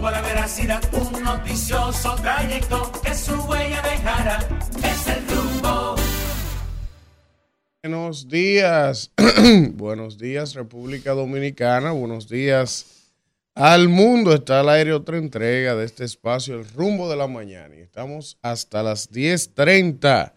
Un 0.00 1.22
noticioso 1.22 2.14
trayecto 2.22 2.90
que 3.04 3.14
su 3.14 3.34
huella. 3.42 3.82
Es 4.82 5.06
el 5.06 5.28
rumbo. 5.28 5.94
Buenos 7.82 8.26
días, 8.26 9.12
buenos 9.74 10.16
días 10.16 10.54
República 10.54 11.12
Dominicana, 11.12 11.90
buenos 11.90 12.30
días 12.30 13.12
al 13.54 13.90
mundo. 13.90 14.32
Está 14.32 14.60
al 14.60 14.70
aire 14.70 14.94
otra 14.94 15.18
entrega 15.18 15.74
de 15.74 15.84
este 15.84 16.04
espacio, 16.04 16.54
el 16.54 16.66
rumbo 16.70 17.10
de 17.10 17.16
la 17.16 17.26
mañana. 17.26 17.76
Y 17.76 17.80
estamos 17.80 18.38
hasta 18.40 18.82
las 18.82 19.12
10.30 19.12 20.32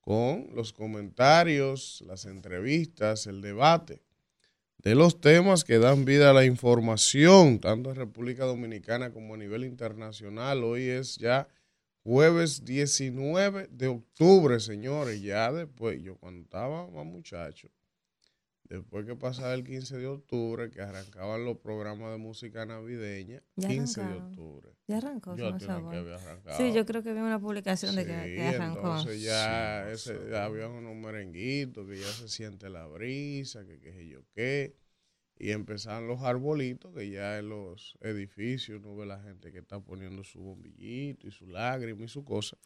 con 0.00 0.48
los 0.52 0.72
comentarios, 0.72 2.02
las 2.08 2.24
entrevistas, 2.24 3.28
el 3.28 3.40
debate 3.40 4.02
de 4.82 4.94
los 4.94 5.20
temas 5.20 5.64
que 5.64 5.78
dan 5.78 6.04
vida 6.04 6.30
a 6.30 6.32
la 6.32 6.44
información, 6.44 7.58
tanto 7.58 7.90
en 7.90 7.96
República 7.96 8.44
Dominicana 8.44 9.12
como 9.12 9.34
a 9.34 9.36
nivel 9.36 9.64
internacional. 9.64 10.64
Hoy 10.64 10.84
es 10.84 11.16
ya 11.16 11.48
jueves 12.02 12.64
19 12.64 13.68
de 13.70 13.88
octubre, 13.88 14.58
señores. 14.58 15.20
Ya 15.20 15.52
después, 15.52 16.02
yo 16.02 16.16
cuando 16.16 16.42
estaba 16.42 16.88
más 16.88 17.04
muchacho, 17.04 17.68
después 18.70 19.04
que 19.04 19.16
pasaba 19.16 19.52
el 19.52 19.64
15 19.64 19.98
de 19.98 20.06
octubre, 20.06 20.70
que 20.70 20.80
arrancaban 20.80 21.44
los 21.44 21.58
programas 21.58 22.12
de 22.12 22.18
música 22.18 22.64
navideña, 22.64 23.42
Ya 23.56 23.68
15 23.68 24.02
de 24.02 24.14
octubre. 24.14 24.70
Ya 24.86 24.98
arrancó, 24.98 25.36
Yo 25.36 25.50
no 25.50 25.58
que 25.58 25.64
había 25.66 26.14
arrancado. 26.14 26.56
Sí, 26.56 26.72
yo 26.72 26.86
creo 26.86 27.02
que 27.02 27.12
vi 27.12 27.18
una 27.20 27.40
publicación 27.40 27.96
de 27.96 28.06
que, 28.06 28.12
Sí, 28.12 28.34
que 28.36 28.42
arrancó. 28.46 28.78
entonces 28.78 29.22
ya 29.22 29.90
ese, 29.90 30.18
ya 30.30 30.44
había 30.44 30.68
unos 30.68 30.94
merenguitos 30.96 31.86
que 31.88 31.98
ya 31.98 32.06
se 32.06 32.28
siente 32.28 32.70
la 32.70 32.86
brisa, 32.86 33.66
que 33.66 33.78
qué 33.80 33.92
sé 33.92 34.08
yo 34.08 34.20
qué. 34.34 34.76
Y 35.36 35.52
empezaron 35.52 36.06
los 36.06 36.22
arbolitos, 36.22 36.94
que 36.94 37.10
ya 37.10 37.38
en 37.38 37.48
los 37.48 37.96
edificios 38.02 38.78
uno 38.84 38.94
ve 38.94 39.06
la 39.06 39.20
gente 39.20 39.50
que 39.52 39.58
está 39.58 39.80
poniendo 39.80 40.22
su 40.22 40.38
bombillito 40.40 41.26
y 41.26 41.30
su 41.30 41.46
lágrima 41.46 42.04
y 42.04 42.08
su 42.08 42.24
cosa. 42.24 42.56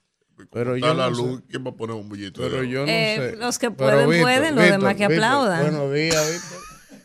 Pero 0.52 0.77
yo 0.77 0.94
la 0.94 1.10
no 1.10 1.14
sé- 1.16 1.22
luz, 1.22 1.42
¿quién 1.48 1.64
va 1.64 1.70
a 1.70 1.74
poner 1.74 1.96
un 1.96 2.08
billete? 2.08 2.40
Pero 2.40 2.60
de 2.60 2.68
yo 2.68 2.80
no 2.80 2.86
Eh, 2.88 3.30
sé. 3.32 3.36
los 3.36 3.58
que 3.58 3.70
Pero, 3.70 3.90
pueden, 3.92 4.08
Víctor, 4.10 4.22
pueden, 4.24 4.54
los 4.56 4.64
Víctor, 4.64 4.80
demás 4.80 4.96
que 4.96 5.08
Víctor, 5.08 5.24
aplaudan. 5.24 5.62
Buenos 5.62 5.92
días, 5.94 6.32
Víctor. 6.32 6.58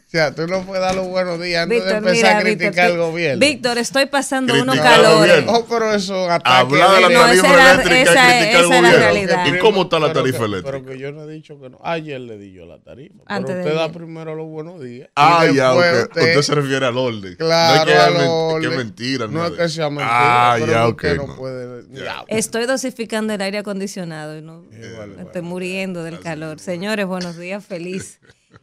O 0.09 0.11
sea, 0.11 0.33
tú 0.33 0.47
no 0.47 0.63
puedes 0.63 0.81
dar 0.81 0.95
los 0.95 1.07
buenos 1.07 1.39
días 1.39 1.61
antes 1.65 1.85
de 1.85 1.91
empezar 1.91 2.15
mira, 2.15 2.37
a 2.37 2.41
criticar 2.41 2.71
Víctor, 2.73 2.89
al 2.89 2.97
gobierno. 2.97 3.39
Víctor, 3.45 3.77
estoy 3.77 4.05
pasando 4.07 4.59
unos 4.59 4.79
calores. 4.79 5.19
gobierno. 5.45 5.51
Oh, 5.53 5.65
pero 5.69 5.93
eso 5.93 6.27
ataque 6.31 6.49
Hablar 6.49 6.95
de 6.95 7.01
la. 7.01 7.09
No, 7.09 7.19
tarifa 7.27 7.53
era- 7.53 7.71
eléctrica 7.73 8.01
esa- 8.01 8.11
y 8.11 8.39
criticar 8.39 8.49
esa 8.49 8.57
al 8.57 8.63
es 8.63 8.69
la 8.69 8.75
gobierno. 8.79 8.97
realidad. 8.97 9.45
¿Y 9.45 9.59
cómo 9.59 9.81
está 9.83 9.99
la 9.99 10.07
Pero 10.07 10.19
tarifa 10.21 10.39
que- 10.39 10.45
eléctrica? 10.45 10.71
Pero 10.79 10.85
que 10.91 10.97
yo 10.99 11.11
no 11.11 11.23
he 11.29 11.31
dicho 11.31 11.61
que 11.61 11.69
no. 11.69 11.77
Ayer 11.83 12.21
le 12.21 12.39
di 12.39 12.51
yo 12.53 12.65
la 12.65 12.79
tarifa. 12.79 13.13
Antes 13.27 13.45
pero 13.53 13.63
de 13.63 13.69
usted 13.69 13.75
da 13.75 13.91
primero 13.91 14.33
los 14.33 14.47
buenos 14.47 14.81
días. 14.81 15.09
Ah, 15.15 15.45
ya, 15.45 15.73
después 15.73 16.03
ok. 16.05 16.09
Usted, 16.17 16.41
se 16.41 16.55
refiere 16.55 16.85
al 16.87 16.97
orden. 16.97 17.35
Claro, 17.35 17.85
no 17.85 17.91
es 17.91 17.95
que, 17.95 18.01
al 18.19 18.27
orden. 18.27 18.69
que 18.71 18.77
mentira. 18.77 19.27
No 19.27 19.45
es 19.45 19.51
que 19.51 19.69
sea 19.69 19.89
mentira. 19.91 20.09
Ah, 20.11 20.55
pero 20.59 20.71
ya, 20.71 20.87
ok. 20.87 21.03
no 21.17 21.27
no. 21.27 21.35
puede. 21.35 21.83
Ya. 21.91 22.23
Estoy 22.29 22.65
dosificando 22.65 23.31
el 23.35 23.41
aire 23.43 23.59
acondicionado 23.59 24.35
y 24.35 24.41
no 24.41 24.63
Eh, 24.71 24.91
vale, 24.97 25.07
me 25.11 25.15
vale. 25.17 25.21
estoy 25.27 25.43
muriendo 25.43 26.01
del 26.03 26.19
calor. 26.19 26.59
Señores, 26.59 27.05
buenos 27.05 27.37
días, 27.37 27.63
feliz 27.63 28.19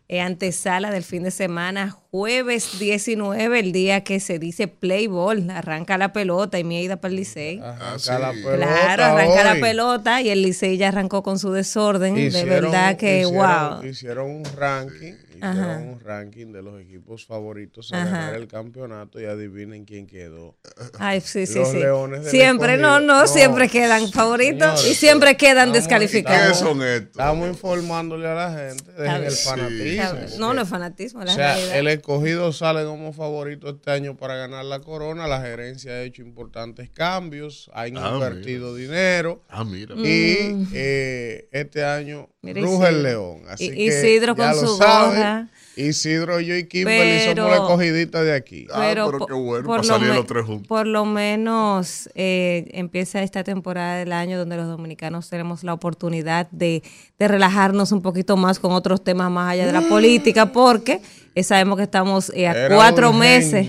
eh, 0.08 0.20
antesala 0.20 0.90
del 0.90 1.02
fin 1.02 1.22
de 1.24 1.30
semana, 1.30 1.90
jueves 1.90 2.78
19, 2.78 3.58
el 3.58 3.72
día 3.72 4.02
que 4.04 4.20
se 4.20 4.38
dice 4.38 4.68
play 4.68 5.06
ball, 5.06 5.48
arranca 5.50 5.98
la 5.98 6.12
pelota 6.12 6.58
y 6.58 6.64
mi 6.64 6.80
ida 6.82 6.96
para 7.00 7.10
el 7.10 7.16
Licey. 7.16 7.58
Arranca 7.60 7.94
Ah, 7.94 7.98
sí. 7.98 8.10
la 8.10 8.30
pelota 8.32 8.56
Claro, 8.56 9.04
arranca 9.04 9.44
la 9.54 9.60
pelota 9.60 10.22
y 10.22 10.30
el 10.30 10.42
Licey 10.42 10.76
ya 10.76 10.88
arrancó 10.88 11.22
con 11.22 11.38
su 11.38 11.52
desorden. 11.52 12.14
de 12.14 12.44
verdad 12.44 12.96
que, 12.96 13.22
hicieron- 13.22 13.80
wow. 13.80 13.84
Hicieron 13.84 14.30
un 14.30 14.44
ranking. 14.56 15.14
Hicieron 15.36 15.88
un 15.88 16.00
ranking 16.00 16.52
de 16.52 16.62
los 16.62 16.80
equipos 16.80 17.24
favoritos 17.26 17.92
a 17.92 18.02
Ajá. 18.02 18.10
ganar 18.10 18.34
el 18.34 18.46
campeonato 18.48 19.20
y 19.20 19.24
adivinen 19.24 19.84
quién 19.84 20.06
quedó. 20.06 20.56
Ay, 20.98 21.20
sí, 21.20 21.46
sí, 21.46 21.58
Los 21.58 21.70
sí. 21.70 21.78
Leones 21.78 22.22
del 22.22 22.30
Siempre, 22.30 22.76
no, 22.76 23.00
no, 23.00 23.20
No, 23.22 23.26
siempre 23.26 23.68
quedan 23.68 24.10
favoritos 24.12 24.80
y 24.80 24.94
señores, 24.94 24.98
siempre 24.98 25.36
quedan 25.36 25.68
estamos- 25.68 25.72
¿Qué 25.72 25.78
descalificados. 25.80 26.58
son 26.58 26.82
estos? 26.82 27.10
Estamos 27.10 27.48
informándole 27.48 28.28
a 28.28 28.34
la 28.34 28.50
gente. 28.52 28.92
Dejen 28.92 29.24
el 29.24 29.30
Sí. 29.32 29.48
fanatismo. 29.48 30.38
No, 30.38 30.54
no 30.54 30.62
es 30.62 30.68
fanatismo, 30.68 31.24
la 31.24 31.32
O 31.32 31.34
sea, 31.34 31.54
realidad. 31.54 31.78
el 31.78 31.88
escogido 31.88 32.52
sale 32.52 32.84
como 32.84 33.12
favorito 33.12 33.68
este 33.70 33.90
año 33.90 34.16
para 34.16 34.36
ganar 34.36 34.64
la 34.64 34.80
corona. 34.80 35.26
La 35.26 35.40
gerencia 35.40 35.92
ha 35.92 36.02
hecho 36.02 36.22
importantes 36.22 36.90
cambios, 36.90 37.70
ha 37.74 37.82
Ah, 37.82 37.88
invertido 37.88 38.74
dinero 38.74 39.42
Ah, 39.48 39.64
mira. 39.64 39.94
y 39.96 40.66
eh, 40.74 41.48
este 41.52 41.84
año 41.84 42.28
Mm. 42.42 42.46
Mira, 42.46 42.60
ruge 42.62 42.88
el 42.88 43.02
león. 43.02 43.42
Así 43.48 43.64
I- 43.64 43.70
que 43.74 43.82
Isidro 43.86 44.36
ya 44.36 44.52
con 44.52 44.60
lo 44.62 44.68
su 44.68 44.76
saben. 44.76 45.20
Gorra. 45.26 45.46
Isidro, 45.76 46.40
yo 46.40 46.56
y 46.56 46.64
Kimberly 46.66 47.18
Pero- 47.26 47.42
somos 47.44 47.50
la 47.58 47.64
escogidita 47.64 48.22
de 48.22 48.34
aquí. 48.34 48.66
Ah, 48.72 48.78
pero 48.80 49.26
qué 49.26 49.32
bueno, 49.34 49.66
por 49.66 49.86
para 49.86 49.98
lo 49.98 50.14
los 50.14 50.26
tres 50.26 50.44
juntos. 50.44 50.66
Por 50.66 50.86
lo 50.86 51.04
menos 51.04 52.08
eh, 52.14 52.66
empieza 52.72 53.22
esta 53.22 53.44
temporada 53.44 53.96
del 53.98 54.12
año 54.12 54.38
donde 54.38 54.56
los 54.56 54.66
dominicanos 54.66 55.28
tenemos 55.28 55.62
la 55.64 55.74
oportunidad 55.74 56.48
de, 56.50 56.82
de 57.18 57.28
relajarnos 57.28 57.92
un 57.92 58.00
poquito 58.02 58.36
más 58.36 58.58
con 58.58 58.72
otros 58.72 59.04
temas 59.04 59.30
más 59.30 59.52
allá 59.52 59.66
de 59.66 59.72
la 59.72 59.82
política, 59.82 60.52
porque 60.52 61.00
eh, 61.34 61.42
sabemos 61.42 61.76
que 61.76 61.82
estamos 61.82 62.32
eh, 62.34 62.48
a 62.48 62.52
Era 62.52 62.74
cuatro 62.74 63.12
meses. 63.12 63.68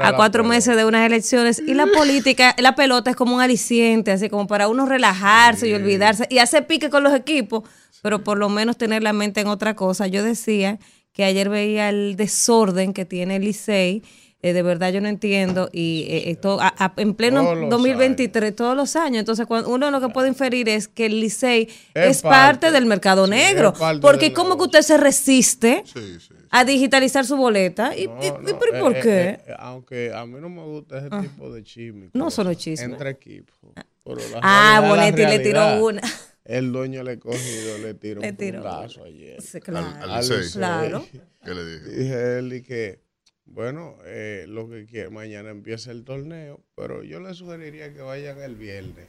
A 0.00 0.14
cuatro 0.14 0.42
pelota. 0.42 0.48
meses 0.56 0.76
de 0.76 0.84
unas 0.86 1.04
elecciones 1.06 1.58
y 1.66 1.74
la 1.74 1.86
política, 1.86 2.54
la 2.58 2.74
pelota 2.74 3.10
es 3.10 3.16
como 3.16 3.34
un 3.34 3.42
aliciente, 3.42 4.10
así 4.12 4.30
como 4.30 4.46
para 4.46 4.68
uno 4.68 4.86
relajarse 4.86 5.68
y 5.68 5.74
olvidarse 5.74 6.26
y 6.30 6.38
hacer 6.38 6.66
pique 6.66 6.88
con 6.88 7.02
los 7.02 7.12
equipos, 7.14 7.64
pero 8.00 8.24
por 8.24 8.38
lo 8.38 8.48
menos 8.48 8.78
tener 8.78 9.02
la 9.02 9.12
mente 9.12 9.40
en 9.42 9.48
otra 9.48 9.74
cosa. 9.74 10.06
Yo 10.06 10.22
decía 10.22 10.78
que 11.18 11.24
ayer 11.24 11.48
veía 11.48 11.88
el 11.88 12.14
desorden 12.14 12.92
que 12.92 13.04
tiene 13.04 13.34
el 13.36 13.42
Licey, 13.42 14.04
eh, 14.40 14.52
de 14.52 14.62
verdad 14.62 14.92
yo 14.92 15.00
no 15.00 15.08
entiendo, 15.08 15.68
y 15.72 16.06
eh, 16.08 16.30
esto 16.30 16.60
a- 16.60 16.72
a- 16.78 16.92
en 16.96 17.12
pleno 17.14 17.42
Todos 17.42 17.58
los 17.58 17.70
2023, 17.70 18.54
todos 18.54 18.76
los 18.76 18.94
años, 18.94 19.18
entonces 19.18 19.44
cuando 19.46 19.68
uno 19.70 19.90
lo 19.90 20.00
que 20.00 20.10
puede 20.10 20.28
inferir 20.28 20.68
es 20.68 20.86
que 20.86 21.06
el 21.06 21.18
Licey 21.20 21.62
Es 21.92 22.18
es, 22.18 22.22
parte, 22.22 22.60
parte. 22.60 22.70
del 22.70 22.86
mercado 22.86 23.26
negro, 23.26 23.74
porque 24.00 24.32
como 24.32 24.56
que 24.56 24.62
usted 24.62 24.82
se 24.82 24.96
resiste 24.96 25.82
Sí, 25.92 26.20
sí. 26.20 26.34
a 26.50 26.64
digitalizar 26.64 27.26
su 27.26 27.36
boleta, 27.36 27.96
y, 27.96 28.06
No, 28.06 28.20
y- 28.22 28.26
y 28.26 28.30
no, 28.30 28.48
¿y 28.48 28.52
eh, 28.52 28.78
por 28.78 28.96
eh, 28.96 29.00
qué? 29.02 29.20
eh, 29.30 29.38
eh, 29.48 29.54
aunque 29.58 30.12
a 30.14 30.24
mí 30.24 30.38
no 30.40 30.48
me 30.48 30.62
gusta 30.62 30.98
ese 30.98 31.10
tipo 31.20 31.52
de 31.52 31.64
chisme. 31.64 32.10
No 32.12 32.30
los 32.44 32.56
chismes. 32.56 32.88
Entre 32.88 33.10
equipos. 33.10 33.56
Ah, 33.74 33.82
realidad, 34.14 34.40
la 34.82 34.88
Bonetti 34.88 35.22
le 35.26 35.38
tiró 35.40 35.84
una. 35.84 36.00
El 36.48 36.72
dueño 36.72 37.02
le 37.02 37.18
cogido, 37.18 37.76
le 37.76 37.92
tiró 37.92 38.22
Le 38.22 38.30
un 38.30 38.36
tiró 38.38 38.62
puntazo 38.62 39.04
ayer. 39.04 39.40
Sí, 39.42 39.60
claro. 39.60 39.86
Al 39.86 40.10
Al 40.10 40.20
Licey. 40.20 40.38
Licey. 40.38 40.52
Claro. 40.54 41.06
¿Qué 41.44 41.54
le 41.54 41.64
dije? 41.66 41.90
Dije 41.90 42.38
él 42.38 42.52
y 42.54 42.62
que, 42.62 43.02
bueno, 43.44 43.98
eh, 44.06 44.46
lo 44.48 44.66
que 44.70 44.86
quiere, 44.86 45.10
mañana 45.10 45.50
empieza 45.50 45.90
el 45.90 46.04
torneo, 46.04 46.64
pero 46.74 47.02
yo 47.02 47.20
le 47.20 47.34
sugeriría 47.34 47.92
que 47.92 48.00
vayan 48.00 48.40
el 48.40 48.56
viernes, 48.56 49.06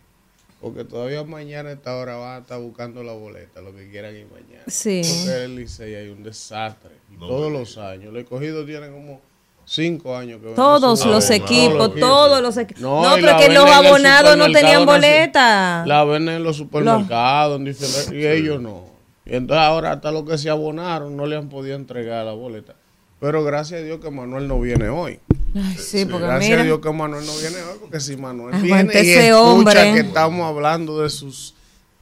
porque 0.60 0.84
todavía 0.84 1.24
mañana 1.24 1.70
a 1.70 1.74
esta 1.74 1.96
hora 1.96 2.18
van 2.18 2.40
a 2.40 2.42
estar 2.42 2.60
buscando 2.60 3.04
la 3.04 3.14
boleta, 3.14 3.62
lo 3.62 3.74
que 3.74 3.90
quieran 3.90 4.18
ir 4.18 4.28
mañana. 4.28 4.66
Sí. 4.68 5.02
Porque 5.02 5.46
el 5.46 5.56
Licey 5.56 5.96
hay 5.96 6.10
un 6.10 6.24
desastre, 6.24 6.92
y 7.10 7.14
No 7.16 7.30
todos 7.30 7.50
los 7.50 7.78
años. 7.78 8.14
El 8.14 8.18
escogido 8.18 8.66
tiene 8.66 8.90
como 8.90 9.22
cinco 9.70 10.16
años 10.18 10.42
que 10.42 10.50
Todos 10.50 11.06
los 11.06 11.28
boleta. 11.28 11.36
equipos, 11.36 11.96
todos 12.00 12.42
los 12.42 12.58
equipos. 12.58 12.82
No, 12.82 13.18
y 13.18 13.22
pero 13.22 13.34
la 13.34 13.38
que 13.40 13.50
los 13.54 13.70
abonados 13.70 14.38
no 14.38 14.52
tenían 14.52 14.86
boleta. 14.86 15.84
La 15.86 16.04
venden 16.04 16.36
en 16.38 16.44
los 16.44 16.58
supermercados, 16.58 17.60
en 17.60 17.66
diferentes- 17.66 18.12
y 18.14 18.26
ellos 18.26 18.60
no. 18.62 18.86
Y 19.26 19.36
entonces 19.36 19.64
ahora 19.64 19.92
hasta 19.92 20.12
los 20.12 20.24
que 20.24 20.38
se 20.38 20.50
abonaron 20.50 21.16
no 21.16 21.26
le 21.28 21.36
han 21.36 21.50
podido 21.50 21.76
entregar 21.76 22.26
la 22.26 22.32
boleta. 22.34 22.74
Pero 23.20 23.44
gracias 23.44 23.82
a 23.82 23.84
Dios 23.84 24.00
que 24.00 24.10
Manuel 24.10 24.48
no 24.48 24.60
viene 24.62 24.88
hoy. 24.90 25.20
Ay, 25.54 25.76
sí, 25.78 26.06
porque 26.06 26.26
Gracias 26.26 26.50
mira. 26.50 26.62
a 26.62 26.64
Dios 26.64 26.80
que 26.80 26.92
Manuel 26.92 27.26
no 27.26 27.34
viene 27.38 27.58
hoy, 27.58 27.78
porque 27.82 28.00
si 28.00 28.16
Manuel 28.16 28.56
Aguante 28.56 29.02
viene 29.02 29.26
y 29.26 29.28
escucha 29.28 29.42
hombre. 29.44 29.94
que 29.94 30.00
estamos 30.00 30.48
hablando 30.48 31.02
de 31.02 31.10
sus 31.10 31.54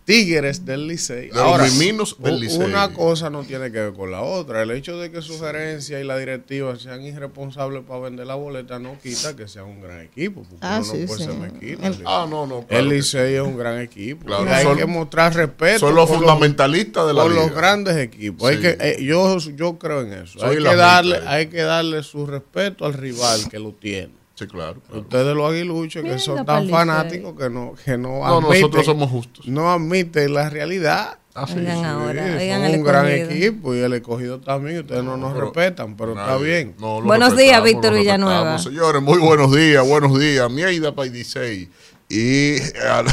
tigres 0.07 0.63
del 0.65 0.87
Licey. 0.87 1.27
De 1.31 1.33
los 1.35 1.73
miminos 1.73 2.15
del 2.17 2.39
Licey. 2.39 2.59
Una 2.63 2.93
cosa 2.93 3.29
no 3.29 3.43
tiene 3.43 3.69
que 3.73 3.79
ver 3.81 3.93
con 3.93 4.09
la 4.09 4.21
otra. 4.21 4.63
El 4.63 4.71
hecho 4.71 4.97
de 4.97 5.11
que 5.11 5.21
su 5.21 5.37
gerencia 5.37 5.99
y 5.99 6.05
la 6.05 6.17
directiva 6.17 6.79
sean 6.79 7.01
irresponsables 7.03 7.83
para 7.85 7.99
vender 7.99 8.25
la 8.25 8.35
boleta 8.35 8.79
no 8.79 8.97
quita 9.03 9.35
que 9.35 9.49
sea 9.49 9.65
un 9.65 9.81
gran 9.81 9.99
equipo. 9.99 10.43
Porque 10.49 10.65
Ah, 10.65 10.79
uno 10.81 10.85
sí, 10.93 10.99
no 11.01 11.07
puede 11.07 11.19
sí. 11.19 11.25
ser 11.25 11.33
mezquino. 11.35 11.85
El- 11.85 12.03
Ah, 12.05 12.25
no, 12.29 12.47
no. 12.47 12.65
claro 12.65 12.83
El 12.83 12.89
que 12.89 12.95
Licey 12.95 13.33
es 13.35 13.41
un 13.41 13.57
gran 13.57 13.81
equipo. 13.81 14.25
Claro, 14.25 14.45
y 14.45 14.47
hay 14.47 14.63
son- 14.63 14.77
que 14.77 14.85
mostrar 14.85 15.35
respeto. 15.35 15.79
Son 15.79 15.93
los 15.93 16.07
por 16.07 16.19
fundamentalistas 16.19 17.05
de 17.05 17.13
la 17.13 17.23
por 17.23 17.31
liga. 17.31 17.43
los 17.43 17.53
grandes 17.53 17.97
equipos. 17.97 18.49
Hay 18.49 18.61
que, 18.61 18.77
eh, 18.79 19.03
yo, 19.03 19.37
yo 19.39 19.77
creo 19.77 20.03
en 20.03 20.13
eso. 20.13 20.39
Soy 20.39 20.55
hay, 20.55 20.63
que 20.63 20.75
darle, 20.77 21.19
hay 21.27 21.47
que 21.47 21.61
darle 21.63 22.01
su 22.03 22.25
respeto 22.25 22.85
al 22.85 22.93
rival 22.93 23.49
que 23.51 23.59
lo 23.59 23.73
tiene. 23.73 24.16
Sí, 24.37 24.45
claro. 24.45 24.81
claro. 24.87 25.01
Ustedes 25.01 25.35
los 25.35 25.51
aguiluchos 25.51 26.03
que 26.03 26.19
son 26.19 26.45
tan 26.45 26.69
fanáticos 26.69 27.33
que 27.35 27.49
no, 27.49 27.73
que 27.83 27.97
no, 27.97 28.19
No, 28.19 28.25
admiten, 28.25 28.61
nosotros 28.61 28.85
somos 28.85 29.09
justos. 29.09 29.47
no 29.47 29.71
admiten 29.71 30.31
la 30.33 30.47
realidad. 30.49 31.17
Ah, 31.33 31.45
sí, 31.47 31.53
Oigan 31.57 31.77
sí. 31.79 31.83
ahora, 31.85 32.27
Sí, 32.27 32.43
oigan 32.43 32.61
son 32.61 32.71
el 32.71 32.79
un 32.79 32.83
gran 32.85 33.07
equipo 33.07 33.75
y 33.75 33.79
el 33.79 33.93
escogido 33.93 34.39
también. 34.39 34.79
Ustedes 34.79 35.03
no, 35.03 35.17
nos 35.17 35.33
pero 35.33 35.45
respetan, 35.45 35.95
pero 35.95 36.11
está 36.13 36.37
bien. 36.37 36.75
No, 36.79 37.01
Buenos 37.01 37.35
días, 37.35 37.63
Víctor. 37.63 37.93
Villanueva. 37.95 38.57
Señores, 38.59 39.01
muy 39.01 39.17
buenos 39.19 39.55
días, 39.55 39.87
buenos 39.87 40.19
días. 40.19 40.49
Mieida 40.51 40.93
Paidisei. 40.95 41.69
Y 42.09 42.55
a, 42.87 43.03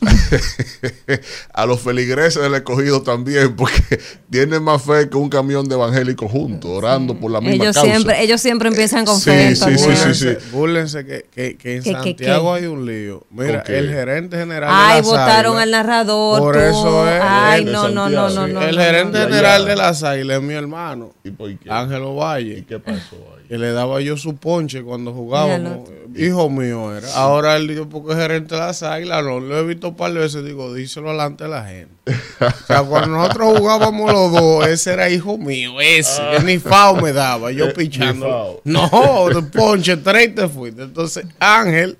a 1.54 1.66
los 1.66 1.80
feligreses 1.80 2.42
del 2.42 2.54
escogido 2.54 3.02
también, 3.02 3.56
porque 3.56 3.82
tienen 4.30 4.62
más 4.62 4.82
fe 4.82 5.08
que 5.08 5.16
un 5.16 5.28
camión 5.28 5.68
de 5.68 5.74
evangélicos 5.74 6.30
juntos, 6.30 6.70
orando 6.70 7.14
por 7.18 7.30
la 7.30 7.40
misma 7.40 7.54
Ellos 7.64 7.74
causa. 7.76 7.90
siempre, 7.90 8.22
ellos 8.22 8.40
siempre 8.40 8.68
empiezan 8.68 9.04
con 9.04 9.18
Sí, 9.18 9.30
fe. 9.30 9.56
sí, 9.56 9.64
entonces. 9.68 10.18
sí, 10.18 10.28
sí, 10.28 10.36
Búrlense, 10.52 11.04
que, 11.06 11.26
que, 11.34 11.56
que 11.56 11.76
en 11.76 11.82
que- 11.82 11.92
Santiago 11.92 12.52
que- 12.54 12.60
hay 12.60 12.66
un 12.66 12.84
lío. 12.86 13.26
Mira, 13.30 13.62
¿Con 13.62 13.62
qué? 13.64 13.78
el 13.78 13.88
gerente 13.90 14.36
general 14.36 14.68
de 14.70 14.76
Ay, 14.76 14.96
las 14.98 15.06
votaron 15.06 15.52
Águilas- 15.56 15.62
al 15.62 15.70
narrador. 15.70 16.40
Por 16.40 16.54
tú. 16.54 16.60
eso 16.60 17.08
es, 17.08 17.20
Ay, 17.22 17.64
no, 17.64 17.88
no, 17.88 18.08
no, 18.10 18.28
no, 18.30 18.46
Sí, 18.46 18.52
no. 18.52 18.62
el 18.62 18.78
gerente 18.78 19.18
no. 19.18 19.24
no. 19.24 19.30
general 19.30 19.62
Ya. 19.62 19.68
de 19.70 19.76
las 19.76 20.02
águilas 20.02 20.36
es 20.38 20.42
mi 20.42 20.54
hermano, 20.54 21.12
¿Y 21.24 21.30
por 21.30 21.48
qué? 21.58 21.70
Ángelo 21.70 22.14
Valle. 22.16 22.58
¿Y 22.58 22.62
qué 22.62 22.78
pasó 22.78 23.16
ahí? 23.36 23.41
Que 23.52 23.58
le 23.58 23.72
daba 23.72 24.00
yo 24.00 24.16
su 24.16 24.36
ponche 24.36 24.82
cuando 24.82 25.12
jugábamos. 25.12 25.86
Hijo 26.16 26.48
mío 26.48 26.96
era. 26.96 27.14
Ahora 27.16 27.58
él 27.58 27.68
dijo, 27.68 27.86
porque 27.86 28.12
es 28.12 28.18
gerente 28.18 28.54
de 28.54 28.62
las 28.62 28.82
águilas, 28.82 29.22
no, 29.22 29.40
lo 29.40 29.58
he 29.58 29.66
visto 29.66 29.88
un 29.88 29.94
par 29.94 30.10
de 30.14 30.20
veces, 30.20 30.42
digo, 30.42 30.72
díselo 30.72 31.10
delante 31.10 31.44
de 31.44 31.50
la 31.50 31.66
gente. 31.66 31.94
o 32.40 32.66
sea, 32.66 32.82
cuando 32.82 33.08
nosotros 33.08 33.58
jugábamos 33.58 34.10
los 34.10 34.32
dos, 34.32 34.66
ese 34.68 34.94
era 34.94 35.10
hijo 35.10 35.36
mío, 35.36 35.82
ese, 35.82 36.22
que 36.34 36.42
ni 36.44 36.58
fao 36.58 36.96
me 36.96 37.12
daba, 37.12 37.52
yo 37.52 37.74
pichando. 37.74 38.62
No, 38.64 39.28
de 39.28 39.42
ponche, 39.42 39.98
tres 39.98 40.34
te 40.34 40.48
fuiste. 40.48 40.84
Entonces, 40.84 41.26
Ángel, 41.38 41.98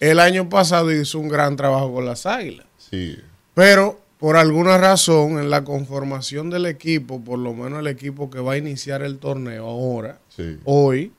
el 0.00 0.18
año 0.18 0.48
pasado 0.48 0.90
hizo 0.90 1.20
un 1.20 1.28
gran 1.28 1.54
trabajo 1.54 1.94
con 1.94 2.06
las 2.06 2.26
águilas. 2.26 2.66
Sí. 2.90 3.16
Pero 3.54 4.00
por 4.18 4.36
alguna 4.36 4.78
razón, 4.78 5.38
en 5.38 5.50
la 5.50 5.62
conformación 5.62 6.50
del 6.50 6.66
equipo, 6.66 7.22
por 7.22 7.38
lo 7.38 7.54
menos 7.54 7.80
el 7.80 7.86
equipo 7.86 8.30
que 8.30 8.40
va 8.40 8.54
a 8.54 8.56
iniciar 8.56 9.02
el 9.02 9.18
torneo 9.18 9.68
ahora, 9.68 10.18
Sí. 10.36 10.58
hoy, 10.64 11.12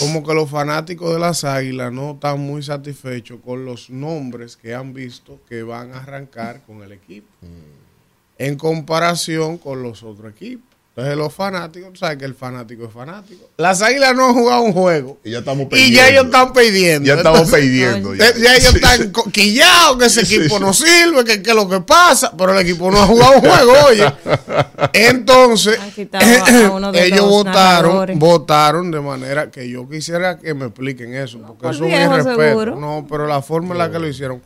como 0.00 0.24
que 0.24 0.34
los 0.34 0.50
fanáticos 0.50 1.12
de 1.12 1.20
las 1.20 1.44
águilas 1.44 1.92
no 1.92 2.12
están 2.12 2.40
muy 2.40 2.62
satisfechos 2.62 3.40
con 3.44 3.64
los 3.64 3.88
nombres 3.88 4.56
que 4.56 4.74
han 4.74 4.92
visto 4.92 5.40
que 5.48 5.62
van 5.62 5.92
a 5.92 5.98
arrancar 5.98 6.62
con 6.66 6.82
el 6.82 6.92
equipo. 6.92 7.28
En 8.38 8.56
comparación 8.56 9.58
con 9.58 9.82
los 9.82 10.02
otros 10.02 10.32
equipos. 10.32 10.71
Entonces 10.94 11.16
los 11.16 11.32
fanáticos, 11.32 11.90
tú 11.94 12.00
sabes 12.00 12.18
que 12.18 12.26
el 12.26 12.34
fanático 12.34 12.84
es 12.84 12.92
fanático. 12.92 13.48
Las 13.56 13.80
águilas 13.80 14.14
no 14.14 14.26
han 14.26 14.34
jugado 14.34 14.60
un 14.60 14.74
juego. 14.74 15.18
Y 15.24 15.30
ya 15.30 15.38
estamos 15.38 15.66
Y 15.72 15.90
ya 15.90 16.06
ellos 16.08 16.24
pidiendo. 16.24 16.38
están 16.38 16.52
pidiendo. 16.52 17.06
Ya 17.08 17.14
estamos 17.14 17.40
Entonces, 17.40 17.60
pidiendo. 17.64 18.14
ya, 18.14 18.24
ya 18.36 18.56
ellos 18.56 18.68
Sí, 18.72 18.76
están 18.76 18.98
sí. 19.00 19.30
quillados, 19.32 19.96
que 19.96 20.04
ese 20.04 20.26
Sí, 20.26 20.34
equipo 20.36 20.58
sí. 20.58 20.62
no 20.62 20.72
sirve, 20.74 21.24
que, 21.24 21.42
que 21.42 21.48
es 21.48 21.56
lo 21.56 21.66
que 21.66 21.80
pasa, 21.80 22.32
pero 22.36 22.52
el 22.52 22.58
equipo 22.58 22.90
no 22.90 23.00
ha 23.02 23.06
jugado 23.06 23.32
un 23.36 23.40
juego, 23.40 23.72
oye. 23.88 24.04
Entonces, 24.92 25.78
ellos 25.96 27.20
los 27.20 27.28
votaron, 27.30 27.54
narradores. 27.54 28.18
votaron 28.18 28.90
de 28.90 29.00
manera 29.00 29.50
que 29.50 29.70
yo 29.70 29.88
quisiera 29.88 30.38
que 30.38 30.52
me 30.52 30.66
expliquen 30.66 31.14
eso, 31.14 31.38
porque 31.38 31.62
por 31.62 31.74
eso 31.74 31.86
es 31.86 31.90
un 32.06 32.12
irrespeto. 32.12 32.38
seguro. 32.42 32.76
No, 32.76 33.06
pero 33.08 33.26
la 33.26 33.40
forma 33.40 33.72
en 33.72 33.78
la 33.78 33.90
que 33.90 33.98
lo 33.98 34.06
hicieron. 34.08 34.42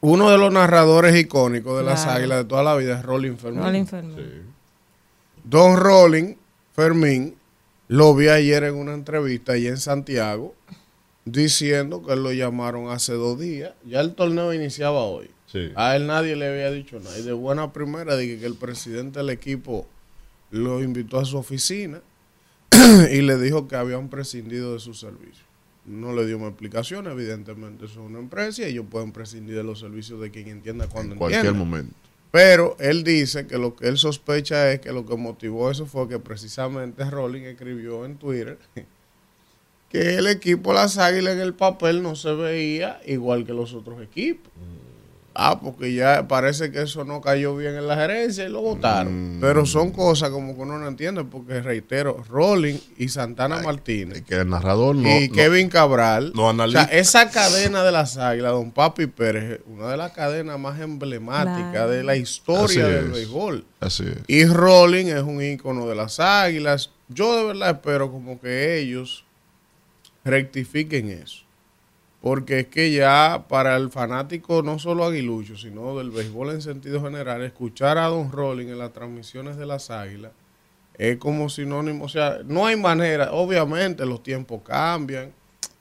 Uno 0.00 0.30
de 0.30 0.36
los 0.36 0.52
narradores 0.52 1.16
icónicos 1.16 1.78
de 1.78 1.82
las 1.84 2.04
águilas 2.04 2.40
de 2.40 2.44
toda 2.44 2.62
la 2.62 2.74
vida 2.76 2.98
es 2.98 3.02
Rolling 3.02 3.36
Fermín. 3.38 3.60
No 3.62 3.70
le 3.70 3.78
enfermé. 3.78 4.22
Don 5.44 5.76
Rolling 5.76 6.34
Fermín 6.74 7.36
lo 7.88 8.14
vi 8.14 8.28
ayer 8.28 8.64
en 8.64 8.74
una 8.74 8.94
entrevista 8.94 9.52
allá 9.52 9.68
en 9.68 9.76
Santiago 9.76 10.54
diciendo 11.24 12.02
que 12.04 12.16
lo 12.16 12.32
llamaron 12.32 12.90
hace 12.90 13.12
dos 13.12 13.38
días. 13.38 13.72
Ya 13.86 14.00
el 14.00 14.14
torneo 14.14 14.52
iniciaba 14.52 15.02
hoy. 15.04 15.30
Sí. 15.46 15.70
A 15.76 15.94
él 15.96 16.06
nadie 16.06 16.34
le 16.36 16.48
había 16.48 16.70
dicho 16.70 16.98
nada. 16.98 17.16
Y 17.18 17.22
de 17.22 17.32
buena 17.32 17.72
primera 17.72 18.16
dije 18.16 18.38
que 18.40 18.46
el 18.46 18.56
presidente 18.56 19.20
del 19.20 19.30
equipo 19.30 19.86
lo 20.50 20.82
invitó 20.82 21.18
a 21.18 21.24
su 21.24 21.36
oficina 21.36 22.00
y 23.10 23.20
le 23.22 23.38
dijo 23.38 23.68
que 23.68 23.76
habían 23.76 24.08
prescindido 24.08 24.74
de 24.74 24.80
su 24.80 24.94
servicio. 24.94 25.44
No 25.84 26.14
le 26.14 26.26
dio 26.26 26.38
una 26.38 26.48
explicación, 26.48 27.06
evidentemente 27.06 27.84
eso 27.84 28.00
es 28.00 28.06
una 28.06 28.18
empresa 28.18 28.62
y 28.62 28.66
ellos 28.72 28.86
pueden 28.90 29.12
prescindir 29.12 29.54
de 29.54 29.62
los 29.64 29.78
servicios 29.80 30.20
de 30.20 30.30
quien 30.30 30.48
entienda 30.48 30.88
cuando 30.88 31.12
En 31.12 31.18
cualquier 31.18 31.44
entienda. 31.44 31.64
momento. 31.64 31.94
Pero 32.34 32.74
él 32.80 33.04
dice 33.04 33.46
que 33.46 33.58
lo 33.58 33.76
que 33.76 33.86
él 33.86 33.96
sospecha 33.96 34.72
es 34.72 34.80
que 34.80 34.90
lo 34.90 35.06
que 35.06 35.16
motivó 35.16 35.70
eso 35.70 35.86
fue 35.86 36.08
que 36.08 36.18
precisamente 36.18 37.08
Rolling 37.08 37.42
escribió 37.42 38.04
en 38.04 38.16
Twitter 38.16 38.58
que 39.88 40.16
el 40.16 40.26
equipo 40.26 40.72
Las 40.72 40.98
Águilas 40.98 41.34
en 41.34 41.40
el 41.40 41.54
papel 41.54 42.02
no 42.02 42.16
se 42.16 42.34
veía 42.34 43.00
igual 43.06 43.46
que 43.46 43.52
los 43.52 43.72
otros 43.72 44.02
equipos. 44.02 44.50
Ah, 45.36 45.58
porque 45.60 45.92
ya 45.92 46.28
parece 46.28 46.70
que 46.70 46.82
eso 46.82 47.04
no 47.04 47.20
cayó 47.20 47.56
bien 47.56 47.74
en 47.74 47.88
la 47.88 47.96
gerencia 47.96 48.44
y 48.44 48.48
lo 48.48 48.60
votaron. 48.62 49.38
Pero 49.40 49.66
son 49.66 49.90
cosas 49.90 50.30
como 50.30 50.54
que 50.54 50.60
uno 50.60 50.78
no 50.78 50.86
entiende, 50.86 51.24
porque 51.24 51.60
reitero, 51.60 52.22
Rolling 52.28 52.76
y 52.98 53.08
Santana 53.08 53.58
Martínez 53.60 54.22
Que 54.22 54.36
el 54.36 54.48
narrador 54.48 54.94
no. 54.94 55.08
y 55.08 55.28
no- 55.28 55.34
Kevin 55.34 55.68
Cabral. 55.68 56.32
no 56.36 56.48
analiza. 56.50 56.82
O 56.84 56.86
sea, 56.86 56.98
esa 56.98 57.30
cadena 57.30 57.82
de 57.82 57.90
las 57.90 58.16
águilas, 58.16 58.52
don 58.52 58.70
Papi 58.70 59.06
Pérez, 59.08 59.60
una 59.66 59.88
de 59.88 59.96
las 59.96 60.12
cadenas 60.12 60.56
más 60.60 60.80
emblemáticas 60.80 61.72
Claro. 61.72 61.90
de 61.90 62.04
la 62.04 62.14
historia 62.14 62.84
Así 62.84 62.92
del 62.94 63.04
es. 63.06 63.12
béisbol. 63.12 63.64
Así 63.80 64.04
es. 64.04 64.18
Y 64.28 64.44
Rolling 64.44 65.06
es 65.06 65.22
un 65.22 65.42
ícono 65.42 65.88
de 65.88 65.96
las 65.96 66.20
águilas. 66.20 66.90
Yo 67.08 67.36
de 67.36 67.44
verdad 67.44 67.70
espero 67.70 68.12
como 68.12 68.40
que 68.40 68.78
ellos 68.78 69.24
rectifiquen 70.24 71.10
eso. 71.10 71.43
Porque 72.24 72.60
es 72.60 72.66
que 72.68 72.90
ya 72.90 73.44
para 73.50 73.76
el 73.76 73.90
fanático 73.90 74.62
no 74.62 74.78
solo 74.78 75.04
aguilucho, 75.04 75.58
sino 75.58 75.98
del 75.98 76.10
béisbol 76.10 76.52
en 76.52 76.62
sentido 76.62 77.02
general, 77.02 77.42
escuchar 77.42 77.98
a 77.98 78.06
Don 78.06 78.32
Rolling 78.32 78.68
en 78.68 78.78
las 78.78 78.94
transmisiones 78.94 79.58
de 79.58 79.66
las 79.66 79.90
águilas 79.90 80.32
es 80.94 81.18
como 81.18 81.50
sinónimo, 81.50 82.06
o 82.06 82.08
sea, 82.08 82.38
no 82.46 82.64
hay 82.64 82.76
manera, 82.76 83.32
obviamente 83.32 84.06
los 84.06 84.22
tiempos 84.22 84.62
cambian, 84.64 85.32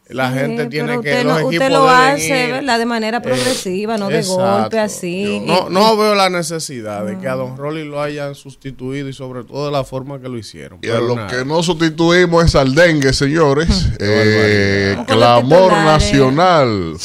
la 0.10 0.32
Sí, 0.34 0.40
gente 0.40 0.66
tiene 0.68 0.92
que, 0.94 0.98
usted, 1.00 1.24
los 1.24 1.44
usted 1.44 1.70
lo 1.72 1.90
hace. 1.90 2.52
¿verdad? 2.52 2.78
De 2.78 2.86
manera 2.86 3.22
progresiva, 3.22 3.98
no 3.98 4.10
de 4.10 4.20
Exacto. 4.20 4.42
golpe 4.62 4.80
así. 4.80 5.42
No, 5.46 5.70
no 5.70 5.96
veo 5.98 6.14
la 6.14 6.30
necesidad 6.30 7.06
de 7.06 7.18
que 7.18 7.28
a 7.28 7.36
Don 7.36 7.56
Rolly 7.58 7.86
lo 7.86 8.02
hayan 8.02 8.36
sustituido 8.36 9.08
y 9.08 9.14
sobre 9.14 9.44
todo 9.44 9.66
de 9.68 9.72
la 9.72 9.84
forma 9.84 10.20
que 10.20 10.28
lo 10.30 10.38
hicieron. 10.38 10.80
Y 10.82 10.90
a 10.90 10.94
Pero 10.96 11.08
lo 11.08 11.16
nada. 11.16 11.28
que 11.30 11.46
no 11.46 11.64
sustituimos 11.64 12.44
es 12.46 12.56
al 12.56 12.76
dengue, 12.76 13.14
señores. 13.14 13.70
Eh, 14.00 14.98
clamor 15.08 15.72
nacional. 15.72 16.96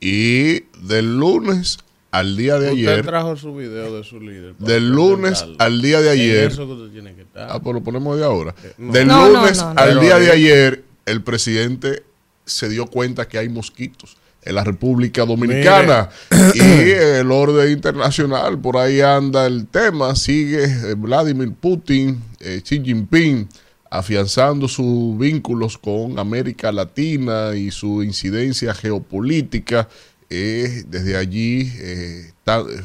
Y 0.00 0.60
del 0.86 1.18
lunes 1.18 1.78
al 2.10 2.36
día 2.36 2.58
de 2.58 2.70
Usted 2.72 2.88
ayer. 2.88 3.06
trajo 3.06 3.36
su 3.36 3.54
video 3.54 3.96
de 3.96 4.02
su 4.04 4.18
líder. 4.20 4.54
Del 4.58 4.88
lunes 4.90 5.44
al 5.58 5.80
día 5.82 6.00
de 6.00 6.10
ayer. 6.10 6.50
Eso 6.50 6.66
que 6.66 6.72
usted 6.72 6.92
tiene 6.92 7.14
que 7.14 7.22
estar. 7.22 7.48
Ah, 7.50 7.60
pues 7.60 7.74
lo 7.74 7.82
ponemos 7.82 8.18
de 8.18 8.24
ahora. 8.24 8.54
no. 8.78 8.92
Del 8.92 9.06
No, 9.06 9.28
lunes 9.28 9.58
no, 9.58 9.74
no. 9.74 9.80
al 9.80 10.00
día 10.00 10.18
de 10.18 10.32
ayer, 10.32 10.84
el 11.06 11.22
presidente 11.22 12.02
se 12.44 12.68
dio 12.68 12.86
cuenta 12.86 13.28
que 13.28 13.38
hay 13.38 13.48
mosquitos 13.48 14.16
en 14.42 14.54
la 14.54 14.64
República 14.64 15.24
Dominicana. 15.24 16.08
Y 16.54 16.60
el 16.60 17.30
orden 17.30 17.72
internacional, 17.72 18.58
por 18.58 18.76
ahí 18.76 19.00
anda 19.00 19.46
el 19.46 19.66
tema, 19.66 20.14
sigue 20.16 20.64
eh, 20.64 20.94
Vladimir 20.96 21.52
Putin, 21.52 22.22
eh, 22.40 22.62
Xi 22.64 22.82
Jinping 22.82 23.48
afianzando 23.90 24.68
sus 24.68 25.18
vínculos 25.18 25.76
con 25.76 26.18
América 26.18 26.70
Latina 26.70 27.56
y 27.56 27.72
su 27.72 28.02
incidencia 28.02 28.72
geopolítica. 28.72 29.88
Eh, 30.32 30.84
desde 30.86 31.16
allí, 31.16 31.72
eh, 31.78 32.32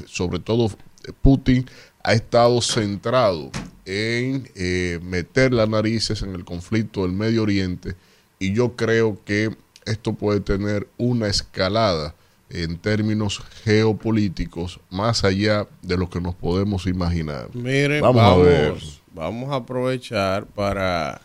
sobre 0.07 0.39
todo 0.39 0.71
Putin 1.21 1.69
ha 2.03 2.13
estado 2.13 2.59
centrado 2.61 3.51
en 3.85 4.49
eh, 4.55 4.99
meter 5.03 5.53
las 5.53 5.69
narices 5.69 6.23
en 6.23 6.33
el 6.33 6.43
conflicto 6.43 7.03
del 7.03 7.11
Medio 7.11 7.43
Oriente 7.43 7.95
y 8.39 8.53
yo 8.53 8.75
creo 8.75 9.17
que 9.25 9.55
esto 9.85 10.13
puede 10.13 10.39
tener 10.39 10.87
una 10.97 11.27
escalada 11.27 12.15
en 12.49 12.77
términos 12.77 13.39
geopolíticos 13.63 14.79
más 14.89 15.23
allá 15.23 15.67
de 15.81 15.97
lo 15.97 16.09
que 16.09 16.21
nos 16.21 16.35
podemos 16.35 16.85
imaginar. 16.87 17.49
Miren, 17.53 18.01
Vamos 18.01 18.21
a 18.23 18.35
ver. 18.37 18.73
vamos 19.13 19.51
a 19.51 19.55
aprovechar 19.57 20.45
para, 20.47 21.21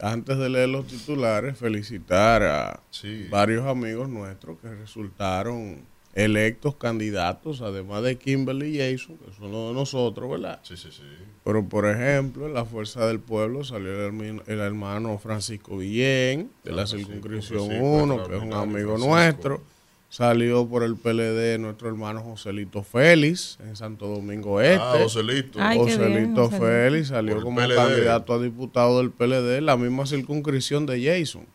antes 0.00 0.38
de 0.38 0.48
leer 0.48 0.68
los 0.68 0.86
titulares, 0.86 1.58
felicitar 1.58 2.42
a 2.42 2.80
Sí. 2.90 3.26
varios 3.30 3.66
amigos 3.66 4.08
nuestros 4.08 4.58
que 4.60 4.68
resultaron 4.74 5.78
electos 6.14 6.74
candidatos, 6.76 7.60
además 7.60 8.02
de 8.02 8.16
Kimberly 8.18 8.76
y 8.76 8.78
Jason, 8.78 9.16
que 9.18 9.32
son 9.36 9.52
los 9.52 9.68
de 9.68 9.74
nosotros, 9.74 10.30
¿verdad? 10.30 10.60
Sí, 10.62 10.76
sí, 10.76 10.88
sí. 10.90 11.02
Pero, 11.44 11.64
por 11.64 11.86
ejemplo, 11.88 12.46
en 12.46 12.54
la 12.54 12.64
Fuerza 12.66 13.06
del 13.06 13.18
Pueblo 13.18 13.64
salió 13.64 14.06
el, 14.06 14.42
el 14.46 14.60
hermano 14.60 15.16
Francisco 15.18 15.78
Villén, 15.78 16.50
de 16.64 16.72
la 16.72 16.82
Ah, 16.82 16.86
Francisco, 16.86 17.12
circunscripción 17.12 17.66
Francisco, 17.66 17.86
1, 17.86 18.28
que 18.28 18.36
es 18.36 18.42
un 18.42 18.52
amigo 18.52 18.88
Francisco. 18.90 19.08
nuestro. 19.14 19.62
Salió 20.10 20.66
por 20.66 20.82
el 20.82 20.96
PLD 20.96 21.56
nuestro 21.60 21.88
hermano 21.88 22.20
Joselito 22.20 22.82
Félix, 22.82 23.58
en 23.60 23.76
Santo 23.76 24.08
Domingo 24.08 24.60
Este. 24.60 24.82
Ah, 24.82 24.96
Joselito. 25.00 25.58
Ay, 25.62 25.78
qué 25.78 25.84
bien, 25.84 26.34
Joselito. 26.34 26.50
Félix 26.50 27.08
salió 27.08 27.40
como 27.40 27.60
PLD. 27.60 27.74
candidato 27.76 28.32
a 28.34 28.42
diputado 28.42 28.98
del 28.98 29.10
PLD, 29.12 29.60
la 29.62 29.76
misma 29.76 30.06
circunscripción 30.06 30.84
de 30.84 31.02
Jason. 31.04 31.46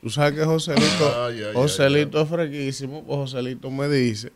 Tú 0.00 0.08
sabes 0.10 0.38
que 0.38 0.44
Joselito, 0.46 1.24
Ay, 1.26 1.42
ay, 1.42 1.54
Joselito 1.54 2.20
es 2.22 2.28
freguísimo, 2.28 3.04
pues 3.04 3.16
Joselito 3.18 3.70
me 3.70 3.88
dice 3.88 4.32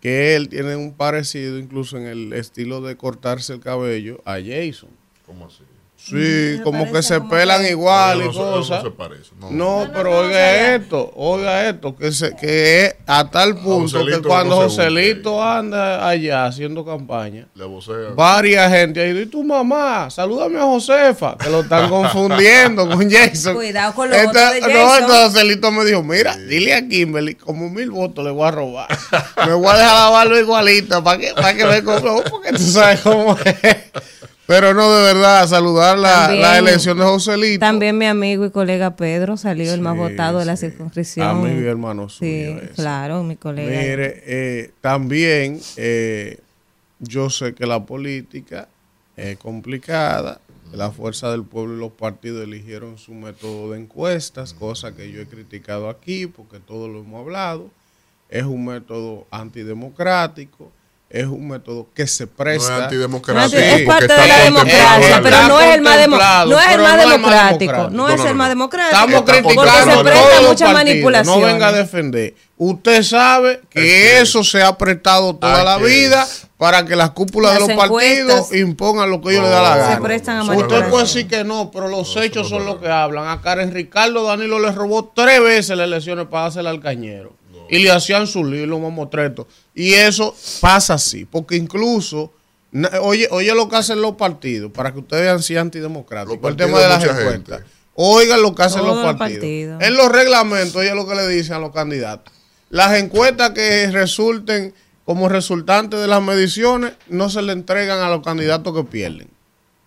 que 0.00 0.36
él 0.36 0.48
tiene 0.48 0.76
un 0.76 0.94
parecido 0.94 1.58
incluso 1.58 1.96
en 1.96 2.06
el 2.06 2.32
estilo 2.32 2.80
de 2.80 2.96
cortarse 2.96 3.52
el 3.52 3.60
cabello 3.60 4.20
a 4.24 4.34
Jason. 4.34 4.90
¿Cómo 5.26 5.46
así? 5.46 5.64
Sí, 6.00 6.60
como 6.62 6.90
que 6.92 7.02
se 7.02 7.18
como 7.18 7.28
pelan 7.28 7.62
que- 7.62 7.70
igual 7.70 8.18
No, 8.18 8.24
y 8.24 8.26
no 8.28 8.32
se- 8.32 8.38
no 8.38 8.50
cosas. 8.52 8.82
se 8.84 8.90
parece, 8.92 9.30
no. 9.40 9.50
No, 9.50 9.90
pero 9.92 10.10
no, 10.10 10.16
oiga 10.18 10.74
esto, 10.76 11.10
oiga 11.16 11.68
esto, 11.68 11.96
que, 11.96 12.12
se, 12.12 12.36
que 12.36 12.86
es 12.86 12.94
a 13.06 13.28
tal 13.28 13.56
punto 13.56 14.06
que 14.06 14.22
cuando 14.22 14.62
no 14.62 14.70
se 14.70 14.76
Joselito 14.76 15.42
anda 15.42 16.08
allá 16.08 16.46
haciendo 16.46 16.84
campaña, 16.84 17.48
Le 17.56 17.64
vocea. 17.64 18.10
varias 18.14 18.70
gente 18.70 19.00
ahí, 19.02 19.18
y 19.18 19.26
tu 19.26 19.42
mamá, 19.42 20.08
salúdame 20.08 20.58
a 20.60 20.62
Josefa, 20.62 21.36
que 21.36 21.50
lo 21.50 21.60
están 21.60 21.90
confundiendo 21.90 22.88
con 22.88 23.10
Jason. 23.10 23.56
Cuidado 23.56 23.92
con 23.92 24.08
los 24.08 24.16
Entonces- 24.18 24.60
votos 24.60 24.68
de 24.68 24.74
No, 24.74 24.86
Jason. 24.88 25.02
entonces 25.02 25.32
Joselito 25.32 25.72
me 25.72 25.84
dijo, 25.84 26.02
mira, 26.04 26.36
dile 26.36 26.74
a 26.74 26.88
Kimberly, 26.88 27.34
como 27.34 27.68
mil 27.70 27.90
votos 27.90 28.24
le 28.24 28.30
voy 28.30 28.46
a 28.46 28.50
robar. 28.52 28.88
me 29.44 29.52
voy 29.52 29.66
a 29.68 29.76
dejar 29.76 29.94
la 30.04 30.10
barba 30.10 30.38
igualita 30.38 31.02
para 31.02 31.18
que, 31.18 31.34
para 31.34 31.54
que 31.54 31.64
me 31.66 31.82
coja, 31.82 32.22
porque 32.30 32.52
tú 32.52 32.62
sabes 32.62 33.00
cómo 33.00 33.36
es. 33.44 33.76
Pero 34.48 34.72
no, 34.72 34.90
de 34.90 35.02
verdad, 35.12 35.46
saludar 35.46 35.98
la, 35.98 36.22
También- 36.22 36.40
la 36.42 36.58
elección 36.58 36.96
de 36.96 37.04
Joselito. 37.04 37.60
También 37.60 37.98
mi 37.98 38.06
amigo 38.06 38.46
y 38.46 38.50
colega 38.50 38.96
Pedro 38.96 39.36
salió 39.36 39.74
el 39.74 39.82
más 39.82 39.92
Sí, 39.92 39.98
votado 40.00 40.38
de 40.38 40.46
la 40.46 40.56
circunscripción. 40.56 41.26
A 41.26 41.34
mi 41.34 41.50
hermano 41.66 42.08
suyo. 42.08 42.58
Sí, 42.60 42.68
claro, 42.74 43.22
mi 43.24 43.36
colega. 43.36 43.68
Mire, 43.70 44.22
eh, 44.24 44.70
también 44.80 45.60
eh, 45.76 46.38
yo 46.98 47.28
sé 47.28 47.54
que 47.54 47.66
la 47.66 47.84
política 47.84 48.68
es 49.18 49.36
complicada. 49.36 50.40
La 50.72 50.90
fuerza 50.92 51.30
del 51.30 51.44
pueblo 51.44 51.76
y 51.76 51.80
los 51.80 51.92
partidos 51.92 52.42
eligieron 52.42 52.96
su 52.96 53.12
método 53.12 53.72
de 53.72 53.80
encuestas, 53.80 54.54
cosa 54.54 54.94
que 54.96 55.12
yo 55.12 55.20
he 55.20 55.26
criticado 55.26 55.90
aquí 55.90 56.26
porque 56.26 56.58
todos 56.58 56.88
lo 56.88 57.00
hemos 57.00 57.20
hablado. 57.20 57.70
Es 58.30 58.44
un 58.44 58.64
método 58.64 59.26
antidemocrático, 59.30 60.72
es 61.10 61.24
un 61.26 61.48
método 61.48 61.88
que 61.94 62.06
se 62.06 62.24
No 62.24 62.30
es 62.30 62.36
presta. 62.36 62.84
antidemocrático. 62.84 63.56
es 63.58 63.70
porque 63.72 63.84
parte 63.86 64.04
está 64.06 64.22
de 64.22 64.28
la 64.28 64.44
democracia, 64.44 65.20
pero 65.22 65.48
no 65.48 65.60
es 65.60 65.74
el 65.74 65.80
más, 65.80 65.96
demo- 65.98 66.16
no 66.18 66.22
es 66.22 66.44
el 66.46 66.46
más 66.46 66.46
no 66.46 66.58
es 66.60 66.68
el 66.74 66.80
más 66.82 66.98
democrático. 67.10 67.72
No 67.72 67.88
No, 67.90 68.08
es 68.10 68.24
el 68.24 68.34
más 68.34 68.48
democrático. 68.50 68.94
Estamos 68.94 69.22
criticando 69.22 69.54
porque 69.54 69.70
se 69.96 70.02
presta 70.04 70.20
todos 70.20 70.34
los 70.42 70.48
mucha 70.50 70.64
partidos. 70.66 70.72
manipulación. 70.74 71.40
No 71.40 71.46
venga 71.46 71.68
a 71.68 71.72
defender. 71.72 72.34
Usted 72.58 73.02
sabe 73.04 73.60
que 73.70 74.20
eso 74.20 74.42
se 74.44 74.62
ha 74.62 74.76
prestado 74.76 75.34
toda 75.36 75.62
la 75.64 75.78
vida 75.78 76.26
para 76.58 76.84
que 76.84 76.96
las 76.96 77.10
cúpulas 77.12 77.54
de 77.54 77.60
los 77.60 77.70
partidos 77.70 78.52
impongan 78.52 79.08
lo 79.10 79.20
que 79.22 79.30
ellos 79.30 79.42
No, 79.42 79.48
les 79.48 79.56
da 79.56 79.62
la 79.62 79.74
se 79.74 79.90
gana. 79.92 80.00
prestan 80.02 80.36
a 80.38 80.42
Usted 80.42 80.88
puede 80.90 81.04
decir 81.04 81.28
que 81.28 81.44
no, 81.44 81.70
pero 81.70 81.88
los 81.88 82.14
No, 82.16 82.22
hechos 82.22 82.48
son 82.48 82.62
es 82.62 82.66
los 82.66 82.76
que 82.78 82.88
hablan. 82.90 83.28
A 83.28 83.40
Karen 83.40 83.72
Ricardo 83.72 84.24
Danilo 84.24 84.58
le 84.58 84.72
robó 84.72 85.10
tres 85.14 85.40
veces 85.40 85.76
las 85.76 85.86
elecciones 85.86 86.26
para 86.26 86.46
hacerle 86.46 86.70
al 86.70 86.80
cañero. 86.80 87.32
Y 87.68 87.78
le 87.80 87.90
hacían 87.90 88.26
su 88.26 88.44
lío 88.44 88.64
y 88.64 88.66
los 88.66 88.80
mamotretos. 88.80 89.46
Y 89.74 89.94
eso 89.94 90.34
pasa 90.60 90.94
así, 90.94 91.24
porque 91.24 91.56
incluso... 91.56 92.32
Oye, 93.00 93.28
oye 93.30 93.54
lo 93.54 93.68
que 93.68 93.76
hacen 93.76 94.02
los 94.02 94.16
partidos 94.16 94.70
para 94.70 94.92
que 94.92 94.98
ustedes 94.98 95.22
vean 95.22 95.42
si 95.42 95.54
es 95.54 95.60
antidemocrático. 95.60 96.48
El 96.48 96.56
tema 96.56 96.78
de 96.80 96.88
las 96.88 97.02
encuestas. 97.02 97.32
gente. 97.32 97.54
Oigan 97.94 98.42
lo 98.42 98.54
que 98.54 98.62
hacen 98.62 98.84
los 98.84 99.16
partidos. 99.16 99.82
En 99.82 99.94
los 99.94 100.12
reglamentos, 100.12 100.76
oye 100.76 100.94
lo 100.94 101.08
que 101.08 101.14
le 101.14 101.26
dicen 101.26 101.54
a 101.54 101.58
los 101.58 101.72
candidatos. 101.72 102.32
Las 102.70 102.96
encuestas 102.98 103.50
que 103.50 103.90
resulten 103.90 104.74
como 105.04 105.30
resultantes 105.30 105.98
de 105.98 106.06
las 106.06 106.22
mediciones 106.22 106.92
no 107.08 107.30
se 107.30 107.40
le 107.40 107.52
entregan 107.52 108.00
a 108.00 108.10
los 108.10 108.22
candidatos 108.22 108.74
que 108.74 108.84
pierden. 108.84 109.28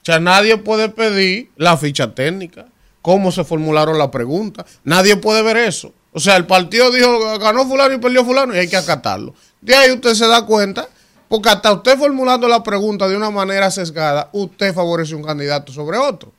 O 0.01 0.05
sea, 0.05 0.19
nadie 0.19 0.57
puede 0.57 0.89
pedir 0.89 1.51
la 1.57 1.77
ficha 1.77 2.15
técnica, 2.15 2.65
cómo 3.03 3.31
se 3.31 3.43
formularon 3.43 3.99
las 3.99 4.07
preguntas. 4.07 4.65
Nadie 4.83 5.15
puede 5.15 5.43
ver 5.43 5.57
eso. 5.57 5.93
O 6.13 6.19
sea, 6.19 6.35
el 6.35 6.45
partido 6.45 6.91
dijo, 6.91 7.39
ganó 7.39 7.65
fulano 7.65 7.93
y 7.93 7.99
perdió 7.99 8.25
fulano 8.25 8.53
y 8.55 8.59
hay 8.59 8.67
que 8.67 8.77
acatarlo. 8.77 9.33
De 9.61 9.75
ahí 9.75 9.91
usted 9.91 10.13
se 10.13 10.27
da 10.27 10.45
cuenta, 10.45 10.87
porque 11.27 11.49
hasta 11.49 11.71
usted 11.71 11.97
formulando 11.97 12.47
la 12.47 12.61
pregunta 12.63 13.07
de 13.07 13.15
una 13.15 13.29
manera 13.29 13.71
sesgada, 13.71 14.29
usted 14.33 14.73
favorece 14.73 15.15
un 15.15 15.23
candidato 15.23 15.71
sobre 15.71 15.97
otro. 15.97 16.31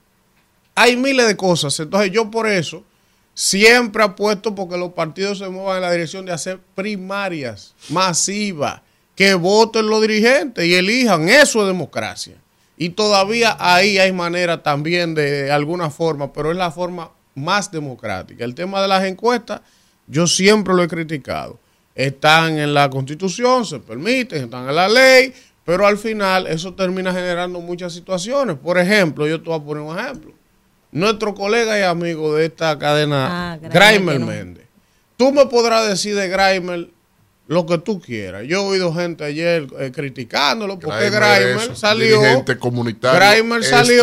Hay 0.74 0.96
miles 0.96 1.26
de 1.26 1.36
cosas. 1.36 1.78
Entonces 1.80 2.10
yo 2.12 2.30
por 2.30 2.46
eso 2.46 2.82
siempre 3.34 4.02
apuesto 4.02 4.54
porque 4.54 4.76
los 4.76 4.92
partidos 4.92 5.38
se 5.38 5.48
muevan 5.48 5.76
en 5.76 5.82
la 5.82 5.92
dirección 5.92 6.26
de 6.26 6.32
hacer 6.32 6.60
primarias 6.74 7.74
masivas, 7.88 8.82
que 9.14 9.34
voten 9.34 9.86
los 9.86 10.00
dirigentes 10.02 10.64
y 10.64 10.74
elijan. 10.74 11.28
Eso 11.28 11.62
es 11.62 11.66
democracia. 11.68 12.36
Y 12.76 12.90
todavía 12.90 13.56
ahí 13.60 13.98
hay 13.98 14.12
manera 14.12 14.62
también 14.62 15.14
de, 15.14 15.52
alguna 15.52 15.90
forma, 15.90 16.32
pero 16.32 16.50
es 16.50 16.56
la 16.56 16.70
forma 16.70 17.10
más 17.34 17.70
democrática. 17.70 18.44
El 18.44 18.54
tema 18.54 18.80
de 18.82 18.88
las 18.88 19.04
encuestas, 19.04 19.60
yo 20.06 20.26
siempre 20.26 20.74
lo 20.74 20.82
he 20.82 20.88
criticado. 20.88 21.58
Están 21.94 22.58
en 22.58 22.72
la 22.74 22.88
constitución, 22.90 23.64
se 23.66 23.78
permiten, 23.78 24.44
están 24.44 24.68
en 24.68 24.74
la 24.74 24.88
ley, 24.88 25.32
pero 25.64 25.86
al 25.86 25.98
final 25.98 26.46
eso 26.46 26.74
termina 26.74 27.12
generando 27.12 27.60
muchas 27.60 27.92
situaciones. 27.92 28.56
Por 28.56 28.78
ejemplo, 28.78 29.26
yo 29.26 29.40
te 29.40 29.48
voy 29.48 29.58
a 29.60 29.62
poner 29.62 29.82
un 29.82 29.98
ejemplo. 29.98 30.32
Nuestro 30.90 31.34
colega 31.34 31.78
y 31.78 31.82
amigo 31.82 32.34
de 32.34 32.46
esta 32.46 32.78
cadena, 32.78 33.52
Ah, 33.52 33.58
Graimer 33.58 34.20
Méndez. 34.20 34.66
Tú 35.16 35.32
me 35.32 35.46
podrás 35.46 35.88
decir 35.88 36.14
de 36.14 36.28
Graimer 36.28 36.88
lo 37.52 37.66
que 37.66 37.78
tú 37.78 38.00
quieras. 38.00 38.44
Yo 38.46 38.62
he 38.62 38.70
oído 38.70 38.92
gente 38.94 39.24
ayer 39.24 39.66
eh, 39.78 39.92
criticándolo 39.94 40.78
porque 40.78 41.10
Grimer 41.10 41.70
es 41.72 41.78
salió. 41.78 42.20
Graimer 43.14 43.62
salió 43.64 44.02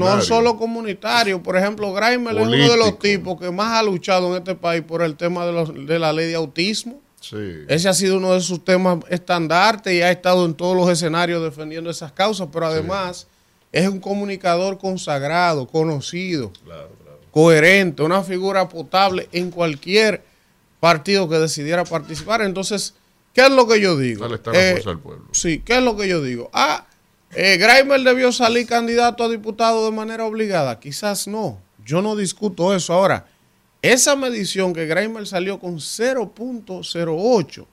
no 0.00 0.06
solo 0.26 0.56
comunitario. 0.56 1.42
Por 1.42 1.56
ejemplo, 1.56 1.92
Graimer 1.92 2.34
es 2.36 2.42
uno 2.42 2.70
de 2.70 2.76
los 2.76 2.98
tipos 2.98 3.40
que 3.40 3.50
más 3.50 3.78
ha 3.78 3.82
luchado 3.82 4.30
en 4.32 4.38
este 4.38 4.54
país 4.54 4.82
por 4.82 5.02
el 5.02 5.16
tema 5.16 5.46
de, 5.46 5.52
los- 5.52 5.86
de 5.86 5.98
la 5.98 6.12
ley 6.12 6.28
de 6.28 6.34
autismo. 6.34 7.00
Sí. 7.20 7.36
Ese 7.68 7.88
ha 7.88 7.94
sido 7.94 8.16
uno 8.16 8.34
de 8.34 8.40
sus 8.40 8.64
temas 8.64 8.98
estandartes 9.08 9.92
y 9.94 10.02
ha 10.02 10.10
estado 10.10 10.44
en 10.44 10.54
todos 10.54 10.76
los 10.76 10.88
escenarios 10.90 11.42
defendiendo 11.42 11.88
esas 11.88 12.10
causas, 12.12 12.48
pero 12.52 12.66
además 12.66 13.28
es 13.70 13.88
un 13.88 14.00
comunicador 14.00 14.76
consagrado, 14.78 15.66
conocido, 15.68 16.52
coherente, 17.30 18.02
una 18.02 18.22
figura 18.22 18.68
potable 18.68 19.28
en 19.32 19.50
cualquier 19.50 20.22
partido 20.82 21.28
que 21.28 21.38
decidiera 21.38 21.84
participar. 21.84 22.42
Entonces, 22.42 22.94
¿qué 23.32 23.42
es 23.42 23.50
lo 23.52 23.68
que 23.68 23.80
yo 23.80 23.96
digo? 23.96 24.24
Dale, 24.24 24.34
está 24.34 24.50
la 24.50 24.58
Eh, 24.58 24.70
fuerza 24.72 24.90
del 24.90 24.98
pueblo. 24.98 25.26
Sí, 25.30 25.62
¿qué 25.64 25.76
es 25.76 25.82
lo 25.84 25.96
que 25.96 26.08
yo 26.08 26.20
digo? 26.20 26.50
Ah, 26.52 26.86
eh, 27.30 27.56
Grimer 27.56 28.00
debió 28.00 28.32
salir 28.32 28.66
candidato 28.66 29.22
a 29.22 29.28
diputado 29.28 29.84
de 29.84 29.92
manera 29.92 30.24
obligada. 30.24 30.80
Quizás 30.80 31.28
no. 31.28 31.60
Yo 31.84 32.02
no 32.02 32.16
discuto 32.16 32.74
eso. 32.74 32.94
Ahora, 32.94 33.28
esa 33.80 34.16
medición 34.16 34.72
que 34.74 34.86
Grimer 34.86 35.24
salió 35.28 35.60
con 35.60 35.76
0.08 35.78 37.66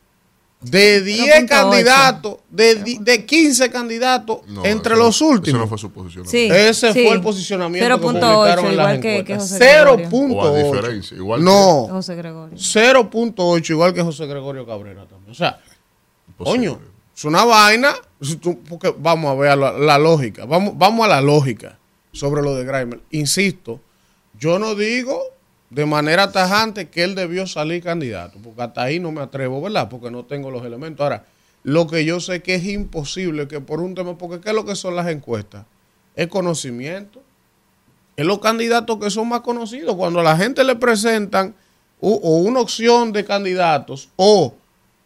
de 0.61 1.01
10 1.01 1.43
0.8. 1.45 1.47
candidatos, 1.47 2.37
de, 2.49 2.97
de 2.99 3.25
15 3.25 3.69
candidatos 3.71 4.39
No, 4.47 4.65
entre 4.65 4.93
eso 4.93 4.99
no- 4.99 5.05
los 5.07 5.21
últimos. 5.21 5.61
no 5.61 5.67
fue 5.67 5.77
su. 5.77 5.89
Sí. 6.25 6.49
Ese 6.51 6.91
sí. 6.91 7.03
fue 7.05 7.13
el 7.15 7.21
posicionamiento 7.21 7.87
que 7.87 7.93
0.8, 7.93 8.01
publicaron 8.01 8.65
en 8.65 8.77
las 8.77 8.85
igual 8.97 8.99
que- 8.99 9.23
que. 9.23 9.35
José 9.35 9.57
Gregorio. 9.57 10.09
0.8. 10.09 10.35
O 10.35 10.45
a 10.55 10.57
diferencia, 10.63 11.17
igual 11.17 11.39
que- 11.39 11.45
no, 11.45 11.87
José 11.89 12.15
Gregorio. 12.15 12.57
0.8 12.57 13.69
igual 13.73 13.93
que 13.93 14.01
José 14.01 14.25
Gregorio 14.25 14.65
Cabrera 14.65 15.05
también. 15.05 15.31
O 15.31 15.35
sea, 15.35 15.59
Imposible. 16.27 16.67
Coño, 16.69 16.81
es 17.15 17.23
una 17.25 17.45
vaina. 17.45 17.93
porque 18.69 18.93
vamos 18.97 19.31
a 19.31 19.35
ver 19.35 19.57
la, 19.57 19.71
la 19.71 19.97
lógica. 19.97 20.43
Vamos, 20.45 20.73
vamos 20.77 21.05
a 21.05 21.07
la 21.09 21.21
lógica 21.21 21.77
sobre 22.11 22.41
lo 22.41 22.55
de 22.55 22.65
Grimer. 22.65 22.99
Insisto, 23.11 23.79
yo 24.37 24.59
no 24.59 24.75
digo 24.75 25.21
de 25.69 25.85
manera 25.85 26.31
tajante 26.31 26.89
que 26.89 27.03
él 27.03 27.15
debió 27.15 27.45
salir 27.47 27.83
candidato, 27.83 28.39
porque 28.43 28.61
hasta 28.61 28.83
ahí 28.83 28.99
no 28.99 29.11
me 29.11 29.21
atrevo, 29.21 29.61
¿verdad? 29.61 29.89
Porque 29.89 30.09
no 30.09 30.25
tengo 30.25 30.49
los 30.51 30.65
elementos. 30.65 31.03
Ahora, 31.03 31.25
lo 31.63 31.88
que 31.88 32.05
yo 32.05 32.19
sé 32.19 32.41
que 32.41 32.55
es 32.55 32.65
imposible 32.65 33.47
que 33.47 33.61
por 33.61 33.79
un 33.79 33.95
tema, 33.95 34.17
porque 34.17 34.39
¿qué 34.41 34.49
es 34.49 34.55
lo 34.55 34.65
que 34.65 34.75
son 34.75 34.95
las 34.95 35.07
encuestas? 35.07 35.65
Es 36.15 36.27
conocimiento. 36.27 37.21
Es 38.15 38.25
los 38.25 38.39
candidatos 38.39 38.99
que 38.99 39.09
son 39.09 39.29
más 39.29 39.41
conocidos. 39.41 39.95
Cuando 39.95 40.19
a 40.19 40.23
la 40.23 40.35
gente 40.35 40.63
le 40.63 40.75
presentan 40.75 41.53
o, 42.01 42.13
o 42.15 42.38
una 42.38 42.59
opción 42.61 43.11
de 43.11 43.23
candidatos 43.23 44.09
o 44.15 44.53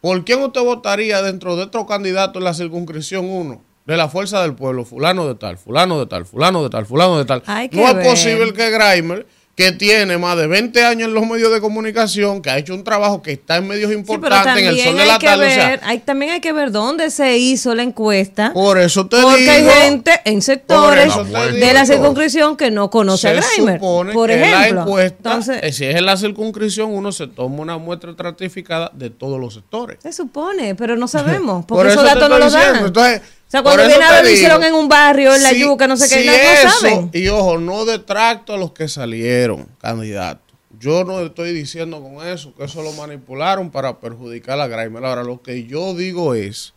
¿Por 0.04 0.22
quién 0.22 0.42
usted 0.42 0.60
votaría 0.60 1.22
dentro 1.22 1.56
de 1.56 1.62
otro 1.62 1.86
candidato 1.86 2.38
en 2.38 2.44
la 2.44 2.52
circunscripción 2.52 3.24
1 3.24 3.62
de 3.86 3.96
la 3.96 4.10
fuerza 4.10 4.42
del 4.42 4.52
pueblo? 4.52 4.84
Fulano 4.84 5.26
de 5.26 5.34
tal, 5.34 5.56
fulano 5.56 5.98
de 5.98 6.04
tal, 6.04 6.26
fulano 6.26 6.62
de 6.62 6.68
tal, 6.68 6.84
fulano 6.84 7.16
de 7.16 7.24
tal. 7.24 7.42
Hay 7.46 7.70
no 7.72 7.88
es 7.88 7.94
ver. 7.94 8.04
posible 8.04 8.52
que 8.52 8.70
Grimer, 8.70 9.26
que 9.56 9.70
tiene 9.70 10.18
más 10.18 10.36
de 10.36 10.48
20 10.48 10.84
años 10.84 11.06
en 11.08 11.14
los 11.14 11.24
medios 11.26 11.52
de 11.52 11.60
comunicación, 11.60 12.42
que 12.42 12.50
ha 12.50 12.58
hecho 12.58 12.74
un 12.74 12.82
trabajo 12.82 13.22
que 13.22 13.32
está 13.32 13.56
en 13.58 13.68
medios 13.68 13.88
Sí, 13.90 13.96
importantes, 13.96 14.56
en 14.62 14.68
el 14.68 14.76
sol 14.78 14.84
también 14.84 14.96
de 14.96 15.02
hay 15.02 15.08
la 15.08 15.18
que 15.20 15.26
tarde. 15.26 15.46
o 15.46 15.50
sea, 15.50 15.68
ver, 15.68 15.80
hay, 15.84 15.98
también 16.00 16.32
hay 16.32 16.40
que 16.40 16.52
ver 16.52 16.72
dónde 16.72 17.08
se 17.10 17.38
hizo 17.38 17.72
la 17.74 17.84
encuesta. 17.84 18.52
por 18.52 18.78
eso 18.78 19.06
te 19.06 19.20
Porque 19.22 19.48
hay 19.48 19.62
digo, 19.62 19.72
gente 19.74 20.10
en 20.24 20.42
sectores 20.42 21.12
de 21.52 21.72
la 21.72 21.86
circunscripción 21.86 22.56
que 22.56 22.72
no 22.72 22.90
conoce 22.90 23.28
a 23.28 23.40
se 23.42 23.54
Grimer. 23.56 23.74
supone 23.78 24.12
Por 24.12 24.28
que 24.28 24.34
ejemplo. 24.42 24.74
la 24.74 24.82
encuesta, 24.82 25.16
Entonces, 25.34 25.58
eh, 25.62 25.72
si 25.72 25.84
es 25.84 25.94
en 25.94 26.04
la 26.06 26.16
circunscripción, 26.16 26.90
uno 26.92 27.12
se 27.12 27.28
toma 27.28 27.62
una 27.62 27.78
muestra 27.78 28.10
estratificada 28.10 28.90
de 28.92 29.10
todos 29.10 29.38
los 29.40 29.54
sectores. 29.54 29.98
se 30.02 30.12
supone, 30.12 30.74
pero 30.74 30.96
no 30.96 31.06
sabemos. 31.06 31.64
Por 31.66 31.78
Porque 31.78 31.92
esos 31.92 32.02
eso 32.04 32.12
te 32.14 32.20
datos 32.20 32.28
no 32.30 32.38
los 32.40 32.52
dan. 32.52 32.84
Entonces, 32.86 33.20
sea, 33.54 33.62
cuando 33.62 33.86
viene 33.86 34.04
a 34.04 34.10
ver, 34.12 34.24
lo 34.24 34.30
hicieron 34.30 34.62
en 34.64 34.74
un 34.74 34.88
barrio, 34.88 35.34
en 35.34 35.42
la 35.42 35.50
si- 35.50 35.60
yuca, 35.60 35.86
no 35.86 35.96
sé 35.96 36.08
qué, 36.08 36.22
si 36.22 36.26
no, 36.26 36.32
no 36.32 36.38
eso, 36.38 36.80
saben. 36.80 37.10
Y 37.12 37.28
ojo, 37.28 37.58
no 37.58 37.84
detracto 37.84 38.54
a 38.54 38.56
los 38.56 38.72
que 38.72 38.88
salieron 38.88 39.66
candidatos. 39.80 40.42
Yo 40.80 41.04
no 41.04 41.20
estoy 41.20 41.52
diciendo 41.52 42.02
con 42.02 42.26
eso 42.26 42.54
que 42.54 42.64
eso 42.64 42.82
lo 42.82 42.92
manipularon 42.92 43.70
para 43.70 44.00
perjudicar 44.00 44.60
a 44.60 44.66
Grimer. 44.66 45.04
Ahora, 45.04 45.22
lo 45.22 45.40
que 45.40 45.64
yo 45.64 45.94
digo 45.94 46.34
es 46.34 46.74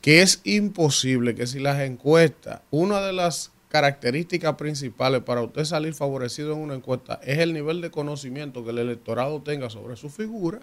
que 0.00 0.22
es 0.22 0.40
imposible 0.44 1.34
que 1.34 1.46
si 1.46 1.60
las 1.60 1.80
encuestas, 1.80 2.60
una 2.70 3.00
de 3.02 3.12
las 3.12 3.52
características 3.68 4.54
principales 4.54 5.22
para 5.22 5.42
usted 5.42 5.64
salir 5.64 5.94
favorecido 5.94 6.52
en 6.52 6.58
una 6.60 6.74
encuesta 6.74 7.20
es 7.24 7.38
el 7.38 7.52
nivel 7.52 7.80
de 7.80 7.90
conocimiento 7.90 8.64
que 8.64 8.70
el 8.70 8.78
electorado 8.78 9.42
tenga 9.42 9.68
sobre 9.68 9.96
su 9.96 10.10
figura. 10.10 10.60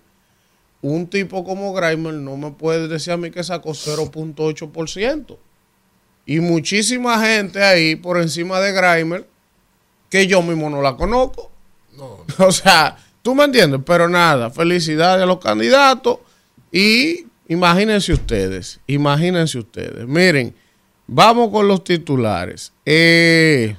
Un 0.82 1.08
tipo 1.08 1.44
como 1.44 1.74
Grimer 1.74 2.16
no 2.16 2.36
me 2.38 2.52
puede 2.52 2.88
decir 2.88 3.14
a 3.14 3.18
mí 3.18 3.30
que 3.30 3.44
sacó 3.44 3.72
0.8%. 3.76 5.38
Y 6.26 6.40
muchísima 6.40 7.20
gente 7.26 7.64
ahí 7.64 7.96
por 7.96 8.22
encima 8.22 8.60
de 8.60 8.72
Grimer 8.74 9.28
que 10.10 10.28
yo 10.28 10.42
mismo 10.42 10.70
no 10.70 10.82
la 10.82 10.96
conozco. 10.96 11.52
O 12.40 12.52
sea, 12.52 12.98
tú 13.22 13.36
me 13.36 13.44
entiendes, 13.44 13.82
pero 13.86 14.08
nada, 14.08 14.50
felicidades 14.50 15.22
a 15.24 15.26
los 15.26 15.40
candidatos 15.40 16.20
y 16.72 17.28
imagínense 17.48 18.14
ustedes, 18.14 18.80
imagínense 18.88 19.60
ustedes. 19.60 20.08
Miren, 20.08 20.56
vamos 21.08 21.50
con 21.52 21.68
los 21.68 21.84
titulares. 21.84 22.72
Eh, 22.86 23.76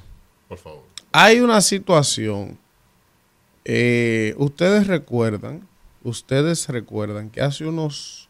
Por 0.47 0.57
favor. 0.57 0.83
hay 1.11 1.39
una 1.39 1.59
situación, 1.61 2.57
eh, 3.65 4.35
ustedes 4.37 4.87
recuerdan, 4.87 5.67
ustedes 6.03 6.67
recuerdan 6.69 7.29
que 7.29 7.41
hace 7.41 7.65
unos 7.65 8.29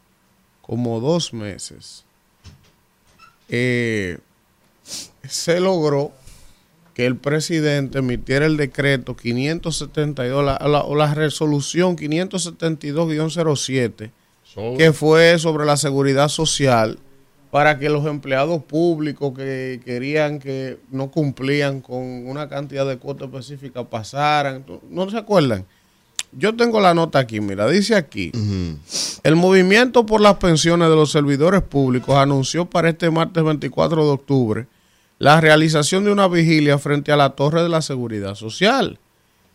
como 0.62 1.00
dos 1.01 1.34
meses 1.34 2.02
eh, 3.50 4.17
se 5.27 5.59
logró 5.59 6.12
que 6.93 7.05
el 7.05 7.15
presidente 7.17 8.00
emitiera 8.00 8.45
el 8.45 8.57
decreto 8.57 9.15
572 9.15 10.43
la- 10.45 10.59
la- 10.67 10.83
o 10.83 10.95
la 10.95 11.13
resolución 11.13 11.95
572-07 11.97 14.12
Sobre- 14.43 14.77
que 14.77 14.93
fue 14.93 15.38
sobre 15.39 15.65
la 15.65 15.77
seguridad 15.77 16.27
social 16.29 17.00
para 17.51 17.77
que 17.79 17.89
los 17.89 18.05
empleados 18.05 18.63
públicos 18.63 19.33
que 19.35 19.79
querían 19.85 20.39
que 20.39 20.77
no 20.91 21.09
cumplían 21.12 21.81
con 21.81 22.27
una 22.27 22.50
cantidad 22.50 22.85
de 22.88 22.97
cuotas 22.97 23.29
específicas 23.29 23.85
pasaran. 23.89 24.65
¿No 24.89 25.09
se 25.09 25.17
acuerdan? 25.17 25.65
Yo 26.38 26.56
tengo 26.56 26.80
la 26.80 26.94
nota 26.94 27.20
aquí, 27.20 27.40
mira, 27.42 27.68
dice 27.68 27.96
aquí. 27.96 28.32
El 29.24 29.36
movimiento 29.36 30.06
por 30.06 30.22
las 30.22 30.36
pensiones 30.36 30.90
de 30.90 30.96
los 30.96 31.12
servidores 31.12 31.62
públicos 31.62 32.16
anunció 32.16 32.66
para 32.66 32.90
este 32.90 33.10
martes 33.12 33.44
24 33.44 34.06
de 34.06 34.12
octubre 34.12 34.68
la 35.20 35.40
realización 35.40 36.04
de 36.04 36.12
una 36.12 36.28
vigilia 36.28 36.78
frente 36.78 37.12
a 37.12 37.16
la 37.16 37.30
Torre 37.30 37.63
de 37.63 37.70
la 37.70 37.82
Seguridad 37.82 38.36
Social. 38.36 39.00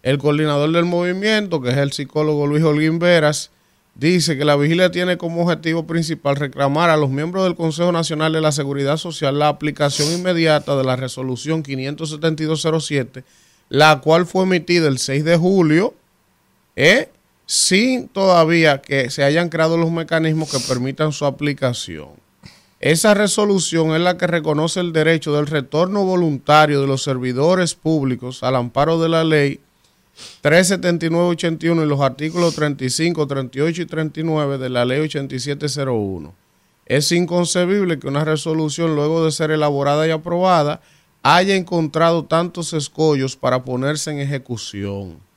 El 0.02 0.18
coordinador 0.18 0.72
del 0.72 0.84
movimiento, 0.84 1.60
que 1.60 1.70
es 1.70 1.76
el 1.76 1.92
psicólogo 1.92 2.46
Luis 2.46 2.64
Holguín 2.64 2.98
Veras, 2.98 3.50
dice 3.94 4.38
que 4.38 4.44
la 4.44 4.56
vigilia 4.56 4.90
tiene 4.90 5.18
como 5.18 5.42
objetivo 5.42 5.86
principal 5.86 6.36
reclamar 6.36 6.88
a 6.88 6.96
los 6.96 7.10
miembros 7.10 7.44
del 7.44 7.56
Consejo 7.56 7.92
Nacional 7.92 8.32
de 8.32 8.40
la 8.40 8.52
Seguridad 8.52 8.96
Social 8.96 9.38
la 9.38 9.48
aplicación 9.48 10.10
inmediata 10.12 10.76
de 10.76 10.84
la 10.84 10.96
resolución 10.96 11.62
57207, 11.62 13.24
la 13.68 14.00
cual 14.00 14.24
fue 14.24 14.44
emitida 14.44 14.88
el 14.88 14.98
6 14.98 15.24
de 15.24 15.36
julio, 15.36 15.94
¿eh? 16.78 17.10
sin 17.44 18.08
todavía 18.08 18.80
que 18.80 19.10
se 19.10 19.24
hayan 19.24 19.48
creado 19.48 19.76
los 19.76 19.90
mecanismos 19.90 20.50
que 20.50 20.60
permitan 20.60 21.12
su 21.12 21.26
aplicación. 21.26 22.10
Esa 22.78 23.14
resolución 23.14 23.96
es 23.96 24.00
la 24.00 24.16
que 24.16 24.28
reconoce 24.28 24.78
el 24.78 24.92
derecho 24.92 25.32
del 25.32 25.48
retorno 25.48 26.04
voluntario 26.04 26.80
de 26.80 26.86
los 26.86 27.02
servidores 27.02 27.74
públicos 27.74 28.44
al 28.44 28.54
amparo 28.54 29.00
de 29.00 29.08
la 29.08 29.24
ley 29.24 29.60
379-81 30.44 31.82
y 31.82 31.88
los 31.88 32.00
artículos 32.00 32.54
35, 32.54 33.26
38 33.26 33.82
y 33.82 33.86
39 33.86 34.58
de 34.58 34.68
la 34.68 34.84
ley 34.84 35.00
8701. 35.00 36.32
Es 36.86 37.10
inconcebible 37.10 37.98
que 37.98 38.06
una 38.06 38.24
resolución, 38.24 38.94
luego 38.94 39.24
de 39.24 39.32
ser 39.32 39.50
elaborada 39.50 40.06
y 40.06 40.10
aprobada, 40.10 40.80
haya 41.24 41.56
encontrado 41.56 42.24
tantos 42.24 42.72
escollos 42.72 43.36
para 43.36 43.64
ponerse 43.64 44.12
en 44.12 44.20
ejecución. 44.20 45.27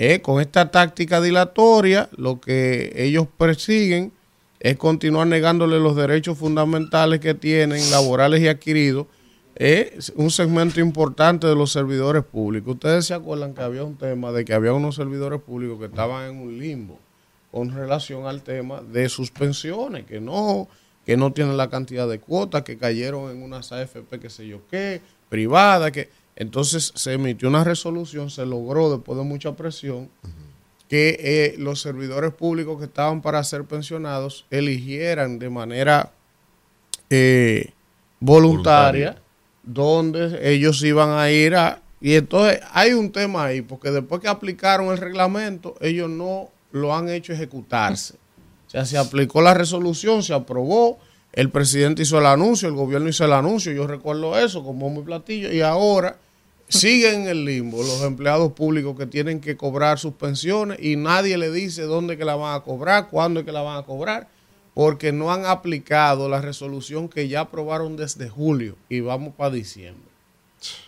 Eh, 0.00 0.20
con 0.22 0.40
esta 0.40 0.70
táctica 0.70 1.20
dilatoria, 1.20 2.08
lo 2.16 2.40
que 2.40 2.92
ellos 2.94 3.26
persiguen 3.36 4.12
es 4.60 4.76
continuar 4.76 5.26
negándole 5.26 5.80
los 5.80 5.96
derechos 5.96 6.38
fundamentales 6.38 7.18
que 7.18 7.34
tienen, 7.34 7.90
laborales 7.90 8.40
y 8.40 8.46
adquiridos, 8.46 9.08
es 9.56 10.12
un 10.14 10.30
segmento 10.30 10.78
importante 10.78 11.48
de 11.48 11.56
los 11.56 11.72
servidores 11.72 12.22
públicos. 12.22 12.74
Ustedes 12.74 13.06
se 13.06 13.14
acuerdan 13.14 13.54
que 13.54 13.62
había 13.62 13.82
un 13.82 13.96
tema 13.96 14.30
de 14.30 14.44
que 14.44 14.54
había 14.54 14.72
unos 14.72 14.94
servidores 14.94 15.40
públicos 15.40 15.80
que 15.80 15.86
estaban 15.86 16.30
en 16.30 16.40
un 16.42 16.60
limbo 16.60 16.96
con 17.50 17.74
relación 17.74 18.24
al 18.28 18.42
tema 18.42 18.80
de 18.80 19.08
sus 19.08 19.32
pensiones, 19.32 20.06
que 20.06 20.20
no, 20.20 20.68
que 21.04 21.16
no 21.16 21.32
tienen 21.32 21.56
la 21.56 21.70
cantidad 21.70 22.08
de 22.08 22.20
cuotas, 22.20 22.62
que 22.62 22.78
cayeron 22.78 23.32
en 23.32 23.42
unas 23.42 23.72
AFP, 23.72 24.20
que 24.20 24.30
sé 24.30 24.46
yo 24.46 24.60
qué, 24.70 25.00
privada, 25.28 25.90
que 25.90 26.08
entonces 26.38 26.92
se 26.94 27.14
emitió 27.14 27.48
una 27.48 27.64
resolución, 27.64 28.30
se 28.30 28.46
logró 28.46 28.92
después 28.92 29.18
de 29.18 29.24
mucha 29.24 29.56
presión 29.56 30.08
que 30.88 31.16
eh, 31.18 31.54
los 31.58 31.80
servidores 31.80 32.32
públicos 32.32 32.78
que 32.78 32.84
estaban 32.84 33.22
para 33.22 33.42
ser 33.42 33.64
pensionados 33.64 34.46
eligieran 34.48 35.40
de 35.40 35.50
manera 35.50 36.12
eh, 37.10 37.72
voluntaria, 38.20 39.20
donde 39.64 40.54
ellos 40.54 40.80
iban 40.84 41.10
a 41.10 41.28
ir 41.28 41.56
a... 41.56 41.82
Y 42.00 42.14
entonces 42.14 42.60
hay 42.72 42.92
un 42.92 43.10
tema 43.10 43.46
ahí, 43.46 43.60
porque 43.60 43.90
después 43.90 44.20
que 44.20 44.28
aplicaron 44.28 44.92
el 44.92 44.98
reglamento, 44.98 45.74
ellos 45.80 46.08
no 46.08 46.50
lo 46.70 46.94
han 46.94 47.08
hecho 47.08 47.32
ejecutarse. 47.32 48.14
O 48.68 48.70
sea, 48.70 48.84
se 48.84 48.96
aplicó 48.96 49.42
la 49.42 49.54
resolución, 49.54 50.22
se 50.22 50.34
aprobó, 50.34 51.00
el 51.32 51.50
presidente 51.50 52.02
hizo 52.02 52.16
el 52.16 52.26
anuncio, 52.26 52.68
el 52.68 52.76
gobierno 52.76 53.08
hizo 53.08 53.24
el 53.24 53.32
anuncio, 53.32 53.72
yo 53.72 53.88
recuerdo 53.88 54.38
eso 54.38 54.62
como 54.62 54.88
muy 54.88 55.02
platillo, 55.02 55.52
y 55.52 55.62
ahora 55.62 56.16
siguen 56.68 57.22
en 57.22 57.28
el 57.28 57.44
limbo 57.44 57.78
los 57.82 58.02
empleados 58.02 58.52
públicos 58.52 58.96
que 58.96 59.06
tienen 59.06 59.40
que 59.40 59.56
cobrar 59.56 59.98
sus 59.98 60.14
pensiones 60.14 60.78
y 60.82 60.96
nadie 60.96 61.38
le 61.38 61.50
dice 61.50 61.82
dónde 61.82 62.16
que 62.18 62.24
la 62.24 62.34
van 62.36 62.54
a 62.54 62.60
cobrar, 62.60 63.08
cuándo 63.08 63.40
es 63.40 63.46
que 63.46 63.52
la 63.52 63.62
van 63.62 63.78
a 63.78 63.82
cobrar, 63.86 64.28
porque 64.74 65.10
no 65.12 65.32
han 65.32 65.44
aplicado 65.46 66.28
la 66.28 66.40
resolución 66.40 67.08
que 67.08 67.26
ya 67.28 67.40
aprobaron 67.40 67.96
desde 67.96 68.28
julio 68.28 68.76
y 68.88 69.00
vamos 69.00 69.34
para 69.34 69.50
diciembre. 69.54 70.04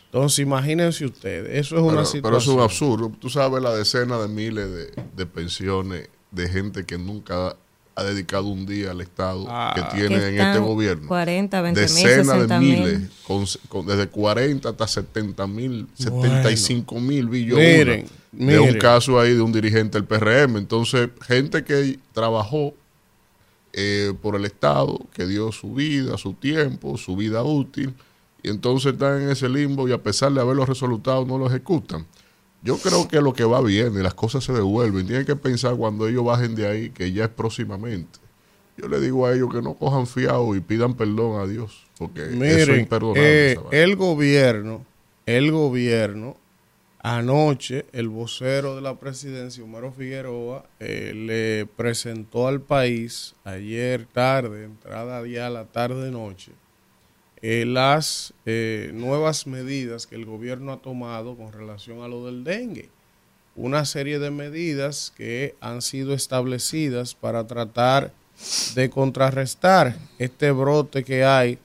Entonces, 0.07 0.40
imagínense 0.40 1.05
ustedes, 1.07 1.49
eso 1.57 1.77
es 1.77 1.83
una 1.83 1.93
Pero, 1.93 2.05
situación. 2.05 2.23
pero 2.25 2.37
es 2.38 2.47
un 2.49 2.61
absurdo. 2.61 3.12
Tú 3.21 3.31
sabes 3.31 3.62
la 3.62 3.75
decena 3.75 4.19
de 4.19 4.29
miles 4.29 4.69
de, 4.71 5.03
de 5.16 5.27
pensiones 5.27 6.09
de 6.33 6.49
gente 6.49 6.85
que 6.85 6.99
nunca 6.99 7.57
ha 7.96 8.05
dedicado 8.05 8.46
un 8.46 8.64
día 8.66 8.92
al 8.92 9.00
Estado 9.00 9.44
Ah. 9.48 9.72
que 9.74 9.83
Que 9.83 10.07
tiene 10.09 10.29
en 10.29 10.40
este 10.40 10.59
gobierno. 10.59 11.09
40, 11.09 11.61
20 11.61 11.81
mil, 11.81 11.88
Decenas 11.88 12.26
60 12.26 12.55
de 12.55 12.61
mil. 12.61 12.79
miles, 12.81 13.00
con- 13.26 13.44
con- 13.68 13.87
desde 13.87 14.07
40 14.09 14.68
hasta 14.70 14.87
70 14.87 15.46
mil, 15.46 15.87
75 15.94 17.00
mil 17.00 17.29
billones. 17.29 17.76
Miren, 17.79 18.07
de 18.33 18.61
un 18.61 18.74
caso 18.79 19.18
ahí 19.20 19.35
de 19.35 19.40
un 19.42 19.53
dirigente 19.53 19.98
del 19.98 20.07
PRM. 20.07 20.57
Entonces, 20.59 21.11
gente 21.26 21.64
que 21.64 21.98
trabajó 22.12 22.74
eh, 23.72 24.12
por 24.20 24.35
el 24.35 24.44
Estado, 24.46 24.98
que 25.12 25.26
dio 25.26 25.53
su 25.53 25.74
vida, 25.74 26.18
su 26.18 26.33
tiempo, 26.33 26.98
su 26.98 27.14
vida 27.14 27.42
útil, 27.44 27.94
y 28.42 28.48
entonces 28.50 28.94
están 28.94 29.22
en 29.22 29.31
ese 29.31 29.48
limbo 29.48 29.87
y 29.88 29.92
a 29.92 29.98
pesar 30.03 30.33
de 30.33 30.40
haber 30.40 30.57
los 30.57 30.68
resultados 30.68 31.24
no 31.26 31.38
lo 31.38 31.46
ejecutan. 31.46 32.05
Yo 32.62 32.77
creo 32.77 33.09
que 33.09 33.20
lo 33.20 33.33
que 33.33 33.44
va 33.44 33.61
bien 33.62 33.94
y 33.94 34.03
las 34.03 34.14
cosas 34.14 34.44
se 34.44 34.53
devuelven. 34.53 35.07
Tienen 35.07 35.25
que 35.25 35.37
pensar 35.37 35.77
cuando 35.77 36.07
ellos 36.07 36.25
bajen 36.25 36.55
de 36.55 36.66
ahí 36.66 36.90
que 36.90 37.11
ya 37.12 37.25
es 37.25 37.31
próximamente. 37.31 38.18
Yo 38.77 38.88
le 38.88 39.01
digo 39.01 39.27
a 39.27 39.35
ellos 39.35 39.53
que 39.53 39.62
no 39.62 39.75
cojan 39.75 40.07
fiado 40.07 40.55
y 40.55 40.61
pidan 40.61 40.94
perdón 40.94 41.40
a 41.40 41.46
Dios, 41.46 41.87
porque 41.99 42.23
eso 42.25 42.73
es 42.73 42.79
imperdonable. 42.79 43.53
eh, 43.53 43.59
el 43.73 43.96
gobierno, 43.96 44.85
el 45.27 45.53
gobierno, 45.53 46.37
anoche 47.03 47.87
el 47.92 48.09
vocero 48.09 48.77
de 48.77 48.83
la 48.83 48.99
presidencia, 48.99 49.64
Homero 49.64 49.92
Figueroa, 49.92 50.64
eh, 50.79 51.12
le 51.14 51.66
presentó 51.77 52.49
al 52.49 52.61
país 52.61 53.35
ayer 53.44 54.07
tarde, 54.07 54.64
entrada 54.64 55.27
ya 55.27 55.46
a 55.49 55.51
la 55.51 55.64
tarde-noche, 55.66 56.53
eh, 57.42 57.64
las 57.66 58.35
eh, 58.44 58.90
nuevas 58.92 59.46
medidas 59.46 60.07
que 60.07 60.14
el 60.14 60.26
gobierno 60.26 60.72
ha 60.72 60.83
tomado 60.83 61.37
con 61.37 61.53
relación 61.53 62.03
a 62.03 62.09
lo 62.09 62.26
del 62.26 62.44
dengue. 62.44 62.90
Una 63.57 63.87
serie 63.87 64.18
de 64.18 64.31
medidas 64.31 65.12
que 65.16 65.55
han 65.61 65.81
sido 65.81 66.12
establecidas 66.12 67.14
para 67.14 67.46
tratar 67.46 68.12
de 68.74 68.90
contrarrestar 68.90 69.96
este 70.18 70.50
brote 70.50 71.03
que 71.03 71.24
hay 71.24 71.59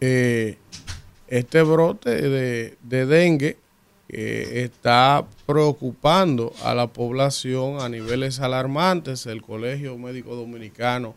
eh, 0.00 0.56
este 1.26 1.62
brote 1.62 2.10
de, 2.10 2.76
de 2.82 3.06
dengue 3.06 3.58
que 4.08 4.64
está 4.64 5.26
preocupando 5.44 6.54
a 6.62 6.74
la 6.74 6.86
población 6.86 7.80
a 7.80 7.88
niveles 7.88 8.40
alarmantes. 8.40 9.26
El 9.26 9.42
Colegio 9.42 9.98
Médico 9.98 10.34
Dominicano 10.34 11.14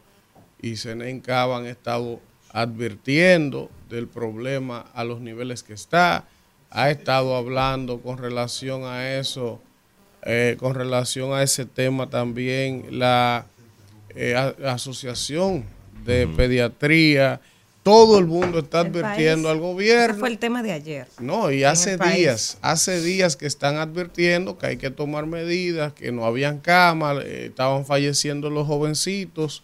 y 0.62 0.76
Senencaba 0.76 1.58
han 1.58 1.66
estado 1.66 2.20
advirtiendo 2.54 3.70
del 3.90 4.08
problema 4.08 4.86
a 4.94 5.04
los 5.04 5.22
niveles 5.22 5.64
que 5.64 5.74
está. 5.74 6.26
Ha 6.70 6.90
estado 6.90 7.36
hablando 7.36 8.00
con 8.02 8.18
relación 8.18 8.84
a 8.86 9.18
eso, 9.18 9.62
eh, 10.24 10.56
con 10.60 10.74
relación 10.76 11.34
a 11.34 11.44
ese 11.44 11.66
tema 11.66 12.10
también 12.10 12.86
la 12.92 13.46
eh, 14.16 14.36
a- 14.36 14.74
Asociación 14.74 15.66
de 16.06 16.28
Pediatría 16.28 17.40
todo 17.84 18.20
el 18.20 18.28
mundo 18.28 18.60
está 18.60 18.82
El 18.82 18.88
advirtiendo 18.88 19.48
país. 19.50 19.52
al 19.52 19.58
Ese 19.58 19.60
gobierno. 19.68 20.20
fue 20.20 20.30
el 20.30 20.38
tema 20.38 20.62
de 20.62 20.72
ayer. 20.72 21.08
No, 21.20 21.50
y 21.52 21.64
hace 21.64 21.98
país. 21.98 22.16
días, 22.18 22.58
hace 22.62 23.02
días 23.02 23.36
que 23.36 23.48
están 23.48 23.78
advirtiendo 23.78 24.58
que 24.60 24.68
hay 24.68 24.78
que 24.78 24.92
tomar 24.92 25.26
medidas, 25.26 25.92
que 25.94 26.12
no 26.12 26.24
habían 26.26 26.60
camas, 26.60 27.24
eh, 27.26 27.48
estaban 27.48 27.86
falleciendo 27.86 28.52
los 28.52 28.68
jovencitos, 28.68 29.64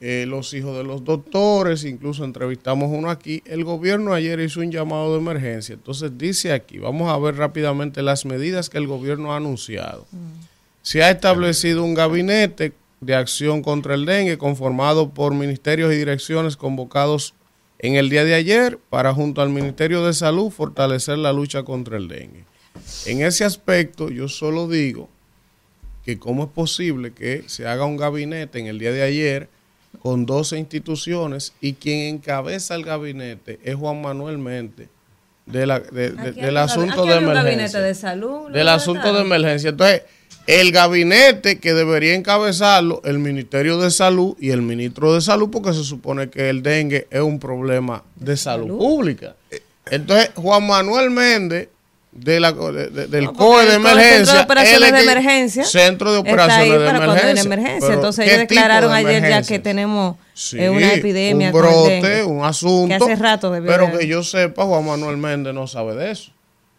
eh, 0.00 0.24
los 0.26 0.52
hijos 0.54 0.76
de 0.76 0.84
los 0.84 1.04
doctores, 1.04 1.84
incluso 1.84 2.24
entrevistamos 2.24 2.90
uno 2.90 3.10
aquí. 3.10 3.42
El 3.44 3.64
gobierno 3.64 4.12
ayer 4.12 4.40
hizo 4.40 4.60
un 4.60 4.70
llamado 4.70 5.12
de 5.12 5.18
emergencia. 5.18 5.74
Entonces 5.74 6.16
dice 6.16 6.52
aquí, 6.52 6.78
vamos 6.78 7.10
a 7.10 7.18
ver 7.18 7.36
rápidamente 7.36 8.02
las 8.02 8.24
medidas 8.24 8.68
que 8.68 8.78
el 8.78 8.86
gobierno 8.86 9.32
ha 9.32 9.36
anunciado. 9.36 10.06
Se 10.82 11.02
ha 11.02 11.10
establecido 11.10 11.84
un 11.84 11.94
gabinete 11.94 12.72
de 13.00 13.14
acción 13.14 13.62
contra 13.62 13.94
el 13.94 14.06
dengue 14.06 14.38
conformado 14.38 15.10
por 15.10 15.34
ministerios 15.34 15.92
y 15.92 15.96
direcciones 15.96 16.56
convocados 16.56 17.34
en 17.78 17.96
el 17.96 18.08
día 18.08 18.24
de 18.24 18.34
ayer 18.34 18.78
para 18.90 19.12
junto 19.12 19.42
al 19.42 19.50
Ministerio 19.50 20.04
de 20.04 20.14
Salud 20.14 20.50
fortalecer 20.50 21.18
la 21.18 21.32
lucha 21.32 21.62
contra 21.62 21.96
el 21.96 22.08
dengue. 22.08 22.44
En 23.06 23.22
ese 23.22 23.44
aspecto 23.44 24.10
yo 24.10 24.28
solo 24.28 24.68
digo 24.68 25.08
que 26.04 26.18
cómo 26.18 26.44
es 26.44 26.50
posible 26.50 27.12
que 27.12 27.44
se 27.46 27.66
haga 27.66 27.84
un 27.84 27.96
gabinete 27.96 28.58
en 28.58 28.66
el 28.66 28.78
día 28.78 28.92
de 28.92 29.02
ayer 29.02 29.48
con 30.02 30.26
12 30.26 30.58
instituciones 30.58 31.52
y 31.60 31.74
quien 31.74 32.14
encabeza 32.16 32.74
el 32.74 32.84
gabinete 32.84 33.58
es 33.64 33.74
Juan 33.74 34.00
Manuel 34.02 34.38
Méndez 34.38 34.88
de 35.46 35.66
la- 35.66 35.80
de- 35.80 36.10
de- 36.10 36.20
Aquí 36.30 36.40
hay 36.40 36.46
del 36.46 36.50
un 36.54 36.56
asunto 36.58 37.06
de 37.06 37.16
emergencia 37.16 37.80
de 37.80 37.94
salud. 37.94 38.50
del 38.50 38.68
asunto 38.68 39.12
de 39.12 39.20
emergencia. 39.20 39.70
Entonces, 39.70 40.02
el 40.48 40.70
gabinete 40.72 41.58
que 41.58 41.72
debería 41.74 42.14
encabezarlo, 42.14 43.00
el 43.04 43.18
Ministerio 43.18 43.78
de 43.78 43.90
Salud 43.90 44.36
y 44.40 44.50
el 44.50 44.62
ministro 44.62 45.12
de 45.14 45.20
Salud, 45.20 45.48
porque 45.50 45.72
se 45.72 45.84
supone 45.84 46.30
que 46.30 46.48
el 46.48 46.62
dengue 46.62 47.06
es 47.10 47.20
un 47.20 47.38
problema 47.38 48.02
de 48.16 48.36
salud, 48.36 48.66
salud. 48.66 48.78
pública. 48.78 49.36
Entonces, 49.90 50.30
Juan 50.34 50.66
Manuel 50.66 51.10
Méndez, 51.10 51.68
de 52.18 52.40
la, 52.40 52.52
de- 52.52 52.88
de- 52.90 53.06
del 53.06 53.24
No, 53.24 53.32
COE 53.34 53.66
de 53.66 53.74
emergencia. 53.74 54.24
Centro 54.26 54.34
de 54.34 54.40
Operaciones 54.42 54.92
de 54.92 55.00
Emergencia, 55.02 55.64
Centro 55.64 56.12
de 56.12 56.18
Operaciones 56.18 56.58
ahí 56.58 56.70
de 56.70 56.86
Emergencia. 56.88 57.42
emergencia. 57.42 57.94
Entonces 57.94 58.24
¿qué 58.24 58.30
ellos 58.34 58.48
declararon 58.48 58.90
de 58.92 58.96
ayer 58.98 59.28
ya 59.28 59.42
que 59.42 59.58
tenemos 59.58 60.16
Sí, 60.34 60.58
eh, 60.60 60.70
una 60.70 60.94
epidemia. 60.94 61.48
un 61.48 61.52
brote, 61.52 62.24
un 62.24 62.44
asunto. 62.44 63.06
Que 63.06 63.12
hace 63.12 63.22
rato 63.22 63.52
Pero 63.64 63.96
que 63.98 64.06
yo 64.06 64.22
sepa, 64.22 64.64
Juan 64.64 64.84
Manuel 64.86 65.16
Méndez 65.16 65.54
no 65.54 65.66
sabe 65.66 65.94
de 65.94 66.10
eso. 66.10 66.30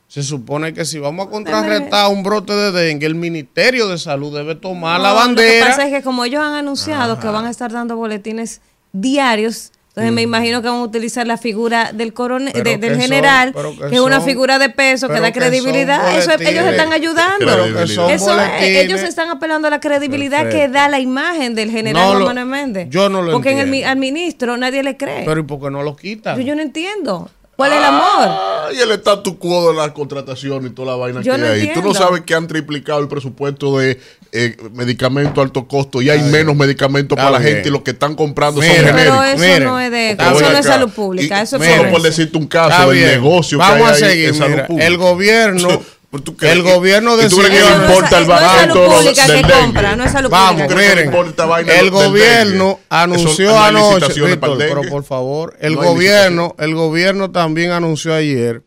Se 0.07 0.23
supone 0.23 0.73
que 0.73 0.85
si 0.85 0.99
vamos 0.99 1.27
a 1.27 1.29
contrarrestar 1.29 2.07
un 2.09 2.23
brote 2.23 2.53
de 2.53 2.71
dengue, 2.71 3.05
el 3.07 3.15
Ministerio 3.15 3.87
de 3.89 3.97
Salud 3.97 4.33
debe 4.35 4.55
tomar 4.55 5.01
la 5.01 5.09
No, 5.09 5.13
Lo 5.15 5.19
que 5.19 5.25
bandera. 5.27 5.65
pasa 5.67 5.85
es 5.87 5.93
que 5.93 6.01
como 6.01 6.23
ellos 6.23 6.41
han 6.41 6.53
anunciado 6.53 7.19
que 7.19 7.27
van 7.27 7.45
a 7.45 7.49
estar 7.49 7.71
dando 7.71 7.97
boletines 7.97 8.61
diarios, 8.93 9.71
entonces 9.97 10.13
me 10.13 10.21
imagino 10.21 10.61
que 10.61 10.67
van 10.69 10.77
a 10.77 10.83
utilizar 10.83 11.25
la 11.25 11.37
figura 11.37 11.91
del 11.91 12.13
coronel, 12.13 12.53
de- 12.53 12.77
del 12.77 12.91
son- 12.93 13.01
general, 13.01 13.51
que 13.53 13.89
que, 13.89 13.95
es 13.95 14.01
una 14.01 14.17
son- 14.17 14.25
figura 14.25 14.59
de 14.59 14.69
peso, 14.69 15.07
que 15.09 15.19
da 15.19 15.31
credibilidad. 15.33 16.15
Eso 16.15 16.31
es- 16.31 16.41
ellos 16.41 16.65
están 16.65 16.93
ayudando. 16.93 17.81
Eso 17.81 18.07
es- 18.09 18.21
boletines. 18.21 18.61
ellos 18.85 19.01
están 19.01 19.29
apelando 19.31 19.67
a 19.67 19.71
la 19.71 19.79
credibilidad 19.79 20.49
que 20.49 20.67
da 20.67 20.87
la 20.87 20.99
imagen 20.99 21.55
del 21.55 21.71
general 21.71 22.19
No 22.19 22.45
Méndez. 22.45 22.87
yo 22.91 23.09
no 23.09 23.23
lo 23.23 23.31
Porque 23.31 23.59
entiendo. 23.59 23.87
al 23.87 23.97
ministro 23.97 24.55
nadie 24.57 24.83
le 24.83 24.97
cree. 24.97 25.23
Pero 25.25 25.39
¿y 25.39 25.43
por 25.43 25.59
qué 25.59 25.71
no 25.71 25.81
lo 25.81 25.95
quitan? 25.95 26.37
yo, 26.37 26.43
yo 26.43 26.55
no 26.55 26.61
entiendo. 26.61 27.29
¿Cuál 27.55 27.71
es 27.71 27.79
el 27.79 27.85
amor? 27.85 28.03
Ah, 28.27 28.67
y 28.71 28.79
el 28.79 28.91
status 28.91 29.33
quo 29.39 29.71
de 29.71 29.77
la 29.77 29.91
contratación 29.91 30.67
y 30.67 30.69
toda 30.69 30.91
la 30.91 30.95
vaina 30.95 31.21
Yo 31.23 31.31
que 31.33 31.39
no 31.39 31.45
hay. 31.47 31.59
Tú 31.61 31.65
no 31.65 31.73
entiendo. 31.87 31.93
sabes 31.95 32.21
que 32.21 32.35
han 32.35 32.45
triplicado 32.45 32.99
el 32.99 33.07
presupuesto 33.07 33.79
de 33.79 33.99
eh, 34.31 34.57
medicamentos 34.73 35.37
a 35.37 35.41
alto 35.41 35.67
costo 35.67 36.01
y 36.01 36.09
hay 36.09 36.21
menos 36.21 36.55
medicamentos 36.55 37.15
para 37.17 37.31
la 37.31 37.41
gente 37.41 37.69
y 37.69 37.71
lo 37.71 37.83
que 37.83 37.91
están 37.91 38.15
comprando 38.15 38.61
Mira, 38.61 38.73
son 38.75 38.83
Pero 38.85 38.95
genéricos. 38.97 39.25
eso 39.27 39.37
Miren, 39.43 39.63
no 39.63 39.79
es 39.79 39.91
de, 39.91 40.11
eso 40.11 40.39
no 40.51 40.57
es 40.57 40.65
salud 40.65 40.89
pública, 40.91 41.39
Y 41.39 41.43
eso 41.43 41.55
es 41.57 41.61
mira, 41.61 41.77
Solo 41.77 41.91
por 41.91 42.01
decirte 42.01 42.37
un 42.37 42.47
caso 42.47 42.89
del 42.91 43.05
negocio 43.05 43.57
Vamos 43.57 43.77
que 43.77 43.83
hay 43.83 43.89
a 44.03 44.05
ahí 44.07 44.11
seguir. 44.13 44.27
en 44.29 44.35
salud 44.35 44.59
pública. 44.67 44.87
el 44.87 44.97
gobierno, 44.97 45.69
el 46.41 46.61
gobierno 46.63 47.15
¿Y 47.21 47.27
tú 47.29 47.37
crees 47.37 47.53
que 47.53 47.59
no 47.59 47.67
Eso 47.67 47.77
no 47.77 47.83
es- 47.83 47.89
importa 47.89 48.17
el 48.19 48.27
no 48.27 48.35
es 48.35 48.41
salud 48.41 48.85
pública 48.85 49.25
que 49.27 49.41
compra, 49.53 49.95
no 49.95 50.03
es 50.05 50.11
salud 50.11 50.29
Vamos, 50.29 50.61
pública 50.61 50.67
que 50.67 50.73
¿Tú 50.73 50.75
crees 50.75 50.89
que 50.91 51.63
miren, 51.65 51.79
el 51.79 51.91
gobierno 51.91 52.69
Eso 52.71 52.85
anunció 52.89 53.59
anoche, 53.59 54.13
pero 54.57 54.81
por 54.89 55.03
favor, 55.03 55.55
el 55.59 55.75
gobierno, 55.75 56.55
el 56.59 56.73
gobierno 56.75 57.31
también 57.31 57.71
anunció 57.71 58.13
ayer 58.13 58.63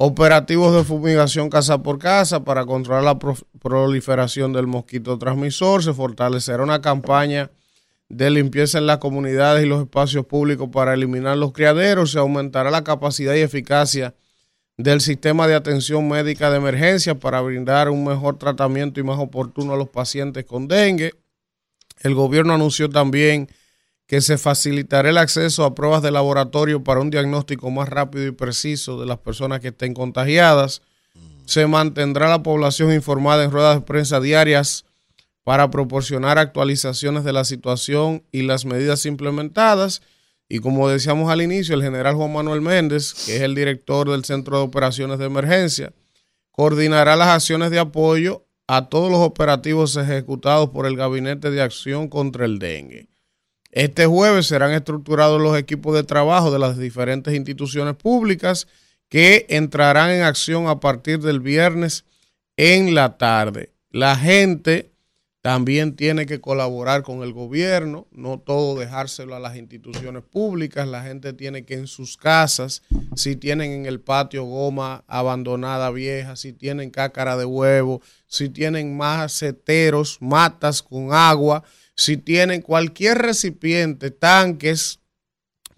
operativos 0.00 0.72
de 0.76 0.84
fumigación 0.84 1.50
casa 1.50 1.82
por 1.82 1.98
casa 1.98 2.44
para 2.44 2.64
controlar 2.64 3.02
la 3.02 3.18
pro- 3.18 3.34
proliferación 3.58 4.52
del 4.52 4.68
mosquito 4.68 5.18
transmisor, 5.18 5.82
se 5.82 5.92
fortalecerá 5.92 6.62
una 6.62 6.80
campaña 6.80 7.50
de 8.08 8.30
limpieza 8.30 8.78
en 8.78 8.86
las 8.86 8.98
comunidades 8.98 9.64
y 9.64 9.68
los 9.68 9.82
espacios 9.82 10.24
públicos 10.24 10.68
para 10.72 10.94
eliminar 10.94 11.36
los 11.36 11.52
criaderos, 11.52 12.12
se 12.12 12.20
aumentará 12.20 12.70
la 12.70 12.84
capacidad 12.84 13.34
y 13.34 13.40
eficacia 13.40 14.14
del 14.76 15.00
sistema 15.00 15.48
de 15.48 15.56
atención 15.56 16.06
médica 16.08 16.48
de 16.50 16.58
emergencia 16.58 17.18
para 17.18 17.40
brindar 17.40 17.90
un 17.90 18.04
mejor 18.04 18.38
tratamiento 18.38 19.00
y 19.00 19.02
más 19.02 19.18
oportuno 19.18 19.74
a 19.74 19.76
los 19.76 19.88
pacientes 19.88 20.44
con 20.44 20.68
dengue. 20.68 21.14
El 22.00 22.14
gobierno 22.14 22.54
anunció 22.54 22.88
también 22.88 23.48
que 24.08 24.22
se 24.22 24.38
facilitará 24.38 25.10
el 25.10 25.18
acceso 25.18 25.64
a 25.64 25.74
pruebas 25.74 26.02
de 26.02 26.10
laboratorio 26.10 26.82
para 26.82 27.00
un 27.00 27.10
diagnóstico 27.10 27.70
más 27.70 27.90
rápido 27.90 28.26
y 28.26 28.32
preciso 28.32 28.98
de 28.98 29.04
las 29.04 29.18
personas 29.18 29.60
que 29.60 29.68
estén 29.68 29.92
contagiadas. 29.92 30.80
Se 31.44 31.66
mantendrá 31.66 32.26
la 32.28 32.42
población 32.42 32.92
informada 32.92 33.44
en 33.44 33.50
ruedas 33.50 33.76
de 33.76 33.82
prensa 33.82 34.18
diarias 34.18 34.86
para 35.44 35.70
proporcionar 35.70 36.38
actualizaciones 36.38 37.22
de 37.22 37.34
la 37.34 37.44
situación 37.44 38.24
y 38.32 38.42
las 38.42 38.64
medidas 38.64 39.04
implementadas. 39.04 40.00
Y 40.48 40.60
como 40.60 40.88
decíamos 40.88 41.30
al 41.30 41.42
inicio, 41.42 41.74
el 41.74 41.82
general 41.82 42.14
Juan 42.14 42.32
Manuel 42.32 42.62
Méndez, 42.62 43.12
que 43.26 43.36
es 43.36 43.42
el 43.42 43.54
director 43.54 44.10
del 44.10 44.24
Centro 44.24 44.56
de 44.56 44.64
Operaciones 44.64 45.18
de 45.18 45.26
Emergencia, 45.26 45.92
coordinará 46.50 47.14
las 47.14 47.28
acciones 47.28 47.70
de 47.70 47.78
apoyo 47.78 48.46
a 48.66 48.88
todos 48.88 49.10
los 49.10 49.20
operativos 49.20 49.96
ejecutados 49.96 50.70
por 50.70 50.86
el 50.86 50.96
Gabinete 50.96 51.50
de 51.50 51.60
Acción 51.60 52.08
contra 52.08 52.46
el 52.46 52.58
Dengue. 52.58 53.08
Este 53.78 54.06
jueves 54.06 54.48
serán 54.48 54.72
estructurados 54.72 55.40
los 55.40 55.56
equipos 55.56 55.94
de 55.94 56.02
trabajo 56.02 56.50
de 56.50 56.58
las 56.58 56.76
diferentes 56.76 57.32
instituciones 57.32 57.94
públicas 57.94 58.66
que 59.08 59.46
entrarán 59.50 60.10
en 60.10 60.22
acción 60.22 60.66
a 60.66 60.80
partir 60.80 61.20
del 61.20 61.38
viernes 61.38 62.04
en 62.56 62.96
la 62.96 63.16
tarde. 63.18 63.72
La 63.92 64.16
gente 64.16 64.90
también 65.42 65.94
tiene 65.94 66.26
que 66.26 66.40
colaborar 66.40 67.04
con 67.04 67.22
el 67.22 67.32
gobierno, 67.32 68.08
no 68.10 68.40
todo 68.40 68.76
dejárselo 68.76 69.36
a 69.36 69.38
las 69.38 69.54
instituciones 69.54 70.24
públicas, 70.24 70.88
la 70.88 71.04
gente 71.04 71.32
tiene 71.32 71.64
que 71.64 71.74
en 71.74 71.86
sus 71.86 72.16
casas, 72.16 72.82
si 73.14 73.36
tienen 73.36 73.70
en 73.70 73.86
el 73.86 74.00
patio 74.00 74.42
goma 74.42 75.04
abandonada 75.06 75.92
vieja, 75.92 76.34
si 76.34 76.52
tienen 76.52 76.90
cácara 76.90 77.36
de 77.36 77.44
huevo, 77.44 78.02
si 78.26 78.48
tienen 78.48 78.96
maceteros, 78.96 80.18
matas 80.20 80.82
con 80.82 81.12
agua, 81.12 81.62
si 81.98 82.16
tienen 82.16 82.62
cualquier 82.62 83.18
recipiente, 83.18 84.12
tanques 84.12 85.00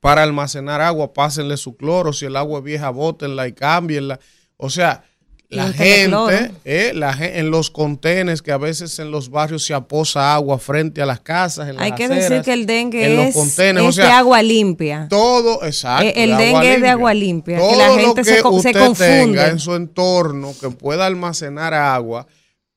para 0.00 0.22
almacenar 0.22 0.82
agua, 0.82 1.14
pásenle 1.14 1.56
su 1.56 1.78
cloro, 1.78 2.12
si 2.12 2.26
el 2.26 2.36
agua 2.36 2.58
es 2.58 2.64
vieja, 2.64 2.90
bótenla 2.90 3.48
y 3.48 3.54
cámbienla. 3.54 4.20
O 4.58 4.68
sea, 4.68 5.02
la 5.48 5.72
gente, 5.72 6.52
eh, 6.66 6.92
la 6.94 7.12
en 7.18 7.50
los 7.50 7.70
contenes 7.70 8.42
que 8.42 8.52
a 8.52 8.58
veces 8.58 8.98
en 8.98 9.10
los 9.10 9.30
barrios 9.30 9.64
se 9.64 9.72
aposa 9.72 10.34
agua 10.34 10.58
frente 10.58 11.00
a 11.00 11.06
las 11.06 11.20
casas. 11.20 11.70
en 11.70 11.76
las 11.76 11.86
Hay 11.86 11.92
que 11.92 12.04
aceras, 12.04 12.28
decir 12.28 12.44
que 12.44 12.52
el 12.52 12.66
dengue 12.66 13.06
en 13.06 13.16
los 13.16 13.26
es, 13.28 13.34
contenes, 13.34 13.82
es 13.82 13.88
o 13.88 13.92
sea, 13.92 14.04
de 14.04 14.12
agua 14.12 14.42
limpia. 14.42 15.06
todo, 15.08 15.64
exacto. 15.64 16.04
Eh, 16.04 16.12
el 16.24 16.36
de 16.36 16.44
dengue 16.44 16.74
es 16.74 16.82
de 16.82 16.88
agua 16.90 17.14
limpia, 17.14 17.56
que 17.56 17.76
la 17.76 17.94
gente 17.98 18.22
que 18.22 18.24
se 18.24 18.46
usted 18.46 18.72
confunde. 18.74 19.06
tenga 19.06 19.48
en 19.48 19.58
su 19.58 19.74
entorno 19.74 20.52
que 20.60 20.68
pueda 20.68 21.06
almacenar 21.06 21.72
agua, 21.72 22.26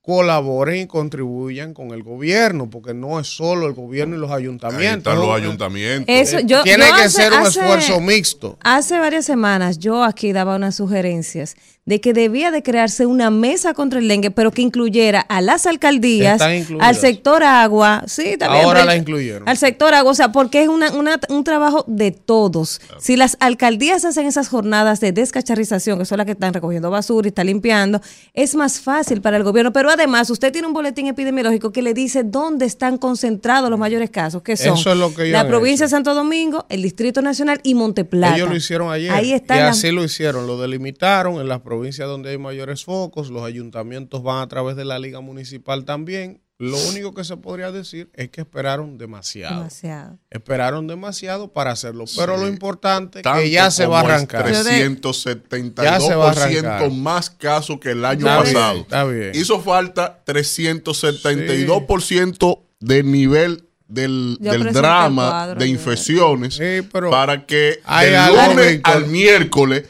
colaboren 0.05 0.81
y 0.81 0.85
contribuyan 0.87 1.73
con 1.73 1.91
el 1.91 2.03
gobierno, 2.03 2.69
porque 2.69 2.93
no 2.93 3.21
es 3.21 3.27
solo 3.27 3.67
el 3.67 3.73
gobierno 3.73 4.17
y 4.17 4.19
los 4.19 4.31
Ahí 4.31 4.43
ayuntamientos. 4.43 5.13
están 5.13 5.19
los 5.25 5.33
ayuntamientos. 5.35 6.05
Eso, 6.13 6.39
yo, 6.41 6.61
Tiene 6.63 6.85
yo 6.89 6.95
que 6.95 7.01
hace- 7.03 7.21
ser 7.21 7.31
un 7.31 7.39
hace- 7.39 7.59
esfuerzo 7.61 8.01
mixto. 8.01 8.57
Hace 8.63 8.99
varias 8.99 9.25
semanas 9.25 9.79
yo 9.79 10.03
aquí 10.03 10.33
daba 10.33 10.57
unas 10.57 10.75
sugerencias 10.75 11.55
de 11.85 11.99
que 12.01 12.13
debía 12.13 12.49
de 12.51 12.63
crearse 12.63 13.05
una 13.05 13.29
mesa 13.29 13.73
contra 13.73 13.99
el 13.99 14.07
dengue, 14.07 14.31
pero 14.31 14.51
que 14.51 14.61
incluyera 14.61 15.19
a 15.21 15.41
las 15.41 15.65
alcaldías, 15.65 16.41
al 16.41 16.95
sector 16.95 17.43
agua, 17.43 18.03
sí, 18.07 18.37
también. 18.37 18.65
Ahora 18.65 18.85
la 18.85 18.95
incluyeron. 18.95 19.47
Al 19.49 19.57
sector 19.57 19.93
agua, 19.93 20.11
o 20.11 20.15
sea, 20.15 20.31
porque 20.31 20.63
es 20.63 20.69
una, 20.69 20.91
una- 20.93 21.19
un 21.29 21.43
trabajo 21.43 21.83
de 21.87 22.11
todos. 22.11 22.79
Si 22.99 23.15
las 23.17 23.35
alcaldías 23.41 24.05
hacen 24.05 24.25
esas 24.27 24.47
jornadas 24.47 24.99
de 25.01 25.11
descacharrización, 25.11 25.99
que 25.99 26.05
son 26.05 26.17
las 26.19 26.25
que 26.25 26.31
están 26.33 26.53
recogiendo 26.53 26.89
basura 26.89 27.27
y 27.27 27.29
están 27.29 27.47
limpiando, 27.47 28.01
es 28.33 28.55
más 28.55 28.79
fácil 28.79 29.21
para 29.21 29.35
el 29.37 29.43
gobierno. 29.43 29.73
Pero 29.73 29.92
además, 29.93 30.29
usted 30.29 30.51
tiene 30.51 30.67
un 30.67 30.73
boletín 30.73 31.07
epidemiológico 31.07 31.71
que 31.71 31.81
le 31.81 31.93
dice 31.93 32.23
dónde 32.23 32.65
están 32.65 32.97
concentrados 32.97 33.69
los 33.69 33.79
mayores 33.79 34.09
casos, 34.09 34.41
que 34.43 34.57
son 34.57 34.77
Eso 34.77 34.91
es 34.91 34.97
lo 34.97 35.13
que 35.15 35.29
la 35.31 35.47
provincia 35.47 35.85
hecho. 35.85 35.95
de 35.95 35.97
Santo 35.97 36.13
Domingo, 36.13 36.65
el 36.69 36.81
Distrito 36.83 37.21
Nacional 37.21 37.59
y 37.63 37.73
Monteplata. 37.75 38.35
Ellos 38.35 38.49
lo 38.49 38.55
hicieron 38.55 38.91
ayer. 38.91 39.11
Ahí 39.11 39.29
y 39.29 39.33
están 39.33 39.59
las- 39.59 39.77
así 39.77 39.91
lo 39.91 40.03
hicieron. 40.03 40.45
Lo 40.47 40.59
delimitaron 40.59 41.39
en 41.39 41.47
las 41.47 41.61
provincias 41.61 42.07
donde 42.07 42.29
hay 42.31 42.37
mayores 42.37 42.83
focos. 42.83 43.29
Los 43.29 43.43
ayuntamientos 43.43 44.21
van 44.23 44.41
a 44.41 44.47
través 44.47 44.75
de 44.75 44.85
la 44.85 44.99
liga 44.99 45.21
municipal 45.21 45.85
también. 45.85 46.42
Lo 46.63 46.77
único 46.89 47.13
que 47.13 47.23
se 47.23 47.37
podría 47.37 47.71
decir 47.71 48.09
es 48.13 48.29
que 48.29 48.41
esperaron 48.41 48.97
demasiado. 48.97 49.57
Demasiado. 49.57 50.17
Esperaron 50.29 50.87
demasiado 50.87 51.51
para 51.53 51.71
hacerlo. 51.71 52.05
Pero 52.15 52.37
lo 52.37 52.47
importante 52.47 53.19
es 53.19 53.23
que 53.23 53.49
ya 53.49 53.71
se 53.71 53.85
va 53.85 53.99
a 53.99 54.03
arrancar. 54.03 54.51
Yo 54.51 54.63
de- 54.63 54.89
372% 54.99 55.83
Ya 55.83 55.99
se 55.99 56.15
va 56.15 56.29
a 56.29 56.31
arrancar. 56.31 56.91
más 56.91 57.29
casos 57.29 57.79
que 57.79 57.91
el 57.91 58.03
año 58.05 58.25
Está 58.27 58.41
bien, 58.41 58.53
pasado. 58.53 58.79
está 58.81 59.03
bien. 59.05 59.31
Hizo 59.35 59.59
falta 59.61 60.23
372% 60.25 62.59
de 62.79 63.03
nivel 63.03 63.65
del, 63.87 64.37
del 64.39 64.73
drama 64.73 65.29
cuadro, 65.29 65.59
de 65.59 65.67
infecciones 65.67 66.55
Sí, 66.55 66.81
pero 66.91 67.11
para 67.11 67.45
que 67.45 67.79
hay 67.85 68.09
del 68.11 68.35
lunes 68.49 68.79
al 68.83 69.05
miércoles 69.07 69.83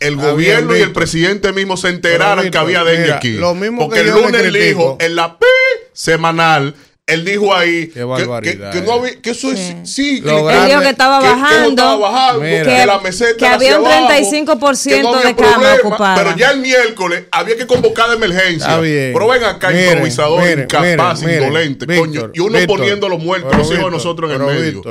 el 0.00 0.16
gobierno 0.16 0.76
y 0.76 0.80
el 0.80 0.92
presidente 0.92 1.52
mismo 1.52 1.76
se 1.76 1.88
enteraran 1.88 2.50
que 2.50 2.58
había 2.58 2.84
dengue 2.84 3.02
mira, 3.04 3.16
aquí. 3.16 3.32
lo 3.32 3.54
mismo 3.54 3.88
Porque 3.88 4.02
que 4.02 4.08
el 4.08 4.14
lunes 4.14 4.42
él 4.42 4.52
dijo 4.52 4.96
en 5.00 5.16
la 5.16 5.38
P 5.38 5.46
semanal, 5.92 6.74
él 7.06 7.24
dijo 7.24 7.54
ahí 7.54 7.86
Qué 7.86 7.92
que, 7.94 8.04
barbaridad, 8.04 8.72
que- 8.72 8.80
que 8.80 8.84
no 8.84 8.94
eh. 8.96 8.98
había, 8.98 9.22
que 9.22 9.30
eso 9.30 9.52
es 9.52 9.58
Sí. 9.60 9.76
cíclico. 9.86 10.28
Lo 10.38 10.44
grande- 10.44 10.62
Él 10.64 10.68
dijo 10.70 10.80
que 10.82 10.88
estaba 10.88 11.20
que 11.20 11.28
bajando, 11.28 11.68
estaba 11.70 11.96
bajando, 11.96 12.40
Mira. 12.40 12.64
que, 12.64 12.68
que- 12.80 12.86
la 12.86 12.98
meseta 12.98 13.36
que 13.36 13.46
había 13.46 13.78
un 13.78 13.86
abajo, 13.86 14.06
35% 14.08 14.96
que 14.96 15.02
no 15.04 15.14
había 15.14 15.26
de 15.28 15.36
cama 15.36 15.52
problema, 15.52 15.74
ocupada. 15.84 16.14
Pero 16.16 16.36
ya 16.36 16.50
el 16.50 16.58
miércoles 16.60 17.24
había 17.30 17.56
que 17.56 17.66
convocar 17.66 18.08
de 18.10 18.16
emergencia. 18.16 18.78
Pero 18.80 19.28
ven 19.28 19.44
acá, 19.44 19.68
Miren, 19.70 19.88
improvisador, 19.90 20.40
miren, 20.42 20.60
incapaz, 20.62 21.20
miren, 21.20 21.34
miren, 21.36 21.42
indolente, 21.46 21.86
Víctor, 21.86 22.06
coño. 22.08 22.30
Y 22.34 22.40
uno 22.40 22.58
Víctor, 22.58 22.76
poniendo 22.78 23.08
los 23.08 23.22
muertos, 23.22 23.56
los 23.56 23.70
hijos 23.70 23.84
de 23.84 23.90
nosotros 23.90 24.30
en 24.32 24.40
el 24.40 24.46
medio. 24.46 24.82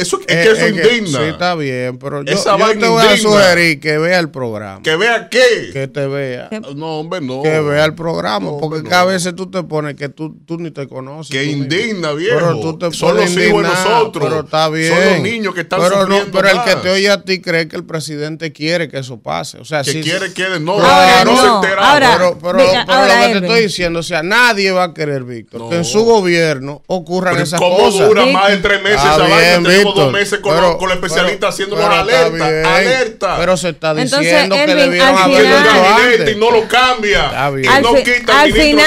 Eso, 0.00 0.18
es 0.20 0.22
Eh, 0.22 0.26
que 0.26 0.42
eso 0.42 0.52
es 0.52 0.72
que- 0.72 0.96
indigna. 0.96 1.18
Sí, 1.18 1.24
está 1.26 1.54
bien, 1.54 1.98
pero 1.98 2.22
yo, 2.24 2.32
Esa 2.32 2.56
yo 2.58 2.78
te 2.78 2.86
voy 2.88 3.04
a 3.06 3.16
sugerir 3.16 3.80
que 3.80 3.98
vea 3.98 4.18
el 4.18 4.30
programa. 4.30 4.82
Que 4.82 4.96
vea 4.96 5.28
qué. 5.28 5.70
Que 5.72 5.88
te 5.88 6.06
vea. 6.06 6.48
Que- 6.48 6.60
No, 6.74 7.00
hombre, 7.00 7.20
no. 7.20 7.42
Que 7.42 7.60
vea 7.60 7.84
el 7.84 7.94
programa. 7.94 8.46
No, 8.46 8.58
porque 8.58 8.76
hombre, 8.78 8.88
que 8.90 8.94
a 8.96 9.00
no. 9.02 9.06
veces 9.08 9.34
tú 9.36 9.50
te 9.50 9.62
pones 9.62 9.94
que 9.96 10.08
tú, 10.08 10.36
tú 10.46 10.58
ni 10.58 10.70
te 10.70 10.86
conoces. 10.88 11.30
Que 11.30 11.44
indigna, 11.44 12.12
viejo. 12.12 12.38
Pero 12.38 12.60
tú 12.60 12.78
te 12.78 12.90
Son 12.96 13.10
pones 13.10 13.34
los 13.34 13.44
hijos 13.46 13.62
de 13.62 13.68
nosotros. 13.68 14.24
Pero 14.28 14.40
está 14.44 14.68
bien. 14.68 14.94
Son 14.94 15.04
los 15.12 15.20
niños 15.20 15.54
que 15.54 15.60
están 15.62 15.80
pero 15.80 16.06
no, 16.06 16.18
Pero 16.32 16.48
el 16.48 16.62
que 16.62 16.76
te 16.76 16.90
oye 16.90 17.10
a 17.10 17.22
ti 17.22 17.40
cree 17.40 17.68
que 17.68 17.76
el 17.76 17.84
presidente 17.84 18.52
quiere 18.52 18.88
que 18.88 18.98
eso 18.98 19.20
pase. 19.20 19.58
O 19.58 19.64
sea, 19.64 19.82
Que 19.82 19.92
sí, 19.92 20.00
quiere, 20.02 20.32
quiere. 20.32 20.60
No, 20.60 20.72
Ahora, 20.72 21.18
que 21.20 21.24
no, 21.24 21.40
se 21.40 21.46
enteraron. 21.48 21.84
Ahora, 21.84 22.10
Pero, 22.16 22.38
pero, 22.40 22.58
Venga, 22.58 22.84
pero 22.86 22.98
ahora, 22.98 23.26
lo 23.28 23.34
que 23.34 23.40
te 23.40 23.46
estoy 23.46 23.62
diciendo, 23.62 23.98
o 24.00 24.02
sea, 24.02 24.22
nadie 24.22 24.70
va 24.72 24.84
a 24.84 24.94
querer, 24.94 25.24
Víctor, 25.24 25.68
que 25.68 25.76
en 25.76 25.84
su 25.84 26.04
gobierno 26.04 26.82
ocurran 26.86 27.34
Pero 27.34 27.44
esas 27.44 27.60
¿Cómo 27.60 27.76
cosas. 27.76 28.08
dura 28.08 28.24
Vic- 28.24 28.32
más 28.32 28.48
de 28.50 28.56
tres 28.58 28.82
meses 28.82 29.00
esa 29.00 29.16
vaina? 29.18 29.60
Víctor, 29.90 30.04
dos 30.04 30.12
meses 30.12 30.38
con, 30.40 30.54
pero- 30.54 30.68
los- 30.68 30.76
con 30.76 30.90
el 30.90 30.96
especialista 30.96 31.38
pero- 31.38 31.48
haciéndonos 31.48 31.84
pero 32.06 32.36
está 32.36 32.76
alerta. 32.76 33.36
Pero 33.38 33.56
se 33.56 33.68
está 33.70 33.90
Entonces, 33.90 34.18
diciendo 34.20 34.54
que 34.56 34.62
Elvin, 34.64 34.76
debieron 34.76 35.16
que 35.16 35.22
final- 35.22 36.28
y 36.30 36.34
no 36.38 36.50
lo 36.50 36.68
cambia. 36.68 37.26
Está 37.26 37.50
bien. 37.50 37.64
Y 37.64 37.68
Al 37.76 37.82
no 37.82 37.94
quita 37.94 38.40
al 38.40 38.48
el 38.48 38.54
ministro 38.54 38.84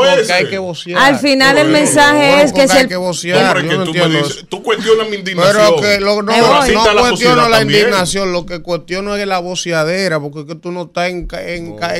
final- 0.00 0.30
hay 0.32 0.46
que 0.48 0.58
vocear. 0.58 0.98
Al 1.02 1.18
final 1.18 1.58
el 1.58 1.68
mensaje 1.68 2.42
es 2.42 2.52
que 2.52 2.68
si 2.68 2.76
hay 2.76 2.82
el- 2.82 2.88
que 2.88 2.96
vocear. 2.96 3.56
Hombre, 3.56 3.62
yo 3.64 3.70
que 3.70 3.76
no 3.78 3.84
tú 3.84 3.92
me 3.92 3.98
entiendo 4.00 4.18
dices, 4.26 4.36
eso. 4.38 4.46
tú 4.48 4.62
cuestionas 4.62 5.08
mi 5.08 5.16
indignación. 5.16 5.56
Pero 5.56 5.76
que 5.80 6.00
lo, 6.00 6.22
no, 6.22 6.32
no, 6.36 6.66
no 6.66 6.94
la 6.94 7.00
cuestiono 7.00 7.48
la 7.48 7.58
también. 7.58 7.80
indignación, 7.80 8.32
lo 8.32 8.46
que 8.46 8.62
cuestiono 8.62 9.16
es 9.16 9.26
la 9.26 9.38
voceadera, 9.38 10.20
porque 10.20 10.40
es 10.40 10.46
que 10.46 10.54
tú 10.54 10.72
no 10.72 10.82
estás 10.84 11.08
en, 11.10 11.26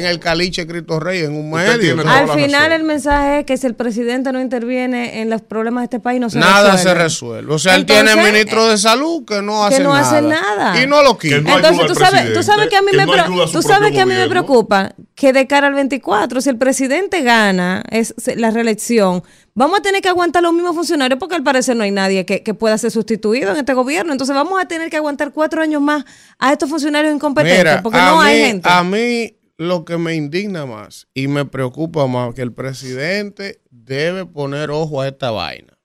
el 0.04 0.20
caliche 0.20 0.66
Cristo 0.66 1.00
Rey, 1.00 1.20
en 1.20 1.34
un 1.34 1.50
medio. 1.50 1.96
Al 2.06 2.30
final 2.30 2.72
el 2.72 2.84
mensaje 2.84 3.40
es 3.40 3.46
que 3.46 3.56
si 3.56 3.66
el 3.66 3.74
presidente 3.74 4.32
no 4.32 4.40
interviene 4.40 5.20
en 5.20 5.30
los 5.30 5.42
problemas 5.42 5.82
de 5.82 5.84
este 5.84 6.00
país 6.00 6.20
no 6.20 6.30
se 6.30 6.38
Nada 6.38 6.76
se 6.78 6.94
resuelve. 6.94 7.52
O 7.52 7.58
sea, 7.58 7.74
él 7.76 7.86
tiene 7.86 8.14
ministro 8.38 8.66
de 8.66 8.78
salud 8.78 9.24
que 9.24 9.42
no 9.42 9.64
hace 9.64 9.78
que 9.78 9.84
no 9.84 9.94
nada. 9.94 10.08
hace 10.08 10.22
nada. 10.22 10.82
Y 10.82 10.86
no 10.86 11.02
lo 11.02 11.18
quita. 11.18 11.36
Que 11.36 11.42
no 11.42 11.56
Entonces 11.56 11.86
tú 11.86 11.94
sabes, 11.94 12.32
tú 12.32 12.42
sabes 12.42 12.68
que 12.68 12.76
a 12.76 12.82
mí 12.82 12.90
que 12.90 12.96
me 12.98 13.06
no 13.06 13.46
tú 13.50 13.62
sabes 13.62 13.92
que 13.92 14.00
a 14.00 14.06
mí 14.06 14.14
me 14.14 14.28
preocupa 14.28 14.94
que 15.14 15.32
de 15.32 15.46
cara 15.46 15.66
al 15.66 15.74
24 15.74 16.40
si 16.40 16.50
el 16.50 16.58
presidente 16.58 17.22
gana 17.22 17.82
es 17.90 18.14
la 18.36 18.50
reelección 18.50 19.22
vamos 19.54 19.78
a 19.78 19.82
tener 19.82 20.02
que 20.02 20.08
aguantar 20.08 20.42
los 20.42 20.52
mismos 20.52 20.74
funcionarios 20.74 21.18
porque 21.18 21.34
al 21.34 21.42
parecer 21.42 21.74
no 21.74 21.84
hay 21.84 21.90
nadie 21.90 22.26
que, 22.26 22.42
que 22.42 22.52
pueda 22.52 22.76
ser 22.76 22.90
sustituido 22.90 23.52
en 23.52 23.56
este 23.56 23.72
gobierno 23.72 24.12
entonces 24.12 24.36
vamos 24.36 24.60
a 24.60 24.66
tener 24.68 24.90
que 24.90 24.98
aguantar 24.98 25.32
cuatro 25.32 25.62
años 25.62 25.80
más 25.80 26.04
a 26.38 26.52
estos 26.52 26.68
funcionarios 26.68 27.14
incompetentes 27.14 27.58
Mira, 27.58 27.82
porque 27.82 27.98
no 27.98 28.20
hay 28.20 28.44
gente 28.44 28.68
A 28.70 28.84
mí 28.84 29.36
lo 29.58 29.84
que 29.84 29.96
me 29.96 30.14
indigna 30.14 30.66
más 30.66 31.08
y 31.14 31.28
me 31.28 31.44
preocupa 31.44 32.06
más 32.06 32.34
que 32.34 32.42
el 32.42 32.52
presidente 32.52 33.60
debe 33.70 34.26
poner 34.26 34.70
ojo 34.70 35.00
a 35.00 35.08
esta 35.08 35.30
vaina. 35.30 35.75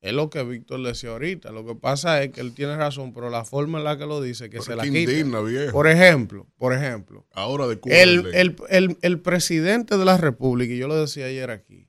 Es 0.00 0.14
lo 0.14 0.30
que 0.30 0.42
Víctor 0.44 0.82
decía 0.82 1.10
ahorita. 1.10 1.52
Lo 1.52 1.66
que 1.66 1.74
pasa 1.74 2.22
es 2.22 2.30
que 2.32 2.40
él 2.40 2.54
tiene 2.54 2.74
razón, 2.76 3.12
pero 3.12 3.28
la 3.28 3.44
forma 3.44 3.78
en 3.78 3.84
la 3.84 3.98
que 3.98 4.06
lo 4.06 4.22
dice, 4.22 4.44
que 4.48 4.52
Pero 4.58 4.62
se 4.64 4.76
la 4.76 4.82
quita. 4.84 4.98
indigna, 4.98 5.40
viejo. 5.42 5.72
Por 5.72 5.88
ejemplo, 5.88 6.46
por 6.56 6.72
ejemplo, 6.72 7.26
Ahora 7.32 7.66
de 7.66 7.78
Cuba. 7.78 7.94
el, 7.94 8.26
el, 8.32 8.56
el, 8.70 8.96
el 9.02 9.20
presidente 9.20 9.98
de 9.98 10.04
la 10.06 10.16
República, 10.16 10.72
y 10.72 10.78
yo 10.78 10.88
lo 10.88 10.98
decía 10.98 11.26
ayer 11.26 11.50
aquí, 11.50 11.86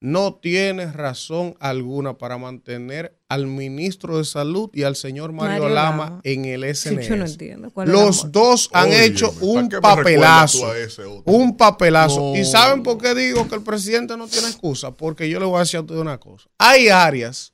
no 0.00 0.34
tiene 0.34 0.90
razón 0.90 1.54
alguna 1.60 2.18
para 2.18 2.36
mantener 2.36 3.16
al 3.28 3.46
ministro 3.46 4.18
de 4.18 4.24
Salud 4.24 4.68
y 4.74 4.82
al 4.82 4.96
señor 4.96 5.30
Mario, 5.30 5.62
Mario 5.62 5.74
Lama 5.76 6.04
Lama. 6.06 6.20
en 6.24 6.44
el 6.46 6.62
Sí, 6.74 6.88
SNS. 6.88 7.06
yo 7.08 7.16
no 7.16 7.24
entiendo 7.26 7.72
Los 7.86 8.32
dos 8.32 8.68
han 8.72 8.92
hecho 8.92 9.32
¿para 9.32 9.46
un 9.46 9.68
papelazo. 9.68 10.58
tú 10.58 10.66
a 10.66 10.78
ese 10.78 11.04
otro? 11.04 11.32
Un 11.32 11.56
papelazo. 11.56 12.32
No. 12.32 12.36
¿Y 12.36 12.44
saben 12.44 12.82
por 12.82 12.98
qué 12.98 13.14
digo 13.14 13.48
que 13.48 13.54
el 13.54 13.62
presidente 13.62 14.16
no 14.16 14.26
tiene 14.26 14.48
excusa? 14.48 14.90
Porque 14.96 15.30
yo 15.30 15.38
le 15.38 15.46
voy 15.46 15.58
a 15.58 15.60
decir 15.60 15.78
a 15.78 15.82
usted 15.82 15.94
una 15.94 16.18
cosa. 16.18 16.48
Hay 16.58 16.88
áreas 16.88 17.51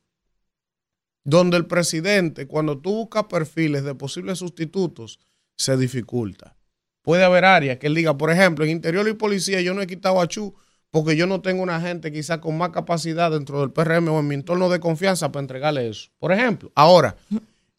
donde 1.29 1.59
el 1.59 1.67
presidente, 1.67 2.47
cuando 2.47 2.79
tú 2.79 2.91
buscas 2.91 3.25
perfiles 3.25 3.85
de 3.85 3.95
posibles 3.95 4.39
sustitutos, 4.39 5.21
se 5.57 5.77
dificulta. 5.77 6.57
Puede 7.03 7.23
haber 7.23 7.45
áreas 7.45 7.79
que 7.79 7.89
él 7.89 7.95
diga, 7.95 8.17
por 8.17 8.31
ejemplo, 8.31 8.65
en 8.65 8.71
interior 8.71 9.07
y 9.07 9.13
policía 9.13 9.61
yo 9.61 9.75
no 9.75 9.83
he 9.83 9.87
quitado 9.87 10.23
a 10.23 10.27
Chu 10.27 10.55
porque 10.91 11.17
yo 11.17 11.27
no 11.27 11.43
tengo 11.43 11.63
una 11.63 11.83
gente 11.83 12.11
quizá 12.11 12.41
con 12.41 12.57
más 12.57 12.71
capacidad 12.71 13.31
dentro 13.31 13.61
del 13.61 13.73
PRM 13.73 14.09
o 14.09 14.21
en 14.21 14.27
mi 14.27 14.37
entorno 14.37 14.71
de 14.71 14.81
confianza 14.81 15.31
para 15.31 15.43
entregarle 15.43 15.89
eso. 15.91 16.09
Por 16.19 16.33
ejemplo, 16.33 16.73
ahora, 16.75 17.15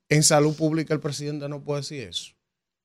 en 0.09 0.21
salud 0.21 0.55
pública 0.55 0.93
el 0.93 0.99
presidente 0.99 1.49
no 1.49 1.63
puede 1.63 1.81
decir 1.81 2.07
eso. 2.07 2.33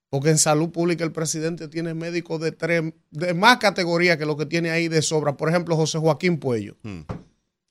Porque 0.09 0.31
en 0.31 0.39
salud 0.39 0.71
pública 0.71 1.05
el 1.05 1.13
presidente 1.13 1.69
tiene 1.69 1.93
médicos 1.93 2.41
de 2.41 2.53
tres, 2.53 2.85
de 3.11 3.35
más 3.35 3.59
categoría 3.59 4.17
que 4.17 4.25
lo 4.25 4.39
que 4.39 4.47
tiene 4.47 4.71
ahí 4.71 4.89
de 4.89 5.03
sobra. 5.03 5.37
Por 5.37 5.51
ejemplo, 5.51 5.77
José 5.77 5.99
Joaquín 5.99 6.39
Puello, 6.39 6.77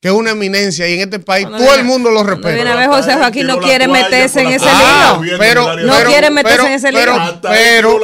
que 0.04 0.10
es 0.10 0.13
una 0.13 0.32
eminencia 0.32 0.86
y 0.86 0.96
en 0.96 1.00
este 1.00 1.18
país 1.20 1.46
Cuando 1.46 1.60
todo 1.60 1.68
viene- 1.76 1.82
el 1.84 1.88
mundo 1.88 2.12
lo 2.12 2.26
respeta. 2.26 2.74
a 2.74 2.76
ver, 2.76 2.89
José 2.89 3.13
Joaquín 3.13 3.48
no 3.48 3.58
quiere 3.60 3.88
meterse 3.88 4.42
en 4.42 4.48
ese 4.50 4.66
lío. 4.66 5.38
pero. 5.39 5.78
No 5.78 5.94
quiere 6.06 6.30
meterse 6.30 6.58
pero- 6.58 6.68
en 6.68 6.74
ese 6.74 6.92
lío. 6.92 7.00
Pero-. 7.42 8.00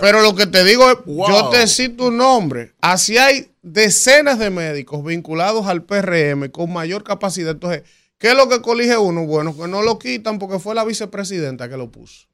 Pero 0.00 0.20
lo 0.22 0.34
que 0.34 0.48
te 0.48 0.64
digo 0.64 0.90
es, 0.90 0.96
Wow. 1.06 1.28
yo 1.28 1.48
te 1.50 1.64
cito 1.68 2.06
un 2.08 2.16
nombre. 2.16 2.72
Así 2.80 3.18
hay 3.18 3.52
decenas 3.62 4.40
de 4.40 4.50
médicos 4.50 5.04
vinculados 5.04 5.68
al 5.68 5.84
PRM 5.84 6.48
con 6.50 6.72
mayor 6.72 7.04
capacidad. 7.04 7.52
Entonces, 7.52 7.84
¿qué 8.18 8.30
es 8.30 8.34
lo 8.34 8.48
que 8.48 8.60
colige 8.60 8.96
uno? 8.98 9.24
Bueno, 9.24 9.56
que 9.56 9.68
no 9.68 9.82
lo 9.82 9.96
quitan 10.00 10.40
porque 10.40 10.58
fue 10.58 10.74
la 10.74 10.82
vicepresidenta 10.84 11.68
que 11.68 11.76
lo 11.76 11.88
puso. 11.92 12.26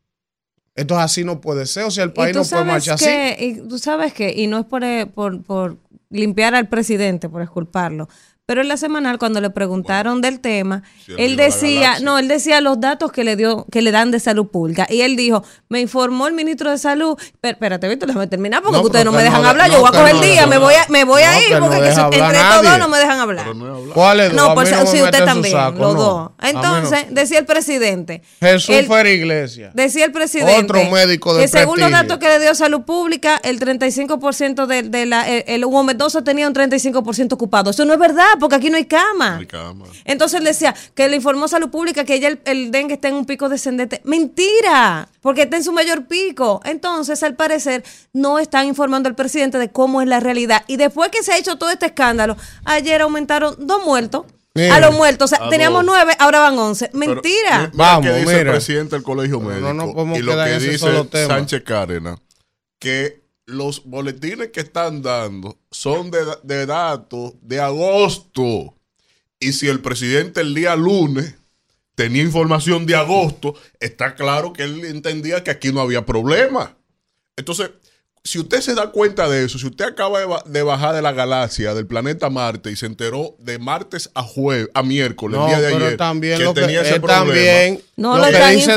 Entonces 0.77 1.05
así 1.05 1.25
no 1.25 1.43
puede 1.43 1.67
ser. 1.67 1.85
O 1.85 1.91
sea, 1.91 2.05
el 2.05 2.15
país 2.15 2.35
no 2.35 2.43
puede 2.43 2.65
marchar 2.65 2.95
así. 2.95 3.05
que, 3.05 3.37
y 3.39 3.69
tú 3.69 3.79
sabes 3.79 4.15
que, 4.15 4.33
y 4.35 4.47
no 4.47 4.61
es 4.61 4.65
por, 4.65 4.83
eh, 4.83 5.05
por, 5.05 5.43
por 5.43 5.77
limpiar 6.09 6.55
al 6.55 6.69
presidente, 6.69 7.29
por 7.29 7.43
esculparlo, 7.43 8.09
pero 8.47 8.61
en 8.61 8.69
la 8.69 8.77
semanal 8.77 9.19
cuando 9.19 9.41
le 9.41 9.49
preguntaron 9.49 10.21
del 10.21 10.39
tema, 10.41 10.83
él 11.17 11.37
decía, 11.37 11.99
no, 12.01 12.19
él 12.19 12.29
decía 12.29 12.61
los 12.61 12.79
datos 12.79 13.11
que 13.11 13.25
le 13.25 13.37
dio, 13.37 13.65
que 13.73 13.81
le 13.81 13.91
dan 13.91 14.11
de 14.11 14.21
salud 14.21 14.49
pública. 14.49 14.87
Y 14.91 15.01
él 15.01 15.17
dijo, 15.17 15.43
me 15.71 15.81
informó 15.81 16.27
el 16.27 16.35
ministro 16.35 16.71
de 16.71 16.77
salud, 16.77 17.17
pero, 17.41 17.53
espérate, 17.55 17.89
Víctor, 17.89 18.09
déjame 18.09 18.27
terminar 18.27 18.63
porque 18.63 18.77
No, 18.77 18.83
ustedes 18.85 19.07
no 19.07 19.13
me 19.13 19.23
dejan 19.23 19.41
no- 19.43 19.49
hablar, 19.49 19.69
no, 19.69 19.75
yo 19.75 19.81
voy 19.81 19.89
a 19.89 19.93
coger 19.99 20.15
no 20.15 20.21
el 20.21 20.27
día, 20.31 20.47
me 20.47 20.59
voy 20.59 20.75
a, 20.75 20.85
me 20.91 21.05
voy 21.05 21.23
a 21.23 21.41
ir 21.49 21.59
porque 21.59 21.81
que 21.81 21.89
hablar 21.89 22.35
entre 22.35 22.43
todos 22.69 22.79
no 22.81 22.89
me 22.91 22.99
dejan 22.99 23.19
hablar. 23.21 23.47
¿Cuál 23.95 24.21
es? 24.21 24.33
No, 24.35 24.53
pues 24.55 24.69
sí, 24.91 25.01
usted 25.03 25.25
también, 25.25 25.55
saco, 25.55 25.79
los 25.79 25.95
no. 25.95 26.01
dos. 26.03 26.31
Entonces, 26.43 27.07
decía 27.13 27.39
el 27.39 27.47
presidente. 27.47 28.21
Jesús 28.41 28.75
el- 28.75 28.87
Fer 28.87 29.07
Iglesia. 29.07 29.71
Decía 29.73 30.05
el 30.05 30.13
presidente 30.13 30.55
Otro 30.61 30.85
médico 30.91 31.33
de 31.35 31.43
que 31.43 31.49
según 31.49 31.81
los 31.81 31.91
datos 31.91 32.19
que 32.19 32.29
le 32.29 32.41
dio 32.41 32.55
Salud 32.55 32.83
Pública, 32.83 33.41
el 33.43 33.59
35% 33.59 34.67
de, 34.67 34.83
de 34.83 35.07
la, 35.07 35.27
el, 35.31 35.45
el 35.47 35.65
Hugo 35.65 35.83
Mendoza 35.83 36.23
tenía 36.23 36.47
un 36.47 36.55
35% 36.55 37.33
ocupado. 37.33 37.71
Eso 37.71 37.87
no 37.87 37.95
es 37.95 37.99
verdad, 37.99 38.34
porque 38.39 38.57
aquí 38.57 38.71
no 38.71 38.77
hay 38.77 38.87
cama. 38.87 39.39
Mi 39.39 39.47
cama. 39.47 39.87
Entonces 40.05 40.39
él 40.39 40.45
decía 40.45 40.75
que 40.95 41.09
le 41.09 41.17
informó 41.17 41.49
Salud 41.49 41.71
Pública 41.71 42.05
que 42.05 42.21
ya 42.21 42.29
el, 42.29 42.41
el 42.45 42.71
dengue 42.71 42.95
está 42.95 43.09
en 43.09 43.15
un 43.15 43.27
pico 43.27 43.49
descendente. 43.49 44.01
Mentira, 44.05 45.09
porque 45.21 45.43
está 45.43 45.57
en 45.57 45.65
su 45.65 45.73
mayor 45.73 46.07
pico. 46.07 46.61
Entonces, 46.65 47.23
al 47.23 47.35
parecer, 47.35 47.85
no 48.13 48.39
están 48.39 48.67
informando 48.67 49.09
al 49.09 49.15
presidente 49.15 49.59
de 49.59 49.71
cómo 49.71 50.03
es 50.03 50.09
la 50.09 50.21
realidad. 50.21 50.65
Y 50.67 50.77
después 50.77 51.11
que 51.11 51.23
se 51.23 51.33
ha 51.33 51.39
hecho 51.39 51.57
todo 51.57 51.71
este 51.71 51.87
escándalo, 51.87 52.37
ayer 52.65 53.03
aumentaron 53.03 53.57
dos 53.59 53.85
muertos. 53.85 54.27
Mira. 54.57 54.77
a 54.77 54.81
los 54.81 54.95
muertos. 54.95 55.33
O 55.33 55.37
sea, 55.37 55.49
teníamos 55.49 55.85
dos. 55.85 55.93
nueve, 55.97 56.15
ahora 56.21 56.39
van 56.39 56.57
once. 56.57 56.87
Pero, 56.87 56.99
Mentira. 56.99 57.59
mira 57.59 57.71
Vamos, 57.75 58.07
qué 58.07 58.15
dice 58.21 58.41
el 58.41 58.49
presidente 58.49 58.95
del 58.95 59.03
colegio 59.03 59.41
médico 59.41 59.75
no 59.75 59.93
podemos 59.93 60.17
y 60.17 60.23
lo 60.23 60.37
que 60.45 60.59
dice. 60.61 61.27
Sánchez 61.27 61.65
Cárdenas, 61.65 62.21
que 62.79 63.24
los 63.47 63.85
boletines 63.85 64.51
que 64.51 64.61
están 64.61 65.03
dando 65.03 65.59
son 65.71 66.11
de, 66.11 66.67
datos 66.67 67.35
de 67.43 67.61
agosto. 67.61 68.75
Y 69.39 69.53
si 69.53 69.69
el 69.69 69.81
presidente 69.81 70.41
el 70.41 70.55
día 70.55 70.77
lunes 70.77 71.35
tenía 71.95 72.23
información 72.23 72.87
de 72.87 72.97
agosto, 72.97 73.55
está 73.81 74.15
claro 74.15 74.53
que 74.53 74.63
él 74.63 74.85
entendía 74.85 75.45
que 75.45 75.51
aquí 75.51 75.73
no 75.73 75.81
había 75.81 76.07
problema. 76.07 76.77
Entonces, 77.37 77.71
si 78.27 78.39
usted 78.39 78.63
se 78.63 78.75
da 78.75 78.91
cuenta 78.91 79.29
de 79.29 79.45
eso, 79.45 79.59
si 79.59 79.67
usted 79.67 79.85
acaba 79.85 80.19
de, 80.19 80.25
ba- 80.25 80.43
de 80.47 80.63
bajar 80.63 80.95
de 80.95 81.03
la 81.03 81.13
galaxia, 81.13 81.75
del 81.75 81.87
planeta 81.87 82.31
Marte, 82.31 82.71
y 82.71 82.77
se 82.77 82.87
enteró 82.87 83.37
de 83.39 83.59
martes 83.59 84.11
a 84.15 84.23
jueves, 84.23 84.71
a 84.73 84.83
miércoles, 84.83 85.39
No, 85.39 85.45
el 85.45 85.51
día 85.51 85.61
de 85.61 85.73
pero 85.75 85.87
ayer, 85.87 85.97
también 85.99 86.39
que 86.39 86.45
lo 86.45 86.55
que 86.55 86.63
tenía 86.63 86.81
ese 86.81 86.95
es 86.95 87.01
problema. 87.01 87.25
también 87.27 87.83
No 87.97 88.17
lo 88.17 88.25
lo 88.25 88.33
que 88.33 88.47
dice. 88.55 88.77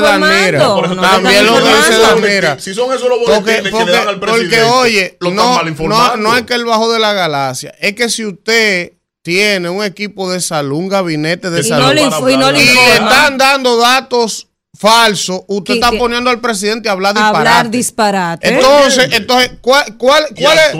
lo 0.82 1.00
también 1.00 1.46
lo 1.46 1.54
que 1.54 1.76
dice. 1.76 1.98
Danmira. 1.98 2.58
Si 2.60 2.74
son 2.74 2.92
esos 2.92 3.08
los 3.08 3.18
Porque, 3.24 3.40
boletines 3.62 3.72
que 3.72 3.84
le 3.86 3.92
dan 3.92 4.08
al 4.08 4.20
presidente, 4.20 4.56
porque, 4.56 4.70
oye, 4.70 5.16
lo 5.20 5.28
están 5.30 5.36
no, 5.46 5.54
mal 5.54 5.64
no, 5.64 5.70
informando. 5.70 6.16
no 6.18 6.36
es 6.36 6.42
que 6.42 6.54
él 6.54 6.64
bajó 6.66 6.92
de 6.92 6.98
la 6.98 7.12
galaxia, 7.14 7.74
es 7.80 7.94
que 7.94 8.10
si 8.10 8.26
usted 8.26 8.92
tiene 9.22 9.70
un 9.70 9.82
equipo 9.82 10.30
de 10.30 10.40
salud, 10.42 10.76
un 10.76 10.88
gabinete 10.88 11.48
de 11.50 11.60
Y 11.60 11.64
salud, 11.64 11.86
no 11.86 11.92
le, 11.94 12.02
y 12.02 12.36
no 12.36 12.52
le 12.52 12.60
y 12.62 12.64
le 12.66 12.70
informan. 12.72 13.08
están 13.12 13.38
dando 13.38 13.78
datos 13.78 14.48
falsos, 14.78 15.40
usted 15.48 15.74
está 15.74 15.90
poniendo 15.90 16.30
al 16.30 16.40
presidente 16.40 16.88
a 16.88 16.92
hablar 16.92 17.12
disparate. 17.14 17.36
hablar 17.38 17.70
disparate. 17.70 18.48
Entonces, 18.48 19.08
entonces, 19.12 19.50
¿cuál, 19.60 19.96
cuál, 19.96 20.26
cuál 20.38 20.58
es, 20.58 20.74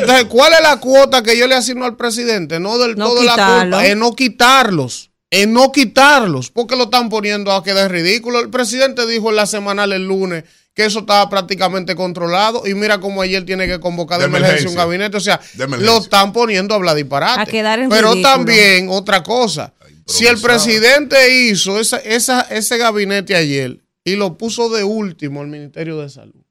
entonces. 0.00 0.24
¿cuál 0.26 0.52
es 0.52 0.60
la 0.62 0.76
cuota 0.78 1.22
que 1.22 1.36
yo 1.36 1.48
le 1.48 1.56
asigno 1.56 1.84
al 1.84 1.96
presidente? 1.96 2.60
No 2.60 2.78
del 2.78 2.96
No 2.96 3.08
todo 3.08 3.22
la 3.24 3.60
culpa, 3.62 3.86
es 3.86 3.96
no 3.96 4.14
quitarlos. 4.14 5.10
Es 5.30 5.48
no 5.48 5.72
quitarlos, 5.72 6.50
porque 6.50 6.76
lo 6.76 6.84
están 6.84 7.08
poniendo 7.08 7.50
a 7.50 7.64
quedar 7.64 7.90
ridículo. 7.90 8.38
El 8.38 8.50
presidente 8.50 9.04
dijo 9.04 9.30
en 9.30 9.36
la 9.36 9.46
semanal 9.46 9.92
el 9.92 10.06
lunes 10.06 10.44
que 10.74 10.84
eso 10.84 11.00
estaba 11.00 11.28
prácticamente 11.28 11.96
controlado 11.96 12.62
y 12.66 12.74
mira 12.74 13.00
cómo 13.00 13.20
ayer 13.20 13.44
tiene 13.44 13.66
que 13.66 13.80
convocar 13.80 14.20
de, 14.20 14.28
De 14.28 14.36
emergencia 14.36 14.68
un 14.68 14.76
gabinete. 14.76 15.16
O 15.16 15.20
sea, 15.20 15.40
lo 15.56 15.98
están 15.98 16.32
poniendo 16.32 16.74
a 16.74 16.76
hablar 16.76 16.94
disparate. 16.94 17.40
A 17.40 17.46
quedar 17.46 17.80
en 17.80 17.88
Pero 17.88 18.12
ridículo. 18.12 18.28
también 18.28 18.88
otra 18.90 19.24
cosa. 19.24 19.72
Si 20.06 20.26
el 20.26 20.38
presidente 20.40 21.34
hizo 21.48 21.78
esa, 21.80 21.98
esa, 21.98 22.42
ese 22.42 22.76
gabinete 22.78 23.34
ayer 23.34 23.80
y 24.04 24.16
lo 24.16 24.36
puso 24.36 24.68
de 24.68 24.84
último 24.84 25.42
el 25.42 25.48
Ministerio 25.48 25.98
de 25.98 26.08
Salud, 26.10 26.42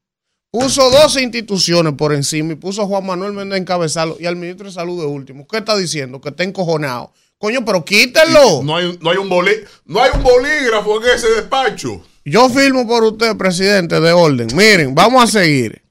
puso 0.51 0.89
12 0.89 1.21
instituciones 1.21 1.93
por 1.93 2.13
encima 2.13 2.53
y 2.53 2.55
puso 2.55 2.81
a 2.81 2.85
Juan 2.87 3.05
Manuel 3.05 3.33
Méndez 3.33 3.59
encabezarlo 3.59 4.17
y 4.19 4.25
al 4.25 4.35
ministro 4.35 4.67
de 4.67 4.73
Salud 4.73 4.99
de 4.99 5.05
último, 5.07 5.47
¿qué 5.47 5.57
está 5.57 5.77
diciendo? 5.77 6.19
Que 6.21 6.29
está 6.29 6.43
encojonado. 6.43 7.11
Coño, 7.37 7.65
pero 7.65 7.83
quítenlo. 7.83 8.63
No 8.63 8.77
hay, 8.77 8.97
no, 9.01 9.09
hay 9.09 9.17
un 9.17 9.29
boli- 9.29 9.63
no 9.85 10.01
hay 10.01 10.11
un 10.15 10.23
bolígrafo 10.23 11.03
en 11.03 11.09
ese 11.11 11.27
despacho. 11.29 12.01
Yo 12.23 12.49
firmo 12.49 12.87
por 12.87 13.03
usted, 13.03 13.35
presidente, 13.35 13.99
de 13.99 14.11
orden. 14.13 14.47
Miren, 14.55 14.95
vamos 14.95 15.23
a 15.23 15.27
seguir. 15.27 15.81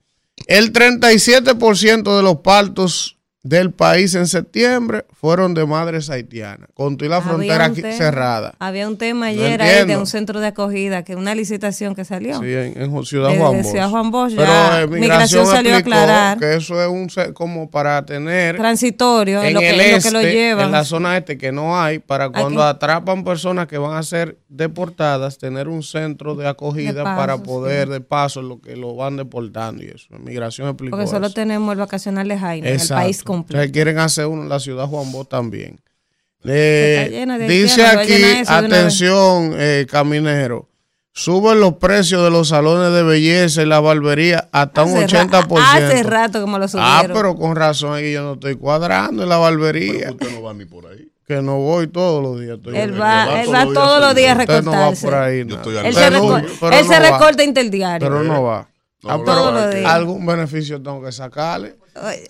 El 0.46 0.72
37% 0.72 2.16
de 2.16 2.22
los 2.22 2.36
partos 2.38 3.18
del 3.44 3.72
país 3.72 4.14
en 4.14 4.28
septiembre 4.28 5.04
fueron 5.12 5.52
de 5.54 5.66
madres 5.66 6.08
haitianas, 6.10 6.68
con 6.74 6.96
toda 6.96 7.08
la 7.08 7.16
Había 7.16 7.28
frontera 7.28 7.64
un 7.66 7.70
aquí 7.72 7.82
tema- 7.82 7.96
cerrada. 7.96 8.54
Había 8.60 8.86
un 8.86 8.96
tema 8.98 9.26
No 9.26 9.32
ayer 9.32 9.60
ahí 9.62 9.84
de 9.86 9.96
un 9.96 10.06
centro 10.06 10.38
de 10.38 10.46
acogida, 10.46 11.02
que 11.02 11.16
una 11.16 11.34
licitación 11.34 11.96
que 11.96 12.04
salió. 12.04 12.38
Sí, 12.38 12.46
en, 12.52 12.80
en 12.80 13.04
Ciudad 13.04 13.36
Juan 13.36 13.56
Bosch. 13.62 13.66
Ciudad 13.72 13.90
Juan 13.90 14.10
Bosch, 14.12 14.34
Pero 14.36 14.44
ya 14.46 14.86
Migración 14.86 15.00
Migración 15.00 15.46
salió 15.46 15.74
a 15.74 15.78
aclarar. 15.78 16.38
que 16.38 16.54
eso 16.54 16.80
es 16.80 16.88
un 16.88 17.08
como 17.34 17.68
para 17.68 18.04
tener 18.06 18.56
Transitorio, 18.58 19.42
en 19.42 19.54
lo 19.54 19.60
que, 19.60 19.70
el 19.70 19.76
lo 19.96 20.02
que 20.02 20.10
lo 20.12 20.22
llevan. 20.22 20.66
en 20.66 20.72
la 20.72 20.84
zona 20.84 21.16
este 21.16 21.36
que 21.36 21.50
no 21.50 21.80
hay, 21.80 21.98
para 21.98 22.30
cuando 22.30 22.62
Aquí. 22.62 22.76
atrapan 22.76 23.24
personas 23.24 23.66
que 23.66 23.76
van 23.78 23.96
a 23.96 24.04
ser 24.04 24.38
deportadas, 24.48 25.38
tener 25.38 25.66
un 25.66 25.82
centro 25.82 26.36
de 26.36 26.46
acogida 26.48 26.92
De 26.92 27.02
paso, 27.02 27.16
para 27.20 27.36
sí. 27.36 27.42
poder, 27.44 27.88
de 27.88 28.00
paso, 28.00 28.40
lo 28.40 28.60
que 28.60 28.76
lo 28.76 28.94
van 28.94 29.16
deportando 29.16 29.82
y 29.82 29.88
eso. 29.88 30.06
Migración 30.18 30.68
explicó 30.68 30.96
Porque 30.96 31.10
solo 31.10 31.26
eso. 31.26 31.34
tenemos 31.34 31.72
el 31.72 31.78
vacacional 31.78 32.28
de 32.28 32.38
Jaime, 32.38 32.68
en 32.68 32.74
el 32.74 32.80
Exacto. 32.80 33.02
país 33.02 33.22
completo. 33.36 33.54
Entonces, 33.62 33.72
quieren 33.72 33.98
hacer 33.98 34.26
uno 34.26 34.42
en 34.42 34.48
la 34.48 34.60
ciudad 34.60 34.86
Juan 34.86 35.10
Bosch 35.12 35.28
también. 35.28 35.80
Eh, 36.44 37.24
dice 37.48 37.84
aquí, 37.86 38.20
atención, 38.46 39.54
eh, 39.56 39.86
caminero, 39.88 40.68
suben 41.12 41.60
los 41.60 41.74
precios 41.74 42.22
de 42.24 42.30
los 42.30 42.48
salones 42.48 42.92
de 42.92 43.02
belleza 43.02 43.62
y 43.62 43.66
la 43.66 43.80
barbería 43.80 44.48
hasta 44.50 44.82
un 44.82 44.96
Hace 45.04 45.06
ra- 45.18 45.24
80%. 45.26 45.58
Hace 45.60 46.02
rato 46.02 46.44
que 46.44 46.50
me 46.50 46.58
lo 46.58 46.66
subieron. 46.68 46.92
Ah, 46.92 47.04
pero 47.12 47.36
con 47.36 47.54
razón 47.54 47.96
aquí 47.96 48.12
yo 48.12 48.22
no 48.22 48.32
estoy 48.34 48.56
cuadrando 48.56 49.22
en 49.22 49.28
la 49.28 49.36
barbería. 49.36 49.98
Pero 50.00 50.12
usted 50.14 50.32
no 50.32 50.42
va 50.42 50.54
ni 50.54 50.64
por 50.64 50.86
ahí. 50.86 51.08
Que 51.26 51.40
no 51.40 51.58
voy 51.58 51.86
todos 51.86 52.20
los 52.22 52.40
días. 52.40 52.56
Estoy 52.58 52.76
él 52.76 53.00
va, 53.00 53.26
va 53.26 53.40
él 53.42 53.46
todos 53.46 53.54
va 53.54 53.64
los 53.64 53.74
todos 53.74 53.86
días 53.86 54.00
los 54.00 54.14
días 54.16 54.36
a 54.36 54.40
Usted 54.40 54.62
no 54.64 54.70
va 54.72 54.76
recortarse. 54.78 55.06
por 55.06 55.14
ahí. 55.14 55.44
Yo 55.46 55.54
estoy 55.56 55.76
al 55.78 55.86
Él, 55.86 55.94
se, 55.94 56.10
no, 56.10 56.18
recor- 56.18 56.48
pero 56.60 56.76
él 56.76 56.84
no 56.86 56.92
se 56.92 57.00
recorta 57.00 57.44
interdiario. 57.44 58.08
Pero 58.08 58.22
no 58.24 58.42
va. 58.42 58.68
No, 59.04 59.10
Ah, 59.10 59.16
no, 59.18 59.24
pero 59.24 59.36
todos 59.36 59.54
los 59.54 59.74
días. 59.74 59.90
algún 59.92 60.26
beneficio 60.26 60.82
tengo 60.82 61.02
que 61.02 61.12
sacarle. 61.12 61.76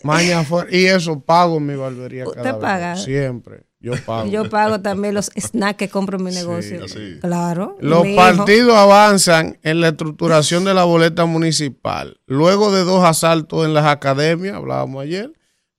Mañana. 0.03 0.47
Y 0.71 0.87
eso 0.87 1.21
pago 1.21 1.59
en 1.59 1.67
mi 1.67 1.75
barbería 1.75 2.25
¿Usted 2.27 2.43
cada 2.43 2.53
vez. 2.53 2.61
paga? 2.61 2.97
Siempre. 2.97 3.65
Yo 3.81 3.95
pago. 4.07 4.31
Yo 4.31 4.49
pago 4.49 4.81
también 4.81 5.15
los 5.15 5.31
snacks 5.37 5.77
que 5.77 5.89
compro 5.89 6.17
en 6.19 6.25
mi 6.25 6.31
negocio. 6.31 6.81
Claro. 7.21 7.77
Los 7.81 8.07
hijo. 8.07 8.17
partidos 8.17 8.77
avanzan 8.77 9.59
en 9.63 9.81
la 9.81 9.89
estructuración 9.89 10.65
de 10.65 10.73
la 10.73 10.85
boleta 10.85 11.25
municipal. 11.27 12.21
Luego 12.27 12.71
de 12.73 12.85
dos 12.85 13.05
asaltos 13.05 13.65
en 13.65 13.75
las 13.75 13.87
academias, 13.87 14.55
hablábamos 14.55 15.03
ayer, 15.03 15.33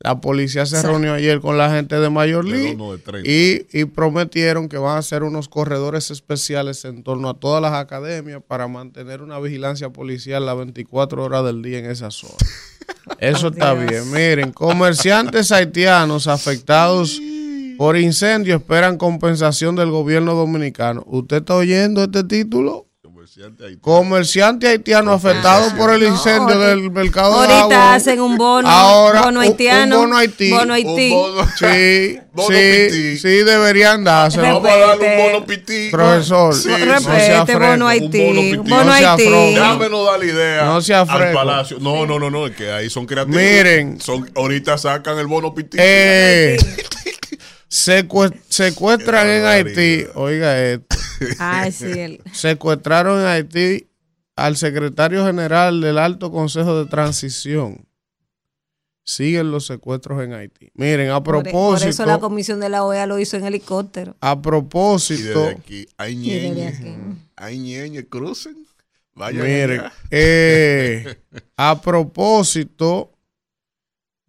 la 0.03 0.19
policía 0.21 0.65
se 0.65 0.79
Sí. 0.81 0.85
reunió 0.85 1.13
ayer 1.13 1.39
con 1.39 1.57
la 1.57 1.71
gente 1.71 1.99
de 1.99 2.09
Mayor 2.09 2.43
League 2.45 2.77
y, 3.23 3.65
y 3.79 3.85
prometieron 3.85 4.67
que 4.69 4.77
van 4.77 4.97
a 4.97 4.99
hacer 4.99 5.23
unos 5.23 5.47
corredores 5.47 6.11
especiales 6.11 6.83
en 6.85 7.03
torno 7.03 7.29
a 7.29 7.39
todas 7.39 7.61
las 7.61 7.73
academias 7.73 8.41
para 8.45 8.67
mantener 8.67 9.21
una 9.21 9.39
vigilancia 9.39 9.89
policial 9.91 10.45
las 10.45 10.57
24 10.57 11.23
horas 11.23 11.45
del 11.45 11.61
día 11.61 11.79
en 11.79 11.85
esa 11.85 12.11
zona. 12.11 12.35
Eso 13.19 13.47
está 13.47 13.73
bien. 13.73 14.11
Miren, 14.11 14.51
comerciantes 14.51 15.51
haitianos 15.51 16.27
afectados 16.27 17.21
por 17.77 17.97
incendio 17.97 18.55
esperan 18.57 18.97
compensación 18.97 19.75
del 19.75 19.89
gobierno 19.89 20.35
dominicano. 20.35 21.03
¿Usted 21.07 21.37
está 21.37 21.55
oyendo 21.55 22.03
este 22.03 22.23
título? 22.25 22.87
Comerciante 23.33 23.63
haitiano. 23.65 23.81
Comerciante 23.81 24.67
haitiano 24.67 25.11
afectado 25.13 25.75
por 25.75 25.91
el 25.91 26.03
incendio 26.03 26.53
No, 26.53 26.61
del 26.61 26.91
mercado 26.91 27.41
de 27.41 27.47
Ahorita 27.51 27.95
hacen 27.95 28.21
un 28.21 28.37
bono, 28.37 28.69
Ahora, 28.69 29.21
bono 29.21 29.29
un- 29.31 29.37
un 29.37 29.43
haitiano. 29.43 29.97
bono 29.97 30.17
Haití. 30.17 30.51
Bono 30.51 30.73
Haití. 30.75 31.11
Un 31.11 31.35
bono- 31.35 31.47
Sí, 31.59 32.19
Bono 32.31 32.47
sí, 32.47 32.87
pití. 32.89 33.17
sí, 33.17 33.27
deberían 33.43 34.03
dárselo. 34.03 34.43
Vamos 34.61 34.69
a 34.69 34.77
darle 34.77 35.17
un 35.17 35.31
bono 35.33 35.45
pití. 35.47 35.89
Profesor, 35.89 36.53
Sí, 36.53 36.67
no 36.69 36.75
sí. 36.75 37.03
sea 37.05 37.13
Respete, 37.39 37.45
fresco. 37.57 37.59
bono 37.59 37.85
Un 37.85 37.91
Haití. 37.91 38.55
bono 38.57 38.83
No 38.83 38.91
Haití. 38.91 39.05
afro. 39.25 39.39
Déjame 39.47 39.89
no 39.89 40.03
dar 40.03 40.19
la 40.19 40.25
idea 40.25 40.65
No 40.65 40.81
sea 40.81 41.01
al 41.01 41.31
palacio. 41.33 41.77
No, 41.79 42.05
no, 42.05 42.19
no, 42.19 42.29
no, 42.29 42.45
es 42.45 42.55
que 42.55 42.71
ahí 42.71 42.87
son 42.91 43.07
creativos. 43.07 43.41
Miren. 43.41 43.99
Son, 43.99 44.29
ahorita 44.35 44.77
sacan 44.77 45.17
el 45.17 45.25
bono 45.25 45.55
pití. 45.55 45.77
Eh, 45.79 46.55
secue- 47.73 48.39
secuestran 48.49 49.27
en. 49.27 49.45
Haití, 49.45 50.05
oiga 50.13 50.61
esto, 50.63 50.95
Ay, 51.39 51.71
sí. 51.71 51.85
el- 51.85 52.21
secuestraron 52.31 53.19
en 53.21 53.25
Haití 53.25 53.87
al 54.35 54.57
secretario 54.57 55.25
general 55.25 55.81
del 55.81 55.97
Alto 55.97 56.31
Consejo 56.31 56.77
de 56.83 56.89
Transición. 56.89 57.85
Siguen 59.05 59.51
los 59.51 59.65
secuestros 59.65 60.23
en 60.23 60.33
Haití. 60.33 60.71
Miren, 60.75 61.09
a 61.09 61.21
por, 61.21 61.43
por 61.43 61.77
eso 61.77 62.05
la 62.05 62.13
propósito, 62.13 62.19
comisión 62.21 62.59
de 62.61 62.69
la 62.69 62.83
OEA 62.85 63.05
lo 63.05 63.19
hizo 63.19 63.35
en 63.35 63.43
helicóptero. 63.45 64.15
a 64.21 64.31
y 64.31 64.35
propósito, 64.41 65.39
desde 65.41 65.51
aquí, 65.57 65.87
hay 65.97 66.13
Y 66.13 66.15
ñeñe. 66.17 66.73
Hay 67.35 67.59
ñeñe, 67.59 68.05
crucen. 68.05 68.65
Vayan 69.15 69.43
miren, 69.45 69.81
eh, 70.09 71.17
a 71.57 71.81
propósito 71.81 73.11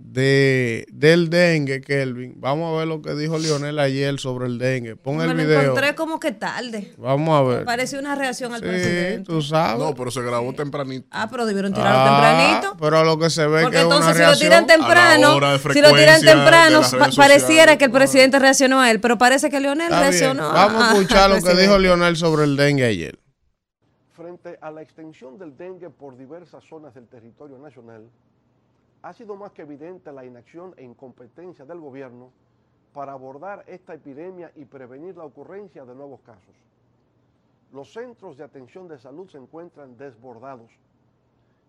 de, 0.07 0.85
del 0.93 1.31
dengue, 1.31 1.81
Kelvin, 1.81 2.35
vamos 2.37 2.73
a 2.75 2.79
ver 2.79 2.87
lo 2.87 3.01
que 3.01 3.14
dijo 3.14 3.38
Lionel 3.38 3.79
ayer 3.79 4.19
sobre 4.21 4.47
el 4.47 4.59
dengue. 4.59 4.97
Pon 4.97 5.17
Me 5.17 5.25
el 5.25 5.31
lo 5.31 5.35
video. 5.35 5.61
encontré 5.62 5.95
como 5.95 6.21
que 6.21 6.31
tarde. 6.31 6.93
Vamos 6.99 7.35
a 7.35 7.43
ver. 7.43 7.64
Pareció 7.64 7.99
una 8.01 8.14
reacción 8.14 8.53
al 8.53 8.61
Sí, 8.61 8.67
presidente. 8.67 9.25
tú 9.25 9.40
sabes. 9.40 9.79
No, 9.83 9.95
pero 9.95 10.11
se 10.11 10.21
grabó 10.21 10.53
tempranito. 10.53 11.07
Ah, 11.11 11.27
pero 11.31 11.47
debieron 11.47 11.73
tirarlo 11.73 11.99
Ah, 11.99 12.59
tempranito. 12.61 12.77
Pero 12.79 13.03
lo 13.03 13.19
que 13.19 13.31
se 13.31 13.47
ve 13.47 13.62
Porque 13.62 13.77
que 13.79 13.81
es 13.81 13.87
una 13.87 13.97
entonces 13.97 14.17
si 14.27 14.31
lo 14.35 14.38
tiran 14.38 14.67
temprano, 14.67 15.29
a 15.43 15.59
si 15.59 15.81
lo 15.81 15.93
tiran 15.95 16.21
temprano, 16.21 16.83
pa- 16.83 16.99
pareciera 17.17 17.38
sociales. 17.40 17.79
que 17.79 17.85
el 17.87 17.90
presidente 17.90 18.38
reaccionó 18.38 18.81
a 18.83 18.90
él, 18.90 19.01
pero 19.01 19.17
parece 19.17 19.49
que 19.49 19.59
Leonel 19.59 19.87
Está 19.87 20.01
bien. 20.01 20.11
reaccionó. 20.12 20.53
Vamos 20.53 20.83
a 20.83 20.90
a- 20.90 20.93
escuchar 20.93 21.31
lo 21.31 21.40
que 21.43 21.55
dijo. 21.55 21.79
Lionel 21.79 22.17
sobre 22.17 22.45
el 22.45 22.57
dengue 22.57 22.85
ayer. 22.85 23.19
Frente 24.14 24.59
a 24.61 24.71
la 24.71 24.83
extensión 24.83 25.38
del 25.38 25.57
dengue 25.57 25.88
por 25.90 26.17
diversas 26.19 26.62
zonas 26.69 26.95
del 26.95 27.09
territorio 27.09 27.59
nacional, 27.59 28.03
ha 29.05 29.12
sido 29.12 29.37
más 29.37 29.53
que 29.53 29.61
evidente 29.61 30.11
la 30.12 30.25
inacción 30.25 30.73
e 30.79 30.83
incompetencia 30.83 31.67
del 31.67 31.79
gobierno 31.79 32.31
para 32.95 33.12
abordar 33.12 33.62
esta 33.67 33.93
epidemia 33.93 34.51
y 34.57 34.64
prevenir 34.64 35.14
la 35.14 35.27
ocurrencia 35.27 35.85
de 35.85 35.95
nuevos 35.95 36.23
casos. 36.23 36.55
Los 37.71 37.93
centros 37.93 38.38
de 38.38 38.45
atención 38.45 38.88
de 38.88 38.99
salud 38.99 39.29
se 39.29 39.37
encuentran 39.37 39.99
desbordados. 39.99 40.71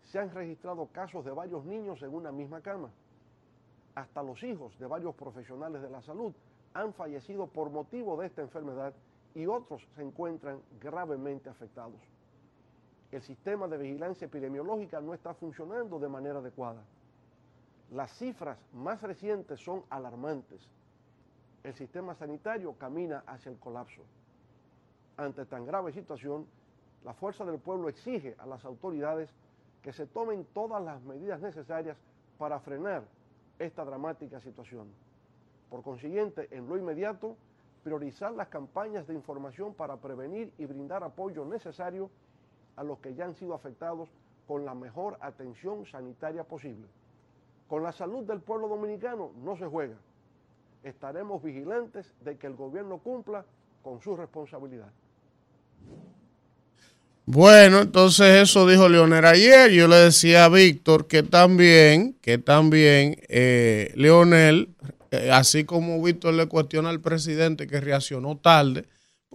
Se 0.06 0.17
han 0.17 0.34
registrado 0.34 0.86
casos 0.93 1.26
de 1.26 1.32
varios 1.32 1.65
niños 1.65 2.02
en 2.04 2.13
una 2.13 2.32
misma 2.32 2.62
cama. 2.62 2.89
Hasta 3.95 4.24
los 4.24 4.41
hijos 4.41 4.80
de 4.80 4.88
varios 4.88 5.13
profesionales 5.15 5.82
de 5.82 5.89
la 5.89 6.02
salud 6.02 6.34
han 6.74 6.93
fallecido 6.93 7.48
por 7.48 7.69
motivo 7.69 8.15
de 8.15 8.28
esta 8.28 8.43
enfermedad 8.43 8.93
y 9.34 9.45
otros 9.45 9.86
se 9.93 10.04
encuentran 10.04 10.62
gravemente 10.80 11.50
afectados 11.50 12.00
el 13.16 13.22
sistema 13.22 13.68
de 13.68 13.78
vigilancia 13.78 14.26
epidemiológica 14.26 14.99
no 14.99 15.14
está 15.14 15.34
funcionando 15.34 15.99
de 15.99 16.09
manera 16.09 16.39
adecuada. 16.39 16.84
Las 17.91 18.11
cifras 18.17 18.57
más 18.73 19.01
recientes 19.01 19.59
son 19.59 19.83
alarmantes. 19.89 20.67
El 21.63 21.73
sistema 21.73 22.15
sanitario 22.15 22.73
camina 22.73 23.23
hacia 23.27 23.51
el 23.51 23.59
colapso. 23.59 24.01
Ante 25.17 25.45
tan 25.45 25.65
grave 25.65 25.91
situación, 25.91 26.45
la 27.03 27.13
Fuerza 27.13 27.45
del 27.45 27.59
Pueblo 27.59 27.88
exige 27.88 28.36
a 28.39 28.45
las 28.45 28.65
autoridades 28.65 29.29
que 29.81 29.93
se 29.93 30.07
tomen 30.07 30.45
todas 30.53 30.83
las 30.83 31.01
medidas 31.03 31.39
necesarias 31.39 31.97
para 32.38 32.59
frenar 32.59 33.03
esta 33.59 33.86
dramática 33.86 34.39
situación. 34.39 34.88
Por 35.69 35.83
consiguiente, 35.83 36.47
en 36.51 36.67
lo 36.67 36.77
inmediato, 36.77 37.38
priorizar 37.83 38.31
las 38.33 38.47
campañas 38.47 39.05
de 39.07 39.13
información 39.13 39.75
para 39.75 39.97
prevenir 39.97 40.51
y 40.57 40.65
brindar 40.65 41.03
apoyo 41.03 41.45
necesario 41.45 42.09
a 42.75 42.83
los 42.83 42.99
que 42.99 43.13
ya 43.13 43.25
han 43.25 43.36
sido 43.36 43.53
afectados 43.53 44.09
con 44.47 44.65
la 44.65 44.73
mejor 44.73 45.17
atención 45.21 45.86
sanitaria 45.86 46.43
posible. 46.43 46.88
Con 47.68 47.84
la 47.84 47.91
salud 47.91 48.24
del 48.24 48.39
pueblo 48.41 48.68
dominicano 48.68 49.32
no 49.43 49.57
se 49.57 49.66
juega. 49.66 49.95
Estaremos 50.84 51.41
vigilantes 51.41 52.13
de 52.24 52.38
que 52.38 52.47
el 52.47 52.55
gobierno 52.55 52.99
cumpla 52.99 53.43
con 53.82 54.01
su 54.01 54.16
responsabilidad. 54.16 54.91
Bueno, 57.28 57.82
entonces 57.82 58.43
eso 58.43 58.68
dijo 58.68 58.88
Leonel 58.88 59.26
ayer. 59.26 59.72
Yo 59.72 59.88
le 59.88 59.95
decía 59.95 60.45
a 60.45 60.49
Víctor 60.49 61.07
que 61.07 61.24
también, 61.24 62.16
que 62.22 62.38
también 62.38 63.18
eh, 63.30 63.91
Leonel, 63.95 64.70
eh, 65.09 65.32
así 65.32 65.63
como 65.63 66.01
Víctor 66.03 66.36
le 66.36 66.45
cuestiona 66.45 66.89
al 66.89 67.01
presidente 67.01 67.66
que 67.66 67.82
reaccionó 67.82 68.38
tarde, 68.38 68.86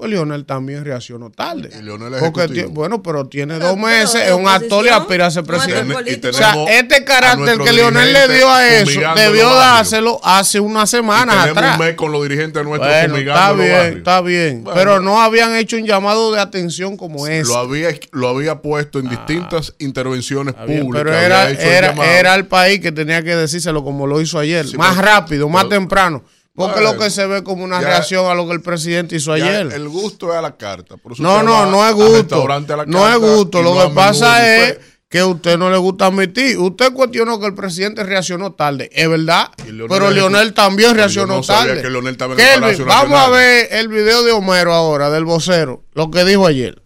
pues 0.01 0.11
Leonel 0.12 0.46
también 0.46 0.82
reaccionó 0.82 1.28
tarde. 1.28 1.68
Y 1.78 1.82
Leonel 1.82 2.14
es 2.14 2.22
Porque 2.22 2.64
bueno, 2.64 3.03
pero 3.03 3.26
tiene 3.26 3.55
Pero- 3.55 3.66
dos 3.68 3.76
meses, 3.76 4.12
pero 4.14 4.34
es 4.36 4.40
un 4.40 4.48
actor 4.48 4.86
y 4.86 4.88
aspira 4.88 5.26
a 5.26 5.30
ser 5.30 5.44
presidente. 5.44 6.28
O 6.30 6.32
sea, 6.32 6.55
este 6.70 7.05
carácter 7.05 7.59
que 7.59 7.70
Leonel 7.70 8.11
le 8.11 8.28
dio 8.34 8.48
a 8.51 8.66
eso, 8.66 9.01
debió 9.14 9.51
dárselo 9.55 10.18
hace 10.24 10.59
unas 10.59 10.88
Y 10.88 10.96
semanas 10.96 11.34
tenemos 11.36 11.59
atrás. 11.59 11.78
un 11.78 11.84
mes 11.84 11.94
con 11.96 12.12
los 12.12 12.22
dirigentes 12.22 12.64
nuestros 12.64 12.90
Bueno, 12.90 13.16
está 13.18 13.53
bien, 13.53 13.70
barrios. 13.72 13.96
está 13.98 14.20
bien. 14.22 14.64
Bueno. 14.64 14.78
pero 14.80 15.01
no 15.01 15.20
habían 15.20 15.55
hecho 15.55 15.76
un 15.76 15.84
llamado 15.84 16.32
de 16.32 16.40
atención 16.40 16.96
como 16.96 17.26
ese. 17.26 17.44
Lo 17.53 17.59
había, 17.59 17.90
lo 18.12 18.28
había 18.28 18.62
puesto 18.62 19.01
en 19.01 19.09
distintas 19.11 19.74
intervenciones 19.78 20.55
Ah. 20.57 20.61
Está 20.62 20.72
bien, 20.72 20.86
públicas. 20.86 21.05
pero 21.12 21.18
era, 21.18 21.51
era, 21.51 22.18
era 22.18 22.34
el 22.36 22.46
país 22.46 22.80
que 22.80 22.90
tenía 22.90 23.22
que 23.22 23.36
decírselo 23.36 23.84
como 23.84 24.07
lo 24.07 24.18
hizo 24.22 24.38
ayer. 24.38 24.66
Sí, 24.66 24.78
más 24.78 24.96
pero- 24.96 25.07
rápido, 25.09 25.48
más 25.51 25.64
pero- 25.64 25.76
temprano. 25.78 26.24
Porque 26.67 26.81
lo 26.81 26.97
que 26.99 27.11
se 27.11 27.27
ve 27.27 27.43
como 27.45 27.65
una 27.65 27.81
ya- 27.81 27.89
reacción 27.89 28.27
a 28.31 28.35
lo 28.35 28.47
que 28.47 28.53
el 28.55 28.63
presidente 28.63 29.17
hizo 29.17 29.33
ayer. 29.33 29.73
El 29.73 29.89
gusto 29.89 30.31
es 30.33 30.39
a 30.39 30.43
la 30.43 30.57
carta. 30.57 30.97
Por 30.97 31.13
eso 31.13 31.23
No, 31.23 31.43
no, 31.43 31.67
no 31.67 31.87
es 31.89 31.95
gusto. 31.95 32.15
restaurante 32.17 32.73
a 32.73 32.77
la 32.79 32.87
No 32.87 33.09
es 33.09 33.19
gusto. 33.19 33.63
Lo 33.63 33.75
no 33.75 33.89
que 33.89 33.95
pasa 33.95 34.57
es 34.57 34.79
que 35.09 35.19
a 35.19 35.27
usted 35.27 35.59
no 35.59 35.71
le 35.71 35.77
gusta 35.79 36.07
admitir. 36.07 36.57
Usted 36.59 36.93
cuestionó 36.93 37.41
que 37.41 37.47
el 37.47 37.55
presidente 37.55 38.05
reaccionó 38.05 38.53
tarde. 38.53 38.89
Es 38.93 39.09
verdad. 39.09 39.51
Leonel 39.67 39.87
Pero 39.89 40.11
Leonel 40.11 40.55
también 40.55 40.95
reaccionó 40.95 41.37
no 41.39 41.43
sabía 41.43 41.69
tarde. 41.73 41.83
que 41.83 41.91
Leonel 41.91 42.17
Kelvin, 42.17 42.87
vamos 42.87 43.19
a 43.19 43.29
ver 43.29 43.69
el 43.73 43.89
video 43.89 44.23
de 44.23 44.31
Homero 44.33 44.73
ahora, 44.73 45.11
del 45.11 45.25
vocero. 45.25 45.83
Lo 45.95 46.11
que 46.11 46.25
dijo 46.25 46.47
ayer. 46.47 46.81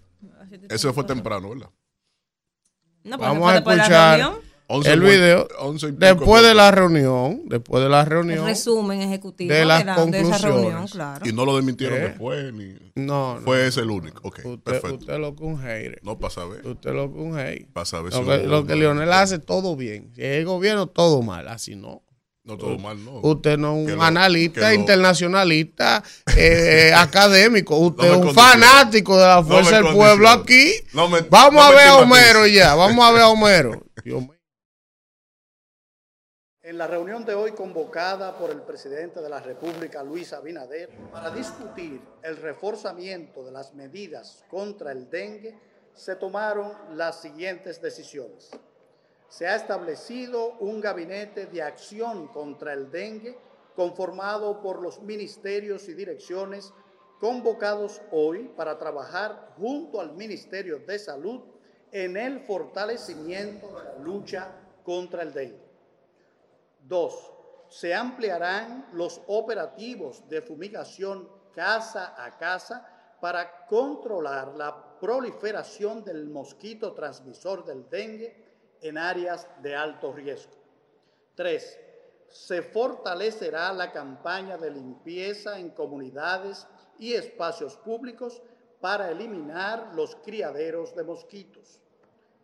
Ese 0.70 0.90
fue 0.94 1.04
temprano, 1.04 1.50
¿verdad? 1.50 1.68
No, 3.04 3.18
pero 3.18 3.32
Vamos 3.32 3.50
a 3.50 3.54
después 3.56 3.76
de 3.76 3.88
la 3.88 4.14
escuchar 4.16 4.40
el 4.68 5.00
video. 5.00 5.46
Después 5.98 6.42
de 6.42 6.54
la 6.54 6.70
reunión, 6.70 7.42
después 7.46 7.82
de 7.82 7.88
la 7.90 8.00
El 8.00 8.06
reunión. 8.06 8.46
resumen 8.46 9.02
ejecutivo 9.02 9.52
de 9.52 9.58
de, 9.60 9.64
las 9.64 9.84
la- 9.84 10.04
de 10.06 10.20
esa 10.20 10.38
reunión, 10.38 10.62
conclusiones. 10.62 10.90
claro. 10.92 11.28
Y 11.28 11.32
no 11.32 11.44
lo 11.44 11.56
desmintieron 11.56 11.98
¿Eh? 11.98 12.00
después. 12.02 12.52
Ni... 12.52 12.74
No, 12.94 13.36
no. 13.36 13.40
Fue 13.42 13.66
ese 13.66 13.80
el 13.80 13.90
único. 13.90 14.20
Ok, 14.26 14.38
Usted, 14.44 14.58
perfecto. 14.62 14.96
usted 14.96 15.18
lo 15.18 15.34
que 15.36 15.44
un 15.44 15.58
hater. 15.60 16.00
No 16.02 16.18
pasa 16.18 16.42
a 16.42 16.46
ver. 16.46 16.66
Usted 16.66 16.92
lo 16.92 17.12
que 17.12 17.18
un 17.18 17.38
hate. 17.38 17.66
Pasa 17.72 17.98
a 17.98 18.02
ver 18.02 18.12
Lo 18.12 18.18
si 18.20 18.24
que, 18.26 18.46
lo 18.46 18.66
que 18.66 18.74
Leonel 18.76 19.12
hace 19.12 19.38
todo 19.38 19.76
bien. 19.76 20.10
Si 20.14 20.22
es 20.22 20.38
el 20.38 20.44
gobierno, 20.44 20.86
todo 20.86 21.22
mal. 21.22 21.48
Así 21.48 21.76
no. 21.76 22.02
No 22.46 22.58
todo 22.58 22.76
mal, 22.78 23.02
no. 23.02 23.20
Usted 23.22 23.56
no 23.56 23.74
es 23.78 23.86
un 23.90 23.96
lo- 23.96 24.02
analista, 24.02 24.74
internacionalista, 24.74 26.02
eh, 26.36 26.92
académico. 26.96 27.78
Usted 27.78 28.06
No 28.06 28.14
es 28.16 28.20
un 28.26 28.34
fanático 28.34 29.16
de 29.18 29.26
la 29.26 29.42
fuerza 29.42 29.80
del 29.80 29.94
pueblo 29.94 30.28
aquí. 30.28 30.72
No 30.92 31.08
me- 31.08 31.22
Vamos 31.22 31.54
no 31.54 31.62
a 31.62 31.70
ver 31.70 31.88
a. 31.88 31.96
Homero 31.96 32.46
ya. 32.46 32.74
Vamos 32.74 33.02
a 33.04 33.12
ver 33.12 33.22
a 33.22 33.28
Homero. 33.30 33.82
Dios 34.04 34.20
mío. 34.20 34.33
En 36.64 36.78
la 36.78 36.86
reunión 36.86 37.26
de 37.26 37.34
hoy 37.34 37.52
convocada 37.52 38.38
por 38.38 38.50
el 38.50 38.62
presidente 38.62 39.20
de 39.20 39.28
la 39.28 39.38
República, 39.38 40.02
Luis 40.02 40.32
Abinader, 40.32 40.88
para 41.12 41.28
discutir 41.28 42.00
el 42.22 42.38
reforzamiento 42.38 43.44
de 43.44 43.52
las 43.52 43.74
medidas 43.74 44.42
contra 44.48 44.90
el 44.92 45.10
dengue, 45.10 45.58
se 45.92 46.16
tomaron 46.16 46.72
las 46.96 47.20
siguientes 47.20 47.82
decisiones. 47.82 48.50
Se 49.28 49.46
ha 49.46 49.56
establecido 49.56 50.54
un 50.60 50.80
gabinete 50.80 51.44
de 51.44 51.60
acción 51.60 52.28
contra 52.28 52.72
el 52.72 52.90
dengue 52.90 53.36
conformado 53.76 54.62
por 54.62 54.80
los 54.80 55.02
ministerios 55.02 55.86
y 55.90 55.92
direcciones 55.92 56.72
convocados 57.20 58.00
hoy 58.10 58.50
para 58.56 58.78
trabajar 58.78 59.52
junto 59.58 60.00
al 60.00 60.14
Ministerio 60.14 60.78
de 60.78 60.98
Salud 60.98 61.42
en 61.92 62.16
el 62.16 62.40
fortalecimiento 62.40 63.66
de 63.66 63.84
la 63.84 63.98
lucha 63.98 64.50
contra 64.82 65.24
el 65.24 65.34
dengue. 65.34 65.63
Dos, 66.86 67.32
se 67.68 67.94
ampliarán 67.94 68.88
los 68.92 69.22
operativos 69.26 70.28
de 70.28 70.42
fumigación 70.42 71.28
casa 71.54 72.14
a 72.22 72.36
casa 72.36 72.86
para 73.20 73.66
controlar 73.66 74.54
la 74.54 74.98
proliferación 75.00 76.04
del 76.04 76.28
mosquito 76.28 76.92
transmisor 76.92 77.64
del 77.64 77.88
dengue 77.88 78.76
en 78.82 78.98
áreas 78.98 79.48
de 79.62 79.74
alto 79.74 80.12
riesgo. 80.12 80.52
Tres, 81.34 81.80
se 82.28 82.60
fortalecerá 82.62 83.72
la 83.72 83.90
campaña 83.92 84.58
de 84.58 84.70
limpieza 84.70 85.58
en 85.58 85.70
comunidades 85.70 86.66
y 86.98 87.14
espacios 87.14 87.76
públicos 87.78 88.42
para 88.80 89.10
eliminar 89.10 89.94
los 89.94 90.16
criaderos 90.16 90.94
de 90.94 91.04
mosquitos. 91.04 91.80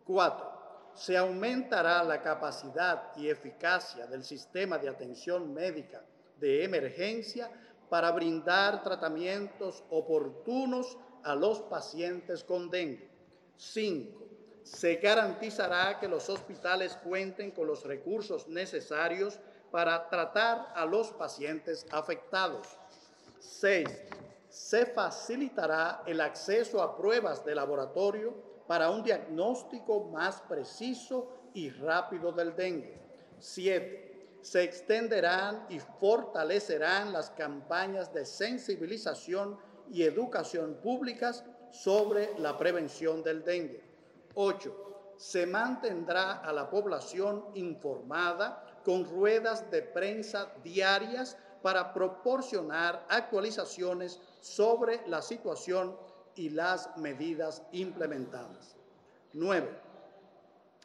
Cuatro, 0.03 0.50
se 0.93 1.17
aumentará 1.17 2.03
la 2.03 2.21
capacidad 2.21 3.15
y 3.15 3.29
eficacia 3.29 4.07
del 4.07 4.23
sistema 4.23 4.77
de 4.77 4.89
atención 4.89 5.53
médica 5.53 6.03
de 6.37 6.63
emergencia 6.63 7.49
para 7.89 8.11
brindar 8.11 8.83
tratamientos 8.83 9.83
oportunos 9.89 10.97
a 11.23 11.35
los 11.35 11.61
pacientes 11.61 12.43
con 12.43 12.69
dengue. 12.69 13.09
Cinco, 13.57 14.27
se 14.63 14.95
garantizará 14.95 15.99
que 15.99 16.07
los 16.07 16.29
hospitales 16.29 16.97
cuenten 17.03 17.51
con 17.51 17.67
los 17.67 17.83
recursos 17.85 18.47
necesarios 18.47 19.39
para 19.71 20.09
tratar 20.09 20.71
a 20.75 20.85
los 20.85 21.11
pacientes 21.11 21.85
afectados. 21.91 22.67
6. 23.39 23.87
Se 24.49 24.85
facilitará 24.85 26.03
el 26.05 26.21
acceso 26.21 26.81
a 26.81 26.95
pruebas 26.95 27.43
de 27.45 27.55
laboratorio 27.55 28.50
para 28.71 28.89
un 28.89 29.03
diagnóstico 29.03 30.05
más 30.13 30.39
preciso 30.43 31.27
y 31.53 31.69
rápido 31.71 32.31
del 32.31 32.55
dengue. 32.55 32.97
7. 33.37 34.37
Se 34.39 34.63
extenderán 34.63 35.65
y 35.67 35.77
fortalecerán 35.99 37.11
las 37.11 37.31
campañas 37.31 38.13
de 38.13 38.25
sensibilización 38.25 39.57
y 39.91 40.03
educación 40.03 40.75
públicas 40.75 41.43
sobre 41.69 42.29
la 42.39 42.57
prevención 42.57 43.21
del 43.23 43.43
dengue. 43.43 43.83
8. 44.35 45.15
Se 45.17 45.45
mantendrá 45.45 46.35
a 46.35 46.53
la 46.53 46.69
población 46.69 47.43
informada 47.55 48.65
con 48.85 49.03
ruedas 49.03 49.69
de 49.69 49.81
prensa 49.81 50.49
diarias 50.63 51.37
para 51.61 51.93
proporcionar 51.93 53.05
actualizaciones 53.09 54.21
sobre 54.39 55.05
la 55.07 55.21
situación 55.21 55.97
y 56.35 56.49
las 56.49 56.95
medidas 56.97 57.63
implementadas. 57.71 58.75
9. 59.33 59.69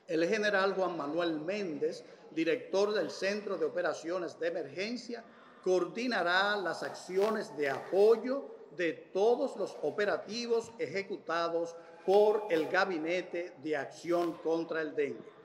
El 0.09 0.27
general 0.29 0.75
Juan 0.75 0.97
Manuel 0.97 1.41
Méndez, 1.41 2.05
director 2.31 2.93
del 2.93 3.11
Centro 3.11 3.57
de 3.57 3.65
Operaciones 3.65 4.39
de 4.39 4.49
Emergencia, 4.49 5.25
coordinará 5.65 6.57
las 6.57 6.83
acciones 6.83 7.57
de 7.57 7.69
apoyo 7.71 8.45
de 8.77 8.93
todos 8.93 9.57
los 9.57 9.77
operativos 9.83 10.71
ejecutados 10.79 11.75
por 12.05 12.45
el 12.51 12.69
Gabinete 12.69 13.55
de 13.63 13.77
Acción 13.77 14.35
contra 14.35 14.81
el 14.81 14.95
Dengue. 14.95 15.37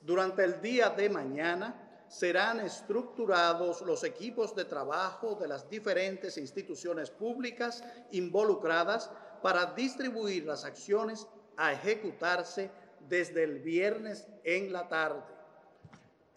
Durante 0.00 0.44
el 0.44 0.60
día 0.62 0.88
de 0.90 1.10
mañana 1.10 1.83
serán 2.14 2.60
estructurados 2.60 3.80
los 3.80 4.04
equipos 4.04 4.54
de 4.54 4.64
trabajo 4.64 5.34
de 5.34 5.48
las 5.48 5.68
diferentes 5.68 6.38
instituciones 6.38 7.10
públicas 7.10 7.82
involucradas 8.12 9.10
para 9.42 9.74
distribuir 9.74 10.44
las 10.44 10.64
acciones 10.64 11.26
a 11.56 11.72
ejecutarse 11.72 12.70
desde 13.08 13.42
el 13.42 13.58
viernes 13.58 14.28
en 14.44 14.72
la 14.72 14.86
tarde. 14.86 15.24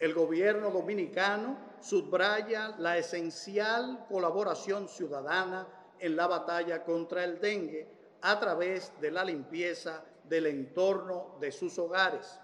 El 0.00 0.14
gobierno 0.14 0.72
dominicano 0.72 1.56
subraya 1.80 2.74
la 2.78 2.98
esencial 2.98 4.04
colaboración 4.08 4.88
ciudadana 4.88 5.68
en 6.00 6.16
la 6.16 6.26
batalla 6.26 6.82
contra 6.82 7.22
el 7.22 7.40
dengue 7.40 7.88
a 8.20 8.40
través 8.40 8.92
de 9.00 9.12
la 9.12 9.24
limpieza 9.24 10.02
del 10.24 10.46
entorno 10.46 11.36
de 11.40 11.52
sus 11.52 11.78
hogares. 11.78 12.40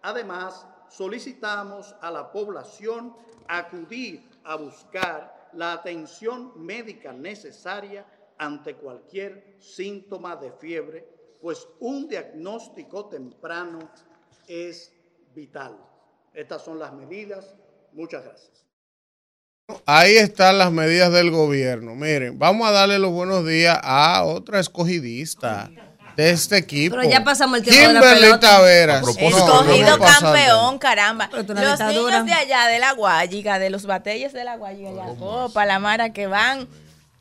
Además, 0.00 0.66
solicitamos 0.90 1.94
a 2.00 2.10
la 2.10 2.30
población 2.30 3.14
acudir 3.46 4.28
a 4.44 4.56
buscar 4.56 5.50
la 5.54 5.72
atención 5.72 6.52
médica 6.56 7.12
necesaria 7.12 8.06
ante 8.38 8.74
cualquier 8.74 9.56
síntoma 9.58 10.36
de 10.36 10.52
fiebre, 10.52 11.06
pues 11.40 11.66
un 11.80 12.08
diagnóstico 12.08 13.06
temprano 13.06 13.90
es 14.46 14.92
vital. 15.34 15.76
Estas 16.34 16.62
son 16.62 16.78
las 16.78 16.92
medidas. 16.92 17.56
Muchas 17.92 18.24
gracias. 18.24 18.64
Ahí 19.84 20.16
están 20.16 20.58
las 20.58 20.72
medidas 20.72 21.12
del 21.12 21.30
gobierno. 21.30 21.94
Miren, 21.94 22.38
vamos 22.38 22.68
a 22.68 22.72
darle 22.72 22.98
los 22.98 23.12
buenos 23.12 23.46
días 23.46 23.78
a 23.82 24.24
otra 24.24 24.60
escogidista 24.60 25.70
de 26.18 26.30
este 26.30 26.56
equipo. 26.56 26.96
Pero 26.96 27.08
ya 27.08 27.22
pasamos 27.22 27.58
el 27.58 27.64
tiempo 27.64 27.80
de 27.80 27.94
la 27.94 28.00
Kimberly 28.00 28.22
pelota. 28.22 28.40
Taveras. 28.40 29.02
No, 29.02 29.10
Escogido 29.10 29.98
no 29.98 30.04
campeón, 30.04 30.78
caramba. 30.80 31.30
Los 31.32 31.46
niños 31.46 32.26
de 32.26 32.32
allá, 32.32 32.66
de 32.66 32.80
la 32.80 32.92
Guayiga, 32.92 33.60
de 33.60 33.70
los 33.70 33.86
batalles 33.86 34.32
de 34.32 34.42
la 34.42 34.56
Guayiga, 34.56 34.90
Yacopa, 34.90 35.64
la 35.64 35.78
Mara, 35.78 36.12
que 36.12 36.26
van 36.26 36.66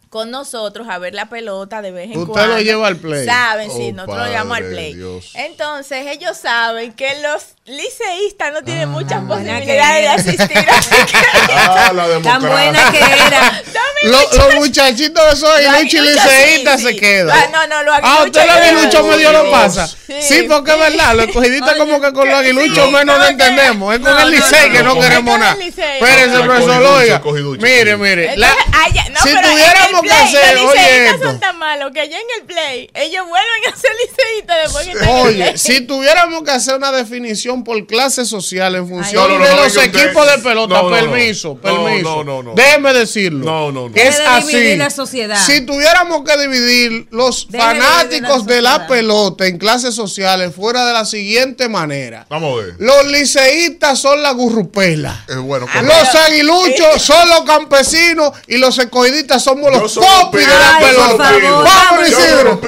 con 0.09 0.31
nosotros 0.31 0.87
a 0.89 0.97
ver 0.99 1.13
la 1.13 1.25
pelota 1.27 1.81
de 1.81 1.91
vez 1.91 2.11
en 2.11 2.17
Usted 2.19 2.31
cuando. 2.31 2.55
lo 2.55 2.61
lleva 2.61 2.87
al 2.87 2.95
play. 2.97 3.25
Saben, 3.25 3.69
Oh, 3.71 3.77
sí, 3.77 3.91
nosotros 3.91 4.17
lo 4.19 4.25
llevamos 4.27 4.57
al 4.57 4.63
play. 4.65 4.93
Dios. 4.93 5.31
Entonces, 5.33 6.05
ellos 6.07 6.37
saben 6.37 6.93
que 6.93 7.19
los 7.21 7.43
liceístas 7.65 8.53
no 8.53 8.63
tienen 8.63 8.87
muchas 8.89 9.25
buena 9.27 9.59
que 9.59 9.65
posibilidades 9.65 10.01
de 10.01 10.07
asistir. 10.31 10.57
Así 10.69 10.95
que 11.11 11.17
Ah, 11.53 11.91
la 11.93 12.21
Tan 12.21 12.41
buena 12.41 12.91
que 12.91 12.99
era. 12.99 13.61
Lo- 14.03 14.31
los 14.37 14.55
muchachitos 14.55 15.23
de 15.25 15.31
esos 15.31 15.41
Los 15.41 15.51
aguiluchos 15.73 15.93
y 15.93 15.97
aguiluchos, 15.97 16.23
liceístas 16.25 16.79
sí, 16.79 16.85
se 16.85 16.93
sí. 16.93 16.99
quedan. 16.99 17.37
Ah, 17.37 17.47
no, 17.51 17.67
no, 17.67 17.83
los 17.83 17.95
Ah, 17.95 17.97
aguiluchos 17.97 18.25
usted 18.27 18.45
los 18.45 18.55
yo- 18.55 18.63
aguiluchos 18.77 19.05
medio 19.07 19.31
lo 19.33 19.51
pasa. 19.51 19.87
Sí. 19.87 20.21
Sí, 20.21 20.43
porque 20.47 20.71
es 20.71 20.79
verdad, 20.79 21.15
los 21.15 21.27
escogidistas 21.27 21.75
como 21.75 21.99
que 21.99 22.13
con 22.13 22.27
los 22.29 22.39
aguiluchos 22.39 22.85
sí, 22.85 22.91
menos 22.93 23.17
no 23.17 23.25
entendemos. 23.27 23.93
Es 23.93 23.99
con 23.99 24.11
No, 24.13 24.19
el 24.19 24.25
no, 24.25 24.31
licey 24.31 24.67
no, 24.69 24.73
que 24.77 24.83
no 24.83 24.99
queremos 24.99 25.39
nada. 25.39 25.57
Espérense, 25.59 26.39
profesor, 26.43 26.83
oiga. 26.83 27.21
Mire, 27.59 27.97
mire. 27.97 28.35
No, 28.37 28.47
si 29.23 29.29
pero 29.33 29.41
que 30.01 30.11
hacer, 30.11 30.55
los 30.61 30.73
esto. 30.75 31.23
son 31.27 31.39
tan 31.39 31.57
malos 31.59 31.91
que 31.93 32.01
allá 32.01 32.17
en 32.17 32.41
el 32.41 32.45
play 32.47 32.89
ellos 32.93 33.25
vuelven 33.27 33.73
a 33.73 33.75
ser 33.75 33.91
liceístas 33.91 34.57
después 34.63 34.85
que 34.85 34.91
están 34.93 35.09
en 35.09 35.15
el 35.17 35.25
Oye, 35.25 35.43
play. 35.45 35.57
si 35.57 35.81
tuviéramos 35.81 36.43
que 36.43 36.51
hacer 36.51 36.75
una 36.75 36.91
definición 36.91 37.63
por 37.63 37.85
clase 37.87 38.25
social 38.25 38.75
en 38.75 38.87
función 38.87 39.23
No, 39.23 39.29
no, 39.29 39.39
no, 39.39 39.45
de 39.45 39.51
no, 39.51 39.57
los 39.63 39.67
usted. 39.75 39.83
equipos 39.95 40.31
de 40.31 40.37
pelota, 40.39 40.81
permiso, 40.89 41.49
No, 41.49 41.61
permiso. 41.61 42.23
no, 42.23 42.23
no, 42.23 42.43
no. 42.43 42.53
Déjeme 42.55 42.93
decirlo. 42.93 43.45
No, 43.45 43.71
no, 43.71 43.89
no. 43.89 43.95
Es 43.95 44.19
así. 44.19 44.47
dividir 44.55 44.77
la 44.77 44.89
sociedad. 44.89 45.37
Si 45.45 45.61
tuviéramos 45.61 46.23
que 46.23 46.37
dividir 46.37 47.07
los 47.11 47.47
Deje 47.49 47.57
de 47.57 47.79
fanáticos 47.81 48.45
la 48.45 48.53
de 48.55 48.61
la 48.61 48.87
pelota 48.87 49.45
en 49.47 49.57
clases 49.57 49.95
sociales 49.95 50.53
fuera 50.55 50.85
de 50.85 50.93
la 50.93 51.05
siguiente 51.05 51.69
manera. 51.69 52.25
Vamos 52.29 52.53
a 52.61 52.65
ver. 52.65 52.75
Los 52.79 53.05
liceístas 53.07 53.99
son 53.99 54.21
la 54.21 54.31
gurrupela. 54.31 55.25
Es 55.27 55.37
bueno. 55.37 55.65
Ah, 55.73 55.81
Los 55.81 56.15
aguiluchos 56.15 57.01
son 57.01 57.27
los 57.29 57.41
campesinos 57.43 58.31
y 58.47 58.57
los 58.57 58.77
escoidistas 58.77 59.43
somos 59.43 59.71
los 59.71 59.86
favor, 59.89 60.31
Vamos, 60.31 61.63
vamos. 61.63 62.09
Isidro. 62.09 62.61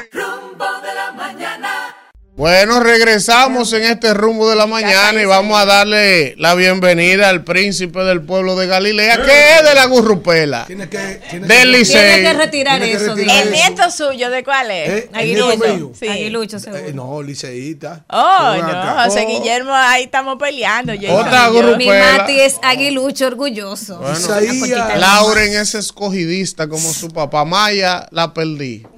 Bueno, 2.39 2.79
regresamos 2.79 3.73
en 3.73 3.83
este 3.83 4.13
rumbo 4.13 4.49
de 4.49 4.55
la 4.55 4.65
mañana 4.65 5.21
y 5.21 5.25
vamos 5.25 5.59
a 5.59 5.65
darle 5.65 6.35
la 6.37 6.55
bienvenida 6.55 7.27
al 7.27 7.43
príncipe 7.43 7.99
del 8.05 8.21
pueblo 8.21 8.55
de 8.55 8.65
Galilea, 8.65 9.17
que 9.25 9.55
es 9.57 9.63
de 9.67 9.75
la 9.75 9.85
gurrupela, 9.87 10.63
Tiene 10.65 10.87
que, 10.87 11.19
tiene 11.29 11.47
del 11.47 11.73
que- 11.75 11.83
Tiene 11.83 12.21
que 12.21 12.33
retirar 12.33 12.79
Tiene 12.79 12.97
que 12.97 13.03
eso. 13.03 13.13
retirar. 13.13 13.45
El 13.45 13.51
nieto 13.51 13.91
suyo, 13.91 14.29
¿de 14.29 14.45
cuál 14.45 14.71
es? 14.71 14.89
¿Eh? 14.89 15.09
Aguilucho. 15.11 15.91
Sí. 15.99 16.07
Aguilucho, 16.07 16.59
seguro. 16.61 16.81
Eh, 16.81 16.93
no, 16.93 17.21
liceísta. 17.21 18.05
Oh, 18.09 18.55
no. 18.55 19.03
José. 19.03 19.25
Guillermo, 19.25 19.73
ahí 19.75 20.05
estamos 20.05 20.37
peleando. 20.39 20.93
yo 20.93 21.13
Otra 21.13 21.49
grupo. 21.49 21.75
Mi. 21.75 21.87
Mati 21.87 22.39
es 22.39 22.55
aguilucho 22.63 23.27
orgulloso. 23.27 23.97
Bueno. 23.99 24.95
Lauren 24.95 25.55
es 25.55 25.75
escogidista 25.75 26.69
como 26.69 26.93
su 26.93 27.09
papá. 27.09 27.43
Maya 27.43 28.07
la 28.11 28.33
perdí. 28.33 28.87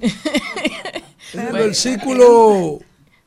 En 1.34 1.40
el 1.46 1.52
versículo, 1.54 2.78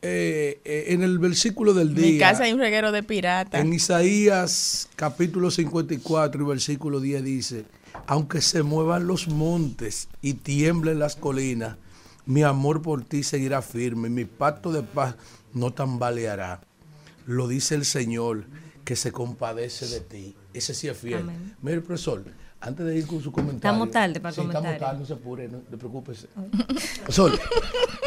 eh, 0.07 0.61
eh, 0.65 0.85
en 0.89 1.01
el 1.01 1.17
versículo 1.17 1.73
del 1.73 1.89
Mi 1.89 2.01
día, 2.01 2.29
casa 2.29 2.43
hay 2.43 2.53
un 2.53 2.59
reguero 2.59 2.91
de 2.91 3.01
pirata. 3.01 3.59
en 3.59 3.73
Isaías 3.73 4.87
capítulo 4.95 5.49
54 5.49 6.43
y 6.43 6.45
versículo 6.45 6.99
10 6.99 7.23
dice, 7.23 7.65
aunque 8.05 8.41
se 8.41 8.61
muevan 8.61 9.07
los 9.07 9.27
montes 9.27 10.07
y 10.21 10.35
tiemblen 10.35 10.99
las 10.99 11.15
colinas, 11.15 11.77
mi 12.27 12.43
amor 12.43 12.83
por 12.83 13.03
ti 13.03 13.23
seguirá 13.23 13.63
firme, 13.63 14.09
mi 14.09 14.25
pacto 14.25 14.71
de 14.71 14.83
paz 14.83 15.15
no 15.53 15.71
tambaleará. 15.73 16.61
Lo 17.25 17.47
dice 17.47 17.73
el 17.73 17.85
Señor 17.85 18.45
que 18.83 18.95
se 18.95 19.11
compadece 19.11 19.87
de 19.87 20.01
ti. 20.01 20.35
Ese 20.53 20.75
sí 20.75 20.87
es 20.87 20.97
fiel. 20.97 21.21
Amén. 21.21 21.55
Mire, 21.63 21.81
profesor, 21.81 22.23
antes 22.61 22.85
de 22.85 22.95
ir 22.95 23.07
con 23.07 23.21
su 23.23 23.31
comentario. 23.31 23.57
Estamos 23.57 23.89
tarde 23.91 24.19
para 24.19 24.33
Sí, 24.35 24.41
comentario. 24.41 24.69
Estamos 24.71 24.87
tarde, 24.87 24.99
no 24.99 25.05
se 25.07 25.13
apure, 25.13 25.47
no 25.47 25.57
te 25.59 25.77
preocupes. 25.77 26.27
Profesor, 26.97 27.39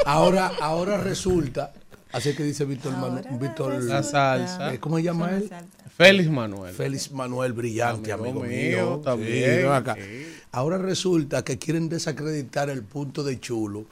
ahora, 0.06 0.52
ahora 0.60 0.98
resulta, 0.98 1.72
así 2.12 2.34
que 2.34 2.42
dice 2.42 2.64
Víctor 2.64 2.92
Manuel, 2.96 3.24
Víctor, 3.32 3.82
La 3.84 4.02
salsa. 4.02 4.72
eh, 4.74 4.78
¿cómo 4.78 4.96
se 4.98 5.02
llama 5.04 5.30
él? 5.30 5.50
Félix 5.96 6.30
Manuel. 6.30 6.74
Félix 6.74 7.10
Manuel 7.10 7.52
Brillante, 7.52 8.12
Amigo 8.12 8.42
amigo, 8.42 8.44
mío, 8.44 8.86
mío. 8.86 9.00
también, 9.04 9.62
ven 9.62 9.72
acá. 9.72 9.94
sí. 9.96 10.34
Ahora 10.50 10.78
resulta 10.78 11.44
que 11.44 11.58
quieren 11.58 11.90
desacreditar 11.90 12.70
el 12.70 12.82
punto 12.82 13.22
de 13.22 13.38
chulo 13.38 13.84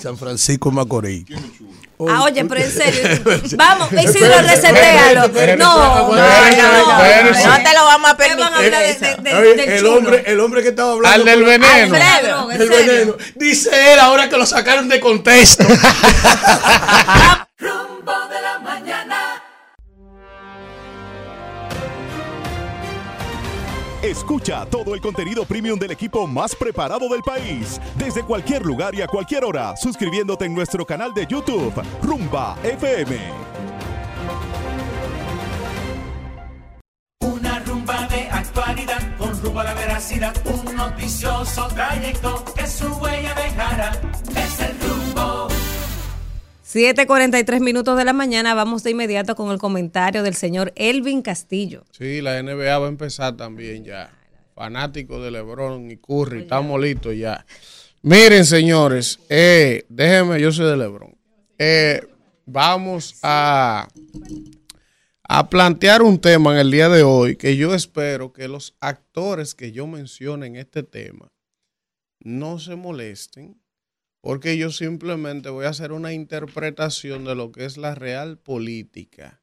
San 0.00 0.16
Francisco 0.16 0.70
de 0.70 0.76
Macorís. 0.76 1.24
Ah, 2.08 2.22
oye, 2.22 2.44
pero 2.44 2.60
en 2.60 2.70
serio. 2.70 3.02
Vamos, 3.56 3.90
Isidro, 3.92 4.40
resetealo. 4.42 5.28
No, 5.56 6.08
no, 6.08 6.16
no. 6.16 6.16
No 6.16 7.56
te 7.56 7.74
lo 7.74 7.84
vamos 7.84 8.10
a 8.10 8.16
¿Qué 8.16 8.36
van 8.36 8.54
a 8.54 8.58
permitir. 8.58 9.68
el, 9.70 9.86
hombre, 9.86 10.22
el 10.26 10.38
hombre 10.40 10.62
que 10.62 10.68
estaba 10.68 10.92
hablando. 10.92 11.16
Al 11.16 11.24
del 11.24 11.42
veneno. 11.44 11.92
Del 12.56 12.68
veneno. 12.68 13.16
Dice 13.34 13.92
él 13.94 13.98
ahora 13.98 14.28
que 14.28 14.36
lo 14.36 14.46
sacaron 14.46 14.88
de 14.88 15.00
contexto. 15.00 15.64
Escucha 24.04 24.66
todo 24.66 24.94
el 24.94 25.00
contenido 25.00 25.46
premium 25.46 25.78
del 25.78 25.90
equipo 25.90 26.26
más 26.26 26.54
preparado 26.54 27.08
del 27.08 27.22
país. 27.22 27.80
Desde 27.96 28.22
cualquier 28.22 28.62
lugar 28.62 28.94
y 28.94 29.00
a 29.00 29.06
cualquier 29.06 29.44
hora, 29.44 29.74
suscribiéndote 29.78 30.44
en 30.44 30.54
nuestro 30.54 30.84
canal 30.84 31.14
de 31.14 31.26
YouTube, 31.26 31.72
Rumba 32.02 32.54
FM. 32.62 33.16
Una 37.22 37.60
rumba 37.60 38.06
de 38.08 38.28
actualidad 38.28 39.16
con 39.16 39.40
rumbo 39.40 39.60
a 39.60 39.64
la 39.64 39.72
veracidad. 39.72 40.34
Un 40.44 40.76
noticioso 40.76 41.66
trayecto 41.68 42.44
que 42.54 42.66
su 42.66 42.86
huella 42.96 43.34
dejará. 43.34 43.92
Es 44.36 44.60
el. 44.60 44.83
7:43 46.74 47.60
minutos 47.60 47.96
de 47.96 48.04
la 48.04 48.12
mañana. 48.12 48.52
Vamos 48.52 48.82
de 48.82 48.90
inmediato 48.90 49.36
con 49.36 49.52
el 49.52 49.58
comentario 49.58 50.24
del 50.24 50.34
señor 50.34 50.72
Elvin 50.74 51.22
Castillo. 51.22 51.84
Sí, 51.92 52.20
la 52.20 52.42
NBA 52.42 52.78
va 52.78 52.86
a 52.86 52.88
empezar 52.88 53.36
también 53.36 53.84
ya. 53.84 54.10
Fanático 54.56 55.22
de 55.22 55.30
LeBron 55.30 55.88
y 55.92 55.96
Curry, 55.98 56.42
estamos 56.42 56.80
listos 56.80 57.16
ya. 57.16 57.46
Miren, 58.02 58.44
señores, 58.44 59.20
eh, 59.28 59.84
déjenme, 59.88 60.40
yo 60.40 60.50
soy 60.50 60.66
de 60.66 60.76
LeBron. 60.76 61.16
Eh, 61.58 62.02
vamos 62.44 63.20
a, 63.22 63.86
a 65.22 65.48
plantear 65.48 66.02
un 66.02 66.18
tema 66.18 66.54
en 66.54 66.58
el 66.58 66.72
día 66.72 66.88
de 66.88 67.04
hoy 67.04 67.36
que 67.36 67.56
yo 67.56 67.72
espero 67.72 68.32
que 68.32 68.48
los 68.48 68.74
actores 68.80 69.54
que 69.54 69.70
yo 69.70 69.86
mencione 69.86 70.48
en 70.48 70.56
este 70.56 70.82
tema 70.82 71.30
no 72.18 72.58
se 72.58 72.74
molesten, 72.74 73.60
porque 74.24 74.56
yo 74.56 74.70
simplemente 74.70 75.50
voy 75.50 75.66
a 75.66 75.68
hacer 75.68 75.92
una 75.92 76.14
interpretación 76.14 77.26
de 77.26 77.34
lo 77.34 77.52
que 77.52 77.66
es 77.66 77.76
la 77.76 77.94
real 77.94 78.38
política 78.38 79.42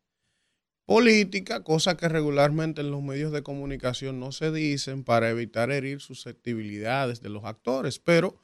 política, 0.85 1.63
cosa 1.63 1.95
que 1.95 2.09
regularmente 2.09 2.81
en 2.81 2.89
los 2.89 3.03
medios 3.03 3.31
de 3.31 3.43
comunicación 3.43 4.19
no 4.19 4.31
se 4.31 4.51
dicen 4.51 5.03
para 5.03 5.29
evitar 5.29 5.71
herir 5.71 6.01
susceptibilidades 6.01 7.21
de 7.21 7.29
los 7.29 7.45
actores, 7.45 7.99
pero 7.99 8.41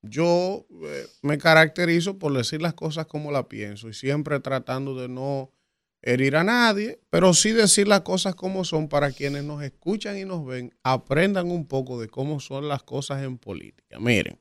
yo 0.00 0.66
eh, 0.86 1.06
me 1.20 1.36
caracterizo 1.36 2.18
por 2.18 2.32
decir 2.32 2.62
las 2.62 2.72
cosas 2.72 3.04
como 3.06 3.30
las 3.30 3.44
pienso 3.44 3.90
y 3.90 3.92
siempre 3.92 4.40
tratando 4.40 4.98
de 4.98 5.08
no 5.08 5.52
herir 6.00 6.34
a 6.36 6.44
nadie, 6.44 6.98
pero 7.10 7.34
sí 7.34 7.52
decir 7.52 7.88
las 7.88 8.00
cosas 8.00 8.34
como 8.34 8.64
son 8.64 8.88
para 8.88 9.12
quienes 9.12 9.44
nos 9.44 9.62
escuchan 9.62 10.18
y 10.18 10.24
nos 10.24 10.46
ven, 10.46 10.74
aprendan 10.82 11.50
un 11.50 11.68
poco 11.68 12.00
de 12.00 12.08
cómo 12.08 12.40
son 12.40 12.68
las 12.68 12.82
cosas 12.82 13.22
en 13.22 13.36
política. 13.36 14.00
Miren, 14.00 14.40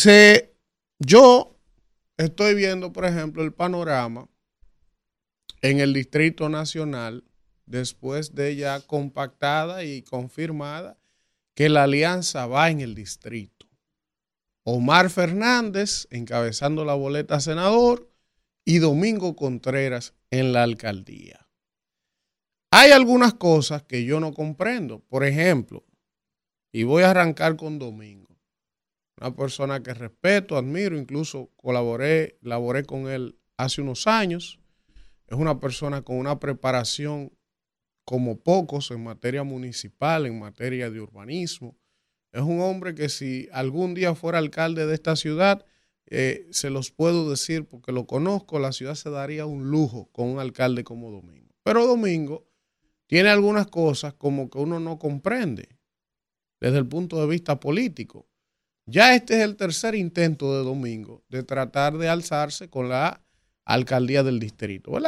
se, 0.00 0.54
yo 0.98 1.58
estoy 2.16 2.54
viendo, 2.54 2.92
por 2.92 3.04
ejemplo, 3.04 3.42
el 3.42 3.52
panorama 3.52 4.28
en 5.62 5.80
el 5.80 5.92
Distrito 5.92 6.48
Nacional, 6.48 7.24
después 7.66 8.34
de 8.34 8.56
ya 8.56 8.80
compactada 8.80 9.84
y 9.84 10.02
confirmada 10.02 10.98
que 11.54 11.68
la 11.68 11.84
alianza 11.84 12.46
va 12.46 12.70
en 12.70 12.80
el 12.80 12.94
distrito. 12.94 13.68
Omar 14.64 15.10
Fernández 15.10 16.06
encabezando 16.10 16.84
la 16.84 16.94
boleta 16.94 17.38
senador 17.40 18.10
y 18.64 18.78
Domingo 18.78 19.36
Contreras 19.36 20.14
en 20.30 20.52
la 20.52 20.62
alcaldía. 20.62 21.46
Hay 22.70 22.92
algunas 22.92 23.34
cosas 23.34 23.82
que 23.82 24.04
yo 24.04 24.20
no 24.20 24.32
comprendo. 24.32 25.00
Por 25.00 25.24
ejemplo, 25.24 25.84
y 26.72 26.84
voy 26.84 27.02
a 27.02 27.10
arrancar 27.10 27.56
con 27.56 27.78
Domingo, 27.78 28.29
una 29.20 29.36
persona 29.36 29.82
que 29.82 29.94
respeto, 29.94 30.56
admiro, 30.56 30.96
incluso 30.96 31.50
colaboré, 31.56 32.38
laboré 32.40 32.84
con 32.84 33.08
él 33.08 33.38
hace 33.56 33.82
unos 33.82 34.06
años 34.06 34.60
es 35.30 35.38
una 35.38 35.60
persona 35.60 36.02
con 36.02 36.16
una 36.16 36.40
preparación 36.40 37.32
como 38.04 38.40
pocos 38.40 38.90
en 38.90 39.04
materia 39.04 39.44
municipal, 39.44 40.26
en 40.26 40.40
materia 40.40 40.90
de 40.90 41.00
urbanismo. 41.00 41.78
Es 42.32 42.42
un 42.42 42.60
hombre 42.60 42.96
que 42.96 43.08
si 43.08 43.48
algún 43.52 43.94
día 43.94 44.16
fuera 44.16 44.38
alcalde 44.38 44.86
de 44.86 44.94
esta 44.94 45.14
ciudad, 45.14 45.64
eh, 46.06 46.48
se 46.50 46.70
los 46.70 46.90
puedo 46.90 47.30
decir 47.30 47.64
porque 47.64 47.92
lo 47.92 48.06
conozco, 48.06 48.58
la 48.58 48.72
ciudad 48.72 48.96
se 48.96 49.10
daría 49.10 49.46
un 49.46 49.70
lujo 49.70 50.08
con 50.10 50.26
un 50.26 50.40
alcalde 50.40 50.82
como 50.82 51.12
Domingo. 51.12 51.54
Pero 51.62 51.86
Domingo 51.86 52.48
tiene 53.06 53.28
algunas 53.28 53.68
cosas 53.68 54.14
como 54.14 54.50
que 54.50 54.58
uno 54.58 54.80
no 54.80 54.98
comprende 54.98 55.68
desde 56.60 56.78
el 56.78 56.88
punto 56.88 57.20
de 57.20 57.28
vista 57.28 57.60
político. 57.60 58.26
Ya 58.90 59.14
este 59.14 59.36
es 59.36 59.44
el 59.44 59.54
tercer 59.54 59.94
intento 59.94 60.58
de 60.58 60.64
Domingo 60.64 61.22
de 61.28 61.44
tratar 61.44 61.96
de 61.96 62.08
alzarse 62.08 62.68
con 62.68 62.88
la 62.88 63.22
alcaldía 63.64 64.24
del 64.24 64.40
distrito. 64.40 64.98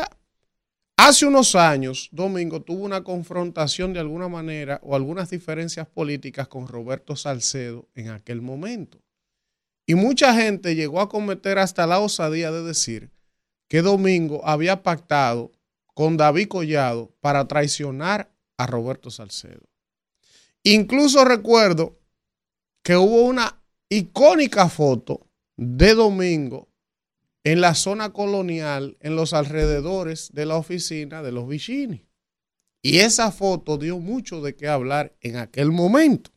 Hace 0.96 1.26
unos 1.26 1.56
años, 1.56 2.08
Domingo 2.12 2.62
tuvo 2.62 2.84
una 2.84 3.02
confrontación 3.02 3.92
de 3.92 3.98
alguna 3.98 4.28
manera 4.28 4.78
o 4.84 4.94
algunas 4.94 5.30
diferencias 5.30 5.88
políticas 5.88 6.46
con 6.46 6.68
Roberto 6.68 7.16
Salcedo 7.16 7.88
en 7.96 8.10
aquel 8.10 8.40
momento. 8.40 9.02
Y 9.84 9.96
mucha 9.96 10.32
gente 10.32 10.76
llegó 10.76 11.00
a 11.00 11.08
cometer 11.08 11.58
hasta 11.58 11.84
la 11.88 11.98
osadía 11.98 12.52
de 12.52 12.62
decir 12.62 13.10
que 13.68 13.82
Domingo 13.82 14.46
había 14.46 14.84
pactado 14.84 15.50
con 15.92 16.16
David 16.16 16.46
Collado 16.46 17.10
para 17.20 17.48
traicionar 17.48 18.30
a 18.58 18.68
Roberto 18.68 19.10
Salcedo. 19.10 19.68
Incluso 20.62 21.24
recuerdo 21.24 21.98
que 22.84 22.96
hubo 22.96 23.22
una 23.22 23.61
icónica 23.96 24.68
foto 24.68 25.26
de 25.56 25.94
Domingo 25.94 26.68
en 27.44 27.60
la 27.60 27.74
zona 27.74 28.12
colonial, 28.12 28.96
en 29.00 29.16
los 29.16 29.32
alrededores 29.34 30.30
de 30.32 30.46
la 30.46 30.56
oficina 30.56 31.22
de 31.22 31.32
los 31.32 31.46
Vicini. 31.46 32.06
Y 32.80 32.98
esa 32.98 33.30
foto 33.30 33.78
dio 33.78 33.98
mucho 33.98 34.40
de 34.40 34.56
qué 34.56 34.68
hablar 34.68 35.14
en 35.20 35.36
aquel 35.36 35.72
momento. 35.72 36.30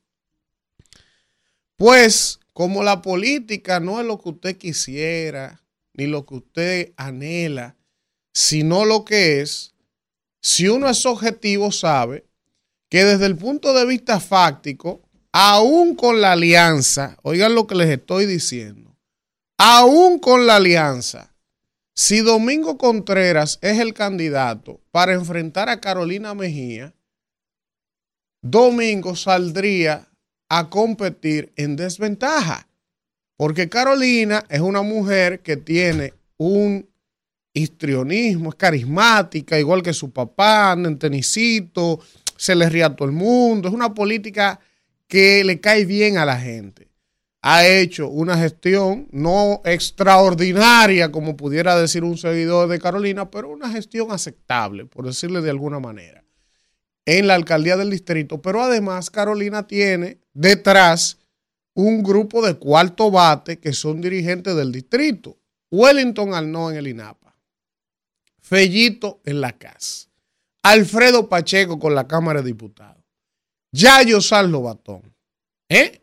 Pues 1.77 2.39
como 2.53 2.83
la 2.83 3.01
política 3.01 3.79
no 3.79 3.99
es 3.99 4.05
lo 4.05 4.19
que 4.19 4.29
usted 4.29 4.57
quisiera, 4.57 5.63
ni 5.93 6.07
lo 6.07 6.25
que 6.25 6.35
usted 6.35 6.93
anhela, 6.97 7.77
sino 8.33 8.83
lo 8.83 9.05
que 9.05 9.41
es, 9.41 9.73
si 10.41 10.67
uno 10.67 10.89
es 10.89 11.05
objetivo 11.05 11.71
sabe 11.71 12.25
que 12.89 13.03
desde 13.03 13.25
el 13.25 13.37
punto 13.37 13.73
de 13.73 13.85
vista 13.85 14.19
fáctico, 14.19 15.04
aún 15.37 15.95
con 15.95 16.21
la 16.21 16.31
alianza, 16.31 17.17
oigan 17.21 17.55
lo 17.55 17.67
que 17.67 17.75
les 17.75 17.89
estoy 17.89 18.25
diciendo, 18.25 18.95
aún 19.57 20.17
con 20.17 20.47
la 20.47 20.55
alianza, 20.55 21.35
si 21.93 22.21
Domingo 22.21 22.77
Contreras 22.77 23.59
es 23.61 23.79
el 23.79 23.93
candidato 23.93 24.79
para 24.91 25.11
enfrentar 25.11 25.67
a 25.67 25.81
Carolina 25.81 26.33
Mejía, 26.33 26.93
Domingo 28.41 29.13
saldría 29.17 30.07
a 30.47 30.69
competir 30.69 31.51
en 31.57 31.75
desventaja. 31.75 32.69
Porque 33.35 33.67
Carolina 33.67 34.45
es 34.47 34.61
una 34.61 34.83
mujer 34.83 35.41
que 35.41 35.57
tiene 35.57 36.13
un 36.37 36.87
histrionismo, 37.53 38.51
es 38.51 38.55
carismática, 38.55 39.59
igual 39.59 39.83
que 39.83 39.91
su 39.91 40.11
papá, 40.11 40.71
anda 40.71 40.87
en 40.87 40.97
tenisito, 40.97 41.99
se 42.37 42.55
le 42.55 42.69
ríe 42.69 42.85
a 42.85 42.95
todo 42.95 43.09
el 43.09 43.13
mundo. 43.13 43.67
Es 43.67 43.73
una 43.73 43.93
política 43.93 44.61
que 45.07 45.43
le 45.43 45.59
cae 45.59 45.85
bien 45.85 46.17
a 46.17 46.25
la 46.25 46.39
gente 46.39 46.85
ha 47.47 47.67
hecho 47.67 48.09
una 48.09 48.39
gestión 48.39 49.07
no 49.11 49.61
extraordinaria, 49.65 51.11
como 51.11 51.37
pudiera 51.37 51.79
decir 51.79 52.03
un 52.03 52.17
seguidor 52.17 52.67
de 52.67 52.79
Carolina, 52.79 53.29
pero 53.29 53.49
una 53.49 53.69
gestión 53.69 54.11
aceptable, 54.11 54.87
por 54.87 55.05
decirle 55.05 55.41
de 55.41 55.51
alguna 55.51 55.79
manera, 55.79 56.23
en 57.05 57.27
la 57.27 57.35
alcaldía 57.35 57.77
del 57.77 57.91
distrito. 57.91 58.41
Pero 58.41 58.63
además 58.63 59.11
Carolina 59.11 59.67
tiene 59.67 60.17
detrás 60.33 61.19
un 61.75 62.01
grupo 62.01 62.43
de 62.43 62.55
cuarto 62.55 63.11
bate 63.11 63.59
que 63.59 63.73
son 63.73 64.01
dirigentes 64.01 64.55
del 64.55 64.71
distrito. 64.71 65.37
Wellington 65.69 66.33
Arnaud 66.33 66.71
en 66.71 66.77
el 66.77 66.87
INAPA, 66.87 67.37
Fellito 68.41 69.21
en 69.23 69.41
la 69.41 69.55
CAS, 69.55 70.09
Alfredo 70.63 71.29
Pacheco 71.29 71.77
con 71.77 71.93
la 71.93 72.07
Cámara 72.07 72.41
de 72.41 72.47
Diputados, 72.47 73.04
Yayo 73.75 74.21
Sallo 74.21 74.61
Batón. 74.61 75.01
¿Eh? 75.69 76.01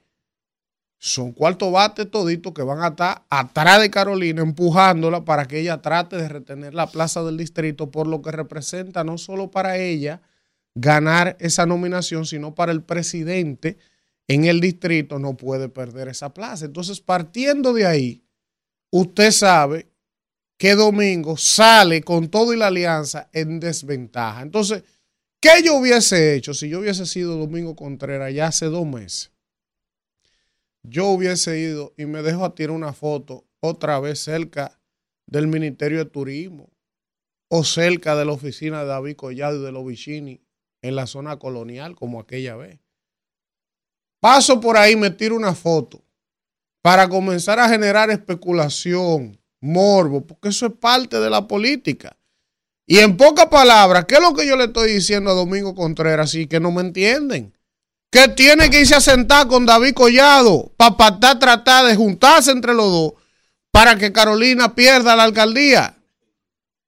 son 0.98 1.32
cuarto 1.32 1.72
bate 1.72 2.06
toditos 2.06 2.52
que 2.52 2.62
van 2.62 2.80
a 2.80 2.88
estar 2.88 3.24
atrás 3.28 3.80
de 3.80 3.90
Carolina 3.90 4.40
empujándola 4.40 5.24
para 5.24 5.46
que 5.46 5.58
ella 5.58 5.82
trate 5.82 6.16
de 6.16 6.28
retener 6.28 6.74
la 6.74 6.86
plaza 6.86 7.24
del 7.24 7.36
distrito 7.36 7.90
por 7.90 8.06
lo 8.06 8.22
que 8.22 8.30
representa 8.30 9.02
no 9.02 9.18
solo 9.18 9.50
para 9.50 9.78
ella 9.78 10.20
ganar 10.76 11.36
esa 11.40 11.66
nominación, 11.66 12.24
sino 12.24 12.54
para 12.54 12.70
el 12.70 12.82
presidente 12.84 13.78
en 14.28 14.44
el 14.44 14.60
distrito 14.60 15.18
no 15.18 15.36
puede 15.36 15.68
perder 15.68 16.06
esa 16.06 16.32
plaza. 16.32 16.66
Entonces, 16.66 17.00
partiendo 17.00 17.72
de 17.72 17.84
ahí, 17.84 18.24
usted 18.92 19.32
sabe 19.32 19.88
que 20.56 20.76
Domingo 20.76 21.36
sale 21.36 22.02
con 22.02 22.28
todo 22.28 22.52
y 22.52 22.56
la 22.56 22.68
alianza 22.68 23.28
en 23.32 23.58
desventaja. 23.58 24.40
Entonces, 24.40 24.84
¿qué 25.42 25.62
yo 25.62 25.74
hubiese 25.74 26.34
hecho 26.34 26.54
si 26.54 26.70
yo 26.70 26.80
hubiese 26.80 27.04
sido 27.04 27.36
Domingo 27.36 27.76
Contreras 27.76 28.32
ya 28.32 28.46
hace 28.46 28.66
dos 28.66 28.86
meses? 28.86 29.32
yo 30.82 31.06
hubiese 31.08 31.58
ido 31.58 31.94
y 31.96 32.06
me 32.06 32.22
dejo 32.22 32.44
a 32.44 32.54
tirar 32.54 32.74
una 32.74 32.92
foto 32.92 33.44
otra 33.60 34.00
vez 34.00 34.18
cerca 34.20 34.80
del 35.26 35.46
Ministerio 35.46 35.98
de 35.98 36.10
Turismo 36.10 36.70
o 37.48 37.64
cerca 37.64 38.16
de 38.16 38.24
la 38.24 38.32
oficina 38.32 38.80
de 38.80 38.86
David 38.86 39.16
Collado 39.16 39.60
y 39.60 39.64
de 39.64 39.72
los 39.72 39.86
Vicini 39.86 40.40
en 40.82 40.96
la 40.96 41.06
zona 41.06 41.38
colonial 41.38 41.94
como 41.94 42.18
aquella 42.18 42.56
vez. 42.56 42.80
Paso 44.20 44.60
por 44.60 44.76
ahí, 44.76 44.96
me 44.96 45.10
tiro 45.10 45.36
una 45.36 45.54
foto 45.54 46.02
para 46.80 47.08
comenzar 47.08 47.60
a 47.60 47.68
generar 47.68 48.10
especulación, 48.10 49.40
morbo, 49.60 50.26
porque 50.26 50.48
eso 50.48 50.66
es 50.66 50.72
parte 50.72 51.20
de 51.20 51.30
la 51.30 51.46
política. 51.46 52.16
Y 52.86 52.98
en 52.98 53.16
pocas 53.16 53.46
palabras, 53.46 54.06
¿qué 54.06 54.16
es 54.16 54.20
lo 54.20 54.34
que 54.34 54.46
yo 54.46 54.56
le 54.56 54.64
estoy 54.64 54.92
diciendo 54.92 55.30
a 55.30 55.34
Domingo 55.34 55.74
Contreras? 55.74 56.34
Y 56.34 56.46
que 56.46 56.60
no 56.60 56.70
me 56.72 56.82
entienden 56.82 57.52
que 58.12 58.28
tiene 58.28 58.68
que 58.68 58.82
irse 58.82 58.94
a 58.94 59.00
sentar 59.00 59.48
con 59.48 59.64
David 59.64 59.94
Collado 59.94 60.70
para 60.76 61.38
tratar 61.38 61.86
de 61.86 61.96
juntarse 61.96 62.50
entre 62.50 62.74
los 62.74 62.92
dos 62.92 63.12
para 63.70 63.96
que 63.96 64.12
Carolina 64.12 64.74
pierda 64.74 65.16
la 65.16 65.24
alcaldía. 65.24 65.96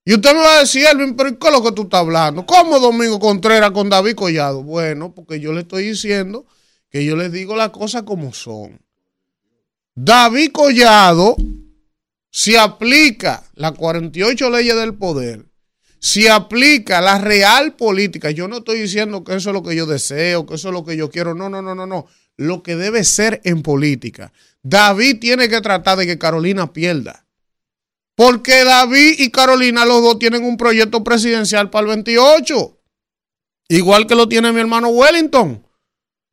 Y 0.05 0.13
usted 0.13 0.35
me 0.35 0.41
va 0.41 0.57
a 0.57 0.61
decir, 0.61 0.85
Elvin, 0.85 1.17
pero 1.17 1.39
¿qué 1.39 1.47
es 1.47 1.53
lo 1.53 1.63
que 1.63 1.73
tú 1.73 1.85
estás 1.85 2.01
hablando? 2.01 2.45
¿Cómo 2.45 2.79
Domingo 2.79 3.19
Contreras 3.19 3.71
con 3.71 3.89
David 3.89 4.17
Collado? 4.17 4.63
Bueno, 4.63 5.15
porque 5.15 5.41
yo 5.41 5.55
le 5.55 5.63
estoy 5.63 5.85
diciendo 5.85 6.45
que 6.91 7.07
yo 7.07 7.17
les 7.17 7.33
digo 7.33 7.57
las 7.57 7.71
cosas 7.71 8.03
como 8.03 8.35
son. 8.35 8.79
David 9.95 10.53
Collado, 10.53 11.37
si 12.31 12.55
aplica 12.55 13.45
las 13.55 13.73
48 13.73 14.51
leyes 14.51 14.77
del 14.77 14.93
poder, 14.93 15.47
si 16.05 16.29
aplica 16.29 17.01
la 17.01 17.17
real 17.17 17.77
política, 17.77 18.31
yo 18.31 18.47
no 18.47 18.59
estoy 18.59 18.83
diciendo 18.83 19.25
que 19.25 19.37
eso 19.37 19.49
es 19.49 19.55
lo 19.55 19.63
que 19.63 19.75
yo 19.75 19.87
deseo, 19.87 20.45
que 20.45 20.57
eso 20.57 20.69
es 20.69 20.75
lo 20.75 20.85
que 20.85 20.99
yo 20.99 21.09
quiero, 21.09 21.35
no, 21.35 21.49
no, 21.49 21.63
no, 21.63 21.75
no, 21.75 21.87
no, 21.87 22.07
lo 22.37 22.63
que 22.63 22.77
debe 22.77 23.05
ser 23.05 23.41
en 23.43 23.63
política. 23.63 24.31
David 24.63 25.19
tiene 25.19 25.49
que 25.49 25.63
tratar 25.63 25.97
de 25.97 26.07
que 26.07 26.19
Carolina 26.19 26.75
pierda. 26.75 27.25
Porque 28.15 28.65
David 28.65 29.15
y 29.17 29.31
Carolina, 29.31 29.87
los 29.87 30.03
dos 30.03 30.19
tienen 30.19 30.45
un 30.45 30.59
proyecto 30.59 31.03
presidencial 31.03 31.71
para 31.71 31.85
el 31.85 31.89
28. 31.89 32.79
Igual 33.71 34.07
que 34.07 34.15
lo 34.15 34.29
tiene 34.29 34.53
mi 34.53 34.61
hermano 34.61 34.89
Wellington. 34.89 35.67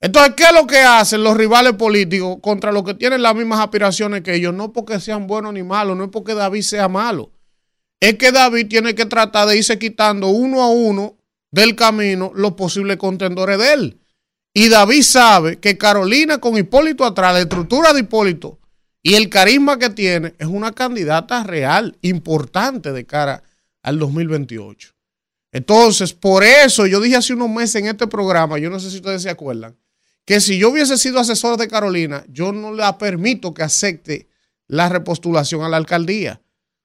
Entonces, 0.02 0.34
¿qué 0.36 0.44
es 0.44 0.54
lo 0.54 0.68
que 0.68 0.80
hacen 0.80 1.24
los 1.24 1.38
rivales 1.38 1.76
políticos 1.76 2.40
contra 2.42 2.74
los 2.74 2.84
que 2.84 2.96
tienen 2.96 3.22
las 3.22 3.36
mismas 3.36 3.62
aspiraciones 3.62 4.22
que 4.22 4.36
ellos? 4.36 4.54
No 4.54 4.74
porque 4.74 5.00
sean 5.00 5.28
buenos 5.28 5.54
ni 5.54 5.64
malos, 5.64 5.96
no 5.96 6.04
es 6.04 6.10
porque 6.12 6.34
David 6.34 6.62
sea 6.62 6.90
malo 6.90 7.32
es 8.02 8.16
que 8.16 8.32
David 8.32 8.68
tiene 8.68 8.96
que 8.96 9.06
tratar 9.06 9.48
de 9.48 9.58
irse 9.58 9.78
quitando 9.78 10.28
uno 10.28 10.62
a 10.62 10.70
uno 10.70 11.18
del 11.52 11.76
camino 11.76 12.32
los 12.36 12.54
posibles 12.54 12.98
contendores 12.98 13.60
de 13.60 13.74
él. 13.74 14.00
Y 14.54 14.70
David 14.70 15.04
sabe 15.04 15.60
que 15.60 15.78
Carolina 15.78 16.40
con 16.40 16.58
Hipólito 16.58 17.06
atrás, 17.06 17.34
la 17.34 17.42
estructura 17.42 17.94
de 17.94 18.02
Hipólito 18.02 18.60
y 19.04 19.14
el 19.14 19.30
carisma 19.30 19.78
que 19.78 19.92
tiene, 19.92 20.34
es 20.40 20.48
una 20.48 20.72
candidata 20.72 21.44
real, 21.44 21.96
importante 22.02 22.92
de 22.92 23.06
cara 23.06 23.44
al 23.84 24.00
2028. 24.00 24.94
Entonces, 25.52 26.14
por 26.14 26.44
eso 26.44 26.88
yo 26.88 27.00
dije 27.02 27.18
hace 27.18 27.34
unos 27.34 27.50
meses 27.50 27.76
en 27.76 27.88
este 27.88 28.08
programa, 28.08 28.58
yo 28.58 28.70
no 28.72 28.80
sé 28.80 28.90
si 28.90 28.98
ustedes 28.98 29.22
se 29.22 29.30
acuerdan, 29.30 29.78
que 30.26 30.42
si 30.42 30.58
yo 30.58 30.70
hubiese 30.70 30.98
sido 30.98 31.20
asesor 31.20 31.58
de 31.58 31.68
Carolina, 31.68 32.26
yo 32.30 32.52
no 32.52 32.74
le 32.74 32.84
permito 32.98 33.54
que 33.54 33.64
acepte 33.64 34.28
la 34.68 34.90
repostulación 34.90 35.64
a 35.64 35.70
la 35.70 35.78
alcaldía 35.78 36.42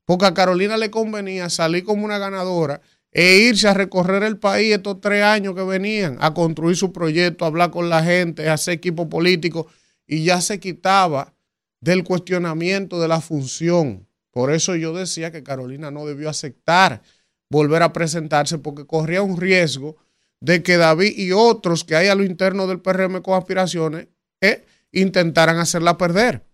porque 0.06 0.24
a 0.24 0.32
Carolina 0.34 0.78
le 0.78 0.90
convenía 0.90 1.50
salir 1.50 1.84
como 1.84 2.06
una 2.06 2.16
ganadora 2.16 2.80
e 3.12 3.38
irse 3.38 3.68
a 3.68 3.74
recorrer 3.74 4.22
el 4.22 4.38
país 4.38 4.74
estos 4.74 5.00
tres 5.00 5.22
años 5.22 5.54
que 5.54 5.62
venían, 5.62 6.16
a 6.20 6.32
construir 6.32 6.76
su 6.76 6.92
proyecto, 6.92 7.44
a 7.44 7.48
hablar 7.48 7.70
con 7.70 7.90
la 7.90 8.02
gente, 8.02 8.48
a 8.48 8.54
hacer 8.54 8.74
equipo 8.74 9.08
político, 9.08 9.66
y 10.06 10.24
ya 10.24 10.40
se 10.40 10.60
quitaba 10.60 11.34
del 11.80 12.04
cuestionamiento 12.04 13.00
de 13.00 13.08
la 13.08 13.20
función. 13.20 14.06
Por 14.30 14.52
eso 14.52 14.76
yo 14.76 14.92
decía 14.92 15.32
que 15.32 15.42
Carolina 15.42 15.90
no 15.90 16.06
debió 16.06 16.28
aceptar 16.28 17.02
volver 17.48 17.82
a 17.82 17.92
presentarse 17.92 18.58
porque 18.58 18.86
corría 18.86 19.22
un 19.22 19.40
riesgo 19.40 19.96
de 20.40 20.62
que 20.62 20.76
David 20.76 21.16
y 21.16 21.32
otros 21.32 21.84
que 21.84 21.96
hay 21.96 22.08
a 22.08 22.14
lo 22.14 22.24
interno 22.24 22.66
del 22.66 22.80
PRM 22.80 23.22
con 23.22 23.38
aspiraciones 23.38 24.08
eh, 24.40 24.64
intentaran 24.92 25.58
hacerla 25.58 25.96
perder. 25.96 26.44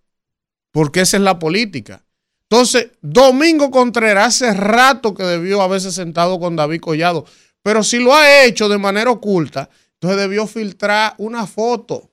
Porque 0.71 1.01
esa 1.01 1.17
es 1.17 1.23
la 1.23 1.39
política. 1.39 2.05
Entonces, 2.53 2.91
Domingo 3.01 3.71
Contreras 3.71 4.27
hace 4.27 4.53
rato 4.53 5.15
que 5.15 5.23
debió 5.23 5.63
haberse 5.63 5.91
sentado 5.91 6.39
con 6.39 6.55
David 6.55 6.81
Collado, 6.81 7.25
pero 7.63 7.83
si 7.83 7.99
lo 7.99 8.15
ha 8.15 8.45
hecho 8.45 8.69
de 8.69 8.77
manera 8.77 9.11
oculta, 9.11 9.71
entonces 9.95 10.21
debió 10.21 10.47
filtrar 10.47 11.15
una 11.17 11.47
foto, 11.47 12.11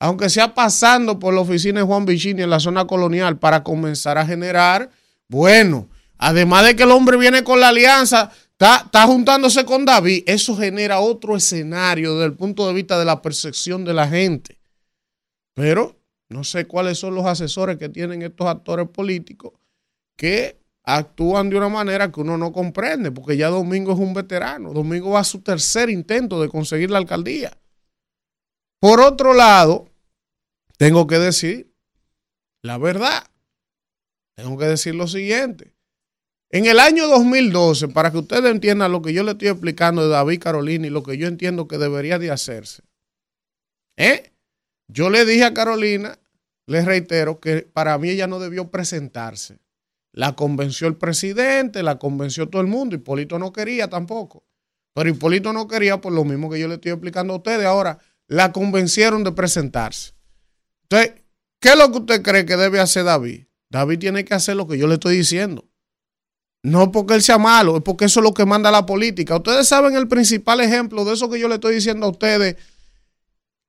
aunque 0.00 0.28
sea 0.28 0.52
pasando 0.52 1.20
por 1.20 1.32
la 1.34 1.42
oficina 1.42 1.78
de 1.78 1.86
Juan 1.86 2.04
Vicini 2.04 2.42
en 2.42 2.50
la 2.50 2.58
zona 2.58 2.84
colonial, 2.88 3.38
para 3.38 3.62
comenzar 3.62 4.18
a 4.18 4.26
generar, 4.26 4.90
bueno, 5.28 5.88
además 6.18 6.66
de 6.66 6.74
que 6.74 6.82
el 6.82 6.90
hombre 6.90 7.16
viene 7.16 7.44
con 7.44 7.60
la 7.60 7.68
alianza, 7.68 8.32
está, 8.50 8.82
está 8.86 9.06
juntándose 9.06 9.64
con 9.64 9.84
David, 9.84 10.24
eso 10.26 10.56
genera 10.56 10.98
otro 10.98 11.36
escenario 11.36 12.14
desde 12.14 12.26
el 12.26 12.34
punto 12.34 12.66
de 12.66 12.74
vista 12.74 12.98
de 12.98 13.04
la 13.04 13.22
percepción 13.22 13.84
de 13.84 13.94
la 13.94 14.08
gente. 14.08 14.58
Pero 15.54 15.96
no 16.28 16.42
sé 16.42 16.66
cuáles 16.66 16.98
son 16.98 17.14
los 17.14 17.24
asesores 17.24 17.76
que 17.76 17.88
tienen 17.88 18.22
estos 18.22 18.48
actores 18.48 18.88
políticos 18.88 19.52
que 20.16 20.58
actúan 20.82 21.50
de 21.50 21.56
una 21.56 21.68
manera 21.68 22.10
que 22.10 22.20
uno 22.20 22.38
no 22.38 22.52
comprende, 22.52 23.10
porque 23.10 23.36
ya 23.36 23.48
Domingo 23.48 23.92
es 23.92 23.98
un 23.98 24.14
veterano. 24.14 24.72
Domingo 24.72 25.10
va 25.10 25.20
a 25.20 25.24
su 25.24 25.40
tercer 25.40 25.90
intento 25.90 26.40
de 26.40 26.48
conseguir 26.48 26.90
la 26.90 26.98
alcaldía. 26.98 27.56
Por 28.80 29.00
otro 29.00 29.34
lado, 29.34 29.88
tengo 30.78 31.06
que 31.06 31.18
decir 31.18 31.72
la 32.62 32.78
verdad. 32.78 33.24
Tengo 34.36 34.58
que 34.58 34.66
decir 34.66 34.94
lo 34.94 35.08
siguiente. 35.08 35.72
En 36.50 36.66
el 36.66 36.78
año 36.78 37.08
2012, 37.08 37.88
para 37.88 38.12
que 38.12 38.18
ustedes 38.18 38.50
entiendan 38.50 38.92
lo 38.92 39.02
que 39.02 39.12
yo 39.12 39.24
le 39.24 39.32
estoy 39.32 39.48
explicando 39.48 40.02
de 40.02 40.10
David 40.10 40.40
Carolina 40.40 40.86
y 40.86 40.90
lo 40.90 41.02
que 41.02 41.16
yo 41.16 41.26
entiendo 41.26 41.66
que 41.66 41.78
debería 41.78 42.18
de 42.18 42.30
hacerse, 42.30 42.82
¿eh? 43.96 44.32
yo 44.86 45.10
le 45.10 45.24
dije 45.24 45.44
a 45.44 45.54
Carolina, 45.54 46.18
les 46.66 46.84
reitero, 46.84 47.40
que 47.40 47.62
para 47.62 47.98
mí 47.98 48.10
ella 48.10 48.26
no 48.26 48.38
debió 48.38 48.70
presentarse. 48.70 49.58
La 50.16 50.34
convenció 50.34 50.88
el 50.88 50.96
presidente, 50.96 51.82
la 51.82 51.98
convenció 51.98 52.48
todo 52.48 52.62
el 52.62 52.68
mundo. 52.68 52.96
Hipólito 52.96 53.38
no 53.38 53.52
quería 53.52 53.88
tampoco. 53.90 54.46
Pero 54.94 55.10
Hipólito 55.10 55.52
no 55.52 55.68
quería 55.68 56.00
por 56.00 56.10
lo 56.14 56.24
mismo 56.24 56.48
que 56.48 56.58
yo 56.58 56.68
le 56.68 56.76
estoy 56.76 56.92
explicando 56.92 57.34
a 57.34 57.36
ustedes. 57.36 57.66
Ahora, 57.66 57.98
la 58.26 58.50
convencieron 58.50 59.24
de 59.24 59.32
presentarse. 59.32 60.14
Entonces, 60.88 61.22
¿qué 61.60 61.68
es 61.68 61.78
lo 61.78 61.92
que 61.92 61.98
usted 61.98 62.22
cree 62.22 62.46
que 62.46 62.56
debe 62.56 62.80
hacer 62.80 63.04
David? 63.04 63.44
David 63.68 63.98
tiene 63.98 64.24
que 64.24 64.32
hacer 64.32 64.56
lo 64.56 64.66
que 64.66 64.78
yo 64.78 64.86
le 64.86 64.94
estoy 64.94 65.18
diciendo. 65.18 65.68
No 66.62 66.90
porque 66.92 67.12
él 67.12 67.22
sea 67.22 67.36
malo, 67.36 67.76
es 67.76 67.82
porque 67.82 68.06
eso 68.06 68.20
es 68.20 68.24
lo 68.24 68.32
que 68.32 68.46
manda 68.46 68.70
la 68.70 68.86
política. 68.86 69.36
Ustedes 69.36 69.68
saben 69.68 69.96
el 69.96 70.08
principal 70.08 70.62
ejemplo 70.62 71.04
de 71.04 71.12
eso 71.12 71.28
que 71.28 71.38
yo 71.38 71.46
le 71.46 71.56
estoy 71.56 71.74
diciendo 71.74 72.06
a 72.06 72.10
ustedes, 72.10 72.56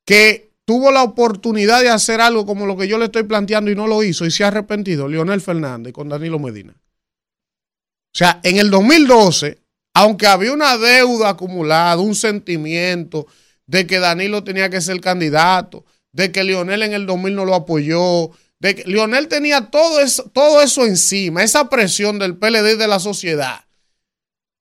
que 0.05 0.46
tuvo 0.67 0.91
la 0.91 1.01
oportunidad 1.01 1.81
de 1.81 1.89
hacer 1.89 2.19
algo 2.19 2.45
como 2.45 2.65
lo 2.65 2.75
que 2.75 2.89
yo 2.89 2.97
le 2.97 3.05
estoy 3.05 3.23
planteando 3.23 3.71
y 3.71 3.75
no 3.75 3.87
lo 3.87 4.03
hizo 4.03 4.25
y 4.25 4.31
se 4.31 4.43
ha 4.43 4.49
arrepentido, 4.49 5.07
Leonel 5.07 5.39
Fernández 5.39 5.93
con 5.93 6.09
Danilo 6.09 6.39
Medina. 6.39 6.73
O 6.73 8.17
sea, 8.17 8.41
en 8.43 8.57
el 8.57 8.69
2012, 8.69 9.61
aunque 9.93 10.27
había 10.27 10.51
una 10.51 10.77
deuda 10.77 11.29
acumulada, 11.29 11.97
un 11.97 12.15
sentimiento 12.15 13.27
de 13.65 13.87
que 13.87 13.99
Danilo 13.99 14.43
tenía 14.43 14.69
que 14.69 14.81
ser 14.81 14.99
candidato, 14.99 15.85
de 16.11 16.33
que 16.33 16.43
Leonel 16.43 16.83
en 16.83 16.91
el 16.91 17.05
2000 17.05 17.33
no 17.33 17.45
lo 17.45 17.55
apoyó, 17.55 18.31
de 18.59 18.75
que 18.75 18.83
Leonel 18.83 19.29
tenía 19.29 19.69
todo 19.71 20.01
eso, 20.01 20.29
todo 20.33 20.61
eso 20.61 20.85
encima, 20.85 21.43
esa 21.43 21.69
presión 21.69 22.19
del 22.19 22.35
PLD 22.35 22.73
y 22.73 22.77
de 22.77 22.87
la 22.89 22.99
sociedad. 22.99 23.61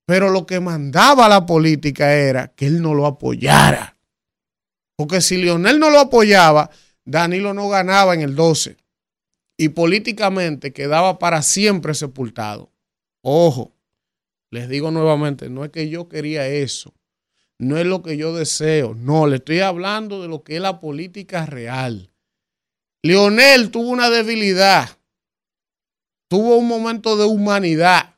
Pero 0.07 0.31
lo 0.31 0.47
que 0.47 0.61
mandaba 0.61 1.29
la 1.29 1.47
política 1.47 2.15
era 2.15 2.53
que 2.55 2.67
él 2.69 2.81
no 2.81 2.95
lo 2.95 3.07
apoyara. 3.07 3.96
Porque 4.97 5.21
si 5.21 5.37
Lionel 5.37 5.79
no 5.79 5.91
lo 5.91 6.01
apoyaba, 6.01 6.71
Danilo 7.05 7.53
no 7.55 7.69
ganaba 7.69 8.15
en 8.15 8.23
el 8.23 8.35
12. 8.35 8.77
Y 9.59 9.71
políticamente 9.71 10.73
quedaba 10.73 11.19
para 11.19 11.43
siempre 11.43 11.95
sepultado. 11.95 12.73
Ojo, 13.23 13.75
les 14.51 14.69
digo 14.69 14.91
nuevamente, 14.91 15.49
no 15.51 15.65
es 15.65 15.71
que 15.71 15.89
yo 15.89 16.09
quería 16.09 16.47
eso. 16.49 16.95
No 17.59 17.79
es 17.79 17.87
lo 17.87 18.03
que 18.03 18.17
yo 18.17 18.35
deseo. 18.35 18.95
No, 18.95 19.27
le 19.27 19.37
estoy 19.37 19.61
hablando 19.61 20.21
de 20.23 20.29
lo 20.29 20.43
que 20.43 20.57
es 20.57 20.63
la 20.63 20.81
política 20.81 21.47
real. 21.47 22.11
Lionel 23.03 23.71
tuvo 23.71 23.91
una 23.91 24.11
debilidad. 24.11 24.99
Tuvo 26.29 26.57
un 26.57 26.67
momento 26.67 27.17
de 27.17 27.25
humanidad. 27.25 28.17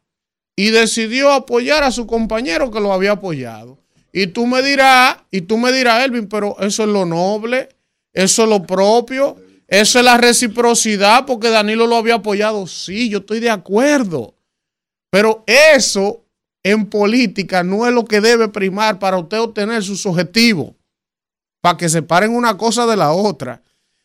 Y 0.56 0.70
decidió 0.70 1.32
apoyar 1.32 1.84
a 1.84 1.92
su 1.92 2.06
compañero 2.06 2.70
que 2.70 2.80
lo 2.80 2.92
había 2.92 3.12
apoyado. 3.12 3.78
Y 4.12 4.28
tú 4.28 4.46
me 4.46 4.62
dirás, 4.62 5.18
y 5.30 5.42
tú 5.42 5.58
me 5.58 5.72
dirás, 5.72 6.04
Elvin, 6.04 6.28
pero 6.28 6.56
eso 6.60 6.82
es 6.84 6.88
lo 6.88 7.04
noble, 7.04 7.68
eso 8.12 8.44
es 8.44 8.48
lo 8.48 8.62
propio, 8.64 9.36
eso 9.66 9.98
es 9.98 10.04
la 10.04 10.16
reciprocidad, 10.16 11.26
porque 11.26 11.50
Danilo 11.50 11.86
lo 11.86 11.96
había 11.96 12.14
apoyado. 12.14 12.66
Sí, 12.66 13.08
yo 13.10 13.18
estoy 13.18 13.40
de 13.40 13.50
acuerdo. 13.50 14.34
Pero 15.10 15.44
eso 15.46 16.24
en 16.62 16.86
política 16.86 17.62
no 17.62 17.86
es 17.86 17.92
lo 17.92 18.04
que 18.04 18.20
debe 18.20 18.48
primar 18.48 18.98
para 18.98 19.18
usted 19.18 19.40
obtener 19.40 19.82
sus 19.82 20.04
objetivos, 20.06 20.72
para 21.60 21.76
que 21.76 21.88
separen 21.88 22.34
una 22.34 22.56
cosa 22.56 22.86
de 22.86 22.96
la 22.96 23.12
otra. 23.12 23.62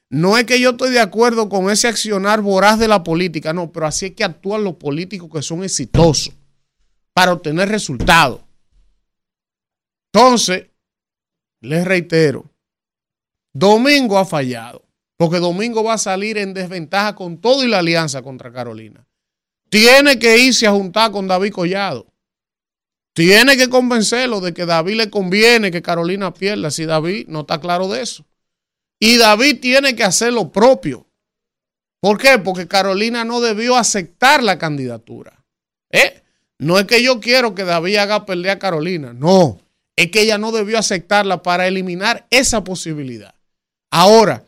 No 0.09 0.37
es 0.37 0.43
que 0.43 0.59
yo 0.59 0.71
estoy 0.71 0.91
de 0.91 0.99
acuerdo 0.99 1.49
con 1.49 1.71
ese 1.71 1.87
accionar 1.87 2.41
voraz 2.41 2.77
de 2.77 2.87
la 2.87 3.03
política, 3.03 3.51
no, 3.51 3.71
pero 3.71 3.87
así 3.87 4.07
es 4.07 4.11
que 4.11 4.23
actúan 4.23 4.63
los 4.63 4.75
políticos 4.75 5.29
que 5.33 5.41
son 5.41 5.63
exitosos 5.63 6.33
para 7.13 7.33
obtener 7.33 7.69
resultados. 7.69 8.41
Entonces, 10.13 10.67
les 11.61 11.85
reitero, 11.85 12.45
Domingo 13.51 14.19
ha 14.19 14.25
fallado, 14.25 14.85
porque 15.17 15.39
Domingo 15.39 15.83
va 15.83 15.93
a 15.93 15.97
salir 15.97 16.37
en 16.37 16.53
desventaja 16.53 17.15
con 17.15 17.41
todo 17.41 17.63
y 17.63 17.67
la 17.67 17.79
alianza 17.79 18.21
contra 18.21 18.53
Carolina. 18.53 19.07
Tiene 19.69 20.19
que 20.19 20.37
irse 20.37 20.67
a 20.67 20.71
juntar 20.71 21.11
con 21.11 21.27
David 21.27 21.51
Collado. 21.51 22.05
Tiene 23.15 23.57
que 23.57 23.69
convencerlo 23.69 24.39
de 24.39 24.53
que 24.53 24.67
David 24.67 24.95
le 24.95 25.09
conviene 25.09 25.71
que 25.71 25.81
Carolina 25.81 26.31
pierda 26.31 26.69
si 26.69 26.85
David 26.85 27.27
no 27.27 27.41
está 27.41 27.59
claro 27.59 27.87
de 27.87 28.01
eso. 28.01 28.23
Y 28.99 29.17
David 29.17 29.61
tiene 29.61 29.95
que 29.95 30.03
hacer 30.03 30.31
lo 30.31 30.51
propio. 30.51 31.07
¿Por 31.99 32.19
qué? 32.19 32.37
Porque 32.37 32.67
Carolina 32.67 33.25
no 33.25 33.41
debió 33.41 33.77
aceptar 33.77 34.43
la 34.43 34.59
candidatura. 34.59 35.43
¿Eh? 35.91 36.21
No 36.59 36.77
es 36.77 36.85
que 36.85 37.01
yo 37.01 37.19
quiero 37.19 37.55
que 37.55 37.63
David 37.63 37.95
haga 37.95 38.25
perder 38.25 38.51
a 38.51 38.59
Carolina, 38.59 39.11
no 39.13 39.62
es 39.95 40.11
que 40.11 40.21
ella 40.21 40.37
no 40.37 40.51
debió 40.51 40.77
aceptarla 40.79 41.43
para 41.43 41.67
eliminar 41.67 42.25
esa 42.29 42.63
posibilidad. 42.63 43.35
Ahora, 43.91 44.43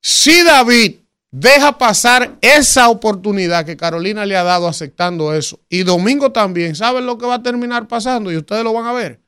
si 0.00 0.42
David 0.42 0.96
deja 1.30 1.78
pasar 1.78 2.36
esa 2.40 2.88
oportunidad 2.88 3.64
que 3.64 3.76
Carolina 3.76 4.26
le 4.26 4.36
ha 4.36 4.42
dado 4.42 4.68
aceptando 4.68 5.34
eso, 5.34 5.60
y 5.68 5.82
Domingo 5.82 6.32
también, 6.32 6.74
¿saben 6.74 7.06
lo 7.06 7.18
que 7.18 7.26
va 7.26 7.36
a 7.36 7.42
terminar 7.42 7.88
pasando? 7.88 8.32
Y 8.32 8.36
ustedes 8.36 8.64
lo 8.64 8.72
van 8.72 8.86
a 8.86 8.92
ver. 8.92 9.20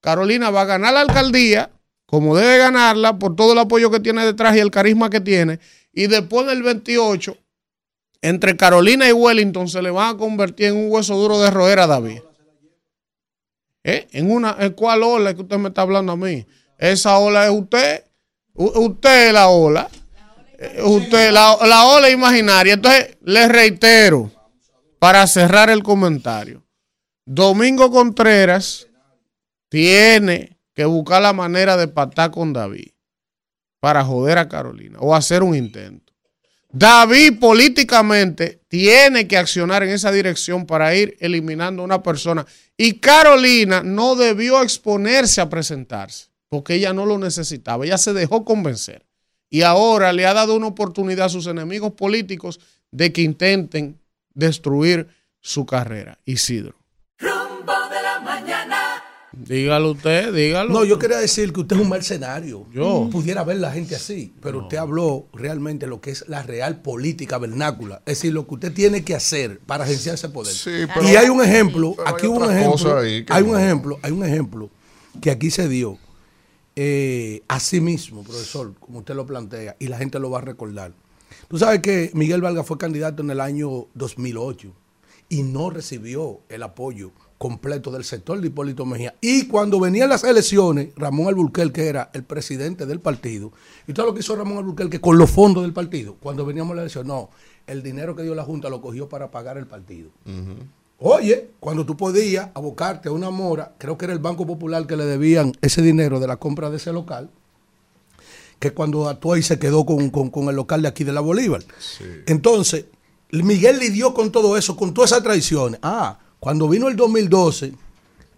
Carolina 0.00 0.50
va 0.50 0.62
a 0.62 0.66
ganar 0.66 0.94
la 0.94 1.00
alcaldía, 1.00 1.70
como 2.06 2.36
debe 2.36 2.58
ganarla, 2.58 3.18
por 3.18 3.34
todo 3.34 3.52
el 3.52 3.58
apoyo 3.58 3.90
que 3.90 4.00
tiene 4.00 4.24
detrás 4.24 4.56
y 4.56 4.60
el 4.60 4.70
carisma 4.70 5.10
que 5.10 5.20
tiene, 5.20 5.58
y 5.92 6.06
después 6.06 6.46
del 6.46 6.62
28, 6.62 7.36
entre 8.22 8.56
Carolina 8.56 9.08
y 9.08 9.12
Wellington 9.12 9.68
se 9.68 9.82
le 9.82 9.90
van 9.90 10.14
a 10.14 10.18
convertir 10.18 10.66
en 10.66 10.76
un 10.76 10.92
hueso 10.92 11.16
duro 11.16 11.40
de 11.40 11.50
roer 11.50 11.80
a 11.80 11.86
David. 11.86 12.20
¿Eh? 13.88 14.08
¿En 14.10 14.32
una, 14.32 14.56
cuál 14.74 15.04
ola 15.04 15.30
es 15.30 15.36
que 15.36 15.42
usted 15.42 15.58
me 15.58 15.68
está 15.68 15.82
hablando 15.82 16.10
a 16.10 16.16
mí? 16.16 16.44
Esa 16.76 17.18
ola 17.18 17.44
es 17.44 17.52
usted. 17.52 18.04
usted 18.54 19.28
es 19.28 19.32
la 19.32 19.46
ola. 19.46 19.88
Eh, 20.58 20.82
usted, 20.82 21.30
la, 21.30 21.56
la 21.64 21.84
ola 21.84 22.10
imaginaria. 22.10 22.74
Entonces, 22.74 23.16
les 23.22 23.48
reitero, 23.48 24.32
para 24.98 25.24
cerrar 25.28 25.70
el 25.70 25.84
comentario, 25.84 26.66
Domingo 27.24 27.92
Contreras 27.92 28.88
tiene 29.68 30.58
que 30.74 30.84
buscar 30.84 31.22
la 31.22 31.32
manera 31.32 31.76
de 31.76 31.86
pactar 31.86 32.32
con 32.32 32.52
David 32.52 32.90
para 33.78 34.04
joder 34.04 34.38
a 34.38 34.48
Carolina 34.48 34.98
o 35.00 35.14
hacer 35.14 35.44
un 35.44 35.54
intento. 35.54 36.05
David 36.70 37.38
políticamente 37.38 38.60
tiene 38.68 39.26
que 39.26 39.36
accionar 39.36 39.82
en 39.82 39.90
esa 39.90 40.12
dirección 40.12 40.66
para 40.66 40.94
ir 40.94 41.16
eliminando 41.20 41.82
a 41.82 41.84
una 41.84 42.02
persona. 42.02 42.44
Y 42.76 42.94
Carolina 42.94 43.82
no 43.82 44.16
debió 44.16 44.62
exponerse 44.62 45.40
a 45.40 45.48
presentarse 45.48 46.26
porque 46.48 46.74
ella 46.74 46.92
no 46.92 47.06
lo 47.06 47.18
necesitaba. 47.18 47.84
Ella 47.84 47.98
se 47.98 48.12
dejó 48.12 48.44
convencer. 48.44 49.06
Y 49.48 49.62
ahora 49.62 50.12
le 50.12 50.26
ha 50.26 50.34
dado 50.34 50.54
una 50.54 50.66
oportunidad 50.66 51.26
a 51.26 51.30
sus 51.30 51.46
enemigos 51.46 51.92
políticos 51.92 52.60
de 52.90 53.12
que 53.12 53.22
intenten 53.22 53.98
destruir 54.34 55.08
su 55.40 55.64
carrera. 55.66 56.18
Isidro. 56.24 56.76
Dígalo 59.36 59.92
usted, 59.92 60.32
dígalo. 60.32 60.72
No, 60.72 60.84
yo 60.84 60.98
quería 60.98 61.18
decir 61.18 61.52
que 61.52 61.60
usted 61.60 61.76
es 61.76 61.82
un 61.82 61.90
mercenario. 61.90 62.66
Yo. 62.72 63.08
Pudiera 63.12 63.44
ver 63.44 63.58
la 63.58 63.70
gente 63.70 63.94
así, 63.94 64.32
pero 64.40 64.60
usted 64.62 64.78
habló 64.78 65.26
realmente 65.34 65.86
lo 65.86 66.00
que 66.00 66.10
es 66.10 66.24
la 66.28 66.42
real 66.42 66.80
política 66.80 67.36
vernácula. 67.38 67.96
Es 68.06 68.18
decir, 68.18 68.32
lo 68.32 68.46
que 68.46 68.54
usted 68.54 68.72
tiene 68.72 69.04
que 69.04 69.14
hacer 69.14 69.60
para 69.60 69.84
agenciar 69.84 70.14
ese 70.14 70.30
poder. 70.30 70.54
Sí, 70.54 70.70
pero- 70.94 71.08
y 71.08 71.16
hay 71.16 71.28
un 71.28 71.42
ejemplo, 71.42 71.94
pero 71.96 72.08
hay 72.08 72.14
aquí 72.14 72.26
hubo 72.26 72.38
un 72.38 72.50
ejemplo, 72.50 72.98
hay 72.98 73.42
no. 73.44 73.50
un 73.50 73.60
ejemplo, 73.60 73.98
hay 74.02 74.12
un 74.12 74.24
ejemplo 74.24 74.70
que 75.20 75.30
aquí 75.30 75.50
se 75.50 75.68
dio 75.68 75.98
eh, 76.74 77.42
así 77.48 77.80
mismo, 77.80 78.22
profesor, 78.22 78.74
como 78.80 78.98
usted 78.98 79.14
lo 79.14 79.26
plantea, 79.26 79.76
y 79.78 79.88
la 79.88 79.96
gente 79.98 80.18
lo 80.18 80.30
va 80.30 80.38
a 80.38 80.42
recordar. 80.42 80.92
Tú 81.48 81.58
sabes 81.58 81.80
que 81.80 82.10
Miguel 82.14 82.42
Valga 82.42 82.64
fue 82.64 82.76
candidato 82.78 83.22
en 83.22 83.30
el 83.30 83.40
año 83.40 83.86
2008 83.94 84.72
y 85.28 85.42
no 85.42 85.70
recibió 85.70 86.40
el 86.48 86.62
apoyo 86.62 87.12
completo 87.38 87.90
del 87.90 88.04
sector 88.04 88.40
de 88.40 88.46
Hipólito 88.46 88.86
Mejía. 88.86 89.14
Y 89.20 89.46
cuando 89.46 89.78
venían 89.78 90.08
las 90.08 90.24
elecciones, 90.24 90.88
Ramón 90.96 91.28
Alburquerque, 91.28 91.82
que 91.82 91.88
era 91.88 92.10
el 92.14 92.24
presidente 92.24 92.86
del 92.86 93.00
partido, 93.00 93.52
y 93.86 93.92
todo 93.92 94.06
lo 94.06 94.14
que 94.14 94.20
hizo 94.20 94.34
Ramón 94.36 94.58
Alburquerque 94.58 95.00
con 95.00 95.18
los 95.18 95.30
fondos 95.30 95.62
del 95.62 95.72
partido, 95.72 96.16
cuando 96.20 96.46
veníamos 96.46 96.72
a 96.72 96.76
la 96.76 96.82
elección, 96.82 97.06
no, 97.06 97.28
el 97.66 97.82
dinero 97.82 98.16
que 98.16 98.22
dio 98.22 98.34
la 98.34 98.44
Junta 98.44 98.68
lo 98.70 98.80
cogió 98.80 99.08
para 99.08 99.30
pagar 99.30 99.58
el 99.58 99.66
partido. 99.66 100.08
Oye, 100.98 101.50
cuando 101.60 101.84
tú 101.84 101.94
podías 101.96 102.48
abocarte 102.54 103.10
a 103.10 103.12
una 103.12 103.28
mora, 103.30 103.74
creo 103.76 103.98
que 103.98 104.06
era 104.06 104.14
el 104.14 104.18
Banco 104.20 104.46
Popular 104.46 104.86
que 104.86 104.96
le 104.96 105.04
debían 105.04 105.52
ese 105.60 105.82
dinero 105.82 106.20
de 106.20 106.26
la 106.26 106.36
compra 106.38 106.70
de 106.70 106.78
ese 106.78 106.90
local, 106.92 107.28
que 108.58 108.70
cuando 108.72 109.06
actuó 109.08 109.34
ahí 109.34 109.42
se 109.42 109.58
quedó 109.58 109.84
con, 109.84 110.08
con- 110.08 110.30
con 110.30 110.48
el 110.48 110.56
local 110.56 110.80
de 110.80 110.88
aquí 110.88 111.04
de 111.04 111.12
la 111.12 111.20
Bolívar. 111.20 111.62
Entonces, 112.26 112.86
Miguel 113.30 113.78
lidió 113.78 114.14
con 114.14 114.32
todo 114.32 114.56
eso, 114.56 114.74
con 114.76 114.94
todas 114.94 115.10
esas 115.12 115.22
traiciones. 115.22 115.78
Ah, 115.82 116.18
cuando 116.46 116.68
vino 116.68 116.86
el 116.86 116.94
2012, 116.94 117.72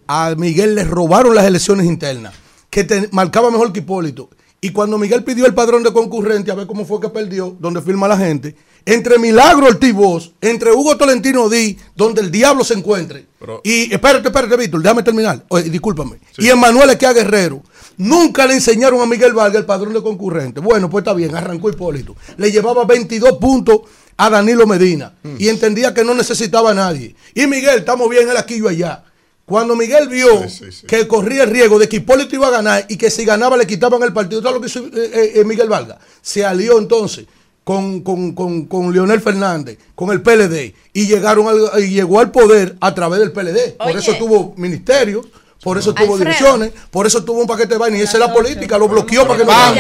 a 0.07 0.35
Miguel 0.35 0.75
le 0.75 0.85
robaron 0.85 1.35
las 1.35 1.45
elecciones 1.45 1.85
internas, 1.85 2.33
que 2.71 2.83
te- 2.83 3.07
marcaba 3.13 3.51
mejor 3.51 3.71
que 3.71 3.81
Hipólito. 3.81 4.31
Y 4.63 4.71
cuando 4.71 4.97
Miguel 4.97 5.25
pidió 5.25 5.45
el 5.45 5.53
padrón 5.53 5.83
de 5.83 5.93
concurrente, 5.93 6.51
a 6.51 6.55
ver 6.55 6.67
cómo 6.67 6.87
fue 6.87 7.03
que 7.03 7.11
perdió, 7.11 7.55
donde 7.61 7.83
firma 7.83 8.09
la 8.09 8.17
gente, 8.17 8.57
entre 8.87 9.19
Milagro 9.19 9.67
Ortiz 9.67 9.95
entre 10.41 10.73
Hugo 10.73 10.97
Tolentino 10.97 11.51
Díaz, 11.51 11.77
donde 11.95 12.23
el 12.23 12.31
diablo 12.31 12.65
se 12.65 12.73
encuentre. 12.73 13.27
Pero- 13.39 13.61
y 13.63 13.93
espérate, 13.93 14.29
espérate, 14.29 14.57
Víctor, 14.57 14.81
déjame 14.81 15.03
terminar. 15.03 15.45
Oye, 15.49 15.69
discúlpame. 15.69 16.17
Y 16.39 16.49
Emanuel 16.49 16.89
Equia 16.89 17.13
Guerrero. 17.13 17.63
Nunca 17.99 18.47
le 18.47 18.55
enseñaron 18.55 19.03
a 19.03 19.07
Miguel 19.07 19.35
Vargas 19.35 19.61
el 19.61 19.67
padrón 19.67 19.93
de 19.93 20.03
concurrente. 20.03 20.61
Bueno, 20.61 20.89
pues 20.89 21.03
está 21.03 21.13
bien, 21.13 21.37
arrancó 21.37 21.69
Hipólito. 21.69 22.17
Le 22.39 22.51
llevaba 22.51 22.87
22 22.87 23.33
puntos 23.37 23.81
a 24.19 24.29
Danilo 24.29 24.67
Medina 24.67 25.15
y 25.39 25.49
entendía 25.49 25.95
que 25.95 26.05
no 26.05 26.13
necesitaba 26.13 26.73
a 26.73 26.75
nadie. 26.75 27.15
Y 27.35 27.47
Miguel, 27.47 27.79
estamos 27.79 28.11
bien, 28.11 28.29
él 28.29 28.37
aquí 28.37 28.55
y 28.55 28.59
yo 28.59 28.69
allá. 28.69 29.05
Cuando 29.47 29.75
Miguel 29.75 30.09
vio 30.09 30.43
Sí, 30.47 30.67
sí, 30.67 30.73
sí. 30.73 30.87
que 30.87 31.09
corría 31.09 31.45
el 31.45 31.51
riesgo 31.51 31.79
de 31.79 31.89
que 31.89 31.97
Hipólito 31.97 32.35
iba 32.35 32.49
a 32.49 32.51
ganar 32.51 32.85
y 32.91 32.99
que 32.99 33.11
si 33.11 33.25
ganaba 33.25 33.57
le 33.57 33.67
quitaban 33.67 34.03
el 34.03 34.13
partido, 34.13 34.43
¿sabes 34.43 34.57
lo 34.57 34.61
que 34.61 34.67
hizo 34.67 34.81
eh, 34.81 35.11
eh, 35.15 35.33
eh, 35.37 35.45
Miguel 35.45 35.71
Vargas? 35.71 35.97
Se 36.21 36.45
alió 36.45 36.79
entonces 36.79 37.25
con, 37.65 38.03
con, 38.03 38.33
con, 38.33 38.67
con 38.67 38.93
Leonel 38.93 39.21
Fernández, 39.23 39.79
con 39.95 40.11
el 40.11 40.21
PLD, 40.21 40.75
y 40.93 41.07
llegaron 41.07 41.47
al, 41.49 41.83
y 41.83 41.91
llegó 41.91 42.21
al 42.21 42.31
poder 42.31 42.77
a 42.81 42.95
través 42.95 43.21
del 43.21 43.33
PLD. 43.33 43.77
Por 43.79 43.97
eso 43.97 44.15
tuvo 44.19 44.53
ministerios, 44.57 45.27
por 45.63 45.77
eso 45.77 45.93
tuvo 45.93 46.15
Alfredo. 46.15 46.19
direcciones, 46.19 46.73
por 46.91 47.07
eso 47.07 47.25
tuvo 47.25 47.41
un 47.41 47.47
paquete 47.47 47.75
de 47.75 47.79
vaina, 47.79 47.99
y 47.99 48.03
esa 48.03 48.13
es 48.13 48.21
la 48.21 48.33
política, 48.33 48.79
lo 48.79 48.89
bloqueó 48.89 49.27
para 49.27 49.39
que 49.41 49.45
no 49.45 49.51
Vamos, 49.51 49.75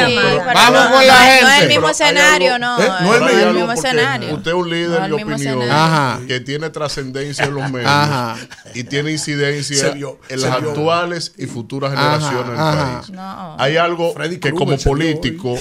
vamos 0.55 0.85
no, 0.85 0.91
con 0.97 1.07
la 1.07 1.13
no, 1.15 1.19
No 1.21 1.25
es 1.25 1.41
gente. 1.41 1.63
el 1.63 1.69
mismo 1.69 1.89
escenario, 1.89 2.55
algo- 2.55 2.67
no. 2.67 2.83
¿Eh? 2.83 2.89
No 2.89 2.95
es 2.95 3.01
No 3.01 3.15
el 3.15 3.23
es 3.23 3.23
mismo 3.37 3.49
el 3.51 3.55
mismo 3.55 3.67
porque 3.75 3.89
escenario. 3.89 4.35
Usted 4.35 4.51
es 4.51 4.57
un 4.57 4.71
líder 4.71 4.89
No 4.89 4.95
de 5.09 5.25
mismo 5.25 5.35
opinión. 5.35 5.71
Ajá. 5.71 6.21
que 6.27 6.41
tiene 6.41 6.71
trascendencia 6.71 7.45
en 7.45 7.55
los 7.55 7.71
medios 7.71 7.91
Ajá. 7.91 8.37
y 8.75 8.85
tiene 8.85 9.13
incidencia 9.13 9.91
vio, 9.91 10.19
en 10.29 10.41
las 10.43 10.51
actuales 10.53 11.33
y 11.39 11.47
futuras 11.47 11.93
Ajá, 11.93 12.19
generaciones 12.19 12.49
del 12.49 12.57
país. 12.57 13.11
No. 13.11 13.57
Hay 13.59 13.77
algo 13.77 14.13
Freddy 14.15 14.39
que 14.39 14.53
como 14.53 14.77
político 14.79 15.55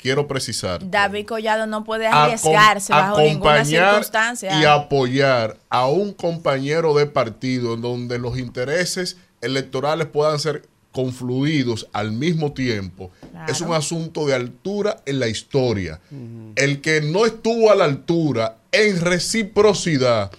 quiero 0.00 0.28
precisar. 0.28 0.80
David 0.88 1.26
Collado 1.26 1.66
no 1.66 1.82
puede 1.84 2.06
arriesgarse 2.06 2.92
bajo 2.92 3.20
ninguna 3.20 3.64
circunstancia. 3.64 4.60
y 4.60 4.64
apoyar 4.64 5.56
a 5.70 5.86
un 5.88 6.12
compañero 6.12 6.94
de 6.94 7.06
partido 7.06 7.74
en 7.74 7.80
donde 7.80 8.18
los 8.18 8.38
intereses 8.38 9.16
electorales 9.40 10.06
puedan 10.08 10.38
ser 10.38 10.68
confluidos 10.92 11.88
al 11.92 12.10
mismo 12.12 12.52
tiempo 12.52 13.10
Claro. 13.30 13.52
es 13.52 13.60
un 13.60 13.72
asunto 13.72 14.26
de 14.26 14.34
altura 14.34 15.00
en 15.06 15.20
la 15.20 15.28
historia. 15.28 16.00
El 16.56 16.80
que 16.80 17.00
no 17.00 17.24
estuvo 17.24 17.70
a 17.70 17.76
la 17.76 17.84
altura 17.84 18.58
en 18.72 19.00
reciprocidad 19.00 20.30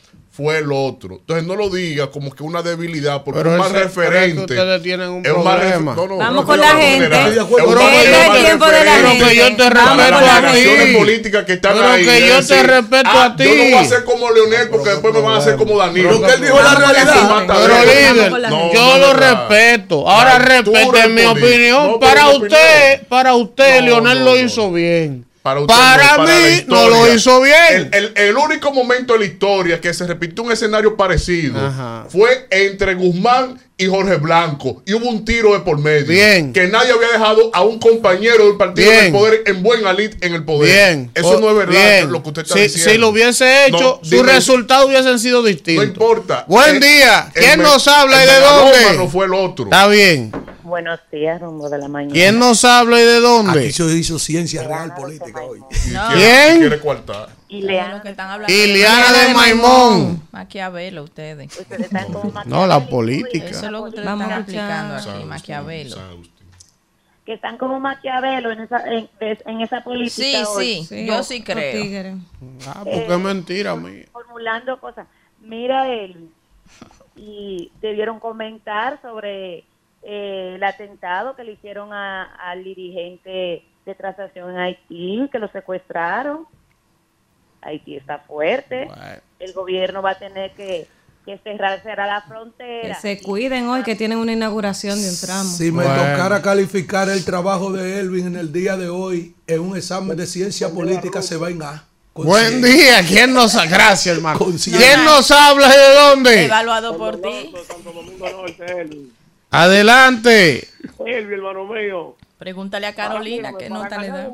fue 0.42 0.58
el 0.58 0.72
otro. 0.72 1.16
Entonces 1.20 1.46
no 1.46 1.56
lo 1.56 1.70
diga 1.70 2.10
como 2.10 2.32
que 2.34 2.44
una 2.44 2.62
debilidad, 2.62 3.24
porque 3.24 3.39
Pero 3.39 3.54
es 3.54 3.60
más 3.60 3.72
referente. 3.72 4.42
ustedes 4.42 4.82
tienen 4.82 5.10
un 5.10 5.26
es 5.26 5.32
más 5.38 5.56
refer- 5.60 5.60
problema. 5.60 5.96
no, 5.96 6.08
no, 6.08 6.18
Vamos 6.18 6.36
no, 6.42 6.46
con 6.48 6.60
la 6.60 6.70
gente. 6.76 7.10
Pero 7.10 7.26
que 7.78 9.36
yo 9.36 9.56
te 9.56 9.70
respeto 9.70 10.18
a 10.18 10.52
ti. 10.52 10.96
políticas 10.98 11.46
que 11.46 11.54
están 11.54 11.74
Pero 11.74 11.88
ahí. 11.92 12.06
que 12.06 12.28
yo 12.28 12.46
te 12.48 12.64
respeto 12.64 13.10
a 13.10 13.36
Yo 13.38 13.46
no 13.46 13.64
voy 13.64 13.74
a 13.74 13.82
ti. 13.82 13.88
ser 13.88 14.04
como 14.04 14.32
Leonel 14.32 14.70
porque 14.70 14.89
después 14.89 15.14
me 15.14 15.22
van 15.22 15.34
a 15.34 15.38
hacer 15.38 15.56
como 15.58 15.78
Danilo. 15.78 16.10
Pero 16.10 16.22
que 16.28 16.34
él 16.34 16.42
dijo 16.42 16.62
la 16.62 16.76
realidad. 16.76 17.46
Pero 17.48 17.74
líder, 17.86 18.74
yo 18.74 18.98
lo 18.98 19.14
respeto. 19.14 20.10
Ahora 20.10 20.39
respete 20.39 21.08
mi 21.10 21.24
opinión. 21.26 22.00
Para 22.00 22.30
usted, 22.30 23.08
para 23.08 23.36
usted, 23.36 23.82
Leonel 23.84 24.26
lo 24.26 24.38
hizo 24.38 24.72
bien. 24.72 25.26
Para, 25.42 25.60
usted 25.62 25.74
Para 25.74 26.18
no, 26.18 26.24
mí, 26.24 26.30
historia. 26.30 26.66
no 26.68 26.89
lo 26.89 27.14
hizo 27.14 27.42
bien. 27.42 27.89
El, 27.92 27.94
el- 27.94 28.14
el 28.16 28.38
único 28.38 28.72
momento 28.72 29.14
de 29.14 29.20
la 29.20 29.26
historia 29.26 29.82
que 29.82 29.94
se 29.94 30.06
repitió 30.06 30.44
un 30.44 30.52
escenario 30.52 30.96
parecido 30.96 31.60
Ajá. 31.66 32.06
fue 32.10 32.48
entre 32.52 32.94
Guzmán 32.94 33.60
y 33.82 33.88
Jorge 33.88 34.16
Blanco. 34.18 34.82
Y 34.86 34.94
hubo 34.94 35.10
un 35.10 35.26
tiro 35.26 35.54
de 35.54 35.60
por 35.60 35.78
medio. 35.80 36.06
Bien. 36.08 36.54
Que 36.54 36.68
nadie 36.68 36.92
había 36.92 37.10
dejado 37.14 37.50
a 37.54 37.62
un 37.64 37.80
compañero 37.80 38.46
del 38.48 38.58
partido 38.58 38.90
Bien. 38.90 39.04
del 39.06 39.12
poder 39.14 39.44
en 39.46 39.64
buen 39.64 39.86
alit 39.88 40.24
en 40.24 40.34
el 40.34 40.44
poder. 40.44 40.72
Bien. 40.72 41.12
Eso 41.16 41.30
O- 41.38 41.40
no 41.40 41.50
es 41.50 41.56
verdad 41.56 41.74
bien. 42.00 42.12
lo 42.12 42.22
que 42.24 42.30
usted 42.30 42.42
está 42.44 42.54
si, 42.56 42.62
diciendo. 42.62 42.92
Si 42.92 42.98
lo 42.98 43.08
hubiese 43.10 43.66
hecho, 43.68 43.80
No, 43.80 44.00
sus 44.02 44.10
dime- 44.10 44.34
resultados 44.34 44.88
hubiesen 44.88 45.20
sido 45.20 45.44
distintos. 45.44 45.86
No 45.86 45.92
importa. 45.92 46.46
Buen 46.48 46.76
Eh, 46.84 46.88
día. 46.88 47.32
¿Quién 47.34 47.62
nos 47.62 47.88
habla 47.88 48.24
y 48.24 48.28
de 48.28 48.40
dónde? 48.40 49.08
fue 49.12 49.26
el 49.26 49.34
otro. 49.34 49.66
Está 49.66 49.88
bien. 49.88 50.32
Buenos 50.64 51.00
días, 51.12 51.42
rumbo 51.42 51.70
de 51.70 51.78
la 51.80 51.88
mañana. 51.90 52.14
¿Quién 52.14 52.40
nos 52.40 52.64
habla 52.64 52.98
y 53.02 53.04
de 53.04 53.16
Aquí 53.16 53.22
dónde? 53.22 53.72
se 53.74 53.84
hizo 53.98 54.18
ciencia 54.20 54.64
real 54.64 54.94
política 54.96 55.42
hoy. 55.42 55.60
No. 55.60 55.68
¿Quién? 56.14 56.20
¿Quién? 56.20 56.60
quiere 56.60 56.80
coartar? 56.80 57.28
De 57.52 58.10
están 58.10 58.30
hablando. 58.30 58.54
Iliana 58.54 59.12
de 59.12 59.34
Maimón. 59.34 60.24
Maquiavelo, 60.32 61.04
ustedes. 61.04 61.60
ustedes 61.60 61.82
están 61.88 62.12
como 62.14 62.32
No, 62.45 62.66
la 62.66 62.80
política. 62.88 63.45
Eso 63.45 63.66
es 63.66 63.72
lo 63.72 63.84
que 63.84 63.89
ustedes 63.89 64.06
Vamos 64.06 64.28
están 64.28 64.41
aplicando 64.41 64.95
aquí, 64.95 65.24
Maquiavelo. 65.26 65.95
Que 67.26 67.34
están 67.34 67.58
como 67.58 67.80
Maquiavelo 67.80 68.52
en 68.52 68.62
esa, 68.62 68.84
en, 68.91 69.10
en 69.20 69.62
esa 69.62 69.84
política. 69.84 70.12
Sí, 70.16 70.43
hoy, 70.47 70.84
sí, 70.86 71.06
yo 71.06 71.24
sí 71.24 71.38
los 71.39 71.45
creo. 71.45 72.18
Ah, 72.68 72.82
porque 72.84 73.06
es 73.14 73.20
mentira 73.20 73.76
mía. 73.76 74.06
Formulando 74.12 74.80
cosas. 74.80 75.06
Mira 75.41 75.88
él. 75.88 76.30
Y 77.16 77.72
debieron 77.82 78.20
comentar 78.20 78.99
sobre 79.02 79.66
eh, 80.04 80.54
el 80.56 80.64
atentado 80.64 81.36
que 81.36 81.43
le 81.43 81.52
hicieron 81.52 81.93
a- 81.93 82.24
al 82.36 82.64
dirigente 82.64 83.64
de 83.86 83.95
transacción 83.95 84.52
en 84.52 84.58
Haití, 84.58 85.30
que 85.32 85.38
lo 85.39 85.47
secuestraron. 85.49 86.47
Haití 87.62 87.95
está 87.95 88.20
fuerte. 88.20 88.88
El 89.39 89.53
gobierno 89.53 90.01
va 90.01 90.12
a 90.12 90.20
tener 90.20 90.51
que, 90.53 90.88
que 91.26 91.38
cerrar, 91.39 91.82
cerrar 91.84 92.07
la 92.07 92.22
Que 92.22 92.28
frontera. 92.28 92.99
se 92.99 93.20
cuiden 93.22 93.68
hoy 93.70 93.84
que 93.84 93.95
tienen 93.95 94.18
una 94.18 94.34
inauguración 94.34 95.01
de 95.01 95.09
un 95.09 95.18
tramo. 95.20 95.49
Si 95.49 95.72
me 95.72 95.84
Bueno. 95.84 95.95
tocara 95.95 96.41
calificar 96.41 97.09
el 97.09 97.24
trabajo 97.26 97.72
de 97.72 97.99
Elvin 97.99 98.28
en 98.28 98.36
el 98.36 98.51
día 98.51 98.78
de 98.78 98.89
hoy 98.89 99.36
en 99.47 99.59
un 99.62 99.78
examen 99.78 100.16
de 100.18 100.26
ciencia 100.28 100.70
política, 100.70 101.22
se 101.22 101.38
va 101.38 101.49
en 101.49 101.62
A. 101.64 101.86
Buen 102.14 102.62
día. 102.62 103.01
¿Quién 103.07 103.34
nos 103.34 103.55
habla? 103.55 103.72
Gracias, 103.72 104.16
hermano. 104.18 104.39
¿Quién 104.39 105.05
nos 105.05 105.32
habla 105.32 105.68
y 105.68 105.78
de 105.78 105.93
dónde? 105.95 106.45
Evaluado 106.45 106.97
por 106.97 107.22
ti. 107.22 107.53
Adelante. 109.49 110.68
Elvi, 111.05 111.34
hermano 111.34 111.66
mío. 111.66 112.16
Pregúntale 112.42 112.88
a 112.88 112.96
Carolina 112.96 113.54
qué 113.56 113.70
nota 113.70 114.00
le 114.02 114.08
da. 114.08 114.28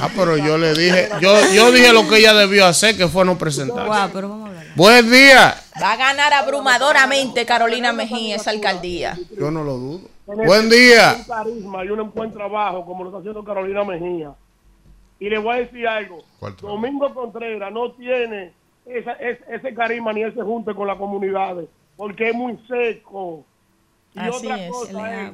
Ah, 0.00 0.08
pero 0.16 0.36
yo 0.36 0.58
le 0.58 0.74
dije, 0.74 1.08
yo, 1.20 1.32
yo 1.54 1.70
dije 1.70 1.92
lo 1.92 2.08
que 2.08 2.18
ella 2.18 2.34
debió 2.34 2.66
hacer, 2.66 2.96
que 2.96 3.06
fue 3.06 3.24
no 3.24 3.38
presentarse. 3.38 3.86
Guau, 3.86 4.10
pero 4.12 4.28
vamos 4.30 4.46
a 4.46 4.48
hablar. 4.48 4.66
Buen 4.74 5.08
día. 5.08 5.54
Va 5.80 5.92
a 5.92 5.96
ganar 5.96 6.32
abrumadoramente 6.32 7.46
Carolina 7.46 7.92
Mejía 7.92 8.34
esa 8.34 8.50
alcaldía. 8.50 9.16
Yo 9.38 9.48
no 9.52 9.62
lo 9.62 9.74
dudo. 9.76 10.00
Buen 10.26 10.68
día. 10.68 11.14
Un 11.18 11.24
carisma 11.24 11.84
y 11.84 11.88
un 11.90 12.10
buen 12.12 12.32
trabajo 12.32 12.84
como 12.84 13.04
lo 13.04 13.10
está 13.10 13.20
haciendo 13.20 13.44
Carolina 13.44 13.84
Mejía. 13.84 14.32
Y 15.20 15.28
le 15.30 15.38
voy 15.38 15.54
a 15.54 15.58
decir 15.60 15.86
algo. 15.86 16.24
Domingo 16.62 17.14
Contreras 17.14 17.72
no 17.72 17.92
tiene 17.92 18.52
esa- 18.86 19.12
es- 19.12 19.38
ese 19.48 19.72
carisma 19.72 20.12
ni 20.12 20.24
ese 20.24 20.42
junte 20.42 20.74
con 20.74 20.88
las 20.88 20.98
comunidades 20.98 21.66
porque 21.96 22.30
es 22.30 22.34
muy 22.34 22.58
seco. 22.66 23.44
Y 24.14 24.18
Así 24.18 24.30
otra 24.48 24.64
es, 24.66 24.70
cosa 24.72 25.22
es, 25.22 25.30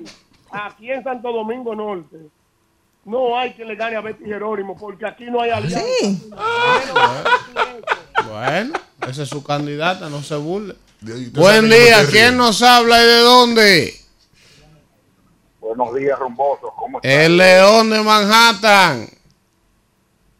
aquí 0.52 0.90
en 0.90 1.02
Santo 1.04 1.32
Domingo 1.32 1.74
Norte 1.74 2.16
no 3.04 3.36
hay 3.38 3.52
quien 3.54 3.68
le 3.68 3.76
gane 3.76 3.96
a 3.96 4.00
Betty 4.00 4.24
Jerónimo 4.24 4.76
porque 4.76 5.06
aquí 5.06 5.24
no 5.24 5.40
hay 5.40 5.50
alianza. 5.50 5.80
Bueno, 8.28 8.74
Esa 9.08 9.22
es 9.22 9.28
su 9.28 9.42
candidata, 9.42 10.08
no 10.08 10.20
se 10.22 10.36
burle. 10.36 10.74
Buen 11.32 11.68
que 11.68 11.74
día, 11.76 12.06
¿quién 12.10 12.36
nos 12.36 12.62
habla 12.62 13.02
y 13.02 13.06
de 13.06 13.18
dónde? 13.20 13.94
Buenos 15.60 15.94
días, 15.94 16.18
rumbosos. 16.18 16.70
¿Cómo 16.76 16.98
están? 16.98 17.10
El 17.10 17.36
León 17.38 17.90
de 17.90 18.02
Manhattan. 18.02 19.06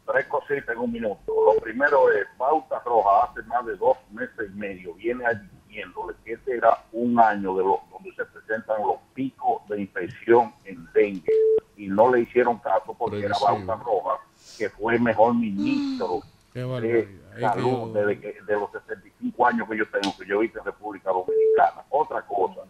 Tres 0.06 0.26
cositas 0.26 0.68
en 0.74 0.78
un 0.78 0.92
minuto. 0.92 1.20
Lo 1.54 1.60
primero 1.62 2.10
es, 2.12 2.26
Pauta 2.36 2.80
Roja 2.84 3.30
hace 3.30 3.42
más 3.44 3.64
de 3.64 3.76
dos 3.76 3.96
meses 4.12 4.50
y 4.52 4.58
medio 4.58 4.92
viene 4.94 5.24
advirtiéndole 5.24 6.14
que 6.24 6.32
este 6.32 6.56
era 6.56 6.84
un 6.92 7.18
año 7.18 7.54
de 7.56 7.62
lo- 7.64 7.80
donde 7.89 7.89
se 7.89 7.89
presentan 8.50 8.82
los 8.82 8.96
picos 9.14 9.66
de 9.68 9.80
infección 9.80 10.52
en 10.64 10.86
dengue 10.92 11.32
y 11.76 11.86
no 11.86 12.12
le 12.12 12.22
hicieron 12.22 12.58
caso 12.58 12.94
porque 12.98 13.20
era 13.24 13.34
Pauta 13.66 13.76
Roja, 13.84 14.16
que 14.58 14.68
fue 14.70 14.96
el 14.96 15.00
mejor 15.02 15.34
ministro 15.34 16.20
Qué 16.52 16.64
de 16.88 17.20
salud 17.40 17.70
yo- 17.70 17.92
desde 17.92 18.20
que, 18.20 18.42
de 18.42 18.52
los 18.54 18.70
75 18.72 19.46
años 19.46 19.68
que 19.68 19.76
yo 19.78 19.84
tengo, 19.88 20.14
que 20.18 20.26
yo 20.26 20.42
hice 20.42 20.58
en 20.58 20.64
República 20.64 21.10
Dominicana. 21.10 21.84
Otra 21.90 22.22
cosa, 22.22 22.62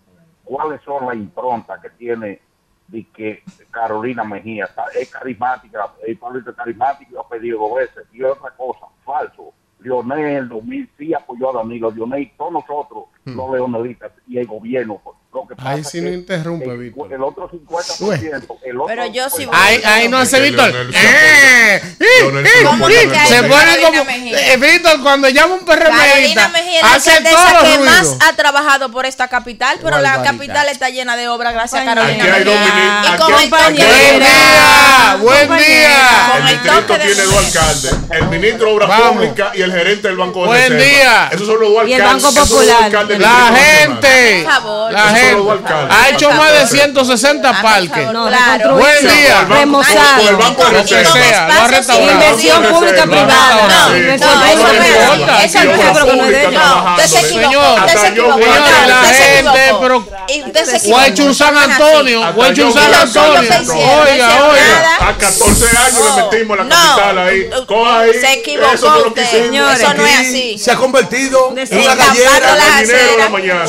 ¿cuáles 0.44 0.80
son 0.82 1.06
las 1.06 1.16
improntas 1.16 1.80
que 1.80 1.90
tiene 1.90 2.40
de 2.88 3.06
que 3.08 3.42
Carolina 3.70 4.22
Mejía 4.24 4.64
está- 4.66 4.86
es 4.98 5.10
carismática, 5.10 5.92
es 6.06 6.18
Pablo 6.18 6.40
es 6.40 6.56
carismático, 6.56 7.12
lo 7.14 7.20
ha 7.20 7.28
pedido 7.28 7.58
dos 7.60 7.76
veces. 7.76 8.04
Y 8.12 8.22
otra 8.22 8.50
cosa, 8.50 8.80
falso. 9.04 9.54
Lionel 9.78 10.18
en 10.36 10.48
2000 10.48 10.90
sí 10.98 11.14
apoyó 11.14 11.50
a 11.50 11.62
Danilo, 11.62 11.90
Lionel 11.90 12.20
y 12.22 12.26
todos 12.36 12.52
nosotros, 12.52 13.04
los 13.24 13.50
leonelistas 13.52 14.12
y 14.28 14.36
el 14.38 14.46
gobierno. 14.46 15.00
Lo 15.32 15.46
que 15.46 15.54
pasa 15.54 15.70
Ahí 15.70 15.84
sí 15.84 16.00
no 16.00 16.08
interrumpe, 16.10 16.64
el, 16.66 16.76
Víctor. 16.76 17.12
el 17.12 17.22
otro 17.22 17.48
50%, 17.48 18.58
el 18.64 18.76
otro 18.80 18.86
Pero 18.88 19.06
yo 19.06 19.30
sí 19.30 19.46
voy. 19.46 19.54
Ahí, 19.56 19.80
ahí 19.84 20.08
no 20.08 20.18
hace 20.18 20.40
Víctor. 20.40 20.70
Eh, 20.74 20.90
eh, 20.92 21.82
eh, 22.00 22.46
se 22.52 22.62
lo 22.64 22.70
¿Cómo 22.70 22.84
apoya 22.86 22.96
que 22.98 23.02
en 23.04 23.10
que 23.10 23.16
el 23.16 23.22
hay 23.22 23.28
Se 23.28 23.42
PRM. 23.44 23.48
pone 23.48 23.80
como. 23.98 24.10
Eh, 24.10 24.56
Víctor, 24.58 25.02
cuando 25.04 25.28
llama 25.28 25.54
un 25.54 25.64
Carolina 25.64 25.96
PRMista, 26.02 26.48
Mejía 26.48 26.76
es 26.78 26.82
la 26.82 26.94
hace 26.94 27.10
los 27.20 27.62
que 27.62 27.78
más 27.78 28.00
ruidos. 28.00 28.16
ha 28.28 28.32
trabajado 28.34 28.90
por 28.90 29.06
esta 29.06 29.28
capital, 29.28 29.78
pero 29.80 30.00
la 30.00 30.20
capital 30.24 30.68
está 30.68 30.90
llena 30.90 31.14
de 31.16 31.28
obras 31.28 31.52
gracias 31.54 31.80
a 31.80 31.84
Compañera. 31.94 32.24
Carolina 32.24 32.60
Aquí 32.60 32.68
hay 32.72 32.74
mini- 32.74 33.14
Y 33.14 33.18
con 33.20 33.28
de 33.28 33.34
hay- 33.38 33.48
Buen 33.50 33.76
día, 33.76 35.16
buen 35.20 35.48
Con 35.48 35.58
día. 35.58 36.32
el 36.36 36.42
El 36.42 36.48
distrito 36.62 36.92
de 36.98 37.04
tiene 37.06 37.22
dos 37.22 37.36
alcaldes, 37.46 37.96
el 38.10 38.26
ministro 38.28 38.66
de 38.66 38.72
Obras 38.74 38.88
Vamos. 38.88 39.12
Públicas 39.14 39.48
y 39.54 39.62
el 39.62 39.72
gerente 39.72 40.08
del 40.08 40.16
Banco 40.16 40.40
de 40.42 40.46
Buen 40.46 40.72
Reserva. 40.72 40.84
día. 40.84 41.28
Esos 41.32 41.46
son 41.46 41.60
los 41.60 41.72
dos 41.72 41.88
Y 41.88 41.92
el 41.92 42.00
alcaldes. 42.02 42.22
Banco 42.24 42.40
Popular. 42.48 42.82
alcaldes 42.84 43.18
La 43.20 43.52
gente, 43.54 44.42
Por 44.44 44.52
favor. 44.52 44.92
la 44.92 45.04
son 45.04 45.14
gente 45.20 45.74
ha 45.90 46.08
hecho 46.08 46.30
más 46.32 46.52
de 46.52 46.58
favor. 46.60 46.68
160 46.68 47.52
Por 47.52 47.62
parques. 47.62 47.90
claro. 48.10 48.74
Buen 48.76 49.00
día. 49.08 49.10
Por 49.10 49.16
el 49.40 49.46
Banco- 49.46 49.54
remozado. 49.54 50.20
por 50.22 50.28
el 50.30 50.36
Banco 50.36 50.64
de 50.64 50.72
Lo 50.72 50.84
que 50.84 50.94
Reserva. 50.96 51.12
sea, 51.12 51.48
lo 51.48 51.60
ha 51.62 51.68
restaurado. 51.68 52.12
Inversión 52.12 52.64
pública 52.64 53.02
privada. 53.02 53.56
No, 53.56 53.68
No, 53.68 53.96
eso 53.96 54.24
pública 54.24 54.34
no 54.34 54.44
es 54.44 54.52
importa. 54.52 55.26
No 55.26 55.40
que 56.10 56.16
no 56.16 56.24
es 56.24 56.30
de 56.30 56.40
ellos. 56.40 56.52
No, 56.52 56.90
usted 56.94 57.06
se 57.06 57.18
equivocó. 57.20 57.42
Señor, 57.44 57.80
usted 57.80 58.00
se 58.00 58.06
equivocó. 58.08 58.38
la 58.38 59.04
gente, 59.04 59.74
pero 59.80 59.96
o 59.96 61.00
hecho 61.06 61.24
un 61.24 61.34
San 61.34 61.54
No 61.54 61.60
es 61.60 61.68
así. 61.70 61.82
Antonio, 61.82 62.20
o 62.20 62.42
ha 62.42 62.48
hecho 62.48 62.66
un 62.66 62.72
San 62.74 62.94
Antonio. 62.94 63.40
Oiga, 63.40 64.44
oiga. 64.50 65.08
A 65.08 65.16
14 65.16 65.76
años 65.76 66.16
le 66.16 66.22
metimos 66.22 66.58
la 66.58 66.64
No. 66.64 66.70
capital 66.76 67.18
ahí. 67.18 67.50
Coja 67.66 67.98
ahí. 68.00 68.12
Se 68.20 68.32
equivocó 68.34 69.02
usted. 69.08 69.30
Señores. 69.30 69.80
Eso 69.80 69.94
no 69.94 70.06
es 70.06 70.18
así. 70.18 70.58
Se 70.58 70.70
ha 70.70 70.76
convertido 70.76 71.52
en 71.56 71.78
una 71.78 71.94
gallera. 71.94 72.54
la 72.56 72.76
Al 72.76 72.82
dinero 72.86 72.98
de 72.98 73.16
la 73.16 73.24
acera. 73.24 73.28
mañana. 73.30 73.64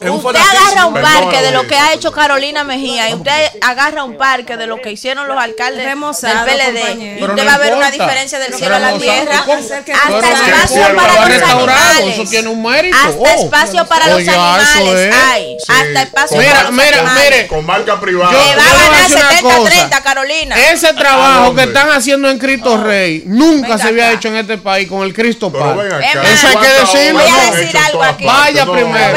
En 0.00 0.10
un 0.10 0.22
fanatismo. 0.22 0.58
Agarra 0.82 0.86
un 0.86 1.22
parque 1.22 1.42
de 1.42 1.50
lo 1.52 1.66
que 1.66 1.76
ha 1.76 1.92
hecho 1.92 2.12
Carolina 2.12 2.64
Mejía 2.64 3.10
y 3.10 3.14
usted 3.14 3.50
agarra 3.60 4.04
un 4.04 4.16
parque 4.16 4.56
de 4.56 4.66
lo 4.66 4.80
que 4.80 4.92
hicieron 4.92 5.26
los 5.28 5.38
alcaldes 5.38 5.84
Remozado, 5.84 6.44
del 6.44 6.54
PLD 6.56 7.18
y 7.18 7.22
usted 7.22 7.36
no 7.36 7.44
va 7.44 7.54
a 7.54 7.58
ver 7.58 7.74
una 7.74 7.90
diferencia 7.90 8.38
del 8.38 8.54
cielo 8.54 8.76
a 8.76 8.78
la 8.78 8.98
tierra. 8.98 9.38
Hasta 9.40 9.84
que 9.84 9.92
espacio 9.92 10.96
para 10.96 11.28
los 11.28 11.42
animales. 11.42 12.18
eso 12.18 12.24
tiene 12.30 12.48
un 12.48 12.62
mérito. 12.62 12.96
Hasta 12.96 13.12
Oh. 13.18 13.26
espacio 13.26 13.86
para 13.86 14.06
los 14.08 14.28
animales 14.28 15.08
es. 15.08 15.14
hay. 15.14 15.56
Hasta 15.68 16.02
espacio 16.02 16.38
Mira, 16.38 16.52
para 16.52 16.62
los 16.64 16.72
mira, 16.72 17.02
mire. 17.24 17.46
Con 17.46 17.66
marca 17.66 18.00
privada. 18.00 18.32
Yo- 18.32 18.38
Le 18.38 18.56
va 18.56 18.62
yo 18.62 18.70
a 18.74 18.82
ganar 18.90 19.02
decir 19.02 19.16
una 19.16 19.30
70-30, 19.30 19.88
cosa. 19.90 20.02
Carolina. 20.02 20.56
Ese 20.70 20.92
trabajo 20.94 21.54
que 21.54 21.62
están 21.64 21.90
haciendo 21.90 22.28
en 22.30 22.38
Cristo 22.38 22.76
Rey 22.82 23.22
nunca 23.26 23.78
se 23.78 23.88
había 23.88 24.12
hecho 24.12 24.28
en 24.28 24.36
este 24.36 24.58
país 24.58 24.88
con 24.88 25.02
el 25.02 25.12
Cristo 25.12 25.50
más, 25.50 25.76
Eso 25.76 26.48
hay 26.48 26.56
que 26.56 27.12
¿Cuántas 27.12 27.56
decirlo, 27.56 28.02
aquí. 28.02 28.24
Vaya 28.24 28.66
primero. 28.66 29.16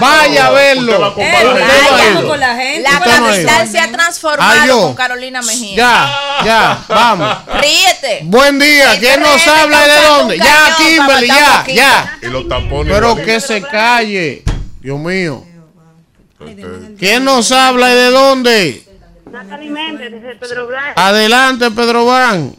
Vaya 0.00 0.46
a 0.46 0.50
verlo. 0.50 0.95
Va 0.98 1.06
a 1.08 1.14
comparar 1.14 1.46
Usted 1.46 1.60
eso. 1.60 1.66
no 1.66 1.72
ha 1.72 1.90
vaya 1.96 2.10
ido. 2.20 2.28
con 2.28 2.40
la 2.40 2.56
gente. 2.56 2.82
La 2.90 3.00
capital 3.00 3.68
se 3.68 3.78
ha 3.80 3.92
transformado 3.92 4.80
con 4.82 4.94
Carolina 4.94 5.42
Mejía. 5.42 5.76
Ya, 5.76 6.44
ya, 6.44 6.84
vamos. 6.88 7.36
Ríete. 7.60 8.20
Buen 8.24 8.58
día, 8.58 8.94
El 8.94 9.00
¿quién 9.00 9.20
nos 9.20 9.46
habla 9.46 9.86
y 9.86 9.90
de 9.90 10.06
dónde? 10.06 10.38
Ya, 10.38 10.76
Kimberly, 10.78 11.26
ya, 11.28 11.64
ya. 11.66 12.18
Y 12.22 12.26
los 12.26 12.48
tapones. 12.48 12.92
Pero 12.92 13.16
que 13.16 13.40
se 13.40 13.62
calle. 13.62 14.42
Dios 14.80 14.98
mío. 14.98 15.44
Este, 16.46 16.66
¿Quién 16.98 17.24
nos 17.24 17.50
habla 17.50 17.90
y 17.90 17.94
de 17.94 18.10
dónde? 18.10 18.82
Natalie 19.30 19.70
Méndez, 19.70 20.12
desde 20.12 20.36
Pedro 20.36 20.66
Blanco. 20.66 21.00
Adelante, 21.00 21.70
Pedro 21.70 22.06
Van. 22.06 22.54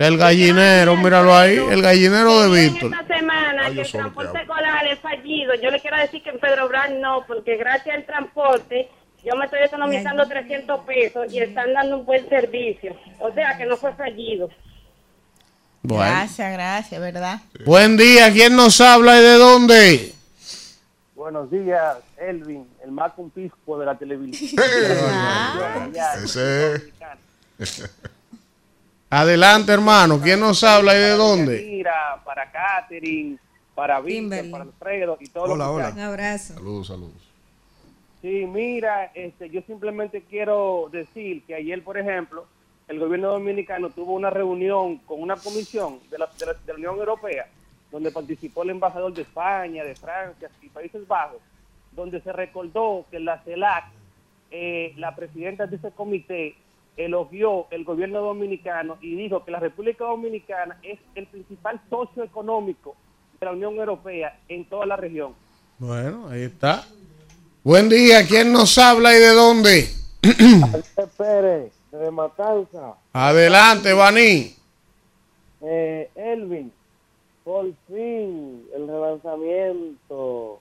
El 0.00 0.16
gallinero, 0.16 0.96
míralo 0.96 1.36
ahí, 1.36 1.58
el 1.58 1.82
gallinero 1.82 2.40
de 2.40 2.62
Víctor. 2.62 2.90
Esta 2.90 3.18
semana 3.18 3.66
Ay, 3.66 3.74
que 3.74 3.82
el 3.82 3.90
transporte 3.90 4.32
te 4.32 4.40
escolar 4.40 4.86
es 4.86 4.98
fallido. 4.98 5.54
Yo 5.56 5.70
le 5.70 5.78
quiero 5.78 5.98
decir 5.98 6.22
que 6.22 6.30
en 6.30 6.38
Pedro 6.38 6.70
Brán 6.70 7.02
no, 7.02 7.26
porque 7.26 7.58
gracias 7.58 7.96
al 7.96 8.06
transporte 8.06 8.88
yo 9.22 9.36
me 9.36 9.44
estoy 9.44 9.60
economizando 9.62 10.26
300 10.26 10.86
pesos 10.86 11.30
y 11.30 11.40
están 11.40 11.74
dando 11.74 11.98
un 11.98 12.06
buen 12.06 12.26
servicio. 12.30 12.96
O 13.18 13.30
sea 13.34 13.58
que 13.58 13.66
no 13.66 13.76
fue 13.76 13.92
fallido. 13.92 14.48
Bueno. 15.82 16.02
Gracias, 16.02 16.50
gracias, 16.50 16.98
¿verdad? 16.98 17.42
Buen 17.66 17.98
día, 17.98 18.32
¿quién 18.32 18.56
nos 18.56 18.80
habla 18.80 19.18
y 19.18 19.22
de 19.22 19.34
dónde? 19.34 20.14
Buenos 21.14 21.50
días, 21.50 21.98
Elvin, 22.16 22.66
el 22.82 22.90
más 22.90 23.12
pisco 23.34 23.78
de 23.78 23.84
la 23.84 23.98
televisión. 23.98 24.64
Adelante, 29.10 29.72
hermano, 29.72 30.20
¿quién 30.20 30.38
nos 30.38 30.62
habla 30.62 30.94
y 30.94 30.98
de 31.00 31.10
dónde? 31.10 31.66
Mira, 31.68 32.22
para 32.24 32.50
Catherine, 32.50 33.38
para 33.74 34.00
Víctor, 34.00 34.50
para 34.52 34.64
Alfredo 34.64 35.16
y 35.20 35.26
todos 35.28 35.50
Hola, 35.50 35.66
los 35.66 35.74
hola. 35.74 35.90
Un 35.90 35.98
abrazo. 36.00 36.54
Saludos, 36.54 36.86
saludos. 36.86 37.28
Sí, 38.22 38.46
mira, 38.46 39.10
este, 39.14 39.50
yo 39.50 39.62
simplemente 39.62 40.22
quiero 40.28 40.88
decir 40.92 41.42
que 41.44 41.56
ayer, 41.56 41.82
por 41.82 41.98
ejemplo, 41.98 42.46
el 42.86 43.00
gobierno 43.00 43.32
dominicano 43.32 43.90
tuvo 43.90 44.12
una 44.12 44.30
reunión 44.30 44.98
con 44.98 45.20
una 45.20 45.34
comisión 45.36 45.98
de 46.10 46.18
la, 46.18 46.28
de 46.38 46.46
la- 46.46 46.52
de 46.54 46.72
la 46.72 46.74
Unión 46.74 46.96
Europea, 46.98 47.48
donde 47.90 48.12
participó 48.12 48.62
el 48.62 48.70
embajador 48.70 49.12
de 49.12 49.22
España, 49.22 49.82
de 49.82 49.96
Francia 49.96 50.48
y 50.62 50.68
Países 50.68 51.06
Bajos, 51.08 51.38
donde 51.92 52.20
se 52.20 52.32
recordó 52.32 53.06
que 53.10 53.18
la 53.18 53.38
CELAC, 53.42 53.86
eh, 54.52 54.92
la 54.98 55.16
presidenta 55.16 55.66
de 55.66 55.76
ese 55.76 55.90
comité, 55.90 56.54
elogió 56.96 57.66
el 57.70 57.84
gobierno 57.84 58.20
dominicano 58.20 58.98
y 59.00 59.14
dijo 59.14 59.44
que 59.44 59.50
la 59.50 59.60
República 59.60 60.04
Dominicana 60.04 60.78
es 60.82 60.98
el 61.14 61.26
principal 61.26 61.80
socio 61.88 62.22
económico 62.22 62.96
de 63.38 63.46
la 63.46 63.52
Unión 63.52 63.76
Europea 63.76 64.38
en 64.48 64.64
toda 64.66 64.86
la 64.86 64.96
región. 64.96 65.34
Bueno, 65.78 66.28
ahí 66.28 66.42
está. 66.42 66.84
Buen 67.64 67.88
día, 67.88 68.26
¿quién 68.26 68.52
nos 68.52 68.76
habla 68.78 69.16
y 69.16 69.18
de 69.18 69.34
dónde? 69.34 69.88
Pérez, 71.16 71.72
de 71.90 72.10
Matanza. 72.10 72.94
Adelante, 73.12 73.92
Vaní. 73.92 74.54
Eh, 75.62 76.10
Elvin, 76.14 76.72
por 77.44 77.66
fin 77.86 78.66
el 78.74 78.86
relanzamiento 78.86 80.59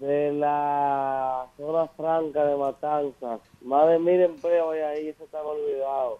de 0.00 0.32
la 0.32 1.46
zona 1.56 1.86
franca 1.96 2.44
de 2.44 2.56
Matanzas. 2.56 3.40
Más 3.62 3.88
de 3.88 3.98
mil 3.98 4.20
empleos 4.20 4.72
hay 4.72 4.80
ahí, 4.80 5.08
eso 5.08 5.24
estaba 5.24 5.48
olvidado. 5.50 6.18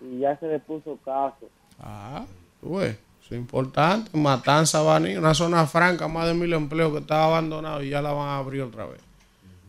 Y 0.00 0.20
ya 0.20 0.36
se 0.38 0.48
le 0.48 0.58
puso 0.58 0.98
caso. 1.04 1.46
Ah, 1.78 2.24
eso 2.62 2.96
es 3.30 3.32
importante. 3.32 4.10
Matanza, 4.16 4.82
Baní, 4.82 5.16
una 5.16 5.34
zona 5.34 5.66
franca, 5.66 6.08
más 6.08 6.26
de 6.26 6.34
mil 6.34 6.52
empleos 6.54 6.92
que 6.92 6.98
estaba 6.98 7.26
abandonado 7.26 7.82
y 7.82 7.90
ya 7.90 8.00
la 8.00 8.12
van 8.12 8.28
a 8.28 8.38
abrir 8.38 8.62
otra 8.62 8.86
vez. 8.86 9.00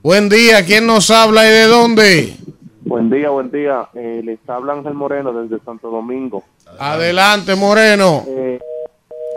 Buen 0.02 0.30
día, 0.30 0.66
¿quién 0.66 0.88
nos 0.88 1.12
habla 1.12 1.46
y 1.46 1.50
de 1.50 1.66
dónde? 1.66 2.38
Buen 2.82 3.10
día, 3.10 3.30
buen 3.30 3.52
día. 3.52 3.90
Eh, 3.94 4.22
les 4.24 4.40
habla 4.50 4.74
Ángel 4.74 4.94
Moreno 4.94 5.34
desde 5.34 5.64
Santo 5.64 5.92
Domingo. 5.92 6.44
Adelante, 6.80 7.54
Moreno. 7.56 8.24
Eh, 8.26 8.60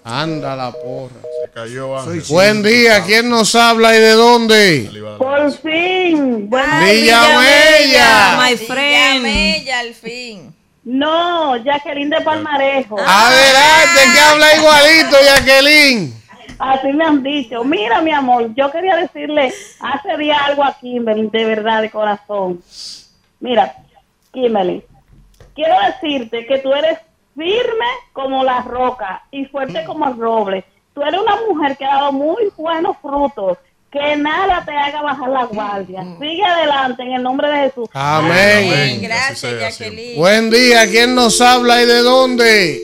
Anda 0.04 0.56
la 0.56 0.72
porra. 0.72 1.20
Se 1.44 1.50
cayó 1.52 1.98
Ángel. 1.98 2.22
Buen 2.28 2.62
día, 2.62 3.04
¿quién 3.04 3.28
nos 3.28 3.54
habla 3.54 3.96
y 3.96 4.00
de 4.00 4.12
dónde? 4.12 4.90
Por 5.18 5.52
fin. 5.52 6.48
Bueno, 6.50 6.84
Villamella. 6.84 8.38
My 8.42 8.56
friend. 8.56 9.24
Villamella, 9.24 9.78
al 9.80 9.94
fin. 9.94 10.54
no, 10.84 11.56
Jacqueline 11.62 12.10
de 12.10 12.20
Palmarejo. 12.22 12.98
Adelante, 12.98 14.00
que 14.12 14.20
habla 14.20 14.56
igualito, 14.56 15.16
Jacqueline. 15.24 16.22
Así 16.58 16.92
me 16.92 17.04
han 17.04 17.22
dicho. 17.22 17.62
Mira, 17.64 18.00
mi 18.00 18.10
amor, 18.12 18.52
yo 18.54 18.70
quería 18.70 18.96
decirle 18.96 19.52
hace 19.80 20.16
día 20.16 20.36
algo 20.44 20.64
a 20.64 20.76
Kimberly, 20.78 21.28
de 21.28 21.44
verdad, 21.44 21.82
de 21.82 21.90
corazón. 21.90 22.62
Mira, 23.40 23.74
Kimberly, 24.32 24.84
quiero 25.54 25.74
decirte 25.86 26.46
que 26.46 26.58
tú 26.58 26.72
eres 26.72 26.98
firme 27.36 27.86
como 28.12 28.44
la 28.44 28.62
roca 28.62 29.22
y 29.30 29.44
fuerte 29.46 29.84
como 29.84 30.08
el 30.08 30.16
roble. 30.18 30.64
tú 30.94 31.02
eres 31.02 31.20
una 31.20 31.36
mujer 31.48 31.76
que 31.76 31.84
ha 31.84 31.96
dado 31.96 32.12
muy 32.12 32.52
buenos 32.56 32.96
frutos. 33.00 33.58
Que 33.90 34.16
nada 34.16 34.64
te 34.64 34.72
haga 34.72 35.02
bajar 35.02 35.28
la 35.28 35.44
guardia. 35.44 36.02
Sigue 36.18 36.42
adelante 36.42 37.02
en 37.02 37.12
el 37.12 37.22
nombre 37.22 37.46
de 37.50 37.68
Jesús. 37.68 37.90
Amén. 37.92 39.02
Gracias, 39.02 39.60
Jacqueline. 39.60 40.16
Buen 40.16 40.48
día, 40.48 40.88
¿quién 40.88 41.14
nos 41.14 41.42
habla 41.42 41.82
y 41.82 41.84
de 41.84 41.98
dónde? 41.98 42.80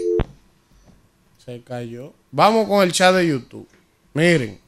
Se 1.42 1.62
cayó. 1.62 2.12
Vamos 2.30 2.68
con 2.68 2.82
el 2.82 2.92
chat 2.92 3.14
de 3.14 3.26
YouTube. 3.26 3.66
Miren, 4.12 4.60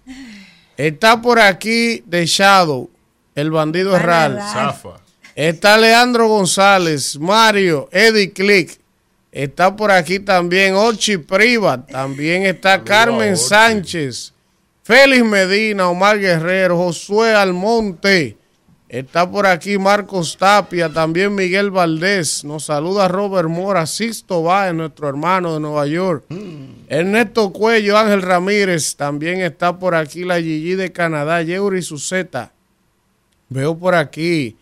está 0.78 1.20
por 1.20 1.38
aquí 1.38 2.02
The 2.08 2.24
Shadow, 2.24 2.88
el 3.34 3.50
bandido 3.50 3.94
es 3.94 4.00
real. 4.00 4.40
Zafa. 4.40 5.00
Está 5.34 5.76
Leandro 5.76 6.26
González, 6.28 7.18
Mario, 7.18 7.88
Eddie 7.92 8.32
Click. 8.32 8.79
Está 9.32 9.76
por 9.76 9.90
aquí 9.90 10.18
también 10.18 10.74
Ochi 10.74 11.16
Privat. 11.18 11.88
También 11.90 12.44
está 12.44 12.82
Carmen. 12.82 13.36
Sánchez, 13.36 14.32
Félix 14.82 15.24
Medina, 15.24 15.88
Omar 15.88 16.18
Guerrero, 16.18 16.76
Josué 16.76 17.34
Almonte. 17.34 18.36
Está 18.88 19.30
por 19.30 19.46
aquí 19.46 19.78
Marcos 19.78 20.36
Tapia, 20.36 20.88
también 20.88 21.32
Miguel 21.32 21.70
Valdés. 21.70 22.42
Nos 22.42 22.64
saluda 22.64 23.06
Robert 23.06 23.48
Mora, 23.48 23.86
Sixto 23.86 24.42
Báez, 24.42 24.74
nuestro 24.74 25.08
hermano 25.08 25.54
de 25.54 25.60
Nueva 25.60 25.86
York. 25.86 26.24
Ernesto 26.88 27.52
Cuello, 27.52 27.96
Ángel 27.96 28.20
Ramírez. 28.20 28.96
También 28.96 29.42
está 29.42 29.78
por 29.78 29.94
aquí 29.94 30.24
la 30.24 30.40
Gigi 30.40 30.74
de 30.74 30.90
Canadá, 30.90 31.40
Yeuri 31.40 31.82
Suceta. 31.82 32.52
Veo 33.48 33.78
por 33.78 33.94
aquí 33.94 34.56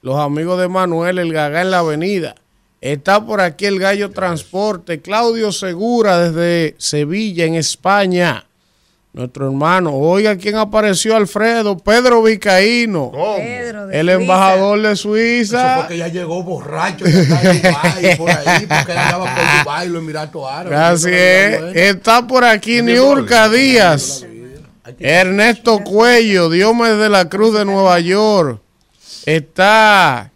los 0.00 0.18
amigos 0.18 0.58
de 0.58 0.68
Manuel, 0.68 1.18
el 1.18 1.30
Gagá 1.30 1.60
en 1.60 1.70
la 1.70 1.80
avenida. 1.80 2.36
Está 2.84 3.24
por 3.24 3.40
aquí 3.40 3.64
el 3.64 3.78
Gallo 3.78 4.10
Transporte, 4.10 5.00
Claudio 5.00 5.52
Segura 5.52 6.18
desde 6.18 6.74
Sevilla, 6.76 7.46
en 7.46 7.54
España. 7.54 8.44
Nuestro 9.14 9.46
hermano. 9.46 9.94
Oiga, 9.94 10.36
¿quién 10.36 10.56
apareció? 10.56 11.16
Alfredo, 11.16 11.78
Pedro 11.78 12.22
Vicaíno. 12.22 13.10
Pedro 13.38 13.90
El 13.90 14.06
Suiza. 14.08 14.12
embajador 14.20 14.82
de 14.82 14.92
Eso 14.92 15.02
Suiza. 15.02 15.76
porque 15.78 15.96
ya 15.96 16.08
llegó 16.08 16.42
borracho 16.42 17.06
ya 17.06 17.20
está 17.22 17.50
en 17.50 17.62
Dubái, 17.62 18.16
por 18.18 18.30
ahí, 18.30 18.66
porque 18.66 18.92
él 18.92 18.98
andaba 18.98 19.34
por 19.34 19.64
Dubái, 19.64 19.88
los 19.88 20.02
Emiratos 20.02 20.46
Árabes. 20.46 20.78
Así 20.78 21.10
es. 21.10 21.76
Está 21.76 22.26
por 22.26 22.44
aquí 22.44 22.82
Niurka 22.82 23.48
Díaz. 23.48 24.26
Ernesto 24.98 25.78
Cuello, 25.78 26.50
Diomes 26.50 26.98
de 26.98 27.08
la 27.08 27.30
Cruz 27.30 27.56
de 27.56 27.64
Nueva 27.64 27.98
York. 28.00 28.60
Está 29.24 30.32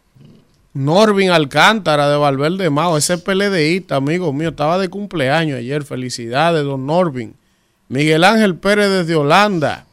Norvin 0.74 1.30
Alcántara 1.30 2.08
de 2.08 2.16
Valverde 2.16 2.70
Mao, 2.70 2.96
ese 2.96 3.18
PLDista, 3.18 3.96
amigo 3.96 4.32
mío, 4.32 4.50
estaba 4.50 4.78
de 4.78 4.88
cumpleaños 4.88 5.58
ayer. 5.58 5.82
Felicidades, 5.84 6.64
don 6.64 6.86
Norvin. 6.86 7.34
Miguel 7.88 8.22
Ángel 8.24 8.56
Pérez 8.56 8.88
desde 8.90 9.14
Holanda. 9.14 9.86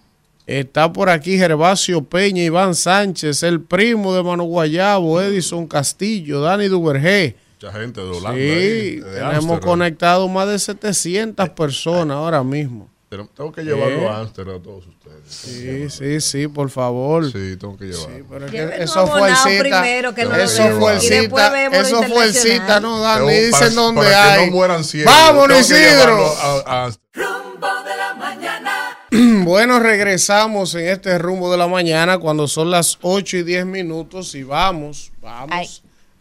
Está 0.45 0.93
por 0.93 1.09
aquí 1.09 1.37
Gervasio 1.37 2.03
Peña, 2.03 2.43
Iván 2.43 2.75
Sánchez, 2.75 3.41
el 3.41 3.61
primo 3.61 4.13
de 4.13 4.21
Mano 4.21 4.43
Guayabo, 4.43 5.19
Edison 5.19 5.65
Castillo, 5.65 6.41
Dani 6.41 6.67
Duvergé. 6.67 7.35
Mucha 7.59 7.71
gente 7.79 8.01
de 8.01 8.07
Holanda. 8.07 8.33
Sí, 8.33 8.41
ahí, 8.41 8.95
de 8.97 9.01
tenemos 9.01 9.35
Ámsterdam. 9.35 9.59
conectado 9.61 10.27
más 10.27 10.47
de 10.47 10.59
700 10.59 11.49
personas 11.49 12.17
ahora 12.17 12.43
mismo. 12.43 12.89
Tengo- 13.17 13.29
Tengo 13.35 13.51
que 13.51 13.63
llevarlo 13.63 14.01
Eh. 14.01 14.07
a 14.07 14.19
Ámsterdam 14.19 14.55
a 14.59 14.63
todos 14.63 14.85
ustedes. 14.87 15.15
Sí, 15.27 15.89
sí, 15.89 16.21
sí, 16.21 16.47
por 16.47 16.69
favor. 16.69 17.25
Sí, 17.31 17.57
tengo 17.57 17.77
que 17.77 17.85
llevarlo. 17.85 18.25
Pero 18.29 18.45
que 18.47 18.83
eso 18.83 19.07
fue 19.07 19.29
el 19.29 19.35
cita. 19.35 19.59
primero, 19.59 20.13
que 20.15 20.25
no 20.25 20.35
eso 20.35 20.69
fue 20.79 20.93
el 20.93 21.01
cita. 21.01 21.67
Eso 21.79 22.03
fue 22.03 22.23
el 22.25 22.33
cita, 22.33 22.79
no 22.79 22.99
dan, 22.99 23.25
ni 23.25 23.33
dicen 23.33 23.51
para- 23.51 23.69
dónde 23.71 24.01
para 24.01 24.33
hay. 24.33 24.39
que 24.39 24.45
no 24.47 24.51
mueran 24.51 24.83
ciegos. 24.83 25.13
Vámonos, 25.13 25.59
Isidro. 25.59 25.79
llevarlo 25.81 26.35
a- 26.37 26.85
a- 26.85 26.91
Rumbo 27.13 27.67
de 27.83 27.97
la 27.97 28.13
mañana. 28.15 28.97
Bueno, 29.45 29.79
regresamos 29.79 30.75
en 30.75 30.87
este 30.89 31.17
rumbo 31.17 31.49
de 31.51 31.57
la 31.57 31.67
mañana 31.67 32.17
cuando 32.17 32.47
son 32.47 32.69
las 32.71 32.97
8 33.01 33.37
y 33.37 33.43
10 33.43 33.65
minutos 33.65 34.35
y 34.35 34.43
vamos, 34.43 35.11
vamos. 35.21 35.49
Ay. 35.51 35.69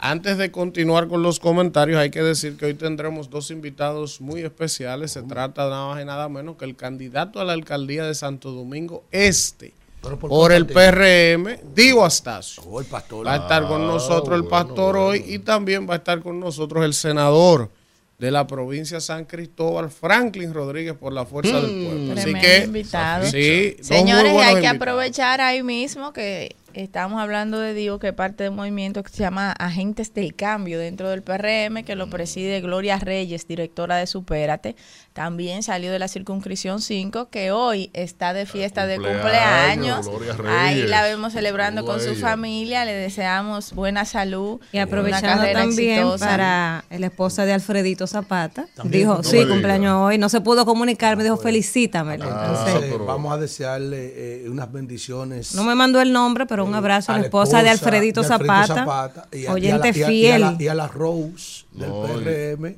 Antes 0.07 0.37
de 0.37 0.51
continuar 0.51 1.07
con 1.07 1.23
los 1.23 1.39
comentarios, 1.39 1.97
hay 1.97 2.11
que 2.11 2.21
decir 2.21 2.57
que 2.57 2.65
hoy 2.67 2.73
tendremos 2.75 3.31
dos 3.31 3.49
invitados 3.49 4.21
muy 4.21 4.41
especiales. 4.41 5.11
Se 5.11 5.23
trata 5.23 5.67
nada 5.67 5.87
más 5.87 6.01
y 6.01 6.05
nada 6.05 6.29
menos 6.29 6.57
que 6.57 6.65
el 6.65 6.75
candidato 6.75 7.39
a 7.39 7.43
la 7.43 7.53
alcaldía 7.53 8.05
de 8.05 8.13
Santo 8.13 8.51
Domingo 8.51 9.03
Este 9.11 9.73
Pero 10.03 10.19
por 10.19 10.29
por 10.29 10.51
el 10.51 10.67
PRM, 10.67 11.73
Diego 11.73 12.05
Astacio. 12.05 12.61
Oh, 12.67 12.79
el 12.79 12.85
pastor. 12.85 13.25
Va 13.25 13.33
a 13.33 13.37
estar 13.37 13.67
con 13.67 13.81
Ah, 13.81 13.87
nosotros 13.87 14.37
el 14.39 14.45
pastor 14.47 14.95
bueno. 14.95 15.05
hoy 15.07 15.23
y 15.25 15.39
también 15.39 15.89
va 15.89 15.95
a 15.95 15.97
estar 15.97 16.21
con 16.21 16.39
nosotros 16.39 16.85
el 16.85 16.93
senador 16.93 17.71
de 18.19 18.29
la 18.29 18.45
provincia 18.45 18.97
de 18.97 19.01
San 19.01 19.25
Cristóbal, 19.25 19.89
Franklin 19.89 20.53
Rodríguez, 20.53 20.93
por 20.93 21.13
la 21.13 21.25
fuerza 21.25 21.59
del 21.61 21.83
pueblo. 21.83 22.13
Así 22.13 22.21
Tremendo 22.21 22.39
que, 22.47 22.63
invitado. 22.63 23.25
sí, 23.25 23.75
Señores, 23.81 24.31
hay 24.33 24.37
que 24.37 24.51
invitados. 24.51 24.75
aprovechar 24.75 25.41
ahí 25.41 25.63
mismo 25.63 26.13
que 26.13 26.55
estamos 26.75 27.21
hablando 27.21 27.59
de 27.59 27.73
Dios, 27.73 27.99
que 27.99 28.09
es 28.09 28.13
parte 28.13 28.43
de 28.43 28.49
un 28.49 28.57
movimiento 28.57 29.01
que 29.01 29.09
se 29.09 29.19
llama 29.23 29.51
Agentes 29.51 30.13
del 30.13 30.35
Cambio 30.35 30.77
dentro 30.77 31.09
del 31.09 31.23
PRM, 31.23 31.83
que 31.83 31.95
lo 31.95 32.09
preside 32.09 32.61
Gloria 32.61 32.99
Reyes, 32.99 33.47
directora 33.47 33.95
de 33.95 34.07
Supérate. 34.07 34.75
También 35.19 35.63
salió 35.63 35.93
de 35.93 35.97
la 35.99 36.09
circunscripción 36.09 36.81
5, 36.81 37.29
que 37.29 37.49
hoy 37.51 37.89
está 37.93 38.33
de 38.33 38.45
fiesta 38.45 38.85
de 38.85 38.97
Cumpleaños, 38.97 40.09
Ahí 40.45 40.81
la 40.87 41.03
vemos 41.03 41.31
celebrando 41.31 41.85
con 41.85 42.01
su 42.01 42.15
familia. 42.15 42.83
Le 42.83 42.91
deseamos 42.91 43.71
buena 43.71 44.03
salud. 44.03 44.59
Y 44.73 44.77
aprovechando 44.77 45.45
también 45.53 45.99
exitosa. 45.99 46.25
para 46.27 46.83
la 46.89 47.05
esposa 47.05 47.45
de 47.45 47.53
Alfredito 47.53 48.07
Zapata. 48.07 48.65
También, 48.75 49.03
dijo, 49.03 49.15
no 49.15 49.23
sí, 49.23 49.37
diga. 49.37 49.51
cumpleaños 49.51 49.95
hoy. 50.01 50.17
No 50.17 50.27
se 50.27 50.41
pudo 50.41 50.65
comunicar, 50.65 51.15
me 51.15 51.23
dijo, 51.23 51.37
felicítamelo. 51.37 52.25
Ah, 52.29 52.47
Entonces, 52.49 52.91
pero- 52.91 53.05
vamos 53.05 53.31
a 53.33 53.37
desearle 53.37 54.43
eh, 54.43 54.49
unas 54.49 54.69
bendiciones. 54.69 55.55
no 55.55 55.63
me 55.63 55.75
mandó 55.75 56.01
el 56.01 56.11
nombre, 56.11 56.45
pero 56.45 56.65
un 56.65 56.75
abrazo 56.75 57.13
a 57.13 57.19
la 57.19 57.23
esposa 57.23 57.63
de 57.63 57.69
Alfredito 57.69 58.21
de 58.21 58.27
Zapata. 58.27 59.29
y 59.31 59.37
a- 59.37 59.39
y 59.43 59.45
a 59.47 59.53
oyente 59.53 59.91
la- 59.93 59.97
y 59.97 60.03
a- 60.03 60.07
fiel. 60.07 60.41
Y 60.41 60.43
a, 60.43 60.51
la, 60.51 60.57
y 60.59 60.67
a 60.67 60.73
la 60.73 60.87
Rose 60.89 61.63
del 61.71 61.87
No, 61.89 62.01
PRM. 62.03 62.75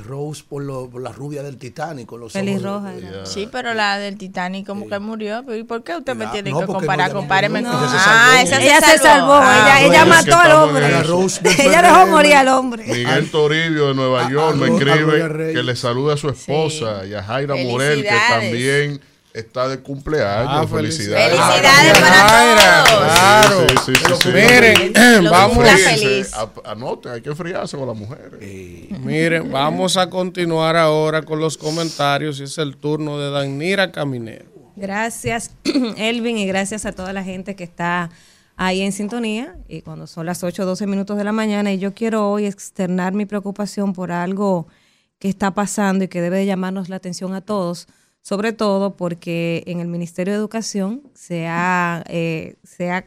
Rose 0.00 0.42
por, 0.48 0.62
lo- 0.62 0.88
por 0.88 1.02
la 1.02 1.12
rubia 1.12 1.42
del 1.42 1.56
Titanic. 1.56 2.06
Con 2.06 2.20
los 2.20 2.32
Pelirroja 2.32 2.90
ojos. 2.90 3.28
Sí, 3.32 3.48
pero 3.50 3.74
la 3.74 3.98
del 3.98 4.16
Titanic 4.18 4.66
como 4.66 4.88
que 4.88 4.98
murió. 4.98 5.44
¿Y 5.54 5.64
por 5.64 5.82
qué 5.82 5.96
usted 5.96 6.14
me 6.14 6.24
Ya, 6.26 6.32
tiene 6.32 6.50
no, 6.50 6.60
que 6.60 6.66
comparar? 6.66 7.08
no, 7.12 7.18
Compáreme 7.20 7.62
no, 7.62 7.70
con... 7.70 7.80
Ah, 7.84 7.88
salvó. 8.34 8.42
esa 8.42 8.62
Ella 8.62 8.80
se 8.80 8.98
salvó, 8.98 9.34
Ah, 9.34 9.80
ella, 9.80 9.86
ella 9.86 10.04
mató 10.04 10.36
al 10.38 10.52
hombre. 10.52 10.86
Ella 11.58 11.82
dejó 11.82 12.06
morir 12.06 12.34
al 12.34 12.48
hombre. 12.48 12.84
Miguel 12.86 13.30
Toribio 13.30 13.88
de 13.88 13.94
Nueva 13.94 14.30
York 14.30 14.54
a 14.54 14.56
me 14.56 14.66
a 14.66 14.68
escribe 14.76 15.52
que 15.54 15.62
le 15.62 15.76
saluda 15.76 16.14
a 16.14 16.16
su 16.16 16.28
esposa 16.28 17.04
y 17.06 17.14
a 17.14 17.22
Jaira 17.22 17.54
Morel, 17.56 18.02
que 18.02 18.16
también 18.28 19.00
está 19.32 19.68
de 19.68 19.80
cumpleaños. 19.80 20.48
Ah, 20.50 20.66
felicidades. 20.66 21.30
Felicidades 21.38 21.98
para 21.98 22.84
todos. 22.84 23.12
claro. 23.12 23.66
Sí, 23.84 23.92
sí, 23.94 24.02
sí, 24.06 24.12
sí. 24.22 24.28
Miren, 24.28 25.24
vamos, 25.30 25.64
ap- 26.34 26.66
Anoten, 26.66 27.12
hay 27.12 27.20
que 27.22 27.30
enfriarse 27.30 27.76
con 27.76 27.86
las 27.88 27.96
mujeres. 27.96 28.32
miren, 29.00 29.50
vamos 29.50 29.96
a 29.96 30.10
continuar 30.10 30.76
ahora 30.76 31.22
con 31.22 31.40
los 31.40 31.56
comentarios 31.56 32.40
y 32.40 32.44
es 32.44 32.58
el 32.58 32.76
turno 32.76 33.18
de 33.18 33.30
Danira 33.30 33.92
Caminero. 33.92 34.46
Gracias, 34.76 35.50
Elvin, 35.96 36.38
y 36.38 36.46
gracias 36.46 36.86
a 36.86 36.92
toda 36.92 37.12
la 37.12 37.22
gente 37.22 37.54
que 37.54 37.64
está 37.64 38.10
ahí 38.56 38.80
en 38.82 38.92
sintonía. 38.92 39.56
Y 39.68 39.82
cuando 39.82 40.06
son 40.06 40.26
las 40.26 40.42
8 40.42 40.62
o 40.62 40.66
12 40.66 40.86
minutos 40.86 41.16
de 41.18 41.24
la 41.24 41.32
mañana, 41.32 41.72
y 41.72 41.78
yo 41.78 41.92
quiero 41.94 42.30
hoy 42.30 42.46
externar 42.46 43.12
mi 43.12 43.26
preocupación 43.26 43.92
por 43.92 44.10
algo 44.10 44.66
que 45.18 45.28
está 45.28 45.52
pasando 45.52 46.04
y 46.04 46.08
que 46.08 46.22
debe 46.22 46.38
de 46.38 46.46
llamarnos 46.46 46.88
la 46.88 46.96
atención 46.96 47.34
a 47.34 47.42
todos, 47.42 47.88
sobre 48.22 48.52
todo 48.52 48.96
porque 48.96 49.62
en 49.66 49.80
el 49.80 49.88
Ministerio 49.88 50.32
de 50.32 50.38
Educación 50.38 51.02
se 51.14 51.46
ha, 51.46 52.04
eh, 52.08 52.56
se 52.62 52.90
ha 52.90 53.06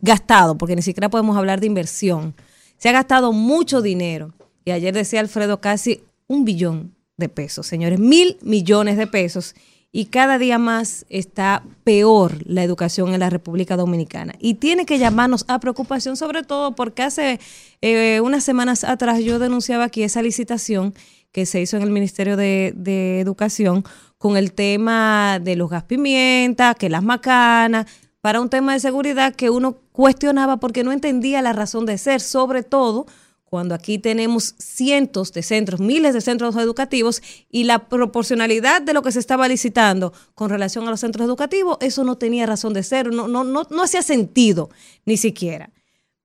gastado, 0.00 0.58
porque 0.58 0.76
ni 0.76 0.82
siquiera 0.82 1.08
podemos 1.08 1.36
hablar 1.36 1.60
de 1.60 1.66
inversión, 1.66 2.34
se 2.76 2.88
ha 2.88 2.92
gastado 2.92 3.32
mucho 3.32 3.80
dinero. 3.80 4.34
Y 4.64 4.70
ayer 4.70 4.94
decía 4.94 5.20
Alfredo 5.20 5.60
casi 5.60 6.02
un 6.26 6.44
billón 6.44 6.94
de 7.16 7.28
pesos, 7.28 7.66
señores, 7.66 7.98
mil 7.98 8.38
millones 8.42 8.96
de 8.96 9.06
pesos. 9.06 9.54
Y 9.94 10.06
cada 10.06 10.38
día 10.38 10.58
más 10.58 11.04
está 11.10 11.62
peor 11.84 12.38
la 12.46 12.64
educación 12.64 13.12
en 13.12 13.20
la 13.20 13.28
República 13.28 13.76
Dominicana. 13.76 14.34
Y 14.40 14.54
tiene 14.54 14.86
que 14.86 14.98
llamarnos 14.98 15.44
a 15.48 15.60
preocupación, 15.60 16.16
sobre 16.16 16.42
todo 16.42 16.74
porque 16.74 17.02
hace 17.02 17.40
eh, 17.82 18.20
unas 18.22 18.42
semanas 18.42 18.84
atrás 18.84 19.20
yo 19.22 19.38
denunciaba 19.38 19.84
aquí 19.84 20.02
esa 20.02 20.22
licitación 20.22 20.94
que 21.30 21.44
se 21.44 21.60
hizo 21.60 21.76
en 21.76 21.82
el 21.82 21.90
Ministerio 21.90 22.36
de, 22.38 22.72
de 22.74 23.20
Educación 23.20 23.84
con 24.22 24.36
el 24.36 24.52
tema 24.52 25.40
de 25.42 25.56
los 25.56 25.68
gas 25.68 25.82
pimienta, 25.82 26.76
que 26.76 26.88
las 26.88 27.02
macanas, 27.02 27.86
para 28.20 28.40
un 28.40 28.48
tema 28.48 28.72
de 28.72 28.78
seguridad 28.78 29.34
que 29.34 29.50
uno 29.50 29.78
cuestionaba 29.90 30.58
porque 30.58 30.84
no 30.84 30.92
entendía 30.92 31.42
la 31.42 31.52
razón 31.52 31.86
de 31.86 31.98
ser, 31.98 32.20
sobre 32.20 32.62
todo 32.62 33.06
cuando 33.42 33.74
aquí 33.74 33.98
tenemos 33.98 34.54
cientos 34.58 35.32
de 35.32 35.42
centros, 35.42 35.80
miles 35.80 36.14
de 36.14 36.20
centros 36.20 36.54
educativos 36.54 37.20
y 37.50 37.64
la 37.64 37.88
proporcionalidad 37.88 38.80
de 38.80 38.92
lo 38.92 39.02
que 39.02 39.10
se 39.10 39.18
estaba 39.18 39.48
licitando 39.48 40.12
con 40.36 40.50
relación 40.50 40.86
a 40.86 40.92
los 40.92 41.00
centros 41.00 41.26
educativos, 41.26 41.78
eso 41.80 42.04
no 42.04 42.16
tenía 42.16 42.46
razón 42.46 42.74
de 42.74 42.84
ser, 42.84 43.12
no, 43.12 43.26
no, 43.26 43.42
no, 43.42 43.66
no 43.68 43.82
hacía 43.82 44.02
sentido 44.02 44.70
ni 45.04 45.16
siquiera. 45.16 45.70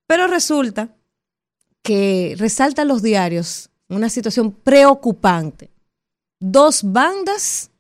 Pero 0.06 0.28
resulta 0.28 0.96
que 1.82 2.36
resaltan 2.38 2.90
los 2.90 3.02
diarios 3.02 3.72
una 3.90 4.10
situación 4.10 4.52
preocupante. 4.52 5.72
Dos 6.40 6.84
bandas 6.84 7.72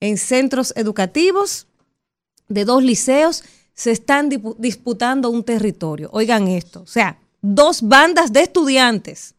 en 0.00 0.16
centros 0.18 0.72
educativos 0.76 1.66
de 2.48 2.64
dos 2.64 2.82
liceos 2.82 3.44
se 3.74 3.92
están 3.92 4.28
disputando 4.58 5.30
un 5.30 5.44
territorio. 5.44 6.10
Oigan 6.12 6.48
esto, 6.48 6.82
o 6.82 6.86
sea, 6.86 7.18
dos 7.40 7.82
bandas 7.82 8.32
de 8.32 8.42
estudiantes. 8.42 9.34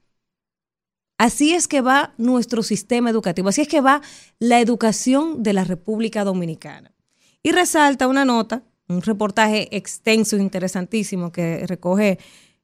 Así 1.17 1.53
es 1.53 1.67
que 1.67 1.81
va 1.81 2.13
nuestro 2.17 2.63
sistema 2.63 3.11
educativo, 3.11 3.49
así 3.49 3.61
es 3.61 3.67
que 3.67 3.81
va 3.81 4.01
la 4.39 4.59
educación 4.59 5.43
de 5.43 5.53
la 5.53 5.63
República 5.63 6.23
Dominicana. 6.23 6.91
Y 7.43 7.51
resalta 7.51 8.07
una 8.07 8.25
nota, 8.25 8.63
un 8.88 9.01
reportaje 9.03 9.67
extenso 9.75 10.35
e 10.38 10.41
interesantísimo 10.41 11.31
que 11.31 11.65
recoge 11.67 12.17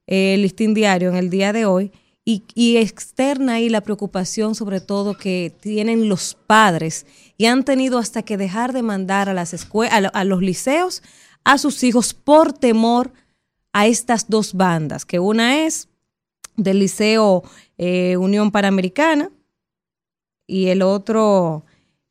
eh, 0.08 0.34
el 0.34 0.42
Listín 0.42 0.74
Diario 0.74 1.08
en 1.10 1.16
el 1.16 1.30
día 1.30 1.52
de 1.52 1.66
hoy 1.66 1.92
y, 2.24 2.42
y 2.54 2.78
externa 2.78 3.54
ahí 3.54 3.68
la 3.68 3.82
preocupación 3.82 4.54
sobre 4.56 4.80
todo 4.80 5.16
que 5.16 5.52
tienen 5.60 6.08
los 6.08 6.36
padres 6.46 7.06
y 7.38 7.46
han 7.46 7.64
tenido 7.64 7.98
hasta 7.98 8.22
que 8.22 8.36
dejar 8.36 8.72
de 8.72 8.82
mandar 8.82 9.28
a, 9.28 9.34
las 9.34 9.54
a 9.90 10.24
los 10.24 10.42
liceos 10.42 11.02
a 11.44 11.56
sus 11.56 11.82
hijos 11.84 12.12
por 12.12 12.52
temor 12.52 13.12
a 13.72 13.86
estas 13.86 14.28
dos 14.28 14.54
bandas, 14.54 15.06
que 15.06 15.20
una 15.20 15.64
es 15.64 15.88
del 16.56 16.80
Liceo 16.80 17.44
eh, 17.78 18.16
Unión 18.16 18.50
Panamericana 18.50 19.30
y 20.46 20.66
el 20.66 20.82
otro 20.82 21.64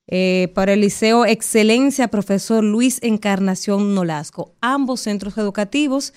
eh, 0.08 0.50
para 0.56 0.74
el 0.74 0.82
Liceo 0.82 1.26
Excelencia 1.26 2.08
Profesor 2.08 2.64
Luis 2.64 3.00
Encarnación 3.04 3.94
Nolasco, 3.94 4.54
ambos 4.62 5.02
centros 5.02 5.38
educativos 5.38 6.14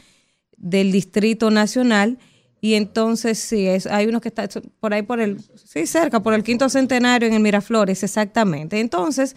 del 0.56 0.92
Distrito 0.92 1.50
Nacional. 1.50 2.18
Y 2.60 2.74
entonces, 2.74 3.38
sí, 3.38 3.66
es, 3.66 3.86
hay 3.86 4.06
unos 4.06 4.20
que 4.20 4.28
están 4.28 4.48
por 4.80 4.92
ahí, 4.92 5.02
por 5.02 5.20
el, 5.20 5.38
sí, 5.64 5.86
cerca, 5.86 6.20
por 6.20 6.34
el 6.34 6.42
quinto 6.42 6.68
centenario 6.68 7.26
en 7.26 7.34
el 7.34 7.40
Miraflores, 7.40 8.02
exactamente. 8.02 8.80
Entonces, 8.80 9.34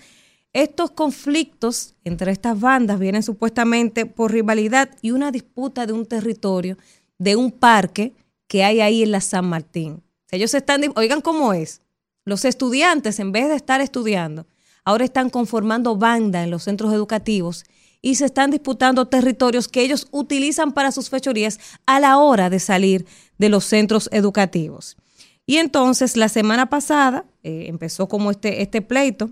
estos 0.51 0.91
conflictos 0.91 1.95
entre 2.03 2.31
estas 2.31 2.59
bandas 2.59 2.99
vienen 2.99 3.23
supuestamente 3.23 4.05
por 4.05 4.31
rivalidad 4.31 4.89
y 5.01 5.11
una 5.11 5.31
disputa 5.31 5.85
de 5.85 5.93
un 5.93 6.05
territorio, 6.05 6.77
de 7.17 7.35
un 7.35 7.51
parque 7.51 8.13
que 8.47 8.63
hay 8.63 8.81
ahí 8.81 9.03
en 9.03 9.11
la 9.11 9.21
San 9.21 9.45
Martín. 9.45 10.03
Ellos 10.29 10.53
están, 10.53 10.81
oigan 10.95 11.21
cómo 11.21 11.53
es. 11.53 11.81
Los 12.25 12.45
estudiantes, 12.45 13.19
en 13.19 13.31
vez 13.31 13.49
de 13.49 13.55
estar 13.55 13.81
estudiando, 13.81 14.45
ahora 14.83 15.05
están 15.05 15.29
conformando 15.29 15.95
banda 15.95 16.43
en 16.43 16.51
los 16.51 16.63
centros 16.63 16.93
educativos 16.93 17.63
y 18.05 18.15
se 18.15 18.25
están 18.25 18.51
disputando 18.51 19.07
territorios 19.07 19.69
que 19.69 19.81
ellos 19.81 20.07
utilizan 20.11 20.73
para 20.73 20.91
sus 20.91 21.09
fechorías 21.09 21.59
a 21.85 22.01
la 22.01 22.17
hora 22.17 22.49
de 22.49 22.59
salir 22.59 23.05
de 23.37 23.47
los 23.47 23.63
centros 23.63 24.09
educativos. 24.11 24.97
Y 25.45 25.57
entonces 25.57 26.17
la 26.17 26.27
semana 26.27 26.69
pasada 26.69 27.25
eh, 27.43 27.65
empezó 27.67 28.09
como 28.09 28.29
este, 28.29 28.61
este 28.61 28.81
pleito. 28.81 29.31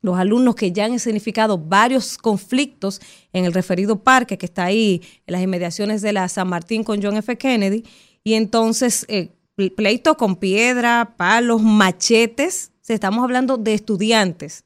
Los 0.00 0.18
alumnos 0.18 0.54
que 0.54 0.72
ya 0.72 0.86
han 0.86 0.94
escenificado 0.94 1.58
varios 1.58 2.16
conflictos 2.16 3.02
en 3.34 3.44
el 3.44 3.52
referido 3.52 4.02
parque 4.02 4.38
que 4.38 4.46
está 4.46 4.64
ahí 4.64 5.02
en 5.26 5.32
las 5.32 5.42
inmediaciones 5.42 6.00
de 6.00 6.14
la 6.14 6.26
San 6.30 6.48
Martín 6.48 6.84
con 6.84 7.02
John 7.02 7.18
F. 7.18 7.36
Kennedy. 7.36 7.84
Y 8.24 8.32
entonces 8.32 9.04
eh, 9.08 9.28
pleito 9.76 10.16
con 10.16 10.36
piedra, 10.36 11.14
palos, 11.18 11.60
machetes. 11.60 12.72
Estamos 12.88 13.22
hablando 13.22 13.58
de 13.58 13.74
estudiantes 13.74 14.64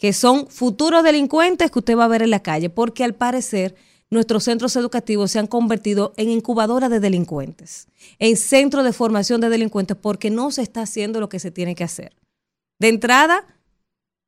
que 0.00 0.14
son 0.14 0.48
futuros 0.48 1.04
delincuentes 1.04 1.70
que 1.70 1.78
usted 1.78 1.94
va 1.96 2.06
a 2.06 2.08
ver 2.08 2.22
en 2.22 2.30
la 2.30 2.42
calle, 2.42 2.70
porque 2.70 3.04
al 3.04 3.14
parecer 3.14 3.74
nuestros 4.08 4.44
centros 4.44 4.74
educativos 4.74 5.30
se 5.30 5.38
han 5.38 5.46
convertido 5.46 6.14
en 6.16 6.30
incubadoras 6.30 6.88
de 6.88 7.00
delincuentes, 7.00 7.86
en 8.18 8.38
centros 8.38 8.82
de 8.84 8.94
formación 8.94 9.42
de 9.42 9.50
delincuentes, 9.50 9.98
porque 10.00 10.30
no 10.30 10.50
se 10.52 10.62
está 10.62 10.80
haciendo 10.82 11.20
lo 11.20 11.28
que 11.28 11.38
se 11.38 11.50
tiene 11.50 11.74
que 11.74 11.84
hacer. 11.84 12.16
De 12.80 12.88
entrada, 12.88 13.46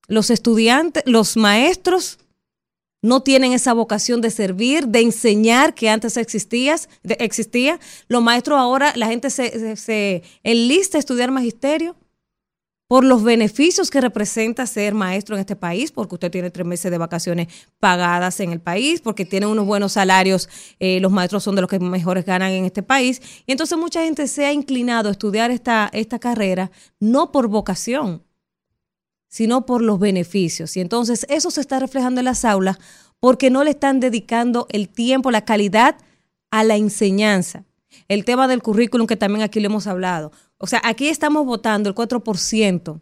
los 0.08 0.28
estudiantes, 0.28 1.02
los 1.06 1.38
maestros 1.38 2.18
no 3.02 3.22
tienen 3.22 3.54
esa 3.54 3.72
vocación 3.72 4.20
de 4.20 4.30
servir, 4.30 4.88
de 4.88 5.00
enseñar 5.00 5.74
que 5.74 5.88
antes 5.88 6.18
existía. 6.18 6.76
existía. 7.02 7.80
Los 8.08 8.22
maestros 8.22 8.58
ahora, 8.58 8.92
la 8.94 9.06
gente 9.06 9.30
se, 9.30 9.50
se- 9.58 9.76
se 9.76 10.22
enlista 10.44 10.98
a 10.98 11.00
estudiar 11.00 11.30
magisterio 11.30 11.96
por 12.92 13.04
los 13.04 13.22
beneficios 13.22 13.90
que 13.90 14.02
representa 14.02 14.66
ser 14.66 14.92
maestro 14.92 15.34
en 15.34 15.40
este 15.40 15.56
país, 15.56 15.90
porque 15.90 16.16
usted 16.16 16.30
tiene 16.30 16.50
tres 16.50 16.66
meses 16.66 16.90
de 16.90 16.98
vacaciones 16.98 17.48
pagadas 17.80 18.38
en 18.40 18.52
el 18.52 18.60
país, 18.60 19.00
porque 19.00 19.24
tiene 19.24 19.46
unos 19.46 19.64
buenos 19.64 19.92
salarios, 19.92 20.46
eh, 20.78 21.00
los 21.00 21.10
maestros 21.10 21.42
son 21.42 21.54
de 21.54 21.62
los 21.62 21.70
que 21.70 21.78
mejores 21.78 22.26
ganan 22.26 22.50
en 22.52 22.66
este 22.66 22.82
país. 22.82 23.22
Y 23.46 23.52
entonces 23.52 23.78
mucha 23.78 24.02
gente 24.04 24.28
se 24.28 24.44
ha 24.44 24.52
inclinado 24.52 25.08
a 25.08 25.12
estudiar 25.12 25.50
esta, 25.50 25.88
esta 25.94 26.18
carrera 26.18 26.70
no 27.00 27.32
por 27.32 27.48
vocación, 27.48 28.24
sino 29.26 29.64
por 29.64 29.80
los 29.80 29.98
beneficios. 29.98 30.76
Y 30.76 30.80
entonces 30.80 31.24
eso 31.30 31.50
se 31.50 31.62
está 31.62 31.78
reflejando 31.78 32.20
en 32.20 32.26
las 32.26 32.44
aulas 32.44 32.76
porque 33.20 33.48
no 33.48 33.64
le 33.64 33.70
están 33.70 34.00
dedicando 34.00 34.66
el 34.68 34.90
tiempo, 34.90 35.30
la 35.30 35.46
calidad 35.46 35.96
a 36.50 36.62
la 36.62 36.76
enseñanza. 36.76 37.64
El 38.08 38.26
tema 38.26 38.48
del 38.48 38.62
currículum 38.62 39.06
que 39.06 39.16
también 39.16 39.42
aquí 39.42 39.60
lo 39.60 39.66
hemos 39.66 39.86
hablado. 39.86 40.30
O 40.62 40.68
sea, 40.68 40.80
aquí 40.84 41.08
estamos 41.08 41.44
votando 41.44 41.88
el 41.88 41.94
4%. 41.96 43.00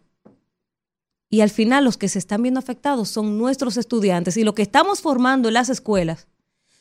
Y 1.29 1.41
al 1.41 1.51
final 1.51 1.83
los 1.83 1.95
que 1.95 2.09
se 2.09 2.17
están 2.17 2.41
viendo 2.41 2.59
afectados 2.59 3.09
son 3.09 3.37
nuestros 3.37 3.77
estudiantes. 3.77 4.35
Y 4.35 4.43
lo 4.43 4.55
que 4.55 4.63
estamos 4.63 4.99
formando 4.99 5.47
en 5.47 5.53
las 5.53 5.69
escuelas 5.69 6.27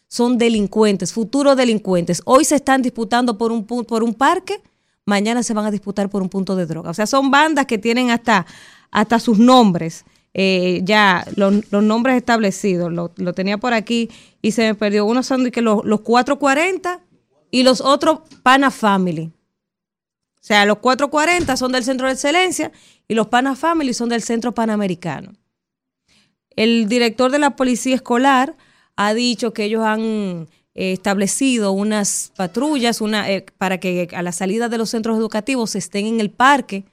son 0.09 0.39
delincuentes, 0.39 1.13
futuros 1.13 1.55
delincuentes. 1.55 2.23
Hoy 2.25 2.47
se 2.47 2.57
están 2.57 2.81
disputando 2.81 3.37
por 3.37 3.53
un, 3.53 3.67
por 3.67 4.03
un 4.03 4.15
parque, 4.15 4.63
mañana 5.05 5.43
se 5.43 5.53
van 5.53 5.67
a 5.67 5.71
disputar 5.71 6.09
por 6.09 6.23
un 6.23 6.31
punto 6.31 6.57
de 6.57 6.65
droga. 6.65 6.89
O 6.89 6.95
sea, 6.95 7.07
son 7.07 7.31
bandas 7.31 7.67
que 7.67 7.77
tienen 7.77 8.11
hasta, 8.11 8.47
hasta 8.91 9.21
sus 9.21 9.39
nombres, 9.39 10.07
eh, 10.33 10.81
ya 10.83 11.27
los, 11.37 11.71
nombres 11.71 12.17
establecidos. 12.17 12.91
Lo, 12.91 13.35
tenía 13.35 13.59
por 13.59 13.75
aquí 13.75 14.09
y 14.41 14.53
se 14.53 14.63
me 14.63 14.75
perdió. 14.75 15.05
Unos 15.05 15.27
son 15.27 15.51
que 15.51 15.61
los, 15.61 15.85
los 15.85 16.01
440 16.01 17.01
y 17.51 17.65
los 17.65 17.83
otros 17.83 18.21
Pana 18.43 18.71
Family. 18.71 19.31
O 20.43 20.47
sea, 20.47 20.65
los 20.65 20.79
440 20.79 21.57
son 21.57 21.73
del 21.73 21.85
Centro 21.85 22.07
de 22.07 22.15
Excelencia 22.15 22.73
y 23.07 23.15
los 23.15 23.29
Pana 23.29 23.57
Family 23.57 23.93
son 23.93 24.09
del 24.09 24.23
Centro 24.23 24.53
Panamericano. 24.53 25.33
El 26.57 26.89
director 26.89 27.31
de 27.31 27.39
la 27.39 27.57
Policía 27.57 27.95
Escolar 27.95 28.57
ha 28.97 29.13
dicho 29.13 29.53
que 29.53 29.65
ellos 29.65 29.85
han 29.85 30.49
eh, 30.75 30.93
establecido 30.93 31.73
unas 31.73 32.33
patrullas 32.37 33.01
eh, 33.03 33.45
para 33.59 33.79
que 33.79 34.09
a 34.13 34.23
la 34.23 34.33
salida 34.33 34.69
de 34.69 34.79
los 34.79 34.91
centros 34.91 35.19
educativos 35.19 35.75
estén 35.75 36.07
en 36.07 36.21
el 36.21 36.31
parque 36.31 36.85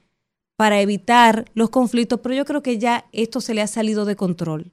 para 0.56 0.80
evitar 0.80 1.46
los 1.54 1.70
conflictos, 1.70 2.20
pero 2.20 2.34
yo 2.34 2.44
creo 2.44 2.62
que 2.62 2.78
ya 2.78 3.06
esto 3.12 3.40
se 3.40 3.54
le 3.54 3.62
ha 3.62 3.66
salido 3.66 4.04
de 4.04 4.16
control. 4.16 4.72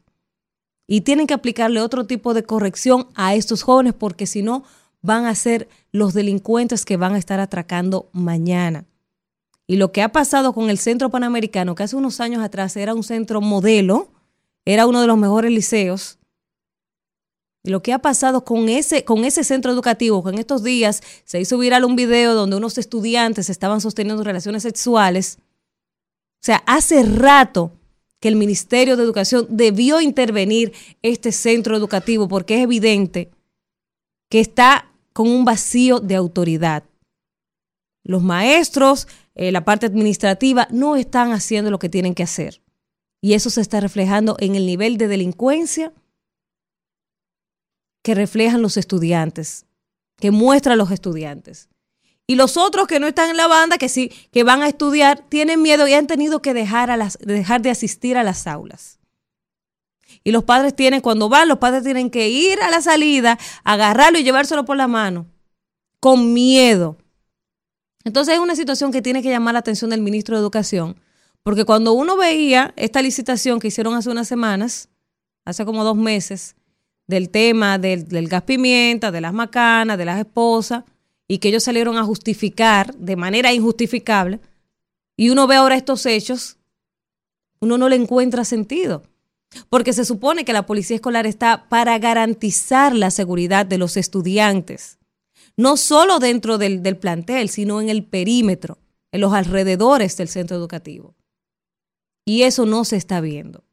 Y 0.88 1.02
tienen 1.02 1.28
que 1.28 1.34
aplicarle 1.34 1.80
otro 1.80 2.06
tipo 2.06 2.34
de 2.34 2.44
corrección 2.44 3.08
a 3.16 3.36
estos 3.36 3.64
jóvenes 3.64 3.94
porque 3.94 4.28
si 4.28 4.42
no 4.42 4.64
van 5.06 5.26
a 5.26 5.36
ser 5.36 5.68
los 5.92 6.14
delincuentes 6.14 6.86
que 6.86 6.98
van 6.98 7.14
a 7.14 7.18
estar 7.18 7.40
atracando 7.40 8.10
mañana. 8.12 8.86
Y 9.68 9.78
lo 9.78 9.92
que 9.92 10.02
ha 10.02 10.10
pasado 10.10 10.54
con 10.54 10.70
el 10.70 10.78
Centro 10.78 11.10
Panamericano, 11.10 11.76
que 11.76 11.84
hace 11.84 11.96
unos 11.96 12.20
años 12.20 12.44
atrás 12.44 12.76
era 12.76 12.94
un 12.94 13.04
centro 13.04 13.42
modelo, 13.42 14.10
era 14.66 14.86
uno 14.86 15.02
de 15.02 15.08
los 15.08 15.18
mejores 15.18 15.52
liceos, 15.52 16.20
y 17.66 17.72
lo 17.72 17.82
que 17.82 17.94
ha 17.94 18.00
pasado 18.00 18.46
con 18.46 18.70
ese, 18.70 19.04
con 19.06 19.26
ese 19.26 19.44
centro 19.44 19.72
educativo, 19.72 20.24
que 20.24 20.30
en 20.30 20.38
estos 20.38 20.62
días 20.62 21.02
se 21.24 21.42
hizo 21.42 21.58
viral 21.58 21.84
un 21.84 21.96
video 21.96 22.36
donde 22.36 22.56
unos 22.56 22.78
estudiantes 22.78 23.50
estaban 23.50 23.82
sosteniendo 23.82 24.24
relaciones 24.24 24.62
sexuales. 24.62 25.40
O 25.40 26.46
sea, 26.46 26.58
hace 26.68 27.02
rato 27.02 27.72
que 28.20 28.28
el 28.28 28.36
Ministerio 28.36 28.96
de 28.96 29.04
Educación 29.04 29.48
debió 29.50 30.00
intervenir 30.00 30.74
este 31.02 31.32
centro 31.32 31.76
educativo 31.76 32.28
porque 32.28 32.58
es 32.58 32.62
evidente 32.62 33.32
que 34.30 34.42
está 34.42 34.92
con 35.16 35.30
un 35.30 35.46
vacío 35.46 36.02
de 36.02 36.16
autoridad. 36.16 36.84
Los 38.04 38.22
maestros, 38.22 39.08
eh, 39.34 39.54
la 39.54 39.64
parte 39.64 39.86
administrativa, 39.86 40.68
no 40.72 40.98
están 40.98 41.32
haciendo 41.32 41.72
lo 41.72 41.80
que 41.80 41.88
tienen 41.88 42.14
que 42.14 42.24
hacer. 42.24 42.62
Y 43.22 43.34
eso 43.34 43.50
se 43.50 43.62
está 43.62 43.80
reflejando 43.80 44.36
en 44.40 44.56
el 44.56 44.66
nivel 44.66 44.98
de 44.98 45.08
delincuencia 45.08 45.94
que 48.04 48.14
reflejan 48.14 48.62
los 48.62 48.76
estudiantes, 48.76 49.66
que 50.18 50.32
muestran 50.32 50.78
los 50.78 50.92
estudiantes. 50.92 51.70
Y 52.28 52.36
los 52.36 52.58
otros 52.58 52.86
que 52.86 53.00
no 53.00 53.08
están 53.08 53.30
en 53.30 53.38
la 53.38 53.48
banda, 53.48 53.78
que 53.78 53.88
sí, 53.88 54.12
que 54.34 54.44
van 54.44 54.64
a 54.64 54.68
estudiar, 54.68 55.24
tienen 55.30 55.62
miedo 55.62 55.88
y 55.88 55.94
han 55.94 56.08
tenido 56.08 56.42
que 56.42 56.54
dejar, 56.54 56.92
dejar 57.20 57.62
de 57.62 57.70
asistir 57.70 58.18
a 58.18 58.24
las 58.24 58.48
aulas. 58.48 59.00
Y 60.28 60.32
los 60.32 60.44
padres 60.44 60.76
tienen, 60.76 61.02
cuando 61.02 61.30
van, 61.30 61.48
los 61.48 61.60
padres 61.60 61.84
tienen 61.84 62.10
que 62.10 62.30
ir 62.30 62.60
a 62.64 62.72
la 62.72 62.82
salida, 62.82 63.38
agarrarlo 63.64 64.18
y 64.18 64.24
llevárselo 64.24 64.66
por 64.66 64.76
la 64.76 64.88
mano, 64.88 65.28
con 66.00 66.34
miedo. 66.34 66.98
Entonces 68.04 68.34
es 68.34 68.40
una 68.40 68.56
situación 68.56 68.92
que 68.92 69.04
tiene 69.04 69.22
que 69.22 69.30
llamar 69.30 69.54
la 69.54 69.60
atención 69.60 69.92
del 69.92 70.02
ministro 70.02 70.36
de 70.36 70.42
Educación, 70.42 71.00
porque 71.44 71.64
cuando 71.64 71.94
uno 71.94 72.18
veía 72.18 72.74
esta 72.76 73.04
licitación 73.04 73.60
que 73.60 73.68
hicieron 73.68 73.94
hace 73.94 74.10
unas 74.10 74.28
semanas, 74.28 74.90
hace 75.46 75.64
como 75.64 75.84
dos 75.84 75.96
meses, 75.96 76.56
del 77.06 77.30
tema 77.30 77.78
del, 77.78 78.08
del 78.08 78.28
gas 78.28 78.42
pimienta, 78.42 79.12
de 79.12 79.22
las 79.22 79.32
macanas, 79.32 79.96
de 79.96 80.06
las 80.06 80.18
esposas, 80.18 80.86
y 81.28 81.38
que 81.38 81.50
ellos 81.50 81.64
salieron 81.64 81.98
a 81.98 82.04
justificar 82.04 82.96
de 82.96 83.16
manera 83.16 83.54
injustificable, 83.54 84.40
y 85.16 85.30
uno 85.30 85.46
ve 85.46 85.56
ahora 85.56 85.76
estos 85.76 86.08
hechos, 86.08 86.58
uno 87.60 87.78
no 87.78 87.90
le 87.90 87.96
encuentra 87.96 88.44
sentido. 88.44 89.04
Porque 89.70 89.94
se 89.94 90.06
supone 90.06 90.46
que 90.46 90.54
la 90.54 90.66
policía 90.66 90.96
escolar 90.96 91.26
está 91.26 91.68
para 91.70 91.98
garantizar 92.00 92.96
la 92.96 93.12
seguridad 93.12 93.66
de 93.66 93.78
los 93.78 93.98
estudiantes, 93.98 94.98
no 95.58 95.78
solo 95.78 96.20
dentro 96.20 96.58
del, 96.58 96.98
plantel, 96.98 97.50
sino 97.50 97.82
en 97.82 97.90
el 97.90 98.04
perímetro, 98.04 98.78
en 99.12 99.22
los 99.22 99.34
alrededores 99.34 100.18
del 100.18 100.28
centro 100.28 100.58
educativo. 100.58 101.16
Y 102.26 102.44
eso 102.44 102.66
no 102.66 102.86
se 102.86 102.98
está 102.98 103.22
viendo. 103.22 103.64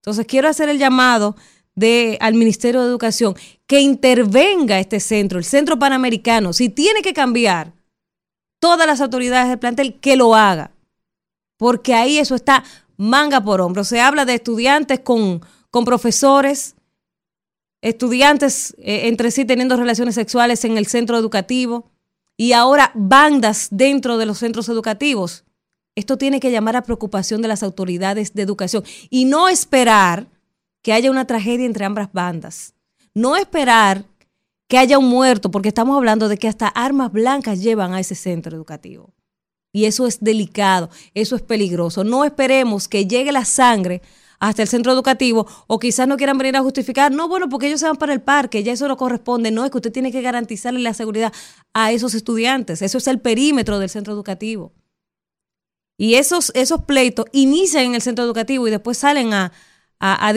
Entonces 0.00 0.26
quiero 0.26 0.48
hacer 0.48 0.68
el 0.68 0.78
llamado 0.78 1.36
de, 1.74 2.18
al 2.20 2.34
Ministerio 2.34 2.80
de 2.80 2.88
Educación 2.88 3.34
que 3.66 3.80
intervenga 3.80 4.80
este 4.80 5.00
centro, 5.00 5.38
el 5.38 5.44
Centro 5.44 5.78
Panamericano. 5.78 6.52
Si 6.52 6.68
tiene 6.68 7.02
que 7.02 7.12
cambiar 7.12 7.72
todas 8.62 8.86
las 8.86 9.00
autoridades 9.00 9.48
del 9.48 9.58
plantel, 9.58 9.98
que 9.98 10.14
lo 10.14 10.36
haga. 10.36 10.70
Porque 11.56 11.94
ahí 11.94 12.18
eso 12.18 12.36
está 12.36 12.64
manga 13.02 13.42
por 13.42 13.60
hombro. 13.60 13.84
Se 13.84 14.00
habla 14.00 14.24
de 14.24 14.34
estudiantes 14.34 15.00
con, 15.00 15.42
con 15.70 15.84
profesores, 15.84 16.76
estudiantes 17.80 18.76
eh, 18.78 19.08
entre 19.08 19.30
sí 19.30 19.44
teniendo 19.44 19.76
relaciones 19.76 20.14
sexuales 20.14 20.64
en 20.64 20.78
el 20.78 20.86
centro 20.86 21.18
educativo 21.18 21.90
y 22.36 22.52
ahora 22.52 22.92
bandas 22.94 23.68
dentro 23.70 24.18
de 24.18 24.26
los 24.26 24.38
centros 24.38 24.68
educativos. 24.68 25.44
Esto 25.96 26.16
tiene 26.16 26.40
que 26.40 26.52
llamar 26.52 26.76
a 26.76 26.82
preocupación 26.82 27.42
de 27.42 27.48
las 27.48 27.62
autoridades 27.62 28.34
de 28.34 28.42
educación 28.42 28.84
y 29.10 29.24
no 29.24 29.48
esperar 29.48 30.28
que 30.80 30.92
haya 30.92 31.10
una 31.10 31.26
tragedia 31.26 31.66
entre 31.66 31.84
ambas 31.84 32.12
bandas. 32.12 32.74
No 33.14 33.36
esperar 33.36 34.04
que 34.68 34.78
haya 34.78 34.98
un 34.98 35.08
muerto, 35.08 35.50
porque 35.50 35.68
estamos 35.68 35.96
hablando 35.96 36.28
de 36.28 36.38
que 36.38 36.48
hasta 36.48 36.66
armas 36.68 37.12
blancas 37.12 37.60
llevan 37.60 37.92
a 37.92 38.00
ese 38.00 38.14
centro 38.14 38.56
educativo. 38.56 39.12
Y 39.72 39.86
eso 39.86 40.06
es 40.06 40.20
delicado, 40.20 40.90
eso 41.14 41.34
es 41.34 41.42
peligroso. 41.42 42.04
No 42.04 42.24
esperemos 42.24 42.88
que 42.88 43.06
llegue 43.06 43.32
la 43.32 43.44
sangre 43.44 44.02
hasta 44.42 44.62
el 44.62 44.68
centro 44.68 44.92
educativo 44.92 45.46
o 45.68 45.78
quizás 45.78 46.08
no 46.08 46.16
quieran 46.16 46.36
venir 46.36 46.56
a 46.56 46.62
justificar, 46.62 47.12
no, 47.12 47.28
bueno, 47.28 47.48
porque 47.48 47.68
ellos 47.68 47.78
se 47.78 47.86
van 47.86 47.96
para 47.96 48.12
el 48.12 48.20
parque, 48.20 48.64
ya 48.64 48.72
eso 48.72 48.88
no 48.88 48.96
corresponde, 48.96 49.52
no, 49.52 49.64
es 49.64 49.70
que 49.70 49.78
usted 49.78 49.92
tiene 49.92 50.10
que 50.10 50.20
garantizarle 50.20 50.80
la 50.80 50.94
seguridad 50.94 51.32
a 51.72 51.92
esos 51.92 52.14
estudiantes, 52.14 52.82
eso 52.82 52.98
es 52.98 53.06
el 53.06 53.20
perímetro 53.20 53.78
del 53.78 53.88
centro 53.88 54.12
educativo. 54.12 54.72
Y 55.96 56.14
esos, 56.14 56.50
esos 56.56 56.82
pleitos 56.82 57.26
inician 57.30 57.84
en 57.84 57.94
el 57.94 58.02
centro 58.02 58.24
educativo 58.24 58.66
y 58.66 58.72
después 58.72 58.98
salen 58.98 59.32
a, 59.32 59.52
a, 60.00 60.32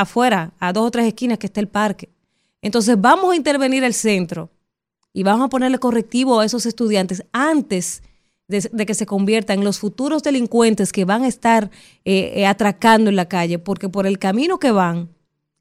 afuera, 0.00 0.52
a 0.60 0.72
dos 0.72 0.86
o 0.86 0.90
tres 0.92 1.06
esquinas 1.06 1.38
que 1.38 1.46
está 1.46 1.58
el 1.58 1.66
parque. 1.66 2.08
Entonces 2.62 3.00
vamos 3.00 3.32
a 3.32 3.36
intervenir 3.36 3.82
el 3.82 3.94
centro 3.94 4.50
y 5.12 5.24
vamos 5.24 5.46
a 5.46 5.48
ponerle 5.48 5.78
correctivo 5.78 6.38
a 6.38 6.44
esos 6.44 6.66
estudiantes 6.66 7.24
antes 7.32 8.04
de, 8.50 8.86
que 8.86 8.94
se 8.94 9.06
conviertan 9.06 9.60
en 9.60 9.64
los 9.64 9.78
futuros 9.78 10.22
delincuentes 10.22 10.92
que 10.92 11.04
van 11.04 11.22
a 11.22 11.28
estar 11.28 11.70
eh, 12.04 12.32
eh, 12.34 12.46
atracando 12.46 13.08
en 13.08 13.16
la 13.16 13.26
calle, 13.26 13.58
porque 13.58 13.88
por 13.88 14.06
el 14.06 14.18
camino 14.18 14.58
que 14.58 14.72
van, 14.72 15.08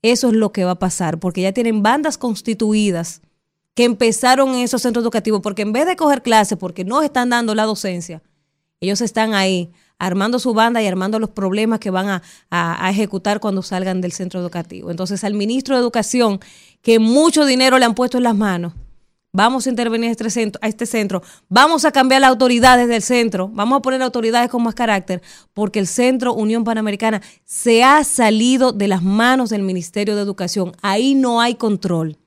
eso 0.02 0.30
es 0.30 0.34
lo 0.34 0.52
que 0.52 0.66
va 0.66 0.72
a 0.72 0.80
pasar, 0.80 1.20
porque 1.20 1.42
ya 1.42 1.54
tienen 1.54 1.84
bandas 1.84 2.18
constituidas 2.18 3.22
que 3.76 3.86
empezaron 3.86 4.50
en 4.50 4.62
esos 4.62 4.82
centros 4.82 5.04
educativos, 5.04 5.42
porque 5.42 5.62
en 5.62 5.72
vez 5.72 5.86
de 5.86 5.96
coger 5.96 6.22
clases, 6.22 6.58
porque 6.58 6.84
no 6.84 7.02
están 7.02 7.30
dando 7.30 7.56
la 7.56 7.64
docencia, 7.64 8.22
ellos 8.82 9.02
están 9.02 9.34
ahí 9.34 9.72
armando 10.00 10.40
su 10.40 10.54
banda 10.54 10.82
y 10.82 10.88
armando 10.88 11.20
los 11.20 11.30
problemas 11.30 11.80
que 11.80 11.90
van 11.90 12.08
a, 12.08 12.24
a, 12.50 12.90
ejecutar 12.90 13.42
cuando 13.42 13.62
salgan 13.62 14.00
del 14.00 14.14
centro 14.14 14.40
educativo. 14.40 14.90
Entonces, 14.90 15.24
al 15.26 15.34
ministro 15.34 15.76
de 15.76 15.82
Educación, 15.82 16.40
que 16.82 17.00
mucho 17.00 17.46
dinero 17.46 17.78
le 17.78 17.86
han 17.86 17.96
puesto 17.96 18.18
en 18.18 18.24
las 18.24 18.36
manos, 18.36 18.74
vamos 19.32 19.66
a 19.66 19.70
intervenir 19.70 20.10
a 20.10 20.12
este 20.12 20.30
centro, 20.30 20.60
a 20.64 20.68
este 20.68 20.86
centro 20.86 21.22
vamos 21.48 21.86
a 21.86 21.92
cambiar 21.92 22.22
las 22.22 22.30
autoridades 22.30 22.88
del 22.88 23.02
centro, 23.02 23.48
vamos 23.50 23.80
a 23.80 23.82
poner 23.82 24.02
autoridades 24.02 24.50
con 24.50 24.64
más 24.64 24.76
carácter, 24.76 25.22
porque 25.54 25.80
el 25.80 25.88
Centro 25.88 26.34
Unión 26.34 26.64
Panamericana 26.64 27.22
se 27.46 27.84
ha 27.84 28.04
salido 28.04 28.72
de 28.72 28.88
las 28.88 29.04
manos 29.04 29.50
del 29.50 29.64
Ministerio 29.64 30.16
de 30.16 30.22
Educación. 30.22 30.74
Ahí 30.82 31.16
no 31.16 31.42
hay 31.42 31.56
control. 31.56 32.18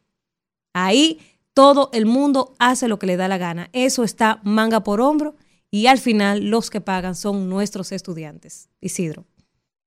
Ahí 0.73 1.21
todo 1.55 1.91
el 1.93 2.07
mundo 2.07 2.55
hace 2.59 2.89
lo 2.89 2.99
que 2.99 3.07
le 3.07 3.17
da 3.17 3.29
la 3.29 3.39
gana. 3.39 3.69
Eso 3.73 4.05
está 4.05 4.41
manga 4.43 4.81
por 4.81 5.01
hombro 5.01 5.35
y 5.71 5.87
al 5.87 5.99
final 5.99 6.51
los 6.51 6.71
que 6.71 6.81
pagan 6.81 7.15
son 7.15 7.49
nuestros 7.49 7.93
estudiantes. 7.93 8.69
Isidro. 8.81 9.25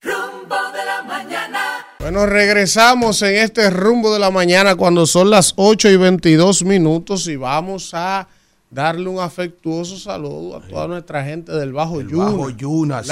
Rumbo 0.01 0.55
de 0.73 0.85
la 0.85 1.03
mañana. 1.03 1.64
Bueno, 2.05 2.27
regresamos 2.27 3.19
en 3.23 3.35
este 3.37 3.67
rumbo 3.71 4.13
de 4.13 4.19
la 4.19 4.29
mañana 4.29 4.75
cuando 4.75 5.07
son 5.07 5.31
las 5.31 5.53
8 5.55 5.89
y 5.89 5.97
22 5.97 6.63
minutos 6.63 7.25
y 7.27 7.35
vamos 7.35 7.95
a 7.95 8.27
darle 8.69 9.09
un 9.09 9.19
afectuoso 9.19 9.97
saludo 9.97 10.57
a 10.57 10.61
toda 10.61 10.87
nuestra 10.87 11.25
gente 11.25 11.51
del 11.53 11.73
Bajo 11.73 11.99
El 11.99 12.09
Yuna. 12.09 12.25
Bajo 12.25 12.49
Yuna, 12.51 13.03
sí. 13.03 13.09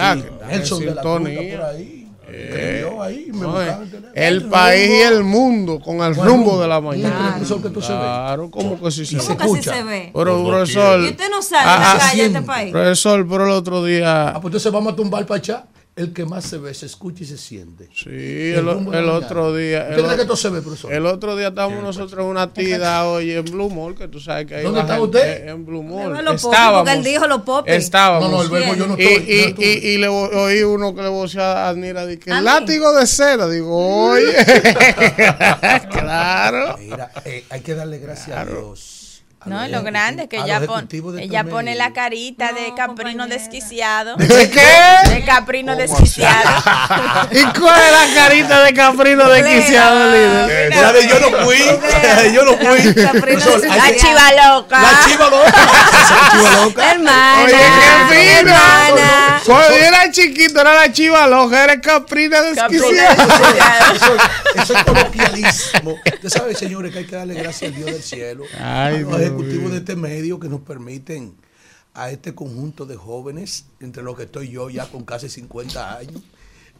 Nelson 0.47 0.79
de 0.81 0.93
la 0.93 1.01
por 1.01 1.27
ahí. 1.27 2.07
Eh, 2.27 2.87
ahí, 3.01 3.29
me 3.33 3.39
no, 3.41 3.59
eh, 3.63 3.75
el 4.13 4.43
país 4.43 4.87
y 4.87 5.01
el 5.01 5.23
mundo 5.23 5.79
con 5.79 5.97
el 6.01 6.13
rumbo 6.13 6.27
rumbo. 6.29 6.61
de 6.61 6.67
la 6.67 6.79
mañana. 6.79 7.29
profesor 7.31 7.63
que 7.63 7.69
tú 7.69 7.81
se 7.81 7.93
ve. 7.93 7.97
Claro, 7.97 8.51
¿cómo 8.51 8.79
que 8.79 8.91
sí 8.91 9.07
se 9.07 9.19
se 9.19 9.83
ve? 9.83 10.11
Pero, 10.13 10.45
profesor, 10.45 11.01
¿Y 11.01 11.07
usted 11.07 11.31
no 11.31 11.41
sale 11.41 11.63
Ah, 11.65 11.95
la 11.97 11.99
calle 11.99 12.21
de 12.21 12.27
este 12.27 12.41
país? 12.43 12.71
profesor, 12.71 13.27
pero 13.27 13.45
el 13.45 13.51
otro 13.53 13.83
día, 13.83 14.29
Ah, 14.29 14.33
pues 14.33 14.51
entonces 14.51 14.71
vamos 14.71 14.93
a 14.93 14.95
tumbar 14.95 15.25
para 15.25 15.39
allá. 15.39 15.65
El 15.95 16.11
que 16.11 16.25
más 16.25 16.45
se 16.45 16.57
ve, 16.57 16.73
se 16.73 16.87
escucha 16.87 17.23
y 17.23 17.27
se 17.27 17.37
siente. 17.37 17.87
sí, 17.93 18.09
el, 18.09 18.67
el 18.67 19.05
la 19.05 19.13
otro 19.13 19.55
día, 19.55 19.81
¿Usted 19.91 19.99
el, 19.99 20.03
cree 20.05 20.15
que 20.15 20.21
esto 20.23 20.35
se 20.35 20.49
ve, 20.49 20.61
profesor? 20.63 20.91
el 20.91 21.05
otro 21.05 21.35
día 21.35 21.49
estábamos 21.49 21.83
nosotros 21.83 22.19
en 22.23 22.31
una 22.31 22.51
tida 22.51 23.05
hoy 23.07 23.31
en 23.31 23.45
Blue 23.45 23.69
Mall, 23.69 23.93
que 23.93 24.07
tú 24.07 24.19
sabes 24.19 24.47
que 24.47 24.55
ahí 24.55 24.63
¿Dónde 24.63 24.79
la 24.79 24.85
está 24.85 24.99
usted? 24.99 25.47
En 25.49 25.63
Blue 25.63 25.83
Mall. 25.83 26.13
popis, 26.25 26.33
Estábamos. 26.45 26.79
porque 26.79 26.91
él 26.97 27.03
dijo 27.03 27.27
los 27.27 27.41
popis. 27.43 27.73
Estábamos. 27.75 28.31
No, 28.31 28.37
no, 28.37 28.41
el 28.43 28.49
verbo 28.49 28.73
yo 28.75 28.87
no 28.87 28.95
y, 28.97 29.03
estoy. 29.03 29.23
y, 29.35 29.41
no 29.41 29.47
estuve. 29.49 29.65
y, 29.67 29.87
y 29.89 29.97
le 29.99 30.07
oí 30.07 30.63
uno 30.63 30.95
que 30.95 31.01
le 31.03 31.09
vocea 31.09 31.65
a 31.65 31.69
Adnira 31.69 32.07
de 32.07 32.17
que 32.17 32.31
¿A 32.31 32.39
el 32.39 32.45
látigo 32.45 32.91
de 32.93 33.05
seda. 33.05 33.47
Digo, 33.47 34.07
oye, 34.09 34.33
claro. 35.91 36.75
Mira, 36.79 37.11
eh, 37.23 37.43
hay 37.51 37.61
que 37.61 37.75
darle 37.75 37.99
gracias 37.99 38.35
a 38.35 38.45
Dios. 38.45 39.02
A 39.45 39.49
No, 39.49 39.61
los 39.61 39.71
lo 39.71 39.83
grande 39.83 40.23
es 40.23 40.29
que 40.29 40.37
a 40.37 40.43
ella, 40.45 40.61
pon- 40.61 40.87
ella 41.19 41.39
este 41.41 41.51
pone 41.51 41.71
medio. 41.71 41.77
la 41.83 41.93
carita 41.93 42.53
de 42.53 42.69
No, 42.69 42.75
caprino 42.75 43.23
compañera. 43.23 43.35
desquiciado. 43.37 44.15
¿De 44.17 44.49
qué? 44.49 45.09
De 45.09 45.23
caprino 45.25 45.73
¿Cómo 45.73 45.81
desquiciado. 45.81 46.49
¿Y 47.31 47.43
cuál 47.59 47.81
es 47.81 47.91
la 47.91 48.15
carita 48.21 48.63
de 48.63 48.73
Caprino 48.73 49.29
de 49.29 49.43
Quiciado, 49.43 50.11
líder? 50.11 50.75
La 50.75 50.93
de 50.93 51.07
yo 51.07 51.19
no 51.19 51.37
fui, 51.45 51.57
la 52.03 52.21
de 52.21 52.33
yo 52.33 52.43
no 52.43 52.53
fui. 52.57 52.93
La 52.93 53.95
chiva 53.95 54.31
loca. 54.53 54.81
La 54.81 54.99
chiva 55.07 55.29
loca. 55.29 55.47
Esa 55.49 56.31
chiva 56.31 56.63
loca. 56.65 56.91
Hermana. 56.91 57.43
Oye, 57.45 57.53
qué 58.09 58.15
fino. 58.39 58.49
hermana. 58.51 59.41
Cuando 59.45 59.69
yo 59.69 59.75
era 59.83 60.11
chiquito, 60.11 60.61
era 60.61 60.73
la 60.73 60.91
chiva 60.91 61.27
loca, 61.27 61.63
era 61.63 61.81
Caprina 61.81 62.37
Caprino 62.55 62.87
desquiciada. 62.87 63.15
desquiciado. 63.25 63.93
Eso, 63.95 64.61
eso 64.63 64.73
es 64.77 64.83
coloquialismo. 64.83 65.91
Usted 66.13 66.29
sabe, 66.29 66.55
señores, 66.55 66.91
que 66.93 66.99
hay 66.99 67.05
que 67.05 67.15
darle 67.15 67.33
gracias 67.35 67.71
al 67.71 67.75
Dios 67.75 67.91
del 67.91 68.03
cielo, 68.03 68.43
Ay, 68.59 69.03
a 69.03 69.05
ejecutivos 69.35 69.71
de 69.71 69.77
este 69.77 69.95
medio 69.95 70.39
que 70.39 70.49
nos 70.49 70.61
permiten 70.61 71.35
a 71.93 72.09
este 72.11 72.33
conjunto 72.33 72.85
de 72.85 72.95
jóvenes, 72.95 73.65
entre 73.79 74.01
los 74.03 74.17
que 74.17 74.23
estoy 74.23 74.49
yo 74.49 74.69
ya 74.69 74.87
con 74.87 75.03
casi 75.05 75.29
50 75.29 75.97
años, 75.97 76.21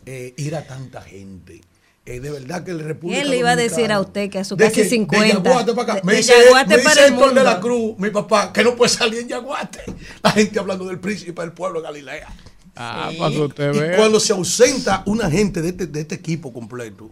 eh, 0.06 0.34
ir 0.38 0.56
a 0.56 0.66
tanta 0.66 1.02
gente. 1.02 1.62
Eh, 2.06 2.20
de 2.20 2.32
verdad 2.32 2.66
que 2.66 2.72
el 2.72 2.80
República 2.80 3.22
Él 3.22 3.30
le 3.30 3.38
iba 3.38 3.52
a 3.52 3.56
decir 3.56 3.90
a 3.92 4.02
usted 4.02 4.30
que 4.30 4.40
a 4.40 4.44
sus 4.44 4.58
de 4.58 4.66
casi 4.66 4.82
que- 4.82 4.90
50. 4.90 5.26
De 5.40 5.44
Yaguate 5.50 5.72
para 5.74 5.84
acá. 5.84 5.96
De- 5.96 6.04
Me 6.04 6.12
de 6.14 6.18
dice, 6.18 6.34
me 6.68 6.78
dice 6.78 7.08
Héctor 7.08 7.34
de 7.34 7.44
la 7.44 7.60
Cruz, 7.62 7.96
mi 7.98 8.10
papá, 8.10 8.52
que 8.52 8.64
no 8.64 8.76
puede 8.76 8.90
salir 8.90 9.20
en 9.22 9.28
Yaguate. 9.30 9.80
La 10.22 10.32
gente 10.32 10.60
hablando 10.60 10.86
del 10.86 11.00
príncipe 11.00 11.42
del 11.42 11.54
pueblo 11.54 11.80
de 11.80 11.88
Galilea. 11.88 12.28
Ah, 12.76 13.12
para 13.20 13.32
que 13.32 13.40
usted 13.42 13.94
Y 13.94 13.96
cuando 13.96 14.20
se 14.20 14.34
ausenta 14.34 15.04
una 15.06 15.30
gente 15.30 15.62
de 15.62 15.70
este, 15.70 15.86
de 15.88 16.02
este 16.02 16.16
equipo 16.16 16.52
completo, 16.52 17.12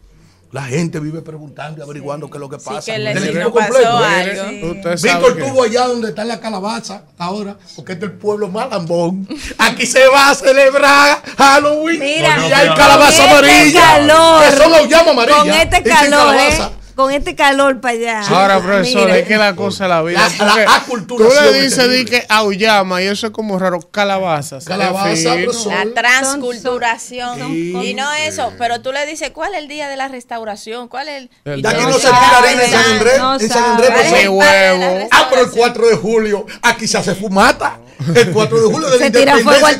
la 0.51 0.63
gente 0.63 0.99
vive 0.99 1.21
preguntando 1.21 1.79
y 1.79 1.83
averiguando 1.83 2.29
qué 2.29 2.37
es 2.37 2.41
lo 2.41 2.49
que 2.49 2.57
pasa. 2.57 2.81
que 2.91 2.95
el 2.95 3.07
equipo 3.07 3.51
completo. 3.51 3.97
algo. 3.97 4.73
Víctor 5.01 5.35
que- 5.37 5.41
estuvo 5.45 5.63
allá 5.63 5.87
donde 5.87 6.09
está 6.09 6.25
la 6.25 6.39
calabaza 6.39 7.03
ahora, 7.17 7.55
porque 7.75 7.93
este 7.93 8.05
es 8.05 8.11
el 8.11 8.17
pueblo 8.17 8.49
más 8.49 8.69
lambón. 8.69 9.27
Aquí 9.57 9.85
se 9.85 10.05
va 10.07 10.29
a 10.31 10.35
celebrar 10.35 11.21
Halloween. 11.37 11.99
Mira, 11.99 12.47
y 12.47 12.51
hay 12.51 12.67
con 12.67 12.75
calabaza 12.77 13.23
este 13.23 13.29
amarilla. 13.37 13.81
calor, 13.81 14.43
que 14.43 14.57
son 14.57 14.71
los 14.71 14.87
llamas 14.89 15.07
amarillas. 15.09 15.39
Con 15.41 15.49
este 15.51 15.83
calor, 15.83 16.09
calabaza. 16.35 16.67
¿eh? 16.67 16.80
Con 16.95 17.11
este 17.11 17.35
calor 17.35 17.79
para 17.81 17.93
allá. 17.93 18.21
Ahora, 18.27 18.59
profesor, 18.61 19.05
Mira. 19.05 19.17
es 19.17 19.27
que 19.27 19.37
la 19.37 19.55
cosa 19.55 19.85
de 19.85 19.89
la 19.89 20.01
vida. 20.01 20.29
La- 20.39 20.45
la 20.45 20.83
tú 21.07 21.17
le 21.19 21.61
dices 21.63 21.89
di 21.91 22.05
que 22.05 22.25
auyama 22.29 23.01
y 23.01 23.07
eso 23.07 23.27
es 23.27 23.33
como 23.33 23.57
raro. 23.59 23.79
Calabazas. 23.91 24.65
Calabaza. 24.65 25.35
La 25.35 25.85
transculturación. 25.93 27.55
Y 27.55 27.93
no 27.93 28.11
eso, 28.13 28.53
pero 28.57 28.81
tú 28.81 28.91
le 28.91 29.05
dices, 29.05 29.31
¿cuál 29.31 29.53
es 29.53 29.61
el 29.61 29.67
día 29.67 29.87
de 29.89 29.95
la 29.97 30.07
restauración? 30.07 30.87
¿Cuál 30.87 31.09
es 31.09 31.17
el...? 31.23 31.29
El 31.45 31.59
y 31.59 31.61
De 31.61 31.67
aquí 31.69 31.81
No 31.83 31.93
se 31.93 32.07
tira 32.07 32.37
harina 32.37 32.63
en 32.63 32.71
San. 32.71 32.91
Andrés. 32.91 33.17
No 33.17 33.33
en 33.39 33.49
San. 33.49 33.63
Andrés, 33.63 33.89
¿Cuál 33.89 34.01
es 34.01 34.11
profesor. 34.11 34.31
el 34.33 34.37
padre 34.37 34.59
de 34.59 34.77
la 34.79 34.89
huevo. 34.91 35.07
Ah, 35.11 35.27
pero 35.29 35.41
el 35.41 35.47
restauración? 35.47 35.57
4 35.57 35.87
de 35.87 35.95
julio, 35.95 36.45
aquí 36.61 36.87
se 36.87 36.97
hace 36.97 37.15
fumata. 37.15 37.77
El 38.15 38.31
4 38.31 38.57
de 38.59 38.65
julio 38.73 38.89
de 38.91 38.97
la 38.99 39.05
Se 39.05 39.11
tira 39.11 39.33
fuego 39.43 39.59
pone- 39.59 39.71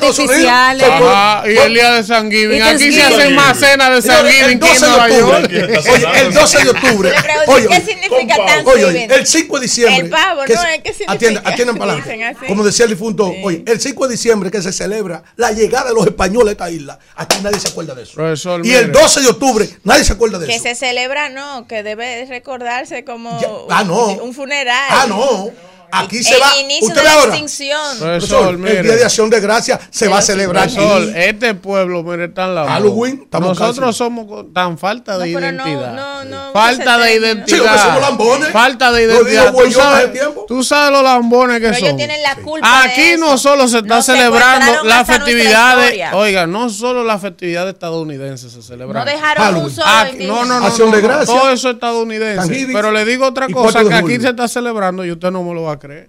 Ajá, 0.84 1.42
y 1.50 1.56
el 1.56 1.74
día 1.74 1.92
de 1.92 2.04
San 2.04 2.30
Giving. 2.30 2.62
Aquí 2.62 2.92
se 2.92 3.02
hacen 3.02 3.34
más 3.34 3.58
cenas 3.58 3.90
de 3.90 4.02
San 4.12 4.26
Giving 4.26 4.60
que 4.60 4.66
en 4.66 4.80
12 4.80 4.86
de 4.86 4.90
Nueva 4.90 5.08
York. 5.08 5.50
oye, 5.92 6.20
el 6.20 6.34
12 6.34 6.64
de 6.64 6.70
octubre 6.70 7.01
Oye, 7.46 7.66
¿qué 7.68 7.80
significa 7.80 8.36
Thanksgiving? 8.36 8.66
Oye, 8.72 8.84
oye, 8.84 9.04
el 9.04 9.26
5 9.26 9.56
de 9.56 9.62
diciembre. 9.62 9.96
El 10.04 10.10
pavo, 10.10 10.42
que 10.44 10.54
¿no? 10.54 10.60
¿Qué 10.82 10.92
significa? 10.92 11.12
Atiendan, 11.12 11.46
atiendan 11.46 11.76
para 11.76 11.94
Dicen 11.96 12.12
adelante. 12.12 12.38
así. 12.40 12.46
Como 12.46 12.64
decía 12.64 12.84
el 12.84 12.90
difunto, 12.90 13.34
oye, 13.42 13.62
el 13.66 13.80
5 13.80 14.06
de 14.06 14.12
diciembre 14.12 14.50
que 14.50 14.62
se 14.62 14.72
celebra 14.72 15.22
la 15.36 15.52
llegada 15.52 15.88
de 15.88 15.94
los 15.94 16.06
españoles 16.06 16.48
a 16.48 16.52
esta 16.52 16.70
isla. 16.70 16.98
Aquí 17.16 17.36
nadie 17.42 17.58
se 17.60 17.68
acuerda 17.68 17.94
de 17.94 18.02
eso. 18.02 18.14
Profesor, 18.14 18.60
y 18.60 18.68
mire. 18.68 18.78
el 18.78 18.92
12 18.92 19.20
de 19.20 19.28
octubre, 19.28 19.68
nadie 19.84 20.04
se 20.04 20.12
acuerda 20.12 20.38
de 20.38 20.46
Que 20.46 20.54
eso. 20.54 20.64
se 20.64 20.74
celebra, 20.74 21.28
no, 21.28 21.66
que 21.66 21.82
debe 21.82 22.24
recordarse 22.26 23.04
como 23.04 23.38
ah, 23.70 23.84
no. 23.84 24.06
un 24.22 24.34
funeral. 24.34 24.88
Ah, 24.90 25.06
no. 25.08 25.50
Aquí 25.92 26.22
se 26.22 26.34
el 26.34 26.40
va. 26.42 26.56
inicio 26.58 26.88
Usted 26.88 27.00
de 27.00 27.04
la 27.04 27.12
ahora. 27.12 27.26
extinción. 27.36 27.98
Profesor, 27.98 28.48
el 28.50 28.58
mire. 28.58 28.82
Día 28.82 28.96
de 28.96 29.04
Acción 29.04 29.28
de 29.30 29.40
Gracia 29.40 29.78
se 29.90 30.08
va 30.08 30.18
a 30.18 30.22
celebrar 30.22 30.64
Profesor, 30.70 31.02
aquí. 31.02 31.12
este 31.16 31.54
pueblo, 31.54 32.02
mire, 32.02 32.24
está 32.26 32.44
en 32.46 32.54
la 32.54 32.66
Halloween, 32.66 33.20
estamos 33.24 33.48
Nosotros 33.58 33.86
casi. 33.88 33.98
somos 33.98 34.46
tan 34.54 34.78
falta 34.78 35.18
de 35.18 35.28
No, 35.32 35.38
pero 35.38 35.52
no, 35.52 35.68
identidad. 35.68 35.94
no, 35.94 36.24
no, 36.24 36.52
falta 36.52 36.98
de 36.98 37.14
identidad. 37.14 37.46
Sí, 37.46 37.62
porque 37.62 37.78
somos 37.78 38.00
lambones. 38.00 38.48
Falta 38.50 38.92
de 38.92 39.02
identidad. 39.04 39.52
¿Tú 39.52 39.70
sabes, 39.72 40.20
tú 40.48 40.64
sabes 40.64 40.92
los 40.92 41.02
lambones 41.02 41.56
que 41.60 41.66
Pero 41.66 41.76
ellos 41.76 41.88
son. 41.90 41.96
tienen 41.98 42.22
la 42.22 42.34
culpa 42.36 42.82
de 42.82 42.88
Aquí 42.90 43.00
eso. 43.02 43.20
no 43.26 43.38
solo 43.38 43.68
se 43.68 43.78
está 43.78 43.96
No 43.96 44.02
celebrando 44.02 44.84
las 44.84 45.06
festividades, 45.06 46.00
oiga, 46.14 46.46
no 46.46 46.70
solo 46.70 47.04
las 47.04 47.20
festividades 47.20 47.74
estadounidenses 47.74 48.52
se 48.52 48.62
celebran. 48.62 49.04
No 49.04 49.10
dejaron 49.10 49.44
Halloween. 49.44 49.64
un 49.66 49.70
solo 49.70 49.86
Aquí- 49.88 50.26
no, 50.26 50.44
no, 50.44 50.60
no, 50.60 50.66
Acción 50.66 50.90
no, 50.90 50.96
de 50.96 51.02
gracia. 51.02 51.26
todo 51.34 51.50
eso 51.50 51.68
es 51.68 51.74
estadounidense. 51.74 52.66
Pero 52.72 52.92
le 52.92 53.04
digo 53.04 53.26
otra 53.26 53.46
cosa 53.48 53.84
que 53.84 53.94
aquí 53.94 54.18
se 54.20 54.28
está 54.30 54.48
celebrando 54.48 55.04
y 55.04 55.12
usted 55.12 55.30
no 55.30 55.42
me 55.42 55.54
lo 55.54 55.62
va 55.64 55.72
a 55.74 55.78
creer. 55.82 56.08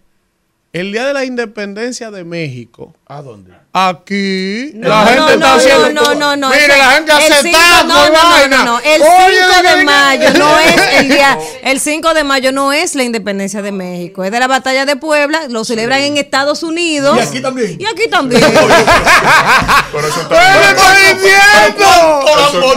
El 0.74 0.92
día 0.92 1.06
de 1.06 1.14
la 1.14 1.24
independencia 1.24 2.10
de 2.10 2.24
México. 2.24 2.96
¿A 3.06 3.22
dónde? 3.22 3.54
Aquí 3.76 4.72
No, 4.74 4.90
la 4.90 5.06
gente 5.06 5.20
no, 5.20 5.30
está 5.30 5.48
no, 5.48 5.54
haciendo. 5.54 5.92
no, 5.92 6.16
no, 6.16 6.36
no, 6.36 6.50
Mire, 6.50 6.68
la 6.68 6.92
gente 6.94 7.12
hace 7.12 7.34
cinco- 7.44 7.60
taco 7.60 7.88
no, 7.88 8.08
y 8.08 8.10
no, 8.10 8.24
no, 8.24 8.30
vaina. 8.30 8.58
no, 8.58 8.66
no, 8.66 8.80
El 8.80 9.02
Oye, 9.02 9.38
5 9.62 9.78
de 9.78 9.84
mayo 9.84 10.34
no 10.34 10.60
es 10.60 10.76
el 11.00 11.10
día. 11.10 11.38
El 11.64 11.80
5 11.80 12.14
de 12.16 12.24
mayo 12.24 12.52
no 12.52 12.74
es 12.74 12.96
la 12.96 13.04
independencia 13.04 13.62
de 13.62 13.72
México. 13.72 14.24
Es 14.24 14.32
de 14.32 14.40
la 14.40 14.48
batalla 14.48 14.86
de 14.86 14.96
Puebla. 14.96 15.42
Lo 15.50 15.64
celebran 15.64 16.02
en 16.02 16.18
Estados 16.18 16.64
Unidos. 16.64 17.18
Y 17.18 17.22
aquí 17.22 17.40
también. 17.42 17.78
Y 17.80 17.86
aquí 17.86 18.08
también. 18.10 18.42
Pero 19.92 20.08
eso. 20.08 20.28
Pero, 20.28 20.40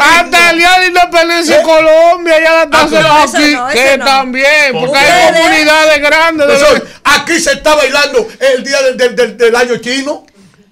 Hasta 0.00 0.50
el 0.50 0.58
día 0.58 0.78
de 0.80 0.86
independencia 0.88 1.60
en 1.60 1.66
Colombia 1.66 2.34
ya 2.42 2.52
la 2.52 2.62
están 2.64 2.90
pero 2.90 3.10
haciendo 3.12 3.56
eso 3.56 3.66
aquí. 3.68 3.78
que 3.78 3.98
también, 3.98 4.72
porque 4.72 4.96
hay 4.98 5.32
comunidades 5.32 6.00
grandes. 6.00 6.46
de- 6.46 6.54
Profesor, 6.56 6.88
aquí 7.04 7.40
se 7.40 7.52
está 7.52 7.74
bailando 7.90 8.28
el 8.56 8.64
día 8.64 8.82
del, 8.82 8.96
del- 8.96 9.16
del- 9.16 9.36
del 9.36 9.56
año 9.56 9.76
chino. 9.78 10.26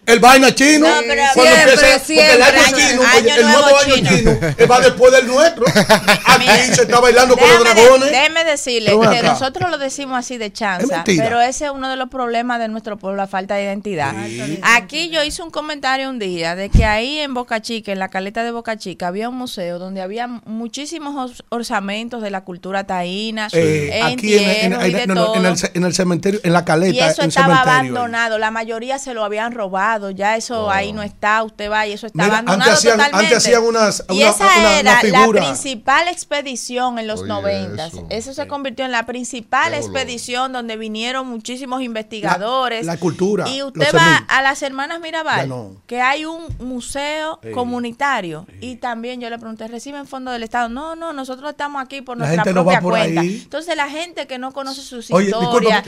El 0.07 0.21
vaina 0.21 0.55
chino. 0.55 0.87
No, 0.89 0.95
pero 1.07 1.23
Cuando 1.35 1.55
siempre, 1.55 1.73
empieza- 1.73 1.99
porque 2.05 2.35
el 2.35 2.43
año 2.43 2.63
siempre. 2.63 2.85
chino, 2.89 3.03
Año 3.03 3.19
oye, 3.21 3.31
el 3.41 3.43
nuevo 3.47 3.79
año 3.79 3.95
chino. 3.95 4.11
chino 4.11 4.31
eh, 4.59 4.67
va 4.67 4.81
después 4.81 5.13
del 5.13 5.27
nuestro. 5.27 5.65
Aquí 6.27 6.47
se 6.75 6.83
está 6.83 7.01
bailando 7.01 7.37
con 7.37 7.49
los 7.49 7.61
dragones. 7.61 8.11
déjeme 8.11 8.45
decirle 8.45 8.91
Pero 8.91 9.11
que 9.11 9.19
acá. 9.19 9.29
nosotros 9.29 9.71
lo 9.71 9.79
decimos 9.79 10.19
así 10.19 10.37
de 10.39 10.53
chanza, 10.53 11.05
pero 11.07 11.41
ese 11.41 11.67
es 11.67 11.71
uno 11.71 11.89
de 11.89 11.97
los 11.97 12.09
problemas 12.11 12.59
de 12.59 12.69
nuestro 12.69 12.99
pueblo, 12.99 13.17
la 13.17 13.27
falta 13.27 13.55
de 13.55 13.65
identidad. 13.65 14.15
Aquí 14.63 15.09
yo 15.11 15.23
hice 15.25 15.43
un 15.43 15.51
comentario 15.51 16.11
un 16.11 16.19
día 16.19 16.55
de 16.55 16.69
que 16.69 16.85
ahí 16.85 17.19
en 17.21 17.33
Boca 17.35 17.61
Chica, 17.63 17.93
en 17.93 17.99
la 17.99 18.09
caleta 18.09 18.45
de 18.45 18.51
Boca 18.51 18.77
Chica, 18.77 19.09
había 19.09 19.29
un 19.29 19.37
museo 19.37 19.79
donde 19.79 20.03
había 20.03 20.27
muchísimos 20.27 21.31
os- 21.33 21.45
orzamentos 21.49 22.23
de 22.23 22.31
la 22.31 22.43
cultura 22.43 22.85
taína, 22.85 23.49
Eh, 23.53 24.01
aquí 24.03 24.35
en, 24.37 24.73
en- 24.73 25.09
no, 25.09 25.35
no, 25.35 25.49
el, 25.49 25.57
en 25.75 25.85
el 25.85 25.95
cementerio, 25.95 26.41
en 26.43 26.53
la 26.53 26.65
caleta, 26.65 26.95
Y 26.95 27.01
eso 27.01 27.23
estaba 27.23 27.61
abandonado, 27.63 28.39
la 28.39 28.51
mayoría 28.51 28.99
se 28.99 29.15
lo 29.15 29.25
habían 29.25 29.53
robado, 29.53 29.94
ya 30.11 30.37
eso 30.37 30.71
ahí 30.71 30.93
no 30.93 31.03
está, 31.03 31.43
usted 31.43 31.71
va 31.71 31.87
y 31.87 31.93
eso 31.93 32.07
está 32.07 32.23
Mira, 32.25 32.39
abandonado 32.39 32.63
antes 32.71 32.79
hacían- 32.79 32.97
totalmente. 32.99 33.25
antes 33.35 33.39
hacían 33.47 33.63
unas- 33.65 34.05
y 34.09 34.19
una- 34.19 34.31
esa 34.31 34.45
una- 34.47 34.57
una 34.59 34.79
era 34.81 35.01
figura. 35.01 35.41
la 35.41 35.47
principal 35.49 36.09
expedición 36.09 36.99
en 36.99 37.07
los 37.07 37.21
Oye, 37.21 37.29
noventas. 37.29 37.93
Eso. 37.95 38.07
eso. 38.11 38.35
se 38.35 38.47
convirtió 38.49 38.85
en 38.85 38.93
la 38.93 39.07
principal 39.07 39.73
Qué 39.73 39.79
expedición 39.79 40.53
donde 40.53 40.77
vinieron 40.77 41.27
muchísimos 41.27 41.83
investigadores. 41.83 42.85
La- 42.87 42.95
la 42.95 42.99
cultura, 43.01 43.49
Y 43.49 43.63
usted 43.63 43.95
va 43.95 44.17
a 44.29 44.43
las 44.43 44.63
hermanas 44.63 45.01
Mirabal, 45.01 45.49
no. 45.49 45.77
que 45.87 46.01
hay 46.01 46.25
un 46.25 46.45
museo 46.59 47.39
comunitario. 47.53 48.47
Y 48.61 48.77
también 48.77 49.21
yo 49.21 49.29
le 49.31 49.39
pregunté, 49.39 49.67
¿reciben 49.69 50.07
fondos 50.07 50.33
del 50.33 50.43
Estado? 50.43 50.69
No, 50.69 50.95
no, 50.97 51.13
nosotros 51.13 51.51
estamos 51.51 51.83
aquí 51.83 52.01
por 52.03 52.17
La 52.17 52.27
nuestra 52.27 52.45
gente 52.45 52.55
no 52.55 52.65
va 52.65 52.73
propia 52.73 52.81
por 52.81 52.93
cuenta. 52.93 53.21
ahí. 53.21 53.41
Entonces 53.43 53.77
la 53.77 53.89
gente 53.89 54.27
que 54.27 54.39
no 54.39 54.53
conoce 54.53 54.81
sus 54.83 55.11
Oye, 55.11 55.27
historias, 55.31 55.85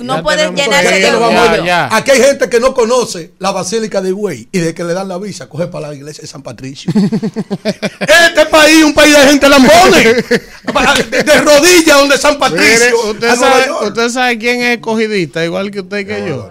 no 0.00 0.22
puede 0.22 0.50
llenarse 0.52 0.94
de 0.94 1.00
ya, 1.00 1.64
ya. 1.64 1.88
Aquí 1.96 2.10
hay 2.12 2.20
gente 2.22 2.48
que 2.48 2.60
no 2.60 2.74
conoce 2.74 3.32
la 3.38 3.49
Basílica 3.52 4.00
de 4.00 4.10
Higüey 4.10 4.48
y 4.52 4.58
de 4.58 4.74
que 4.74 4.84
le 4.84 4.94
dan 4.94 5.08
la 5.08 5.18
visa, 5.18 5.48
coge 5.48 5.66
para 5.66 5.88
la 5.88 5.94
iglesia 5.94 6.22
de 6.22 6.28
San 6.28 6.42
Patricio. 6.42 6.92
este 6.94 8.46
país 8.50 8.78
es 8.78 8.84
un 8.84 8.94
país 8.94 9.16
de 9.16 9.22
gente 9.22 9.48
lambones. 9.48 10.04
de, 11.10 11.22
de 11.22 11.40
rodillas 11.40 11.98
donde 11.98 12.18
San 12.18 12.34
Mire, 12.34 12.50
Patricio. 12.50 13.10
usted, 13.10 13.34
sabe, 13.36 13.86
usted 13.88 14.08
sabe 14.08 14.38
quién 14.38 14.62
es 14.62 14.76
escogidista, 14.76 15.44
igual 15.44 15.70
que 15.70 15.80
usted 15.80 15.98
y 15.98 16.04
que 16.04 16.28
yo. 16.28 16.50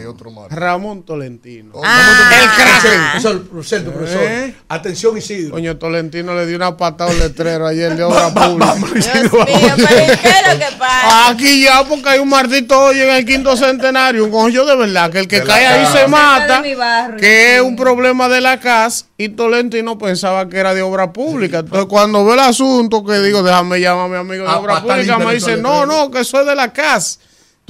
Hay 0.00 0.06
otro 0.06 0.30
más. 0.30 0.50
Ramón 0.50 1.02
Tolentino. 1.04 1.72
Ah. 1.84 2.30
el 2.42 2.50
crack. 2.50 3.10
Profesor, 3.12 3.48
profesor, 3.48 3.92
profesor. 3.92 4.22
¿Eh? 4.22 4.54
Atención, 4.68 5.16
Isidro. 5.18 5.52
Coño, 5.52 5.76
Tolentino 5.76 6.34
le 6.34 6.46
dio 6.46 6.56
una 6.56 6.76
patada 6.76 7.10
al 7.10 7.18
letrero 7.18 7.66
ayer 7.66 7.94
de 7.96 8.02
obra 8.04 8.28
pública. 8.34 8.66
vamos, 8.66 8.92
Dios 8.94 9.06
Isidro, 9.06 9.44
mío, 9.44 9.56
vamos. 9.60 9.86
pero 9.88 10.02
¿y 10.12 10.16
¿qué 10.16 10.28
es 10.28 10.52
lo 10.52 10.58
que 10.58 10.76
pasa? 10.78 11.28
Aquí 11.28 11.62
ya, 11.64 11.84
porque 11.84 12.08
hay 12.08 12.18
un 12.18 12.28
maldito 12.28 12.80
hoyo 12.80 13.02
en 13.04 13.10
el 13.10 13.24
quinto 13.26 13.56
centenario, 13.56 14.24
un 14.24 14.30
coño 14.30 14.64
de 14.64 14.76
verdad, 14.76 15.10
que 15.10 15.18
el 15.20 15.28
que 15.28 15.40
De 15.40 15.46
cae 15.46 15.66
ahí 15.66 15.84
casa. 15.84 15.98
se 15.98 16.06
mata, 16.08 16.62
barrio. 16.78 17.16
que 17.18 17.56
es 17.56 17.62
un 17.62 17.76
problema 17.76 18.28
de 18.28 18.40
la 18.40 18.58
CAS, 18.58 19.06
y 19.18 19.28
Tolentino 19.30 19.98
pensaba 19.98 20.48
que 20.48 20.56
era 20.58 20.72
de 20.74 20.82
obra 20.82 21.12
pública. 21.12 21.58
Entonces, 21.58 21.86
cuando 21.88 22.24
ve 22.24 22.34
el 22.34 22.40
asunto, 22.40 23.04
que 23.04 23.18
digo, 23.20 23.42
déjame 23.42 23.80
llamar 23.80 24.06
a 24.06 24.08
mi 24.08 24.16
amigo 24.16 24.44
de 24.44 24.50
Ah, 24.50 24.58
obra 24.58 24.80
pública, 24.80 25.18
me 25.18 25.34
dice, 25.34 25.56
no, 25.58 25.84
no, 25.84 26.10
que 26.10 26.20
eso 26.20 26.40
es 26.40 26.46
de 26.46 26.54
la 26.54 26.72
CAS. 26.72 27.18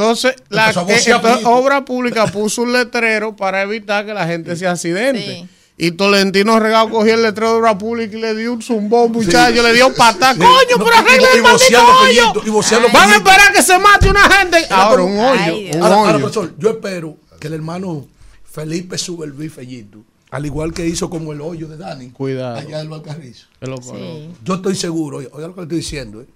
Entonces, 0.01 0.35
la, 0.49 0.71
entonces, 0.71 1.15
obra 1.45 1.85
pública 1.85 2.27
puso 2.27 2.63
un 2.63 2.73
letrero 2.73 3.37
para 3.37 3.63
evitar 3.63 4.07
que 4.07 4.15
la 4.15 4.27
gente 4.27 4.57
se 4.57 4.67
accidente. 4.67 5.21
Sí. 5.23 5.49
Y 5.77 5.93
Tolentino 5.93 6.59
regalo 6.59 6.91
cogió 6.91 7.15
el 7.15 7.23
letrero 7.23 7.53
de 7.53 7.59
obra 7.59 7.77
pública 7.77 8.17
y 8.17 8.21
le 8.21 8.35
dio 8.35 8.53
un 8.53 8.63
zumbón, 8.63 9.13
muchacho, 9.13 9.63
le 9.63 9.73
dio 9.73 9.95
patada. 9.95 10.35
Sí. 10.35 10.41
Coño, 10.41 10.77
No, 10.79 10.85
pero 10.85 10.97
arregla 10.97 11.29
el 11.35 11.43
maldito 11.43 11.81
hoyo. 12.03 12.91
Van 12.93 13.11
a 13.11 13.17
esperar 13.17 13.53
que 13.53 13.63
se 13.63 13.79
mate 13.79 14.09
una 14.11 14.29
gente. 14.31 14.67
Ahora, 14.71 15.03
un 15.03 15.19
hoyo. 15.19 15.41
Ay, 15.41 15.71
un 15.75 15.83
Ahora, 15.83 15.95
ahora, 15.97 16.11
hoyo. 16.11 16.19
profesor, 16.21 16.55
yo 16.59 16.71
espero 16.71 17.17
que 17.39 17.47
el 17.47 17.55
hermano 17.55 18.07
Felipe 18.45 18.99
sube 18.99 19.25
el 19.27 19.33
bifellito, 19.33 19.99
al 20.31 20.45
igual 20.45 20.73
que 20.75 20.87
hizo 20.87 21.09
como 21.09 21.33
el 21.33 21.41
hoyo 21.41 21.69
de 21.69 21.77
Dani. 21.77 22.11
Cuidado. 22.11 22.59
Allá 22.59 22.79
del 22.79 22.89
Valcarrizo. 22.89 23.47
Sí. 23.63 24.31
Yo 24.45 24.55
estoy 24.55 24.77
seguro, 24.77 25.19
oiga, 25.19 25.31
oiga 25.33 25.49
lo 25.49 25.55
que 25.55 25.61
le 25.61 25.65
estoy 25.65 25.79
diciendo, 25.79 26.21
¿eh? 26.21 26.27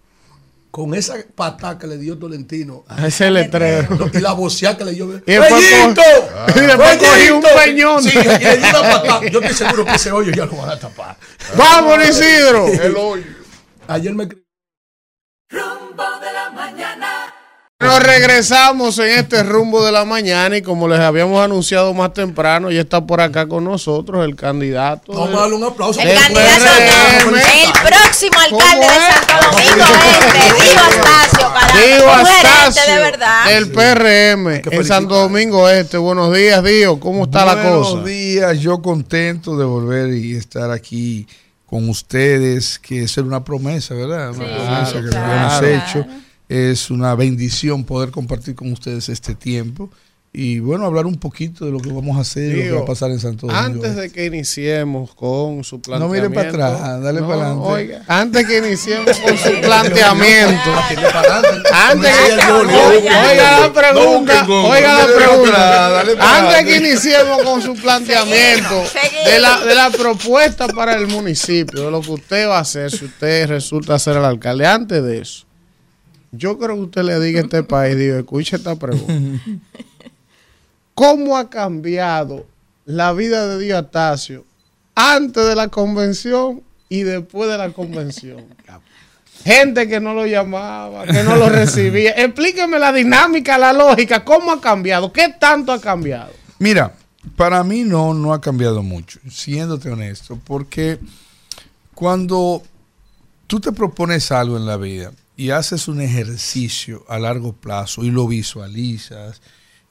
Con 0.75 0.93
esa 0.93 1.15
patada 1.37 1.79
que 1.79 1.87
le 1.87 1.99
dio 1.99 2.19
Tolentino 2.19 2.85
a- 2.89 3.07
Ese 3.07 3.31
letrero. 3.31 4.11
y 4.13 4.19
la 4.19 4.33
vocea 4.33 4.77
que 4.77 4.85
le 4.85 4.91
dio. 4.91 5.07
Y 5.25 5.31
y 5.31 5.33
después 5.35 6.99
cogí 6.99 7.31
un 7.31 7.43
peñón. 7.43 8.03
Sí, 8.03 8.11
y 8.13 8.23
le 8.45 8.57
dio 8.57 8.71
una 8.71 8.83
patada. 8.83 9.21
Yo 9.31 9.39
estoy 9.39 9.55
seguro 9.55 9.85
que 9.85 9.93
ese 9.95 10.11
hoyo 10.11 10.33
ya 10.33 10.47
lo 10.47 10.57
van 10.57 10.71
a 10.71 10.77
tapar. 10.77 11.17
Vamos, 11.57 11.97
Isidro. 12.09 12.67
El 12.83 12.97
hoyo. 12.97 13.23
Ayer 13.87 14.15
me 14.15 14.27
Nos 17.85 18.03
regresamos 18.03 18.99
en 18.99 19.11
este 19.19 19.43
rumbo 19.43 19.85
de 19.85 19.93
la 19.93 20.05
mañana 20.05 20.57
y 20.57 20.63
como 20.63 20.89
les 20.89 20.99
habíamos 21.01 21.45
anunciado 21.45 21.93
más 21.93 22.13
temprano, 22.15 22.71
ya 22.71 22.81
está 22.81 23.05
por 23.07 23.21
acá 23.21 23.47
con 23.47 23.65
nosotros 23.65 24.25
el 24.25 24.35
candidato. 24.37 25.13
Vamos 25.13 25.35
a 25.35 25.41
darle 25.43 25.57
un 25.57 25.65
aplauso. 25.65 26.01
El 26.01 26.19
candidato 26.19 26.65
PRM. 26.65 27.35
el 27.37 27.73
próximo 27.83 28.39
alcalde 28.41 28.87
¿Cómo 28.87 28.91
de? 28.91 29.05
Santo 29.13 29.51
Domingo 29.51 29.85
Este, 30.15 30.65
Diego 30.65 30.81
Astacio, 30.81 31.49
un 31.49 32.27
gerente 32.27 32.49
Astacio, 32.49 32.95
de 32.95 32.99
verdad. 33.01 33.53
el 33.53 33.71
PRM 33.71 34.63
que 34.71 34.77
en 34.77 34.85
Santo. 34.85 35.15
Domingo 35.15 35.69
Este. 35.69 35.99
Buenos 35.99 36.35
días, 36.35 36.65
Dios. 36.65 36.97
¿Cómo 37.01 37.25
está 37.25 37.45
la 37.45 37.55
cosa? 37.63 37.91
Buenos 37.91 38.05
días, 38.07 38.59
yo 38.61 38.81
contento 38.81 39.57
de 39.59 39.65
volver 39.67 40.13
y 40.15 40.37
estar 40.37 40.71
aquí 40.71 41.27
con 41.67 41.89
ustedes, 41.89 42.79
que 42.79 43.03
es 43.03 43.17
una 43.19 43.45
promesa, 43.45 43.95
¿verdad? 43.95 44.31
Una 44.31 44.47
Sí, 44.47 44.55
promesa 44.55 44.93
que 45.03 45.09
claro. 45.11 45.27
habíamos 45.27 45.59
Claro. 45.59 45.67
hecho. 45.67 46.07
Es 46.49 46.91
una 46.91 47.15
bendición 47.15 47.85
poder 47.85 48.11
compartir 48.11 48.55
con 48.55 48.71
ustedes 48.73 49.09
este 49.09 49.35
tiempo 49.35 49.91
y 50.37 50.59
bueno, 50.59 50.85
hablar 50.85 51.07
un 51.07 51.15
poquito 51.15 51.65
de 51.65 51.71
lo 51.71 51.79
que 51.79 51.93
vamos 51.93 52.17
a 52.19 52.23
hacer 52.23 52.57
y 52.57 52.57
lo 52.57 52.63
que 52.65 52.73
va 52.73 52.81
a 52.81 52.85
pasar 52.87 53.13
en 53.13 53.21
Santo 53.21 53.47
Domingo. 53.47 53.65
Antes 53.67 53.95
de 53.95 54.11
que 54.11 54.27
iniciemos 54.27 55.15
con 55.15 55.63
su 55.63 55.77
No 55.77 55.83
planteamiento. 55.83 56.29
mire 56.29 56.35
para 56.35 56.49
atrás, 56.49 57.03
dale 57.03 57.21
No, 57.21 57.29
para 57.29 57.41
adelante. 57.43 57.69
Oiga, 57.69 58.03
antes 58.09 58.45
que 58.45 58.59
iniciemos 58.59 59.17
con 59.21 59.39
su 59.39 59.61
planteamiento. 59.63 60.71
Antes 61.73 62.11
que, 62.11 62.53
oiga 62.53 63.61
la 63.61 63.73
pregunta, 63.73 64.47
oiga 64.49 64.95
la 64.99 65.07
no 65.07 65.15
pregunta. 65.15 65.99
Antes 66.01 66.21
adelante. 66.21 66.65
que 66.65 66.77
iniciemos 66.79 67.43
con 67.45 67.63
su 67.63 67.75
planteamiento 67.77 68.83
de 69.27 69.39
la, 69.39 69.65
de 69.65 69.75
la 69.77 69.91
propuesta 69.91 70.67
para 70.67 70.97
el 70.97 71.07
municipio, 71.07 71.85
de 71.85 71.91
lo 71.93 72.01
que 72.01 72.11
usted 72.11 72.49
va 72.49 72.59
a 72.59 72.63
hacer 72.63 72.91
si 72.91 73.05
usted 73.05 73.47
resulta 73.47 73.97
ser 74.01 74.17
el 74.17 74.25
alcalde. 74.25 74.67
Antes 74.67 75.01
de 75.05 75.21
eso, 75.21 75.47
yo 76.37 76.59
creo 76.59 76.77
que 76.77 76.83
usted 76.83 77.03
le 77.03 77.21
diga 77.21 77.41
a 77.41 77.45
este 77.45 77.63
país, 77.65 77.97
digo, 77.97 78.17
escuche 78.17 78.57
esta 78.57 78.77
pregunta. 78.77 79.41
¿Cómo 80.95 81.37
ha 81.37 81.51
cambiado 81.51 82.47
la 82.85 83.13
vida 83.13 83.49
de 83.49 83.65
Diotasio 83.65 84.45
antes 84.95 85.47
de 85.47 85.57
la 85.57 85.69
convención 85.69 86.63
y 86.89 87.03
después 87.03 87.51
de 87.51 87.59
la 87.59 87.71
convención? 87.71 88.45
gente 89.45 89.87
que 89.87 90.01
no 90.01 90.15
lo 90.15 90.27
llamaba, 90.27 91.05
que 91.05 91.23
no 91.23 91.37
lo 91.37 91.51
recibía. 91.51 92.13
Explíqueme 92.13 92.79
la 92.79 92.93
dinámica, 92.93 93.59
la 93.59 93.73
lógica, 93.73 94.25
cómo 94.25 94.51
ha 94.51 94.61
cambiado, 94.61 95.13
qué 95.13 95.35
tanto 95.39 95.71
ha 95.71 95.81
cambiado. 95.81 96.33
Mira, 96.59 96.95
para 97.37 97.63
mí 97.63 97.85
no, 97.85 98.15
no 98.15 98.33
ha 98.33 98.41
cambiado 98.41 98.83
mucho, 98.83 99.21
siéndote 99.31 99.91
honesto, 99.91 100.39
porque 100.45 100.99
cuando 101.95 102.63
tú 103.47 103.61
te 103.61 103.73
propones 103.73 104.33
algo 104.33 104.57
en 104.57 104.67
la 104.67 104.77
vida 104.79 105.13
y 105.37 105.51
haces 105.51 105.89
un 105.89 106.01
ejercicio 106.01 107.05
a 107.09 107.19
largo 107.19 107.53
plazo 107.53 108.05
y 108.05 108.11
lo 108.11 108.27
visualizas 108.29 109.41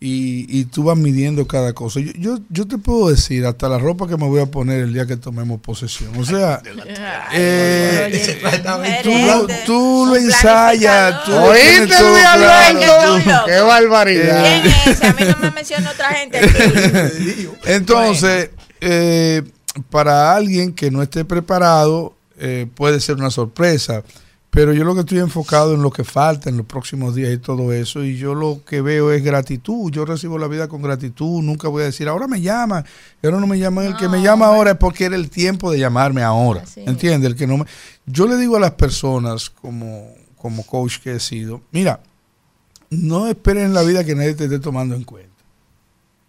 y, 0.06 0.45
y 0.49 0.65
tú 0.65 0.84
vas 0.84 0.98
midiendo 0.98 1.48
cada 1.48 1.72
cosa, 1.72 2.02
yo, 2.02 2.11
yo, 2.18 2.38
yo 2.49 2.68
te 2.68 2.78
puedo 2.78 3.07
decir 3.07 3.45
hasta 3.45 3.70
la 3.70 3.80
ropa 3.80 4.06
que 4.06 4.18
me 4.18 4.28
voy 4.28 4.41
a 4.41 4.48
poner 4.48 4.82
el 4.82 4.94
día 4.94 5.06
que 5.06 5.15
tomemos 5.15 5.61
posesión. 5.61 6.11
O 6.18 6.26
sea, 6.26 6.61
eh, 7.32 8.38
tú, 9.02 9.48
tú 9.65 10.06
lo 10.10 10.18
ensayas, 10.18 11.24
tú 11.24 11.32
lo 11.32 11.44
¿Oíste, 11.44 11.70
tienes 11.70 11.98
todo 11.98 12.15
claro, 12.15 13.45
¡Qué 13.45 13.61
barbaridad! 13.61 14.61
¿Quién 14.61 14.74
es 14.74 14.88
ese? 14.88 15.07
A 15.07 15.14
mí 15.14 15.24
no 15.24 15.38
me 15.40 15.52
menciona 15.52 15.91
otra 15.91 16.10
gente 16.10 16.38
aquí. 16.38 17.48
Entonces, 17.64 18.49
eh, 18.82 19.41
para 19.90 20.36
alguien 20.36 20.74
que 20.74 20.91
no 20.91 21.02
esté 21.02 21.24
preparado, 21.24 22.14
eh, 22.40 22.68
puede 22.76 22.99
ser 22.99 23.15
una 23.15 23.30
sorpresa. 23.30 24.03
Pero 24.54 24.72
yo 24.72 24.84
lo 24.84 24.94
que 24.94 25.00
estoy 25.00 25.18
enfocado 25.18 25.74
en 25.74 25.82
lo 25.82 25.90
que 25.90 26.04
falta 26.04 26.48
en 26.48 26.58
los 26.58 26.68
próximos 26.68 27.16
días 27.16 27.34
y 27.34 27.40
todo 27.40 27.74
eso, 27.74 28.04
y 28.04 28.18
yo 28.18 28.36
lo 28.36 28.64
que 28.64 28.82
veo 28.82 29.12
es 29.12 29.24
gratitud. 29.24 29.92
Yo 29.92 30.06
recibo 30.06 30.38
la 30.38 30.48
vida 30.48 30.68
con 30.68 30.84
gratitud. 30.84 31.42
Nunca 31.42 31.70
voy 31.70 31.82
a 31.82 31.86
decir, 31.86 32.08
ahora 32.08 32.28
me 32.28 32.40
llaman, 32.40 32.86
y 33.24 33.26
ahora 33.26 33.40
no 33.40 33.48
me 33.48 33.58
llaman. 33.58 33.86
El 33.86 33.98
que 33.98 34.08
me 34.08 34.22
llama 34.22 34.46
ahora 34.46 34.72
es 34.72 34.78
porque 34.78 35.06
era 35.06 35.16
el 35.16 35.32
tiempo 35.32 35.72
de 35.72 35.80
llamarme 35.80 36.22
ahora. 36.22 36.64
¿Entiendes? 36.76 37.32
El 37.32 37.36
que 37.36 37.48
no 37.48 37.58
me... 37.58 37.66
Yo 38.06 38.28
le 38.28 38.38
digo 38.38 38.56
a 38.56 38.60
las 38.60 38.74
personas, 38.74 39.50
como, 39.50 40.14
como 40.38 40.64
coach 40.68 41.00
que 41.00 41.16
he 41.16 41.20
sido, 41.20 41.62
mira, 41.72 42.02
no 42.92 43.26
esperen 43.26 43.66
en 43.66 43.74
la 43.74 43.82
vida 43.82 44.04
que 44.04 44.14
nadie 44.14 44.36
te 44.36 44.44
esté 44.44 44.60
tomando 44.60 44.94
en 44.94 45.04
cuenta. 45.04 45.32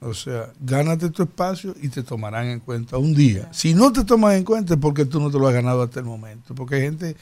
O 0.01 0.15
sea, 0.15 0.51
gánate 0.61 1.11
tu 1.11 1.25
espacio 1.25 1.75
y 1.83 1.89
te 1.89 2.03
tomarán 2.03 2.47
en 2.47 2.61
cuenta 2.61 2.97
un 2.97 3.15
día. 3.15 3.51
Si 3.53 3.75
no 3.75 3.93
te 3.93 4.03
toman 4.03 4.37
en 4.37 4.45
cuenta 4.45 4.75
es 4.75 4.81
porque 4.81 5.05
tú 5.05 5.21
no 5.21 5.31
te 5.31 5.39
lo 5.39 5.47
has 5.47 5.53
ganado 5.53 5.83
hasta 5.83 6.01
el 6.01 6.07
momento. 6.07 6.55
Porque 6.55 6.77
hay 6.77 6.83
gente 6.83 7.17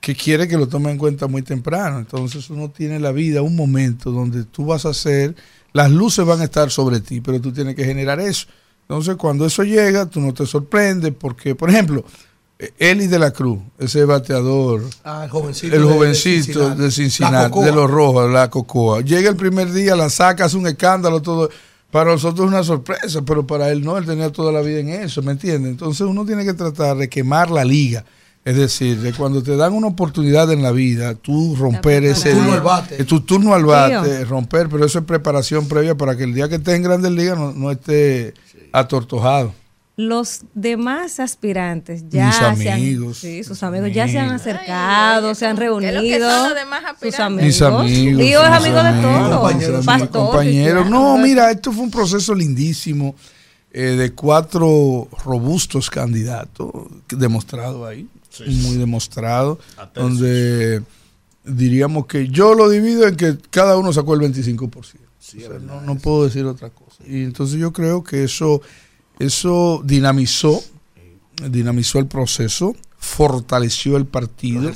que 0.00 0.14
quiere 0.14 0.46
que 0.46 0.56
lo 0.56 0.68
tome 0.68 0.90
en 0.90 0.98
cuenta 0.98 1.26
muy 1.26 1.42
temprano. 1.42 1.98
Entonces 1.98 2.48
uno 2.50 2.70
tiene 2.70 3.00
la 3.00 3.12
vida, 3.12 3.42
un 3.42 3.56
momento 3.56 4.10
donde 4.10 4.44
tú 4.44 4.66
vas 4.66 4.86
a 4.86 4.90
hacer, 4.90 5.34
las 5.72 5.90
luces 5.90 6.24
van 6.24 6.40
a 6.40 6.44
estar 6.44 6.70
sobre 6.70 7.00
ti, 7.00 7.20
pero 7.20 7.40
tú 7.40 7.52
tienes 7.52 7.74
que 7.74 7.84
generar 7.84 8.20
eso. 8.20 8.46
Entonces 8.82 9.16
cuando 9.16 9.46
eso 9.46 9.64
llega, 9.64 10.06
tú 10.06 10.20
no 10.20 10.32
te 10.32 10.46
sorprendes 10.46 11.12
porque, 11.18 11.54
por 11.56 11.70
ejemplo, 11.70 12.04
eh, 12.58 12.72
Eli 12.78 13.08
de 13.08 13.18
la 13.18 13.32
Cruz, 13.32 13.58
ese 13.78 14.04
bateador, 14.04 14.82
Ah, 15.04 15.22
el 15.24 15.30
jovencito. 15.30 15.74
el 15.74 15.82
de- 15.82 15.88
de 15.88 15.94
jovencito 15.94 16.74
de 16.74 16.90
Cincinnati, 16.90 17.60
de 17.60 17.72
los 17.72 17.90
rojos, 17.90 18.30
la 18.30 18.48
cocoa. 18.48 19.00
Llega 19.00 19.28
el 19.28 19.36
primer 19.36 19.72
día, 19.72 19.96
la 19.96 20.08
saca, 20.08 20.44
hace 20.44 20.56
un 20.56 20.66
escándalo, 20.68 21.20
todo. 21.20 21.50
Para 21.90 22.12
nosotros 22.12 22.46
es 22.46 22.52
una 22.52 22.62
sorpresa, 22.62 23.22
pero 23.22 23.46
para 23.46 23.70
él 23.70 23.82
no, 23.84 23.98
él 23.98 24.06
tenía 24.06 24.30
toda 24.30 24.52
la 24.52 24.60
vida 24.60 24.78
en 24.80 24.88
eso, 24.90 25.20
¿me 25.22 25.32
entiendes? 25.32 25.70
Entonces 25.72 26.02
uno 26.06 26.24
tiene 26.24 26.44
que 26.44 26.54
tratar 26.54 26.96
de 26.96 27.08
quemar 27.08 27.50
la 27.50 27.64
liga. 27.64 28.04
Es 28.46 28.56
decir, 28.56 29.00
de 29.00 29.12
cuando 29.12 29.42
te 29.42 29.56
dan 29.56 29.72
una 29.72 29.88
oportunidad 29.88 30.50
en 30.52 30.62
la 30.62 30.70
vida, 30.70 31.14
tú 31.16 31.56
romper 31.56 32.04
ese 32.04 32.30
Tu 32.30 32.36
turno 32.36 32.52
al 32.54 32.60
bate. 32.60 32.94
eh, 33.02 33.04
tu 33.04 33.20
turno 33.22 33.54
al 33.54 33.64
bate, 33.64 34.24
romper, 34.24 34.68
pero 34.68 34.86
eso 34.86 35.00
es 35.00 35.04
preparación 35.04 35.66
previa 35.66 35.96
para 35.96 36.16
que 36.16 36.22
el 36.22 36.32
día 36.32 36.48
que 36.48 36.54
esté 36.54 36.76
en 36.76 36.82
Grandes 36.84 37.10
Ligas 37.10 37.36
no, 37.36 37.52
no 37.52 37.72
esté 37.72 38.34
atortojado. 38.72 39.52
Los 39.98 40.42
demás 40.54 41.18
aspirantes 41.20 42.04
ya 42.10 42.26
Mis 42.26 42.36
se 42.36 42.44
han- 42.44 43.14
sí, 43.14 43.42
sus 43.42 43.62
amigos 43.62 43.90
ya 43.92 44.06
se 44.06 44.18
han 44.18 44.30
acercado, 44.30 45.34
se 45.34 45.46
han 45.46 45.56
¿qué 45.56 45.64
es 45.64 45.70
lo 45.70 45.78
que 45.80 45.90
reunido. 45.90 46.30
son 46.30 46.48
los 46.50 46.54
demás 46.54 46.82
sus 47.00 47.18
amigos. 47.18 47.44
Mis 47.46 47.62
amigos. 47.62 48.18
Lío 48.18 48.42
es 48.44 48.48
amigo 48.50 48.82
de 48.82 48.92
todos. 49.02 49.40
compañeros. 50.10 50.82
cristiano. 50.84 50.84
No, 50.90 51.16
mira, 51.18 51.50
esto 51.50 51.72
fue 51.72 51.82
un 51.82 51.90
proceso 51.90 52.34
lindísimo 52.34 53.14
eh, 53.72 53.96
de 53.98 54.12
cuatro 54.12 55.08
robustos 55.24 55.88
candidatos 55.90 56.70
demostrado 57.08 57.86
ahí, 57.86 58.06
muy 58.40 58.76
demostrado, 58.76 59.58
donde 59.94 60.82
diríamos 61.44 62.06
que 62.06 62.28
yo 62.28 62.54
lo 62.54 62.68
divido 62.68 63.06
en 63.06 63.16
que 63.16 63.36
cada 63.50 63.76
uno 63.76 63.92
sacó 63.92 64.14
el 64.14 64.20
25%. 64.20 64.70
O 64.74 64.82
sea, 64.82 65.58
no, 65.60 65.80
no 65.80 65.96
puedo 65.96 66.24
decir 66.24 66.44
otra 66.44 66.70
cosa. 66.70 67.02
Y 67.06 67.24
entonces 67.24 67.58
yo 67.58 67.72
creo 67.72 68.04
que 68.04 68.24
eso, 68.24 68.62
eso 69.18 69.82
dinamizó, 69.84 70.62
dinamizó 71.50 71.98
el 71.98 72.06
proceso, 72.06 72.74
fortaleció 72.98 73.96
el 73.96 74.06
partido 74.06 74.72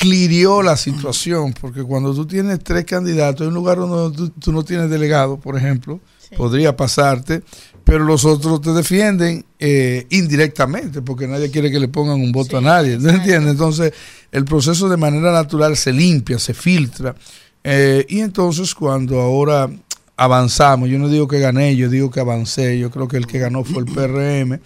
clirió 0.00 0.62
la 0.62 0.78
situación, 0.78 1.52
porque 1.60 1.82
cuando 1.82 2.14
tú 2.14 2.26
tienes 2.26 2.60
tres 2.64 2.86
candidatos 2.86 3.42
en 3.42 3.48
un 3.48 3.54
lugar 3.54 3.76
donde 3.76 4.16
tú, 4.16 4.30
tú 4.30 4.50
no 4.50 4.64
tienes 4.64 4.88
delegado, 4.88 5.38
por 5.38 5.58
ejemplo, 5.58 6.00
podría 6.38 6.74
pasarte, 6.74 7.42
pero 7.90 8.04
los 8.04 8.24
otros 8.24 8.60
te 8.60 8.72
defienden 8.72 9.44
eh, 9.58 10.06
indirectamente, 10.10 11.02
porque 11.02 11.26
nadie 11.26 11.50
quiere 11.50 11.72
que 11.72 11.80
le 11.80 11.88
pongan 11.88 12.20
un 12.20 12.30
voto 12.30 12.58
a 12.58 12.60
nadie, 12.60 12.96
¿no 12.98 13.08
entiendes? 13.10 13.50
Entonces, 13.50 13.92
el 14.30 14.44
proceso 14.44 14.88
de 14.88 14.96
manera 14.96 15.32
natural 15.32 15.76
se 15.76 15.92
limpia, 15.92 16.38
se 16.38 16.54
filtra, 16.54 17.16
eh, 17.64 18.06
y 18.08 18.20
entonces 18.20 18.76
cuando 18.76 19.20
ahora 19.20 19.68
avanzamos, 20.16 20.88
yo 20.88 21.00
no 21.00 21.08
digo 21.08 21.26
que 21.26 21.40
gané, 21.40 21.74
yo 21.74 21.88
digo 21.88 22.12
que 22.12 22.20
avancé, 22.20 22.78
yo 22.78 22.92
creo 22.92 23.08
que 23.08 23.16
el 23.16 23.26
que 23.26 23.40
ganó 23.40 23.64
fue 23.64 23.82
el 23.82 23.86
PRM, 23.86 24.60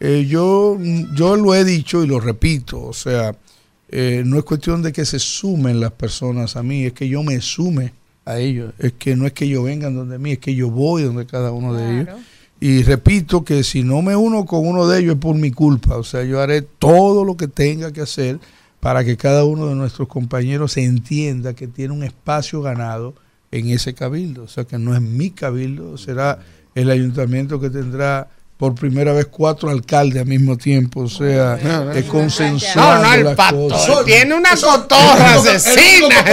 eh, 0.00 0.26
yo, 0.28 0.76
yo 1.14 1.36
lo 1.36 1.54
he 1.54 1.64
dicho 1.64 2.02
y 2.02 2.08
lo 2.08 2.18
repito, 2.18 2.82
o 2.82 2.92
sea, 2.92 3.36
eh, 3.88 4.24
no 4.26 4.36
es 4.36 4.42
cuestión 4.42 4.82
de 4.82 4.92
que 4.92 5.04
se 5.04 5.20
sumen 5.20 5.78
las 5.78 5.92
personas 5.92 6.56
a 6.56 6.64
mí, 6.64 6.86
es 6.86 6.92
que 6.92 7.08
yo 7.08 7.22
me 7.22 7.40
sume 7.40 7.92
a 8.24 8.40
ellos, 8.40 8.74
es 8.80 8.94
que 8.94 9.14
no 9.14 9.26
es 9.28 9.32
que 9.32 9.44
ellos 9.44 9.62
vengan 9.62 9.94
donde 9.94 10.18
mí, 10.18 10.32
es 10.32 10.38
que 10.40 10.56
yo 10.56 10.70
voy 10.70 11.04
donde 11.04 11.24
cada 11.24 11.52
uno 11.52 11.72
de 11.72 12.00
ellos. 12.00 12.08
Y 12.60 12.82
repito 12.82 13.44
que 13.44 13.62
si 13.64 13.82
no 13.82 14.00
me 14.00 14.16
uno 14.16 14.46
con 14.46 14.66
uno 14.66 14.86
de 14.86 15.00
ellos 15.00 15.14
es 15.14 15.20
por 15.20 15.34
mi 15.34 15.50
culpa, 15.50 15.96
o 15.96 16.04
sea, 16.04 16.24
yo 16.24 16.40
haré 16.40 16.62
todo 16.62 17.24
lo 17.24 17.36
que 17.36 17.48
tenga 17.48 17.92
que 17.92 18.00
hacer 18.00 18.38
para 18.80 19.04
que 19.04 19.16
cada 19.16 19.44
uno 19.44 19.66
de 19.66 19.74
nuestros 19.74 20.08
compañeros 20.08 20.76
entienda 20.76 21.54
que 21.54 21.66
tiene 21.66 21.92
un 21.92 22.04
espacio 22.04 22.62
ganado 22.62 23.14
en 23.50 23.68
ese 23.70 23.94
cabildo, 23.94 24.44
o 24.44 24.48
sea, 24.48 24.64
que 24.64 24.78
no 24.78 24.94
es 24.94 25.00
mi 25.00 25.30
cabildo, 25.30 25.96
será 25.96 26.38
el 26.74 26.90
ayuntamiento 26.90 27.60
que 27.60 27.70
tendrá 27.70 28.28
por 28.56 28.74
primera 28.74 29.12
vez 29.12 29.26
cuatro 29.26 29.68
alcaldes 29.68 30.22
al 30.22 30.28
mismo 30.28 30.56
tiempo, 30.56 31.00
o 31.00 31.08
sea, 31.08 31.58
es 31.94 32.04
consensuado. 32.04 33.02
No, 33.02 33.16
no, 33.16 34.00
el. 34.00 34.04
Tiene 34.04 34.34
una 34.34 34.50
cotorra 34.50 35.34
asesina. 35.34 36.24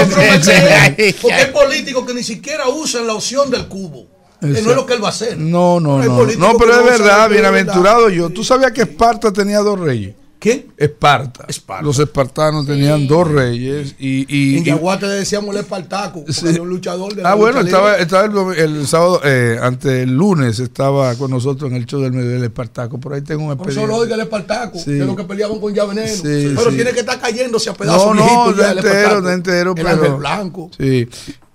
Porque 1.22 1.34
hay 1.34 1.52
políticos 1.52 2.06
que 2.06 2.14
ni 2.14 2.24
siquiera 2.24 2.68
usan 2.70 3.08
la 3.08 3.14
opción 3.14 3.50
del 3.50 3.68
cubo. 3.68 4.08
Que 4.42 4.48
no 4.62 4.72
es 4.72 4.76
lo 4.76 4.86
que 4.86 4.94
él 4.96 5.04
va 5.04 5.08
a 5.08 5.12
hacer. 5.12 5.38
No, 5.38 5.80
no, 5.80 6.02
no. 6.04 6.26
No, 6.26 6.58
pero 6.58 6.80
es 6.80 6.86
verdad, 7.00 7.30
bienaventurado 7.30 8.10
yo. 8.10 8.30
¿Tú 8.30 8.44
sabías 8.44 8.72
que 8.72 8.82
Esparta 8.82 9.32
tenía 9.32 9.60
dos 9.60 9.80
reyes? 9.80 10.16
¿Quién? 10.40 10.74
Esparta. 10.76 11.46
Los 11.84 12.00
espartanos 12.00 12.66
tenían 12.66 13.08
dos 13.08 13.28
reyes 13.30 13.94
y... 14.00 14.26
y, 14.28 14.58
En 14.58 14.64
Yaguate 14.64 15.06
le 15.06 15.14
decíamos 15.14 15.54
el 15.54 15.62
Espartaco, 15.62 16.26
Sí. 16.28 16.48
era 16.48 16.64
un 16.64 16.70
luchador 16.70 17.14
de 17.14 17.22
la 17.22 17.30
Ah, 17.34 17.36
bueno, 17.36 17.60
estaba, 17.60 17.98
estaba 17.98 18.26
el, 18.26 18.58
el 18.58 18.88
sábado, 18.88 19.22
eh, 19.24 19.60
ante 19.62 20.02
el 20.02 20.10
lunes, 20.18 20.58
estaba 20.58 21.14
con 21.14 21.30
nosotros 21.30 21.70
en 21.70 21.78
el 21.78 21.86
show 21.86 22.02
del 22.02 22.14
medio 22.14 22.32
del 22.32 22.44
Espartaco. 22.44 23.00
Por 23.00 23.14
ahí 23.14 23.22
tengo 23.22 23.44
un 23.44 23.56
Por 23.56 23.70
eso 23.70 23.82
expediente. 23.82 23.94
lo 23.96 23.98
oiga 24.02 24.16
el 24.16 24.22
Espartaco, 24.22 24.80
Sí. 24.80 24.86
que 24.86 25.00
es 25.02 25.06
lo 25.06 25.16
que 25.16 25.26
peleaban 25.26 25.60
con 25.60 25.76
ya 25.76 25.86
veneno. 25.86 26.08
Sí, 26.08 26.54
pero 26.56 26.72
tiene 26.72 26.92
que 26.92 27.02
estar 27.02 27.20
cayéndose 27.22 27.70
a 27.70 27.74
pedazos 27.76 28.16
No, 28.16 28.46
no, 28.48 28.54
de 28.54 28.64
el 28.72 28.78
entero, 28.80 29.22
de 29.22 29.34
entero, 29.36 29.70
El 29.78 29.84
pero... 29.84 29.90
Ángel 29.90 30.14
Blanco. 30.16 30.72
Sí. 30.76 31.08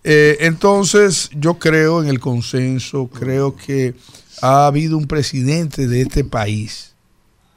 Eh, 0.08 0.46
entonces, 0.46 1.30
yo 1.34 1.54
creo 1.58 2.00
en 2.00 2.08
el 2.08 2.20
consenso, 2.20 3.08
creo 3.08 3.56
que 3.56 3.96
ha 4.40 4.68
habido 4.68 4.96
un 4.96 5.08
presidente 5.08 5.88
de 5.88 6.02
este 6.02 6.22
país, 6.22 6.92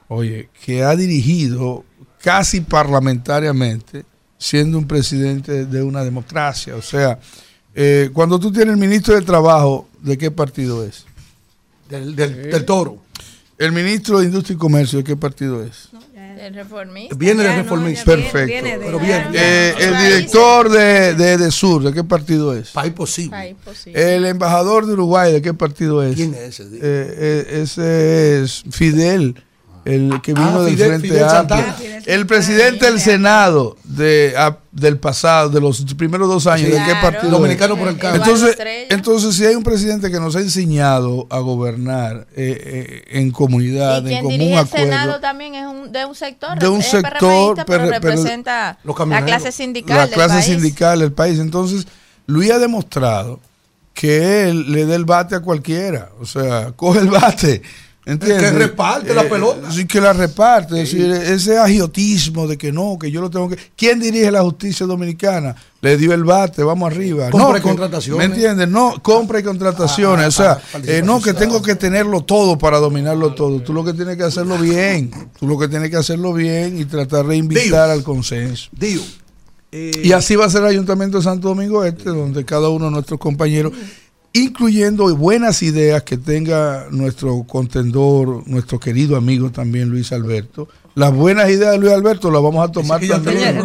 oye, 0.08 0.48
que 0.64 0.82
ha 0.82 0.96
dirigido 0.96 1.84
casi 2.20 2.60
parlamentariamente, 2.60 4.04
siendo 4.36 4.78
un 4.78 4.88
presidente 4.88 5.64
de 5.64 5.82
una 5.84 6.02
democracia. 6.02 6.74
O 6.74 6.82
sea, 6.82 7.20
eh, 7.72 8.10
cuando 8.12 8.40
tú 8.40 8.50
tienes 8.50 8.74
el 8.74 8.80
ministro 8.80 9.14
de 9.14 9.22
Trabajo, 9.22 9.88
¿de 10.00 10.18
qué 10.18 10.32
partido 10.32 10.84
es? 10.84 11.04
Del, 11.88 12.16
del, 12.16 12.50
del 12.50 12.64
toro. 12.64 12.98
El 13.58 13.70
ministro 13.70 14.18
de 14.18 14.24
Industria 14.24 14.56
y 14.56 14.58
Comercio, 14.58 14.98
¿de 14.98 15.04
qué 15.04 15.16
partido 15.16 15.62
es? 15.62 15.90
El 16.40 16.54
reformista. 16.54 17.14
Viene 17.16 17.42
de 17.42 17.48
no, 17.50 17.56
reformista. 17.56 18.04
Perfecto. 18.04 18.46
viene 18.46 18.78
de- 18.78 18.84
Pero 18.86 18.98
bien. 18.98 19.24
Eh, 19.34 19.74
el 19.78 19.96
director 19.98 20.70
de, 20.70 21.14
de 21.14 21.32
EDESUR, 21.34 21.82
¿de 21.84 21.92
qué 21.92 22.02
partido 22.04 22.54
es? 22.56 22.70
País 22.70 22.92
posible. 22.94 23.36
Ay, 23.36 23.54
posible. 23.54 24.16
El 24.16 24.24
embajador 24.24 24.86
de 24.86 24.94
Uruguay, 24.94 25.32
¿de 25.32 25.42
qué 25.42 25.52
partido 25.52 26.02
es? 26.02 26.16
¿Quién 26.16 26.32
es 26.34 26.58
ese? 26.60 26.76
Eh, 26.76 26.80
eh, 26.82 27.60
ese 27.62 28.42
es 28.42 28.62
Fidel. 28.70 29.34
El 29.84 30.20
que 30.22 30.34
vino 30.34 30.60
Ah, 30.60 30.62
del 30.62 30.74
Fidel- 30.74 30.88
Frente 30.88 31.08
Fidel 31.08 31.24
Amplio, 31.24 31.56
Santana. 31.58 31.76
el 32.06 32.26
presidente 32.26 32.84
del 32.86 33.00
Senado 33.00 33.76
de, 33.84 34.34
a- 34.36 34.58
del 34.72 34.98
pasado, 34.98 35.48
de 35.48 35.60
los 35.60 35.82
primeros 35.96 36.28
dos 36.28 36.46
años, 36.46 36.66
Sí. 36.68 36.72
¿de 36.72 36.78
qué 36.78 36.84
Claro. 36.84 37.00
partido? 37.00 37.30
Dominicano 37.30 37.76
por 37.76 37.88
el 37.88 37.96
Cambio. 37.98 38.22
Entonces, 38.90 39.34
si 39.36 39.46
hay 39.46 39.54
un 39.54 39.62
presidente 39.62 40.10
que 40.10 40.20
nos 40.20 40.36
ha 40.36 40.40
enseñado 40.40 41.26
a 41.30 41.38
gobernar 41.38 42.26
eh, 42.36 43.02
eh, 43.06 43.18
en 43.18 43.30
comunidad, 43.30 43.96
Y 43.96 43.98
en 43.98 44.04
quien 44.08 44.22
común 44.24 44.38
dirige 44.38 44.60
el 44.60 44.68
Senado 44.68 45.20
también 45.20 45.54
es 45.54 45.66
un, 45.66 45.90
de 45.92 46.04
un 46.04 46.14
sector, 46.14 46.58
de 46.58 46.68
un 46.68 46.80
es 46.80 46.86
sector, 46.86 47.54
PRMista, 47.56 47.64
pero, 47.64 47.90
representa 47.90 48.78
Los 48.84 48.98
la 49.08 49.24
clase 49.24 49.50
sindical 49.52 49.96
la 49.96 50.04
del 50.06 50.14
clase 50.14 50.34
país. 50.34 50.44
sindical 50.44 50.98
del 51.00 51.12
país. 51.12 51.38
Entonces, 51.38 51.86
Luis 52.26 52.50
ha 52.50 52.58
demostrado 52.58 53.40
que 53.94 54.48
él 54.48 54.72
le 54.72 54.86
da 54.86 54.94
el 54.94 55.04
bate 55.04 55.34
a 55.34 55.40
cualquiera. 55.40 56.10
O 56.20 56.26
sea, 56.26 56.72
coge 56.76 57.00
el 57.00 57.08
bate. 57.08 57.62
¿Entiendes? 58.06 58.50
Que 58.50 58.58
reparte 58.58 59.14
la 59.14 59.28
pelota. 59.28 59.70
Sí, 59.70 59.86
que 59.86 60.00
la 60.00 60.12
reparte. 60.12 60.80
Es 60.82 60.90
decir, 60.90 61.10
ese 61.12 61.58
agiotismo 61.58 62.46
de 62.48 62.56
que 62.56 62.72
no, 62.72 62.98
que 62.98 63.10
yo 63.10 63.20
lo 63.20 63.28
tengo 63.30 63.48
que. 63.48 63.58
¿Quién 63.76 64.00
dirige 64.00 64.30
la 64.30 64.42
justicia 64.42 64.86
dominicana? 64.86 65.54
Le 65.82 65.96
dio 65.96 66.12
el 66.14 66.24
bate, 66.24 66.62
vamos 66.62 66.90
arriba. 66.90 67.30
Compra 67.30 67.50
no, 67.50 67.56
y 67.58 67.60
contrataciones. 67.60 68.18
¿Me 68.28 68.34
entiendes? 68.34 68.68
No, 68.68 69.02
compra 69.02 69.40
y 69.40 69.42
contrataciones. 69.42 70.24
Ah, 70.24 70.28
o 70.28 70.30
sea, 70.30 70.50
ah, 70.74 70.78
eh, 70.84 71.02
no, 71.04 71.20
que 71.20 71.34
tengo 71.34 71.60
que 71.62 71.74
tenerlo 71.74 72.22
todo 72.22 72.56
para 72.58 72.78
dominarlo 72.78 73.34
todo. 73.34 73.60
Tú 73.60 73.72
lo 73.74 73.84
que 73.84 73.92
tienes 73.92 74.16
que 74.16 74.24
hacerlo 74.24 74.56
bien. 74.58 75.10
Tú 75.38 75.46
lo 75.46 75.58
que 75.58 75.68
tienes 75.68 75.90
que 75.90 75.96
hacerlo 75.96 76.32
bien 76.32 76.78
y 76.80 76.86
tratar 76.86 77.26
de 77.26 77.36
invitar 77.36 77.90
al 77.90 78.02
consenso. 78.02 78.68
Dio. 78.72 79.00
eh, 79.72 79.90
Y 80.04 80.12
así 80.12 80.36
va 80.36 80.46
a 80.46 80.50
ser 80.50 80.62
el 80.62 80.68
Ayuntamiento 80.68 81.18
de 81.18 81.24
Santo 81.24 81.48
Domingo 81.48 81.84
Este, 81.84 82.10
donde 82.10 82.44
cada 82.44 82.68
uno 82.70 82.86
de 82.86 82.90
nuestros 82.92 83.20
compañeros, 83.20 83.72
incluyendo 84.32 85.14
buenas 85.16 85.62
ideas 85.62 86.02
que 86.04 86.16
tenga 86.16 86.86
nuestro 86.90 87.42
contendor, 87.44 88.46
nuestro 88.46 88.78
querido 88.78 89.16
amigo 89.16 89.50
también 89.50 89.88
Luis 89.88 90.12
Alberto. 90.12 90.68
Las 90.96 91.12
buenas 91.14 91.48
ideas 91.48 91.70
de 91.72 91.78
Luis 91.78 91.92
Alberto 91.92 92.30
las 92.32 92.42
vamos 92.42 92.68
a 92.68 92.72
tomar 92.72 93.00
también. 93.00 93.38
eh, 93.38 93.62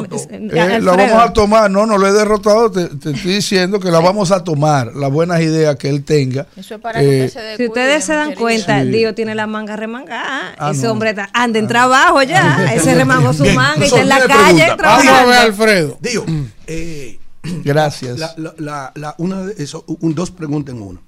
Eh, 0.54 0.60
Alfredo. 0.60 0.80
la 0.86 0.96
vamos 0.96 1.24
a 1.24 1.34
tomar, 1.34 1.72
no, 1.72 1.86
no 1.88 1.98
lo 1.98 2.08
he 2.08 2.12
derrotado, 2.14 2.72
te, 2.72 2.86
te 2.86 3.12
estoy 3.12 3.34
diciendo 3.36 3.80
que 3.80 3.90
la 3.90 4.00
vamos 4.00 4.32
a 4.32 4.44
tomar, 4.44 4.96
las 4.96 5.12
buenas 5.12 5.42
ideas 5.42 5.76
que 5.76 5.90
él 5.90 6.04
tenga. 6.04 6.46
Eso 6.56 6.76
es 6.76 6.82
para 6.82 7.00
que 7.00 7.24
Eh, 7.24 7.26
usted 7.26 7.40
se 7.42 7.46
dé 7.46 7.58
Si 7.58 7.68
ustedes 7.68 8.04
se 8.06 8.14
dan 8.14 8.36
cuenta, 8.36 8.84
Sí. 8.84 8.90
Dios 8.90 9.16
tiene 9.16 9.34
la 9.34 9.48
manga 9.48 9.76
remangada. 9.76 10.54
Ah, 10.58 10.72
Ese 10.72 10.84
no. 10.86 10.92
hombre 10.94 11.10
está- 11.12 11.30
anda 11.34 11.58
en 11.60 11.68
trabajo 11.68 12.22
ya. 12.22 12.58
Ese 12.76 12.94
remangó 12.94 13.34
su 13.34 13.46
manga 13.48 13.82
y 13.82 13.88
está 13.88 14.02
en 14.02 14.10
la 14.10 14.20
calle 14.28 14.64
pregunta. 14.78 14.84
Vamos 14.84 15.08
a 15.08 15.12
ver, 15.12 15.18
trabajando. 15.26 15.32
Alfredo. 15.42 15.98
Dio. 16.02 16.26
eh, 16.68 17.20
Gracias. 17.64 18.18
la, 18.38 18.92
la- 18.96 19.16
una 19.18 19.46
de 19.46 19.64
eso, 19.64 19.84
un, 19.88 20.14
dos 20.16 20.32
preguntas 20.32 20.76
en 20.76 20.82
una. 20.82 21.02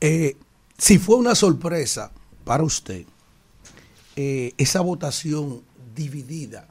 Eh, 0.00 0.36
si 0.78 0.98
fue 0.98 1.16
una 1.16 1.34
sorpresa 1.34 2.12
para 2.44 2.62
usted 2.62 3.04
eh, 4.14 4.52
esa 4.58 4.80
votación 4.80 5.62
dividida, 5.94 6.68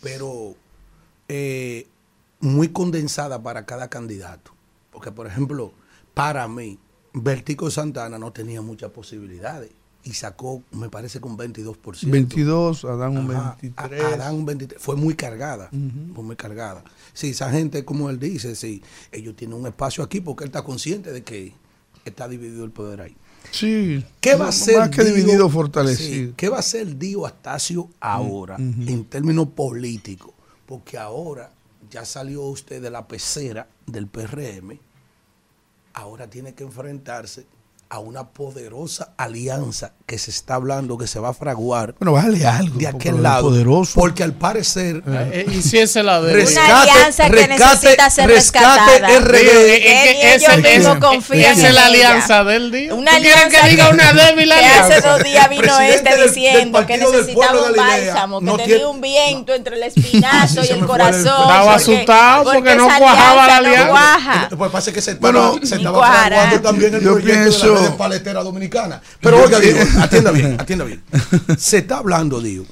pero 0.00 0.54
eh, 1.28 1.86
muy 2.40 2.68
condensada 2.68 3.42
para 3.42 3.66
cada 3.66 3.88
candidato. 3.88 4.52
Porque, 4.92 5.10
por 5.10 5.26
ejemplo, 5.26 5.72
para 6.14 6.46
mí, 6.46 6.78
Vertico 7.12 7.70
Santana 7.70 8.18
no 8.18 8.32
tenía 8.32 8.60
muchas 8.62 8.90
posibilidades 8.92 9.70
y 10.04 10.12
sacó, 10.12 10.62
me 10.72 10.90
parece, 10.90 11.20
con 11.20 11.36
22%. 11.36 12.10
22, 12.10 12.84
Adán 12.84 13.16
un 13.16 13.30
Ajá, 13.34 13.56
23. 13.60 14.02
a- 14.02 14.08
Adán 14.14 14.34
un 14.34 14.44
23. 14.46 14.80
Fue 14.82 14.96
muy 14.96 15.14
cargada. 15.14 15.70
Fue 16.14 16.22
muy 16.22 16.36
cargada. 16.36 16.84
Sí, 17.14 17.30
esa 17.30 17.50
gente, 17.50 17.84
como 17.84 18.10
él 18.10 18.18
dice, 18.18 18.54
sí, 18.54 18.82
ellos 19.12 19.34
tienen 19.34 19.58
un 19.58 19.66
espacio 19.66 20.04
aquí 20.04 20.20
porque 20.20 20.44
él 20.44 20.48
está 20.48 20.62
consciente 20.62 21.10
de 21.12 21.22
que 21.24 21.54
está 22.04 22.28
dividido 22.28 22.64
el 22.64 22.70
poder 22.70 23.00
ahí. 23.00 23.16
Sí. 23.50 24.04
¿Qué 24.20 24.34
va 24.34 24.48
a 24.48 24.52
ser 24.52 24.78
Más 24.78 24.90
que 24.90 25.04
Dio- 25.04 25.14
dividido, 25.14 25.46
sí, 25.46 25.52
fortalecido. 25.52 26.32
¿Qué 26.36 26.48
va 26.48 26.58
a 26.58 26.62
ser 26.62 26.98
Dio 26.98 27.24
Astacio 27.26 27.88
ahora 28.00 28.56
en 28.56 29.04
términos 29.06 29.48
políticos? 29.48 30.32
Porque 30.66 30.98
ahora 30.98 31.50
ya 31.90 32.04
salió 32.04 32.42
usted 32.42 32.82
de 32.82 32.90
la 32.90 33.06
pecera 33.06 33.68
del 33.86 34.06
PRM, 34.08 34.78
ahora 35.94 36.28
tiene 36.28 36.54
que 36.54 36.64
enfrentarse 36.64 37.46
a 37.94 38.00
una 38.00 38.24
poderosa 38.24 39.14
alianza 39.16 39.92
que 40.06 40.18
se 40.18 40.30
está 40.30 40.56
hablando, 40.56 40.98
que 40.98 41.06
se 41.06 41.18
va 41.18 41.30
a 41.30 41.32
fraguar 41.34 41.94
Bueno, 41.98 42.12
bájale 42.12 42.46
algo. 42.46 42.76
de 42.78 42.86
porque 42.92 43.08
aquel 43.08 43.22
lado. 43.22 43.48
poderoso. 43.48 43.92
Porque 43.94 44.22
al 44.22 44.34
parecer 44.34 45.02
Eh, 45.06 45.46
y 45.50 45.62
si 45.62 45.78
ese 45.78 46.02
la 46.02 46.20
de 46.20 46.32
Rescate, 46.34 46.66
Una 46.70 46.82
alianza 46.82 47.24
que 47.30 47.46
rescate, 47.46 47.64
necesita 47.64 48.10
ser 48.10 48.28
rescate 48.28 48.98
rescatada. 49.00 49.18
RD. 49.20 49.34
Es 49.34 49.80
Que 49.80 49.80
que 49.80 50.12
ni 50.14 50.20
esa- 50.20 50.54
ellos 50.54 50.56
mismos 50.62 50.96
esa- 50.96 51.00
confían 51.00 51.40
esa 51.52 51.60
en 51.60 51.66
es 51.66 51.74
la 51.74 51.86
alianza 51.86 52.44
del 52.44 52.70
día. 52.70 52.94
Una 52.94 53.12
¿Tú 53.12 53.16
quieres 53.22 53.34
alianza 53.44 53.60
que 53.64 53.70
diga 53.70 53.88
una 53.88 54.12
débil 54.12 54.48
que 54.48 54.54
hace 54.54 54.66
alianza? 54.94 55.08
dos 55.10 55.22
días 55.24 55.48
vino 55.48 55.80
este 55.80 56.10
del- 56.10 56.18
del 56.18 56.28
diciendo 56.28 56.86
que 56.86 56.98
necesitaba 56.98 57.62
un 57.70 57.76
bálsamo, 57.76 58.38
que 58.40 58.44
no 58.44 58.56
tenía 58.56 58.66
tiene- 58.76 58.84
un 58.86 59.00
viento 59.00 59.54
entre 59.54 59.76
el 59.76 59.82
espinazo 59.84 60.62
Sí, 60.62 60.68
y 60.68 60.72
el 60.72 60.78
fue 60.78 60.78
el- 60.80 60.86
corazón. 60.86 61.18
Estaba 61.24 61.64
porque- 61.64 61.76
asustado 61.76 62.44
porque 62.44 62.74
no 62.76 62.86
esa 62.88 62.98
cuajaba 62.98 63.46
la 63.46 63.60
no 63.60 63.68
alianza. 63.68 63.88
cuaja. 63.88 64.48
Pues 64.58 64.70
pasa 64.70 64.92
que 64.92 65.00
se 65.00 65.12
estaba, 65.12 65.32
Bueno, 65.48 65.66
se 65.66 65.76
estaba 65.76 66.06
fraguando 66.06 66.60
también 66.60 66.94
el 66.94 67.00
proyecto 67.00 67.50
de 67.74 67.80
la 67.80 67.88
red 67.88 67.96
paletera 67.96 68.42
dominicana. 68.42 69.00
Pero 69.22 69.42
oiga, 69.42 69.58
atienda 69.98 70.30
bien, 70.30 70.60
atienda 70.60 70.84
bien. 70.84 71.02
Se 71.58 71.78
está 71.78 71.98
hablando, 71.98 72.40
Diego, 72.40 72.66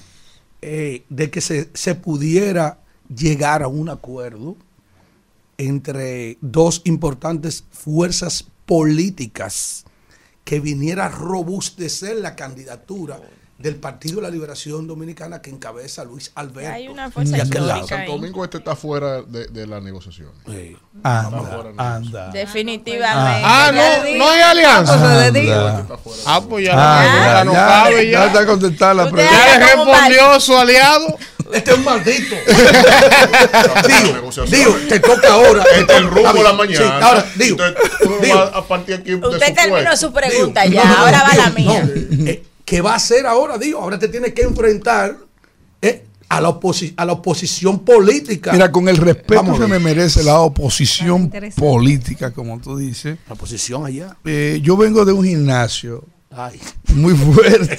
eh, 0.60 1.04
de 1.08 1.30
que 1.30 1.40
se, 1.40 1.70
se 1.74 1.94
pudiera 1.94 2.78
llegar 3.14 3.62
a 3.62 3.68
un 3.68 3.88
acuerdo 3.88 4.56
entre 5.58 6.38
dos 6.40 6.82
importantes 6.84 7.64
fuerzas 7.70 8.46
políticas 8.66 9.84
que 10.44 10.60
viniera 10.60 11.06
a 11.06 11.08
robustecer 11.08 12.16
la 12.16 12.36
candidatura 12.36 13.20
del 13.58 13.76
Partido 13.76 14.16
de 14.16 14.22
la 14.22 14.30
Liberación 14.30 14.88
Dominicana 14.88 15.40
que 15.40 15.50
encabeza 15.50 16.02
Luis 16.04 16.32
Alberto. 16.34 16.72
Hay 16.72 16.88
una 16.88 17.10
fuerza 17.12 17.36
de 17.36 17.42
aquel 17.42 17.66
lado. 17.66 17.80
histórica 17.82 17.96
Santo. 17.98 18.12
Domingo 18.12 18.44
este 18.44 18.58
está 18.58 18.74
fuera 18.74 19.22
de, 19.22 19.46
de 19.46 19.66
la 19.68 19.80
negociación. 19.80 20.30
Sí. 20.46 20.76
Anda, 21.04 21.72
anda. 21.76 22.30
Definitivamente. 22.30 23.42
Ah, 23.44 23.70
no, 23.72 24.18
no 24.18 24.28
hay 24.30 24.40
alianza. 24.40 24.94
Ah, 24.94 25.28
pues. 25.30 25.46
Anda. 25.46 25.86
Ah, 26.26 26.40
pues 26.48 26.64
ya, 26.66 26.72
Ah, 26.74 27.04
ya 27.04 27.24
ya, 27.38 27.44
no 27.44 27.52
ya, 27.52 27.66
cabe 27.66 28.06
ya 28.06 28.12
ya. 28.12 28.26
está 28.26 28.46
contestada 28.46 28.94
la 28.94 29.10
pregunta. 29.10 29.46
Ya 29.46 29.58
le 29.58 29.66
respondió 29.66 30.40
su 30.40 30.56
aliado. 30.56 31.16
Este 31.52 31.70
es 31.72 31.76
un 31.78 31.84
maldito. 31.84 32.34
Digo, 34.50 34.76
te 34.88 35.00
toca 35.00 35.32
ahora. 35.34 35.62
Este 35.76 35.92
es 35.92 35.98
el 35.98 36.06
rumbo 36.08 36.32
de 36.32 36.42
la 36.42 36.52
mañana. 36.54 36.78
Sí, 36.78 36.84
ahora, 37.04 37.26
digo, 37.36 37.56
Usted, 37.56 37.74
tú 38.02 38.10
no 38.10 38.16
digo, 38.18 38.38
vas 38.38 38.50
a 38.54 38.62
partir 38.66 38.94
aquí 38.94 39.10
de 39.10 39.16
Usted 39.16 39.48
su 39.48 39.54
terminó 39.54 39.96
su 39.96 40.12
pregunta 40.12 40.62
digo, 40.62 40.74
ya, 40.76 40.84
no, 40.84 40.90
no, 40.90 40.96
no, 40.98 41.04
ahora 41.04 41.22
va 41.24 41.34
la 41.36 41.50
mía. 41.50 41.88
¿Qué 42.64 42.80
va 42.80 42.92
a 42.92 42.96
hacer 42.96 43.26
ahora? 43.26 43.58
Digo, 43.58 43.80
ahora 43.80 43.98
te 43.98 44.08
tienes 44.08 44.32
que 44.34 44.42
enfrentar 44.42 45.16
eh, 45.80 46.04
a, 46.28 46.40
la 46.40 46.48
oposi- 46.48 46.94
a 46.96 47.04
la 47.04 47.12
oposición 47.12 47.80
política. 47.84 48.52
Mira, 48.52 48.70
con 48.72 48.88
el 48.88 48.96
respeto 48.96 49.42
Vamos 49.42 49.58
a 49.60 49.64
que 49.64 49.68
me 49.70 49.78
merece 49.78 50.22
la 50.22 50.38
oposición 50.40 51.22
interesante. 51.22 51.60
política, 51.60 52.30
como 52.32 52.60
tú 52.60 52.76
dices, 52.78 53.18
La 53.28 53.34
oposición 53.34 53.84
allá. 53.86 54.16
eh, 54.24 54.60
yo 54.62 54.76
vengo 54.76 55.04
de 55.04 55.12
un 55.12 55.24
gimnasio 55.24 56.04
Ay. 56.30 56.58
muy 56.94 57.14
fuerte. 57.14 57.78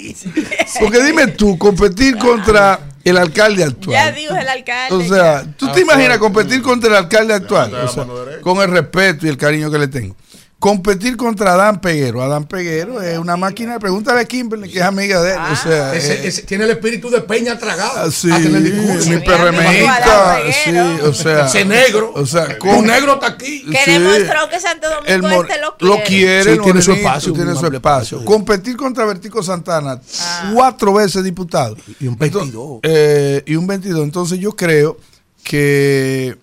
Porque 0.80 1.02
dime 1.04 1.26
tú, 1.28 1.58
competir 1.58 2.16
contra 2.16 2.80
el 3.04 3.16
alcalde 3.18 3.64
actual. 3.64 3.94
Ya 3.94 4.12
dijo 4.12 4.34
el 4.34 4.48
alcalde. 4.48 4.94
O 4.94 5.02
sea, 5.06 5.44
¿tú 5.56 5.70
te 5.72 5.80
imaginas 5.80 6.16
Ah, 6.16 6.18
competir 6.18 6.62
contra 6.62 6.88
el 6.90 6.96
alcalde 6.96 7.34
actual? 7.34 7.74
O 7.74 7.88
sea, 7.88 8.06
con 8.40 8.58
el 8.58 8.70
respeto 8.70 9.26
y 9.26 9.28
el 9.28 9.36
cariño 9.36 9.70
que 9.70 9.78
le 9.78 9.88
tengo. 9.88 10.14
Competir 10.60 11.16
contra 11.16 11.54
Adán 11.54 11.80
Peguero. 11.80 12.22
Adán 12.22 12.44
Peguero 12.44 13.00
es 13.00 13.18
una 13.18 13.34
máquina. 13.38 13.78
Pregúntale 13.78 14.20
a 14.20 14.24
Kimberly, 14.26 14.68
que 14.70 14.78
es 14.80 14.84
amiga 14.84 15.22
de 15.22 15.32
él. 15.32 15.38
o 15.52 15.56
sea, 15.56 15.94
Ese, 15.94 16.12
eh, 16.12 16.26
ese 16.28 16.42
tiene 16.42 16.64
el 16.64 16.70
espíritu 16.72 17.08
de 17.08 17.22
Peña 17.22 17.58
tragado. 17.58 17.92
ah, 17.96 18.10
sí, 18.10 18.28
mi 18.28 19.18
perremeísta, 19.20 20.40
sí, 20.52 20.70
o 21.02 21.14
sea, 21.14 21.46
Ese 21.46 21.64
negro. 21.64 22.12
o 22.14 22.26
sea, 22.26 22.44
Un 22.62 22.76
con- 22.76 22.86
negro 22.86 23.14
está 23.14 23.28
aquí. 23.28 23.64
Que 23.70 23.78
sí. 23.86 23.92
demostró 23.92 24.48
que 24.50 24.60
Santo 24.60 24.86
Domingo 24.90 25.06
el 25.06 25.22
mor- 25.22 25.46
este 25.48 25.60
lo 25.62 25.76
quiere. 25.78 25.94
lo 25.96 26.04
quiere, 26.04 26.52
Sí, 26.54 26.60
tiene 26.62 26.82
su 26.82 26.92
espacio, 26.92 27.32
tiene 27.32 27.52
un 27.52 27.58
su 27.58 27.66
espacio. 27.66 28.22
Competir 28.26 28.76
contra 28.76 29.06
Vertico 29.06 29.42
Santana, 29.42 29.98
Ah. 30.20 30.50
cuatro 30.52 30.92
veces 30.92 31.24
diputado. 31.24 31.74
Y 31.98 32.06
un 32.06 32.18
22. 32.18 32.80
Eh, 32.82 33.42
y 33.46 33.56
un 33.56 33.66
22. 33.66 34.02
Entonces 34.04 34.38
yo 34.38 34.52
creo 34.52 34.98
que 35.42 36.36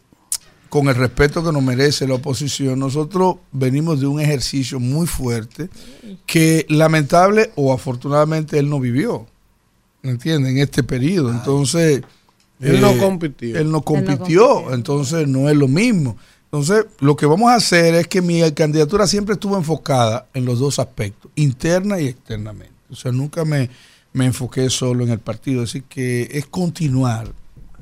con 0.69 0.87
el 0.89 0.95
respeto 0.95 1.43
que 1.43 1.51
nos 1.51 1.63
merece 1.63 2.07
la 2.07 2.15
oposición, 2.15 2.79
nosotros 2.79 3.37
venimos 3.51 3.99
de 3.99 4.07
un 4.07 4.19
ejercicio 4.19 4.79
muy 4.79 5.07
fuerte 5.07 5.69
que 6.25 6.65
lamentable 6.69 7.51
o 7.55 7.73
afortunadamente 7.73 8.59
él 8.59 8.69
no 8.69 8.79
vivió. 8.79 9.25
¿Me 10.01 10.11
entienden? 10.11 10.57
En 10.57 10.63
este 10.63 10.83
periodo. 10.83 11.31
Entonces... 11.31 12.01
Él 12.59 12.81
no 12.81 12.97
compitió. 12.97 13.57
Él 13.57 13.71
no 13.71 13.81
compitió. 13.81 14.73
entonces 14.73 15.27
no 15.27 15.49
es 15.49 15.55
lo 15.55 15.67
mismo. 15.67 16.17
Entonces, 16.45 16.85
lo 16.99 17.15
que 17.15 17.25
vamos 17.25 17.51
a 17.51 17.55
hacer 17.55 17.93
es 17.93 18.07
que 18.07 18.21
mi 18.21 18.49
candidatura 18.53 19.05
siempre 19.05 19.33
estuvo 19.33 19.57
enfocada 19.57 20.27
en 20.33 20.45
los 20.45 20.59
dos 20.59 20.79
aspectos, 20.79 21.29
interna 21.35 21.99
y 21.99 22.07
externamente. 22.07 22.73
O 22.89 22.95
sea, 22.95 23.11
nunca 23.11 23.43
me, 23.43 23.69
me 24.13 24.25
enfoqué 24.25 24.69
solo 24.69 25.03
en 25.03 25.11
el 25.11 25.19
partido. 25.19 25.63
Así 25.63 25.81
que 25.81 26.29
es 26.31 26.45
continuar 26.45 27.31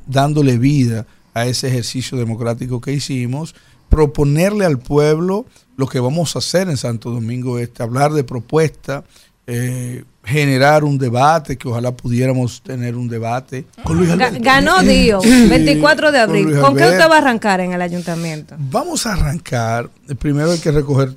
dándole 0.07 0.57
vida 0.57 1.06
a 1.36 1.45
ese 1.45 1.68
ejercicio 1.68 2.18
democrático 2.18 2.82
que 2.82 2.94
hicimos, 2.94 3.53
proponerle 3.90 4.66
al 4.66 4.80
pueblo 4.80 5.45
lo 5.78 5.88
que 5.88 5.99
vamos 5.99 6.36
a 6.36 6.40
hacer 6.40 6.70
en 6.70 6.78
Santo 6.78 7.12
Domingo 7.12 7.60
Este, 7.60 7.84
hablar 7.84 8.14
de 8.14 8.24
propuestas, 8.24 9.03
eh, 9.45 10.06
generar 10.24 10.84
un 10.86 10.98
debate, 10.98 11.57
que 11.57 11.68
ojalá 11.68 11.95
pudiéramos 11.95 12.64
tener 12.64 12.95
un 12.95 13.10
debate. 13.10 13.68
Con 13.84 13.98
Luis 13.98 14.10
Alberto. 14.10 14.40
Ganó 14.41 14.82
Dio, 14.82 15.20
24 15.22 16.12
de 16.12 16.20
Con 16.20 16.30
abril. 16.30 16.44
Luis 16.45 16.60
¿Con 16.60 16.76
qué 16.76 16.84
usted 16.86 17.10
va 17.10 17.16
a 17.16 17.18
arrancar 17.20 17.60
en 17.60 17.74
el 17.74 17.82
ayuntamiento? 17.82 18.56
Vamos 18.57 19.06
a 19.06 19.14
arrancar. 19.14 19.90
Primero 20.18 20.52
hay 20.52 20.60
que 20.60 20.72
recoger 20.72 21.14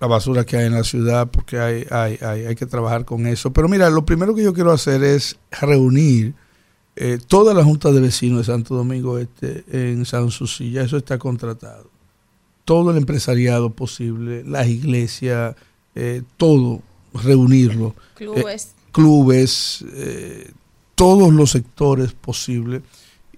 la 0.00 0.06
basura 0.08 0.44
que 0.44 0.56
hay 0.56 0.66
en 0.66 0.74
la 0.74 0.84
ciudad 0.84 1.28
porque 1.28 1.60
hay, 1.60 1.86
hay, 1.90 2.18
hay, 2.20 2.46
hay 2.46 2.54
que 2.56 2.66
trabajar 2.66 3.04
con 3.04 3.26
eso. 3.28 3.52
Pero 3.52 3.68
mira, 3.68 3.88
lo 3.90 4.04
primero 4.04 4.34
que 4.34 4.42
yo 4.42 4.52
quiero 4.52 4.72
hacer 4.72 5.04
es 5.04 5.38
reunir 5.60 6.34
eh, 7.02 7.18
toda 7.26 7.54
la 7.54 7.64
Junta 7.64 7.92
de 7.92 8.00
Vecinos 8.00 8.40
de 8.40 8.44
Santo 8.44 8.74
Domingo 8.74 9.18
Este 9.18 9.64
en 9.72 10.04
San 10.04 10.30
Susi. 10.30 10.70
Ya 10.70 10.82
eso 10.82 10.98
está 10.98 11.16
contratado. 11.16 11.88
Todo 12.66 12.90
el 12.90 12.98
empresariado 12.98 13.70
posible, 13.70 14.44
las 14.44 14.68
iglesias, 14.68 15.56
eh, 15.94 16.20
todo, 16.36 16.82
reunirlo. 17.14 17.94
Clubes. 18.16 18.64
Eh, 18.64 18.92
clubes, 18.92 19.84
todos 20.94 21.32
los 21.32 21.52
sectores 21.52 22.12
posibles 22.12 22.82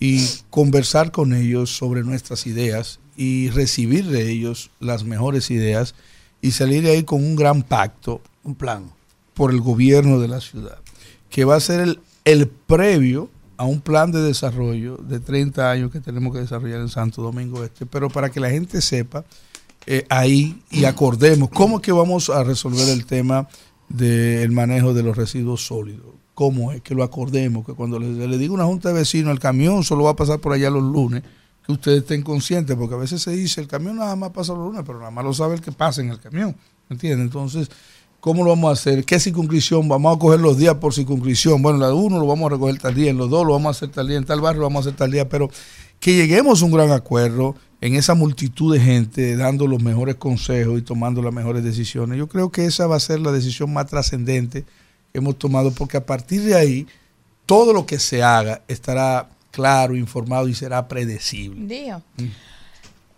y 0.01 0.27
conversar 0.51 1.13
con 1.13 1.33
ellos 1.33 1.71
sobre 1.71 2.03
nuestras 2.03 2.49
ideas 2.49 2.99
y 3.17 3.49
recibir 3.51 4.07
de 4.07 4.29
ellos 4.29 4.73
las 4.81 5.05
mejores 5.05 5.53
ideas 5.53 5.95
y 6.41 6.51
salir 6.51 6.83
de 6.83 6.91
ahí 6.91 7.05
con 7.05 7.23
un 7.23 7.37
gran 7.37 7.63
pacto, 7.63 8.23
un 8.43 8.57
plan 8.57 8.91
por 9.35 9.53
el 9.53 9.61
gobierno 9.61 10.19
de 10.19 10.27
la 10.27 10.41
ciudad, 10.41 10.79
que 11.31 11.45
va 11.45 11.55
a 11.55 11.61
ser 11.61 11.81
el, 11.81 12.01
el 12.25 12.49
previo 12.49 13.31
a 13.57 13.65
un 13.65 13.81
plan 13.81 14.11
de 14.11 14.21
desarrollo 14.23 14.97
de 14.97 15.21
30 15.21 15.71
años 15.71 15.91
que 15.91 16.01
tenemos 16.01 16.33
que 16.33 16.41
desarrollar 16.41 16.81
en 16.81 16.89
Santo 16.89 17.23
Domingo 17.23 17.65
Este, 17.65 17.87
pero 17.87 18.09
para 18.09 18.31
que 18.31 18.41
la 18.41 18.51
gente 18.51 18.81
sepa 18.81 19.25
eh, 19.87 20.07
ahí 20.09 20.63
y 20.71 20.85
acordemos 20.85 21.49
cómo 21.51 21.77
es 21.77 21.83
que 21.83 21.93
vamos 21.93 22.31
a 22.31 22.45
resolver 22.45 22.89
el 22.89 23.05
tema 23.05 23.49
del 23.89 24.53
manejo 24.53 24.95
de 24.95 25.03
los 25.03 25.17
residuos 25.17 25.67
sólidos. 25.67 26.07
¿Cómo 26.35 26.73
es 26.73 26.81
que 26.83 26.95
lo 26.95 27.03
acordemos? 27.03 27.67
Que 27.67 27.75
cuando 27.75 27.99
le, 27.99 28.27
le 28.27 28.39
diga 28.39 28.53
a 28.53 28.55
una 28.55 28.65
junta 28.65 28.89
de 28.89 28.95
vecinos, 28.95 29.33
el 29.33 29.41
camión 29.41 29.83
solo 29.85 30.05
va 30.05 30.11
a 30.11 30.17
pasar 30.17 30.39
por 30.39 30.53
allá 30.53 30.71
los 30.71 30.83
lunes, 30.83 31.23
que 31.65 31.73
ustedes 31.73 31.99
estén 31.99 32.23
conscientes, 32.23 32.77
porque 32.77 32.95
a 32.95 32.99
veces 32.99 33.23
se 33.23 33.33
dice, 33.33 33.61
el 33.61 33.69
camión 33.69 33.97
nada 33.97 34.17
más 34.17 34.31
pasa 34.31 34.53
los 34.53 34.67
lunes, 34.67 34.83
pero 34.87 34.99
nada 34.99 35.11
más 35.11 35.25
lo 35.25 35.35
sabe 35.35 35.55
el 35.55 35.61
que 35.61 35.73
pasa 35.73 36.01
en 36.01 36.11
el 36.11 36.21
camión. 36.21 36.57
¿Me 36.89 36.95
entiendes? 36.95 37.27
Entonces, 37.27 37.69
¿cómo 38.23 38.45
lo 38.45 38.51
vamos 38.51 38.71
a 38.71 38.73
hacer? 38.75 39.05
¿Qué 39.05 39.19
circunscripción? 39.19 39.89
Vamos 39.89 40.15
a 40.15 40.19
coger 40.21 40.39
los 40.39 40.57
días 40.57 40.77
por 40.77 40.95
circunscripción. 40.95 41.61
Bueno, 41.61 41.81
la 41.81 41.93
uno 41.93 42.21
lo 42.21 42.27
vamos 42.29 42.47
a 42.47 42.55
recoger 42.55 42.79
tal 42.79 42.95
día, 42.95 43.11
en 43.11 43.17
los 43.17 43.29
dos 43.29 43.45
lo 43.45 43.53
vamos 43.53 43.67
a 43.67 43.71
hacer 43.77 43.89
tal 43.89 44.07
día, 44.07 44.17
en 44.17 44.25
tal 44.25 44.41
barrio 44.41 44.61
lo 44.61 44.69
vamos 44.69 44.87
a 44.87 44.91
hacer 44.91 44.97
tal 44.97 45.11
día, 45.11 45.29
pero 45.29 45.51
que 45.99 46.15
lleguemos 46.15 46.63
a 46.63 46.65
un 46.65 46.71
gran 46.71 46.93
acuerdo 46.93 47.57
en 47.81 47.97
esa 47.97 48.15
multitud 48.15 48.73
de 48.73 48.79
gente, 48.79 49.37
dando 49.37 49.67
los 49.67 49.83
mejores 49.83 50.15
consejos 50.15 50.79
y 50.79 50.83
tomando 50.83 51.21
las 51.21 51.35
mejores 51.35 51.65
decisiones. 51.65 52.17
Yo 52.17 52.29
creo 52.29 52.53
que 52.53 52.65
esa 52.65 52.87
va 52.87 52.95
a 52.95 53.01
ser 53.01 53.19
la 53.19 53.33
decisión 53.33 53.73
más 53.73 53.87
trascendente 53.87 54.63
que 54.63 55.19
hemos 55.19 55.37
tomado, 55.37 55.73
porque 55.73 55.97
a 55.97 56.07
partir 56.07 56.43
de 56.43 56.55
ahí, 56.55 56.87
todo 57.45 57.73
lo 57.73 57.87
que 57.87 57.99
se 57.99 58.23
haga 58.23 58.63
estará 58.69 59.31
claro, 59.51 59.97
informado 59.97 60.47
y 60.47 60.55
será 60.55 60.87
predecible. 60.87 61.67
Dio. 61.67 62.03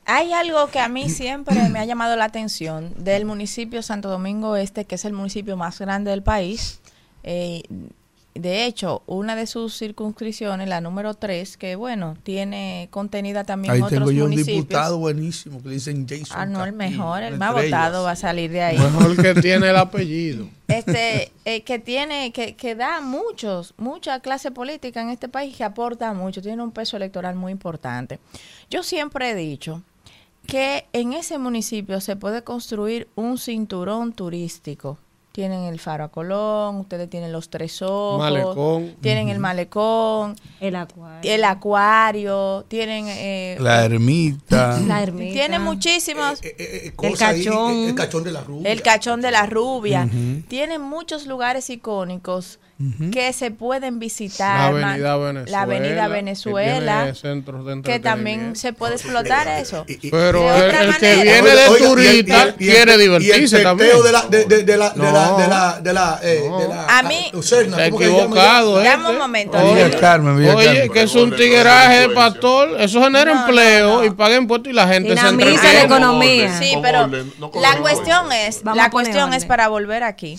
Hay 0.06 0.32
algo 0.32 0.68
que 0.68 0.78
a 0.80 0.88
mí 0.88 1.08
siempre 1.08 1.68
me 1.68 1.78
ha 1.78 1.84
llamado 1.84 2.16
la 2.16 2.24
atención 2.24 2.92
del 2.96 3.24
municipio 3.24 3.82
Santo 3.82 4.08
Domingo 4.08 4.56
Este, 4.56 4.84
que 4.84 4.96
es 4.96 5.04
el 5.04 5.12
municipio 5.12 5.56
más 5.56 5.78
grande 5.78 6.10
del 6.10 6.22
país. 6.22 6.80
Eh, 7.22 7.62
de 8.34 8.66
hecho, 8.66 9.02
una 9.06 9.36
de 9.36 9.46
sus 9.46 9.78
circunscripciones, 9.78 10.68
la 10.68 10.80
número 10.80 11.14
3, 11.14 11.56
que 11.56 11.76
bueno, 11.76 12.16
tiene 12.24 12.88
contenida 12.90 13.44
también 13.44 13.74
Ahí 13.74 13.80
otros 13.80 13.92
tengo 13.92 14.10
yo 14.10 14.24
un 14.24 14.30
municipios. 14.30 14.56
diputado 14.64 14.98
buenísimo 14.98 15.62
que 15.62 15.68
le 15.68 15.74
dicen 15.74 16.04
Jason. 16.08 16.36
Ah, 16.36 16.44
no, 16.44 16.64
el 16.64 16.72
mejor, 16.72 17.22
el 17.22 17.38
más 17.38 17.52
votado 17.52 18.02
va 18.02 18.10
a 18.10 18.16
salir 18.16 18.50
de 18.50 18.62
ahí. 18.62 18.76
Mejor 18.76 19.16
que 19.22 19.40
tiene 19.40 19.70
el 19.70 19.76
apellido. 19.76 20.48
este 20.66 21.30
eh, 21.44 21.62
que 21.62 21.78
tiene 21.78 22.32
que, 22.32 22.56
que 22.56 22.74
da 22.74 23.00
muchos 23.00 23.72
mucha 23.76 24.18
clase 24.18 24.50
política 24.50 25.00
en 25.00 25.10
este 25.10 25.28
país 25.28 25.56
que 25.56 25.62
aporta 25.62 26.12
mucho 26.12 26.42
tiene 26.42 26.62
un 26.62 26.72
peso 26.72 26.96
electoral 26.96 27.36
muy 27.36 27.52
importante 27.52 28.18
yo 28.70 28.82
siempre 28.82 29.30
he 29.30 29.34
dicho 29.34 29.82
que 30.46 30.86
en 30.92 31.12
ese 31.12 31.38
municipio 31.38 32.00
se 32.00 32.16
puede 32.16 32.42
construir 32.44 33.08
un 33.14 33.38
cinturón 33.38 34.12
turístico 34.12 34.98
tienen 35.32 35.64
el 35.64 35.80
faro 35.80 36.04
a 36.04 36.08
Colón 36.10 36.76
ustedes 36.76 37.10
tienen 37.10 37.32
los 37.32 37.48
tres 37.50 37.82
ojos 37.82 38.20
Malecón. 38.20 38.94
tienen 39.00 39.28
el 39.30 39.40
malecón 39.40 40.36
El 40.60 40.76
acuario. 40.76 41.28
el 41.34 41.42
acuario 41.42 42.64
tienen 42.68 43.06
eh, 43.08 43.56
La 43.58 43.84
ermita. 43.84 44.78
La 44.86 45.02
ermita. 45.02 45.32
tiene 45.32 45.58
muchísimos 45.58 46.38
el 46.42 46.94
Cosa 46.94 47.28
ahí, 47.30 47.44
cachón. 47.44 47.72
el, 47.72 47.88
el 47.88 47.94
cachón 47.96 48.22
de 48.22 48.30
la 48.32 48.40
rubia. 48.42 48.70
el 48.72 48.82
cachón 48.82 49.20
de 49.22 49.30
la 49.32 49.46
rubia. 49.46 50.04
Ujú. 50.08 50.42
Tiene 50.46 50.78
muchos 50.78 51.26
lugares 51.26 51.68
icónicos 51.68 52.60
Que 53.12 53.32
se 53.32 53.50
pueden 53.50 53.94
La 53.94 54.00
visitar. 54.00 54.72
man- 54.72 54.84
avenida 54.84 55.16
Venezuela. 55.16 55.50
La 55.50 55.62
avenida 55.62 56.08
Venezuela. 56.08 56.96
tiene 57.02 57.14
centros 57.14 57.64
de 57.66 57.82
Que 57.82 57.98
también 57.98 58.56
se 58.56 58.72
puede 58.72 58.94
explotar 58.94 59.46
eso. 59.48 59.84
Pero 60.10 60.40
De 60.42 60.58
el, 60.58 60.64
otra 60.66 60.82
el 60.82 60.96
que 60.96 61.14
viene 61.22 61.42
de 61.50 61.68
Oiga, 61.68 61.86
turista 61.88 62.36
y 62.36 62.40
el- 62.42 62.48
y 62.58 62.68
el- 62.68 62.74
quiere 62.74 62.98
divertirse 62.98 63.62
también. 63.62 63.90
de 64.02 64.12
la 64.12 64.22
de, 64.22 64.44
de, 64.44 64.62
de 64.64 64.76
la 64.76 64.90
de 64.90 64.98
la 65.12 65.26
No. 65.28 65.36
de 65.38 65.48
la 65.48 65.80
de 65.80 65.92
la 65.92 66.20
eh, 66.22 66.42
de 66.58 66.68
la 66.68 66.98
A 66.98 67.02
mí- 67.02 67.30
Lucerna, 67.32 67.76
Está 67.76 67.90
¿cómo 67.90 67.98
que 67.98 68.04
se 68.04 68.10
llama 68.10 68.22
equivocado, 68.24 68.80
ella? 68.80 68.90
Dame 68.90 69.10
un 69.10 69.18
momento. 69.18 69.58
Oye, 69.58 69.84
Villa 69.84 69.98
Carmen, 70.00 70.34
Oye, 70.36 70.64
Carmen. 70.66 70.92
que 70.92 71.02
es 71.02 71.14
un 71.14 71.36
tigueraje 71.36 72.00
de 72.00 72.08
pastor, 72.10 72.80
eso 72.80 73.02
genera 73.02 73.34
No, 73.34 73.40
empleo 73.46 73.88
no, 73.88 73.96
no. 73.98 74.04
y 74.04 74.10
paga 74.10 74.36
impuestos 74.36 74.70
y 74.70 74.74
la 74.74 74.86
gente 74.88 75.08
se 75.10 75.14
Dinamiza 75.14 75.48
la 75.48 75.54
entretiene. 75.58 75.84
economía. 75.84 76.58
Sí, 76.58 76.74
pero 76.82 77.06
la 77.06 77.76
cuestión 77.80 78.32
es, 78.32 78.62
la 78.64 78.90
cuestión 78.90 79.32
es 79.34 79.44
para 79.44 79.68
volver 79.68 80.02
aquí. 80.02 80.36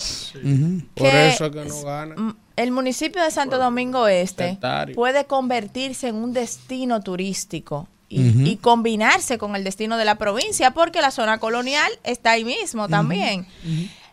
Por 0.94 1.06
que 1.10 1.28
eso 1.28 1.46
es 1.46 1.52
que 1.52 1.64
no 1.64 1.82
gana. 1.82 2.35
El 2.56 2.70
municipio 2.72 3.22
de 3.22 3.30
Santo 3.30 3.58
Domingo 3.58 4.08
Este 4.08 4.50
Sectario. 4.50 4.94
puede 4.94 5.26
convertirse 5.26 6.08
en 6.08 6.16
un 6.16 6.32
destino 6.32 7.00
turístico 7.02 7.86
y, 8.08 8.56
combinarse 8.56 9.36
con 9.36 9.54
el 9.56 9.64
destino 9.64 9.96
de 9.98 10.04
la 10.04 10.14
provincia, 10.16 10.70
porque 10.72 11.00
la 11.02 11.10
zona 11.10 11.38
colonial 11.38 11.90
está 12.04 12.30
ahí 12.32 12.44
mismo 12.44 12.88
también. 12.88 13.46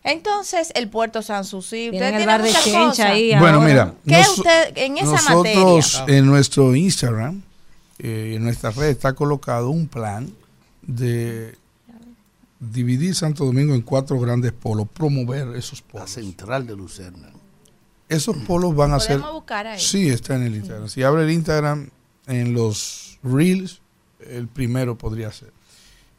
Entonces, 0.04 0.72
el 0.76 0.90
puerto 0.90 1.22
Sanssouci, 1.22 1.86
usted 1.86 1.92
Tienen 1.92 2.08
el 2.16 2.18
tiene 2.18 2.26
bar 2.26 2.42
de 2.42 2.50
muchas 2.50 2.68
cosas. 2.68 3.00
ahí 3.06 3.30
Bueno, 3.40 3.60
ahora. 3.62 3.68
mira, 3.68 3.94
¿Qué 4.06 4.18
nos- 4.24 4.38
usted 4.40 4.78
en 4.78 4.98
esa 4.98 5.06
nosotros 5.12 5.94
materia? 6.00 6.18
en 6.18 6.26
nuestro 6.26 6.76
Instagram, 6.76 7.42
eh, 8.00 8.34
en 8.36 8.44
nuestra 8.44 8.72
red 8.72 8.90
está 8.90 9.14
colocado 9.14 9.70
un 9.70 9.88
plan 9.88 10.30
de 10.82 11.56
dividir 12.60 13.16
Santo 13.16 13.46
Domingo 13.46 13.74
en 13.76 13.82
cuatro 13.82 14.20
grandes 14.20 14.52
polos, 14.52 14.88
promover 14.94 15.56
esos 15.56 15.82
La 15.82 15.88
polos. 15.94 16.10
central 16.10 16.68
de 16.68 16.76
Lucerna. 16.76 17.30
Esos 18.14 18.38
polos 18.38 18.76
van 18.76 18.94
a 18.94 19.00
ser... 19.00 19.18
Podemos 19.18 19.34
buscar 19.34 19.68
ahí. 19.68 19.80
Sí, 19.80 20.10
está 20.10 20.36
en 20.36 20.44
el 20.44 20.56
Instagram. 20.56 20.88
Si 20.88 21.04
abre 21.04 21.24
el 21.24 21.32
Instagram 21.32 21.90
en 22.28 22.54
los 22.54 23.20
Reels, 23.24 23.82
el 24.30 24.48
primero 24.48 24.98
podría 24.98 25.32
ser. 25.32 25.52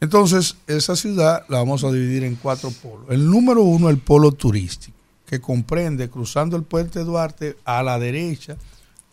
Entonces, 0.00 0.56
esa 0.66 0.96
ciudad 0.96 1.44
la 1.48 1.58
vamos 1.58 1.84
a 1.84 1.92
dividir 1.92 2.24
en 2.24 2.34
cuatro 2.34 2.70
polos. 2.70 3.06
El 3.08 3.30
número 3.30 3.62
uno, 3.62 3.88
el 3.88 3.98
polo 3.98 4.32
turístico, 4.32 4.96
que 5.24 5.40
comprende 5.40 6.10
cruzando 6.10 6.56
el 6.56 6.64
puente 6.64 7.00
Duarte 7.00 7.56
a 7.64 7.82
la 7.82 7.98
derecha 7.98 8.56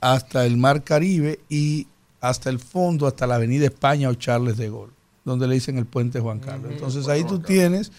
hasta 0.01 0.45
el 0.45 0.57
Mar 0.57 0.83
Caribe 0.83 1.39
y 1.47 1.87
hasta 2.19 2.49
el 2.49 2.59
fondo, 2.59 3.07
hasta 3.07 3.27
la 3.27 3.35
Avenida 3.35 3.65
España 3.65 4.09
o 4.09 4.15
Charles 4.15 4.57
de 4.57 4.69
Gaulle, 4.69 4.93
donde 5.23 5.47
le 5.47 5.55
dicen 5.55 5.77
el 5.77 5.85
puente 5.85 6.19
Juan 6.19 6.39
Carlos. 6.39 6.71
Entonces 6.71 7.07
ahí 7.07 7.23
tú 7.23 7.39
tienes 7.39 7.91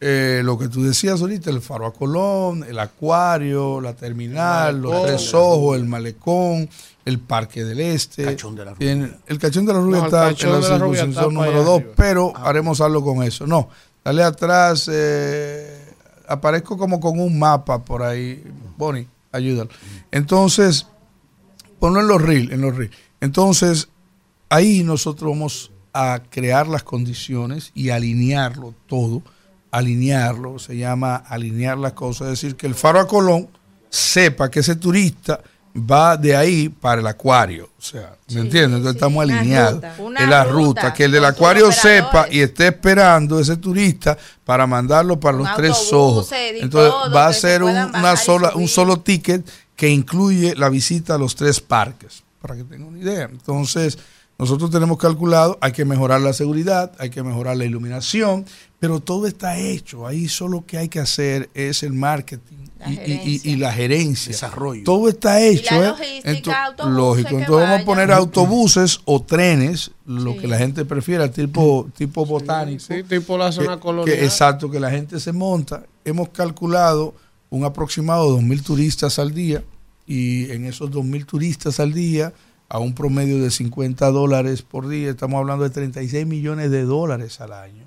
eh, 0.00 0.42
lo 0.44 0.58
que 0.58 0.68
tú 0.68 0.82
decías 0.82 1.20
ahorita, 1.20 1.50
el 1.50 1.60
Faro 1.60 1.86
a 1.86 1.92
Colón, 1.92 2.64
el 2.68 2.78
Acuario, 2.78 3.80
la 3.80 3.94
Terminal, 3.94 4.82
los. 4.82 5.06
Tres 5.06 5.32
Ojos, 5.34 5.76
el 5.76 5.84
Malecón, 5.86 6.68
el 7.04 7.18
Parque 7.20 7.64
del 7.64 7.80
Este. 7.80 8.24
Cachón 8.24 8.54
de 8.54 8.64
la 8.64 8.74
el 8.78 9.38
Cachón 9.38 9.66
de 9.66 9.72
la 9.72 9.80
Rubia 9.80 10.00
No, 10.00 10.04
está 10.06 10.30
en 10.30 10.50
la 10.50 10.56
de 10.56 10.62
la 10.62 10.76
circunscripción 10.76 11.34
número 11.34 11.52
allá 11.52 11.64
2, 11.64 11.78
arriba. 11.78 11.92
pero 11.96 12.36
haremos 12.36 12.80
algo 12.80 13.04
con 13.04 13.22
eso. 13.22 13.46
No, 13.46 13.68
dale 14.04 14.22
atrás, 14.22 14.90
eh, 14.92 15.94
aparezco 16.28 16.76
como 16.76 17.00
con 17.00 17.18
un 17.18 17.38
mapa 17.38 17.82
por 17.82 18.02
ahí. 18.02 18.42
Bonnie, 18.76 19.08
ayúdalo. 19.32 19.70
Entonces, 20.10 20.86
ponlo 21.78 22.00
en 22.00 22.08
los 22.08 22.20
reels, 22.20 22.52
en 22.52 22.60
los 22.60 22.76
reels. 22.76 22.94
Entonces, 23.20 23.88
ahí 24.48 24.82
nosotros 24.82 25.30
vamos 25.30 25.70
a 25.92 26.20
crear 26.28 26.66
las 26.66 26.82
condiciones 26.82 27.70
y 27.74 27.90
alinearlo 27.90 28.74
todo, 28.86 29.22
alinearlo, 29.76 30.58
se 30.58 30.76
llama 30.76 31.16
alinear 31.16 31.76
las 31.78 31.94
cosas, 31.94 32.28
es 32.28 32.40
decir, 32.40 32.56
que 32.56 32.66
el 32.66 32.74
Faro 32.74 33.00
a 33.00 33.06
Colón 33.08 33.48
sepa 33.90 34.48
que 34.50 34.60
ese 34.60 34.76
turista 34.76 35.40
va 35.76 36.16
de 36.16 36.36
ahí 36.36 36.68
para 36.68 37.00
el 37.00 37.06
acuario, 37.08 37.70
o 37.76 37.82
sea, 37.82 38.16
¿me 38.32 38.42
entiendes? 38.42 38.78
Entonces 38.78 38.94
estamos 38.94 39.22
alineados 39.24 39.82
en 39.98 40.30
la 40.30 40.44
ruta 40.44 40.82
ruta, 40.82 40.94
que 40.94 41.04
el 41.06 41.10
del 41.10 41.24
acuario 41.24 41.72
sepa 41.72 42.28
y 42.30 42.38
esté 42.40 42.68
esperando 42.68 43.40
ese 43.40 43.56
turista 43.56 44.16
para 44.44 44.66
mandarlo 44.68 45.18
para 45.18 45.36
los 45.36 45.48
tres 45.56 45.92
ojos. 45.92 46.30
Entonces 46.32 46.92
todo, 46.92 47.12
va 47.12 47.26
a 47.26 47.32
ser 47.32 47.64
un, 47.64 47.74
una 47.76 48.14
sola, 48.14 48.52
un 48.54 48.68
solo 48.68 49.00
ticket 49.00 49.44
que 49.74 49.88
incluye 49.88 50.54
la 50.54 50.68
visita 50.68 51.16
a 51.16 51.18
los 51.18 51.34
tres 51.34 51.60
parques, 51.60 52.22
para 52.40 52.54
que 52.54 52.62
tengan 52.62 52.86
una 52.88 53.00
idea. 53.00 53.24
Entonces, 53.24 53.98
Nosotros 54.36 54.70
tenemos 54.70 54.98
calculado, 54.98 55.58
hay 55.60 55.72
que 55.72 55.84
mejorar 55.84 56.20
la 56.20 56.32
seguridad, 56.32 56.92
hay 56.98 57.10
que 57.10 57.22
mejorar 57.22 57.56
la 57.56 57.64
iluminación, 57.64 58.44
pero 58.86 59.00
todo 59.00 59.26
está 59.26 59.56
hecho. 59.58 60.06
Ahí 60.06 60.28
solo 60.28 60.64
que 60.66 60.76
hay 60.76 60.88
que 60.90 61.00
hacer 61.00 61.48
es 61.54 61.82
el 61.82 61.94
marketing 61.94 62.56
La 62.78 62.90
y, 62.90 62.92
y- 62.92 62.96
y- 62.96 62.98
gerencia. 63.38 63.50
y 63.52 63.56
la 63.56 63.72
gerencia. 63.72 64.32
Desarrollo. 64.32 64.84
Todo 64.84 65.08
está 65.08 65.40
hecho. 65.42 65.74
la 65.74 65.80
¿eh? 65.80 65.88
logística, 66.22 66.64
autobuses 66.66 66.94
lógico. 66.96 67.28
Entonces 67.38 67.68
vamos 67.68 67.80
a 67.80 67.84
poner 67.86 68.12
autobuses 68.12 69.00
o 69.06 69.22
trenes, 69.22 69.90
lo 70.04 70.32
Sí. 70.32 70.38
que 70.40 70.48
la 70.48 70.58
gente 70.58 70.84
prefiera, 70.84 71.30
tipo, 71.30 71.88
tipo 71.96 72.26
botánico. 72.26 72.80
Sí, 72.80 73.02
tipo 73.04 73.38
la 73.38 73.52
zona 73.52 73.76
que- 73.76 73.80
colonial. 73.80 74.18
que- 74.18 74.24
exacto, 74.24 74.70
que 74.70 74.80
la 74.80 74.90
gente 74.90 75.18
se 75.18 75.32
monta. 75.32 75.84
Hemos 76.04 76.28
calculado 76.28 77.14
un 77.48 77.64
aproximado 77.64 78.26
de 78.26 78.42
2.000 78.42 78.62
turistas 78.62 79.18
al 79.18 79.32
día 79.32 79.62
y 80.06 80.50
en 80.50 80.66
esos 80.66 80.90
2.000 80.90 81.24
turistas 81.24 81.80
al 81.80 81.94
día, 81.94 82.34
a 82.68 82.78
un 82.80 82.94
promedio 82.94 83.40
de 83.40 83.50
50 83.50 84.10
dólares 84.10 84.62
por 84.62 84.88
día, 84.88 85.10
estamos 85.10 85.38
hablando 85.38 85.64
de 85.64 85.70
36 85.70 86.26
millones 86.26 86.70
de 86.70 86.82
dólares 86.82 87.40
al 87.40 87.52
año. 87.52 87.84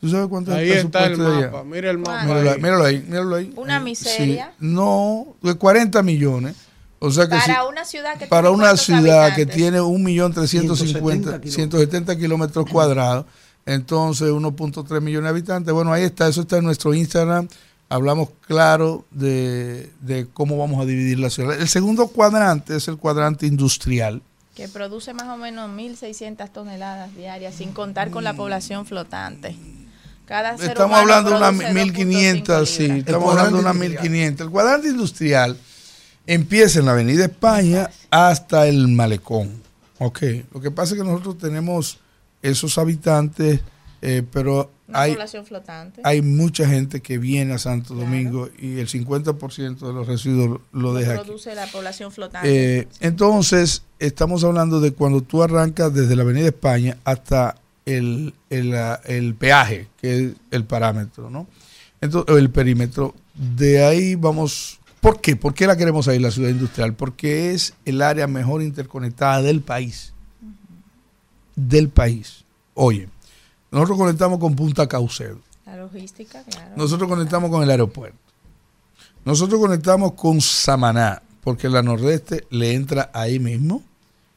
¿Tú 0.00 0.08
sabes 0.08 0.28
cuánto 0.28 0.52
Ahí 0.52 0.70
es 0.70 0.76
el 0.78 0.86
está 0.86 1.06
el 1.06 1.16
presupuesto 1.16 1.30
de 1.32 1.36
allá? 1.38 1.50
mapa. 1.52 1.64
Mira 1.64 1.90
el 1.90 1.98
mapa. 1.98 2.22
Míralo 2.24 2.50
ahí, 2.50 2.58
míralo 2.60 2.84
ahí, 2.84 3.04
míralo 3.08 3.36
ahí. 3.36 3.52
Una 3.56 3.80
miseria. 3.80 4.52
sí. 4.58 4.66
No, 4.66 5.34
de 5.42 5.54
40 5.54 6.02
millones. 6.02 6.56
O 7.00 7.10
sea 7.10 7.24
que 7.24 7.30
Para 7.30 7.44
sí, 7.62 7.68
una 7.68 7.84
ciudad 7.84 8.18
que 8.18 8.26
para 8.26 8.48
tiene 8.48 8.62
una 8.62 8.76
ciudad 8.76 9.26
que 9.34 9.42
habitantes? 9.42 9.56
tiene 9.56 9.80
1.350.000, 9.80 10.42
170 10.50 11.40
170 11.50 12.16
kilómetros 12.18 12.66
cuadrados, 12.70 13.26
entonces 13.66 14.28
1.3 14.30 15.00
millones 15.00 15.24
de 15.24 15.28
habitantes. 15.30 15.72
Bueno, 15.74 15.92
ahí 15.92 16.02
está, 16.04 16.26
eso 16.28 16.40
está 16.42 16.58
en 16.58 16.64
nuestro 16.64 16.94
Instagram. 16.94 17.48
Hablamos 17.88 18.30
claro 18.46 19.04
de, 19.10 19.90
de 20.00 20.26
cómo 20.32 20.58
vamos 20.58 20.80
a 20.80 20.84
dividir 20.86 21.18
la 21.20 21.30
ciudad. 21.30 21.58
El 21.58 21.68
segundo 21.68 22.08
cuadrante 22.08 22.76
es 22.76 22.86
el 22.88 22.98
cuadrante 22.98 23.46
industrial. 23.46 24.20
que 24.54 24.68
produce 24.68 25.14
más 25.14 25.28
o 25.28 25.36
menos 25.36 25.70
1.600 25.70 26.50
toneladas 26.52 27.14
diarias, 27.16 27.54
sin 27.54 27.72
contar 27.72 28.10
con 28.10 28.24
la 28.24 28.34
población 28.34 28.86
flotante. 28.86 29.54
Cada 30.28 30.58
ser 30.58 30.68
Estamos 30.68 30.98
hablando 30.98 31.30
de 31.30 31.36
unas 31.36 31.54
produce 31.54 31.72
1.500, 31.72 32.44
2.5 32.44 32.66
sí, 32.66 32.84
estamos 32.98 33.30
hablando 33.30 33.56
de 33.56 33.62
unas 33.62 33.76
1.500. 33.76 34.40
El 34.42 34.50
cuadrante 34.50 34.88
industrial 34.88 35.56
empieza 36.26 36.80
en 36.80 36.84
la 36.84 36.92
Avenida 36.92 37.24
España 37.24 37.88
hasta 38.10 38.66
el 38.68 38.88
Malecón. 38.88 39.62
Ok, 39.98 40.22
lo 40.52 40.60
que 40.60 40.70
pasa 40.70 40.94
es 40.94 41.00
que 41.00 41.08
nosotros 41.08 41.38
tenemos 41.38 41.98
esos 42.42 42.76
habitantes, 42.76 43.60
eh, 44.02 44.22
pero 44.30 44.70
Una 44.86 45.00
hay, 45.00 45.12
población 45.12 45.46
flotante. 45.46 46.02
hay 46.04 46.20
mucha 46.20 46.68
gente 46.68 47.00
que 47.00 47.16
viene 47.16 47.54
a 47.54 47.58
Santo 47.58 47.94
Domingo 47.94 48.50
y 48.58 48.80
el 48.80 48.86
50% 48.86 49.78
de 49.78 49.92
los 49.94 50.06
residuos 50.06 50.60
lo 50.72 50.92
deja 50.92 51.14
aquí. 51.14 51.24
produce 51.24 51.54
la 51.54 51.66
población 51.68 52.12
flotante. 52.12 52.80
Eh, 52.80 52.88
entonces, 53.00 53.82
estamos 53.98 54.44
hablando 54.44 54.78
de 54.80 54.92
cuando 54.92 55.22
tú 55.22 55.42
arrancas 55.42 55.94
desde 55.94 56.14
la 56.14 56.22
Avenida 56.22 56.48
España 56.48 56.98
hasta 57.04 57.56
el, 57.96 58.34
el, 58.50 58.74
el 59.06 59.34
peaje, 59.34 59.88
que 60.00 60.18
es 60.18 60.32
el 60.50 60.64
parámetro, 60.64 61.30
¿no? 61.30 61.46
Entonces, 62.00 62.36
el 62.36 62.50
perímetro. 62.50 63.14
De 63.34 63.84
ahí 63.84 64.14
vamos. 64.14 64.78
¿Por 65.00 65.20
qué? 65.20 65.36
¿Por 65.36 65.54
qué 65.54 65.66
la 65.66 65.76
queremos 65.76 66.08
ahí, 66.08 66.18
la 66.18 66.30
ciudad 66.30 66.50
industrial? 66.50 66.94
Porque 66.94 67.52
es 67.52 67.74
el 67.84 68.02
área 68.02 68.26
mejor 68.26 68.62
interconectada 68.62 69.42
del 69.42 69.62
país. 69.62 70.12
Del 71.54 71.88
país. 71.88 72.44
Oye, 72.74 73.08
nosotros 73.70 73.96
conectamos 73.98 74.38
con 74.38 74.54
Punta 74.54 74.86
Caucedo. 74.86 75.40
la 75.64 75.76
logística, 75.76 76.42
claro. 76.44 76.72
Nosotros 76.76 77.08
conectamos 77.08 77.50
con 77.50 77.62
el 77.62 77.70
aeropuerto. 77.70 78.18
Nosotros 79.24 79.60
conectamos 79.60 80.12
con 80.12 80.40
Samaná, 80.40 81.22
porque 81.42 81.68
la 81.68 81.82
Nordeste 81.82 82.46
le 82.50 82.74
entra 82.74 83.10
ahí 83.12 83.38
mismo. 83.38 83.82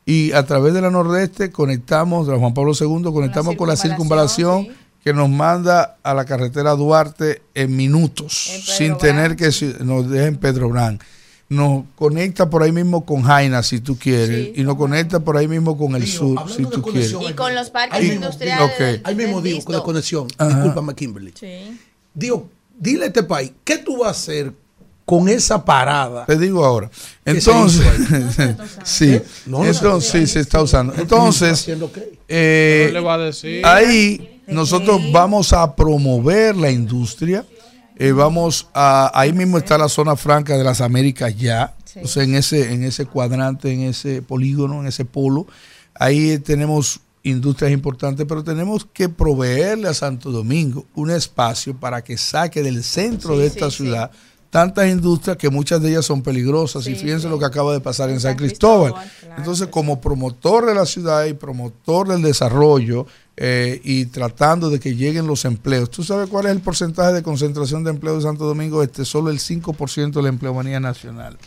Y 0.05 0.31
a 0.31 0.45
través 0.45 0.73
de 0.73 0.81
la 0.81 0.89
Nordeste 0.89 1.51
conectamos, 1.51 2.25
de 2.27 2.33
la 2.33 2.39
Juan 2.39 2.53
Pablo 2.53 2.73
II, 2.79 3.03
conectamos 3.13 3.55
con 3.55 3.67
la 3.67 3.75
circunvalación 3.75 4.63
circunvalación, 4.63 4.81
que 5.03 5.13
nos 5.13 5.29
manda 5.29 5.97
a 6.03 6.13
la 6.13 6.25
carretera 6.25 6.71
Duarte 6.75 7.41
en 7.53 7.75
minutos, 7.75 8.49
En 8.53 8.61
sin 8.61 8.97
tener 8.97 9.35
que 9.35 9.49
nos 9.83 10.09
dejen 10.09 10.37
Pedro 10.37 10.69
Brán. 10.69 10.99
Nos 11.49 11.83
conecta 11.95 12.49
por 12.49 12.63
ahí 12.63 12.71
mismo 12.71 13.05
con 13.05 13.23
Jaina, 13.23 13.61
si 13.61 13.81
tú 13.81 13.97
quieres, 13.97 14.53
Sí, 14.55 14.61
y 14.61 14.63
nos 14.63 14.77
conecta 14.77 15.19
por 15.19 15.35
ahí 15.35 15.49
mismo 15.49 15.77
con 15.77 15.95
el 15.95 16.05
Digo, 16.05 16.17
sur, 16.17 16.49
si 16.49 16.63
tú 16.65 16.81
quieres. 16.81 17.13
y 17.29 17.33
con 17.33 17.53
los 17.53 17.69
parques 17.69 17.99
Ahí 17.99 18.11
industriales. 18.11 19.01
Ahí 19.03 19.15
mismo 19.15 19.41
digo, 19.41 19.61
con 19.63 19.75
la 19.75 19.81
conexión. 19.83 20.27
Ajá. 20.37 20.55
Discúlpame, 20.55 20.95
Kimberly. 20.95 21.33
Sí. 21.37 21.77
Digo, 22.13 22.49
dile 22.79 23.03
a 23.03 23.07
este 23.07 23.23
país, 23.23 23.51
¿qué 23.65 23.79
tú 23.79 23.97
vas 23.99 24.07
a 24.07 24.11
hacer 24.11 24.53
con 25.11 25.27
esa 25.27 25.65
parada? 25.65 26.25
Te 26.25 26.37
digo 26.37 26.63
ahora. 26.63 26.89
¿Qué 27.25 27.41
se 27.41 27.51
Entonces, 27.51 27.85
sí, 28.85 29.21
No, 29.45 29.65
entonces 29.65 30.09
sí 30.09 30.25
se 30.25 30.39
está 30.39 30.61
usando. 30.61 30.93
Entonces, 30.97 31.67
eh, 32.29 32.83
¿Qué 32.87 32.93
le 32.93 32.99
va 33.01 33.15
a 33.15 33.17
decir? 33.17 33.65
ahí 33.65 34.41
nosotros 34.47 35.01
vamos 35.11 35.51
a 35.51 35.75
promover 35.75 36.55
la 36.55 36.71
industria. 36.71 37.45
eh, 37.97 38.13
vamos 38.13 38.69
a, 38.73 39.11
ahí 39.13 39.33
mismo 39.33 39.57
está 39.57 39.77
la 39.77 39.89
zona 39.89 40.15
franca 40.15 40.57
de 40.57 40.63
las 40.63 40.79
Américas 40.79 41.35
ya, 41.37 41.75
o 42.01 42.07
sea, 42.07 42.23
en 42.23 42.35
ese, 42.35 42.71
en 42.71 42.83
ese 42.85 43.05
cuadrante, 43.05 43.69
en 43.73 43.81
ese 43.81 44.21
polígono, 44.21 44.79
en 44.79 44.87
ese 44.87 45.03
polo. 45.03 45.45
Ahí 45.93 46.39
tenemos 46.39 47.01
industrias 47.23 47.71
importantes, 47.73 48.25
pero 48.27 48.43
tenemos 48.45 48.87
que 48.93 49.07
proveerle 49.09 49.89
a 49.89 49.93
Santo 49.93 50.31
Domingo 50.31 50.85
un 50.95 51.11
espacio 51.11 51.75
para 51.75 52.01
que 52.01 52.17
saque 52.17 52.63
del 52.63 52.81
centro 52.83 53.33
Sí, 53.35 53.41
de 53.41 53.45
esta 53.47 53.69
sí, 53.69 53.77
sí. 53.77 53.83
Tantas 54.51 54.87
industrias 54.89 55.37
que 55.37 55.49
muchas 55.49 55.81
de 55.81 55.89
ellas 55.89 56.05
son 56.05 56.21
peligrosas. 56.21 56.85
y 56.85 56.93
fíjense 56.93 57.23
sí. 57.23 57.29
lo 57.29 57.39
que 57.39 57.45
acaba 57.45 57.73
de 57.73 57.79
pasar 57.79 58.09
en, 58.09 58.15
En 58.15 58.21
San 58.21 58.31
San 58.31 58.37
Cristóbal. 58.37 58.93
Cristóbal, 58.93 59.17
claro 59.19 59.35
Entonces, 59.37 59.67
como 59.69 59.99
promotor 59.99 60.67
de 60.67 60.75
la 60.75 60.85
ciudad 60.85 61.25
y 61.25 61.33
promotor 61.33 62.09
del 62.09 62.21
desarrollo 62.21 63.07
eh, 63.37 63.79
y 63.83 64.05
tratando 64.07 64.69
de 64.69 64.79
que 64.79 64.95
lleguen 64.95 65.25
los 65.25 65.45
empleos. 65.45 65.89
¿Tú 65.89 66.03
sabes 66.03 66.29
cuál 66.29 66.45
es 66.45 66.51
el 66.51 66.59
porcentaje 66.59 67.13
de 67.13 67.23
concentración 67.23 67.83
de 67.83 67.91
empleo 67.91 68.17
de 68.17 68.21
Santo 68.21 68.45
Domingo 68.45 68.83
Este? 68.83 69.05
Solo 69.05 69.31
el 69.31 69.39
5% 69.39 70.11
de 70.11 70.21
la 70.21 70.29
empleomanía 70.29 70.81
nacional. 70.81 71.37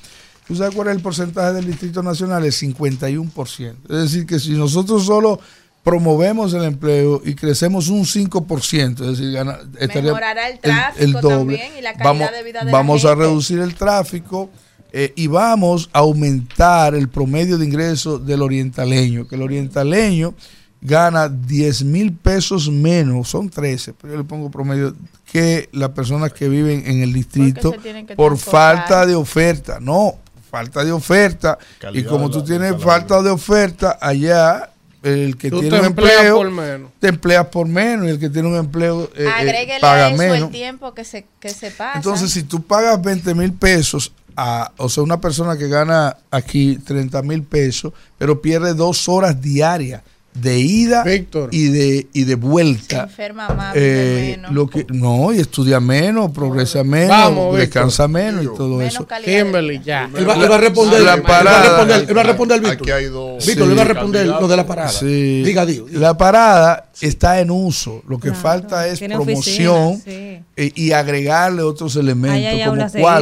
¿Tú 0.48 0.56
sabes 0.56 0.74
cuál 0.74 0.88
es 0.88 0.96
el 0.96 1.02
porcentaje 1.02 1.52
del 1.52 1.66
Distrito 1.66 2.02
Nacional? 2.02 2.44
El 2.44 2.52
51%. 2.52 3.74
Es 3.88 3.88
decir, 3.88 4.26
que 4.26 4.38
si 4.38 4.52
nosotros 4.52 5.04
solo 5.04 5.40
promovemos 5.84 6.52
el 6.54 6.64
empleo 6.64 7.20
y 7.24 7.34
crecemos 7.34 7.88
un 7.88 8.04
5%, 8.06 9.00
es 9.02 9.18
decir, 9.18 9.32
gana- 9.32 9.58
estaría 9.78 10.02
Mejorará 10.10 10.48
el 10.48 10.58
tráfico 10.58 11.20
también 11.28 11.72
y 11.78 11.82
la 11.82 11.92
calidad 11.92 12.04
vamos 12.26 12.32
de 12.32 12.42
vida 12.42 12.58
de 12.60 12.64
la 12.66 12.72
vamos 12.72 13.04
a 13.04 13.14
reducir 13.14 13.58
el 13.60 13.74
tráfico 13.74 14.50
eh, 14.92 15.12
y 15.14 15.26
vamos 15.26 15.90
a 15.92 15.98
aumentar 16.00 16.94
el 16.94 17.08
promedio 17.08 17.58
de 17.58 17.66
ingresos 17.66 18.24
del 18.26 18.40
orientaleño, 18.42 19.28
que 19.28 19.34
el 19.34 19.42
orientaleño 19.42 20.34
gana 20.80 21.28
10 21.28 21.84
mil 21.84 22.12
pesos 22.12 22.68
menos, 22.70 23.28
son 23.28 23.48
13, 23.50 23.92
pero 23.94 24.14
yo 24.14 24.18
le 24.18 24.24
pongo 24.24 24.50
promedio, 24.50 24.94
que 25.30 25.68
las 25.72 25.90
personas 25.90 26.32
que 26.32 26.48
viven 26.48 26.82
en 26.86 27.02
el 27.02 27.12
distrito 27.12 27.72
por 28.16 28.36
falta 28.38 29.04
de 29.06 29.14
oferta. 29.14 29.78
No, 29.80 30.14
falta 30.50 30.84
de 30.84 30.92
oferta. 30.92 31.58
Calidad 31.78 32.02
y 32.02 32.06
como 32.08 32.30
tú 32.30 32.38
la- 32.38 32.44
tienes 32.44 32.82
falta 32.82 33.20
de 33.22 33.30
oferta, 33.30 33.98
allá 34.00 34.70
el 35.04 35.36
que 35.36 35.50
Tú 35.50 35.60
tiene 35.60 35.80
un 35.80 35.84
empleo 35.86 36.36
por 36.36 36.50
menos. 36.50 36.90
te 36.98 37.08
empleas 37.08 37.46
por 37.48 37.68
menos 37.68 38.06
y 38.06 38.10
el 38.10 38.18
que 38.18 38.30
tiene 38.30 38.48
un 38.48 38.56
empleo 38.56 39.10
eh, 39.14 39.28
eh, 39.42 39.78
paga 39.80 40.08
eso 40.08 40.16
menos. 40.16 40.38
el 40.38 40.50
tiempo 40.50 40.94
que 40.94 41.04
se, 41.04 41.26
que 41.38 41.50
se 41.50 41.70
pasa. 41.70 41.98
Entonces, 41.98 42.30
si 42.30 42.42
tú 42.42 42.62
pagas 42.62 43.00
20 43.02 43.34
mil 43.34 43.52
pesos, 43.52 44.12
a, 44.36 44.72
o 44.78 44.88
sea, 44.88 45.02
una 45.02 45.20
persona 45.20 45.56
que 45.58 45.68
gana 45.68 46.16
aquí 46.30 46.78
30 46.78 47.22
mil 47.22 47.42
pesos, 47.42 47.92
pero 48.18 48.40
pierde 48.40 48.74
dos 48.74 49.08
horas 49.08 49.40
diarias 49.40 50.02
de 50.34 50.58
ida 50.58 51.04
Víctor. 51.04 51.48
y 51.52 51.68
de, 51.68 52.08
y 52.12 52.24
de 52.24 52.32
se 52.32 52.34
vuelta. 52.34 53.02
enferma 53.04 53.48
más, 53.50 53.72
Eh, 53.76 54.34
menos. 54.36 54.52
lo 54.52 54.66
que, 54.68 54.84
no, 54.88 55.32
y 55.32 55.38
estudia 55.38 55.78
menos, 55.78 56.32
progresa 56.32 56.82
menos, 56.82 57.08
Vamos, 57.10 57.44
Víctor. 57.56 57.58
descansa 57.60 58.08
menos 58.08 58.44
y 58.44 58.46
todo 58.48 58.76
menos 58.78 58.94
eso. 58.94 59.06
Kimberly, 59.24 59.80
ya. 59.84 60.10
Él 60.16 60.28
va, 60.28 60.34
él 60.34 60.50
va 60.50 60.56
a 60.56 60.58
responder. 60.58 61.02
La 61.02 61.14
él 61.14 61.20
va 61.20 61.24
a 61.24 61.26
parada. 61.26 61.62
responder, 61.62 62.16
va 62.16 62.20
a 62.20 62.24
responder, 62.24 62.58
Aquí 62.58 62.70
Víctor. 62.70 62.92
hay 62.92 63.04
dos. 63.06 63.46
Víctor, 63.46 63.68
le 63.68 63.74
va 63.74 63.82
a 63.82 63.84
Sí. 63.86 63.92
responder 63.92 64.26
lo 64.26 64.48
de 64.48 64.56
la 64.56 64.66
parada. 64.66 64.88
Sí. 64.88 65.42
Diga, 65.44 65.64
Dios. 65.66 65.92
La 65.92 66.16
parada 66.18 66.88
está 67.00 67.38
en 67.40 67.50
uso. 67.52 68.02
Lo 68.08 68.18
que 68.18 68.32
falta 68.32 68.88
es 68.88 68.98
Tiene 68.98 69.14
promoción 69.14 69.92
oficina, 69.94 70.04
sí. 70.04 70.42
eh, 70.56 70.72
y 70.74 70.90
agregarle 70.92 71.62
otros 71.62 71.94
elementos, 71.94 72.38
Ahí 72.38 72.46
como 72.46 72.74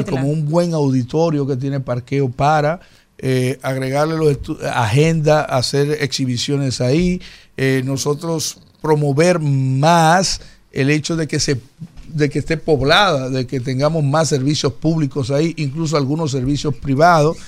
isla. 0.09 0.11
como 0.23 0.29
un 0.33 0.49
buen 0.49 0.73
auditorio 0.73 1.47
que 1.47 1.57
tiene 1.57 1.79
parqueo 1.81 2.31
para 2.31 2.81
eh, 3.23 3.59
agregarle 3.63 4.17
los 4.17 4.37
agenda, 4.75 5.43
hacer 5.43 6.03
exhibiciones 6.03 6.81
ahí. 6.81 7.23
eh, 7.57 7.83
nosotros 7.85 8.59
promover 8.83 9.39
más 9.39 10.41
el 10.73 10.91
hecho 10.91 11.17
de 11.17 11.29
que 11.29 11.39
se 11.39 11.61
de 12.09 12.29
que 12.29 12.41
esté 12.41 12.59
poblada, 12.59 13.31
de 13.31 13.47
que 13.47 13.61
tengamos 13.61 14.05
más 14.05 14.29
servicios 14.29 14.75
públicos 14.75 15.31
ahí, 15.31 15.55
incluso 15.57 15.97
algunos 15.97 16.31
servicios 16.31 16.75
privados, 16.75 17.39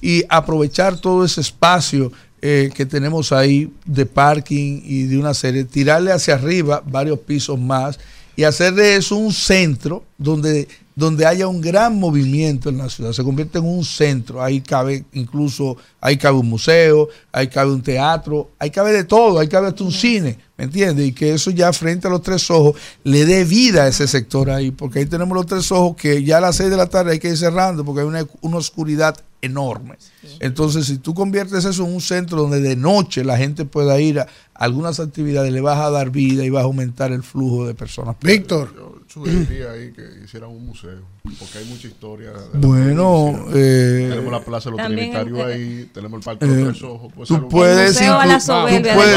y 0.00 0.22
aprovechar 0.28 1.00
todo 1.00 1.24
ese 1.24 1.40
espacio 1.40 2.12
eh, 2.40 2.70
que 2.74 2.86
tenemos 2.86 3.32
ahí 3.32 3.72
de 3.84 4.06
parking 4.06 4.80
y 4.84 5.04
de 5.04 5.18
una 5.18 5.34
serie, 5.34 5.64
tirarle 5.64 6.12
hacia 6.12 6.34
arriba 6.34 6.82
varios 6.86 7.18
pisos 7.20 7.58
más 7.58 7.98
y 8.36 8.44
hacer 8.44 8.74
de 8.74 8.96
eso 8.96 9.16
un 9.16 9.32
centro 9.32 10.04
donde, 10.16 10.68
donde 10.94 11.26
haya 11.26 11.46
un 11.48 11.60
gran 11.60 11.98
movimiento 11.98 12.68
en 12.68 12.78
la 12.78 12.88
ciudad, 12.88 13.12
se 13.12 13.22
convierte 13.22 13.58
en 13.58 13.66
un 13.66 13.84
centro, 13.84 14.42
ahí 14.42 14.60
cabe 14.60 15.04
incluso, 15.12 15.76
ahí 16.00 16.16
cabe 16.16 16.38
un 16.38 16.48
museo, 16.48 17.08
ahí 17.30 17.48
cabe 17.48 17.72
un 17.72 17.82
teatro, 17.82 18.50
ahí 18.58 18.70
cabe 18.70 18.92
de 18.92 19.04
todo, 19.04 19.38
ahí 19.38 19.48
cabe 19.48 19.68
hasta 19.68 19.84
un 19.84 19.92
cine, 19.92 20.38
¿me 20.56 20.64
entiendes? 20.64 21.06
Y 21.06 21.12
que 21.12 21.34
eso 21.34 21.50
ya 21.50 21.72
frente 21.72 22.08
a 22.08 22.10
los 22.10 22.22
tres 22.22 22.50
ojos 22.50 22.76
le 23.04 23.24
dé 23.24 23.44
vida 23.44 23.84
a 23.84 23.88
ese 23.88 24.06
sector 24.06 24.50
ahí, 24.50 24.70
porque 24.70 25.00
ahí 25.00 25.06
tenemos 25.06 25.36
los 25.36 25.46
tres 25.46 25.70
ojos 25.72 25.96
que 25.96 26.22
ya 26.22 26.38
a 26.38 26.40
las 26.40 26.56
seis 26.56 26.70
de 26.70 26.76
la 26.76 26.86
tarde 26.86 27.12
hay 27.12 27.18
que 27.18 27.28
ir 27.28 27.36
cerrando 27.36 27.84
porque 27.84 28.00
hay 28.00 28.06
una, 28.06 28.26
una 28.40 28.56
oscuridad 28.56 29.16
enorme. 29.42 29.98
Entonces, 30.40 30.86
si 30.86 30.98
tú 30.98 31.14
conviertes 31.14 31.64
eso 31.64 31.84
en 31.84 31.92
un 31.92 32.00
centro 32.00 32.40
donde 32.40 32.60
de 32.60 32.76
noche 32.76 33.24
la 33.24 33.36
gente 33.36 33.64
pueda 33.64 34.00
ir 34.00 34.20
a 34.20 34.28
algunas 34.54 35.00
actividades, 35.00 35.52
le 35.52 35.60
vas 35.60 35.78
a 35.78 35.90
dar 35.90 36.10
vida 36.10 36.44
y 36.44 36.50
vas 36.50 36.62
a 36.62 36.64
aumentar 36.64 37.12
el 37.12 37.22
flujo 37.22 37.66
de 37.66 37.74
personas. 37.74 38.16
Víctor. 38.22 39.01
Sugeriría 39.12 39.72
ahí 39.72 39.92
que 39.92 40.02
hicieran 40.24 40.48
un 40.48 40.64
museo, 40.64 41.00
porque 41.38 41.58
hay 41.58 41.64
mucha 41.66 41.86
historia. 41.86 42.30
de 42.30 42.58
Bueno, 42.66 43.46
eh, 43.54 44.06
tenemos 44.08 44.32
la 44.32 44.40
Plaza 44.40 44.70
de 44.70 44.76
los 44.76 44.86
También, 44.86 45.12
Trinitarios 45.12 45.38
eh, 45.38 45.52
ahí, 45.52 45.90
tenemos 45.92 46.18
el 46.20 46.24
Parque 46.24 46.44
eh, 46.46 46.48
de 46.48 46.64
los 46.64 46.78
Tres 46.78 46.82
Ojos. 46.84 47.12
puede 47.14 47.26
tú 47.28 47.48
puedes 47.48 47.92
Museo 47.92 48.14
a 48.18 48.24
la 48.26 48.36
inclu- 48.36 48.40
soberbia 48.40 48.92
tú 48.94 48.98
puedes- 48.98 49.16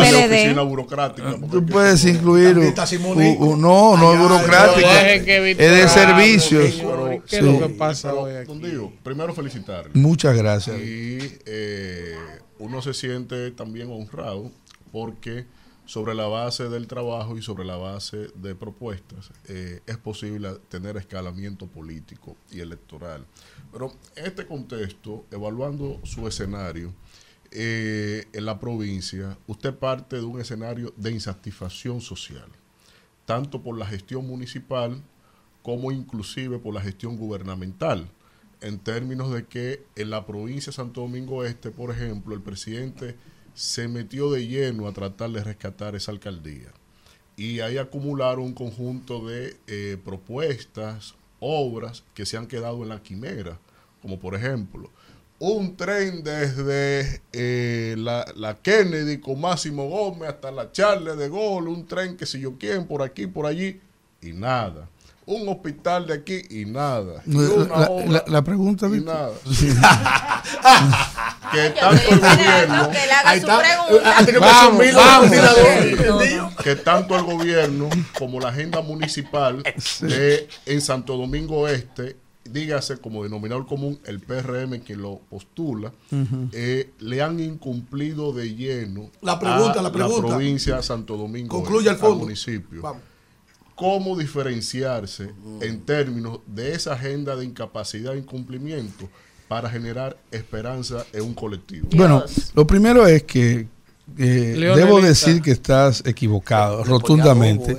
burocrática. 0.63 1.35
Tú 1.49 1.65
puedes 1.65 2.05
incluir 2.05 2.57
no, 3.55 3.95
no 3.95 4.13
es 4.13 4.19
Víctor 5.39 5.65
es 5.65 5.71
de 5.71 5.87
servicios. 5.87 6.73
¿Qué 7.29 7.37
es 7.37 7.43
lo 7.43 7.59
que 7.59 7.69
pasa 7.75 8.13
hoy 8.13 8.35
aquí? 8.35 8.51
Primero 9.01 9.33
felicitarle. 9.33 9.91
Muchas 9.93 10.35
gracias. 10.35 10.75
Y 10.77 11.19
eh, 11.45 12.15
uno 12.59 12.81
se 12.81 12.93
siente 12.93 13.51
también 13.51 13.89
honrado 13.89 14.51
porque 14.91 15.45
sobre 15.85 16.15
la 16.15 16.27
base 16.27 16.69
del 16.69 16.87
trabajo 16.87 17.37
y 17.37 17.41
sobre 17.41 17.65
la 17.65 17.77
base 17.77 18.29
de 18.35 18.55
propuestas 18.55 19.31
eh, 19.47 19.81
es 19.85 19.97
posible 19.97 20.49
tener 20.69 20.97
escalamiento 20.97 21.67
político 21.67 22.35
y 22.51 22.59
electoral. 22.59 23.25
Pero 23.71 23.93
en 24.15 24.25
este 24.25 24.45
contexto, 24.45 25.25
evaluando 25.31 25.99
su 26.03 26.27
escenario 26.27 26.93
eh, 27.51 28.25
en 28.33 28.45
la 28.45 28.59
provincia, 28.59 29.37
usted 29.47 29.73
parte 29.75 30.17
de 30.17 30.23
un 30.23 30.41
escenario 30.41 30.93
de 30.97 31.11
insatisfacción 31.11 32.01
social, 32.01 32.47
tanto 33.25 33.61
por 33.61 33.77
la 33.77 33.85
gestión 33.85 34.27
municipal 34.27 35.01
como 35.61 35.91
inclusive 35.91 36.59
por 36.59 36.73
la 36.73 36.81
gestión 36.81 37.17
gubernamental 37.17 38.09
en 38.61 38.79
términos 38.79 39.31
de 39.31 39.45
que 39.45 39.85
en 39.95 40.09
la 40.09 40.25
provincia 40.25 40.71
de 40.71 40.75
Santo 40.75 41.01
Domingo 41.01 41.43
Este, 41.43 41.71
por 41.71 41.91
ejemplo, 41.91 42.33
el 42.33 42.41
presidente 42.41 43.15
se 43.55 43.87
metió 43.87 44.29
de 44.31 44.45
lleno 44.47 44.87
a 44.87 44.93
tratar 44.93 45.31
de 45.31 45.43
rescatar 45.43 45.95
esa 45.95 46.11
alcaldía. 46.11 46.69
Y 47.37 47.61
ahí 47.61 47.77
acumularon 47.79 48.43
un 48.45 48.53
conjunto 48.53 49.25
de 49.27 49.57
eh, 49.67 49.97
propuestas, 50.05 51.15
obras 51.39 52.03
que 52.13 52.25
se 52.25 52.37
han 52.37 52.45
quedado 52.47 52.83
en 52.83 52.89
la 52.89 53.01
quimera, 53.01 53.57
como 54.01 54.19
por 54.19 54.35
ejemplo, 54.35 54.89
un 55.39 55.75
tren 55.75 56.23
desde 56.23 57.21
eh, 57.33 57.95
la, 57.97 58.25
la 58.37 58.55
Kennedy 58.55 59.17
con 59.19 59.41
Máximo 59.41 59.89
Gómez 59.89 60.29
hasta 60.29 60.49
la 60.51 60.71
Charles 60.71 61.17
de 61.17 61.29
Gaulle, 61.29 61.67
un 61.67 61.85
tren 61.85 62.15
que 62.15 62.25
si 62.25 62.39
yo 62.39 62.57
quieren 62.57 62.85
por 62.87 63.01
aquí, 63.01 63.27
por 63.27 63.45
allí, 63.45 63.81
y 64.21 64.31
nada. 64.31 64.87
Un 65.25 65.49
hospital 65.49 66.05
de 66.07 66.13
aquí 66.13 66.41
y 66.51 66.65
nada. 66.65 67.21
Y 67.25 67.33
la, 67.33 67.49
obra 67.89 68.05
la- 68.07 68.23
la 68.27 68.43
pregunta, 68.43 68.87
y 68.87 68.91
Víctor. 68.91 69.33
nada. 71.53 71.97
Sí. 71.97 72.05
que 72.05 72.09
tanto 72.09 72.11
el 72.11 72.19
gobierno 72.19 72.89
que 72.91 72.97
Ahí 73.25 73.39
está. 73.39 73.61
que 74.25 74.39
Vamos, 74.39 74.83
vamos. 74.93 76.55
que 76.63 76.75
tanto 76.75 77.15
el 77.15 77.23
gobierno 77.23 77.89
como 78.17 78.39
la 78.39 78.49
agenda 78.49 78.81
municipal 78.81 79.63
de, 80.01 80.47
en 80.65 80.81
Santo 80.81 81.17
Domingo 81.17 81.67
Este, 81.67 82.17
dígase 82.43 82.97
como 82.97 83.23
denominador 83.23 83.65
común 83.65 83.99
el 84.05 84.19
PRM 84.19 84.81
que 84.81 84.95
lo 84.95 85.19
postula, 85.29 85.91
eh, 86.51 86.91
le 86.99 87.21
han 87.21 87.39
incumplido 87.39 88.33
de 88.33 88.53
lleno 88.55 89.09
La 89.21 89.39
pregunta, 89.39 89.79
a 89.79 89.83
la 89.83 89.91
pregunta. 89.91 90.27
provincia 90.27 90.75
de 90.77 90.83
Santo 90.83 91.17
Domingo 91.17 91.49
Concluye 91.57 91.89
Este, 91.89 92.01
al 92.03 92.09
fondo. 92.09 92.23
municipio. 92.25 92.81
Vamos. 92.81 93.01
¿Cómo 93.73 94.15
diferenciarse 94.17 95.33
en 95.59 95.81
términos 95.85 96.39
de 96.47 96.73
esa 96.73 96.93
agenda 96.93 97.35
de 97.35 97.43
incapacidad 97.45 98.13
e 98.13 98.19
incumplimiento 98.19 99.09
para 99.47 99.69
generar 99.69 100.17
esperanza 100.31 101.05
en 101.13 101.23
un 101.23 101.33
colectivo? 101.33 101.87
Bueno, 101.95 102.23
lo 102.53 102.65
primero 102.65 103.05
es 103.07 103.23
que 103.23 103.67
eh, 104.17 104.73
debo 104.75 105.01
decir 105.01 105.41
que 105.41 105.51
estás 105.51 106.03
equivocado 106.05 106.83
rotundamente 106.83 107.77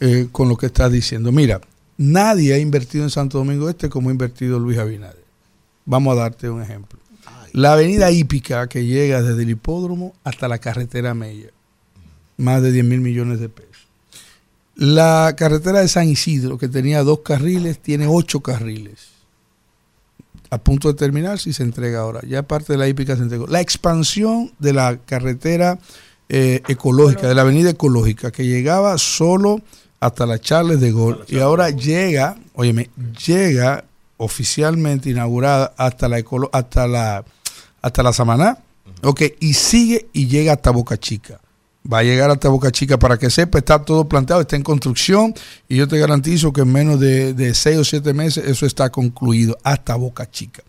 eh, 0.00 0.28
con 0.32 0.48
lo 0.48 0.56
que 0.56 0.66
estás 0.66 0.90
diciendo. 0.90 1.32
Mira, 1.32 1.60
nadie 1.96 2.54
ha 2.54 2.58
invertido 2.58 3.04
en 3.04 3.10
Santo 3.10 3.38
Domingo 3.38 3.68
Este 3.68 3.88
como 3.88 4.08
ha 4.08 4.12
invertido 4.12 4.58
Luis 4.58 4.78
Abinader. 4.78 5.24
Vamos 5.84 6.12
a 6.16 6.20
darte 6.20 6.48
un 6.48 6.62
ejemplo. 6.62 6.98
La 7.52 7.74
avenida 7.74 8.10
hípica 8.10 8.66
que 8.66 8.86
llega 8.86 9.22
desde 9.22 9.42
el 9.42 9.50
hipódromo 9.50 10.14
hasta 10.24 10.48
la 10.48 10.58
carretera 10.58 11.12
Mella, 11.12 11.50
más 12.38 12.62
de 12.62 12.72
10 12.72 12.84
mil 12.84 13.00
millones 13.00 13.40
de 13.40 13.50
pesos. 13.50 13.88
La 14.74 15.34
carretera 15.36 15.80
de 15.80 15.88
San 15.88 16.08
Isidro, 16.08 16.56
que 16.56 16.68
tenía 16.68 17.02
dos 17.02 17.20
carriles, 17.20 17.78
tiene 17.78 18.06
ocho 18.06 18.40
carriles 18.40 19.11
a 20.52 20.58
punto 20.58 20.88
de 20.88 20.94
terminar 20.94 21.38
si 21.38 21.54
se 21.54 21.62
entrega 21.62 22.00
ahora. 22.00 22.20
Ya 22.28 22.42
parte 22.42 22.74
de 22.74 22.78
la 22.78 22.86
hípica 22.86 23.16
se 23.16 23.22
entregó. 23.22 23.46
La 23.46 23.62
expansión 23.62 24.52
de 24.58 24.74
la 24.74 24.98
carretera 24.98 25.78
eh, 26.28 26.60
ecológica, 26.68 27.26
de 27.26 27.34
la 27.34 27.40
avenida 27.40 27.70
ecológica, 27.70 28.30
que 28.30 28.44
llegaba 28.46 28.98
solo 28.98 29.62
hasta 29.98 30.26
la 30.26 30.38
Charles 30.38 30.78
de 30.80 30.92
Gaulle 30.92 31.20
y 31.28 31.38
ahora 31.38 31.70
llega, 31.70 32.36
óyeme, 32.54 32.90
llega 33.26 33.84
oficialmente 34.18 35.08
inaugurada 35.10 35.72
hasta 35.76 36.08
la 36.08 36.18
ecolo- 36.18 36.50
hasta 36.52 36.86
la 36.86 37.24
hasta 37.80 38.02
la 38.02 38.12
Samaná, 38.12 38.58
ok, 39.02 39.22
y 39.40 39.54
sigue 39.54 40.06
y 40.12 40.26
llega 40.28 40.52
hasta 40.52 40.70
Boca 40.70 40.96
Chica. 40.98 41.40
Va 41.90 41.98
a 41.98 42.02
llegar 42.04 42.30
hasta 42.30 42.48
Boca 42.48 42.70
Chica 42.70 42.98
para 42.98 43.18
que 43.18 43.28
sepa, 43.28 43.58
está 43.58 43.84
todo 43.84 44.08
planteado, 44.08 44.42
está 44.42 44.54
en 44.54 44.62
construcción 44.62 45.34
y 45.68 45.76
yo 45.76 45.88
te 45.88 45.98
garantizo 45.98 46.52
que 46.52 46.60
en 46.60 46.72
menos 46.72 47.00
de, 47.00 47.34
de 47.34 47.54
seis 47.54 47.78
o 47.78 47.84
siete 47.84 48.14
meses 48.14 48.46
eso 48.46 48.66
está 48.66 48.90
concluido 48.90 49.58
hasta 49.64 49.96
Boca 49.96 50.30
Chica. 50.30 50.62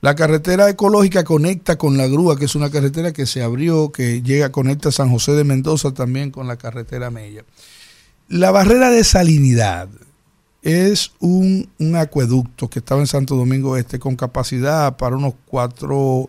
La 0.00 0.14
carretera 0.14 0.68
ecológica 0.68 1.24
conecta 1.24 1.76
con 1.76 1.96
la 1.96 2.06
grúa, 2.06 2.38
que 2.38 2.44
es 2.44 2.54
una 2.54 2.70
carretera 2.70 3.12
que 3.12 3.26
se 3.26 3.42
abrió, 3.42 3.92
que 3.92 4.22
llega, 4.22 4.52
conecta 4.52 4.92
San 4.92 5.10
José 5.10 5.32
de 5.32 5.44
Mendoza 5.44 5.94
también 5.94 6.30
con 6.30 6.46
la 6.46 6.56
carretera 6.56 7.10
Mella. 7.10 7.44
La 8.28 8.50
barrera 8.50 8.90
de 8.90 9.04
salinidad 9.04 9.88
es 10.62 11.12
un, 11.18 11.68
un 11.78 11.96
acueducto 11.96 12.70
que 12.70 12.78
estaba 12.78 13.00
en 13.00 13.06
Santo 13.06 13.36
Domingo 13.36 13.76
Este 13.76 13.98
con 13.98 14.16
capacidad 14.16 14.96
para 14.96 15.16
unos 15.16 15.34
cuatro, 15.46 16.28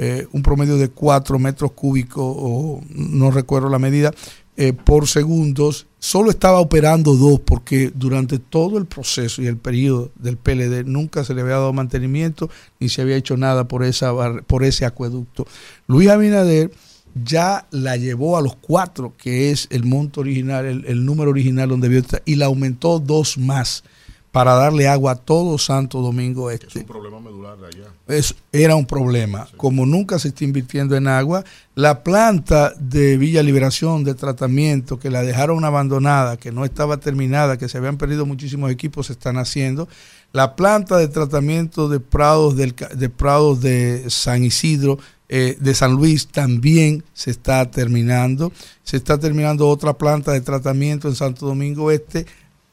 eh, 0.00 0.28
un 0.30 0.42
promedio 0.42 0.76
de 0.76 0.90
cuatro 0.90 1.40
metros 1.40 1.72
cúbicos, 1.72 2.22
o 2.24 2.80
no 2.88 3.32
recuerdo 3.32 3.68
la 3.68 3.80
medida, 3.80 4.12
eh, 4.56 4.72
por 4.72 5.08
segundos. 5.08 5.88
Solo 5.98 6.30
estaba 6.30 6.60
operando 6.60 7.16
dos 7.16 7.40
porque 7.40 7.90
durante 7.92 8.38
todo 8.38 8.78
el 8.78 8.86
proceso 8.86 9.42
y 9.42 9.48
el 9.48 9.56
periodo 9.56 10.12
del 10.14 10.36
PLD 10.36 10.84
nunca 10.84 11.24
se 11.24 11.34
le 11.34 11.40
había 11.40 11.54
dado 11.54 11.72
mantenimiento 11.72 12.48
ni 12.78 12.88
se 12.88 13.02
había 13.02 13.16
hecho 13.16 13.36
nada 13.36 13.66
por, 13.66 13.82
esa, 13.82 14.12
por 14.46 14.62
ese 14.62 14.84
acueducto. 14.84 15.48
Luis 15.88 16.08
Abinader 16.08 16.70
ya 17.24 17.66
la 17.72 17.96
llevó 17.96 18.36
a 18.36 18.42
los 18.42 18.54
cuatro, 18.54 19.14
que 19.18 19.50
es 19.50 19.66
el 19.70 19.84
monto 19.84 20.20
original, 20.20 20.64
el, 20.64 20.84
el 20.86 21.04
número 21.04 21.30
original 21.30 21.70
donde 21.70 21.98
estar, 21.98 22.22
y 22.24 22.36
la 22.36 22.46
aumentó 22.46 23.00
dos 23.00 23.36
más 23.36 23.82
para 24.38 24.54
darle 24.54 24.86
agua 24.86 25.10
a 25.10 25.16
todo 25.16 25.58
Santo 25.58 26.00
Domingo 26.00 26.48
Es 26.48 26.60
Este. 26.60 26.78
un 26.78 26.84
problema 26.84 27.18
medular 27.18 27.58
de 27.58 27.66
allá. 27.66 27.88
Es, 28.06 28.36
era 28.52 28.76
un 28.76 28.86
problema. 28.86 29.48
Como 29.56 29.84
nunca 29.84 30.20
se 30.20 30.28
está 30.28 30.44
invirtiendo 30.44 30.94
en 30.94 31.08
agua, 31.08 31.42
la 31.74 32.04
planta 32.04 32.72
de 32.78 33.16
Villa 33.16 33.42
Liberación 33.42 34.04
de 34.04 34.14
tratamiento, 34.14 35.00
que 35.00 35.10
la 35.10 35.22
dejaron 35.22 35.64
abandonada, 35.64 36.36
que 36.36 36.52
no 36.52 36.64
estaba 36.64 36.98
terminada, 36.98 37.56
que 37.58 37.68
se 37.68 37.78
habían 37.78 37.96
perdido 37.96 38.26
muchísimos 38.26 38.70
equipos, 38.70 39.08
se 39.08 39.14
están 39.14 39.38
haciendo. 39.38 39.88
La 40.30 40.54
planta 40.54 40.98
de 40.98 41.08
tratamiento 41.08 41.88
de 41.88 41.98
Prados, 41.98 42.54
del, 42.54 42.76
de, 42.94 43.08
Prados 43.08 43.60
de 43.60 44.04
San 44.06 44.44
Isidro, 44.44 45.00
eh, 45.28 45.56
de 45.58 45.74
San 45.74 45.94
Luis, 45.94 46.28
también 46.28 47.02
se 47.12 47.32
está 47.32 47.68
terminando. 47.72 48.52
Se 48.84 48.98
está 48.98 49.18
terminando 49.18 49.66
otra 49.66 49.94
planta 49.94 50.30
de 50.30 50.42
tratamiento 50.42 51.08
en 51.08 51.16
Santo 51.16 51.44
Domingo 51.44 51.90
Este 51.90 52.24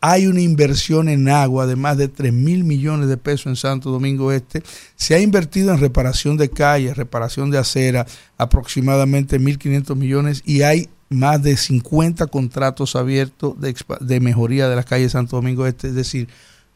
hay 0.08 0.28
una 0.28 0.42
inversión 0.42 1.10
en 1.10 1.28
agua 1.30 1.66
de 1.66 1.76
más 1.76 1.98
de 1.98 2.08
3 2.08 2.32
mil 2.32 2.64
millones 2.64 3.10
de 3.10 3.18
pesos 3.18 3.48
en 3.48 3.56
Santo 3.56 3.90
Domingo 3.90 4.32
Este. 4.32 4.62
Se 4.96 5.16
ha 5.16 5.20
invertido 5.20 5.74
en 5.74 5.80
reparación 5.80 6.38
de 6.38 6.52
calles, 6.52 6.96
reparación 6.96 7.50
de 7.50 7.58
acera, 7.58 8.06
aproximadamente 8.38 9.40
1.500 9.40 9.96
millones 9.96 10.44
y 10.46 10.62
hay 10.62 10.90
más 11.10 11.42
de 11.42 11.58
50 11.58 12.28
contratos 12.28 12.96
abiertos 12.96 13.56
de, 13.60 14.20
mejoría 14.20 14.70
de 14.70 14.76
las 14.76 14.86
calles 14.86 15.08
de 15.08 15.18
Santo 15.18 15.38
Domingo 15.38 15.66
Este. 15.66 15.88
Es 15.88 15.96
decir, 15.96 16.28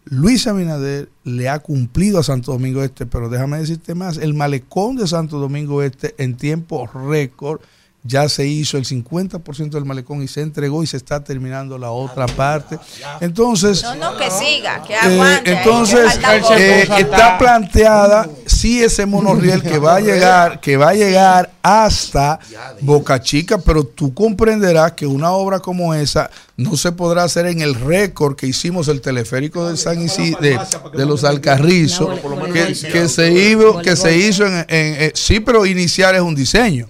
Luis 0.05 0.47
Abinader 0.47 1.09
le 1.23 1.49
ha 1.49 1.59
cumplido 1.59 2.17
a 2.17 2.23
Santo 2.23 2.51
Domingo 2.51 2.81
Este, 2.81 3.05
pero 3.05 3.29
déjame 3.29 3.59
decirte 3.59 3.93
más, 3.93 4.17
el 4.17 4.33
malecón 4.33 4.95
de 4.95 5.05
Santo 5.05 5.37
Domingo 5.37 5.83
Este 5.83 6.15
en 6.17 6.35
tiempo 6.35 6.87
récord 6.87 7.61
ya 8.03 8.29
se 8.29 8.47
hizo 8.47 8.77
el 8.77 8.85
50% 8.85 9.71
del 9.71 9.83
malecón 9.83 10.23
y 10.23 10.27
se 10.29 10.41
entregó 10.41 10.81
y 10.83 10.87
se 10.87 10.95
está 10.95 11.21
terminando 11.23 11.77
la 11.77 11.91
otra 11.91 12.27
parte. 12.27 12.79
Entonces, 13.19 13.83
No, 13.83 13.95
no, 13.95 14.17
que 14.17 14.31
siga, 14.31 14.81
que 14.83 14.93
eh, 14.93 14.97
aguante. 14.97 15.51
entonces 15.51 16.17
eh, 16.57 16.87
está 16.97 17.37
planteada 17.37 18.29
sí 18.45 18.81
ese 18.81 19.05
monorriel 19.05 19.61
que 19.61 19.77
va 19.79 19.97
a 19.97 19.99
llegar, 19.99 20.59
que 20.61 20.77
va 20.77 20.89
a 20.89 20.93
llegar 20.93 21.51
hasta 21.61 22.39
Boca 22.81 23.21
Chica, 23.21 23.57
pero 23.57 23.83
tú 23.83 24.13
comprenderás 24.13 24.93
que 24.93 25.05
una 25.05 25.31
obra 25.31 25.59
como 25.59 25.93
esa 25.93 26.29
no 26.55 26.77
se 26.77 26.91
podrá 26.93 27.23
hacer 27.23 27.47
en 27.47 27.61
el 27.61 27.75
récord 27.75 28.35
que 28.35 28.47
hicimos 28.47 28.87
el 28.87 29.01
teleférico 29.01 29.69
de 29.69 29.75
San 29.77 30.01
Isidro, 30.01 30.39
de, 30.39 30.57
de 30.93 31.05
los 31.05 31.23
Alcarrizos, 31.25 32.19
que, 32.53 32.89
que 32.91 33.09
se 33.09 33.31
hizo, 33.31 33.81
que 33.81 33.95
se 33.95 34.17
hizo 34.17 34.45
en, 34.45 34.53
en- 34.53 34.65
eh, 34.69 35.11
sí, 35.15 35.39
pero 35.41 35.65
iniciar 35.65 36.15
es 36.15 36.21
un 36.21 36.33
diseño. 36.35 36.87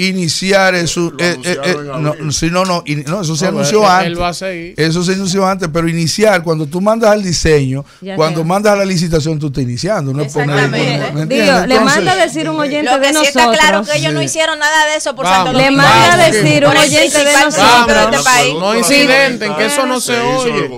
Iniciar 0.00 0.76
es 0.76 0.96
un, 0.96 1.12
eh, 1.18 1.36
eh, 1.42 1.58
eh, 1.64 1.76
no, 1.98 2.30
sí, 2.30 2.50
no, 2.52 2.64
no, 2.64 2.84
in- 2.86 3.02
no, 3.08 3.22
eso 3.22 3.34
se 3.34 3.46
No, 3.46 3.58
anunció 3.58 3.80
él- 3.82 3.88
antes. 3.90 4.06
él 4.06 4.22
va 4.22 4.28
a 4.28 4.32
seguir. 4.32 4.74
Eso 4.76 5.02
se 5.02 5.14
anunció 5.14 5.44
antes, 5.44 5.68
pero 5.72 5.88
iniciar, 5.88 6.40
cuando 6.44 6.66
tú 6.66 6.80
mandas 6.80 7.10
al 7.10 7.20
diseño, 7.20 7.84
Ya 8.00 8.14
cuando 8.14 8.38
sea. 8.42 8.46
mandas 8.46 8.72
a 8.74 8.76
la 8.76 8.84
licitación, 8.84 9.40
tú 9.40 9.48
estás 9.48 9.64
iniciando, 9.64 10.12
no 10.12 10.22
es 10.22 10.32
poner. 10.32 10.68
¿me? 10.68 10.78
Digo, 10.78 11.26
le 11.26 11.42
Entonces, 11.64 11.80
manda 11.82 12.12
a 12.12 12.16
decir 12.16 12.48
un 12.48 12.60
oyente 12.60 12.88
Lo 12.88 13.00
que 13.00 13.08
de 13.08 13.08
sí 13.08 13.12
nosotros. 13.14 13.44
está 13.44 13.58
claro 13.58 13.82
que 13.84 13.98
ellos 13.98 14.12
no 14.12 14.20
Sí. 14.20 14.26
hicieron 14.26 14.58
nada 14.60 14.86
de 14.86 14.96
eso 14.98 15.16
por 15.16 15.24
Vamos. 15.24 15.46
Santo 15.48 15.58
Le 15.58 15.70
manda 15.72 16.12
a 16.12 16.30
decir 16.30 16.64
un 16.64 16.76
oyente 16.76 17.18
de 17.18 17.32
nosotros. 17.44 17.98
este 18.12 18.22
país. 18.22 18.54
No 18.54 18.76
incidenten, 18.78 19.54
que 19.56 19.66
eso 19.66 19.84
no 19.84 20.00
se, 20.00 20.14
Se 20.14 20.20
oye. 20.20 20.70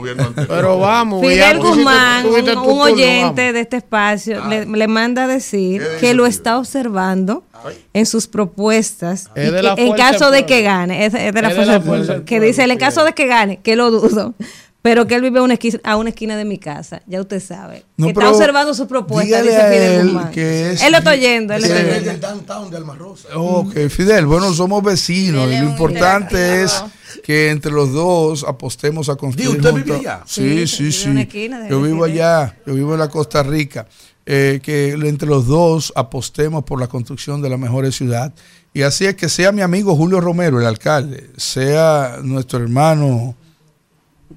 Pero 0.49 0.79
vamos. 0.79 1.21
Fidel 1.21 1.59
Guzmán, 1.59 2.25
un, 2.25 2.81
oyente 2.81 3.53
de 3.53 3.61
este 3.61 3.77
espacio, 3.77 4.47
le, 4.47 4.65
le 4.65 4.89
manda 4.89 5.25
a 5.25 5.27
decir 5.27 5.87
que 6.01 6.15
lo 6.15 6.25
está 6.25 6.57
observando 6.57 7.45
en 7.93 8.07
sus 8.07 8.27
propuestas. 8.27 9.31
Y 9.37 9.41
que 9.51 9.87
en 9.87 9.93
caso 9.95 10.31
de 10.31 10.47
que 10.47 10.63
gane, 10.63 11.07
es, 11.07 11.15
es 11.15 11.33
de 11.35 11.43
la 11.43 11.49
Es 11.51 11.57
de 11.57 11.57
fuerza 11.57 11.65
la 11.65 11.73
del 11.79 11.83
fuerza 11.83 12.07
pueblo, 12.07 12.15
del 12.15 12.25
que 12.25 12.41
dice, 12.41 12.63
en 12.63 12.71
el 12.71 12.77
Fidel. 12.77 12.89
caso 12.89 13.05
de 13.05 13.13
que 13.13 13.27
gane, 13.27 13.61
que 13.61 13.77
lo 13.77 13.91
dudo, 13.91 14.35
pero 14.83 15.07
que 15.07 15.15
él 15.15 15.21
vive 15.23 15.41
a 15.41 15.43
una 15.43 15.55
esquina, 15.55 15.79
a 15.85 15.97
una 15.97 16.09
esquina 16.09 16.37
de 16.39 16.45
mi 16.47 16.57
casa, 16.59 17.03
ya 17.07 17.21
usted 17.21 17.41
sabe. 17.43 17.85
No, 17.99 18.07
que 18.07 18.13
está 18.13 18.31
observando 18.31 18.73
sus 18.73 18.87
propuestas, 18.87 19.43
dígale 19.43 19.51
dice 19.51 19.63
Fidel 19.71 20.01
él 20.01 20.07
Guzmán. 20.07 20.33
es- 20.39 20.83
él 20.83 20.93
lo 20.93 20.99
está 20.99 21.11
oyendo, 21.11 21.53
él 21.55 21.61
lo 21.63 21.67
está 21.69 21.81
oyendo. 21.81 22.11
del 22.11 22.21
downtown 22.21 22.71
de 22.71 22.77
Alma 22.79 22.95
Rosa. 22.95 23.29
Ok, 23.35 23.75
Fidel, 23.91 24.25
bueno, 24.27 24.53
somos 24.55 24.83
vecinos 24.83 25.45
Él 25.49 25.53
y 25.53 25.61
lo 25.61 25.69
importante 25.71 26.63
es 26.63 26.83
que 27.23 27.51
entre 27.51 27.73
los 27.73 27.93
dos 27.93 28.43
apostemos 28.49 29.11
a 29.11 29.17
construir. 29.17 29.51
Di, 29.51 29.57
¿usted 29.57 29.71
juntos. 29.71 29.85
vive 29.85 29.99
allá? 29.99 30.23
Sí, 30.25 30.67
Sí, 30.67 30.77
sí, 30.77 30.93
sí. 30.93 31.05
en 31.05 31.11
una 31.11 31.21
esquina 31.23 31.61
de- 31.61 31.69
Yo 31.69 31.83
vivo 31.83 32.05
allá, 32.05 32.57
yo 32.65 32.73
vivo 32.75 32.95
en 32.95 33.01
la 33.01 33.09
Costa 33.09 33.43
Rica. 33.43 33.87
Eh, 34.33 34.61
que 34.63 34.91
entre 34.93 35.27
los 35.29 35.49
dos 35.49 35.93
apostemos 35.97 36.63
por 36.63 36.79
la 36.79 36.87
construcción 36.87 37.43
de 37.43 37.51
la 37.51 37.57
mejor 37.57 37.93
ciudad. 37.93 38.33
Y 38.73 38.83
así 38.83 39.05
es 39.05 39.17
que 39.17 39.29
sea 39.29 39.51
mi 39.51 39.61
amigo 39.61 39.97
Julio 39.97 40.21
Romero, 40.21 40.61
el 40.61 40.67
alcalde, 40.67 41.31
sea 41.37 42.19
nuestro 42.23 42.61
hermano 42.61 43.35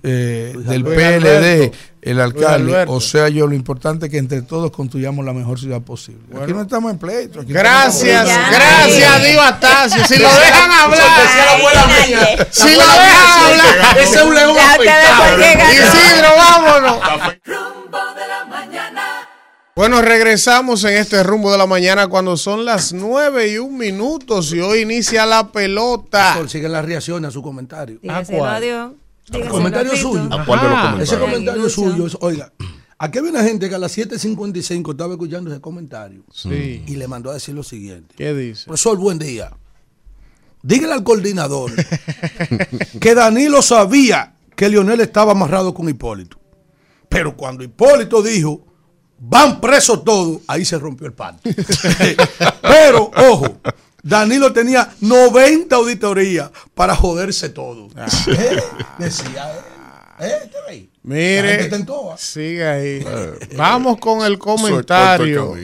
eh, 0.01 0.51
del 0.57 0.83
PLD, 0.83 0.95
Alberto. 1.27 1.77
el 2.01 2.19
alcalde, 2.19 2.85
o 2.87 2.99
sea 2.99 3.29
yo, 3.29 3.45
lo 3.45 3.53
importante 3.53 4.07
es 4.07 4.11
que 4.11 4.17
entre 4.17 4.41
todos 4.41 4.71
construyamos 4.71 5.23
la 5.23 5.33
mejor 5.33 5.59
ciudad 5.59 5.81
posible. 5.81 6.23
Aquí 6.41 6.53
no 6.53 6.63
estamos 6.63 6.91
en 6.91 6.97
pleito. 6.97 7.41
aquí 7.41 7.53
Gracias, 7.53 8.27
estamos- 8.27 8.49
gracias, 8.51 9.23
Diva 9.23 9.47
Astacio. 9.49 10.03
Si 10.07 10.17
lo 10.17 10.27
dejan 10.27 10.71
hablar. 10.71 12.47
Si 12.49 12.75
lo 12.75 12.81
dejan 12.81 13.43
hablar. 13.43 13.97
Ese 13.99 14.15
es 14.15 14.23
un 14.23 14.33
león. 14.33 14.55
Isidro, 15.71 16.29
vámonos. 16.35 16.97
Bueno, 19.75 20.03
regresamos 20.03 20.83
en 20.83 20.93
este 20.97 21.23
rumbo 21.23 21.51
de 21.51 21.57
la 21.57 21.65
mañana 21.65 22.07
cuando 22.07 22.37
son 22.37 22.63
las 22.63 22.93
nueve 22.93 23.51
y 23.51 23.57
un 23.57 23.75
minutos 23.75 24.53
y 24.53 24.59
hoy 24.59 24.81
inicia 24.81 25.25
la 25.25 25.51
pelota. 25.51 26.35
Sol, 26.35 26.47
Siguen 26.49 26.71
las 26.73 26.85
reacciones 26.85 27.29
a 27.29 27.31
su 27.31 27.41
comentario. 27.41 27.97
Dígaselo 28.01 28.37
cuál? 28.37 28.63
a. 28.71 28.91
Dígaselo 29.31 29.49
comentario 29.51 29.95
suyo. 29.95 30.29
¿A 30.31 30.45
cuál 30.45 30.59
de 30.61 30.67
los 30.67 30.75
comentarios? 30.79 31.01
Ese 31.09 31.17
comentario 31.19 31.69
suyo 31.69 32.05
es, 32.05 32.17
oiga, 32.21 32.53
aquí 32.99 33.17
había 33.17 33.31
una 33.31 33.43
gente 33.43 33.67
que 33.67 33.73
a 33.73 33.79
las 33.79 33.97
7.55 33.97 34.91
estaba 34.91 35.13
escuchando 35.13 35.49
ese 35.51 35.59
comentario 35.59 36.23
Sí. 36.31 36.83
y 36.85 36.95
le 36.95 37.07
mandó 37.07 37.31
a 37.31 37.33
decir 37.33 37.55
lo 37.55 37.63
siguiente. 37.63 38.13
¿Qué 38.15 38.31
dice? 38.35 38.65
Profesor, 38.65 38.97
buen 38.99 39.17
día. 39.17 39.53
Dígale 40.61 40.93
al 40.93 41.03
coordinador 41.03 41.71
que 43.01 43.15
Danilo 43.15 43.63
sabía 43.63 44.35
que 44.55 44.69
Lionel 44.69 45.01
estaba 45.01 45.31
amarrado 45.31 45.73
con 45.73 45.89
Hipólito. 45.89 46.37
Pero 47.09 47.35
cuando 47.35 47.63
Hipólito 47.63 48.21
dijo, 48.21 48.67
van 49.25 49.61
presos 49.61 50.03
todos, 50.03 50.41
ahí 50.47 50.65
se 50.65 50.77
rompió 50.77 51.07
el 51.07 51.13
pacto. 51.13 51.49
Pero, 52.61 53.09
ojo, 53.15 53.57
Danilo 54.01 54.51
tenía 54.51 54.93
90 54.99 55.75
auditorías 55.75 56.51
para 56.75 56.95
joderse 56.95 57.49
todo. 57.49 57.87
¿Eh? 57.95 58.61
Decía 58.99 59.51
él. 59.51 59.59
¿Eh? 60.19 60.39
Gente 60.41 60.57
Mire, 61.03 61.69
¿ah? 62.11 62.15
sigue 62.17 62.67
ahí. 62.67 63.05
Vamos 63.55 63.97
con 63.97 64.25
el 64.25 64.37
comentario 64.37 65.55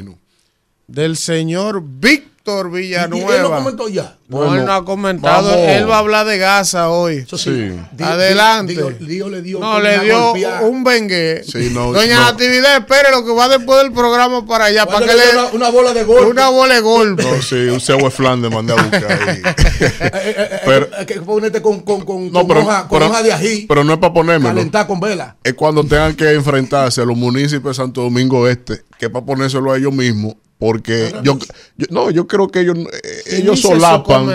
del 0.88 1.18
señor 1.18 1.81
Víctor 1.84 2.39
Y 2.50 2.58
él 2.58 2.64
lo 2.64 2.70
Villanueva. 2.72 3.58
comentó 3.58 3.88
ya. 3.88 4.16
No, 4.28 4.54
él 4.54 4.64
no 4.64 4.74
ha 4.74 4.86
comentado. 4.86 5.50
vamos. 5.50 5.68
Él 5.70 5.90
va 5.90 5.96
a 5.96 6.00
hablar 6.00 6.28
de 6.28 6.38
Gaza 6.38 6.90
hoy. 6.90 7.18
Eso 7.18 7.36
sí. 7.38 7.72
Adelante. 8.00 8.74
di- 8.74 8.78
digo- 8.78 8.92
Dios 9.00 9.32
le 9.32 9.42
dio 9.42 9.60
No, 9.60 9.80
le 9.80 10.00
dio 10.02 10.22
golpeada. 10.26 10.62
un 10.62 10.84
bengue. 10.84 11.44
Sí, 11.44 11.72
no, 11.74 11.92
Doña 11.92 12.16
no. 12.18 12.22
Natividad, 12.26 12.78
espere 12.78 13.10
lo 13.12 13.26
que 13.26 13.32
va 13.32 13.50
después 13.50 13.82
del 13.82 13.92
programa 13.92 14.46
para 14.46 14.66
allá. 14.66 14.86
Para 14.86 15.06
que 15.08 15.14
le 15.16 15.32
una, 15.34 15.46
una 15.54 15.70
bola 15.70 15.94
de 15.96 16.04
golpe. 16.04 16.26
una 16.30 16.50
bola 16.50 16.76
de 16.76 16.82
golpe. 16.82 17.24
No, 17.24 17.42
sí, 17.42 17.56
un 17.56 17.80
cebo 17.82 18.12
Flandes 18.12 18.52
mandé 18.52 18.74
a 18.74 18.76
buscar 18.76 19.12
ahí. 19.30 19.42
Eh, 19.82 19.94
eh, 20.12 20.34
eh, 20.38 20.60
Pero- 20.66 20.90
hay 20.98 21.06
que 21.06 21.22
ponerte 21.22 21.62
con, 21.62 21.80
con, 21.82 22.02
con, 22.06 22.26
No, 22.32 22.40
con 22.42 22.48
pero, 22.48 22.60
hoja, 22.62 22.88
con 22.88 23.00
pero- 23.00 23.12
hoja 23.12 23.24
de 23.24 23.34
ají, 23.34 23.66
pero 23.68 23.84
no 23.84 23.94
es 23.94 24.00
para 24.00 24.14
ponérmelo. 24.14 24.54
calentar 24.54 24.86
con 24.88 25.00
vela. 25.00 25.38
Es 25.44 25.54
cuando 25.54 25.84
tengan 25.84 26.16
que 26.16 26.34
enfrentarse 26.34 27.02
a 27.02 27.06
los 27.06 27.18
municipios 27.18 27.76
de 27.78 27.84
Santo 27.84 28.02
Domingo 28.02 28.48
Este, 28.48 28.84
que 29.00 29.06
es 29.08 29.12
para 29.12 29.26
ponérselo 29.26 29.72
a 29.72 29.78
ellos 29.78 29.94
mismos. 29.94 30.36
Porque 30.60 31.14
yo, 31.23 31.40
yo- 31.77 31.88
no, 31.90 32.11
yo 32.11 32.27
creo 32.27 32.49
que 32.49 32.60
ellos, 32.60 32.77
eh, 32.77 33.38
ellos 33.38 33.61
solapan, 33.61 34.30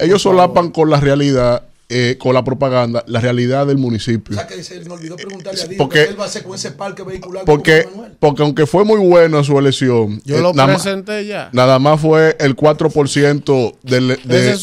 ellos 0.00 0.20
favor. 0.20 0.20
solapan 0.20 0.70
con 0.72 0.90
la 0.90 0.98
realidad, 0.98 1.62
eh, 1.88 2.16
con 2.18 2.34
la 2.34 2.42
propaganda, 2.42 3.04
la 3.06 3.20
realidad 3.20 3.66
del 3.68 3.78
municipio. 3.78 4.34
O 4.34 4.38
sea, 4.40 4.48
que 4.48 4.60
se 4.64 4.80
me 4.80 4.90
olvidó 4.92 5.14
preguntarle 5.14 5.62
a 5.62 5.66
Dios 5.66 5.76
Porque- 5.78 6.04
qué 6.04 6.10
él 6.10 6.18
va 6.18 6.24
a 6.24 6.26
hacer 6.26 6.42
con 6.42 6.56
ese 6.56 6.72
parque 6.72 7.04
vehicular. 7.04 7.44
Porque, 7.44 8.42
aunque 8.42 8.66
fue 8.66 8.84
muy 8.84 8.98
buena 8.98 9.44
su 9.44 9.56
elección, 9.56 10.20
Yo 10.24 10.36
eh, 10.38 10.40
lo 10.42 10.52
nada, 10.52 10.72
más, 10.72 10.84
ya. 11.26 11.48
nada 11.52 11.78
más 11.78 12.00
fue 12.00 12.34
el 12.40 12.56
4% 12.56 13.76
del, 13.84 14.08
de- 14.24 14.50
es 14.52 14.62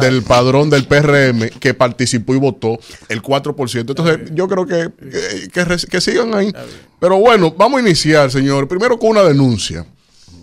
del 0.00 0.22
padrón 0.22 0.70
del 0.70 0.86
PRM 0.86 1.50
que 1.60 1.74
participó 1.74 2.34
y 2.34 2.38
votó, 2.38 2.78
el 3.10 3.20
4%. 3.20 3.92
Entonces, 3.92 4.30
yo 4.34 4.48
creo 4.48 4.66
que, 4.66 4.88
que, 5.10 5.48
que 5.50 5.64
res- 5.66 5.84
que 5.86 6.00
sigan 6.00 6.34
ahí. 6.34 6.52
Pero 7.00 7.18
bueno, 7.18 7.54
vamos 7.56 7.80
a 7.80 7.82
iniciar, 7.82 8.30
señor. 8.30 8.66
Primero 8.66 8.98
con 8.98 9.10
una 9.10 9.24
denuncia 9.24 9.84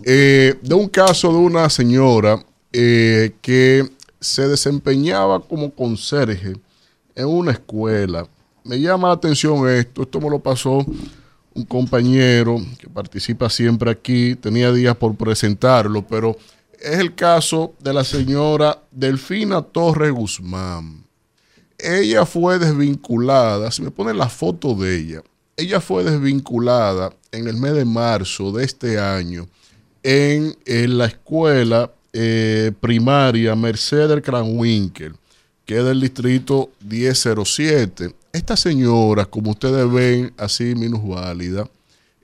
eh, 0.07 0.53
de 0.61 0.76
un 0.76 0.88
caso 0.88 1.32
de 1.32 1.40
una 1.40 1.68
señora 1.68 2.45
eh, 2.72 3.34
que 3.41 3.90
se 4.19 4.48
desempeñaba 4.48 5.40
como 5.40 5.73
conserje 5.73 6.53
en 7.15 7.27
una 7.27 7.53
escuela. 7.53 8.27
Me 8.64 8.80
llama 8.80 9.07
la 9.07 9.15
atención 9.15 9.68
esto, 9.68 10.03
esto 10.03 10.22
me 10.22 10.30
lo 10.30 10.38
pasó 10.38 10.86
un 11.56 11.65
compañero 11.65 12.61
que 12.77 12.88
participa 12.88 13.49
siempre 13.49 13.90
aquí, 13.90 14.36
tenía 14.36 14.72
días 14.72 14.95
por 14.95 15.15
presentarlo, 15.15 16.06
pero 16.06 16.38
es 16.80 16.99
el 16.99 17.15
caso 17.15 17.73
de 17.80 17.94
la 17.94 18.03
señora 18.03 18.84
Delfina 18.91 19.64
Torres 19.64 20.11
Guzmán. 20.11 21.03
Ella 21.80 22.27
fue 22.27 22.60
desvinculada, 22.60 23.72
si 23.72 23.82
me 23.82 23.90
ponen 23.90 24.19
la 24.19 24.30
foto 24.30 24.76
de 24.76 24.98
ella, 24.98 25.23
ella 25.57 25.82
fue 25.82 26.03
desvinculada 26.03 27.11
en 27.32 27.48
el 27.48 27.57
mes 27.57 27.73
de 27.73 27.86
marzo 27.86 28.52
de 28.52 28.65
este 28.65 28.99
año 28.99 29.48
en, 30.06 30.98
la 30.98 31.07
escuela 31.07 31.91
eh, 32.14 32.72
primaria 32.80 33.56
Mercedes 33.56 34.22
Cranwinkel, 34.22 35.15
que 35.65 35.80
es 35.80 35.84
del 35.84 35.99
distrito 35.99 36.69
1007. 36.88 38.14
Esta 38.32 38.56
señora, 38.56 39.26
como 39.26 39.52
ustedes 39.52 39.91
ven, 39.91 40.32
así 40.38 40.76
minusválida, 40.76 41.68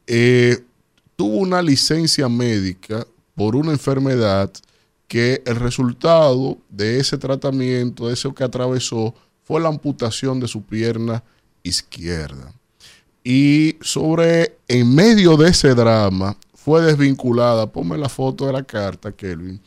eh, 0.06 0.60
tuvo 1.16 1.38
una 1.38 1.62
licencia 1.62 2.30
médica 2.30 3.06
por 3.34 3.56
una 3.56 3.72
enfermedad 3.72 4.52
que 5.08 5.42
el 5.46 5.56
resultado 5.56 6.60
de 6.70 7.00
ese 7.00 7.18
tratamiento, 7.18 8.08
de 8.08 8.14
eso 8.14 8.34
que 8.36 8.44
atravesó, 8.44 9.16
fue 9.44 9.60
la 9.60 9.70
amputación 9.70 10.40
de 10.40 10.48
su 10.48 10.62
pierna 10.62 11.24
izquierda. 11.64 12.54
Y 13.24 13.78
sobre, 13.82 14.58
en 14.68 14.94
medio 14.94 15.36
de 15.36 15.50
ese 15.50 15.74
drama, 15.74 16.38
fue 16.64 16.84
desvinculada, 16.84 17.72
ponme 17.72 17.98
la 17.98 18.08
foto 18.08 18.46
de 18.46 18.54
la 18.54 18.62
carta, 18.62 19.12
Kelvin, 19.12 19.60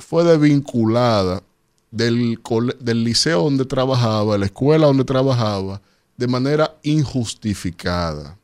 fue 0.00 0.24
desvinculada 0.24 1.42
del, 1.90 2.38
del 2.80 3.04
liceo 3.04 3.42
donde 3.42 3.66
trabajaba, 3.66 4.38
la 4.38 4.46
escuela 4.46 4.86
donde 4.86 5.04
trabajaba, 5.04 5.82
de 6.16 6.26
manera 6.26 6.74
injustificada. 6.82 8.38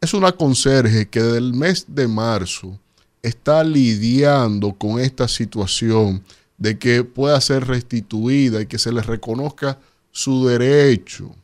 Es 0.00 0.14
una 0.14 0.32
conserje 0.32 1.08
que 1.08 1.22
del 1.22 1.52
mes 1.52 1.84
de 1.86 2.08
marzo 2.08 2.78
está 3.20 3.62
lidiando 3.62 4.72
con 4.72 4.98
esta 4.98 5.28
situación 5.28 6.22
de 6.56 6.78
que 6.78 7.04
pueda 7.04 7.38
ser 7.42 7.66
restituida 7.66 8.62
y 8.62 8.66
que 8.66 8.78
se 8.78 8.92
les 8.92 9.04
reconozca 9.04 9.78
su 10.10 10.46
derecho. 10.46 11.34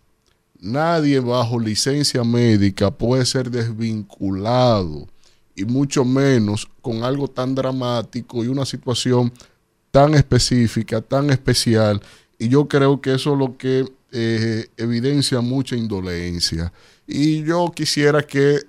Nadie 0.59 1.21
bajo 1.21 1.61
licencia 1.61 2.25
médica 2.25 2.91
puede 2.91 3.27
ser 3.27 3.51
desvinculado 3.51 5.07
y 5.59 5.65
mucho 5.65 6.05
menos 6.05 6.69
con 6.81 7.03
algo 7.03 7.29
tan 7.29 7.55
dramático 7.55 8.45
y 8.45 8.49
una 8.49 8.65
situación 8.65 9.33
tan 9.91 10.15
específica, 10.15 11.01
tan 11.01 11.31
especial. 11.31 12.01
Y 12.39 12.49
yo 12.49 12.69
creo 12.69 13.01
que 13.01 13.15
eso 13.15 13.33
es 13.33 13.39
lo 13.39 13.57
que 13.57 13.85
eh, 14.13 14.67
evidencia 14.77 15.41
mucha 15.41 15.75
indolencia. 15.75 16.73
Y 17.07 17.43
yo 17.43 17.73
quisiera 17.75 18.23
que, 18.23 18.61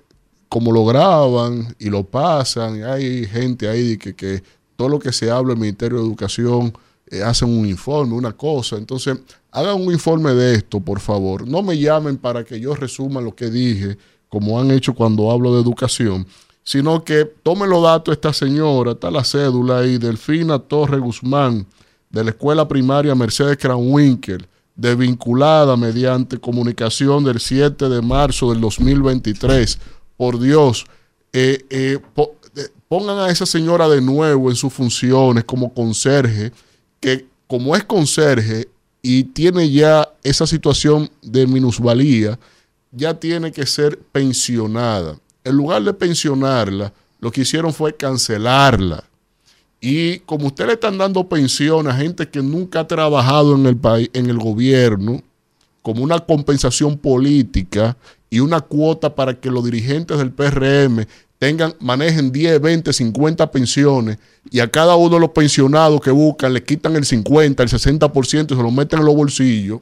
como 0.48 0.72
lo 0.72 0.84
graban 0.84 1.74
y 1.78 1.88
lo 1.88 2.04
pasan, 2.04 2.82
hay 2.82 3.26
gente 3.26 3.68
ahí 3.68 3.96
que, 3.96 4.14
que 4.14 4.42
todo 4.74 4.88
lo 4.88 4.98
que 4.98 5.12
se 5.12 5.30
habla 5.30 5.52
en 5.52 5.58
el 5.58 5.62
Ministerio 5.62 5.98
de 5.98 6.04
Educación 6.04 6.72
eh, 7.06 7.22
hacen 7.22 7.48
un 7.48 7.66
informe, 7.66 8.14
una 8.14 8.32
cosa. 8.32 8.76
Entonces, 8.76 9.16
hagan 9.52 9.80
un 9.80 9.92
informe 9.92 10.32
de 10.34 10.56
esto, 10.56 10.80
por 10.80 10.98
favor. 10.98 11.46
No 11.46 11.62
me 11.62 11.78
llamen 11.78 12.16
para 12.16 12.44
que 12.44 12.58
yo 12.58 12.74
resuma 12.74 13.20
lo 13.20 13.34
que 13.34 13.50
dije, 13.50 13.96
como 14.28 14.60
han 14.60 14.70
hecho 14.70 14.94
cuando 14.94 15.30
hablo 15.30 15.54
de 15.54 15.60
educación, 15.60 16.26
sino 16.70 17.02
que 17.04 17.24
tomen 17.24 17.68
los 17.68 17.82
datos 17.82 18.12
esta 18.12 18.32
señora, 18.32 18.92
está 18.92 19.10
la 19.10 19.24
cédula 19.24 19.78
ahí, 19.78 19.98
Delfina 19.98 20.60
Torre 20.60 21.00
Guzmán, 21.00 21.66
de 22.10 22.22
la 22.22 22.30
Escuela 22.30 22.68
Primaria 22.68 23.12
Mercedes 23.16 23.56
Cranwinkel, 23.56 24.46
desvinculada 24.76 25.76
mediante 25.76 26.38
comunicación 26.38 27.24
del 27.24 27.40
7 27.40 27.88
de 27.88 28.00
marzo 28.02 28.52
del 28.52 28.60
2023. 28.60 29.80
Por 30.16 30.38
Dios, 30.38 30.86
eh, 31.32 31.58
eh, 31.70 31.98
eh, 32.54 32.68
pongan 32.86 33.18
a 33.18 33.30
esa 33.30 33.46
señora 33.46 33.88
de 33.88 34.00
nuevo 34.00 34.48
en 34.48 34.54
sus 34.54 34.72
funciones 34.72 35.42
como 35.42 35.74
conserje, 35.74 36.52
que 37.00 37.26
como 37.48 37.74
es 37.74 37.82
conserje 37.82 38.68
y 39.02 39.24
tiene 39.24 39.68
ya 39.72 40.08
esa 40.22 40.46
situación 40.46 41.10
de 41.20 41.48
minusvalía, 41.48 42.38
ya 42.92 43.14
tiene 43.14 43.50
que 43.50 43.66
ser 43.66 43.98
pensionada. 44.12 45.18
En 45.44 45.56
lugar 45.56 45.82
de 45.82 45.92
pensionarla, 45.92 46.92
lo 47.20 47.30
que 47.30 47.42
hicieron 47.42 47.72
fue 47.72 47.96
cancelarla. 47.96 49.04
Y 49.80 50.18
como 50.20 50.48
ustedes 50.48 50.68
le 50.68 50.74
están 50.74 50.98
dando 50.98 51.28
pensión 51.28 51.88
a 51.88 51.94
gente 51.94 52.28
que 52.28 52.42
nunca 52.42 52.80
ha 52.80 52.86
trabajado 52.86 53.54
en 53.54 53.66
el 53.66 53.76
país, 53.76 54.10
en 54.12 54.28
el 54.28 54.38
gobierno, 54.38 55.22
como 55.82 56.04
una 56.04 56.18
compensación 56.18 56.98
política 56.98 57.96
y 58.28 58.40
una 58.40 58.60
cuota 58.60 59.14
para 59.14 59.38
que 59.40 59.50
los 59.50 59.64
dirigentes 59.64 60.18
del 60.18 60.32
PRM 60.32 61.06
tengan, 61.38 61.74
manejen 61.80 62.30
10, 62.30 62.60
20, 62.60 62.92
50 62.92 63.50
pensiones 63.50 64.18
y 64.50 64.60
a 64.60 64.70
cada 64.70 64.94
uno 64.96 65.14
de 65.14 65.20
los 65.20 65.30
pensionados 65.30 66.00
que 66.02 66.10
buscan 66.10 66.52
le 66.52 66.62
quitan 66.62 66.96
el 66.96 67.06
50, 67.06 67.62
el 67.62 67.68
60% 67.70 68.52
y 68.52 68.56
se 68.56 68.62
lo 68.62 68.70
meten 68.70 68.98
en 68.98 69.06
los 69.06 69.16
bolsillos. 69.16 69.80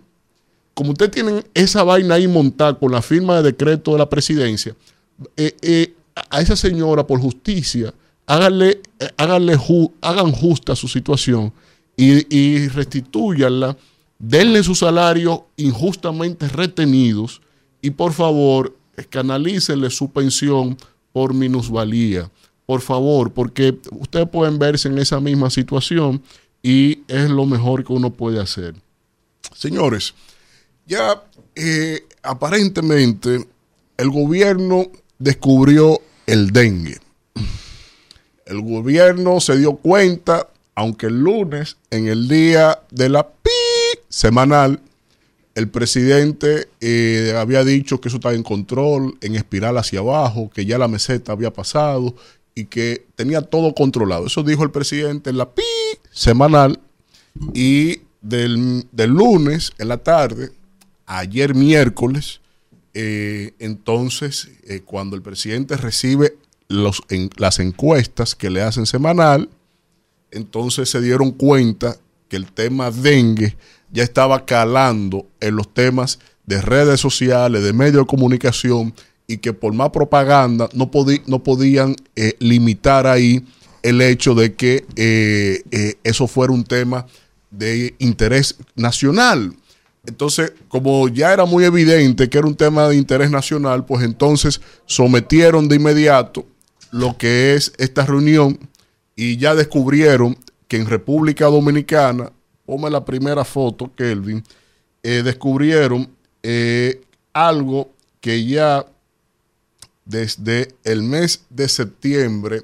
Como 0.75 0.93
ustedes 0.93 1.11
tienen 1.11 1.45
esa 1.55 1.83
vaina 1.83 2.15
ahí 2.15 2.29
montada 2.29 2.79
con 2.79 2.93
la 2.93 3.03
firma 3.03 3.39
de 3.39 3.43
decreto 3.43 3.93
de 3.93 3.99
la 3.99 4.09
presidencia, 4.09 4.77
eh, 5.37 5.57
eh, 5.63 5.95
a 6.31 6.41
esa 6.41 6.57
señora 6.57 7.07
por 7.07 7.21
justicia, 7.21 7.93
háganle, 8.27 8.81
eh, 8.99 9.11
hagan 10.01 10.33
justa 10.33 10.77
su 10.77 10.89
situación 10.89 11.53
y, 11.97 12.37
y 12.37 12.69
restituyanla, 12.69 13.77
denle 14.19 14.63
su 14.63 14.75
salario 14.75 15.47
injustamente 15.57 16.49
retenidos 16.49 17.41
y 17.81 17.91
por 17.91 18.13
favor 18.13 18.77
canalícenle 19.11 19.91
su 19.91 20.11
pensión 20.11 20.77
por 21.13 21.35
minusvalía. 21.35 22.31
Por 22.67 22.81
favor, 22.81 23.33
porque 23.33 23.79
ustedes 23.93 24.29
pueden 24.29 24.59
verse 24.59 24.89
en 24.89 24.99
esa 24.99 25.21
misma 25.21 25.49
situación 25.49 26.23
y 26.63 27.01
es 27.09 27.31
lo 27.31 27.47
mejor 27.47 27.85
que 27.85 27.93
uno 27.93 28.11
puede 28.11 28.41
hacer. 28.41 28.75
Señores, 29.55 30.15
ya 30.87 31.23
eh, 31.55 32.05
aparentemente 32.23 33.49
el 33.97 34.11
gobierno 34.11 34.87
descubrió 35.19 36.01
el 36.27 36.51
dengue. 36.51 36.99
El 38.47 38.63
gobierno 38.63 39.41
se 39.41 39.57
dio 39.57 39.77
cuenta, 39.77 40.49
aunque 40.75 41.07
el 41.07 41.21
lunes, 41.21 41.77
en 41.91 42.09
el 42.09 42.29
día 42.29 42.81
de 42.91 43.09
la 43.09 43.29
pi 43.29 43.51
semanal, 44.09 44.81
el 45.55 45.69
presidente 45.69 46.69
eh, 46.81 47.35
había 47.37 47.65
dicho 47.65 48.01
que 48.01 48.09
eso 48.09 48.19
estaba 48.19 48.35
en 48.35 48.45
control, 48.45 49.19
en 49.21 49.35
espiral 49.35 49.77
hacia 49.77 50.01
abajo, 50.01 50.51
que 50.55 50.65
ya 50.65 50.79
la 50.79 50.87
meseta 50.87 51.33
había 51.33 51.53
pasado 51.53 52.15
y 52.55 52.67
que 52.67 53.07
tenía 53.17 53.43
todo 53.43 53.75
controlado. 53.75 54.27
Eso 54.27 54.43
dijo 54.43 54.63
el 54.63 54.71
presidente 54.71 55.31
en 55.31 55.37
la 55.37 55.51
pi 55.51 55.63
semanal 56.13 56.81
y 57.55 58.03
del, 58.21 58.87
lunes 58.97 59.73
en 59.79 59.89
la 59.89 59.99
tarde, 59.99 60.53
ayer 61.07 61.55
miércoles, 61.55 62.41
eh, 63.01 63.55
entonces 63.61 64.51
eh, 64.65 64.81
cuando 64.85 65.15
el 65.15 65.23
presidente 65.23 65.77
recibe 65.77 66.37
los, 66.67 67.01
en, 67.11 67.31
las 67.37 67.61
encuestas 67.61 68.35
que 68.35 68.51
le 68.51 68.63
hacen 68.63 68.87
semanal, 68.87 69.49
entonces 70.33 70.89
se 70.89 71.01
dieron 71.01 71.31
cuenta 71.31 71.97
que 72.29 72.37
el 72.37 72.51
tema 72.51 72.91
dengue 72.91 73.57
ya 73.93 74.03
estaba 74.03 74.45
calando 74.45 75.27
en 75.41 75.55
los 75.55 75.73
temas 75.73 76.19
de 76.45 76.61
redes 76.61 77.01
sociales, 77.01 77.63
de 77.63 77.73
medios 77.73 78.03
de 78.03 78.07
comunicación, 78.07 78.95
y 79.29 79.37
que 79.37 79.53
por 79.53 79.75
más 79.75 79.91
propaganda 79.91 80.69
no, 80.73 80.91
podían 80.91 81.95
eh, 82.17 82.35
limitar 82.41 83.07
ahí 83.07 83.45
el 83.83 84.01
hecho 84.01 84.35
de 84.35 84.55
que 84.55 84.87
eh, 84.97 85.63
eh, 85.71 85.99
eso 86.03 86.27
fuera 86.27 86.53
un 86.53 86.65
tema 86.65 87.07
de 87.51 87.95
interés 87.99 88.57
nacional. 88.75 89.55
Entonces, 90.09 90.55
como 90.69 91.07
ya 91.09 91.35
era 91.35 91.45
muy 91.45 91.65
evidente 91.65 92.31
que 92.31 92.39
era 92.39 92.47
un 92.47 92.57
tema 92.57 92.89
de 92.89 92.97
interés 92.97 93.31
nacional, 93.31 93.85
pues 93.85 94.03
entonces 94.03 94.61
sometieron 94.87 95.69
de 95.69 95.77
inmediato 95.77 96.47
lo 96.91 97.19
que 97.19 97.55
es 97.55 97.75
esta 97.77 98.07
reunión 98.07 98.59
y 99.15 99.37
ya 99.37 99.55
descubrieron 99.55 100.39
que 100.67 100.79
en 100.79 100.87
República 100.87 101.45
Dominicana 101.45 102.33
ponme 102.65 102.89
la 102.89 103.05
primera 103.05 103.45
foto, 103.45 103.91
Kelvin, 103.95 104.43
eh, 105.03 105.23
descubrieron 105.23 106.09
eh, 106.43 107.03
algo 107.35 107.91
que 108.23 108.47
ya 108.47 108.87
desde 110.07 110.75
el 110.85 111.03
mes 111.03 111.45
de 111.51 111.69
septiembre 111.69 112.63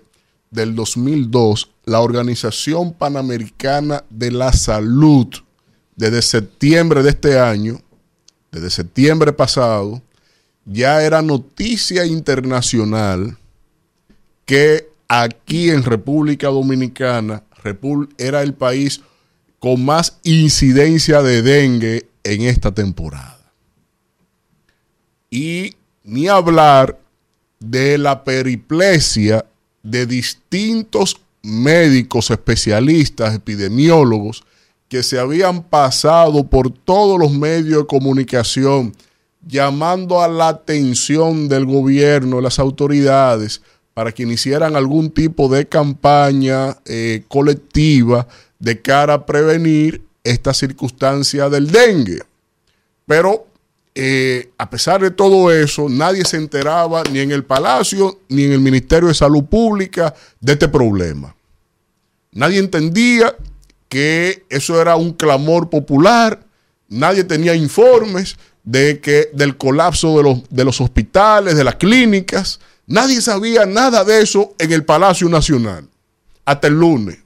del 0.50 0.74
2002, 0.74 1.70
la 1.84 2.00
Organización 2.00 2.94
Panamericana 2.94 4.02
de 4.08 4.30
la 4.30 4.50
Salud, 4.54 5.28
desde 5.96 6.22
septiembre 6.22 7.02
de 7.02 7.10
este 7.10 7.38
año, 7.38 7.80
desde 8.50 8.70
septiembre 8.70 9.32
pasado, 9.32 10.02
ya 10.64 11.02
era 11.02 11.22
noticia 11.22 12.06
internacional 12.06 13.36
que 14.46 14.88
aquí 15.08 15.70
en 15.70 15.82
República 15.82 16.48
Dominicana 16.48 17.42
era 18.18 18.42
el 18.42 18.54
país 18.54 19.00
con 19.58 19.84
más 19.84 20.18
incidencia 20.22 21.22
de 21.22 21.42
dengue 21.42 22.08
en 22.22 22.42
esta 22.42 22.72
temporada. 22.72 23.52
Y 25.30 25.74
ni 26.02 26.28
hablar 26.28 27.00
de 27.60 27.96
la 27.96 28.24
periplesia 28.24 29.46
de 29.82 30.06
distintos 30.06 31.20
médicos, 31.42 32.30
especialistas, 32.30 33.34
epidemiólogos, 33.34 34.44
que 34.94 35.02
se 35.02 35.18
habían 35.18 35.64
pasado 35.64 36.48
por 36.48 36.70
todos 36.70 37.18
los 37.18 37.32
medios 37.32 37.80
de 37.80 37.86
comunicación, 37.88 38.94
llamando 39.44 40.22
a 40.22 40.28
la 40.28 40.46
atención 40.46 41.48
del 41.48 41.66
gobierno, 41.66 42.40
las 42.40 42.60
autoridades, 42.60 43.60
para 43.92 44.12
que 44.12 44.22
iniciaran 44.22 44.76
algún 44.76 45.10
tipo 45.10 45.48
de 45.48 45.66
campaña 45.66 46.78
eh, 46.84 47.24
colectiva 47.26 48.28
de 48.60 48.80
cara 48.80 49.14
a 49.14 49.26
prevenir 49.26 50.00
esta 50.22 50.54
circunstancia 50.54 51.48
del 51.48 51.72
dengue. 51.72 52.22
Pero 53.04 53.48
eh, 53.96 54.50
a 54.58 54.70
pesar 54.70 55.02
de 55.02 55.10
todo 55.10 55.50
eso, 55.50 55.88
nadie 55.88 56.24
se 56.24 56.36
enteraba 56.36 57.02
ni 57.10 57.18
en 57.18 57.32
el 57.32 57.42
Palacio 57.42 58.20
ni 58.28 58.44
en 58.44 58.52
el 58.52 58.60
Ministerio 58.60 59.08
de 59.08 59.14
Salud 59.14 59.42
Pública 59.42 60.14
de 60.38 60.52
este 60.52 60.68
problema. 60.68 61.34
Nadie 62.30 62.60
entendía 62.60 63.34
que 63.88 64.44
eso 64.48 64.80
era 64.80 64.96
un 64.96 65.12
clamor 65.12 65.70
popular, 65.70 66.44
nadie 66.88 67.24
tenía 67.24 67.54
informes 67.54 68.36
de 68.64 69.00
que 69.00 69.30
del 69.34 69.56
colapso 69.56 70.16
de 70.16 70.22
los, 70.22 70.48
de 70.50 70.64
los 70.64 70.80
hospitales, 70.80 71.56
de 71.56 71.64
las 71.64 71.76
clínicas, 71.76 72.60
nadie 72.86 73.20
sabía 73.20 73.66
nada 73.66 74.04
de 74.04 74.22
eso 74.22 74.54
en 74.58 74.72
el 74.72 74.84
Palacio 74.84 75.28
Nacional, 75.28 75.88
hasta 76.44 76.68
el 76.68 76.74
lunes. 76.74 77.18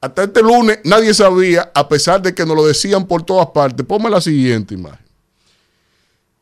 Hasta 0.00 0.24
este 0.24 0.40
lunes 0.40 0.78
nadie 0.84 1.12
sabía, 1.12 1.70
a 1.74 1.86
pesar 1.86 2.22
de 2.22 2.34
que 2.34 2.46
nos 2.46 2.56
lo 2.56 2.66
decían 2.66 3.06
por 3.06 3.22
todas 3.22 3.48
partes. 3.48 3.84
Ponme 3.84 4.08
la 4.08 4.20
siguiente 4.20 4.74
imagen. 4.74 5.04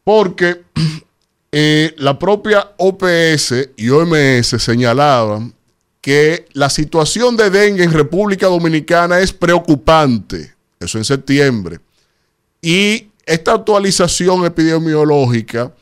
Porque 0.05 0.63
eh, 1.53 1.93
la 1.99 2.17
propia 2.19 2.73
OPS 2.77 3.71
y 3.77 3.91
OMS 3.91 4.63
señalaban 4.63 5.53
que 6.01 6.47
la 6.53 6.71
situación 6.71 7.37
de 7.37 7.51
dengue 7.51 7.85
en 7.85 7.93
República 7.93 8.47
Dominicana 8.47 9.21
es 9.21 9.33
preocupante. 9.33 10.55
Eso 10.79 10.99
en 10.99 11.05
septiembre. 11.05 11.81
Y 12.63 13.09
esta 13.27 13.53
actualización 13.53 14.45
epidemiológica 14.45 15.73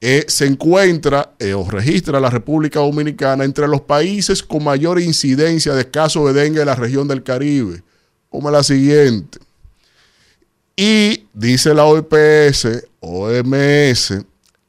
eh, 0.00 0.24
se 0.28 0.46
encuentra 0.46 1.34
eh, 1.38 1.54
o 1.54 1.68
registra 1.68 2.20
la 2.20 2.30
República 2.30 2.80
Dominicana 2.80 3.44
entre 3.44 3.66
los 3.66 3.80
países 3.80 4.42
con 4.42 4.64
mayor 4.64 5.00
incidencia 5.00 5.74
de 5.74 5.90
casos 5.90 6.26
de 6.26 6.40
dengue 6.40 6.60
en 6.60 6.66
la 6.66 6.74
región 6.74 7.08
del 7.08 7.22
Caribe, 7.22 7.82
como 8.28 8.50
la 8.50 8.62
siguiente. 8.62 9.38
Y 10.76 11.24
dice 11.32 11.72
la 11.72 11.84
OPS, 11.84 12.84
OMS, 13.00 14.24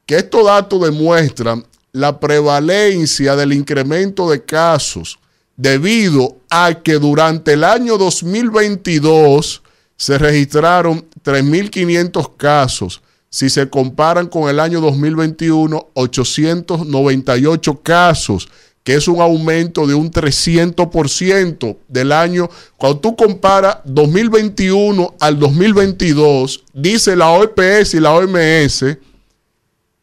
que 0.05 0.15
estos 0.15 0.45
datos 0.45 0.81
demuestran 0.81 1.65
la 1.97 2.19
prevalencia 2.19 3.35
del 3.35 3.53
incremento 3.53 4.29
de 4.29 4.43
casos 4.43 5.17
debido 5.55 6.37
a 6.49 6.75
que 6.83 6.93
durante 6.93 7.53
el 7.53 7.63
año 7.63 7.97
2022 7.97 9.63
se 9.95 10.17
registraron 10.19 11.07
3.500 11.23 12.37
casos. 12.37 13.01
Si 13.29 13.49
se 13.49 13.67
comparan 13.67 14.27
con 14.27 14.47
el 14.47 14.59
año 14.59 14.79
2021, 14.79 15.87
898 15.95 17.81
casos, 17.81 18.47
que 18.83 18.93
es 18.93 19.07
un 19.07 19.19
aumento 19.19 19.87
de 19.87 19.95
un 19.95 20.11
300% 20.11 21.77
del 21.87 22.11
año. 22.11 22.47
Cuando 22.77 22.99
tú 22.99 23.15
comparas 23.15 23.79
2021 23.85 25.15
al 25.19 25.39
2022, 25.39 26.63
dice 26.73 27.15
la 27.15 27.31
OPS 27.31 27.95
y 27.95 27.99
la 27.99 28.13
OMS 28.13 28.85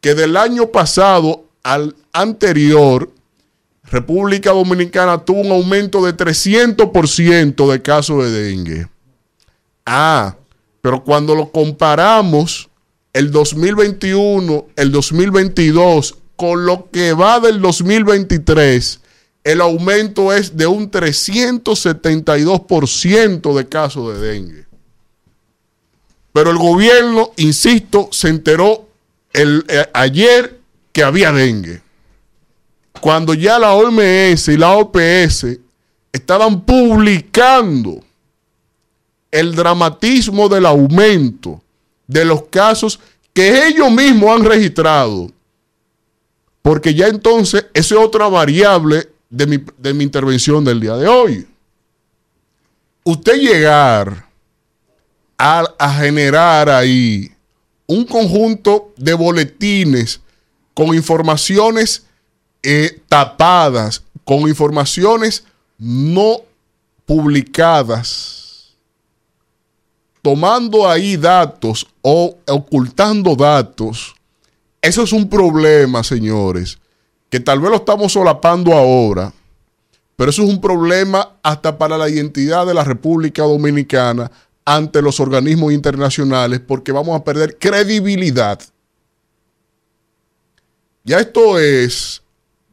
que 0.05 0.13
del 0.13 0.37
año 0.37 0.67
pasado 0.67 1.44
al 1.65 1.95
anterior, 2.13 3.11
República 3.85 4.51
Dominicana 4.51 5.25
tuvo 5.25 5.41
un 5.41 5.51
aumento 5.51 6.05
de 6.05 6.15
300% 6.15 7.71
de 7.71 7.81
casos 7.81 8.23
de 8.23 8.29
dengue. 8.29 8.87
Ah, 9.83 10.35
pero 10.81 11.03
cuando 11.03 11.33
lo 11.33 11.51
comparamos 11.51 12.69
el 13.13 13.31
2021, 13.31 14.67
el 14.75 14.91
2022 14.91 16.19
con 16.35 16.67
lo 16.67 16.91
que 16.91 17.13
va 17.13 17.39
del 17.39 17.59
2023, 17.59 18.99
el 19.43 19.59
aumento 19.59 20.33
es 20.33 20.55
de 20.55 20.67
un 20.67 20.91
372% 20.91 23.55
de 23.55 23.67
casos 23.67 24.13
de 24.13 24.19
dengue. 24.27 24.67
Pero 26.31 26.51
el 26.51 26.59
gobierno, 26.59 27.31
insisto, 27.37 28.09
se 28.11 28.27
enteró 28.27 28.87
el, 29.33 29.65
eh, 29.67 29.87
ayer 29.93 30.54
que 30.95 31.03
había 31.03 31.33
dengue. 31.33 31.81
Cuando 33.01 33.33
ya 33.33 33.59
la 33.59 33.73
OMS 33.73 34.47
y 34.47 34.55
la 34.55 34.77
OPS 34.77 35.45
estaban 36.13 36.61
publicando 36.61 38.01
el 39.29 39.53
dramatismo 39.53 40.47
del 40.47 40.65
aumento 40.65 41.61
de 42.07 42.23
los 42.23 42.43
casos 42.43 42.97
que 43.33 43.67
ellos 43.67 43.91
mismos 43.91 44.39
han 44.39 44.45
registrado. 44.45 45.29
Porque 46.61 46.93
ya 46.93 47.07
entonces 47.07 47.65
esa 47.73 47.95
es 47.95 48.01
otra 48.01 48.29
variable 48.29 49.09
de 49.29 49.47
mi, 49.47 49.59
de 49.77 49.93
mi 49.93 50.05
intervención 50.05 50.63
del 50.63 50.79
día 50.79 50.95
de 50.95 51.09
hoy. 51.09 51.45
Usted 53.03 53.35
llegar 53.35 54.29
a, 55.37 55.65
a 55.77 55.93
generar 55.95 56.69
ahí 56.69 57.29
un 57.85 58.05
conjunto 58.05 58.93
de 58.95 59.13
boletines 59.13 60.21
con 60.75 60.93
informaciones 60.93 62.05
eh, 62.61 63.01
tapadas, 63.09 64.03
con 64.23 64.41
informaciones 64.41 65.45
no 65.79 66.41
publicadas, 67.05 68.75
tomando 70.21 70.87
ahí 70.87 71.17
datos 71.17 71.87
o 72.01 72.37
ocultando 72.47 73.35
datos, 73.35 74.15
eso 74.81 75.03
es 75.03 75.13
un 75.13 75.29
problema, 75.29 76.03
señores, 76.03 76.77
que 77.29 77.39
tal 77.39 77.59
vez 77.59 77.71
lo 77.71 77.77
estamos 77.77 78.13
solapando 78.13 78.73
ahora, 78.73 79.33
pero 80.15 80.29
eso 80.29 80.43
es 80.43 80.49
un 80.49 80.61
problema 80.61 81.37
hasta 81.41 81.77
para 81.77 81.97
la 81.97 82.09
identidad 82.09 82.65
de 82.65 82.73
la 82.73 82.83
República 82.83 83.43
Dominicana 83.43 84.31
ante 84.65 85.01
los 85.01 85.19
organismos 85.19 85.73
internacionales 85.73 86.59
porque 86.59 86.91
vamos 86.91 87.19
a 87.19 87.23
perder 87.23 87.57
credibilidad. 87.57 88.59
Ya 91.05 91.19
esto 91.19 91.59
es, 91.59 92.23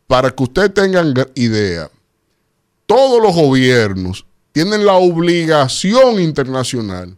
para 0.07 0.31
que 0.31 0.43
ustedes 0.43 0.73
tengan 0.73 1.15
idea, 1.35 1.91
todos 2.87 3.23
los 3.23 3.35
gobiernos 3.35 4.25
tienen 4.53 4.87
la 4.87 4.95
obligación 4.95 6.19
internacional 6.19 7.15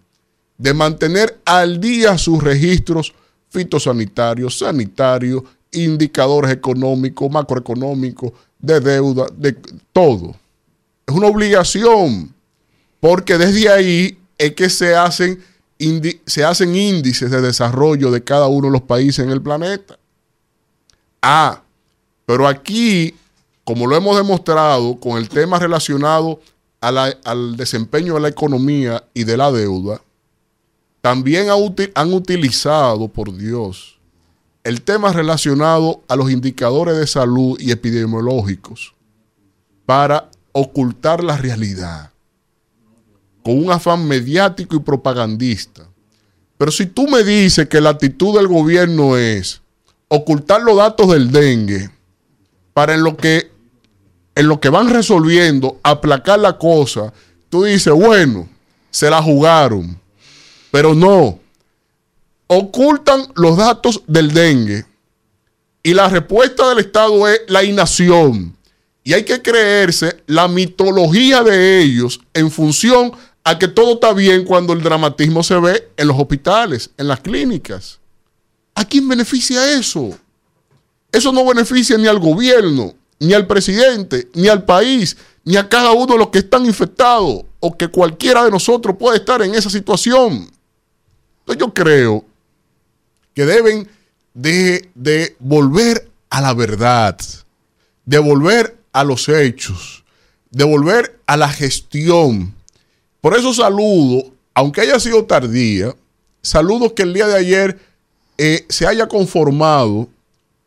de 0.59 0.75
mantener 0.75 1.41
al 1.45 1.81
día 1.81 2.19
sus 2.19 2.43
registros 2.43 3.15
fitosanitarios, 3.49 4.59
sanitarios, 4.59 5.45
indicadores 5.71 6.51
económicos, 6.51 7.31
macroeconómicos, 7.31 8.33
de 8.59 8.81
deuda, 8.81 9.27
de 9.37 9.57
todo. 9.93 10.35
Es 11.07 11.15
una 11.15 11.29
obligación, 11.29 12.35
porque 12.99 13.39
desde 13.39 13.69
ahí 13.69 14.19
es 14.37 14.55
que 14.55 14.69
se 14.69 14.97
hacen, 14.97 15.41
se 16.27 16.45
hacen 16.45 16.75
índices 16.75 17.31
de 17.31 17.41
desarrollo 17.41 18.11
de 18.11 18.25
cada 18.25 18.49
uno 18.49 18.67
de 18.67 18.73
los 18.73 18.83
países 18.83 19.25
en 19.25 19.31
el 19.31 19.41
planeta. 19.41 19.97
Ah, 21.27 21.63
pero 22.27 22.47
aquí, 22.47 23.15
como 23.65 23.87
lo 23.87 23.97
hemos 23.97 24.15
demostrado 24.15 25.01
con 25.01 25.17
el 25.17 25.31
tema 25.31 25.59
relacionado 25.59 26.39
al 26.83 27.57
desempeño 27.57 28.13
de 28.13 28.21
la 28.21 28.29
economía 28.29 29.03
y 29.15 29.25
de 29.25 29.39
la 29.39 29.51
deuda, 29.51 30.03
también 31.01 31.47
han 31.49 32.13
utilizado, 32.13 33.09
por 33.09 33.35
Dios, 33.35 33.99
el 34.65 34.83
tema 34.83 35.15
relacionado 35.15 36.03
a 36.09 36.17
los 36.17 36.31
indicadores 36.31 36.99
de 36.99 37.07
salud 37.07 37.59
y 37.59 37.71
epidemiológicos 37.71 38.95
para 39.87 40.31
ocultar 40.53 41.25
la 41.25 41.39
realidad 41.39 42.11
con 43.43 43.65
un 43.65 43.71
afán 43.71 44.07
mediático 44.07 44.77
y 44.77 44.81
propagandista. 44.81 45.89
Pero 46.59 46.71
si 46.71 46.85
tú 46.85 47.09
me 47.09 47.25
dices 47.25 47.67
que 47.67 47.81
la 47.81 47.91
actitud 47.91 48.37
del 48.37 48.47
gobierno 48.47 49.17
es 49.17 49.63
ocultar 50.09 50.63
los 50.63 50.77
datos 50.77 51.09
del 51.09 51.31
dengue 51.31 51.91
para 52.73 52.95
en 52.95 53.03
lo 53.03 53.17
que 53.17 53.55
en 54.35 54.49
lo 54.49 54.61
que 54.61 54.69
van 54.69 54.91
resolviendo 54.91 55.79
aplacar 55.83 56.41
la 56.41 56.59
cosa, 56.59 57.13
tú 57.51 57.65
dices, 57.65 57.93
bueno, 57.93 58.49
se 58.91 59.09
la 59.09 59.23
jugaron. 59.23 60.01
Pero 60.71 60.95
no. 60.95 61.39
Ocultan 62.47 63.29
los 63.37 63.57
datos 63.57 64.03
del 64.07 64.33
dengue. 64.33 64.85
Y 65.83 65.95
la 65.95 66.09
respuesta 66.09 66.69
del 66.69 66.81
Estado 66.81 67.29
es 67.29 67.43
la 67.47 67.63
inacción. 67.63 68.57
Y 69.05 69.13
hay 69.13 69.25
que 69.25 69.41
creerse 69.43 70.23
la 70.27 70.49
mitología 70.49 71.43
de 71.43 71.81
ellos 71.81 72.21
en 72.33 72.51
función 72.51 73.13
a 73.45 73.59
que 73.59 73.69
todo 73.69 73.95
está 73.95 74.13
bien 74.15 74.45
cuando 74.45 74.73
el 74.73 74.83
dramatismo 74.83 75.43
se 75.43 75.61
ve 75.61 75.91
en 75.97 76.09
los 76.09 76.19
hospitales, 76.19 76.91
en 76.97 77.09
las 77.09 77.21
clínicas. 77.21 78.01
¿A 78.75 78.85
quién 78.85 79.09
beneficia 79.09 79.79
eso? 79.79 80.19
Eso 81.13 81.33
no 81.33 81.47
beneficia 81.47 81.97
ni 81.97 82.09
al 82.09 82.19
gobierno, 82.19 82.95
ni 83.21 83.35
al 83.35 83.47
presidente, 83.47 84.29
ni 84.35 84.49
al 84.49 84.65
país, 84.65 85.17
ni 85.45 85.57
a 85.57 85.69
cada 85.69 85.93
uno 85.93 86.15
de 86.15 86.19
los 86.19 86.29
que 86.29 86.39
están 86.39 86.67
infectados 86.67 87.45
o 87.61 87.77
que 87.77 87.89
cualquiera 87.89 88.45
de 88.45 88.51
nosotros 88.51 88.97
puede 88.99 89.19
estar 89.19 89.41
en 89.43 89.55
esa 89.55 89.71
situación. 89.71 90.51
Entonces 91.41 91.61
yo 91.61 91.73
creo 91.73 92.25
que 93.33 93.45
deben 93.45 93.89
de, 94.33 94.91
de 94.95 95.37
volver 95.39 96.11
a 96.31 96.41
la 96.41 96.55
verdad, 96.55 97.17
de 98.05 98.19
volver 98.19 98.77
a 98.93 99.05
los 99.05 99.29
hechos, 99.29 100.05
de 100.51 100.65
volver 100.65 101.21
a 101.27 101.37
la 101.37 101.49
gestión. 101.49 102.55
Por 103.21 103.37
eso 103.37 103.55
saludo, 103.55 104.33
aunque 104.55 104.81
haya 104.81 104.99
sido 104.99 105.25
tardía, 105.27 105.95
saludo 106.43 106.95
que 106.95 107.03
el 107.03 107.15
día 107.15 107.27
de 107.27 107.37
ayer 107.37 107.79
eh, 108.39 108.67
se 108.69 108.87
haya 108.87 109.07
conformado 109.07 110.09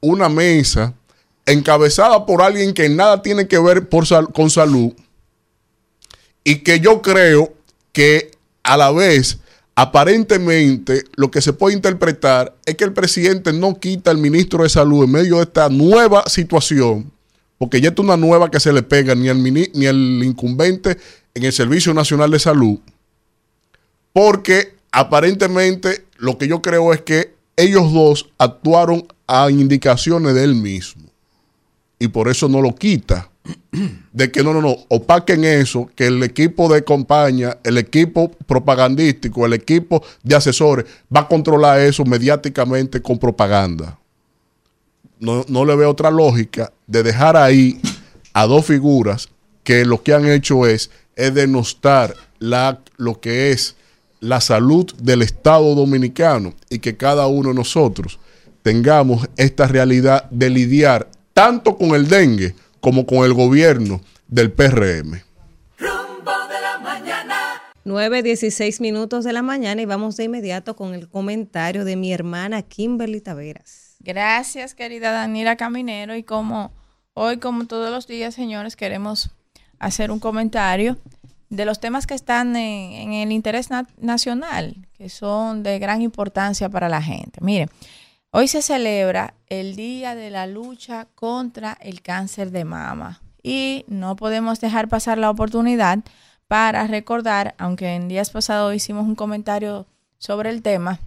una 0.02 0.30
mesa 0.30 0.94
encabezada 1.46 2.26
por 2.26 2.42
alguien 2.42 2.74
que 2.74 2.90
nada 2.90 3.22
tiene 3.22 3.48
que 3.48 3.58
ver 3.58 3.88
con 3.90 4.50
salud 4.50 4.94
y 6.44 6.60
que 6.60 6.80
yo 6.80 7.02
creo 7.02 7.54
que 7.92 8.32
a 8.64 8.78
la 8.78 8.92
vez 8.92 9.40
aparentemente 9.76 11.04
lo 11.16 11.30
que 11.30 11.42
se 11.42 11.54
puede 11.54 11.76
interpretar 11.76 12.56
es 12.66 12.76
que 12.76 12.84
el 12.84 12.94
presidente 12.94 13.54
no 13.54 13.80
quita 13.80 14.12
al 14.12 14.18
ministro 14.18 14.64
de 14.64 14.70
salud 14.70 15.04
en 15.04 15.12
medio 15.12 15.38
de 15.38 15.44
esta 15.44 15.70
nueva 15.70 16.24
situación, 16.28 17.12
porque 17.58 17.80
ya 17.80 17.90
es 17.90 18.00
una 18.00 18.18
nueva 18.18 18.50
que 18.50 18.60
se 18.60 18.74
le 18.74 18.82
pega 18.82 19.14
ni 19.14 19.30
al, 19.30 19.44
ni 19.44 19.86
al 19.86 20.24
incumbente 20.24 20.98
en 21.34 21.44
el 21.44 21.54
Servicio 21.54 21.94
Nacional 21.94 22.32
de 22.32 22.40
Salud, 22.40 22.80
porque 24.14 24.74
aparentemente 24.92 26.06
lo 26.18 26.38
que 26.38 26.48
yo 26.48 26.62
creo 26.62 26.92
es 26.94 27.02
que 27.02 27.37
ellos 27.58 27.92
dos 27.92 28.30
actuaron 28.38 29.06
a 29.28 29.50
indicaciones 29.52 30.34
de 30.34 30.44
él 30.44 30.56
mismo. 30.56 31.04
y 32.00 32.10
por 32.10 32.30
eso 32.30 32.48
no 32.48 32.62
lo 32.62 32.76
quita. 32.76 33.30
De 34.12 34.32
que 34.32 34.44
no, 34.44 34.54
no, 34.54 34.62
no, 34.62 34.76
opaquen 34.90 35.44
eso, 35.44 35.90
que 35.96 36.08
el 36.08 36.22
equipo 36.22 36.72
de 36.72 36.84
campaña, 36.84 37.58
el 37.64 37.78
equipo 37.78 38.30
propagandístico, 38.46 39.46
el 39.46 39.54
equipo 39.54 40.04
de 40.22 40.36
asesores 40.36 40.86
va 41.16 41.22
a 41.22 41.28
controlar 41.28 41.80
eso 41.80 42.04
mediáticamente 42.06 43.02
con 43.02 43.18
propaganda. 43.18 43.98
No, 45.20 45.44
no 45.48 45.66
le 45.66 45.76
veo 45.76 45.90
otra 45.90 46.12
lógica 46.12 46.72
de 46.86 47.02
dejar 47.02 47.36
ahí 47.36 47.80
a 48.34 48.46
dos 48.46 48.66
figuras 48.66 49.30
que 49.64 49.86
lo 49.86 50.04
que 50.04 50.14
han 50.14 50.28
hecho 50.28 50.68
es, 50.68 50.92
es 51.16 51.34
denostar 51.34 52.14
la, 52.40 52.82
lo 52.98 53.20
que 53.20 53.52
es 53.52 53.77
la 54.20 54.42
salud 54.42 54.92
del 54.96 55.22
Estado 55.22 55.76
dominicano 55.76 56.54
y 56.70 56.80
que 56.80 56.98
cada 56.98 57.28
uno 57.28 57.50
de 57.50 57.56
nosotros 57.56 58.20
tengamos 58.64 59.30
esta 59.38 59.68
realidad 59.68 60.30
de 60.30 60.50
lidiar 60.50 61.10
tanto 61.34 61.78
con 61.78 61.92
el 61.92 62.08
dengue 62.08 62.56
como 62.80 63.06
con 63.06 63.26
el 63.26 63.34
gobierno 63.34 64.02
del 64.28 64.52
PRM. 64.52 65.22
Rumbo 65.78 66.32
de 66.50 66.62
la 66.62 66.80
mañana. 66.82 67.36
9, 67.86 68.24
16 68.24 68.82
minutos 68.82 69.24
de 69.24 69.34
la 69.34 69.42
mañana 69.42 69.82
y 69.82 69.86
vamos 69.86 70.18
de 70.18 70.26
inmediato 70.26 70.76
con 70.76 70.94
el 70.94 71.08
comentario 71.08 71.86
de 71.86 71.96
mi 71.96 72.12
hermana 72.12 72.62
Kimberly 72.62 73.22
Taveras. 73.22 73.96
Gracias, 74.00 74.74
querida 74.74 75.12
Daniela 75.12 75.58
Caminero. 75.58 76.16
Y 76.16 76.24
como 76.24 76.72
hoy, 77.14 77.38
como 77.38 77.68
todos 77.68 77.92
los 77.92 78.08
días, 78.08 78.36
señores, 78.36 78.76
queremos 78.76 79.32
hacer 79.80 80.12
un 80.12 80.20
comentario 80.20 80.98
de 81.50 81.66
los 81.66 81.80
temas 81.80 82.08
que 82.08 82.14
están 82.14 82.56
en, 82.56 83.14
el 83.14 83.32
interés 83.32 83.70
na- 83.70 83.88
nacional, 83.98 84.88
que 84.98 85.10
son 85.10 85.64
de 85.64 85.80
gran 85.80 86.02
importancia 86.02 86.70
para 86.70 86.90
la 86.90 87.02
gente. 87.02 87.40
Miren, 87.42 87.70
hoy 88.32 88.48
se 88.48 88.62
celebra 88.62 89.34
el 89.48 89.76
Día 89.76 90.16
de 90.16 90.30
la 90.30 90.48
Lucha 90.48 91.08
contra 91.16 91.78
el 91.82 92.02
Cáncer 92.02 92.52
de 92.52 92.66
Mama 92.66 93.22
y 93.42 93.86
no 93.88 94.16
podemos 94.16 94.60
dejar 94.60 94.90
pasar 94.90 95.18
la 95.18 95.30
oportunidad 95.30 96.00
para 96.48 96.88
recordar, 96.88 97.56
aunque 97.58 97.96
en 97.96 98.08
días 98.08 98.30
pasados 98.30 98.74
hicimos 98.76 99.06
un 99.06 99.16
comentario 99.16 99.86
sobre 100.18 100.50
el 100.50 100.62
tema, 100.62 101.00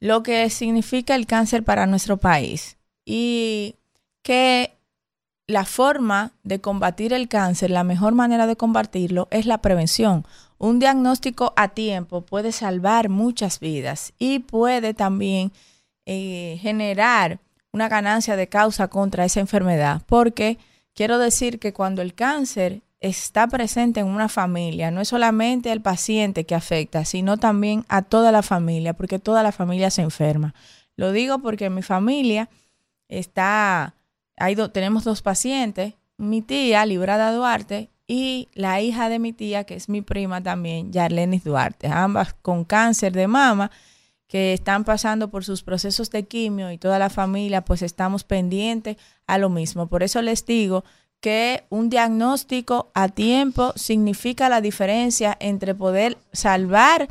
lo 0.00 0.22
que 0.22 0.48
significa 0.50 1.14
el 1.14 1.26
cáncer 1.26 1.62
para 1.62 1.86
nuestro 1.86 2.16
país 2.16 2.76
y 3.04 3.76
que 4.22 4.72
la 5.46 5.64
forma 5.64 6.32
de 6.44 6.60
combatir 6.60 7.12
el 7.12 7.28
cáncer, 7.28 7.70
la 7.70 7.84
mejor 7.84 8.14
manera 8.14 8.46
de 8.46 8.56
combatirlo 8.56 9.28
es 9.30 9.46
la 9.46 9.58
prevención. 9.58 10.24
Un 10.58 10.78
diagnóstico 10.78 11.52
a 11.56 11.68
tiempo 11.68 12.22
puede 12.22 12.52
salvar 12.52 13.08
muchas 13.08 13.58
vidas 13.60 14.12
y 14.18 14.38
puede 14.38 14.94
también 14.94 15.52
eh, 16.06 16.58
generar 16.60 17.40
una 17.72 17.88
ganancia 17.88 18.36
de 18.36 18.48
causa 18.48 18.88
contra 18.88 19.24
esa 19.24 19.40
enfermedad, 19.40 20.02
porque 20.06 20.58
quiero 20.94 21.18
decir 21.18 21.58
que 21.58 21.72
cuando 21.72 22.02
el 22.02 22.14
cáncer 22.14 22.82
está 23.00 23.48
presente 23.48 24.00
en 24.00 24.06
una 24.06 24.28
familia, 24.28 24.90
no 24.90 25.00
es 25.00 25.08
solamente 25.08 25.72
al 25.72 25.80
paciente 25.80 26.44
que 26.44 26.54
afecta, 26.54 27.04
sino 27.04 27.36
también 27.36 27.84
a 27.88 28.02
toda 28.02 28.30
la 28.30 28.42
familia, 28.42 28.94
porque 28.94 29.18
toda 29.18 29.42
la 29.42 29.52
familia 29.52 29.90
se 29.90 30.02
enferma. 30.02 30.54
Lo 30.96 31.10
digo 31.10 31.40
porque 31.40 31.70
mi 31.70 31.82
familia 31.82 32.48
está, 33.08 33.94
hay 34.42 34.56
tenemos 34.56 35.04
dos 35.04 35.22
pacientes, 35.22 35.94
mi 36.16 36.42
tía, 36.42 36.84
Librada 36.84 37.32
Duarte, 37.32 37.90
y 38.08 38.48
la 38.54 38.80
hija 38.80 39.08
de 39.08 39.20
mi 39.20 39.32
tía, 39.32 39.62
que 39.62 39.76
es 39.76 39.88
mi 39.88 40.02
prima 40.02 40.42
también, 40.42 40.92
Yarlenis 40.92 41.44
Duarte, 41.44 41.86
ambas 41.86 42.34
con 42.42 42.64
cáncer 42.64 43.12
de 43.12 43.28
mama, 43.28 43.70
que 44.26 44.52
están 44.52 44.82
pasando 44.82 45.30
por 45.30 45.44
sus 45.44 45.62
procesos 45.62 46.10
de 46.10 46.24
quimio 46.24 46.72
y 46.72 46.78
toda 46.78 46.98
la 46.98 47.08
familia, 47.08 47.64
pues 47.64 47.82
estamos 47.82 48.24
pendientes 48.24 48.96
a 49.28 49.38
lo 49.38 49.48
mismo. 49.48 49.86
Por 49.86 50.02
eso 50.02 50.20
les 50.22 50.44
digo 50.44 50.82
que 51.20 51.62
un 51.70 51.88
diagnóstico 51.88 52.90
a 52.94 53.10
tiempo 53.10 53.72
significa 53.76 54.48
la 54.48 54.60
diferencia 54.60 55.36
entre 55.38 55.72
poder 55.76 56.18
salvar 56.32 57.06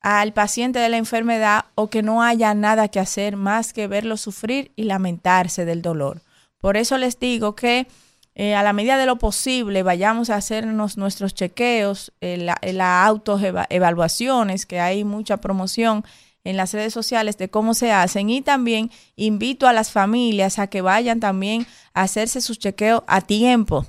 al 0.00 0.32
paciente 0.32 0.80
de 0.80 0.88
la 0.88 0.96
enfermedad 0.96 1.66
o 1.76 1.88
que 1.88 2.02
no 2.02 2.20
haya 2.20 2.52
nada 2.52 2.88
que 2.88 2.98
hacer 2.98 3.36
más 3.36 3.72
que 3.72 3.86
verlo 3.86 4.16
sufrir 4.16 4.72
y 4.74 4.84
lamentarse 4.84 5.64
del 5.64 5.80
dolor. 5.80 6.20
Por 6.64 6.78
eso 6.78 6.96
les 6.96 7.20
digo 7.20 7.54
que 7.54 7.88
eh, 8.34 8.54
a 8.54 8.62
la 8.62 8.72
medida 8.72 8.96
de 8.96 9.04
lo 9.04 9.16
posible 9.16 9.82
vayamos 9.82 10.30
a 10.30 10.36
hacernos 10.36 10.96
nuestros 10.96 11.34
chequeos, 11.34 12.14
eh, 12.22 12.38
la, 12.38 12.56
eh, 12.62 12.72
las 12.72 13.06
autoevaluaciones, 13.06 14.64
que 14.64 14.80
hay 14.80 15.04
mucha 15.04 15.36
promoción 15.36 16.06
en 16.42 16.56
las 16.56 16.72
redes 16.72 16.94
sociales 16.94 17.36
de 17.36 17.50
cómo 17.50 17.74
se 17.74 17.92
hacen. 17.92 18.30
Y 18.30 18.40
también 18.40 18.90
invito 19.14 19.66
a 19.66 19.74
las 19.74 19.90
familias 19.90 20.58
a 20.58 20.68
que 20.68 20.80
vayan 20.80 21.20
también 21.20 21.66
a 21.92 22.00
hacerse 22.00 22.40
sus 22.40 22.58
chequeos 22.58 23.02
a 23.08 23.20
tiempo 23.20 23.84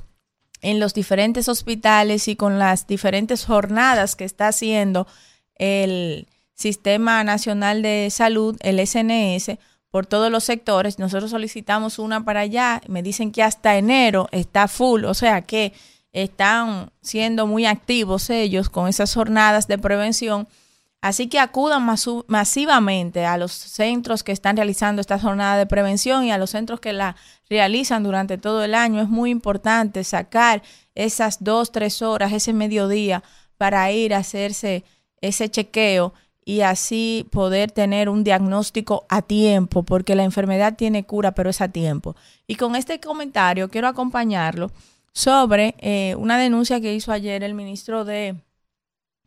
en 0.62 0.82
los 0.82 0.94
diferentes 0.94 1.48
hospitales 1.48 2.28
y 2.28 2.36
con 2.36 2.60
las 2.60 2.88
diferentes 2.88 3.46
jornadas 3.46 4.18
que 4.18 4.26
está 4.26 4.50
haciendo 4.50 5.08
el 5.56 6.28
Sistema 6.56 7.24
Nacional 7.24 7.82
de 7.82 8.10
Salud, 8.12 8.58
el 8.60 8.86
SNS, 8.86 9.60
por 9.96 10.06
todos 10.06 10.30
los 10.30 10.44
sectores. 10.44 11.00
Nosotros 11.00 11.32
solicitamos 11.32 12.00
una 12.00 12.26
para 12.26 12.42
allá, 12.42 12.82
me 12.90 13.02
dicen 13.02 13.32
que 13.32 13.42
hasta 13.42 13.78
enero 13.78 14.28
está 14.34 14.68
full, 14.68 15.06
o 15.06 15.14
sea 15.14 15.44
que 15.44 15.72
están 16.12 16.92
siendo 17.02 17.48
muy 17.48 17.66
activos 17.66 18.30
ellos 18.30 18.68
con 18.68 18.90
esas 18.90 19.14
jornadas 19.14 19.70
de 19.70 19.78
prevención. 19.78 20.50
Así 21.00 21.28
que 21.28 21.40
acudan 21.40 21.88
masivamente 22.28 23.26
a 23.26 23.38
los 23.38 23.54
centros 23.54 24.22
que 24.22 24.34
están 24.34 24.58
realizando 24.58 25.00
esta 25.00 25.18
jornada 25.18 25.56
de 25.56 25.66
prevención 25.66 26.26
y 26.26 26.32
a 26.34 26.38
los 26.38 26.50
centros 26.50 26.82
que 26.82 26.92
la 26.92 27.16
realizan 27.50 28.04
durante 28.04 28.38
todo 28.38 28.66
el 28.66 28.76
año. 28.76 29.02
Es 29.02 29.08
muy 29.08 29.30
importante 29.30 30.04
sacar 30.04 30.62
esas 30.94 31.42
dos, 31.42 31.72
tres 31.72 32.02
horas, 32.02 32.34
ese 32.34 32.52
mediodía, 32.52 33.24
para 33.58 33.90
ir 33.94 34.14
a 34.14 34.18
hacerse 34.18 34.84
ese 35.22 35.50
chequeo 35.50 36.14
y 36.46 36.62
así 36.62 37.28
poder 37.32 37.72
tener 37.72 38.08
un 38.08 38.24
diagnóstico 38.24 39.06
a 39.10 39.24
tiempo, 39.24 39.82
porque 39.84 40.16
la 40.16 40.24
enfermedad 40.24 40.76
tiene 40.78 41.04
cura, 41.04 41.34
pero 41.34 41.50
es 41.50 41.60
a 41.60 41.70
tiempo. 41.70 42.16
Y 42.46 42.56
con 42.56 42.76
este 42.76 43.00
comentario 43.00 43.70
quiero 43.70 43.88
acompañarlo 43.88 44.72
sobre 45.12 45.76
eh, 45.80 46.16
una 46.16 46.38
denuncia 46.38 46.80
que 46.80 46.94
hizo 46.94 47.12
ayer 47.12 47.44
el 47.44 47.56
ministro 47.56 48.06
de, 48.06 48.36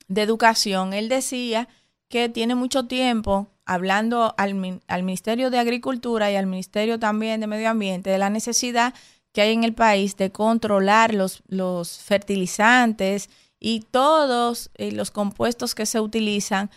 de 0.06 0.22
Educación. 0.22 0.94
Él 0.94 1.08
decía 1.08 1.68
que 2.08 2.28
tiene 2.28 2.54
mucho 2.54 2.86
tiempo 2.86 3.48
hablando 3.66 4.34
al, 4.38 4.80
al 4.86 5.02
Ministerio 5.02 5.50
de 5.50 5.58
Agricultura 5.58 6.30
y 6.30 6.36
al 6.36 6.46
Ministerio 6.46 7.00
también 7.00 7.40
de 7.40 7.48
Medio 7.48 7.68
Ambiente 7.68 8.10
de 8.10 8.18
la 8.18 8.30
necesidad 8.30 8.94
que 9.32 9.42
hay 9.42 9.52
en 9.52 9.64
el 9.64 9.74
país 9.74 10.16
de 10.16 10.30
controlar 10.30 11.14
los, 11.14 11.42
los 11.48 11.98
fertilizantes 11.98 13.28
y 13.60 13.80
todos 13.80 14.70
eh, 14.74 14.92
los 14.92 15.10
compuestos 15.10 15.74
que 15.74 15.84
se 15.84 16.00
utilizan 16.00 16.70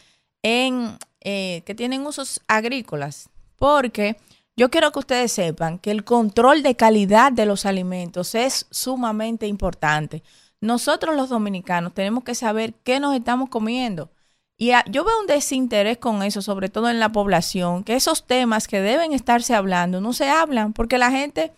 en 0.43 0.97
eh, 1.21 1.61
que 1.65 1.75
tienen 1.75 2.05
usos 2.05 2.41
agrícolas, 2.47 3.29
porque 3.57 4.17
yo 4.57 4.69
quiero 4.69 4.91
que 4.91 4.99
ustedes 4.99 5.31
sepan 5.31 5.79
que 5.79 5.91
el 5.91 6.03
control 6.03 6.63
de 6.63 6.75
calidad 6.75 7.31
de 7.31 7.45
los 7.45 7.65
alimentos 7.65 8.35
es 8.35 8.65
sumamente 8.71 9.47
importante. 9.47 10.23
Nosotros 10.59 11.15
los 11.15 11.29
dominicanos 11.29 11.93
tenemos 11.93 12.23
que 12.23 12.35
saber 12.35 12.73
qué 12.83 12.99
nos 12.99 13.15
estamos 13.15 13.49
comiendo. 13.49 14.11
Y 14.57 14.71
a- 14.71 14.85
yo 14.87 15.03
veo 15.03 15.19
un 15.19 15.25
desinterés 15.25 15.97
con 15.97 16.21
eso, 16.21 16.41
sobre 16.43 16.69
todo 16.69 16.89
en 16.89 16.99
la 16.99 17.09
población, 17.11 17.83
que 17.83 17.95
esos 17.95 18.27
temas 18.27 18.67
que 18.67 18.81
deben 18.81 19.13
estarse 19.13 19.55
hablando 19.55 20.01
no 20.01 20.13
se 20.13 20.29
hablan 20.29 20.73
porque 20.73 20.99
la 20.99 21.09
gente 21.09 21.51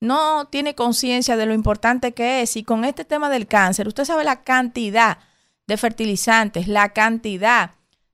no 0.00 0.46
tiene 0.46 0.74
conciencia 0.74 1.36
de 1.36 1.46
lo 1.46 1.54
importante 1.54 2.12
que 2.12 2.42
es. 2.42 2.56
Y 2.56 2.64
con 2.64 2.84
este 2.84 3.04
tema 3.06 3.30
del 3.30 3.46
cáncer, 3.46 3.88
usted 3.88 4.04
sabe 4.04 4.24
la 4.24 4.42
cantidad 4.42 5.18
de 5.66 5.76
fertilizantes, 5.78 6.68
la 6.68 6.90
cantidad 6.90 7.70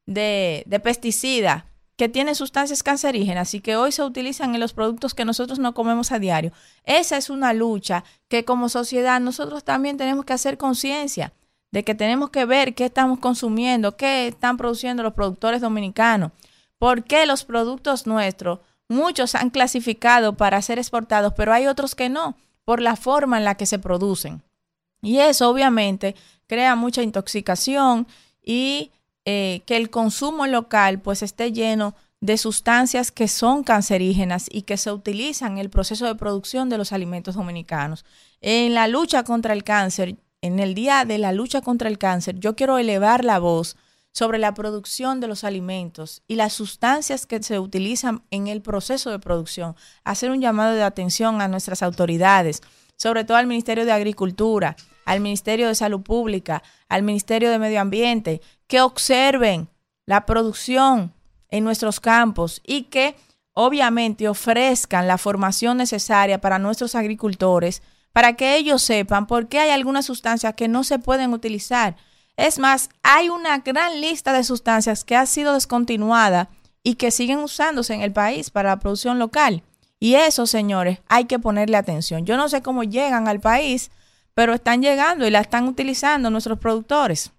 de, 0.09 0.65
de 0.67 0.81
pesticidas 0.81 1.65
que 1.97 2.09
tienen 2.09 2.35
sustancias 2.35 2.83
cancerígenas 2.83 3.53
y 3.55 3.61
que 3.61 3.77
hoy 3.77 3.93
se 3.93 4.03
utilizan 4.03 4.55
en 4.55 4.61
los 4.61 4.73
productos 4.73 5.15
que 5.15 5.25
nosotros 5.25 5.59
no 5.59 5.75
comemos 5.75 6.13
a 6.13 6.19
diario. 6.19 6.53
Esa 6.85 7.17
es 7.17 7.29
una 7.29 7.53
lucha 7.53 8.05
que 8.29 8.45
como 8.45 8.69
sociedad 8.69 9.21
nosotros 9.21 9.65
también 9.65 9.97
tenemos 9.97 10.25
que 10.25 10.33
hacer 10.33 10.57
conciencia 10.57 11.33
de 11.71 11.85
que 11.85 11.95
tenemos 11.95 12.31
que 12.31 12.45
ver 12.47 12.75
qué 12.75 12.87
estamos 12.87 13.19
consumiendo, 13.19 13.97
qué 13.97 14.29
están 14.29 14.57
produciendo 14.57 15.03
los 15.03 15.13
productores 15.13 15.61
dominicanos, 15.61 16.33
por 16.79 17.05
qué 17.05 17.27
los 17.27 17.45
productos 17.45 18.07
nuestros, 18.07 18.61
muchos 18.89 19.35
han 19.35 19.51
clasificado 19.51 20.37
para 20.37 20.63
ser 20.63 20.79
exportados, 20.79 21.35
pero 21.37 21.53
hay 21.53 21.67
otros 21.67 21.95
que 21.95 22.09
no, 22.09 22.37
por 22.65 22.81
la 22.81 22.97
forma 22.97 23.37
en 23.37 23.45
la 23.45 23.57
que 23.57 23.67
se 23.67 23.79
producen. 23.79 24.43
Y 25.03 25.19
eso 25.19 25.51
obviamente 25.51 26.15
crea 26.47 26.77
mucha 26.77 27.03
intoxicación 27.03 28.07
y 28.43 28.93
eh, 29.31 29.61
que 29.67 29.77
el 29.77 29.91
consumo 29.91 30.47
local 30.47 31.01
pues 31.01 31.23
esté 31.23 31.53
lleno 31.53 31.95
de 32.23 32.39
sustancias 32.39 33.13
que 33.13 33.29
son 33.29 33.63
cancerígenas 33.63 34.47
y 34.51 34.63
que 34.63 34.79
se 34.79 34.91
utilizan 34.91 35.53
en 35.53 35.59
el 35.59 35.69
proceso 35.69 36.07
de 36.07 36.15
producción 36.15 36.71
de 36.71 36.79
los 36.79 36.95
alimentos 36.95 37.35
dominicanos. 37.35 38.07
En 38.41 38.73
la 38.73 38.89
lucha 38.89 39.25
contra 39.25 39.53
el 39.53 39.65
cáncer, 39.65 40.17
en 40.41 40.61
el 40.61 40.73
día 40.73 41.05
de 41.05 41.19
la 41.19 41.33
lucha 41.33 41.61
contra 41.61 41.91
el 41.91 41.99
cáncer, 41.99 42.39
yo 42.39 42.57
quiero 42.57 42.79
elevar 42.79 43.23
la 43.23 43.39
voz 43.39 43.77
sobre 44.13 44.39
la 44.39 44.55
producción 44.55 45.21
de 45.21 45.29
los 45.29 45.45
alimentos 45.45 46.23
y 46.27 46.37
las 46.37 46.55
sustancias 46.55 47.27
que 47.27 47.43
se 47.43 47.59
utilizan 47.59 48.23
en 48.31 48.47
el 48.47 48.63
proceso 48.63 49.11
de 49.11 49.19
producción. 49.19 49.77
Hacer 50.05 50.31
un 50.31 50.41
llamado 50.41 50.75
de 50.75 50.85
atención 50.85 51.43
a 51.43 51.49
nuestras 51.49 51.83
autoridades, 51.83 52.63
sobre 52.97 53.25
todo 53.25 53.37
al 53.37 53.47
Ministerio 53.47 53.85
de 53.85 53.93
Agricultura, 53.93 54.75
al 55.05 55.21
Ministerio 55.21 55.69
de 55.69 55.75
Salud 55.75 56.03
Pública, 56.03 56.63
al 56.89 57.03
Ministerio 57.03 57.51
de 57.51 57.59
Medio 57.59 57.81
Ambiente, 57.81 58.43
que 58.69 58.81
observen 58.81 59.69
la 60.07 60.25
producción 60.25 61.13
en 61.49 61.65
nuestros 61.65 61.99
campos 61.99 62.61
y 62.65 62.85
que 62.85 63.17
obviamente 63.55 64.29
ofrezcan 64.29 65.09
la 65.09 65.19
formación 65.19 65.79
necesaria 65.79 66.41
para 66.41 66.61
nuestros 66.61 66.95
agricultores, 66.95 67.83
para 68.13 68.35
que 68.35 68.57
ellos 68.57 68.83
sepan 68.83 69.27
por 69.27 69.49
qué 69.49 69.59
hay 69.59 69.71
algunas 69.71 70.07
sustancias 70.07 70.55
que 70.55 70.69
no 70.69 70.85
se 70.85 70.99
pueden 70.99 71.33
utilizar. 71.33 71.97
Es 72.37 72.59
más, 72.59 72.89
hay 73.03 73.31
una 73.31 73.59
gran 73.59 74.01
lista 74.01 74.33
de 74.33 74.45
sustancias 74.45 75.03
que 75.03 75.17
ha 75.17 75.27
sido 75.27 75.55
descontinuada 75.55 76.51
y 76.85 76.95
que 76.95 77.11
siguen 77.11 77.41
usándose 77.41 77.95
en 77.95 78.03
el 78.03 78.13
país 78.13 78.51
para 78.51 78.71
la 78.71 78.79
producción 78.79 79.19
local. 79.19 79.65
Y 79.99 80.15
eso, 80.15 80.47
señores, 80.47 81.01
hay 81.09 81.25
que 81.25 81.41
ponerle 81.41 81.77
atención. 81.77 82.25
Yo 82.25 82.37
no 82.37 82.49
sé 82.49 82.63
cómo 82.63 82.85
llegan 82.85 83.27
al 83.27 83.41
país, 83.41 83.91
pero 84.35 84.55
están 84.55 84.83
llegando 84.83 85.27
y 85.27 85.31
la 85.31 85.41
están 85.41 85.67
utilizando 85.67 86.31
nuestros 86.31 86.61
productores. 86.61 87.33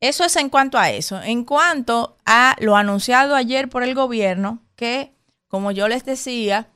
Eso 0.00 0.24
es 0.24 0.36
en 0.36 0.48
cuanto 0.48 0.78
a 0.78 0.90
eso. 0.90 1.20
En 1.22 1.44
cuanto 1.44 2.16
a 2.24 2.56
lo 2.58 2.76
anunciado 2.76 3.34
ayer 3.34 3.68
por 3.68 3.82
el 3.82 3.94
gobierno, 3.94 4.62
que, 4.76 5.14
como 5.48 5.72
yo 5.72 5.88
les 5.88 6.04
decía 6.04 6.68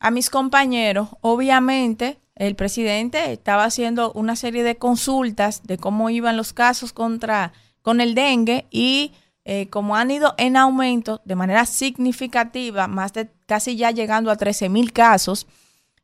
a 0.00 0.10
mis 0.10 0.30
compañeros, 0.30 1.08
obviamente 1.20 2.18
el 2.34 2.54
presidente 2.54 3.32
estaba 3.32 3.64
haciendo 3.64 4.12
una 4.12 4.36
serie 4.36 4.62
de 4.62 4.76
consultas 4.76 5.62
de 5.62 5.78
cómo 5.78 6.10
iban 6.10 6.36
los 6.36 6.52
casos 6.52 6.92
contra 6.92 7.52
con 7.82 8.00
el 8.00 8.14
dengue 8.14 8.66
y 8.70 9.12
eh, 9.44 9.68
como 9.70 9.94
han 9.94 10.10
ido 10.10 10.34
en 10.36 10.56
aumento 10.56 11.22
de 11.24 11.36
manera 11.36 11.66
significativa, 11.66 12.88
más 12.88 13.12
de 13.12 13.30
casi 13.46 13.76
ya 13.76 13.92
llegando 13.92 14.32
a 14.32 14.36
13 14.36 14.68
mil 14.68 14.92
casos 14.92 15.46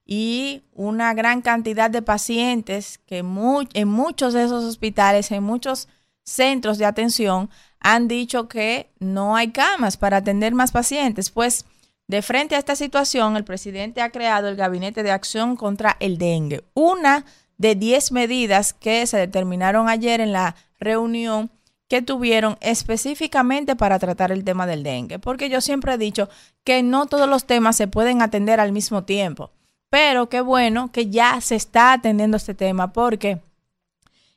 y 0.06 0.62
una 0.72 1.12
gran 1.12 1.42
cantidad 1.42 1.90
de 1.90 2.02
pacientes 2.02 2.98
que 2.98 3.18
en 3.18 3.88
muchos 3.88 4.32
de 4.32 4.44
esos 4.44 4.64
hospitales, 4.64 5.32
en 5.32 5.42
muchos 5.42 5.88
centros 6.24 6.78
de 6.78 6.86
atención, 6.86 7.50
han 7.80 8.08
dicho 8.08 8.48
que 8.48 8.90
no 8.98 9.36
hay 9.36 9.50
camas 9.50 9.96
para 9.96 10.18
atender 10.18 10.54
más 10.54 10.72
pacientes. 10.72 11.30
Pues 11.30 11.64
de 12.06 12.22
frente 12.22 12.54
a 12.54 12.58
esta 12.58 12.76
situación, 12.76 13.36
el 13.36 13.44
presidente 13.44 14.02
ha 14.02 14.10
creado 14.10 14.48
el 14.48 14.56
Gabinete 14.56 15.02
de 15.02 15.10
Acción 15.10 15.56
contra 15.56 15.96
el 16.00 16.18
Dengue, 16.18 16.64
una 16.74 17.24
de 17.58 17.74
10 17.74 18.12
medidas 18.12 18.72
que 18.72 19.06
se 19.06 19.18
determinaron 19.18 19.88
ayer 19.88 20.20
en 20.20 20.32
la 20.32 20.56
reunión 20.78 21.50
que 21.92 22.00
tuvieron 22.02 22.56
específicamente 22.62 23.76
para 23.76 23.98
tratar 23.98 24.32
el 24.32 24.44
tema 24.44 24.66
del 24.66 24.82
dengue, 24.82 25.18
porque 25.18 25.50
yo 25.50 25.60
siempre 25.60 25.92
he 25.92 25.98
dicho 25.98 26.30
que 26.64 26.82
no 26.82 27.04
todos 27.04 27.28
los 27.28 27.44
temas 27.44 27.76
se 27.76 27.86
pueden 27.86 28.22
atender 28.22 28.60
al 28.60 28.72
mismo 28.72 29.04
tiempo, 29.04 29.50
pero 29.90 30.30
qué 30.30 30.40
bueno 30.40 30.90
que 30.90 31.10
ya 31.10 31.38
se 31.42 31.54
está 31.54 31.92
atendiendo 31.92 32.38
este 32.38 32.54
tema 32.54 32.94
porque 32.94 33.42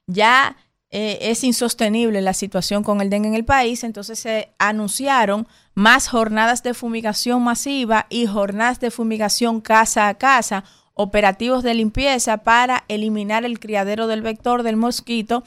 ya 0.05 0.57
eh, 0.91 1.17
es 1.21 1.43
insostenible 1.43 2.21
la 2.21 2.33
situación 2.33 2.83
con 2.83 3.01
el 3.01 3.09
dengue 3.09 3.27
en 3.27 3.35
el 3.35 3.45
país, 3.45 3.83
entonces 3.83 4.19
se 4.19 4.53
anunciaron 4.59 5.47
más 5.73 6.07
jornadas 6.07 6.63
de 6.63 6.73
fumigación 6.73 7.43
masiva 7.43 8.05
y 8.09 8.27
jornadas 8.27 8.79
de 8.79 8.91
fumigación 8.91 9.61
casa 9.61 10.07
a 10.07 10.17
casa, 10.17 10.63
operativos 10.93 11.63
de 11.63 11.73
limpieza 11.73 12.37
para 12.37 12.85
eliminar 12.87 13.45
el 13.45 13.59
criadero 13.59 14.07
del 14.07 14.21
vector 14.21 14.63
del 14.63 14.77
mosquito, 14.77 15.43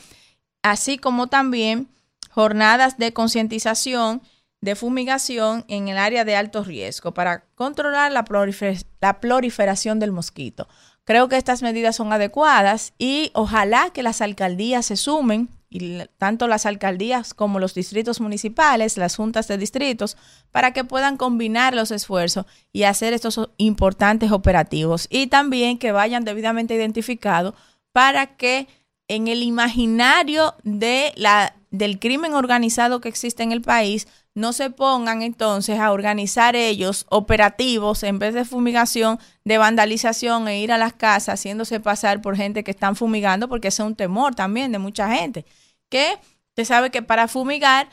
así 0.63 0.99
como 0.99 1.29
también 1.29 1.89
jornadas 2.31 2.99
de 2.99 3.13
concientización 3.13 4.23
de 4.61 4.75
fumigación 4.75 5.65
en 5.69 5.89
el 5.89 5.99
área 5.99 6.25
de 6.25 6.37
alto 6.37 6.65
riesgo 6.65 7.15
para 7.15 7.45
controlar 7.55 8.13
la, 8.13 8.25
proliferación 8.25 9.99
del 9.99 10.13
mosquito. 10.13 10.69
Creo 11.09 11.31
que 11.31 11.39
estas 11.39 11.63
medidas 11.63 11.97
son 11.97 12.13
adecuadas 12.13 12.93
y 12.99 13.31
ojalá 13.33 13.89
que 13.95 14.03
las 14.03 14.21
alcaldías 14.21 14.85
se 14.85 14.97
sumen, 14.97 15.49
y 15.71 16.03
tanto 16.19 16.47
las 16.49 16.67
alcaldías 16.67 17.33
como 17.33 17.61
los 17.61 17.73
distritos 17.73 18.21
municipales, 18.21 18.99
las 18.99 19.17
juntas 19.17 19.49
de 19.49 19.57
distritos, 19.57 20.19
para 20.53 20.75
que 20.75 20.85
puedan 20.85 21.17
combinar 21.17 21.75
los 21.75 21.93
esfuerzos 21.93 22.45
y 22.75 22.83
hacer 22.83 23.15
estos 23.15 23.49
importantes 23.57 24.33
operativos. 24.33 25.07
Y 25.09 25.29
también 25.29 25.79
que 25.79 25.93
vayan 25.93 26.27
debidamente 26.27 26.75
identificados 26.75 27.55
para 27.93 28.37
que 28.37 28.69
en 29.09 29.29
el 29.29 29.43
imaginario 29.43 30.55
de 30.63 31.13
la 31.17 31.55
del 31.71 31.99
crimen 31.99 32.35
organizado 32.35 33.01
que 33.01 33.09
existe 33.09 33.43
en 33.43 33.53
el 33.53 33.61
país, 33.61 34.09
no 34.35 34.53
se 34.53 34.71
pongan 34.71 35.23
entonces 35.23 35.79
a 35.81 35.93
organizar 35.93 36.57
ellos 36.57 37.05
operativos 37.11 38.03
en 38.05 38.19
vez 38.19 38.35
de 38.35 38.45
fumigación, 38.45 39.19
de 39.45 39.59
vandalización 39.59 40.49
e 40.49 40.61
ir 40.61 40.73
a 40.73 40.79
las 40.79 40.93
casas 40.93 41.35
haciéndose 41.35 41.81
pasar 41.81 42.23
por 42.23 42.37
gente 42.37 42.65
que 42.65 42.71
están 42.71 42.97
fumigando, 42.97 43.49
porque 43.49 43.69
es 43.69 43.79
un 43.81 43.97
temor 43.97 44.35
también 44.35 44.73
de 44.73 44.79
mucha 44.79 45.11
gente, 45.15 45.45
que 45.89 46.19
usted 46.51 46.65
sabe 46.65 46.91
que 46.91 47.03
para 47.03 47.29
fumigar 47.29 47.89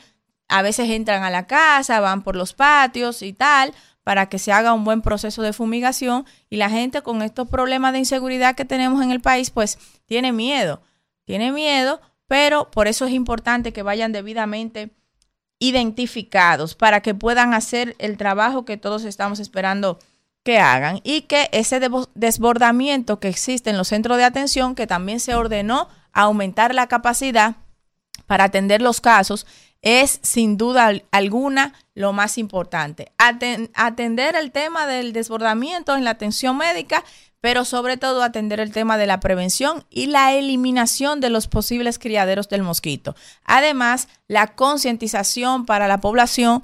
a 0.48 0.62
veces 0.62 0.88
entran 0.88 1.24
a 1.24 1.30
la 1.30 1.46
casa, 1.46 2.00
van 2.00 2.22
por 2.22 2.36
los 2.36 2.54
patios 2.54 3.22
y 3.22 3.32
tal, 3.32 3.74
para 4.04 4.28
que 4.28 4.38
se 4.38 4.52
haga 4.52 4.72
un 4.72 4.84
buen 4.84 5.02
proceso 5.02 5.42
de 5.42 5.52
fumigación 5.52 6.24
y 6.48 6.56
la 6.56 6.70
gente 6.70 7.02
con 7.02 7.22
estos 7.22 7.48
problemas 7.48 7.92
de 7.92 7.98
inseguridad 7.98 8.54
que 8.54 8.64
tenemos 8.64 9.02
en 9.02 9.10
el 9.10 9.20
país, 9.20 9.50
pues 9.50 9.78
tiene 10.06 10.30
miedo, 10.30 10.80
tiene 11.26 11.52
miedo 11.52 12.00
pero 12.28 12.70
por 12.70 12.88
eso 12.88 13.04
es 13.04 13.12
importante 13.12 13.72
que 13.72 13.82
vayan 13.82 14.12
debidamente 14.12 14.90
identificados 15.58 16.74
para 16.74 17.00
que 17.00 17.14
puedan 17.14 17.54
hacer 17.54 17.94
el 17.98 18.16
trabajo 18.16 18.64
que 18.64 18.76
todos 18.76 19.04
estamos 19.04 19.38
esperando 19.40 19.98
que 20.42 20.58
hagan 20.58 21.00
y 21.02 21.22
que 21.22 21.48
ese 21.52 21.80
desbordamiento 22.14 23.18
que 23.20 23.28
existe 23.28 23.70
en 23.70 23.76
los 23.76 23.88
centros 23.88 24.16
de 24.16 24.24
atención, 24.24 24.74
que 24.74 24.86
también 24.86 25.18
se 25.18 25.34
ordenó 25.34 25.88
aumentar 26.12 26.74
la 26.74 26.86
capacidad 26.88 27.56
para 28.26 28.44
atender 28.44 28.82
los 28.82 29.00
casos, 29.00 29.46
es 29.82 30.20
sin 30.22 30.56
duda 30.56 30.92
alguna 31.10 31.74
lo 31.94 32.12
más 32.12 32.38
importante. 32.38 33.12
atender 33.18 34.36
el 34.36 34.52
tema 34.52 34.86
del 34.86 35.12
desbordamiento 35.12 35.96
en 35.96 36.04
la 36.04 36.10
atención 36.10 36.56
médica 36.56 37.04
pero 37.40 37.64
sobre 37.64 37.96
todo 37.96 38.22
atender 38.22 38.60
el 38.60 38.72
tema 38.72 38.98
de 38.98 39.06
la 39.06 39.20
prevención 39.20 39.84
y 39.90 40.06
la 40.06 40.32
eliminación 40.32 41.20
de 41.20 41.30
los 41.30 41.46
posibles 41.46 41.98
criaderos 41.98 42.48
del 42.48 42.62
mosquito. 42.62 43.14
Además, 43.44 44.08
la 44.26 44.48
concientización 44.48 45.66
para 45.66 45.88
la 45.88 46.00
población 46.00 46.62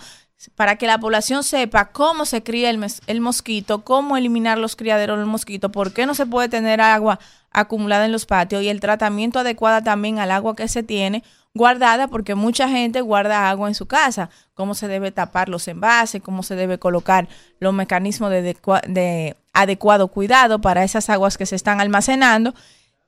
para 0.56 0.76
que 0.76 0.86
la 0.86 0.98
población 0.98 1.44
sepa 1.44 1.92
cómo 1.92 2.24
se 2.24 2.42
cría 2.42 2.70
el, 2.70 3.20
mosquito, 3.20 3.84
cómo 3.84 4.16
eliminar 4.16 4.58
los 4.58 4.76
criaderos 4.76 5.18
del 5.18 5.26
mosquito, 5.26 5.70
por 5.70 5.92
qué 5.92 6.06
no 6.06 6.14
se 6.14 6.26
puede 6.26 6.48
tener 6.48 6.80
agua 6.80 7.20
acumulada 7.50 8.06
en 8.06 8.12
los 8.12 8.26
patios 8.26 8.62
y 8.62 8.68
el 8.68 8.80
tratamiento 8.80 9.38
adecuado 9.38 9.82
también 9.82 10.18
al 10.18 10.30
agua 10.30 10.56
que 10.56 10.66
se 10.68 10.82
tiene 10.82 11.22
guardada, 11.54 12.08
porque 12.08 12.34
mucha 12.34 12.68
gente 12.68 13.02
guarda 13.02 13.50
agua 13.50 13.68
en 13.68 13.74
su 13.74 13.86
casa, 13.86 14.30
cómo 14.54 14.74
se 14.74 14.88
debe 14.88 15.12
tapar 15.12 15.48
los 15.48 15.68
envases, 15.68 16.22
cómo 16.22 16.42
se 16.42 16.56
debe 16.56 16.78
colocar 16.78 17.28
los 17.60 17.74
mecanismos 17.74 18.30
de, 18.30 18.42
de 18.42 19.36
adecuado 19.52 20.08
cuidado 20.08 20.60
para 20.60 20.84
esas 20.84 21.10
aguas 21.10 21.36
que 21.36 21.46
se 21.46 21.56
están 21.56 21.80
almacenando 21.80 22.54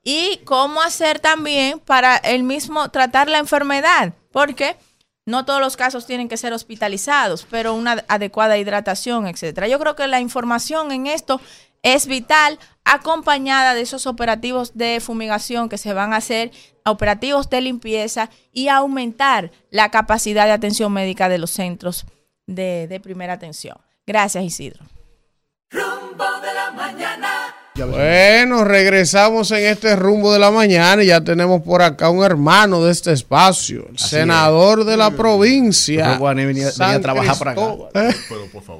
y 0.03 0.41
cómo 0.45 0.81
hacer 0.81 1.19
también 1.19 1.79
para 1.79 2.17
el 2.17 2.43
mismo 2.43 2.89
tratar 2.89 3.27
la 3.27 3.39
enfermedad, 3.39 4.13
porque 4.31 4.77
no 5.25 5.45
todos 5.45 5.59
los 5.59 5.75
casos 5.75 6.05
tienen 6.05 6.29
que 6.29 6.37
ser 6.37 6.53
hospitalizados, 6.53 7.47
pero 7.49 7.73
una 7.73 8.03
adecuada 8.07 8.57
hidratación, 8.57 9.25
etcétera. 9.25 9.67
Yo 9.67 9.79
creo 9.79 9.95
que 9.95 10.07
la 10.07 10.19
información 10.19 10.91
en 10.91 11.07
esto 11.07 11.41
es 11.81 12.07
vital, 12.07 12.59
acompañada 12.83 13.73
de 13.73 13.81
esos 13.81 14.05
operativos 14.05 14.75
de 14.75 14.99
fumigación 14.99 15.69
que 15.69 15.77
se 15.77 15.93
van 15.93 16.13
a 16.13 16.17
hacer, 16.17 16.51
operativos 16.85 17.49
de 17.49 17.61
limpieza 17.61 18.29
y 18.51 18.67
aumentar 18.67 19.51
la 19.71 19.89
capacidad 19.89 20.45
de 20.45 20.51
atención 20.51 20.93
médica 20.93 21.29
de 21.29 21.39
los 21.39 21.51
centros 21.51 22.05
de, 22.47 22.99
primera 23.03 23.33
atención. 23.33 23.77
Gracias, 24.05 24.43
Isidro. 24.43 24.85
Rumbo 25.71 26.25
de 26.41 26.53
la 26.53 26.71
mañana. 26.71 27.55
Bueno, 27.75 28.63
regresamos 28.63 29.51
en 29.51 29.65
este 29.65 29.95
rumbo 29.97 30.31
de 30.31 30.39
la 30.39 30.49
mañana 30.49 31.03
y 31.03 31.07
ya 31.07 31.21
tenemos 31.21 31.61
por 31.61 31.81
acá 31.81 32.09
un 32.09 32.23
hermano 32.23 32.83
de 32.85 32.91
este 32.91 33.11
espacio, 33.11 33.87
el 33.89 33.99
senador 33.99 34.85
de 34.85 34.95
la 34.95 35.11
provincia. 35.11 36.17
venía, 36.17 36.69
a 36.79 36.99
trabajar 37.01 37.37
para 37.37 37.51
acá. 37.51 37.61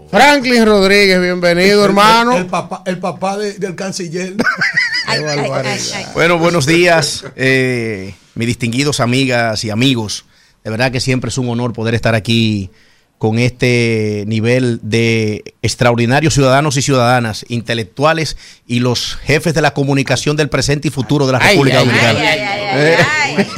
Franklin 0.10 0.66
Rodríguez, 0.66 1.20
bienvenido, 1.20 1.84
hermano. 1.84 2.38
El, 2.38 2.46
papá, 2.46 2.84
el 2.86 3.00
papá 3.00 3.38
del 3.38 3.76
canciller. 3.76 4.36
bueno, 6.14 6.38
buenos 6.38 6.66
días, 6.66 7.26
eh, 7.36 8.16
mis 8.36 8.48
distinguidos 8.48 9.02
amigas 9.02 9.64
y 9.66 9.72
amigos. 9.72 10.26
De 10.64 10.72
verdad 10.72 10.92
que 10.92 11.02
siempre 11.02 11.30
es 11.30 11.38
un 11.38 11.50
honor 11.50 11.74
poder 11.74 11.96
estar 11.96 12.16
aquí 12.16 12.72
con 13.18 13.40
este 13.40 14.26
nivel 14.28 14.80
de 14.84 15.56
extraordinarios 15.62 16.34
ciudadanos 16.34 16.76
y 16.78 16.82
ciudadanas, 16.82 17.46
intelectuales 17.48 18.36
y 18.68 18.80
los 18.80 19.16
jefes 19.24 19.54
de 19.54 19.62
la 19.62 19.74
comunicación 19.74 20.36
del 20.36 20.50
presente 20.50 20.90
y 20.90 20.92
futuro 20.92 21.26
de 21.26 21.34
la 21.34 21.40
Ay, 21.42 21.50
República 21.52 21.80
ay, 21.80 21.86
Dominicana. 21.86 22.20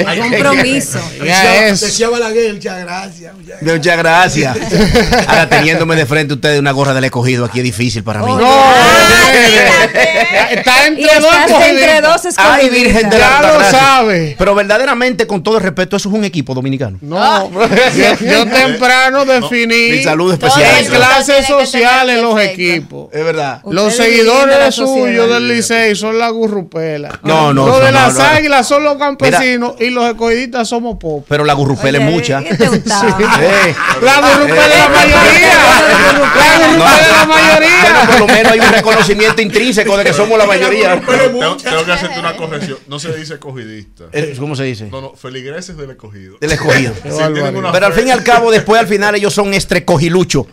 Hay 0.07 0.19
compromiso. 0.19 0.99
Decía, 1.19 2.09
Balaguer, 2.09 2.53
muchas 2.53 2.79
gracias. 2.79 3.34
muchas 3.35 3.59
gracias. 3.61 3.77
Muchas 3.77 3.97
gracias. 3.97 4.57
Ahora 5.27 5.49
teniéndome 5.49 5.95
de 5.95 6.05
frente 6.05 6.35
ustedes 6.35 6.59
una 6.59 6.71
gorra 6.71 6.93
del 6.93 7.05
escogido 7.05 7.45
aquí 7.45 7.59
es 7.59 7.63
difícil 7.63 8.03
para 8.03 8.21
mí. 8.21 8.31
Está 10.51 10.88
entre 10.88 11.03
Y 11.03 11.05
dos 11.19 11.61
entre 11.67 12.01
dos 12.01 12.21
Ay. 12.38 12.69
Virgen 12.69 13.09
de 13.09 13.17
la 13.17 13.41
Ya 13.41 13.53
lo 13.53 13.63
sabe. 13.63 14.35
Pero 14.38 14.55
verdaderamente, 14.55 15.25
con 15.27 15.41
todo 15.43 15.57
el 15.57 15.63
respeto, 15.63 15.97
eso 15.97 16.09
es 16.09 16.15
un 16.15 16.25
equipo 16.25 16.53
dominicano. 16.53 16.97
No, 17.01 17.49
yo, 17.51 18.25
yo 18.25 18.45
temprano 18.45 19.25
definí 19.49 19.91
Mi 19.91 20.03
saludo 20.03 20.30
en 20.34 20.34
especial. 20.41 20.86
clases 20.88 21.48
sociales 21.48 22.22
los 22.22 22.40
equipos. 22.41 23.10
Es 23.14 23.24
verdad. 23.24 23.61
Los 23.69 23.95
seguidores 23.95 24.76
suyos 24.76 25.30
del 25.30 25.48
Licey 25.48 25.95
son 25.95 26.18
la 26.19 26.30
gurrupela. 26.30 27.19
No, 27.24 27.53
no, 27.53 27.68
Los 27.68 27.84
de 27.84 27.91
las 27.91 28.18
águilas 28.19 28.68
son 28.68 28.84
los 28.84 28.98
campesinos 28.98 29.76
y 29.80 29.90
los 29.90 30.06
escoidistas 30.06 30.68
somos 30.68 30.98
pop. 30.98 31.26
Pero 31.28 31.44
la 31.45 31.53
gurrupela 31.53 31.98
es 31.98 32.03
mucha. 32.03 32.41
Eh. 32.41 32.48
La 34.02 34.22
gurrupela 34.22 34.68
es 34.68 34.78
la 34.80 34.90
mayoría. 34.90 35.53
La 36.38 36.68
gurrupela 36.68 37.02
es 37.02 37.07
la 37.11 37.26
Bueno, 37.26 37.28
mayoría. 37.28 38.07
por 38.07 38.19
lo 38.19 38.28
menos 38.28 38.52
hay 38.52 38.60
un 38.60 38.72
reconocimiento 38.72 39.41
intrínseco 39.41 39.98
de 39.98 40.03
que 40.03 40.14
somos 40.14 40.38
la 40.38 40.45
mayoría. 40.45 40.99
Tengo, 41.02 41.57
tengo 41.57 41.86
que 41.86 41.91
hacerte 41.91 42.19
una 42.19 42.36
corrección. 42.36 42.78
No 42.88 42.99
se 42.99 43.14
dice 43.15 43.36
escogidista. 43.36 44.06
Eh, 44.11 44.36
¿Cómo 44.40 44.56
se 44.56 44.64
dice? 44.64 44.86
No, 44.91 45.02
no, 45.02 45.14
feligreses 45.15 45.78
del 45.78 45.91
escogido. 45.91 46.38
Del 46.40 46.52
escogido. 46.52 46.94
Pero 47.03 47.86
al 47.86 47.94
fin 47.94 48.07
y 48.07 48.11
al 48.11 48.24
cabo, 48.24 48.52
después 48.52 48.80
al 48.80 48.88
final 48.88 49.15
ellos 49.15 49.34
son 49.38 49.53
estrecogilucho. 49.53 50.47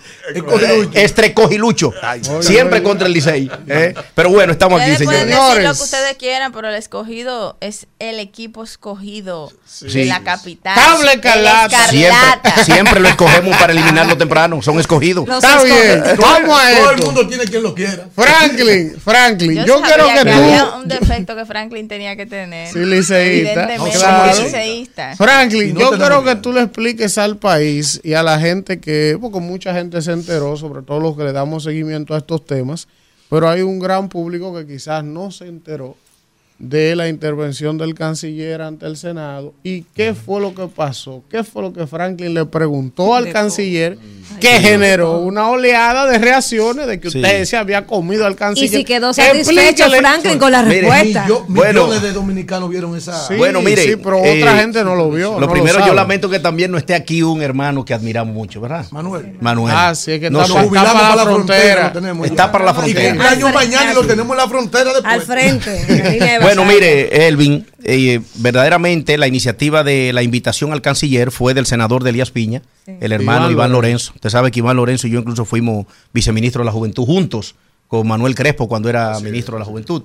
Estrecogilucho. 0.92 1.92
Siempre 2.40 2.82
contra 2.82 3.06
el 3.06 3.12
Licey. 3.12 3.50
¿eh? 3.66 3.94
Pero 4.14 4.30
bueno, 4.30 4.52
estamos 4.52 4.80
aquí, 4.80 4.92
Ustedes 4.92 5.06
pueden 5.08 5.28
señores. 5.28 5.46
decir 5.48 5.62
lo 5.64 5.74
Señores. 5.74 5.78
que 5.78 5.84
ustedes 5.84 6.16
quieran, 6.16 6.52
pero 6.52 6.68
el 6.68 6.74
escogido 6.74 7.56
es 7.60 7.86
el 7.98 8.18
equipo 8.20 8.62
escogido 8.62 9.50
de 9.80 9.90
Sí. 9.90 10.04
la 10.04 10.20
capital. 10.22 10.74
Cable 10.74 11.12
El 11.12 11.18
escarlata. 11.18 11.88
Siempre, 11.88 12.64
siempre 12.64 13.00
lo 13.00 13.08
escogemos 13.08 13.56
para 13.56 13.72
eliminarlo 13.72 14.16
temprano. 14.16 14.62
Son 14.62 14.78
escogidos. 14.78 15.26
Los 15.26 15.42
Está 15.42 15.62
bien. 15.62 15.76
escogidos. 16.04 16.18
Vamos 16.18 16.60
a 16.60 16.76
Todo 16.78 16.90
el 16.90 17.02
mundo 17.02 17.26
tiene 17.28 17.44
quien 17.44 17.62
lo 17.62 17.74
quiera. 17.74 18.06
Franklin, 18.14 18.96
Franklin, 19.04 19.54
Yo, 19.58 19.64
yo 19.66 19.82
quiero 19.82 20.06
que 20.06 20.18
había 20.20 20.64
tú. 20.70 20.76
un 20.82 20.88
defecto 20.88 21.34
que 21.36 21.44
Franklin 21.46 21.88
tenía 21.88 22.16
que 22.16 22.26
tener. 22.26 22.72
Sí, 22.72 22.78
liceísta. 22.80 23.24
Evidentemente, 23.64 23.98
Claro. 23.98 24.42
liceísta. 24.42 25.16
Franklin, 25.16 25.74
no 25.74 25.80
yo 25.80 25.90
quiero 25.98 26.24
que 26.24 26.36
tú 26.36 26.52
le 26.52 26.60
expliques 26.62 27.18
al 27.18 27.36
país 27.38 28.00
y 28.04 28.14
a 28.14 28.22
la 28.22 28.38
gente 28.38 28.73
que, 28.80 29.18
porque 29.20 29.40
mucha 29.40 29.74
gente 29.74 30.00
se 30.02 30.12
enteró, 30.12 30.56
sobre 30.56 30.82
todo 30.82 31.00
los 31.00 31.16
que 31.16 31.24
le 31.24 31.32
damos 31.32 31.64
seguimiento 31.64 32.14
a 32.14 32.18
estos 32.18 32.44
temas, 32.44 32.88
pero 33.30 33.48
hay 33.48 33.62
un 33.62 33.78
gran 33.78 34.08
público 34.08 34.54
que 34.54 34.66
quizás 34.66 35.02
no 35.04 35.30
se 35.30 35.46
enteró 35.46 35.96
de 36.58 36.94
la 36.94 37.08
intervención 37.08 37.76
del 37.78 37.94
canciller 37.94 38.62
ante 38.62 38.86
el 38.86 38.96
Senado 38.96 39.52
y 39.64 39.82
qué 39.94 40.14
fue 40.14 40.40
lo 40.40 40.54
que 40.54 40.68
pasó, 40.68 41.22
qué 41.28 41.42
fue 41.42 41.62
lo 41.62 41.72
que 41.72 41.86
Franklin 41.86 42.32
le 42.32 42.46
preguntó 42.46 43.14
al 43.16 43.30
canciller 43.32 43.98
que 44.40 44.60
generó 44.60 45.18
una 45.18 45.48
oleada 45.50 46.06
de 46.06 46.16
reacciones 46.18 46.86
de 46.86 47.00
que 47.00 47.10
Sí. 47.10 47.18
usted 47.18 47.44
se 47.44 47.56
había 47.56 47.84
comido 47.86 48.24
al 48.24 48.32
Y 48.34 48.36
canciller. 48.36 48.70
si 48.70 48.84
quedó 48.84 49.12
satisfecho. 49.12 49.90
Franklin 49.90 50.38
con 50.38 50.52
la 50.52 50.62
Mire, 50.62 50.82
respuesta. 50.82 51.24
Millo- 51.26 51.44
Bueno. 51.48 51.82
millones 51.84 52.02
de 52.02 52.12
dominicanos 52.12 52.70
vieron 52.70 52.96
esa. 52.96 53.26
Sí, 53.26 53.34
Bueno, 53.34 53.60
mire, 53.60 53.82
sí, 53.82 53.96
pero 53.96 54.24
eh, 54.24 54.38
otra 54.40 54.56
gente 54.56 54.84
no 54.84 54.94
lo 54.94 55.10
vio. 55.10 55.34
Lo 55.38 55.40
no 55.46 55.52
primero, 55.52 55.84
yo 55.84 55.92
lamento 55.92 56.30
que 56.30 56.38
también 56.38 56.70
no 56.70 56.78
esté 56.78 56.94
aquí 56.94 57.22
un 57.22 57.42
hermano 57.42 57.84
que 57.84 57.94
admiramos 57.94 58.32
mucho, 58.32 58.60
¿verdad? 58.60 58.86
Manuel. 58.92 59.36
Manuel. 59.40 59.74
Ah, 59.76 59.94
sí, 59.94 60.12
es 60.12 60.20
que 60.20 60.30
No. 60.30 60.44
Jubilamos 60.44 60.72
para 60.72 60.92
para 60.92 61.16
la 61.16 61.22
frontera. 61.24 61.58
frontera. 61.58 61.86
lo 61.88 61.92
tenemos 62.00 62.26
Está 62.26 62.46
ya. 62.46 62.52
para 62.52 62.64
la 62.64 62.70
Y 62.70 62.74
frontera. 62.74 63.14
fre- 63.14 63.52
mañana 63.54 63.90
y 63.92 63.94
lo 63.94 64.06
tenemos 64.06 64.30
en 64.32 64.36
la 64.38 64.48
frontera 64.48 64.92
después. 64.92 65.12
Al 65.12 65.22
frente. 65.22 65.84
Bueno, 66.44 66.64
mire, 66.66 67.26
Elvin, 67.26 67.66
eh, 67.82 68.20
verdaderamente 68.36 69.16
la 69.16 69.26
iniciativa 69.26 69.82
de 69.82 70.12
la 70.12 70.22
invitación 70.22 70.72
al 70.72 70.82
canciller 70.82 71.30
fue 71.30 71.54
del 71.54 71.64
senador 71.64 72.04
de 72.04 72.10
Elías 72.10 72.30
Piña, 72.30 72.62
el 72.86 73.12
hermano 73.12 73.46
Iván 73.46 73.52
Iván, 73.52 73.72
Lorenzo. 73.72 74.12
Usted 74.14 74.28
sabe 74.28 74.50
que 74.50 74.58
Iván 74.58 74.76
Lorenzo 74.76 75.06
y 75.06 75.10
yo 75.10 75.20
incluso 75.20 75.46
fuimos 75.46 75.86
viceministro 76.12 76.60
de 76.60 76.66
la 76.66 76.72
Juventud 76.72 77.04
juntos 77.04 77.54
con 77.88 78.06
Manuel 78.06 78.34
Crespo 78.34 78.68
cuando 78.68 78.88
era 78.88 79.18
ministro 79.20 79.54
de 79.54 79.60
la 79.60 79.64
Juventud. 79.64 80.02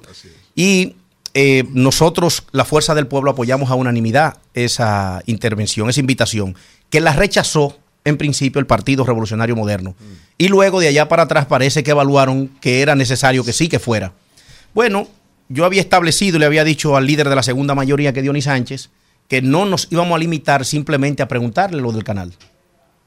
Y 0.56 0.96
eh, 1.34 1.66
nosotros, 1.74 2.44
la 2.52 2.64
Fuerza 2.64 2.96
del 2.96 3.08
Pueblo, 3.08 3.32
apoyamos 3.32 3.70
a 3.70 3.76
unanimidad 3.76 4.38
esa 4.54 5.22
intervención, 5.26 5.90
esa 5.90 6.00
invitación, 6.00 6.56
que 6.90 7.02
la 7.02 7.14
rechazó 7.14 7.78
en 8.06 8.18
principio 8.18 8.60
el 8.60 8.66
Partido 8.66 9.04
Revolucionario 9.04 9.56
Moderno. 9.56 9.94
Y 10.38 10.48
luego 10.48 10.80
de 10.80 10.88
allá 10.88 11.10
para 11.10 11.24
atrás 11.24 11.48
parece 11.48 11.84
que 11.84 11.92
evaluaron 11.92 12.48
que 12.62 12.82
era 12.82 12.96
necesario 12.96 13.44
que 13.44 13.52
sí 13.52 13.68
que 13.68 13.78
fuera. 13.78 14.14
Bueno, 14.74 15.08
yo 15.50 15.66
había 15.66 15.82
establecido 15.82 16.38
y 16.38 16.40
le 16.40 16.46
había 16.46 16.64
dicho 16.64 16.96
al 16.96 17.08
líder 17.08 17.28
de 17.28 17.36
la 17.36 17.44
segunda 17.44 17.76
mayoría, 17.76 18.14
que 18.14 18.22
Dionis 18.22 18.46
Sánchez, 18.46 18.92
que 19.28 19.42
no 19.42 19.66
nos 19.66 19.88
íbamos 19.92 20.16
a 20.16 20.20
limitar 20.20 20.64
simplemente 20.64 21.24
a 21.24 21.28
preguntarle 21.28 21.82
lo 21.82 21.92
del 21.92 22.04
canal. 22.04 22.34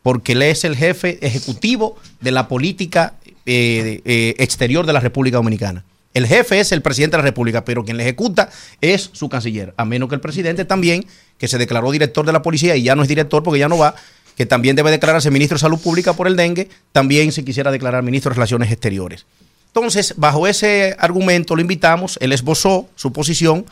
Porque 0.03 0.33
él 0.33 0.43
es 0.43 0.65
el 0.65 0.77
jefe 0.77 1.25
ejecutivo 1.25 1.97
de 2.21 2.33
la 2.33 2.49
política 2.49 3.15
eh, 3.47 4.03
eh, 4.05 4.35
exterior 4.39 4.85
de 4.85 4.93
la 4.93 5.01
República 5.01 5.37
Dominicana. 5.37 5.85
El 6.15 6.27
jefe 6.27 6.61
es 6.61 6.73
el 6.73 6.83
presidente 6.83 7.17
de 7.17 7.23
la 7.23 7.29
República, 7.29 7.65
pero 7.65 7.85
quien 7.85 7.97
le 7.97 8.03
ejecuta 8.03 8.51
es 8.81 9.11
su 9.13 9.29
canciller. 9.29 9.73
A 9.77 9.85
menos 9.85 10.09
que 10.09 10.17
el 10.17 10.21
presidente 10.21 10.65
también, 10.65 11.07
que 11.39 11.49
se 11.49 11.59
declaró 11.59 11.91
director 11.91 12.27
de 12.27 12.33
la 12.33 12.43
policía 12.43 12.77
y 12.77 12.83
ya 12.83 12.95
no 12.95 13.03
es 13.03 13.09
director 13.09 13.43
porque 13.43 13.61
ya 13.61 13.69
no 13.69 13.79
va, 13.79 13.95
que 14.37 14.47
también 14.47 14.77
debe 14.77 14.91
declararse 14.91 15.31
ministro 15.31 15.57
de 15.57 15.61
Salud 15.61 15.81
Pública 15.81 16.13
por 16.13 16.27
el 16.27 16.37
dengue, 16.37 16.69
también 16.91 17.33
se 17.33 17.45
quisiera 17.45 17.71
declarar 17.71 18.03
ministro 18.03 18.31
de 18.31 18.35
Relaciones 18.35 18.71
Exteriores. 18.71 19.27
Entonces, 19.75 20.15
bajo 20.19 20.47
ese 20.47 20.95
argumento 20.99 21.57
lo 21.57 21.63
invitamos, 21.63 22.19
él 22.21 22.33
esbozó 22.33 22.89
su 22.95 23.13
posición 23.13 23.65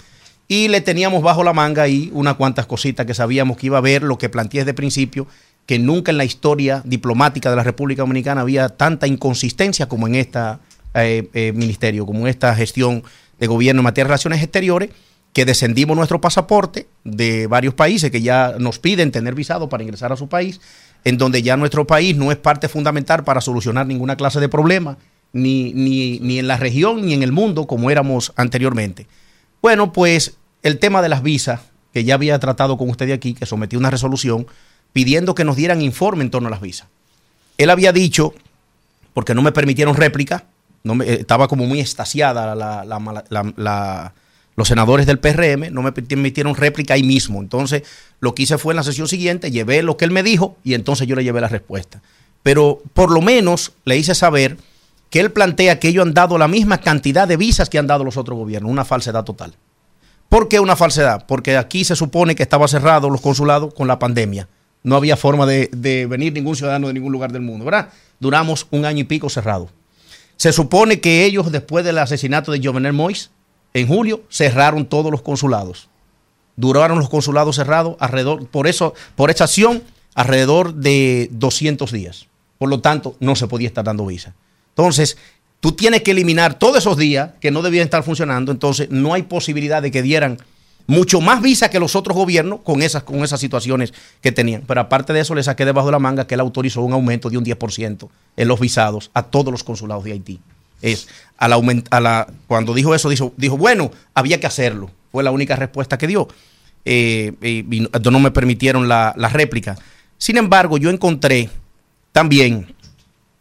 y 0.48 0.68
le 0.68 0.80
teníamos 0.80 1.22
bajo 1.22 1.44
la 1.44 1.52
manga 1.52 1.82
ahí 1.82 2.10
unas 2.14 2.36
cuantas 2.36 2.64
cositas 2.66 3.04
que 3.04 3.12
sabíamos 3.12 3.58
que 3.58 3.66
iba 3.66 3.78
a 3.78 3.82
ver, 3.82 4.02
lo 4.02 4.16
que 4.16 4.30
planteé 4.30 4.60
desde 4.60 4.72
principio, 4.72 5.26
que 5.66 5.78
nunca 5.78 6.10
en 6.10 6.16
la 6.16 6.24
historia 6.24 6.82
diplomática 6.86 7.50
de 7.50 7.56
la 7.56 7.62
República 7.62 8.02
Dominicana 8.02 8.40
había 8.40 8.70
tanta 8.70 9.06
inconsistencia 9.06 9.88
como 9.88 10.08
en 10.08 10.14
este 10.14 10.40
ministerio, 11.52 12.06
como 12.06 12.20
en 12.20 12.28
esta 12.28 12.54
gestión 12.54 13.04
de 13.38 13.46
gobierno 13.46 13.80
en 13.80 13.84
materia 13.84 14.04
de 14.04 14.08
relaciones 14.08 14.42
exteriores, 14.42 14.90
que 15.32 15.44
descendimos 15.44 15.96
nuestro 15.96 16.20
pasaporte 16.20 16.88
de 17.04 17.46
varios 17.46 17.74
países 17.74 18.10
que 18.10 18.22
ya 18.22 18.54
nos 18.58 18.80
piden 18.80 19.12
tener 19.12 19.34
visado 19.34 19.68
para 19.68 19.84
ingresar 19.84 20.12
a 20.12 20.16
su 20.16 20.28
país, 20.28 20.60
en 21.04 21.18
donde 21.18 21.42
ya 21.42 21.56
nuestro 21.56 21.86
país 21.86 22.16
no 22.16 22.32
es 22.32 22.38
parte 22.38 22.68
fundamental 22.68 23.22
para 23.22 23.40
solucionar 23.40 23.86
ninguna 23.86 24.16
clase 24.16 24.40
de 24.40 24.48
problema, 24.48 24.98
ni, 25.32 25.72
ni, 25.72 26.18
ni 26.20 26.38
en 26.38 26.48
la 26.48 26.56
región 26.56 27.04
ni 27.04 27.14
en 27.14 27.22
el 27.22 27.32
mundo 27.32 27.66
como 27.66 27.90
éramos 27.90 28.32
anteriormente. 28.36 29.06
Bueno, 29.62 29.92
pues 29.92 30.36
el 30.62 30.78
tema 30.78 31.02
de 31.02 31.08
las 31.08 31.22
visas, 31.22 31.60
que 31.92 32.04
ya 32.04 32.14
había 32.14 32.38
tratado 32.38 32.76
con 32.76 32.88
usted 32.88 33.06
de 33.06 33.12
aquí, 33.12 33.34
que 33.34 33.46
sometí 33.46 33.76
una 33.76 33.90
resolución 33.90 34.46
pidiendo 34.92 35.34
que 35.34 35.44
nos 35.44 35.56
dieran 35.56 35.82
informe 35.82 36.24
en 36.24 36.30
torno 36.30 36.48
a 36.48 36.50
las 36.50 36.60
visas. 36.60 36.88
Él 37.58 37.70
había 37.70 37.92
dicho, 37.92 38.34
porque 39.12 39.34
no 39.34 39.42
me 39.42 39.52
permitieron 39.52 39.94
réplica, 39.94 40.44
no 40.82 40.94
me, 40.94 41.12
estaba 41.12 41.48
como 41.48 41.66
muy 41.66 41.80
estasiada 41.80 42.54
los 44.56 44.68
senadores 44.68 45.06
del 45.06 45.18
PRM, 45.18 45.72
no 45.72 45.82
me 45.82 45.92
permitieron 45.92 46.54
réplica 46.54 46.94
ahí 46.94 47.02
mismo. 47.02 47.40
Entonces, 47.40 47.82
lo 48.20 48.34
que 48.34 48.42
hice 48.42 48.58
fue 48.58 48.72
en 48.72 48.76
la 48.76 48.82
sesión 48.82 49.08
siguiente, 49.08 49.50
llevé 49.50 49.82
lo 49.82 49.96
que 49.96 50.04
él 50.04 50.10
me 50.10 50.22
dijo 50.22 50.56
y 50.64 50.74
entonces 50.74 51.06
yo 51.06 51.16
le 51.16 51.24
llevé 51.24 51.40
la 51.40 51.48
respuesta. 51.48 52.02
Pero 52.42 52.82
por 52.94 53.10
lo 53.10 53.20
menos 53.20 53.72
le 53.84 53.96
hice 53.96 54.14
saber 54.14 54.56
que 55.10 55.20
él 55.20 55.32
plantea 55.32 55.78
que 55.78 55.88
ellos 55.88 56.06
han 56.06 56.14
dado 56.14 56.38
la 56.38 56.48
misma 56.48 56.78
cantidad 56.78 57.28
de 57.28 57.36
visas 57.36 57.68
que 57.68 57.78
han 57.78 57.86
dado 57.86 58.04
los 58.04 58.16
otros 58.16 58.38
gobiernos, 58.38 58.70
una 58.70 58.84
falsedad 58.84 59.24
total. 59.24 59.54
¿Por 60.28 60.46
qué 60.46 60.60
una 60.60 60.76
falsedad? 60.76 61.26
Porque 61.26 61.56
aquí 61.56 61.84
se 61.84 61.96
supone 61.96 62.36
que 62.36 62.44
estaba 62.44 62.68
cerrado 62.68 63.10
los 63.10 63.20
consulados 63.20 63.74
con 63.74 63.88
la 63.88 63.98
pandemia. 63.98 64.48
No 64.84 64.94
había 64.94 65.16
forma 65.16 65.44
de, 65.44 66.06
venir 66.08 66.32
ningún 66.32 66.54
ciudadano 66.54 66.86
de 66.86 66.94
ningún 66.94 67.12
lugar 67.12 67.32
del 67.32 67.42
mundo, 67.42 67.64
¿verdad? 67.64 67.88
Duramos 68.20 68.68
un 68.70 68.84
año 68.84 69.00
y 69.00 69.04
pico 69.04 69.28
cerrado. 69.28 69.68
Se 70.36 70.52
supone 70.52 71.00
que 71.00 71.24
ellos, 71.24 71.50
después 71.50 71.84
del 71.84 71.98
asesinato 71.98 72.52
de 72.52 72.64
Jovenel 72.64 72.92
Mois, 72.92 73.30
en 73.74 73.88
julio, 73.88 74.22
cerraron 74.30 74.86
todos 74.86 75.10
los 75.10 75.20
consulados. 75.20 75.88
Duraron 76.56 76.98
los 76.98 77.10
consulados 77.10 77.56
cerrados 77.56 77.96
alrededor, 77.98 78.46
por 78.46 78.68
eso, 78.68 78.94
por 79.16 79.30
esa 79.30 79.44
acción, 79.44 79.82
alrededor 80.14 80.74
de 80.74 81.28
200 81.32 81.90
días. 81.90 82.26
Por 82.58 82.68
lo 82.68 82.80
tanto, 82.80 83.16
no 83.18 83.34
se 83.34 83.48
podía 83.48 83.68
estar 83.68 83.84
dando 83.84 84.06
visa. 84.06 84.34
Entonces, 84.70 85.16
tú 85.60 85.72
tienes 85.72 86.02
que 86.02 86.12
eliminar 86.12 86.58
todos 86.58 86.78
esos 86.78 86.96
días 86.96 87.30
que 87.40 87.50
no 87.50 87.62
debían 87.62 87.84
estar 87.84 88.02
funcionando, 88.02 88.52
entonces 88.52 88.90
no 88.90 89.14
hay 89.14 89.22
posibilidad 89.22 89.82
de 89.82 89.90
que 89.90 90.02
dieran 90.02 90.38
mucho 90.86 91.20
más 91.20 91.40
visa 91.40 91.70
que 91.70 91.78
los 91.78 91.94
otros 91.94 92.16
gobiernos 92.16 92.60
con 92.62 92.82
esas, 92.82 93.04
con 93.04 93.22
esas 93.22 93.38
situaciones 93.38 93.94
que 94.20 94.32
tenían. 94.32 94.64
Pero 94.66 94.80
aparte 94.80 95.12
de 95.12 95.20
eso, 95.20 95.34
le 95.34 95.42
saqué 95.42 95.64
debajo 95.64 95.86
de 95.86 95.92
la 95.92 95.98
manga 96.00 96.26
que 96.26 96.34
él 96.34 96.40
autorizó 96.40 96.82
un 96.82 96.92
aumento 96.92 97.30
de 97.30 97.38
un 97.38 97.44
10% 97.44 98.08
en 98.36 98.48
los 98.48 98.58
visados 98.58 99.10
a 99.14 99.22
todos 99.22 99.52
los 99.52 99.62
consulados 99.62 100.02
de 100.04 100.12
Haití. 100.12 100.40
Es, 100.82 101.08
a 101.36 101.46
la, 101.46 101.60
la, 102.00 102.26
cuando 102.48 102.74
dijo 102.74 102.94
eso, 102.94 103.08
dijo, 103.08 103.32
dijo, 103.36 103.56
bueno, 103.56 103.92
había 104.14 104.40
que 104.40 104.46
hacerlo. 104.46 104.90
Fue 105.12 105.22
la 105.22 105.30
única 105.30 105.54
respuesta 105.54 105.96
que 105.96 106.06
dio. 106.06 106.26
Eh, 106.84 107.34
y, 107.42 107.76
y 107.76 107.88
no 108.10 108.20
me 108.20 108.30
permitieron 108.30 108.88
la, 108.88 109.14
la 109.16 109.28
réplica. 109.28 109.76
Sin 110.18 110.38
embargo, 110.38 110.76
yo 110.78 110.90
encontré 110.90 111.50
también, 112.12 112.74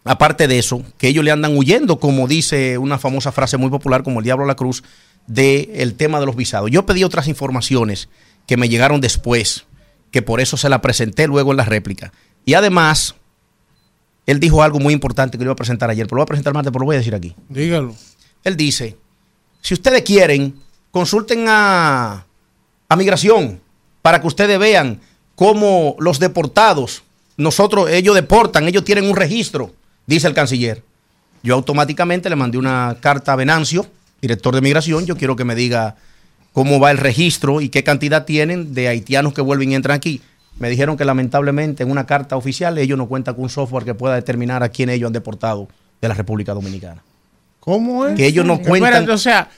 aparte 0.10 0.48
de 0.48 0.58
eso, 0.58 0.84
que 0.98 1.08
ellos 1.08 1.24
le 1.24 1.30
andan 1.30 1.56
huyendo, 1.56 2.00
como 2.00 2.28
dice 2.28 2.80
una 2.80 2.98
famosa 2.98 3.32
frase 3.32 3.58
muy 3.58 3.70
popular, 3.70 4.02
como 4.02 4.22
el 4.22 4.24
diablo 4.24 4.44
a 4.44 4.48
la 4.48 4.56
cruz, 4.56 4.84
del 5.28 5.94
tema 5.94 6.20
de 6.20 6.26
los 6.26 6.36
visados. 6.36 6.72
Yo 6.72 6.88
pedí 6.88 7.04
otras 7.04 7.28
informaciones 7.28 8.10
que 8.48 8.58
me 8.58 8.70
llegaron 8.70 9.02
después, 9.02 9.68
que 10.10 10.24
por 10.24 10.42
eso 10.42 10.58
se 10.58 10.68
la 10.68 10.82
presenté 10.82 11.28
luego 11.28 11.52
en 11.52 11.58
la 11.58 11.66
réplica. 11.66 12.12
Y 12.44 12.56
además, 12.56 13.14
él 14.26 14.40
dijo 14.40 14.64
algo 14.64 14.80
muy 14.80 14.96
importante 14.96 15.38
que 15.38 15.44
lo 15.44 15.50
iba 15.50 15.54
a 15.54 15.58
presentar 15.58 15.92
ayer, 15.92 16.08
pero 16.08 16.16
lo 16.16 16.22
voy 16.22 16.24
a 16.24 16.34
presentar 16.34 16.56
más, 16.56 16.64
pero 16.64 16.80
lo 16.80 16.86
voy 16.86 16.96
a 16.96 17.00
decir 17.00 17.14
aquí. 17.14 17.36
Dígalo. 17.48 17.94
Él 18.44 18.58
dice, 18.58 18.98
si 19.62 19.76
ustedes 19.76 20.02
quieren, 20.02 20.56
consulten 20.90 21.46
a, 21.48 22.26
a 22.88 22.96
migración 22.96 23.62
para 24.02 24.20
que 24.22 24.26
ustedes 24.26 24.58
vean 24.58 25.02
cómo 25.36 25.96
los 26.00 26.18
deportados, 26.18 27.04
nosotros, 27.38 27.92
ellos 27.92 28.16
deportan, 28.16 28.68
ellos 28.68 28.84
tienen 28.84 29.08
un 29.08 29.16
registro, 29.16 29.76
dice 30.10 30.28
el 30.28 30.34
canciller. 30.34 30.84
Yo 31.44 31.56
automáticamente 31.56 32.30
le 32.30 32.36
mandé 32.36 32.58
una 32.58 32.98
carta 33.00 33.34
a 33.34 33.36
Venancio, 33.36 33.86
director 34.22 34.54
de 34.54 34.62
migración, 34.62 35.06
yo 35.06 35.16
quiero 35.16 35.36
que 35.36 35.46
me 35.46 35.56
diga 35.56 35.96
cómo 36.52 36.80
va 36.80 36.92
el 36.92 36.98
registro 36.98 37.62
y 37.62 37.70
qué 37.70 37.84
cantidad 37.84 38.26
tienen 38.26 38.74
de 38.74 38.88
haitianos 38.90 39.34
que 39.34 39.42
vuelven 39.42 39.72
y 39.72 39.76
entran 39.76 39.96
aquí. 39.96 40.22
Me 40.58 40.70
dijeron 40.70 40.98
que 40.98 41.06
lamentablemente 41.06 41.84
en 41.84 41.92
una 41.92 42.06
carta 42.06 42.36
oficial 42.36 42.78
ellos 42.78 42.98
no 42.98 43.08
cuentan 43.08 43.36
con 43.36 43.44
un 43.46 43.50
software 43.50 43.86
que 43.86 43.94
pueda 43.94 44.16
determinar 44.16 44.62
a 44.64 44.70
quién 44.70 44.90
ellos 44.90 45.08
han 45.08 45.14
deportado 45.14 45.70
de 46.02 46.08
la 46.10 46.14
República 46.16 46.54
Dominicana. 46.54 47.02
¿Cómo 47.62 48.06
es? 48.06 48.16
Que 48.16 48.26
ellos 48.26 48.46
no 48.46 48.58
cuentan- 48.60 48.92
Espérate, 48.94 49.12
o 49.12 49.18
sea, 49.18 49.50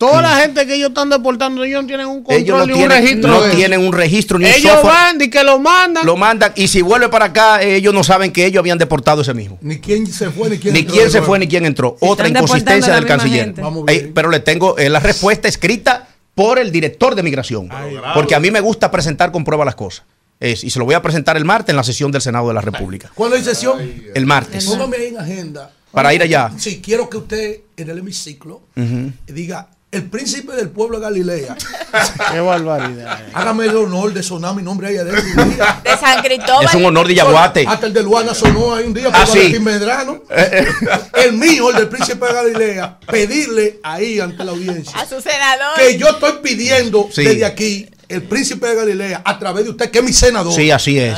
toda 0.00 0.22
la 0.22 0.36
gente 0.40 0.66
que 0.66 0.74
ellos 0.76 0.88
están 0.88 1.10
deportando, 1.10 1.62
ellos 1.62 1.82
no 1.82 1.86
tienen 1.86 2.06
un 2.06 2.22
control 2.24 2.40
Ellos 2.40 2.58
no 2.58 2.66
ni 2.66 2.72
un 2.72 2.78
tienen, 2.78 3.02
registro. 3.02 3.30
no 3.30 3.42
tienen 3.50 3.80
un 3.86 3.92
registro 3.92 4.38
ni 4.38 4.46
un 4.46 4.50
Ellos 4.50 4.72
software. 4.72 4.92
van 4.94 5.20
y 5.20 5.28
que 5.28 5.44
lo 5.44 5.58
mandan. 5.58 6.06
Lo 6.06 6.16
mandan 6.16 6.52
y 6.56 6.68
si 6.68 6.80
vuelve 6.80 7.10
para 7.10 7.26
acá, 7.26 7.62
ellos 7.62 7.92
no 7.92 8.02
saben 8.02 8.32
que 8.32 8.46
ellos 8.46 8.58
habían 8.60 8.78
deportado 8.78 9.20
ese 9.20 9.34
mismo. 9.34 9.58
Ni 9.60 9.78
quién 9.78 10.06
se 10.06 10.30
fue, 10.30 10.48
ni 10.48 10.58
quién 10.58 10.72
Ni 10.72 10.80
entró 10.80 10.94
quién 10.94 11.10
se 11.10 11.20
fue 11.22 11.38
ni 11.38 11.46
quién 11.46 11.66
entró. 11.66 11.96
Otra 12.00 12.26
inconsistencia 12.28 12.94
del 12.94 13.04
canciller. 13.04 13.54
Ey, 13.86 14.10
pero 14.14 14.30
le 14.30 14.40
tengo 14.40 14.78
eh, 14.78 14.88
la 14.88 15.00
respuesta 15.00 15.48
escrita 15.48 16.08
por 16.34 16.58
el 16.58 16.72
director 16.72 17.14
de 17.14 17.22
migración. 17.22 17.68
porque 18.14 18.34
a 18.34 18.40
mí 18.40 18.50
me 18.50 18.60
gusta 18.60 18.90
presentar 18.90 19.30
con 19.30 19.44
prueba 19.44 19.64
las 19.66 19.74
cosas. 19.74 20.04
Es- 20.40 20.64
y 20.64 20.70
se 20.70 20.78
lo 20.78 20.86
voy 20.86 20.94
a 20.94 21.02
presentar 21.02 21.36
el 21.36 21.44
martes 21.44 21.68
en 21.70 21.76
la 21.76 21.84
sesión 21.84 22.10
del 22.10 22.22
Senado 22.22 22.48
de 22.48 22.54
la 22.54 22.62
República. 22.62 23.10
¿Cuándo 23.14 23.36
hay 23.36 23.44
sesión? 23.44 23.78
El 24.14 24.24
martes. 24.24 24.64
Póngame 24.64 24.96
ahí 24.96 25.06
en 25.08 25.18
agenda. 25.18 25.70
Para 25.92 26.14
ir 26.14 26.22
allá. 26.22 26.50
Sí, 26.56 26.80
quiero 26.82 27.10
que 27.10 27.18
usted 27.18 27.60
en 27.76 27.90
el 27.90 27.98
hemiciclo 27.98 28.62
Ujú. 28.76 29.12
diga 29.26 29.68
el 29.92 30.04
príncipe 30.08 30.52
del 30.52 30.70
pueblo 30.70 30.98
de 30.98 31.04
Galilea. 31.04 31.56
Qué 32.32 32.38
barbaridad. 32.40 33.18
Hágame 33.34 33.64
el 33.66 33.76
honor 33.76 34.12
de 34.12 34.22
sonar 34.22 34.54
mi 34.54 34.62
nombre 34.62 34.86
ahí 34.88 34.96
adentro. 34.98 35.44
De 35.82 35.96
San 35.98 36.22
Cristóbal. 36.22 36.64
Es 36.66 36.74
un 36.74 36.84
honor 36.84 37.08
de 37.08 37.14
Yaguate. 37.16 37.64
Hasta 37.66 37.86
el 37.86 37.92
de 37.92 38.02
Luana 38.04 38.32
sonó 38.34 38.74
ahí 38.74 38.84
un 38.86 38.94
día 38.94 39.06
por 39.10 39.16
Ah, 39.16 39.26
sí. 39.26 39.38
Valentín 39.38 39.64
Medrano. 39.64 40.22
El 41.14 41.32
mío, 41.32 41.70
el 41.70 41.76
del 41.76 41.88
príncipe 41.88 42.24
de 42.26 42.32
Galilea, 42.32 42.98
pedirle 43.06 43.80
ahí 43.82 44.20
ante 44.20 44.44
la 44.44 44.52
audiencia 44.52 44.96
A 44.98 45.06
su 45.06 45.20
senador. 45.20 45.74
que 45.76 45.98
yo 45.98 46.08
estoy 46.08 46.34
pidiendo 46.42 47.08
Sí. 47.12 47.24
desde 47.24 47.44
aquí 47.44 47.90
el 48.08 48.22
príncipe 48.22 48.68
de 48.68 48.74
Galilea 48.76 49.22
a 49.24 49.38
través 49.38 49.64
de 49.64 49.70
usted, 49.70 49.90
que 49.90 49.98
es 49.98 50.04
mi 50.04 50.12
senador. 50.12 50.52
Sí, 50.54 50.70
así 50.70 50.98
es. 50.98 51.16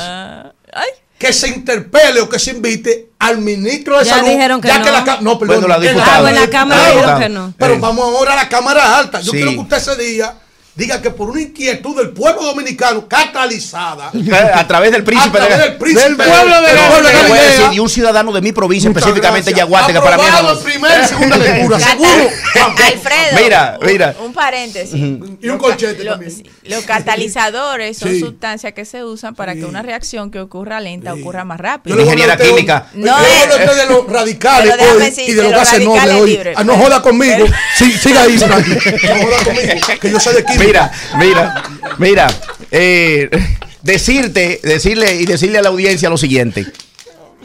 Que 1.23 1.33
se 1.33 1.47
interpele 1.49 2.21
o 2.21 2.29
que 2.29 2.39
se 2.41 2.51
invite 2.51 3.11
al 3.21 3.39
ministro 3.39 3.97
de 3.99 4.05
Ya 4.05 4.17
Salud. 4.17 4.29
dijeron 4.31 4.61
que 4.61 4.67
ya 4.67 4.79
no. 4.79 4.85
que 4.85 4.91
la, 4.91 5.19
no, 5.21 5.39
perdón. 5.39 5.61
Bueno, 5.61 5.69
la 5.69 5.79
diputada. 5.79 6.17
Ah, 6.17 6.21
bueno, 6.21 6.41
la 6.41 6.51
Cámara 6.51 6.89
dijeron 6.91 7.21
que 7.21 7.29
no. 7.29 7.55
Pero 7.57 7.75
Eh. 7.75 7.79
vamos 7.81 8.05
ahora 8.05 8.33
a 8.33 8.37
la 8.37 8.49
Cámara 8.49 8.99
Alta. 8.99 9.21
Yo 9.21 9.31
Sí. 9.31 9.37
quiero 9.37 9.53
que 9.53 9.59
usted 9.61 9.77
ese 9.77 9.95
día 9.97 10.35
diga 10.75 11.03
que 11.03 11.11
por 11.11 11.29
una 11.31 11.41
inquietud 11.43 11.95
del 11.97 12.11
pueblo 12.11 12.43
dominicano 12.45 13.07
catalizada 13.07 14.11
Eh, 14.15 14.33
A 14.55 14.67
través 14.67 14.91
del 14.93 15.05
príncipe 15.05 15.37
a 15.39 15.41
través 15.47 15.59
de- 15.59 15.65
del 15.69 15.77
príncipe 15.77 16.07
del 16.07 16.17
pueblo 16.17 16.35
de 16.35 16.43
pueblo 16.43 16.63
de 16.63 16.71
Te 16.73 16.77
voy 16.79 17.07
a 17.17 17.23
Galilea. 17.23 17.43
decir, 17.45 17.67
y 17.73 17.79
un 17.79 17.89
ciudadano 17.91 18.33
de 18.33 18.41
mi 18.41 18.53
provincia, 18.53 18.89
Muchas 18.89 19.03
específicamente. 19.03 19.53
Yaguate, 19.53 19.93
que 19.93 20.01
para 20.01 20.17
mí 20.17 20.23
no. 20.23 20.53
y 21.03 21.07
segunda 21.09 21.37
lectura, 21.37 21.79
seguro. 21.81 22.31
Alfredo. 22.87 23.43
Mira, 23.43 23.79
mira. 23.83 24.15
Un 24.25 24.33
paréntesis. 24.33 24.95
Y 25.41 25.49
un 25.49 25.59
colchete 25.59 26.05
Lo- 26.05 26.13
también. 26.13 26.31
sí, 26.33 26.45
los 26.65 26.85
catalizadores 26.85 27.99
son 27.99 28.11
Sí. 28.11 28.21
sustancias 28.21 28.73
que 28.73 28.85
se 28.85 29.05
usan 29.05 29.35
para 29.35 29.55
que 29.55 29.65
una 29.65 29.83
reacción 29.83 30.31
que 30.31 30.41
ocurra 30.41 30.81
lenta 30.81 31.13
ocurra 31.15 31.45
más 31.45 31.61
rápido. 31.61 31.97
Yo 31.97 31.99
le 31.99 32.05
voy 32.05 32.11
a 32.11 32.15
Ingeniera 32.15 32.35
usted- 32.35 32.49
química. 32.55 32.87
yo 32.95 33.01
No 33.07 33.19
es- 33.19 33.77
de 33.77 33.87
los 33.87 34.07
radicales 34.09 34.71
Pero 34.71 34.83
déjame 34.83 34.99
hoy 35.05 35.11
decir, 35.11 35.29
y 35.29 35.33
de 35.33 35.43
los 35.43 35.53
gases 35.53 35.81
nobles 35.81 36.03
radicales 36.03 36.23
hoy. 36.23 36.31
libres. 36.31 36.55
Ah, 36.59 36.65
no 36.65 36.77
joda 36.77 37.03
conmigo. 37.03 37.47
Sí, 37.77 37.93
siga 37.93 38.23
ahí. 38.23 38.37
No 38.39 38.47
joda 38.47 39.45
conmigo, 39.45 39.87
que 40.01 40.11
yo 40.11 40.21
sé 40.21 40.33
de 40.33 40.45
química. 40.45 40.62
Mira, 40.65 40.91
mira, 41.19 41.63
mira. 41.99 42.27
eh, 42.71 43.29
decirte, 43.83 44.61
decirle 44.63 45.17
y 45.17 45.27
decirle 45.27 45.59
a 45.59 45.63
la 45.63 45.69
audiencia 45.71 46.09
lo 46.09 46.17
siguiente. 46.17 46.67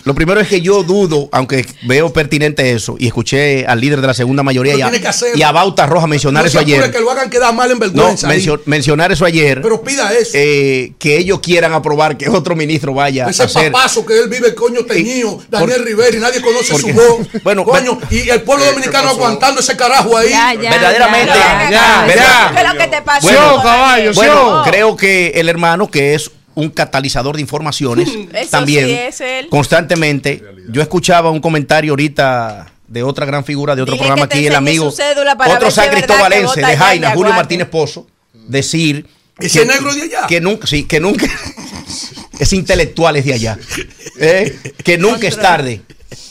Lo 0.07 0.15
primero 0.15 0.39
es 0.39 0.47
que 0.47 0.61
yo 0.61 0.83
dudo, 0.83 1.27
aunque 1.31 1.65
veo 1.83 2.11
pertinente 2.13 2.71
eso, 2.71 2.95
y 2.97 3.07
escuché 3.07 3.65
al 3.67 3.79
líder 3.81 3.99
de 4.01 4.07
la 4.07 4.13
segunda 4.13 4.41
mayoría 4.41 4.75
y 4.75 4.81
a, 4.81 4.85
tiene 4.85 5.01
que 5.01 5.07
hacerlo. 5.09 5.37
y 5.37 5.43
a 5.43 5.51
Bauta 5.51 5.85
Roja 5.85 6.07
mencionar 6.07 6.43
no 6.43 6.47
eso 6.49 6.59
ayer. 6.59 6.89
que 6.91 6.99
lo 6.99 7.11
hagan 7.11 7.29
quedar 7.29 7.53
mal 7.53 7.69
en 7.69 7.77
No, 7.77 7.81
vergüenza. 7.81 8.27
mencio- 8.27 8.61
mencionar 8.65 9.11
eso 9.11 9.25
ayer. 9.25 9.61
Pero 9.61 9.81
pida 9.83 10.13
eso. 10.13 10.31
eh, 10.35 10.93
que 10.97 11.17
ellos 11.17 11.39
quieran 11.41 11.73
aprobar 11.73 12.17
que 12.17 12.29
otro 12.29 12.55
ministro 12.55 12.93
vaya 12.93 13.27
a 13.27 13.29
Ese 13.29 13.43
hacer. 13.43 13.71
papazo 13.71 14.05
que 14.05 14.17
él 14.17 14.29
vive, 14.29 14.55
coño 14.55 14.85
teñido, 14.85 15.39
Daniel 15.49 15.77
por- 15.79 15.85
Rivera, 15.85 16.17
y 16.17 16.19
nadie 16.21 16.41
conoce 16.41 16.71
porque- 16.71 16.93
su 16.93 16.97
voz. 16.97 17.27
Bueno, 17.43 17.63
coño, 17.65 17.99
y 18.09 18.29
el 18.29 18.41
pueblo 18.43 18.65
dominicano 18.65 19.09
aguantando 19.09 19.59
ese 19.61 19.75
carajo 19.75 20.17
ahí. 20.17 20.29
Ya, 20.29 20.53
ya, 20.53 20.69
Verdaderamente. 20.71 21.33
ya, 21.33 21.69
ya, 21.69 22.07
Verá- 22.07 22.51
¿Qué 22.55 22.61
es 22.61 22.73
lo 22.73 22.77
que 22.79 22.87
te 22.87 23.01
pasó? 23.01 23.27
Bueno, 23.27 23.61
caballo, 23.61 24.13
Bueno, 24.13 24.61
creo 24.65 24.95
que 24.95 25.31
el 25.35 25.49
hermano, 25.49 25.91
que 25.91 26.13
es 26.15 26.31
un 26.57 26.69
catalizador 26.71 27.35
de 27.35 27.41
informaciones, 27.41 28.09
Eso 28.33 28.49
también 28.49 28.85
sí 28.87 28.91
es 28.91 29.21
él. 29.21 29.47
constantemente. 29.47 30.43
Yo 30.69 30.81
escuchaba 30.81 31.29
un 31.29 31.39
comentario 31.39 31.91
ahorita 31.91 32.73
de 32.87 33.03
otra 33.03 33.27
gran 33.27 33.45
figura 33.45 33.75
de 33.75 33.83
otro 33.83 33.93
Dile 33.93 34.05
programa 34.05 34.27
que 34.27 34.39
aquí, 34.39 34.47
el 34.47 34.55
amigo, 34.55 34.87
otro 34.87 35.71
San 35.71 35.89
que 35.89 35.97
Cristobalense 35.97 36.61
de 36.61 36.77
Jaina, 36.77 37.11
Julio. 37.11 37.33
Martínez 37.33 37.67
Pozo, 37.67 38.07
decir 38.47 39.05
Ese 39.39 39.65
negro 39.65 39.93
de 39.93 40.01
allá. 40.01 40.25
que 40.27 40.41
nunca, 40.41 40.65
sí, 40.65 40.85
que 40.85 40.99
nunca, 40.99 41.27
es 42.39 42.53
intelectual 42.53 43.17
es 43.17 43.25
de 43.25 43.33
allá, 43.33 43.59
¿eh? 44.19 44.57
que 44.83 44.97
nunca 44.97 45.27
es 45.27 45.37
tarde, 45.37 45.81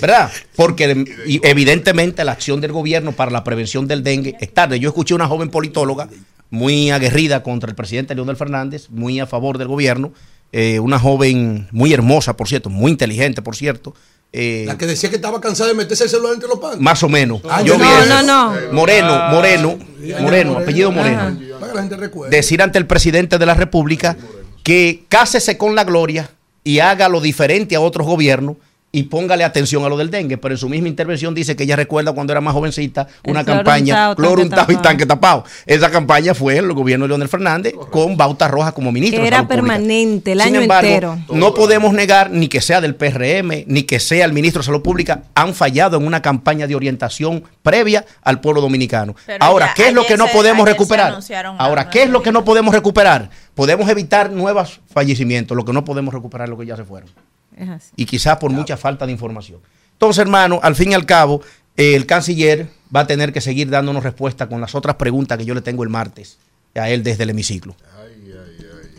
¿verdad? 0.00 0.32
Porque 0.56 1.04
evidentemente 1.44 2.24
la 2.24 2.32
acción 2.32 2.60
del 2.60 2.72
gobierno 2.72 3.12
para 3.12 3.30
la 3.30 3.44
prevención 3.44 3.86
del 3.86 4.02
dengue 4.02 4.34
es 4.40 4.52
tarde. 4.52 4.80
Yo 4.80 4.88
escuché 4.88 5.14
una 5.14 5.28
joven 5.28 5.50
politóloga 5.50 6.08
muy 6.50 6.90
aguerrida 6.90 7.42
contra 7.42 7.68
el 7.70 7.76
presidente 7.76 8.14
Leonel 8.14 8.36
Fernández, 8.36 8.88
muy 8.90 9.20
a 9.20 9.26
favor 9.26 9.58
del 9.58 9.68
gobierno, 9.68 10.12
eh, 10.52 10.78
una 10.80 10.98
joven 10.98 11.68
muy 11.72 11.92
hermosa, 11.92 12.36
por 12.36 12.48
cierto, 12.48 12.70
muy 12.70 12.90
inteligente, 12.92 13.42
por 13.42 13.56
cierto. 13.56 13.94
eh, 14.32 14.64
La 14.66 14.78
que 14.78 14.86
decía 14.86 15.10
que 15.10 15.16
estaba 15.16 15.40
cansada 15.40 15.68
de 15.70 15.74
meterse 15.74 16.04
el 16.04 16.10
celular 16.10 16.34
entre 16.34 16.48
los 16.48 16.58
panes. 16.58 16.78
más 16.80 17.02
o 17.02 17.08
menos. 17.08 17.40
Ah, 17.50 17.62
Yo 17.62 17.76
no, 17.76 17.84
vi 17.84 18.08
no, 18.08 18.22
no. 18.22 18.72
Moreno, 18.72 19.28
Moreno, 19.30 19.78
Moreno, 20.20 20.58
apellido 20.58 20.92
Moreno 20.92 21.20
Ajá. 21.20 21.36
Para 21.58 21.72
que 21.72 21.76
la 21.76 21.82
gente 21.82 21.96
recuerde. 21.96 22.36
decir 22.36 22.62
ante 22.62 22.78
el 22.78 22.86
presidente 22.86 23.38
de 23.38 23.46
la 23.46 23.54
República 23.54 24.16
que 24.62 25.04
cásese 25.08 25.56
con 25.58 25.74
la 25.74 25.84
gloria 25.84 26.30
y 26.64 26.78
haga 26.80 27.08
lo 27.08 27.20
diferente 27.20 27.76
a 27.76 27.80
otros 27.80 28.06
gobiernos 28.06 28.56
y 28.98 29.02
póngale 29.04 29.44
atención 29.44 29.84
a 29.84 29.88
lo 29.90 29.96
del 29.98 30.10
dengue. 30.10 30.38
Pero 30.38 30.54
en 30.54 30.58
su 30.58 30.68
misma 30.70 30.88
intervención 30.88 31.34
dice 31.34 31.54
que 31.54 31.64
ella 31.64 31.76
recuerda 31.76 32.12
cuando 32.12 32.32
era 32.32 32.40
más 32.40 32.54
jovencita 32.54 33.06
El 33.22 33.32
una 33.32 33.44
cloro 33.44 33.58
campaña 33.58 34.14
cloro 34.14 34.40
untado 34.42 34.62
y 34.72 34.74
tapado. 34.76 34.82
tanque 34.82 35.04
tapado. 35.06 35.44
Esa 35.66 35.90
campaña 35.90 36.32
fue 36.34 36.56
el 36.56 36.72
gobierno 36.72 37.04
de 37.04 37.08
Leonel 37.10 37.28
Fernández 37.28 37.74
con 37.90 38.16
Bauta 38.16 38.48
Roja 38.48 38.72
como 38.72 38.90
ministro. 38.92 39.18
Que 39.18 39.22
de 39.22 39.28
era 39.28 39.36
Salud 39.38 39.48
Pública. 39.48 39.62
permanente, 39.66 40.32
el 40.32 40.40
Sin 40.40 40.48
año 40.54 40.60
embargo, 40.62 40.88
entero. 40.88 41.18
No 41.32 41.52
podemos 41.52 41.92
negar 41.92 42.30
ni 42.30 42.48
que 42.48 42.60
sea 42.62 42.80
del 42.80 42.94
PRM, 42.94 43.64
ni 43.66 43.82
que 43.82 44.00
sea 44.00 44.24
el 44.24 44.32
ministro 44.32 44.62
de 44.62 44.66
Salud 44.66 44.80
Pública, 44.82 45.24
han 45.34 45.52
fallado 45.54 45.98
en 45.98 46.06
una 46.06 46.22
campaña 46.22 46.66
de 46.66 46.74
orientación 46.74 47.44
previa 47.62 48.06
al 48.22 48.40
pueblo 48.40 48.62
dominicano. 48.62 49.14
Pero 49.26 49.44
Ahora, 49.44 49.66
ya 49.66 49.74
¿qué 49.74 49.88
es 49.88 49.92
lo 49.94 50.06
que 50.06 50.16
no 50.16 50.26
se- 50.26 50.32
podemos 50.32 50.66
recuperar? 50.66 51.18
Ahora, 51.58 51.90
¿qué 51.90 52.04
es 52.04 52.08
lo 52.10 52.22
que 52.22 52.32
no 52.32 52.44
podemos 52.44 52.74
recuperar? 52.74 53.28
Podemos 53.54 53.88
evitar 53.90 54.30
nuevos 54.30 54.80
fallecimientos, 54.92 55.56
lo 55.56 55.64
que 55.64 55.72
no 55.72 55.84
podemos 55.84 56.14
recuperar 56.14 56.46
es 56.46 56.50
lo 56.50 56.58
que 56.58 56.66
ya 56.66 56.76
se 56.76 56.84
fueron. 56.84 57.08
Es 57.56 57.68
así. 57.68 57.92
Y 57.96 58.06
quizás 58.06 58.36
por 58.36 58.50
mucha 58.50 58.76
falta 58.76 59.06
de 59.06 59.12
información. 59.12 59.60
Entonces, 59.92 60.20
hermano, 60.20 60.60
al 60.62 60.76
fin 60.76 60.92
y 60.92 60.94
al 60.94 61.06
cabo, 61.06 61.40
eh, 61.76 61.94
el 61.94 62.06
canciller 62.06 62.68
va 62.94 63.00
a 63.00 63.06
tener 63.06 63.32
que 63.32 63.40
seguir 63.40 63.70
dándonos 63.70 64.04
respuesta 64.04 64.48
con 64.48 64.60
las 64.60 64.74
otras 64.74 64.96
preguntas 64.96 65.38
que 65.38 65.44
yo 65.44 65.54
le 65.54 65.62
tengo 65.62 65.82
el 65.82 65.88
martes 65.88 66.38
a 66.74 66.88
él 66.90 67.02
desde 67.02 67.24
el 67.24 67.30
hemiciclo. 67.30 67.74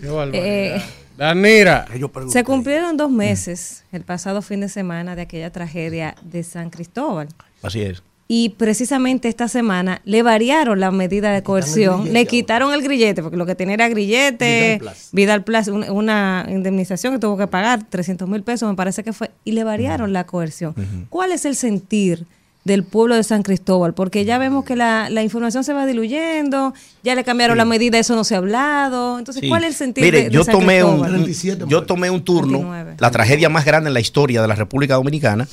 Qué 0.02 0.08
barbaridad. 0.08 0.46
Eh, 0.46 0.84
Danira. 1.18 1.86
Ellos 1.94 2.12
preguntan. 2.12 2.32
se 2.32 2.44
cumplieron 2.44 2.98
dos 2.98 3.10
meses 3.10 3.84
el 3.92 4.04
pasado 4.04 4.42
fin 4.42 4.62
de 4.62 4.70
semana 4.70 5.16
de 5.16 5.24
aquella 5.24 5.52
tragedia 5.52 6.16
de 6.22 6.44
San 6.44 6.70
Cristóbal. 6.70 7.28
Así 7.64 7.82
es. 7.82 8.04
Y 8.30 8.50
precisamente 8.50 9.30
esta 9.30 9.48
semana 9.48 10.02
le 10.04 10.22
variaron 10.22 10.82
la 10.82 10.92
medida 10.92 11.32
de 11.32 11.44
coerción, 11.44 12.12
le 12.12 12.26
quitaron 12.26 12.74
el 12.74 12.82
grillete, 12.82 13.22
porque 13.24 13.38
lo 13.38 13.46
que 13.46 13.56
tenía 13.56 13.76
era 13.76 13.88
grillete, 13.88 14.82
Vidal 15.14 15.44
Plus, 15.46 15.70
un- 15.70 15.90
una 15.90 16.46
indemnización 16.50 17.14
que 17.14 17.20
tuvo 17.20 17.38
que 17.38 17.48
pagar, 17.48 17.84
300 17.90 18.28
mil 18.28 18.44
pesos 18.44 18.70
me 18.70 18.76
parece 18.76 19.02
que 19.04 19.14
fue, 19.14 19.32
y 19.46 19.54
le 19.54 19.64
variaron 19.64 20.12
la 20.12 20.26
coerción. 20.26 20.76
¿Cuál 21.10 21.32
es 21.32 21.46
el 21.46 21.56
sentir 21.56 22.26
del 22.66 22.84
pueblo 22.84 23.16
de 23.16 23.24
San 23.24 23.44
Cristóbal, 23.44 23.94
porque 23.94 24.26
ya 24.26 24.38
vemos 24.38 24.66
que 24.66 24.76
la, 24.76 25.10
la 25.10 25.24
información 25.24 25.64
se 25.64 25.72
va 25.72 25.86
diluyendo, 25.86 26.74
ya 27.02 27.16
le 27.16 27.24
cambiaron 27.24 27.58
la 27.58 27.64
medida, 27.64 27.98
eso 27.98 28.14
no 28.14 28.26
se 28.26 28.36
ha 28.36 28.40
hablado. 28.40 29.18
Entonces, 29.20 29.40
Sí. 29.40 29.48
¿cuál 29.48 29.64
es 29.64 29.70
el 29.70 29.76
sentido 29.76 30.04
Mire, 30.04 30.18
de, 30.18 30.24
de 30.26 30.32
yo 30.32 30.44
San 30.44 30.52
tomé 30.52 30.84
un, 30.84 31.00
Cristóbal? 31.24 31.64
un- 31.64 31.70
yo 31.70 31.84
tomé 31.86 32.10
un 32.10 32.26
turno, 32.26 32.58
29. 32.60 32.96
la 33.00 33.10
tragedia 33.12 33.48
más 33.48 33.64
grande 33.64 33.88
en 33.88 33.94
la 33.94 34.02
historia 34.02 34.42
de 34.42 34.50
la 34.50 34.56
República 34.56 34.96
Dominicana, 34.96 35.48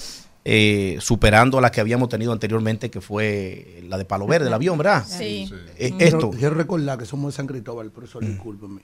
eh, 0.45 0.99
superando 1.01 1.57
a 1.59 1.61
la 1.61 1.71
que 1.71 1.81
habíamos 1.81 2.09
tenido 2.11 2.33
anteriormente, 2.33 2.91
que 2.91 3.01
fue 3.01 3.83
la 3.89 3.97
de 3.97 4.05
Palo 4.05 4.27
Verde, 4.27 4.49
el 4.49 4.53
avión, 4.55 4.77
¿verdad? 4.77 5.05
Sí. 5.07 5.51
Eh, 5.79 5.93
Quiero- 5.97 6.19
esto, 6.19 6.31
Quiero 6.31 6.55
recordar 6.55 6.99
que 6.99 7.07
somos 7.07 7.33
de 7.33 7.37
San 7.37 7.47
Cristóbal, 7.47 7.91
profesor, 7.91 8.25
discúlpeme, 8.25 8.83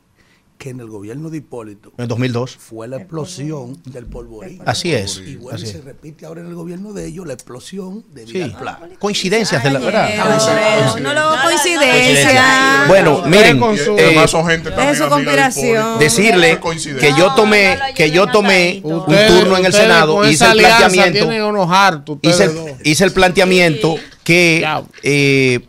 que 0.60 0.68
en 0.68 0.78
el 0.80 0.88
gobierno 0.88 1.30
de 1.30 1.38
Hipólito 1.38 1.88
en 1.96 2.02
el 2.02 2.08
2002. 2.08 2.56
fue 2.58 2.86
la 2.86 2.98
explosión 2.98 3.80
del 3.86 4.04
polvorín. 4.04 4.60
Así 4.66 4.92
es, 4.92 5.16
Y 5.26 5.36
bueno, 5.36 5.56
así 5.56 5.64
y 5.64 5.70
se 5.72 5.78
es. 5.78 5.84
repite 5.84 6.26
ahora 6.26 6.42
en 6.42 6.48
el 6.48 6.54
gobierno 6.54 6.92
de 6.92 7.06
ellos 7.06 7.26
la 7.26 7.32
explosión 7.32 8.04
de 8.12 8.26
Sí. 8.26 8.34
Vidal 8.34 8.56
Pla. 8.58 8.78
Coincidencias 8.98 9.64
de 9.64 9.70
la 9.70 9.78
verdad. 9.78 10.10
Pero 10.10 10.98
no 11.00 11.14
lo 11.14 11.42
coincidencia. 11.42 12.84
Bueno, 12.88 13.22
miren, 13.26 13.58
eh, 13.62 13.96
además 14.06 14.30
son 14.30 14.46
gente 14.46 14.68
Deje 14.70 14.94
su 14.96 15.08
conspiración. 15.08 15.98
decirle 15.98 16.60
que 17.00 17.12
yo 17.18 17.34
tomé 17.34 17.78
que 17.94 18.10
yo 18.10 18.26
tomé 18.26 18.80
un 18.84 18.94
Ustedes- 18.96 19.40
turno 19.40 19.56
en 19.56 19.64
el 19.64 19.72
Senado 19.72 20.14
con 20.16 20.28
hice 20.28 20.44
el 20.44 20.58
planteamiento 20.58 21.30
el, 21.30 22.74
hice 22.84 23.04
el 23.04 23.12
planteamiento 23.12 23.96
que 24.24 24.62
eh, 25.02 25.60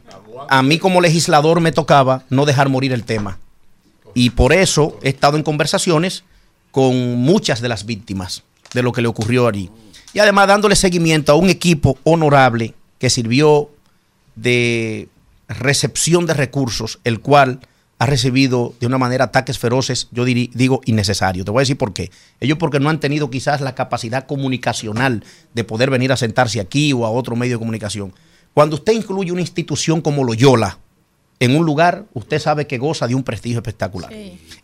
a 0.49 0.61
mí 0.63 0.77
como 0.79 0.99
legislador 0.99 1.61
me 1.61 1.71
tocaba 1.71 2.23
no 2.29 2.45
dejar 2.45 2.67
morir 2.67 2.91
el 2.91 3.03
tema 3.05 3.39
y 4.13 4.31
por 4.31 4.53
eso 4.53 4.97
he 5.01 5.09
estado 5.09 5.37
en 5.37 5.43
conversaciones 5.43 6.23
con 6.71 7.15
muchas 7.17 7.61
de 7.61 7.69
las 7.69 7.85
víctimas 7.85 8.43
de 8.73 8.83
lo 8.83 8.91
que 8.91 9.01
le 9.01 9.07
ocurrió 9.07 9.47
allí 9.47 9.69
y 10.13 10.19
además 10.19 10.47
dándole 10.47 10.75
seguimiento 10.75 11.31
a 11.31 11.35
un 11.35 11.49
equipo 11.49 11.97
honorable 12.03 12.73
que 12.99 13.09
sirvió 13.09 13.69
de 14.35 15.09
recepción 15.47 16.25
de 16.25 16.33
recursos, 16.33 16.99
el 17.03 17.19
cual 17.19 17.59
ha 17.99 18.05
recibido 18.07 18.73
de 18.79 18.87
una 18.87 18.97
manera 18.97 19.25
ataques 19.25 19.59
feroces, 19.59 20.07
yo 20.11 20.25
digo 20.25 20.81
innecesarios. 20.85 21.45
Te 21.45 21.51
voy 21.51 21.59
a 21.59 21.63
decir 21.63 21.77
por 21.77 21.93
qué. 21.93 22.09
Ellos 22.39 22.57
porque 22.57 22.79
no 22.79 22.89
han 22.89 22.99
tenido 22.99 23.29
quizás 23.29 23.61
la 23.61 23.75
capacidad 23.75 24.25
comunicacional 24.25 25.23
de 25.53 25.63
poder 25.63 25.91
venir 25.91 26.11
a 26.11 26.17
sentarse 26.17 26.59
aquí 26.59 26.93
o 26.93 27.05
a 27.05 27.11
otro 27.11 27.35
medio 27.35 27.55
de 27.55 27.59
comunicación. 27.59 28.13
Cuando 28.53 28.77
usted 28.77 28.93
incluye 28.93 29.31
una 29.31 29.41
institución 29.41 30.01
como 30.01 30.23
Loyola 30.23 30.79
en 31.41 31.55
un 31.55 31.65
lugar, 31.65 32.05
usted 32.13 32.39
sabe 32.39 32.67
que 32.67 32.77
goza 32.77 33.07
de 33.07 33.15
un 33.15 33.23
prestigio 33.23 33.57
espectacular. 33.57 34.13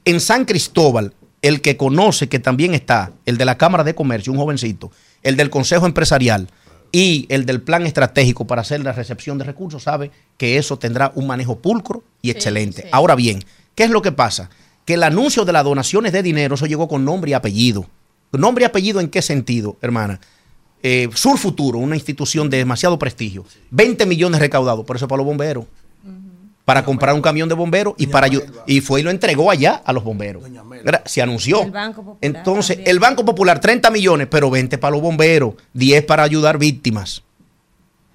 En 0.05 0.19
San 0.19 0.45
Cristóbal, 0.45 1.11
el 1.41 1.59
que 1.59 1.75
conoce 1.75 2.29
que 2.29 2.37
también 2.37 2.75
está 2.75 3.11
el 3.25 3.37
de 3.39 3.45
la 3.45 3.57
Cámara 3.57 3.83
de 3.83 3.95
Comercio, 3.95 4.31
un 4.31 4.37
jovencito, 4.37 4.91
el 5.23 5.35
del 5.37 5.49
Consejo 5.49 5.87
Empresarial 5.87 6.47
y 6.91 7.25
el 7.29 7.47
del 7.47 7.63
Plan 7.63 7.87
Estratégico 7.87 8.45
para 8.45 8.61
hacer 8.61 8.81
la 8.81 8.91
recepción 8.91 9.39
de 9.39 9.45
recursos, 9.45 9.81
sabe 9.81 10.11
que 10.37 10.59
eso 10.59 10.77
tendrá 10.77 11.11
un 11.15 11.25
manejo 11.25 11.57
pulcro 11.57 12.03
y 12.21 12.29
excelente. 12.29 12.87
Ahora 12.91 13.15
bien, 13.15 13.43
¿qué 13.73 13.85
es 13.85 13.89
lo 13.89 14.03
que 14.03 14.11
pasa? 14.11 14.51
Que 14.85 14.93
el 14.93 15.03
anuncio 15.03 15.45
de 15.45 15.53
las 15.53 15.63
donaciones 15.63 16.13
de 16.13 16.21
dinero, 16.21 16.53
eso 16.53 16.67
llegó 16.67 16.87
con 16.87 17.03
nombre 17.03 17.31
y 17.31 17.33
apellido. 17.33 17.87
¿Nombre 18.31 18.65
y 18.65 18.65
apellido 18.65 18.99
en 18.99 19.09
qué 19.09 19.23
sentido, 19.23 19.77
hermana? 19.81 20.19
Eh, 20.83 21.09
Sur 21.15 21.39
Futuro, 21.39 21.79
una 21.79 21.95
institución 21.95 22.51
de 22.51 22.57
demasiado 22.57 22.99
prestigio, 22.99 23.45
20 23.71 24.05
millones 24.05 24.39
recaudados, 24.39 24.85
por 24.85 24.95
eso 24.95 25.07
para 25.07 25.17
los 25.17 25.25
bomberos 25.25 25.65
para 26.67 26.83
comprar 26.83 27.15
un 27.15 27.21
camión 27.21 27.47
de 27.47 27.55
bomberos 27.55 27.93
y 27.97 28.07
para 28.07 28.27
y 28.65 28.81
fue 28.81 28.99
y 28.99 29.03
lo 29.03 29.09
entregó 29.09 29.49
allá 29.49 29.81
a 29.85 29.93
los 29.93 30.03
bomberos. 30.03 30.43
Se 31.05 31.21
anunció. 31.21 31.61
El 31.63 31.71
Banco 31.71 32.01
Popular 32.03 32.17
Entonces, 32.19 32.75
también. 32.75 32.91
el 32.91 32.99
Banco 32.99 33.23
Popular 33.23 33.61
30 33.61 33.89
millones, 33.89 34.27
pero 34.29 34.49
20 34.49 34.77
para 34.77 34.91
los 34.91 35.01
bomberos, 35.01 35.53
10 35.71 36.03
para 36.03 36.23
ayudar 36.23 36.57
víctimas. 36.57 37.23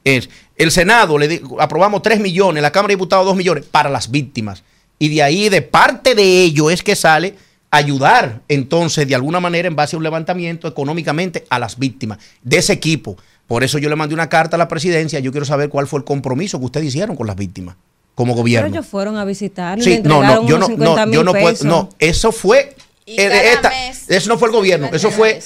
Es, 0.05 0.29
el 0.57 0.71
Senado 0.71 1.17
le 1.17 1.29
di- 1.29 1.41
aprobamos 1.61 2.03
3 2.03 2.21
millones, 2.21 2.63
la 2.63 2.71
Cámara 2.73 2.89
de 2.89 2.97
Diputados 2.97 3.25
2 3.25 3.37
millones 3.37 3.65
para 3.65 3.89
las 3.89 4.11
víctimas. 4.11 4.65
Y 4.99 5.09
de 5.09 5.23
ahí, 5.23 5.49
de 5.49 5.63
parte 5.63 6.15
de 6.15 6.43
ello, 6.43 6.69
es 6.69 6.83
que 6.83 6.95
sale 6.95 7.37
ayudar, 7.71 8.43
entonces, 8.49 9.09
de 9.09 9.15
alguna 9.15 9.41
manera, 9.41 9.67
en 9.67 9.77
base 9.77 9.97
a 9.97 9.99
un 9.99 10.03
levantamiento 10.03 10.69
económicamente 10.69 11.47
a 11.49 11.59
las 11.59 11.79
víctimas 11.79 12.19
de 12.43 12.59
ese 12.59 12.75
equipo. 12.75 13.17
Por 13.47 13.65
eso 13.65 13.79
yo 13.79 13.89
le 13.89 13.97
mandé 13.97 14.13
una 14.15 14.29
carta 14.29 14.57
a 14.57 14.59
la 14.59 14.69
presidencia. 14.69 15.21
Yo 15.21 15.31
quiero 15.33 15.47
saber 15.47 15.71
cuál 15.71 15.87
fue 15.87 16.01
el 16.01 16.05
compromiso 16.05 16.59
que 16.59 16.67
ustedes 16.67 16.89
hicieron 16.89 17.17
con 17.17 17.27
las 17.27 17.37
víctimas 17.37 17.77
como 18.15 18.33
Pero 18.33 18.43
gobierno. 18.43 18.69
ellos 18.69 18.87
fueron 18.87 19.17
a 19.17 19.25
visitar 19.25 19.81
Sí, 19.81 19.91
le 19.97 20.03
no, 20.03 20.23
no, 20.23 20.47
yo 20.47 20.59
no, 20.59 20.67
50 20.67 21.07
no, 21.07 21.13
yo 21.13 21.25
no 21.25 21.33
puedo, 21.33 21.65
no, 21.65 21.89
eso 21.99 22.31
fue, 22.33 22.77
eh, 23.07 23.53
esta- 23.55 23.73
eso 24.09 24.29
no 24.29 24.39
fue 24.39 24.49
el 24.49 24.55
gobierno, 24.55 24.89
eso 24.93 25.11
fue, 25.11 25.41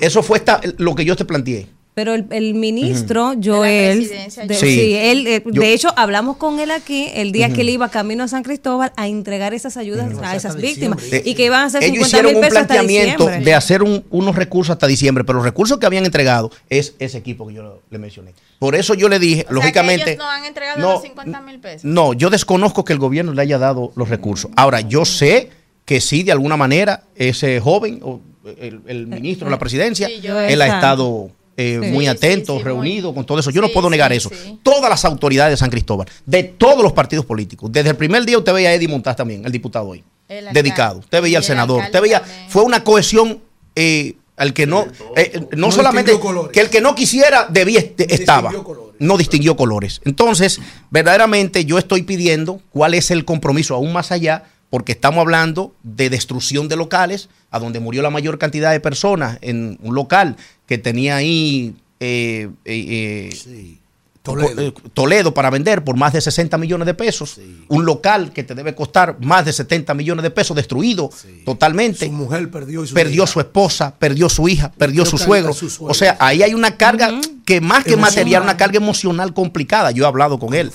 eso 0.00 0.22
fue 0.22 0.38
esta, 0.38 0.60
lo 0.78 0.94
que 0.94 1.04
yo 1.04 1.16
te 1.16 1.24
planteé. 1.24 1.66
Pero 1.94 2.14
el, 2.14 2.26
el 2.30 2.54
ministro 2.54 3.34
Joel, 3.42 3.98
presidencia, 3.98 4.44
de, 4.46 4.54
Sí. 4.56 4.66
sí, 4.74 4.94
él, 4.94 5.26
eh, 5.28 5.42
Yo- 5.46 5.62
de 5.62 5.72
hecho 5.72 5.90
hablamos 5.96 6.38
con 6.38 6.58
él 6.58 6.72
aquí 6.72 7.06
el 7.14 7.30
día 7.30 7.46
Ujú. 7.46 7.54
que 7.54 7.60
él 7.60 7.68
iba 7.68 7.88
camino 7.88 8.24
a 8.24 8.28
San 8.28 8.42
Cristóbal 8.42 8.92
a 8.96 9.06
entregar 9.06 9.54
esas 9.54 9.76
ayudas 9.76 10.10
a 10.20 10.34
esas 10.34 10.56
víctimas 10.56 11.00
Eh, 11.12 11.22
y 11.24 11.34
que 11.34 11.44
iban 11.44 11.62
a 11.64 11.70
ser 11.70 11.84
Ellos 11.84 12.08
50 12.08 12.08
hicieron 12.08 12.30
mil 12.32 12.36
un 12.36 12.40
pesos 12.42 12.58
hasta 12.58 12.74
planteamiento 12.74 13.24
diciembre. 13.26 13.44
de 13.44 13.54
hacer 13.54 13.82
un- 13.84 14.04
unos 14.10 14.34
recursos 14.34 14.72
hasta 14.72 14.88
diciembre, 14.88 15.22
pero 15.22 15.36
los 15.36 15.44
recursos 15.44 15.78
que 15.78 15.86
habían 15.86 16.04
entregado 16.04 16.50
es 16.68 16.94
ese 16.98 17.18
equipo 17.18 17.46
que 17.46 17.54
yo 17.54 17.80
le 17.88 17.98
mencioné. 17.98 18.32
Por 18.58 18.74
eso 18.74 18.94
yo 18.94 19.08
le 19.08 19.20
dije, 19.20 19.42
O 19.42 19.44
sea, 19.44 19.48
que 19.48 19.54
lógicamente, 19.54 20.10
ellos 20.14 20.18
no 20.24 20.30
han 20.30 20.44
entregado 20.46 20.80
no, 20.80 20.92
los 20.94 21.02
50 21.02 21.40
mil 21.42 21.60
pesos. 21.60 21.84
no, 21.84 22.12
yo 22.12 22.28
desconozco 22.28 22.84
que 22.84 22.92
el 22.92 22.98
gobierno 22.98 23.32
le 23.34 23.42
haya 23.42 23.58
dado 23.58 23.92
los 23.94 24.08
recursos. 24.08 24.50
Ahora, 24.56 24.80
yo 24.80 25.04
sé 25.04 25.50
que 25.84 26.00
sí, 26.00 26.24
de 26.24 26.32
alguna 26.32 26.56
manera, 26.56 27.04
ese 27.14 27.60
joven, 27.60 28.00
o 28.02 28.20
el, 28.58 28.80
el 28.88 29.06
ministro 29.06 29.44
de 29.46 29.52
la 29.52 29.58
presidencia, 29.60 30.08
Sí, 30.08 30.20
él 30.48 30.60
ha 30.60 30.66
estado 30.66 31.30
eh, 31.56 31.78
Sí, 31.82 31.90
muy 31.90 32.04
sí, 32.04 32.08
atento, 32.08 32.46
sí, 32.52 32.52
muy- 32.54 32.62
reunido 32.64 33.14
con 33.14 33.24
todo 33.24 33.38
eso. 33.38 33.50
Yo 33.50 33.60
no 33.60 33.68
puedo 33.68 33.88
negar 33.90 34.10
sí, 34.12 34.16
eso. 34.18 34.30
sí. 34.30 34.58
Todas 34.62 34.90
las 34.90 35.04
autoridades 35.04 35.52
de 35.52 35.56
San 35.56 35.70
Cristóbal, 35.70 36.08
de 36.26 36.42
todos 36.44 36.82
los 36.82 36.92
partidos 36.92 37.24
políticos, 37.24 37.70
desde 37.72 37.90
el 37.90 37.96
primer 37.96 38.24
día 38.24 38.38
usted 38.38 38.52
veía 38.52 38.70
a 38.70 38.74
Eddie 38.74 38.88
Montaz 38.88 39.16
también, 39.16 39.44
el 39.44 39.52
diputado 39.52 39.88
hoy, 39.88 40.02
El 40.28 40.38
alcalde. 40.48 40.62
dedicado. 40.62 40.98
Usted 40.98 41.22
veía 41.22 41.38
al 41.38 41.44
senador, 41.44 41.82
usted 41.84 42.00
veía, 42.00 42.22
fue 42.48 42.62
una 42.62 42.82
cohesión 42.84 43.40
eh, 43.76 44.14
al 44.36 44.52
que 44.52 44.66
no, 44.66 44.86
eh, 45.16 45.40
no, 45.52 45.68
No 45.68 45.70
solamente 45.72 46.12
que 46.52 46.60
el 46.60 46.70
que 46.70 46.80
no 46.80 46.94
quisiera 46.96 47.46
debía 47.48 47.78
est- 47.78 48.00
estaba, 48.00 48.52
no 48.98 49.16
distinguió 49.16 49.54
colores. 49.56 50.00
Entonces, 50.04 50.58
verdaderamente 50.90 51.64
yo 51.64 51.78
estoy 51.78 52.02
pidiendo 52.02 52.60
cuál 52.70 52.94
es 52.94 53.10
el 53.10 53.24
compromiso 53.24 53.74
aún 53.74 53.92
más 53.92 54.10
allá, 54.12 54.44
porque 54.74 54.90
estamos 54.90 55.20
hablando 55.20 55.72
de 55.84 56.10
destrucción 56.10 56.66
de 56.66 56.74
locales, 56.74 57.28
a 57.52 57.60
donde 57.60 57.78
murió 57.78 58.02
la 58.02 58.10
mayor 58.10 58.38
cantidad 58.38 58.72
de 58.72 58.80
personas 58.80 59.38
en 59.40 59.78
un 59.80 59.94
local 59.94 60.34
que 60.66 60.78
tenía 60.78 61.14
ahí 61.14 61.76
eh, 62.00 62.50
eh, 62.64 63.30
eh, 63.46 63.78
Toledo. 64.24 64.60
eh, 64.62 64.72
Toledo 64.94 65.34
para 65.34 65.50
vender 65.50 65.84
por 65.84 65.96
más 65.98 66.14
de 66.14 66.20
60 66.22 66.56
millones 66.56 66.86
de 66.86 66.94
pesos. 66.94 67.38
Un 67.68 67.84
local 67.84 68.32
que 68.32 68.42
te 68.42 68.54
debe 68.54 68.74
costar 68.74 69.18
más 69.20 69.44
de 69.44 69.52
70 69.52 69.92
millones 69.92 70.22
de 70.22 70.30
pesos 70.30 70.56
destruido 70.56 71.10
totalmente. 71.44 72.06
Su 72.06 72.12
mujer 72.12 72.50
perdió 72.50 72.82
y 72.84 72.86
su 72.86 72.94
perdió 72.94 73.24
hija. 73.24 73.32
su 73.32 73.40
esposa, 73.40 73.94
perdió 73.98 74.30
su 74.30 74.48
hija, 74.48 74.72
perdió 74.72 75.04
su 75.04 75.18
suegro. 75.18 75.50
hasta 75.50 75.60
su 75.60 75.68
suegro. 75.68 75.90
O 75.90 75.94
sea, 75.94 76.16
ahí 76.20 76.42
hay 76.42 76.54
una 76.54 76.76
carga 76.78 77.12
que 77.44 77.60
más 77.60 77.84
que 77.84 77.92
Emocional. 77.92 78.00
material, 78.00 78.42
una 78.44 78.56
carga 78.56 78.76
emocional 78.78 79.34
complicada. 79.34 79.90
Yo 79.90 80.04
he 80.04 80.06
hablado 80.06 80.38
con 80.38 80.54
él. 80.54 80.72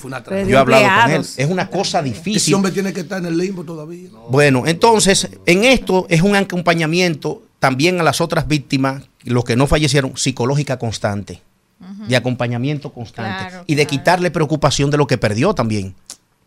Yo 0.48 0.56
he 0.56 0.58
hablado 0.58 0.86
con 1.04 1.12
él. 1.12 1.22
Es 1.36 1.50
una 1.50 1.70
cosa 1.72 2.02
Ese 2.02 2.10
difícil. 2.10 2.54
hombre 2.54 2.72
tiene 2.72 2.94
que 2.94 3.00
estar 3.00 3.18
en 3.18 3.26
el 3.26 3.38
limbo 3.38 3.64
todavía. 3.64 4.10
Bueno, 4.30 4.64
entonces, 4.68 5.28
en 5.48 5.64
esto 5.66 6.06
es 6.10 6.22
un 6.22 6.36
acompañamiento 6.36 7.42
también 7.58 8.00
a 8.00 8.04
las 8.04 8.22
otras 8.22 8.48
víctimas, 8.48 9.04
los 9.24 9.44
que 9.44 9.56
no 9.56 9.66
fallecieron, 9.68 10.16
psicológica 10.16 10.78
constante, 10.80 11.42
de 11.80 12.16
acompañamiento 12.16 12.92
constante 12.92 13.50
Claro, 13.50 13.64
y 13.66 13.76
de 13.76 13.88
quitarle 13.88 14.32
preocupación 14.32 14.92
de 14.92 14.98
lo 14.98 15.08
que 15.08 15.18
perdió 15.18 15.54
también. 15.54 15.96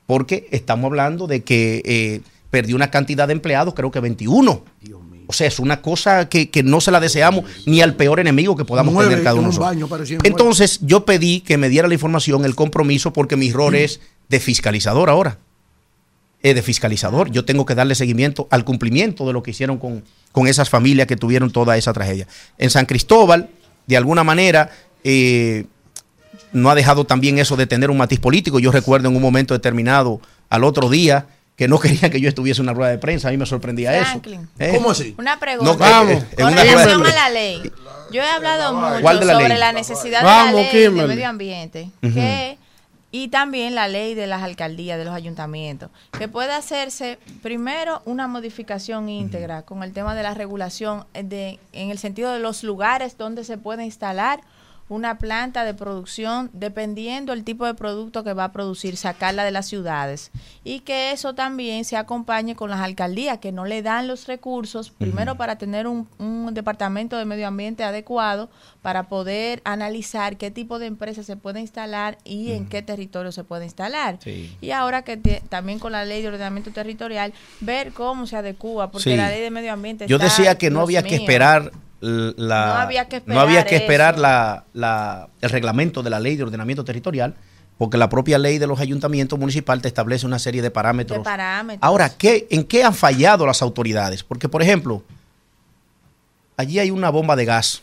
Porque 0.07 0.49
estamos 0.51 0.86
hablando 0.86 1.27
de 1.27 1.43
que 1.43 1.83
eh, 1.85 2.20
perdió 2.51 2.77
una 2.77 2.91
cantidad 2.91 3.27
de 3.27 3.33
empleados, 3.33 3.73
creo 3.75 3.91
que 3.91 4.01
21. 4.01 4.62
O 5.27 5.33
sea, 5.33 5.47
es 5.47 5.59
una 5.59 5.81
cosa 5.81 6.28
que, 6.28 6.51
que 6.51 6.62
no 6.62 6.81
se 6.83 6.91
la 6.91 7.01
deseamos 7.01 7.44
ni 7.65 7.81
al 7.81 7.94
peor 7.94 8.20
enemigo 8.20 8.57
que 8.57 8.67
podamos 8.67 8.94
tener 9.02 9.23
cada 9.23 9.35
uno. 9.36 9.49
un 9.49 9.55
de 9.55 9.61
nosotros. 9.61 10.11
baño 10.11 10.19
Entonces, 10.25 10.81
yo 10.83 11.07
pedí 11.07 11.41
que 11.41 11.57
me 11.57 11.70
diera 11.70 11.89
la 11.89 11.94
información, 11.94 12.44
el 12.44 12.55
compromiso, 12.55 13.15
porque 13.15 13.36
mi 13.36 13.51
rol 13.51 13.75
es 13.75 14.01
de 14.28 14.41
fiscalizador 14.41 15.09
ahora. 15.09 15.39
Es 16.43 16.55
de 16.55 16.61
fiscalizador. 16.61 17.31
Yo 17.31 17.47
tengo 17.47 17.65
que 17.65 17.75
darle 17.75 17.94
seguimiento 17.94 18.49
al 18.51 18.65
cumplimiento 18.65 19.27
de 19.27 19.33
lo 19.33 19.43
que 19.43 19.52
hicieron 19.52 19.78
con, 19.78 20.05
con 20.33 20.49
esas 20.49 20.69
familias 20.69 21.07
que 21.07 21.17
tuvieron 21.17 21.51
toda 21.51 21.78
esa 21.78 21.94
tragedia. 21.94 22.27
En 22.59 22.69
San 22.69 22.85
Cristóbal, 22.85 23.49
de 23.86 23.97
alguna 23.97 24.25
manera, 24.25 24.70
eh, 25.05 25.67
no 26.53 26.71
ha 26.71 26.75
dejado 26.75 27.05
también 27.05 27.39
eso 27.39 27.57
de 27.57 27.67
tener 27.67 27.91
un 27.91 27.97
matiz 27.99 28.21
político. 28.21 28.59
Yo 28.59 28.71
recuerdo 28.73 29.09
en 29.09 29.17
un 29.17 29.23
momento 29.23 29.55
determinado, 29.55 30.21
al 30.51 30.65
otro 30.65 30.89
día, 30.91 31.27
que 31.57 31.69
no 31.69 31.79
querían 31.81 32.11
que 32.11 32.21
yo 32.21 32.29
estuviese 32.29 32.61
en 32.61 32.67
una 32.69 32.75
rueda 32.75 32.91
de 32.91 32.99
prensa. 32.99 33.29
A 33.29 33.31
mí 33.31 33.37
me 33.37 33.47
sorprendía 33.47 33.93
Franklin. 34.05 34.49
eso. 34.59 34.71
¿Eh? 34.71 34.77
¿Cómo 34.77 34.91
así? 34.91 35.15
Una 35.19 35.39
pregunta. 35.39 35.73
No, 35.73 35.79
vamos. 35.79 36.23
en 36.31 36.37
Con 36.37 36.53
una 36.53 36.63
rueda 36.63 36.65
de 36.65 36.85
relación 36.85 37.07
a 37.07 37.15
la 37.15 37.31
ley. 37.31 37.73
Yo 38.13 38.21
he 38.23 38.29
hablado 38.29 38.75
mucho 38.75 39.01
¿Cuál 39.01 39.21
de 39.21 39.27
la 39.27 39.33
sobre 39.35 39.49
ley? 39.49 39.59
la 39.59 39.73
necesidad 39.73 40.23
Vamos, 40.23 40.57
de 40.57 40.63
la 40.67 40.71
ley 40.73 40.81
de 40.83 40.87
Kimberly. 40.89 41.09
medio 41.09 41.29
ambiente. 41.29 41.91
Que- 42.03 42.59
y 43.15 43.29
también 43.29 43.75
la 43.75 43.89
ley 43.89 44.15
de 44.15 44.27
las 44.27 44.43
alcaldías, 44.43 44.97
de 44.99 45.05
los 45.05 45.15
ayuntamientos. 45.15 45.91
Que 46.19 46.29
puede 46.29 46.53
hacerse 46.53 47.19
primero 47.43 48.01
una 48.07 48.27
modificación 48.27 49.11
íntegra 49.11 49.63
con 49.63 49.83
el 49.83 49.93
tema 49.93 50.15
de 50.15 50.23
la 50.23 50.33
regulación 50.33 51.05
de, 51.13 51.59
en 51.75 51.91
el 51.91 51.99
sentido 51.99 52.33
de 52.33 52.39
los 52.39 52.63
lugares 52.65 53.19
donde 53.19 53.45
se 53.45 53.59
puede 53.59 53.85
instalar 53.85 54.41
una 54.89 55.19
planta 55.19 55.65
de 55.65 55.73
producción 55.75 56.51
dependiendo 56.52 57.33
el 57.33 57.44
tipo 57.44 57.65
de 57.65 57.75
producto 57.75 58.25
que 58.25 58.33
va 58.35 58.44
a 58.44 58.52
producir, 58.52 58.97
sacarla 58.97 59.44
de 59.44 59.51
las 59.51 59.67
ciudades. 59.67 60.31
Y 60.65 60.81
que 60.81 61.12
eso 61.12 61.35
también 61.35 61.85
se 61.85 61.97
acompañe 61.97 62.55
con 62.57 62.69
las 62.70 62.81
alcaldías 62.81 63.39
que 63.39 63.52
no 63.52 63.65
le 63.65 63.83
dan 63.83 64.07
los 64.07 64.27
recursos, 64.27 64.91
primero 64.91 65.36
para 65.36 65.57
tener 65.57 65.86
un, 65.86 66.09
un 66.19 66.52
departamento 66.52 67.17
de 67.17 67.25
medio 67.25 67.47
ambiente 67.49 67.85
adecuado, 67.85 68.51
para 68.83 69.05
poder 69.09 69.62
analizar 69.65 70.36
qué 70.36 70.51
tipo 70.51 70.78
de 70.78 70.86
empresa 70.86 71.23
se 71.23 71.36
puede 71.36 71.61
instalar 71.61 72.19
y 72.25 72.52
en 72.52 72.67
qué 72.69 72.83
territorio 72.83 73.33
se 73.33 73.44
puede 73.44 73.65
instalar. 73.65 74.19
Sí. 74.23 74.55
Y 74.61 74.73
ahora 74.73 75.02
que 75.02 75.17
te- 75.17 75.43
también 75.49 75.78
con 75.78 75.93
la 75.93 76.05
ley 76.05 76.20
de 76.23 76.28
ordenamiento 76.28 76.70
territorial, 76.73 77.33
ver 77.61 77.93
cómo 77.93 78.27
se 78.27 78.36
adecua, 78.36 78.91
porque 78.91 79.11
Sí. 79.11 79.17
la 79.17 79.28
ley 79.31 79.41
de 79.41 79.51
medio 79.51 79.73
ambiente 79.73 80.07
Yo 80.07 80.17
está, 80.17 80.25
decía 80.27 80.59
que 80.59 80.69
no 80.70 80.86
Dios 80.86 80.99
había 81.02 81.02
que 81.09 81.15
esperar 81.17 81.70
la 82.03 82.67
No 82.67 82.81
había 82.81 83.09
que 83.09 83.23
no 83.27 83.39
había 83.41 83.61
esperar 83.61 83.67
que 83.69 83.77
esperar 83.77 84.15
eso. 84.15 84.23
la- 84.23 84.65
la- 84.75 85.29
el 85.41 85.51
reglamento 85.51 86.03
de 86.03 86.11
la 86.11 86.19
ley 86.21 86.37
de 86.37 86.43
ordenamiento 86.43 86.85
territorial 86.85 87.35
porque 87.79 87.97
la 87.97 88.09
propia 88.09 88.39
ley 88.39 88.59
de 88.59 88.67
los 88.67 88.81
ayuntamientos 88.81 89.39
municipal 89.39 89.81
te 89.81 89.89
establece 89.89 90.27
una 90.27 90.39
serie 90.39 90.63
de 90.63 90.71
parámetros. 90.71 91.19
De 91.19 91.25
parámetros. 91.25 91.79
Ahora, 91.83 92.11
¿qué, 92.11 92.47
¿en 92.51 92.65
qué 92.65 92.85
han 92.85 92.95
fallado 92.95 93.47
las 93.47 93.63
autoridades? 93.63 94.23
Porque, 94.23 94.49
por 94.49 94.63
ejemplo, 94.63 95.03
allí 96.57 96.79
hay 96.79 96.91
una 96.91 97.11
bomba 97.11 97.35
de 97.37 97.45
gas 97.45 97.83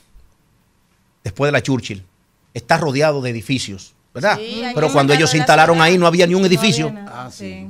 después 1.23 1.47
de 1.47 1.51
la 1.51 1.61
Churchill. 1.61 2.03
Está 2.53 2.77
rodeado 2.77 3.21
de 3.21 3.29
edificios, 3.29 3.93
¿verdad? 4.13 4.37
Sí, 4.37 4.63
Pero 4.73 4.91
cuando 4.91 5.13
el 5.13 5.19
ellos 5.19 5.31
se 5.31 5.37
instalaron 5.37 5.77
ciudad 5.77 5.85
ahí 5.85 5.97
no 5.97 6.07
había 6.07 6.27
ni 6.27 6.35
un 6.35 6.45
edificio. 6.45 6.93
Ah, 7.07 7.29
sí. 7.31 7.67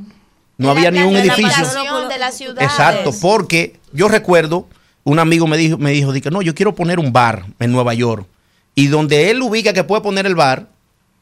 No 0.57 0.71
había 0.71 0.91
ni 0.91 1.01
un 1.01 1.13
La 1.13 1.19
edificio. 1.21 1.65
de 2.09 2.17
la 2.19 2.31
ciudad. 2.31 2.61
Exacto, 2.63 3.11
porque 3.21 3.79
yo 3.93 4.07
recuerdo, 4.07 4.67
un 5.09 5.19
amigo 5.19 5.47
me 5.47 5.57
dijo, 5.57 5.77
me 5.77 5.91
dijo, 5.91 6.13
que 6.13 6.29
no, 6.29 6.41
yo 6.41 6.53
quiero 6.53 6.75
poner 6.75 6.99
un 6.99 7.11
bar 7.11 7.45
en 7.59 7.71
Nueva 7.71 7.93
York. 7.93 8.27
Y 8.75 8.87
donde 8.87 9.31
él 9.31 9.41
ubica 9.41 9.73
que 9.73 9.83
puede 9.83 10.01
poner 10.01 10.25
el 10.25 10.35
bar, 10.35 10.67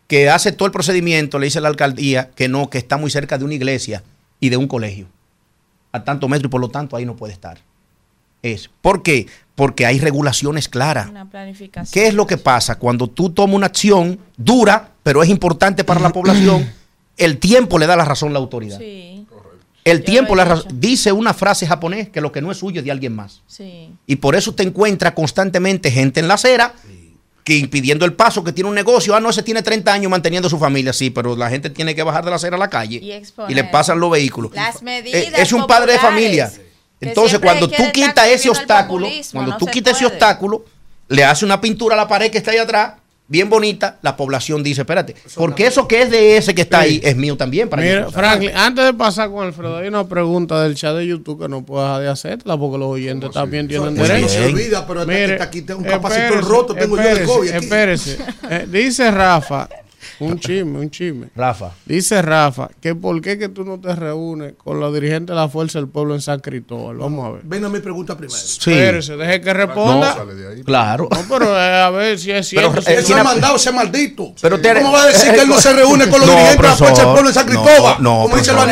que 0.07 0.29
hace 0.29 0.51
todo 0.51 0.65
el 0.65 0.71
procedimiento, 0.71 1.39
le 1.39 1.45
dice 1.45 1.61
la 1.61 1.69
alcaldía 1.69 2.29
que 2.31 2.49
no, 2.49 2.69
que 2.69 2.77
está 2.77 2.97
muy 2.97 3.09
cerca 3.09 3.37
de 3.37 3.45
una 3.45 3.53
iglesia 3.53 4.03
y 4.39 4.49
de 4.49 4.57
un 4.57 4.67
colegio. 4.67 5.07
A 5.93 6.03
tanto 6.03 6.27
metro 6.27 6.47
y 6.47 6.51
por 6.51 6.61
lo 6.61 6.69
tanto 6.69 6.95
ahí 6.95 7.05
no 7.05 7.15
puede 7.15 7.33
estar. 7.33 7.59
Es. 8.41 8.69
¿Por 8.81 9.03
qué? 9.03 9.27
Porque 9.55 9.85
hay 9.85 9.99
regulaciones 9.99 10.67
claras. 10.67 11.09
Una 11.09 11.29
planificación. 11.29 11.91
¿Qué 11.91 12.07
es 12.07 12.13
lo 12.13 12.27
que 12.27 12.37
pasa? 12.37 12.77
Cuando 12.77 13.07
tú 13.07 13.29
tomas 13.29 13.55
una 13.55 13.67
acción 13.67 14.19
dura, 14.35 14.91
pero 15.01 15.23
es 15.23 15.29
importante 15.29 15.83
para 15.83 16.01
la 16.01 16.09
población, 16.13 16.69
el 17.15 17.37
tiempo 17.37 17.79
le 17.79 17.87
da 17.87 17.95
la 17.95 18.05
razón 18.05 18.29
a 18.29 18.33
la 18.33 18.39
autoridad. 18.39 18.77
Sí, 18.77 19.25
El 19.91 20.03
tiempo 20.03 20.35
la 20.35 20.63
dice 20.73 21.11
una 21.11 21.33
frase 21.33 21.65
japonés 21.67 22.09
que 22.09 22.21
lo 22.21 22.31
que 22.31 22.41
no 22.41 22.51
es 22.51 22.57
suyo 22.57 22.79
es 22.79 22.85
de 22.85 22.91
alguien 22.91 23.15
más. 23.15 23.41
sí. 23.47 23.89
Y 24.05 24.17
por 24.17 24.35
eso 24.35 24.53
te 24.53 24.63
encuentras 24.63 25.13
constantemente 25.13 25.91
gente 25.91 26.19
en 26.19 26.27
la 26.27 26.35
acera 26.35 26.73
que 27.43 27.55
impidiendo 27.55 28.03
el 28.03 28.11
paso, 28.13 28.43
que 28.43 28.51
tiene 28.51 28.67
un 28.69 28.75
negocio. 28.75 29.15
Ah, 29.15 29.21
no, 29.21 29.29
ese 29.29 29.41
tiene 29.41 29.63
30 29.63 29.93
años 29.93 30.11
manteniendo 30.11 30.49
su 30.49 30.59
familia. 30.59 30.91
Sí, 30.91 31.09
pero 31.09 31.33
la 31.35 31.49
gente 31.49 31.69
tiene 31.69 31.95
que 31.95 32.03
bajar 32.03 32.25
de 32.25 32.29
la 32.29 32.35
acera 32.35 32.57
a 32.57 32.59
la 32.59 32.69
calle 32.69 33.01
Y 33.47 33.53
le 33.53 33.63
pasan 33.63 33.99
los 34.01 34.11
vehículos. 34.11 34.51
Las 34.53 34.75
Eh, 34.77 34.83
medidas 34.83 35.39
es 35.39 35.53
un 35.53 35.65
padre 35.65 35.93
de 35.93 35.99
familia. 35.99 36.51
Entonces, 36.99 37.39
cuando 37.39 37.69
tú 37.69 37.83
quitas 37.93 38.27
ese 38.27 38.49
obstáculo, 38.49 39.07
cuando 39.31 39.51
no 39.51 39.57
tú 39.57 39.65
quitas 39.67 39.95
ese 39.95 40.05
obstáculo, 40.05 40.65
le 41.07 41.23
hace 41.23 41.45
una 41.45 41.61
pintura 41.61 41.95
a 41.95 41.97
la 41.97 42.07
pared 42.07 42.29
que 42.29 42.39
está 42.39 42.51
ahí 42.51 42.57
atrás, 42.57 42.95
bien 43.27 43.49
bonita, 43.49 43.97
la 44.01 44.15
población 44.15 44.63
dice, 44.63 44.81
espérate, 44.81 45.15
porque 45.35 45.67
eso 45.67 45.87
que 45.87 46.01
es 46.01 46.11
de 46.11 46.37
ese 46.37 46.55
que 46.55 46.61
está 46.61 46.79
ahí 46.79 47.01
es 47.03 47.15
mío 47.15 47.35
también. 47.35 47.69
Para 47.69 47.81
Mira, 47.81 48.09
Franklin, 48.09 48.51
antes 48.55 48.85
de 48.85 48.93
pasar 48.93 49.29
con 49.29 49.45
Alfredo, 49.45 49.77
hay 49.77 49.87
una 49.87 50.07
pregunta 50.07 50.63
del 50.63 50.75
chat 50.75 50.95
de 50.95 51.07
YouTube 51.07 51.41
que 51.41 51.49
no 51.49 51.63
puedo 51.65 51.83
dejar 51.83 52.01
de 52.01 52.09
hacerla 52.09 52.57
porque 52.57 52.77
los 52.77 52.87
oyentes 52.87 53.31
también 53.31 53.67
tienen 53.67 53.95
derecho. 53.95 54.21
no 54.21 54.29
se 54.29 54.45
olvida, 54.45 54.87
pero 54.87 55.05
Mire, 55.05 55.33
está 55.33 55.43
aquí 55.45 55.61
tengo 55.61 55.81
un 55.81 55.85
capacitor 55.85 56.25
espérese, 56.25 56.47
roto, 56.49 56.73
tengo 56.73 56.95
yo 56.95 57.09
el 57.09 57.23
COVID 57.23 57.49
aquí. 57.49 57.65
Espérese. 57.65 58.17
Eh, 58.49 58.67
dice 58.69 59.11
Rafa, 59.11 59.67
un 60.19 60.39
chisme, 60.39 60.79
un 60.79 60.89
chisme. 60.91 61.27
Rafa. 61.35 61.71
Dice 61.85 62.21
Rafa 62.21 62.69
que 62.81 62.95
por 62.95 63.19
qué 63.21 63.37
que 63.37 63.49
tú 63.49 63.63
no 63.63 63.79
te 63.79 63.95
reúnes 63.95 64.53
con 64.63 64.79
los 64.79 64.93
dirigentes 64.93 65.35
de 65.35 65.41
la 65.41 65.47
Fuerza 65.49 65.79
del 65.79 65.87
Pueblo 65.87 66.13
en 66.15 66.21
San 66.21 66.39
Cristóbal. 66.39 66.97
Vamos 66.97 67.25
a 67.25 67.31
ver. 67.31 67.41
Ven 67.43 67.65
a 67.65 67.69
mi 67.69 67.79
pregunta 67.79 68.15
primero. 68.17 68.37
Sí. 68.39 68.71
Espérese, 68.71 69.15
deje 69.17 69.41
que 69.41 69.53
responda. 69.53 70.23
De 70.25 70.47
ahí. 70.55 70.63
Claro. 70.63 71.07
No, 71.11 71.17
pero 71.29 71.57
eh, 71.57 71.81
a 71.81 71.89
ver 71.89 72.17
si 72.19 72.31
es 72.31 72.49
Pero, 72.53 72.71
cierto. 72.71 72.79
eh, 72.81 72.83
si 72.85 72.99
Eso 72.99 73.07
¿quién 73.07 73.19
ha 73.19 73.23
mandado 73.23 73.55
ese 73.55 73.71
maldito. 73.71 74.33
Pero 74.41 74.59
te- 74.61 74.73
¿Cómo 74.75 74.91
va 74.91 75.03
a 75.03 75.07
decir 75.07 75.31
que 75.33 75.41
él 75.41 75.47
no 75.49 75.59
se 75.59 75.73
reúne 75.73 76.09
con 76.09 76.19
los 76.19 76.29
No, 76.29 76.35
dirigentes 76.35 76.61
de 76.61 76.67
la 76.69 76.75
Fuerza 76.75 77.01
del 77.03 77.11
Pueblo 77.11 77.29
en 77.29 77.33
San 77.35 77.45
no, 77.45 77.63
Cristóbal? 77.63 77.95
no, 78.03 78.21
como 78.23 78.37
dice 78.37 78.51
el. 78.51 78.57
Ah, 78.57 78.63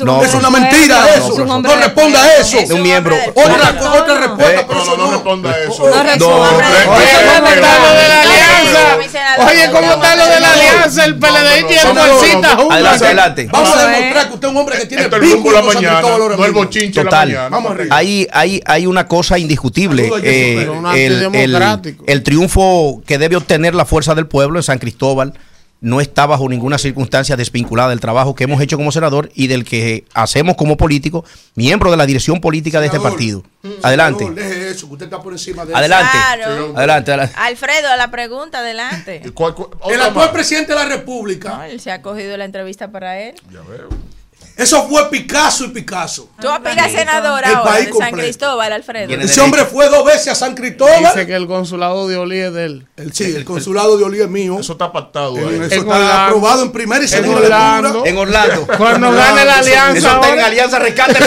un 0.00 0.06
No, 0.06 0.22
es 0.24 0.34
una 0.34 0.50
de 0.50 0.60
mentira 0.60 1.14
eso. 1.14 1.44
No, 1.44 1.62
de 1.62 1.76
responda 1.76 2.22
a 2.22 2.36
eso. 2.36 2.58
Es 2.58 2.70
un 2.70 2.82
miembro. 2.82 3.16
Otra, 3.34 3.92
otra 4.00 4.14
respuesta, 4.20 4.60
Eh, 4.60 4.64
pero 4.68 4.84
No, 4.84 4.90
no, 4.90 4.96
no 4.96 5.04
no. 5.06 5.12
responda 5.12 5.58
eso. 5.60 5.88
No 5.88 6.02
responda. 6.02 6.50
No, 6.50 6.94
Oye, 6.94 7.10
¿cómo 7.32 7.48
está 7.48 7.76
lo 7.78 7.94
de 7.94 8.08
la 8.08 8.20
alianza? 8.22 9.46
Oye, 9.46 9.70
¿cómo 9.70 9.92
está 9.92 10.16
lo 10.16 10.24
de 10.26 10.40
la 10.40 10.52
alianza? 10.52 10.73
El 11.04 11.18
PLD 11.18 11.70
y 11.70 11.74
el 11.74 11.94
bolsita 11.94 12.48
juntos. 12.56 12.70
Adelante, 12.70 13.04
adelante. 13.04 13.48
Vamos 13.50 13.76
a 13.76 13.86
demostrar 13.86 14.28
que 14.28 14.34
usted 14.34 14.48
es 14.48 14.54
un 14.54 14.60
hombre 14.60 14.78
que 14.78 14.86
tiene 14.86 15.04
el 15.04 15.10
rumbo 15.10 15.50
de 15.50 15.56
la 15.56 15.62
mañana, 15.62 16.00
no 16.02 16.44
el 16.44 16.52
bochinche 16.52 17.00
de 17.00 17.04
la 17.04 17.10
Total. 17.10 17.28
mañana. 17.28 17.48
Vamos 17.48 17.72
arriba. 17.72 17.96
Hay, 17.96 18.28
hay, 18.32 18.62
hay 18.64 18.86
una 18.86 19.06
cosa 19.06 19.38
indiscutible. 19.38 20.10
Eh, 20.22 20.68
el 22.06 22.22
triunfo 22.22 23.02
que 23.06 23.18
debe 23.18 23.36
obtener 23.36 23.74
la 23.74 23.84
fuerza 23.84 24.14
del 24.14 24.26
pueblo 24.26 24.58
en 24.58 24.62
San 24.62 24.78
Cristóbal 24.78 25.34
no 25.84 26.00
está 26.00 26.24
bajo 26.26 26.48
ninguna 26.48 26.78
circunstancia 26.78 27.36
desvinculada 27.36 27.90
del 27.90 28.00
trabajo 28.00 28.34
que 28.34 28.44
hemos 28.44 28.60
hecho 28.62 28.76
como 28.78 28.90
senador 28.90 29.30
y 29.34 29.48
del 29.48 29.64
que 29.64 30.04
hacemos 30.14 30.56
como 30.56 30.76
político, 30.78 31.24
miembro 31.54 31.90
de 31.90 31.96
la 31.98 32.06
dirección 32.06 32.40
política 32.40 32.80
de 32.80 32.86
este 32.86 32.98
partido. 33.00 33.42
mm, 33.62 33.68
Adelante. 33.82 34.24
senador, 34.24 34.42
deje 34.48 34.70
eso, 34.70 34.86
que 34.88 34.92
usted 34.94 35.06
está 35.06 35.20
por 35.22 35.32
encima 35.34 35.64
de 35.66 35.72
eso. 35.72 35.78
Adelante. 35.78 36.10
Claro. 36.12 36.72
Adelante, 36.76 37.10
adelante. 37.12 37.34
Alfredo, 37.38 37.88
a 37.90 37.96
la 37.96 38.10
pregunta, 38.10 38.60
adelante. 38.60 39.20
¿Cuál- 39.34 39.54
cuál- 39.54 39.68
El 39.92 40.00
actual 40.00 40.32
presidente 40.32 40.72
de 40.72 40.78
la 40.78 40.86
República, 40.86 41.50
No, 41.58 41.64
él 41.64 41.78
se 41.80 41.92
ha 41.92 42.00
cogido 42.00 42.36
la 42.36 42.46
entrevista 42.46 42.90
para 42.90 43.20
él. 43.20 43.34
Ya 43.52 43.60
veo. 43.60 43.88
Eso 44.56 44.88
fue 44.88 45.10
Picasso 45.10 45.64
y 45.64 45.68
Picasso. 45.68 46.28
Tú 46.40 46.48
aspiras 46.48 46.92
senador 46.92 47.42
El 47.44 47.54
ahora 47.54 47.62
país 47.64 47.86
de 47.86 47.92
San 47.92 48.00
completo. 48.00 48.16
Cristóbal, 48.26 48.72
Alfredo. 48.72 49.12
Ese 49.14 49.40
hombre 49.40 49.64
fue 49.64 49.88
dos 49.88 50.04
veces 50.04 50.28
a 50.28 50.34
San 50.36 50.54
Cristóbal. 50.54 51.00
Dice 51.00 51.26
que 51.26 51.34
el 51.34 51.46
consulado 51.46 52.06
de 52.06 52.16
Olí 52.16 52.38
es 52.38 52.52
de 52.54 52.64
él. 52.66 52.86
El, 52.96 53.12
sí, 53.12 53.24
el 53.34 53.44
consulado 53.44 53.98
de 53.98 54.04
Olí 54.04 54.20
es 54.20 54.28
mío. 54.28 54.58
Eso 54.60 54.72
está 54.72 54.92
pactado 54.92 55.36
eso 55.38 55.48
En 55.50 55.62
está 55.64 55.78
Orlando. 55.80 56.12
aprobado 56.12 56.62
en 56.62 56.72
primera 56.72 57.00
y 57.00 57.04
En 57.04 57.08
segunda 57.08 57.40
Orlando. 57.40 57.88
lectura. 57.88 58.10
En 58.10 58.16
Orlando. 58.18 58.66
Cuando 58.78 59.12
gane 59.12 59.44
la 59.44 59.58
alianza 59.58 59.98
Eso 59.98 60.14
está 60.14 60.32
en 60.32 60.40
Alianza 60.40 60.78
Rescate. 60.78 61.18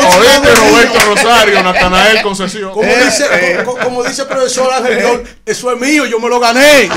Consulado 0.00 0.42
Oíste. 0.42 0.54
Roberto 0.70 0.98
Rosario, 1.14 1.62
Natanael 1.62 2.22
Concesión. 2.22 2.72
Como 2.72 2.88
dice, 2.88 3.26
co- 3.64 3.72
co- 3.76 3.78
como 3.84 4.04
dice 4.04 4.22
el 4.22 4.28
profesor 4.28 4.72
Ángel 4.72 4.96
León, 4.96 5.22
eso 5.44 5.72
es 5.72 5.80
mío, 5.80 6.04
yo 6.06 6.18
me 6.20 6.28
lo 6.28 6.38
gané. 6.40 6.88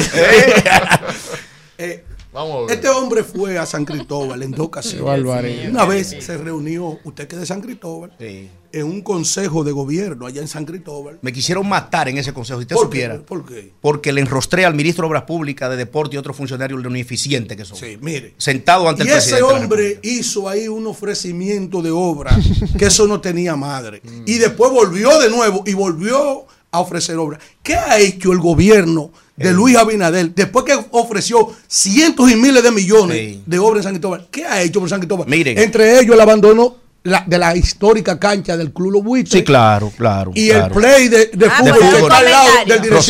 Eh, 1.77 2.03
Vamos 2.31 2.55
a 2.57 2.59
ver. 2.67 2.71
este 2.75 2.89
hombre 2.89 3.23
fue 3.23 3.57
a 3.57 3.65
San 3.65 3.85
Cristóbal 3.85 4.43
en 4.43 4.51
dos 4.51 4.67
ocasiones. 4.67 5.23
Una 5.69 5.85
vez 5.85 6.15
se 6.19 6.37
reunió, 6.37 6.99
usted 7.03 7.27
que 7.27 7.35
es 7.35 7.39
de 7.41 7.45
San 7.47 7.59
Cristóbal, 7.61 8.13
Sí. 8.19 8.49
en 8.71 8.85
un 8.85 9.01
consejo 9.01 9.63
de 9.63 9.71
gobierno 9.71 10.27
allá 10.27 10.39
en 10.41 10.47
San 10.47 10.63
Cristóbal. 10.65 11.17
Me 11.23 11.33
quisieron 11.33 11.67
matar 11.67 12.07
en 12.07 12.19
ese 12.19 12.31
consejo, 12.31 12.59
si 12.59 12.63
usted 12.65 12.75
¿Por 12.75 12.85
supiera. 12.85 13.15
qué? 13.15 13.19
¿Por 13.21 13.45
qué? 13.45 13.73
Porque 13.81 14.13
le 14.13 14.21
enrostré 14.21 14.63
al 14.65 14.75
ministro 14.75 15.03
de 15.03 15.07
Obras 15.09 15.23
Públicas, 15.23 15.71
de 15.71 15.77
Deporte 15.77 16.15
y 16.15 16.19
otros 16.19 16.37
funcionarios 16.37 16.79
lo 16.83 16.89
ineficiente 16.91 17.57
que 17.57 17.65
son. 17.65 17.77
Sí, 17.77 17.97
mire. 17.99 18.35
Sentado 18.37 18.87
ante 18.87 19.03
Y 19.05 19.07
el 19.07 19.13
ese 19.17 19.31
presidente. 19.31 19.47
de 19.47 19.59
la 19.59 19.63
hombre 19.65 19.99
hizo 20.03 20.47
ahí 20.47 20.67
un 20.67 20.85
ofrecimiento 20.85 21.81
de 21.81 21.89
obra 21.89 22.37
que 22.77 22.85
eso 22.85 23.07
no 23.07 23.19
tenía 23.21 23.55
madre. 23.55 24.03
Y 24.27 24.35
después 24.37 24.71
volvió 24.71 25.17
de 25.19 25.29
nuevo 25.31 25.63
y 25.65 25.73
volvió 25.73 26.45
a 26.71 26.79
ofrecer 26.79 27.17
obra. 27.17 27.39
¿Qué 27.63 27.73
ha 27.73 27.97
hecho 27.99 28.31
el 28.31 28.37
gobierno. 28.37 29.11
De 29.39 29.53
Luis 29.53 29.75
Abinader 29.77 30.29
después 30.35 30.65
que 30.65 30.77
ofreció 30.91 31.51
cientos 31.67 32.29
y 32.31 32.35
miles 32.35 32.61
de 32.63 32.71
millones 32.71 33.17
Sí. 33.17 33.43
de 33.45 33.59
obras 33.59 33.77
en 33.79 33.83
San 33.83 33.93
Cristóbal? 33.93 34.27
¿Qué 34.29 34.45
ha 34.45 34.61
hecho 34.61 34.79
por 34.79 34.89
San 34.89 34.99
Cristóbal? 34.99 35.27
Miren. 35.27 35.57
Entre 35.57 35.99
ellos 35.99 36.13
el 36.15 36.21
abandono 36.21 36.75
la- 37.03 37.23
de 37.25 37.37
la 37.37 37.55
histórica 37.55 38.19
cancha 38.19 38.57
del 38.57 38.71
Club 38.73 38.91
Los 38.91 39.03
Buitres. 39.03 39.31
Sí, 39.31 39.43
claro, 39.43 39.91
claro. 39.97 40.31
Y 40.35 40.49
claro. 40.49 40.65
el 40.65 40.71
play 40.71 41.07
de, 41.07 41.27
de 41.33 41.45
Ah, 41.47 41.51
fútbol 41.59 41.79
que 41.79 41.97
está 41.99 42.17
al 42.17 42.25
lado 42.25 42.49
del 42.65 42.81
director, 42.81 43.03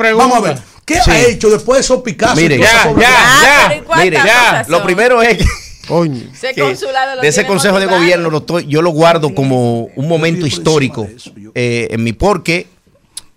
de-. 0.00 0.12
Vamos 0.14 0.36
a 0.36 0.40
ver. 0.40 0.58
¿Qué 0.84 0.94
Sí. 1.04 1.10
ha 1.10 1.20
hecho 1.26 1.50
después 1.50 1.78
de 1.78 1.80
esos 1.82 2.02
Picasso? 2.02 2.36
Mire, 2.36 2.58
ya, 2.58 2.64
ya. 2.98 3.08
Ah, 3.08 3.64
pero 3.68 3.80
¿y 3.80 3.84
cuántas 3.84 4.04
Mire, 4.04 4.16
cosas 4.18 4.68
Lo 4.68 4.82
primero 4.84 5.22
es 5.22 5.38
que, 5.38 5.44
Coño. 5.88 6.20
Ese 6.34 6.54
que 6.54 6.62
de 6.62 7.28
ese 7.28 7.46
consejo 7.46 7.78
de 7.78 7.86
gobierno 7.86 8.30
lo 8.30 8.38
estoy- 8.38 8.66
yo 8.66 8.82
lo 8.82 8.90
guardo 8.90 9.34
como 9.34 9.82
un 9.94 10.08
momento 10.08 10.46
histórico 10.46 11.02
de 11.02 11.14
eso, 11.16 11.32
yo. 11.36 11.50
eh, 11.54 11.88
en 11.90 12.02
mi 12.04 12.12
porque 12.12 12.66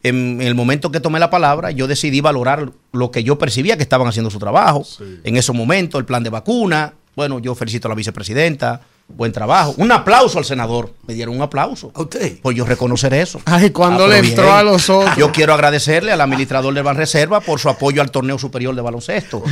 en 0.03 0.41
el 0.41 0.55
momento 0.55 0.91
que 0.91 0.99
tomé 0.99 1.19
la 1.19 1.29
palabra 1.29 1.71
yo 1.71 1.87
decidí 1.87 2.21
valorar 2.21 2.71
lo 2.91 3.11
que 3.11 3.23
yo 3.23 3.37
percibía 3.37 3.77
que 3.77 3.83
estaban 3.83 4.07
haciendo 4.07 4.29
su 4.29 4.39
trabajo 4.39 4.85
en 5.23 5.35
esos 5.35 5.55
momentos 5.55 5.99
el 5.99 6.05
plan 6.05 6.23
de 6.23 6.29
vacuna. 6.29 6.93
Bueno 7.15 7.39
yo 7.39 7.55
felicito 7.55 7.87
a 7.87 7.89
la 7.89 7.95
vicepresidenta 7.95 8.81
buen 9.09 9.31
trabajo 9.31 9.73
un 9.77 9.91
aplauso 9.91 10.37
al 10.37 10.45
senador 10.45 10.93
me 11.07 11.13
dieron 11.13 11.35
un 11.35 11.41
aplauso 11.41 11.91
¿A 11.95 12.01
usted? 12.01 12.37
pues 12.41 12.55
yo 12.55 12.63
reconocer 12.63 13.13
eso 13.13 13.41
Ay, 13.45 13.71
cuando 13.71 14.05
Ah, 14.05 14.07
le 14.07 14.15
pero 14.17 14.27
entró 14.27 14.43
bien. 14.45 14.55
a 14.55 14.63
los 14.63 14.89
otros. 14.89 15.17
Yo 15.17 15.31
quiero 15.31 15.53
agradecerle 15.53 16.11
al 16.11 16.21
administrador 16.21 16.73
del 16.73 16.83
Banreserva 16.83 17.41
por 17.41 17.59
su 17.59 17.67
apoyo 17.69 18.01
al 18.01 18.11
torneo 18.11 18.37
superior 18.37 18.75
de 18.75 18.81
baloncesto 18.81 19.43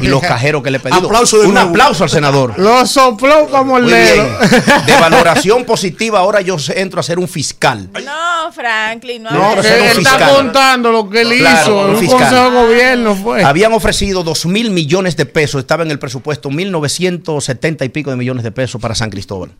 y 0.00 0.06
los 0.06 0.20
cajeros 0.22 0.62
que 0.62 0.70
le 0.70 0.76
he 0.78 0.80
pedido. 0.80 1.06
Aplauso 1.06 1.38
de 1.40 1.46
Un 1.48 1.54
nuevo. 1.54 1.70
aplauso 1.70 2.04
al 2.04 2.10
senador. 2.10 2.54
Lo 2.58 2.86
sopló 2.86 3.48
como 3.48 3.78
el 3.78 3.86
dedo. 3.88 4.28
De 4.86 4.92
valoración 5.00 5.64
positiva, 5.64 6.20
ahora 6.20 6.40
yo 6.40 6.56
entro 6.74 7.00
a 7.00 7.02
ser 7.02 7.18
un 7.18 7.28
fiscal. 7.28 7.88
No, 7.92 8.52
Franklin, 8.52 9.22
no. 9.24 9.30
No, 9.30 9.60
que 9.60 9.66
era 9.68 9.76
un 9.76 9.82
él 9.90 9.98
está 9.98 10.10
fiscal. 10.18 10.34
contando 10.36 10.92
lo 10.92 11.10
que 11.10 11.20
él 11.22 11.38
Claro, 11.38 11.60
hizo 11.62 11.78
un 11.84 11.90
un 11.90 11.96
fiscal. 11.98 12.18
consejo 12.20 12.44
de 12.50 12.50
gobierno, 12.66 13.14
fue. 13.16 13.42
Habían 13.44 13.72
ofrecido 13.72 14.22
2 14.22 14.46
mil 14.46 14.70
millones 14.70 15.16
de 15.16 15.26
pesos, 15.26 15.60
estaba 15.60 15.82
en 15.82 15.90
el 15.90 15.98
presupuesto 15.98 16.48
1.970 16.50 17.84
y 17.84 17.88
pico 17.88 18.10
de 18.10 18.16
millones 18.16 18.44
de 18.44 18.52
pesos 18.52 18.80
para 18.80 18.91
San 18.94 19.10
Cristóbal. 19.10 19.52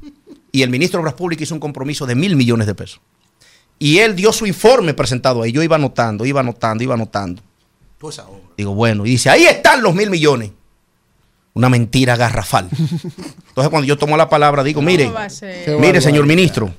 Y 0.51 0.62
el 0.62 0.70
ministro 0.70 0.99
de 0.99 1.02
Obras 1.02 1.15
Públicas 1.15 1.43
hizo 1.43 1.55
un 1.55 1.61
compromiso 1.61 2.07
de 2.07 2.15
mil 2.15 2.36
millones 2.36 2.67
de 2.67 2.75
pesos. 2.75 3.01
Y 3.78 3.99
él 3.99 4.15
dio 4.15 4.33
su 4.33 4.47
informe 4.47 4.94
presentado 4.94 5.43
ahí. 5.43 5.51
Yo 5.51 5.62
iba 5.62 5.77
anotando, 5.77 6.25
iba 6.25 6.41
anotando, 6.41 6.85
iba 6.85 6.94
anotando. 6.94 7.43
Pues 7.99 8.19
ahora. 8.19 8.43
Digo, 8.57 8.75
bueno, 8.75 9.07
y 9.07 9.11
dice, 9.11 9.31
ahí 9.31 9.44
están 9.44 9.83
los 9.83 9.94
mil 9.94 10.11
millones. 10.11 10.51
Una 11.55 11.69
mentira 11.69 12.17
garrafal. 12.17 12.69
Entonces 12.70 13.70
cuando 13.70 13.85
yo 13.85 13.99
tomo 13.99 14.17
la 14.17 14.28
palabra, 14.28 14.62
digo, 14.62 14.81
mire, 14.81 15.11
mire, 15.78 16.01
señor 16.01 16.27
ministro, 16.27 16.73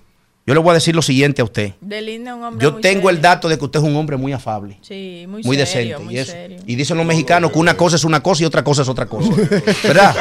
yo 0.46 0.54
le 0.54 0.60
voy 0.60 0.72
a 0.72 0.74
decir 0.74 0.94
lo 0.94 1.02
siguiente 1.02 1.42
a 1.42 1.46
usted. 1.46 1.72
Delinda 1.80 2.32
es 2.32 2.38
un 2.38 2.44
hombre 2.44 2.64
Yo 2.64 2.74
muy 2.74 2.82
tengo 2.82 3.10
el 3.10 3.16
serio. 3.18 3.30
dato 3.30 3.48
de 3.50 3.58
que 3.58 3.64
usted 3.64 3.80
es 3.80 3.86
un 3.86 3.96
hombre 3.96 4.18
muy 4.18 4.34
afable 4.34 4.78
Sí, 4.82 5.26
muy, 5.28 5.42
muy 5.44 5.56
serio, 5.66 5.98
decente 5.98 6.00
muy 6.04 6.16
y 6.16 6.18
eso. 6.18 6.32
serio. 6.34 6.58
Y 6.66 6.76
dicen 6.76 6.98
los 6.98 7.06
mexicanos 7.06 7.52
que 7.52 7.60
una 7.60 7.78
cosa 7.78 7.96
es 7.96 8.04
una 8.04 8.22
cosa 8.22 8.44
y 8.44 8.46
otra 8.46 8.62
cosa 8.64 8.82
es 8.82 8.90
otra 8.90 9.06
cosa. 9.06 9.30
¿Verdad? 9.84 10.16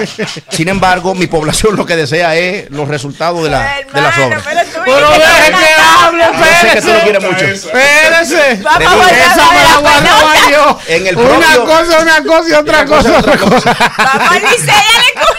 Sin 0.50 0.68
embargo, 0.68 1.14
mi 1.16 1.26
población 1.26 1.74
lo 1.76 1.84
que 1.86 1.96
desea 1.96 2.36
es 2.36 2.70
los 2.70 2.86
resultados 2.88 3.42
de, 3.42 3.50
la, 3.50 3.58
de 3.92 4.00
las 4.00 4.16
Hermano, 4.16 4.26
obras. 4.26 4.44
pero 4.46 4.60
tú 4.62 4.80
Pero 4.84 5.08
una 5.08 5.58
que 5.58 5.66
hable, 6.06 6.24
Yo 6.24 6.44
sé 6.60 6.74
que 6.74 6.80
tú 6.80 6.86
lo 6.86 6.94
espérese. 6.94 7.02
quieres 7.02 7.22
mucho. 7.24 7.44
Espérese. 7.44 8.62
Vamos 8.62 9.06
Le 9.10 9.18
Esa 9.18 9.52
me 9.52 9.62
la 9.62 9.76
guardaba 9.80 10.34
yo. 10.50 10.78
En 10.88 11.06
el 11.08 11.16
Una 11.16 11.28
propio- 11.28 11.64
cosa, 11.64 12.00
una 12.02 12.22
cosa 12.24 12.48
y 12.48 12.52
otra 12.52 12.84
cosa, 12.86 13.18
otra 13.18 13.36
cosa. 13.38 13.76
Vamos 13.98 14.30
al 14.30 14.36
escogido. 14.36 15.31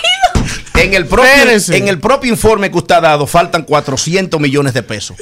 En 0.76 0.94
el, 0.94 1.06
propio, 1.06 1.32
Espérese. 1.32 1.78
en 1.78 1.88
el 1.88 2.00
propio 2.00 2.32
informe 2.32 2.72
que 2.72 2.78
usted 2.78 2.96
ha 2.96 3.02
dado 3.02 3.28
faltan 3.28 3.64
400 3.64 4.40
millones 4.40 4.74
de 4.74 4.84
pesos. 4.84 5.18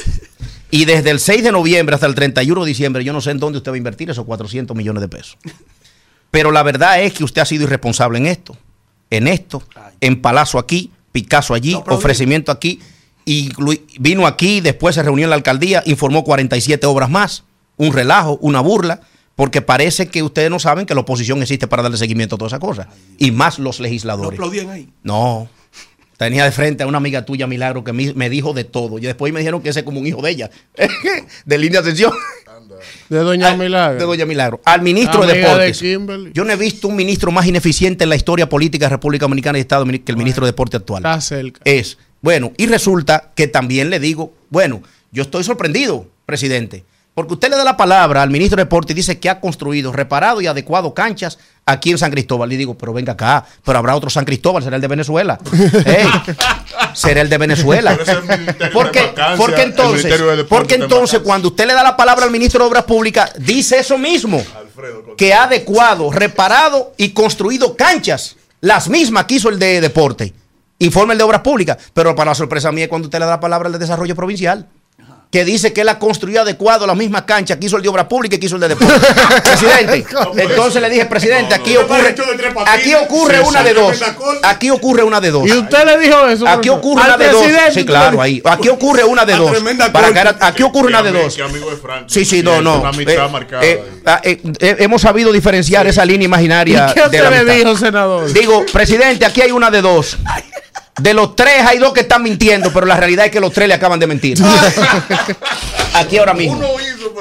Y 0.72 0.86
desde 0.86 1.10
el 1.10 1.20
6 1.20 1.44
de 1.44 1.52
noviembre 1.52 1.96
hasta 1.96 2.08
el 2.08 2.16
31 2.16 2.64
de 2.64 2.68
diciembre, 2.68 3.04
yo 3.04 3.12
no 3.12 3.20
sé 3.20 3.32
en 3.32 3.40
dónde 3.40 3.58
usted 3.58 3.72
va 3.72 3.76
a 3.76 3.78
invertir 3.78 4.10
esos 4.10 4.26
400 4.26 4.76
millones 4.76 5.02
de 5.02 5.10
pesos. 5.10 5.38
Pero 6.32 6.52
la 6.52 6.64
verdad 6.64 7.02
es 7.02 7.14
que 7.14 7.26
usted 7.26 7.42
ha 7.42 7.46
sido 7.46 7.66
irresponsable 7.66 8.18
en 8.18 8.26
esto. 8.26 8.58
En 9.10 9.28
esto, 9.28 9.62
en 10.00 10.22
Palacio 10.22 10.58
aquí, 10.58 10.92
Picasso 11.12 11.54
allí, 11.54 11.76
ofrecimiento 11.88 12.54
aquí. 12.54 12.80
Y 13.26 13.52
vino 14.00 14.26
aquí, 14.26 14.62
después 14.62 14.96
se 14.96 15.04
reunió 15.04 15.26
en 15.26 15.30
la 15.30 15.36
alcaldía, 15.36 15.84
informó 15.86 16.24
47 16.24 16.88
obras 16.88 17.10
más. 17.10 17.44
Un 17.76 17.92
relajo, 17.92 18.38
una 18.42 18.62
burla. 18.62 19.02
Porque 19.42 19.64
parece 19.64 20.06
que 20.08 20.22
ustedes 20.22 20.52
no 20.52 20.60
saben 20.60 20.86
que 20.86 20.94
la 20.94 21.02
oposición 21.02 21.42
existe 21.42 21.66
para 21.66 21.82
darle 21.82 21.98
seguimiento 21.98 22.36
a 22.36 22.38
todas 22.38 22.52
esas 22.52 22.60
cosas. 22.60 22.86
Y 23.18 23.32
más 23.32 23.58
los 23.58 23.80
No 23.80 23.84
legisladores. 23.86 24.38
aplaudían 24.38 24.70
ahí. 24.70 24.88
No. 25.02 25.50
Tenía 26.16 26.44
de 26.46 26.52
frente 26.52 26.84
a 26.84 26.86
una 26.86 27.00
amiga 27.00 27.26
tuya, 27.26 27.48
Milagro, 27.48 27.84
que 27.84 27.92
me, 27.92 28.14
me 28.14 28.30
dijo 28.30 28.54
de 28.54 28.66
todo. 28.66 29.00
Y 29.00 29.02
después 29.02 29.34
me 29.34 29.40
dijeron 29.40 29.60
que 29.64 29.70
ese 29.70 29.80
es 29.80 29.84
como 29.84 30.00
un 30.00 30.06
hijo 30.06 30.22
de 30.22 30.30
ella. 30.30 30.52
de 31.46 31.58
línea 31.58 31.82
de 31.82 31.90
ascensión. 31.90 32.14
De 33.10 33.18
Doña 33.18 33.48
Al- 33.50 33.58
Milagro. 33.58 33.98
De 34.00 34.06
Doña 34.06 34.28
Milagro. 34.28 34.62
Al 34.64 34.84
ministro 34.84 35.26
de 35.26 35.32
Amiga 35.32 35.58
de 35.58 35.66
Deportes. 35.74 36.34
Yo 36.36 36.44
no 36.46 36.52
he 36.54 36.56
visto 36.56 36.88
un 36.88 36.96
ministro 36.96 37.32
más 37.32 37.48
ineficiente 37.48 38.04
en 38.04 38.12
la 38.12 38.16
historia 38.18 38.48
política 38.48 38.86
de 38.86 38.90
República 38.90 39.24
Dominicana 39.24 39.58
y 39.58 39.62
Estado 39.62 39.86
que 39.86 40.04
el 40.06 40.18
ministro 40.18 40.46
de 40.46 40.52
Deporte 40.52 40.78
actual. 40.78 41.00
Está 41.02 41.20
cerca. 41.20 41.62
Es. 41.66 41.98
Bueno, 42.22 42.52
y 42.58 42.68
resulta 42.68 43.32
que 43.34 43.48
también 43.48 43.90
le 43.90 44.00
digo, 44.00 44.36
bueno, 44.52 44.84
yo 45.12 45.24
estoy 45.24 45.44
sorprendido, 45.44 46.06
presidente, 46.28 46.86
porque 47.14 47.34
usted 47.34 47.50
le 47.50 47.58
da 47.58 47.66
la 47.66 47.76
palabra 47.76 48.22
al 48.22 48.30
ministro 48.30 48.56
de 48.56 48.64
Deporte 48.64 48.94
y 48.94 48.96
dice 48.96 49.20
que 49.20 49.30
ha 49.30 49.42
construido, 49.42 49.92
reparado 49.92 50.40
y 50.40 50.48
adecuado 50.48 50.94
canchas 50.94 51.38
aquí 51.66 51.92
en 51.92 51.98
San 51.98 52.10
Cristóbal. 52.10 52.48
Le 52.48 52.56
digo, 52.56 52.78
pero 52.78 52.94
venga 52.94 53.14
acá, 53.14 53.46
pero 53.66 53.78
habrá 53.80 53.96
otro 53.96 54.10
San 54.10 54.24
Cristóbal, 54.24 54.64
será 54.64 54.78
el 54.78 54.82
de 54.82 54.88
Venezuela. 54.88 55.38
Será 56.94 57.22
el 57.22 57.30
de 57.30 57.38
Venezuela. 57.38 57.98
Porque, 58.74 59.02
Vacancia, 59.02 59.38
porque 59.38 59.62
entonces, 59.62 60.46
porque 60.50 60.76
entonces 60.76 61.20
cuando 61.20 61.50
usted 61.50 61.66
le 61.66 61.74
da 61.74 61.84
la 61.84 61.96
palabra 61.96 62.26
al 62.26 62.32
ministro 62.32 62.64
de 62.64 62.70
Obras 62.70 62.84
Públicas, 62.84 63.34
dice 63.38 63.80
eso 63.80 63.98
mismo, 63.98 64.44
que 65.16 65.34
ha 65.34 65.44
adecuado, 65.44 66.12
reparado 66.12 66.94
y 66.98 67.12
construido 67.12 67.78
canchas, 67.78 68.36
las 68.60 68.90
mismas 68.90 69.26
que 69.26 69.36
hizo 69.36 69.50
el 69.50 69.58
de 69.58 69.80
Deporte. 69.80 70.34
Informe 70.80 71.14
el 71.14 71.18
de 71.20 71.24
Obras 71.24 71.42
Públicas, 71.42 71.78
pero 71.94 72.14
para 72.16 72.32
la 72.32 72.36
sorpresa 72.36 72.72
mía 72.72 72.86
es 72.86 72.90
cuando 72.90 73.08
usted 73.08 73.20
le 73.20 73.26
da 73.26 73.32
la 73.32 73.40
palabra 73.40 73.68
al 73.68 73.74
de 73.74 73.80
Desarrollo 73.80 74.16
Provincial. 74.16 74.68
Que 75.32 75.46
dice 75.46 75.72
que 75.72 75.82
él 75.82 75.90
ha 75.90 75.98
construido 75.98 76.42
adecuado 76.42 76.86
las 76.86 76.96
mismas 76.98 77.22
canchas 77.22 77.58
que 77.58 77.68
hizo 77.68 77.78
el 77.78 77.84
de 77.84 77.90
Obras 77.90 78.06
Públicas 78.08 78.38
y 78.38 78.40
que 78.40 78.48
hizo 78.48 78.56
el 78.56 78.62
de 78.62 78.68
Deporte. 78.68 78.94
presidente. 79.44 80.06
Entonces 80.44 80.82
le 80.82 80.90
dije, 80.90 81.06
presidente, 81.06 81.56
aquí 81.56 81.78
ocurre, 81.78 82.16
aquí 82.68 82.94
ocurre 82.94 83.40
una 83.40 83.64
de 83.64 83.74
dos. 83.74 84.02
Aquí 84.44 84.70
ocurre 84.70 85.04
una 85.04 85.22
de 85.22 85.32
dos. 85.32 85.48
¿Y 85.48 85.54
usted 85.54 85.86
le 85.86 86.00
dijo 86.00 86.28
eso? 86.28 86.48
Aquí 86.48 86.70
ocurre 86.70 87.04
una 87.06 87.18
de 87.18 87.30
dos. 87.30 87.46
Sí, 87.74 87.86
claro, 87.86 88.22
ahí. 88.22 88.42
Aquí 88.46 88.70
ocurre 88.70 89.04
una 89.04 89.26
de 89.26 89.36
dos. 89.36 89.52
tremenda 89.52 89.92
Para 89.92 90.36
aquí 90.42 90.64
ocurre 90.64 90.90
una 90.90 91.02
de 91.02 91.12
dos. 91.12 91.38
Sí, 92.08 92.26
sí, 92.26 92.44
no, 92.44 92.62
no. 92.62 92.92
Eh, 93.00 93.22
eh, 93.62 93.84
ah, 94.06 94.22
eh, 94.24 94.40
eh, 94.60 94.76
hemos 94.80 95.02
sabido 95.02 95.32
diferenciar 95.32 95.88
esa 95.88 96.04
línea 96.06 96.26
imaginaria 96.26 96.88
¿Y 96.90 96.94
qué 96.94 97.02
usted 97.02 97.24
la 97.24 97.44
le 97.44 97.56
dijo, 97.56 97.78
senador? 97.78 98.32
Digo, 98.32 98.66
presidente, 98.72 99.26
aquí 99.26 99.42
hay 99.42 99.52
una 99.52 99.72
de 99.72 99.82
dos. 99.82 100.18
De 101.02 101.16
los 101.16 101.36
tres 101.36 101.66
hay 101.66 101.80
dos 101.80 101.94
que 101.94 102.02
están 102.02 102.22
mintiendo, 102.22 102.72
pero 102.72 102.86
la 102.86 102.96
realidad 102.96 103.26
es 103.26 103.32
que 103.32 103.40
los 103.40 103.52
tres 103.52 103.68
le 103.68 103.74
acaban 103.74 104.00
de 104.00 104.06
mentir. 104.06 104.38
Aquí 105.96 106.18
ahora 106.18 106.36
mismo. 106.36 106.62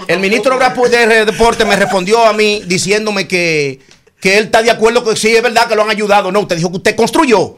El 0.07 0.21
ministro 0.21 0.59
de 0.59 1.25
Deporte 1.25 1.65
me 1.65 1.77
respondió 1.77 2.27
a 2.27 2.35
mí 2.35 2.63
diciéndome 2.67 3.27
que, 3.27 3.81
que 4.21 4.37
él 4.37 4.45
está 4.45 4.63
de 4.63 4.71
acuerdo 4.71 5.03
que 5.03 5.17
sí 5.17 5.35
es 5.35 5.43
verdad 5.43 5.67
que 5.67 5.75
lo 5.75 5.83
han 5.83 5.91
ayudado. 5.91 6.31
No, 6.31 6.41
usted 6.41 6.57
dijo 6.57 6.71
que 6.71 6.77
usted 6.77 6.95
construyó 6.95 7.57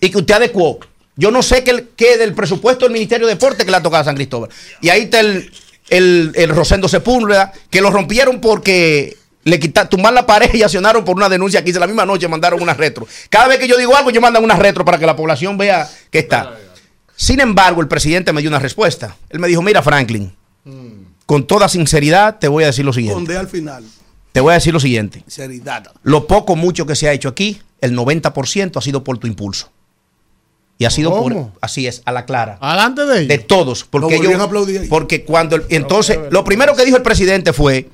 y 0.00 0.10
que 0.10 0.18
usted 0.18 0.34
adecuó. 0.34 0.80
Yo 1.14 1.30
no 1.30 1.42
sé 1.42 1.62
qué, 1.62 1.86
qué 1.94 2.16
del 2.16 2.34
presupuesto 2.34 2.86
del 2.86 2.92
Ministerio 2.92 3.28
de 3.28 3.34
Deporte 3.34 3.64
que 3.64 3.70
le 3.70 3.76
ha 3.76 3.82
tocado 3.82 4.00
a 4.00 4.04
San 4.04 4.16
Cristóbal. 4.16 4.50
Y 4.80 4.88
ahí 4.88 5.02
está 5.02 5.20
el, 5.20 5.52
el, 5.90 6.32
el 6.34 6.48
Rosendo 6.48 6.88
Sepúlveda, 6.88 7.52
que 7.70 7.80
lo 7.80 7.90
rompieron 7.90 8.40
porque 8.40 9.16
le 9.44 9.58
quitaron, 9.58 9.88
tumbar 9.90 10.12
la 10.12 10.24
pared 10.26 10.50
y 10.54 10.62
accionaron 10.62 11.04
por 11.04 11.16
una 11.16 11.28
denuncia 11.28 11.62
que 11.62 11.70
hice 11.70 11.80
la 11.80 11.86
misma 11.86 12.04
noche, 12.06 12.28
mandaron 12.28 12.62
una 12.62 12.74
retro. 12.74 13.06
Cada 13.28 13.48
vez 13.48 13.58
que 13.58 13.68
yo 13.68 13.76
digo 13.76 13.96
algo, 13.96 14.10
yo 14.10 14.20
mandan 14.20 14.44
una 14.44 14.56
retro 14.56 14.84
para 14.84 14.98
que 14.98 15.06
la 15.06 15.16
población 15.16 15.56
vea 15.58 15.88
que 16.10 16.20
está. 16.20 16.56
Sin 17.16 17.40
embargo, 17.40 17.80
el 17.80 17.88
presidente 17.88 18.32
me 18.32 18.40
dio 18.40 18.50
una 18.50 18.58
respuesta. 18.58 19.16
Él 19.30 19.38
me 19.38 19.48
dijo, 19.48 19.62
mira 19.62 19.82
Franklin, 19.82 20.34
con 21.26 21.46
toda 21.46 21.68
sinceridad 21.68 22.38
te 22.38 22.48
voy 22.48 22.64
a 22.64 22.68
decir 22.68 22.84
lo 22.84 22.92
siguiente. 22.92 23.32
D 23.32 23.38
al 23.38 23.48
final. 23.48 23.84
Te 24.32 24.40
voy 24.40 24.52
a 24.52 24.54
decir 24.54 24.72
lo 24.72 24.80
siguiente. 24.80 25.22
Seriedad. 25.26 25.92
Lo 26.02 26.26
poco 26.26 26.56
mucho 26.56 26.86
que 26.86 26.96
se 26.96 27.08
ha 27.08 27.12
hecho 27.12 27.28
aquí, 27.28 27.60
el 27.80 27.96
90% 27.96 28.76
ha 28.76 28.80
sido 28.80 29.04
por 29.04 29.18
tu 29.18 29.26
impulso. 29.26 29.70
Y 30.78 30.84
ha 30.84 30.90
sido 30.90 31.10
por 31.16 31.34
así 31.60 31.86
es, 31.86 32.02
a 32.06 32.12
la 32.12 32.24
clara. 32.24 32.56
Adelante 32.60 33.04
de 33.04 33.16
ellos. 33.18 33.28
De 33.28 33.38
todos, 33.38 33.84
porque 33.84 34.16
ellos 34.16 34.34
a 34.40 34.44
aplaudir 34.44 34.80
ahí. 34.80 34.88
porque 34.88 35.22
cuando 35.24 35.56
el- 35.56 35.64
entonces 35.68 36.18
lo 36.30 36.42
primero 36.44 36.74
que 36.74 36.84
dijo 36.84 36.96
el 36.96 37.02
presidente 37.02 37.52
fue 37.52 37.88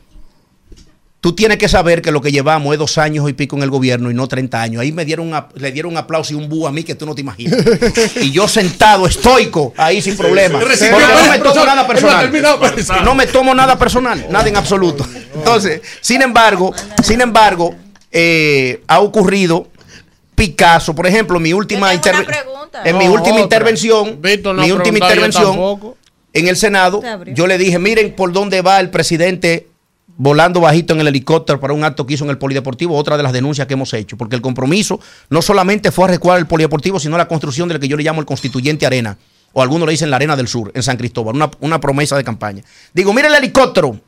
Tú 1.21 1.35
tienes 1.35 1.59
que 1.59 1.69
saber 1.69 2.01
que 2.01 2.13
lo 2.13 2.21
que 2.21 2.31
llevamos 2.31 2.73
es 2.73 2.79
dos 2.79 2.97
años 2.97 3.29
y 3.29 3.33
pico 3.33 3.57
en 3.57 3.65
el 3.65 3.71
gobierno 3.71 4.09
y 4.09 4.15
no 4.15 4.29
30 4.29 4.63
años. 4.63 4.83
Ahí 4.83 4.93
me 4.93 5.05
dieron 5.05 5.33
le 5.57 5.73
dieron 5.73 5.93
un 5.93 5.99
aplauso 5.99 6.33
y 6.33 6.37
un 6.37 6.49
búho 6.49 6.69
a 6.69 6.73
mí 6.73 6.85
que 6.85 6.95
tú 6.95 7.07
no 7.07 7.15
te 7.15 7.23
imaginas. 7.23 7.59
y 8.23 8.31
yo 8.31 8.47
sentado, 8.47 9.05
estoico, 9.05 9.75
ahí 9.77 10.01
sin 10.01 10.17
problema. 10.17 10.61
sí. 10.77 10.87
Porque 10.91 11.07
no 11.07 11.31
me 11.31 11.39
tomo 11.41 11.65
nada 11.65 11.87
personal. 11.87 13.05
No 13.05 13.15
me 13.17 13.27
tomo 13.27 13.55
nada 13.55 13.79
personal, 13.79 14.27
nada 14.31 14.49
en 14.49 14.57
absoluto. 14.57 15.05
Entonces, 15.35 15.81
sin 16.01 16.23
embargo, 16.23 16.73
sin 17.03 17.21
embargo, 17.21 17.75
eh, 18.13 18.83
ha 18.87 19.01
ocurrido 19.01 19.69
Picasso, 20.37 20.95
por 20.95 21.09
ejemplo, 21.09 21.41
mi 21.41 21.53
última. 21.53 21.93
En 22.85 22.97
mi 22.97 23.09
última 23.09 23.41
intervención, 23.41 24.21
mi 24.23 24.71
última 24.71 24.99
intervención 24.99 25.97
en 26.33 26.47
el 26.47 26.57
Senado, 26.57 27.03
yo 27.35 27.49
le 27.49 27.59
dije, 27.59 27.81
miren 27.81 28.15
por 28.15 28.33
dónde 28.33 28.63
va 28.63 28.79
el 28.79 28.91
presidente 28.91 29.67
volando 30.19 30.61
bajito 30.61 30.93
en 30.93 31.01
el 31.01 31.09
helicóptero 31.09 31.61
para 31.61 31.73
un 31.73 31.85
acto 31.85 32.05
que 32.05 32.15
hizo 32.15 32.25
en 32.25 32.31
el 32.31 32.39
Polideportivo, 32.39 32.97
otra 32.97 33.17
de 33.17 33.23
las 33.23 33.33
denuncias 33.33 33.67
que 33.67 33.75
hemos 33.75 33.95
hecho, 33.95 34.19
porque 34.19 34.35
el 34.37 34.43
compromiso 34.43 35.01
no 35.31 35.41
solamente 35.41 35.93
fue 35.93 36.05
a 36.05 36.09
recuar 36.09 36.39
el 36.39 36.47
Polideportivo, 36.47 37.01
sino 37.01 37.17
la 37.17 37.29
construcción 37.29 37.69
de 37.69 37.75
lo 37.75 37.81
que 37.81 37.89
yo 37.89 37.97
le 37.97 38.03
llamo 38.03 38.21
el 38.21 38.27
Constituyente 38.27 38.85
Arena, 38.85 39.17
o 39.53 39.63
algunos 39.63 39.87
le 39.87 39.93
dicen 39.93 40.11
la 40.11 40.17
Arena 40.17 40.37
del 40.37 40.49
Sur, 40.49 40.73
en 40.75 40.83
San 40.83 40.97
Cristóbal, 40.97 41.51
una, 41.61 41.81
promesa 41.81 42.17
de 42.17 42.25
campaña. 42.25 42.65
Digo, 42.93 43.15
miren 43.15 43.31
el 43.31 43.39
helicóptero, 43.39 43.99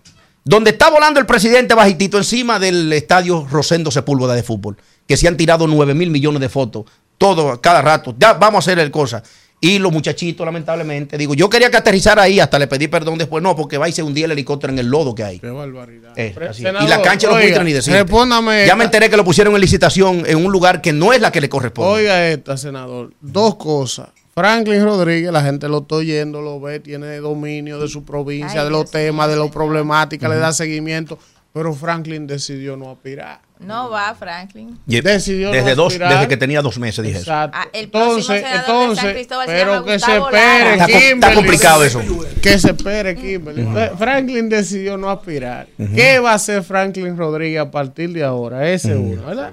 donde 0.45 0.71
está 0.71 0.91
volando 0.91 1.21
el 1.21 1.27
presidente 1.27 1.75
bajitito 1.75 2.19
encima 2.19 2.59
del 2.59 2.93
estadio 2.93 3.47
Rosendo 3.49 3.93
Sepúlveda 3.93 4.35
de 4.35 4.43
fútbol, 4.43 4.77
que 5.07 5.17
se 5.17 5.29
han 5.29 5.37
tirado 5.37 5.69
9 5.69 5.95
mil 5.95 6.11
millones 6.11 6.41
de 6.41 6.49
fotos, 6.49 6.87
todo, 7.19 7.61
cada 7.61 7.83
rato, 7.83 8.17
ya 8.19 8.33
vamos 8.33 8.57
a 8.57 8.59
hacer 8.71 8.81
el 8.81 8.91
cosa. 8.91 9.23
Y 9.63 9.79
los 9.79 9.93
muchachitos, 9.93 10.45
lamentablemente, 10.47 11.19
digo, 11.19 11.35
yo 11.35 11.51
quería 11.51 11.71
que 11.71 11.77
aterrizara 11.77 12.23
ahí, 12.23 12.41
hasta 12.41 12.59
le 12.59 12.67
pedí 12.67 12.89
perdón 12.89 13.19
después, 13.19 13.43
no, 13.43 13.55
porque 13.55 13.77
va 13.77 13.89
y 13.89 13.93
se 13.93 14.03
hundía 14.03 14.25
el 14.25 14.31
helicóptero 14.33 14.73
en 14.73 14.79
el 14.79 14.87
lodo 14.87 15.15
que 15.15 15.23
hay. 15.23 15.39
Qué 15.39 15.51
barbaridad. 15.51 16.13
Eh, 16.17 16.33
Pre- 16.35 16.49
así. 16.49 16.63
senador, 16.63 16.89
y 16.89 16.91
la 16.91 17.03
cancha 17.03 17.27
no 17.27 17.35
puede 17.35 17.65
ni 17.65 17.73
decir. 17.75 17.93
Respóndame. 17.93 18.65
Ya 18.67 18.75
me 18.75 18.85
enteré 18.85 19.11
que 19.11 19.19
lo 19.19 19.25
pusieron 19.25 19.55
en 19.55 19.61
licitación 19.61 20.23
en 20.27 20.45
un 20.45 20.51
lugar 20.51 20.81
que 20.81 20.95
no 20.95 21.13
es 21.13 21.21
la 21.21 21.31
que 21.31 21.43
le 21.43 21.51
corresponde. 21.51 21.91
Oiga 21.93 22.29
esta, 22.31 22.57
senador. 22.57 23.13
Dos 23.21 23.57
cosas. 23.57 24.09
Franklin 24.35 24.83
Rodríguez, 24.83 25.31
la 25.31 25.43
gente 25.43 25.69
lo 25.69 25.79
está 25.81 25.97
oyendo, 25.97 26.41
lo 26.41 26.59
ve, 26.61 26.81
tiene 26.81 27.17
dominio 27.19 27.79
de 27.79 27.89
su 27.89 28.05
provincia, 28.05 28.61
Ay, 28.61 28.65
de 28.67 28.71
los 28.71 28.91
temas, 28.91 29.29
de 29.29 29.35
las 29.35 29.43
señor. 29.43 29.53
problemáticas, 29.53 30.31
le 30.31 30.37
da 30.37 30.53
seguimiento. 30.55 31.19
Pero 31.53 31.75
Franklin 31.75 32.29
decidió 32.29 32.77
no 32.77 32.91
aspirar. 32.91 33.41
No 33.59 33.91
va, 33.91 34.15
Franklin. 34.15 34.79
Y- 34.87 35.01
Decidió 35.01 35.51
desde, 35.51 35.71
no 35.71 35.77
dos, 35.77 35.93
aspirar. 35.93 36.13
desde 36.15 36.29
que 36.29 36.37
tenía 36.37 36.63
dos 36.63 36.79
meses 36.79 37.05
dije 37.05 37.19
eso. 37.19 37.31
Exacto. 37.31 37.59
Ah, 37.61 37.67
el 37.73 37.89
próximo 37.91 38.15
entonces, 38.17 38.41
senador 38.41 38.55
de 38.55 38.67
San 38.67 38.81
entonces, 38.81 39.13
Cristóbal 39.13 39.47
se 39.47 39.53
pero 39.53 39.73
llama 39.75 39.85
que 39.87 39.91
se 39.99 40.07
Gustavo 40.07 40.27
espere. 40.31 40.75
Está 40.75 40.87
está 40.99 41.35
complicado 41.35 41.85
eso. 41.85 42.01
Que 42.41 42.59
se 42.59 42.71
espere, 42.71 43.17
Kimberly. 43.17 43.69
Franklin 43.99 44.49
decidió 44.49 44.97
no 44.97 45.11
aspirar. 45.11 45.67
¿Qué 45.95 46.21
va 46.21 46.31
a 46.33 46.35
hacer 46.35 46.63
Franklin 46.63 47.17
Rodríguez 47.17 47.61
a 47.61 47.71
partir 47.71 48.13
de 48.13 48.23
ahora? 48.23 48.71
Ese 48.71 48.97
uno, 48.97 49.23
¿verdad? 49.27 49.53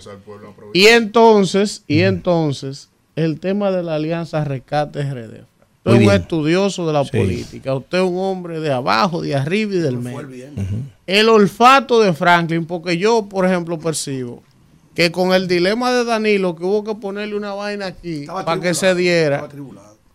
Y 0.74 0.86
entonces, 0.88 1.84
y 1.88 2.02
entonces, 2.02 2.90
el 3.16 3.40
tema 3.40 3.72
de 3.72 3.82
la 3.82 3.96
alianza 3.96 4.44
Rescate 4.44 5.02
RD. 5.02 5.46
Usted 5.88 6.02
es 6.02 6.08
un 6.08 6.10
bien. 6.12 6.22
estudioso 6.22 6.88
de 6.88 6.94
la 6.94 7.04
Sí. 7.06 7.12
política. 7.18 7.76
Usted 7.76 7.98
es 7.98 8.04
un 8.04 8.18
hombre 8.18 8.60
de 8.60 8.72
abajo, 8.72 9.22
de 9.22 9.36
arriba 9.36 9.74
y 9.74 9.78
del 9.80 9.98
medio. 9.98 10.20
El 11.06 11.30
olfato 11.30 12.00
de 12.02 12.14
Franklin, 12.14 12.66
porque 12.66 12.98
yo, 12.98 13.26
por 13.30 13.46
ejemplo, 13.46 13.80
percibo 13.80 14.44
que 14.94 15.12
con 15.12 15.32
el 15.34 15.48
dilema 15.48 15.92
de 15.92 16.04
Danilo, 16.06 16.56
que 16.56 16.64
hubo 16.64 16.84
que 16.84 16.96
ponerle 16.96 17.36
una 17.36 17.54
vaina 17.54 17.86
aquí 17.88 18.26
para 18.26 18.60
que 18.60 18.74
se 18.74 18.94
diera, 18.96 19.48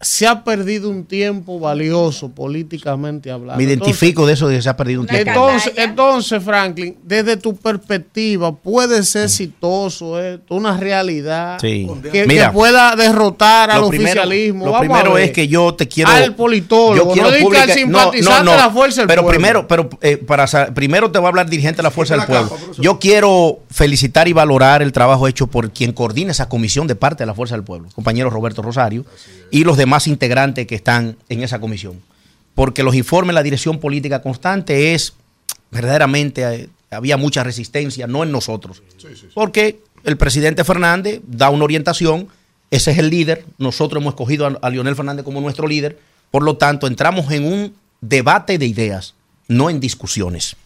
se 0.02 0.26
ha 0.26 0.42
perdido 0.44 0.90
un 0.90 1.04
tiempo 1.04 1.58
valioso 1.60 2.28
políticamente 2.28 3.30
hablando. 3.30 3.56
Me 3.56 3.62
identifico 3.64 4.26
de 4.26 4.32
eso 4.34 4.48
de 4.48 4.56
que 4.56 4.62
se 4.62 4.68
ha 4.68 4.76
perdido 4.76 5.00
un 5.00 5.06
tiempo. 5.06 5.30
Entonces, 5.30 5.72
entonces, 5.76 6.42
Franklin, 6.42 6.96
desde 7.04 7.36
tu 7.36 7.54
perspectiva, 7.56 8.52
puede 8.54 9.02
ser 9.04 9.24
exitoso 9.24 10.18
esto, 10.20 10.56
una 10.56 10.76
realidad 10.76 11.58
Sí. 11.60 11.86
que, 12.10 12.26
Mira, 12.26 12.48
que 12.48 12.52
pueda 12.52 12.96
derrotar 12.96 13.70
al 13.70 13.82
lo 13.82 13.88
primero, 13.88 14.10
oficialismo. 14.22 14.64
lo 14.66 14.72
Vamos 14.72 14.86
primero 14.88 15.12
ver. 15.14 15.24
es 15.26 15.30
que 15.30 15.46
yo 15.46 15.72
te 15.74 15.86
quiero 15.86 16.10
Al 16.10 16.34
politólogo, 16.34 17.14
no 17.14 17.30
diga 17.30 17.36
al 17.38 17.42
publica- 17.68 17.74
simpatizante 17.74 18.50
de 18.50 18.56
la 18.56 18.70
fuerza 18.70 19.00
del 19.02 19.06
pero 19.08 19.22
pueblo. 19.22 19.38
primero 19.38 19.68
pero 19.68 19.88
eh, 20.00 20.16
para 20.16 20.46
primero 20.74 21.10
te 21.12 21.18
voy 21.20 21.26
a 21.26 21.28
hablar 21.28 21.48
dirigente 21.48 21.76
de 21.76 21.82
la 21.84 21.90
fuerza 21.92 22.16
del 22.16 22.26
pueblo 22.26 22.50
yo 22.78 22.98
quiero 22.98 23.60
felicitar 23.70 24.26
y 24.26 24.32
valorar 24.32 24.82
el 24.82 24.90
trabajo 24.92 25.28
hecho 25.28 25.46
por 25.46 25.70
quien 25.70 25.92
coordina 25.92 26.32
esa 26.32 26.48
comisión 26.48 26.86
de 26.88 26.96
parte 26.96 27.22
de 27.22 27.26
la 27.26 27.34
fuerza 27.34 27.54
del 27.54 27.64
pueblo 27.64 27.88
compañero 27.94 28.30
Roberto 28.30 28.62
Rosario 28.62 29.04
y 29.50 29.64
los 29.64 29.76
demás 29.76 29.91
integrantes 30.06 30.66
que 30.66 30.74
están 30.74 31.16
en 31.28 31.42
esa 31.42 31.60
comisión. 31.60 32.00
Porque 32.54 32.82
los 32.82 32.94
informes 32.94 33.34
la 33.34 33.42
dirección 33.42 33.78
política 33.78 34.22
constante 34.22 34.94
es 34.94 35.14
verdaderamente 35.70 36.42
eh, 36.42 36.68
había 36.90 37.16
mucha 37.16 37.42
resistencia 37.42 38.06
no 38.06 38.22
en 38.22 38.30
nosotros. 38.32 38.82
Porque 39.34 39.80
el 40.04 40.16
presidente 40.16 40.64
Fernández 40.64 41.20
da 41.26 41.50
una 41.50 41.64
orientación, 41.64 42.28
ese 42.70 42.90
es 42.92 42.98
el 42.98 43.10
líder, 43.10 43.44
nosotros 43.58 44.00
hemos 44.00 44.12
escogido 44.12 44.46
a, 44.46 44.58
a 44.60 44.70
Leonel 44.70 44.96
Fernández 44.96 45.24
como 45.24 45.40
nuestro 45.40 45.66
líder, 45.66 45.98
por 46.30 46.42
lo 46.42 46.56
tanto 46.56 46.86
entramos 46.86 47.30
en 47.30 47.46
un 47.46 47.74
debate 48.00 48.58
de 48.58 48.66
ideas, 48.66 49.14
no 49.48 49.70
en 49.70 49.80
discusiones, 49.80 50.56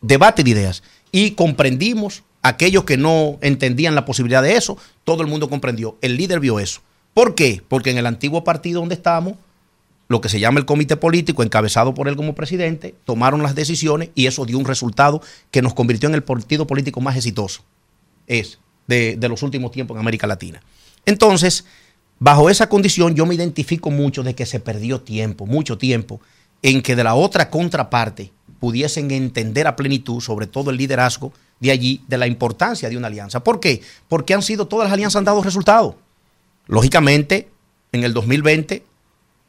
debate 0.00 0.42
de 0.42 0.50
ideas, 0.50 0.82
y 1.12 1.32
comprendimos 1.32 2.22
aquellos 2.42 2.84
que 2.84 2.96
no 2.96 3.38
entendían 3.40 3.94
la 3.94 4.04
posibilidad 4.04 4.42
de 4.42 4.56
eso, 4.56 4.78
todo 5.04 5.22
el 5.22 5.28
mundo 5.28 5.48
comprendió, 5.48 5.96
el 6.00 6.16
líder 6.16 6.40
vio 6.40 6.60
eso. 6.60 6.80
¿Por 7.16 7.34
qué? 7.34 7.62
Porque 7.66 7.90
en 7.90 7.96
el 7.96 8.04
antiguo 8.04 8.44
partido 8.44 8.80
donde 8.80 8.94
estamos, 8.94 9.36
lo 10.06 10.20
que 10.20 10.28
se 10.28 10.38
llama 10.38 10.60
el 10.60 10.66
comité 10.66 10.98
político, 10.98 11.42
encabezado 11.42 11.94
por 11.94 12.08
él 12.08 12.14
como 12.14 12.34
presidente, 12.34 12.94
tomaron 13.06 13.42
las 13.42 13.54
decisiones 13.54 14.10
y 14.14 14.26
eso 14.26 14.44
dio 14.44 14.58
un 14.58 14.66
resultado 14.66 15.22
que 15.50 15.62
nos 15.62 15.72
convirtió 15.72 16.10
en 16.10 16.14
el 16.14 16.22
partido 16.22 16.66
político 16.66 17.00
más 17.00 17.16
exitoso 17.16 17.62
de, 18.26 19.16
de 19.16 19.28
los 19.30 19.42
últimos 19.42 19.70
tiempos 19.70 19.94
en 19.94 20.02
América 20.02 20.26
Latina. 20.26 20.62
Entonces, 21.06 21.64
bajo 22.18 22.50
esa 22.50 22.68
condición, 22.68 23.14
yo 23.14 23.24
me 23.24 23.34
identifico 23.34 23.90
mucho 23.90 24.22
de 24.22 24.34
que 24.34 24.44
se 24.44 24.60
perdió 24.60 25.00
tiempo, 25.00 25.46
mucho 25.46 25.78
tiempo, 25.78 26.20
en 26.60 26.82
que 26.82 26.96
de 26.96 27.04
la 27.04 27.14
otra 27.14 27.48
contraparte 27.48 28.30
pudiesen 28.60 29.10
entender 29.10 29.66
a 29.66 29.74
plenitud, 29.74 30.20
sobre 30.20 30.48
todo 30.48 30.70
el 30.70 30.76
liderazgo 30.76 31.32
de 31.60 31.70
allí, 31.70 32.04
de 32.08 32.18
la 32.18 32.26
importancia 32.26 32.90
de 32.90 32.98
una 32.98 33.06
alianza. 33.06 33.42
¿Por 33.42 33.58
qué? 33.58 33.80
Porque 34.06 34.34
han 34.34 34.42
sido 34.42 34.68
todas 34.68 34.84
las 34.84 34.92
alianzas 34.92 35.20
han 35.20 35.24
dado 35.24 35.42
resultados. 35.42 35.94
Lógicamente, 36.66 37.48
en 37.92 38.04
el 38.04 38.12
2020 38.12 38.82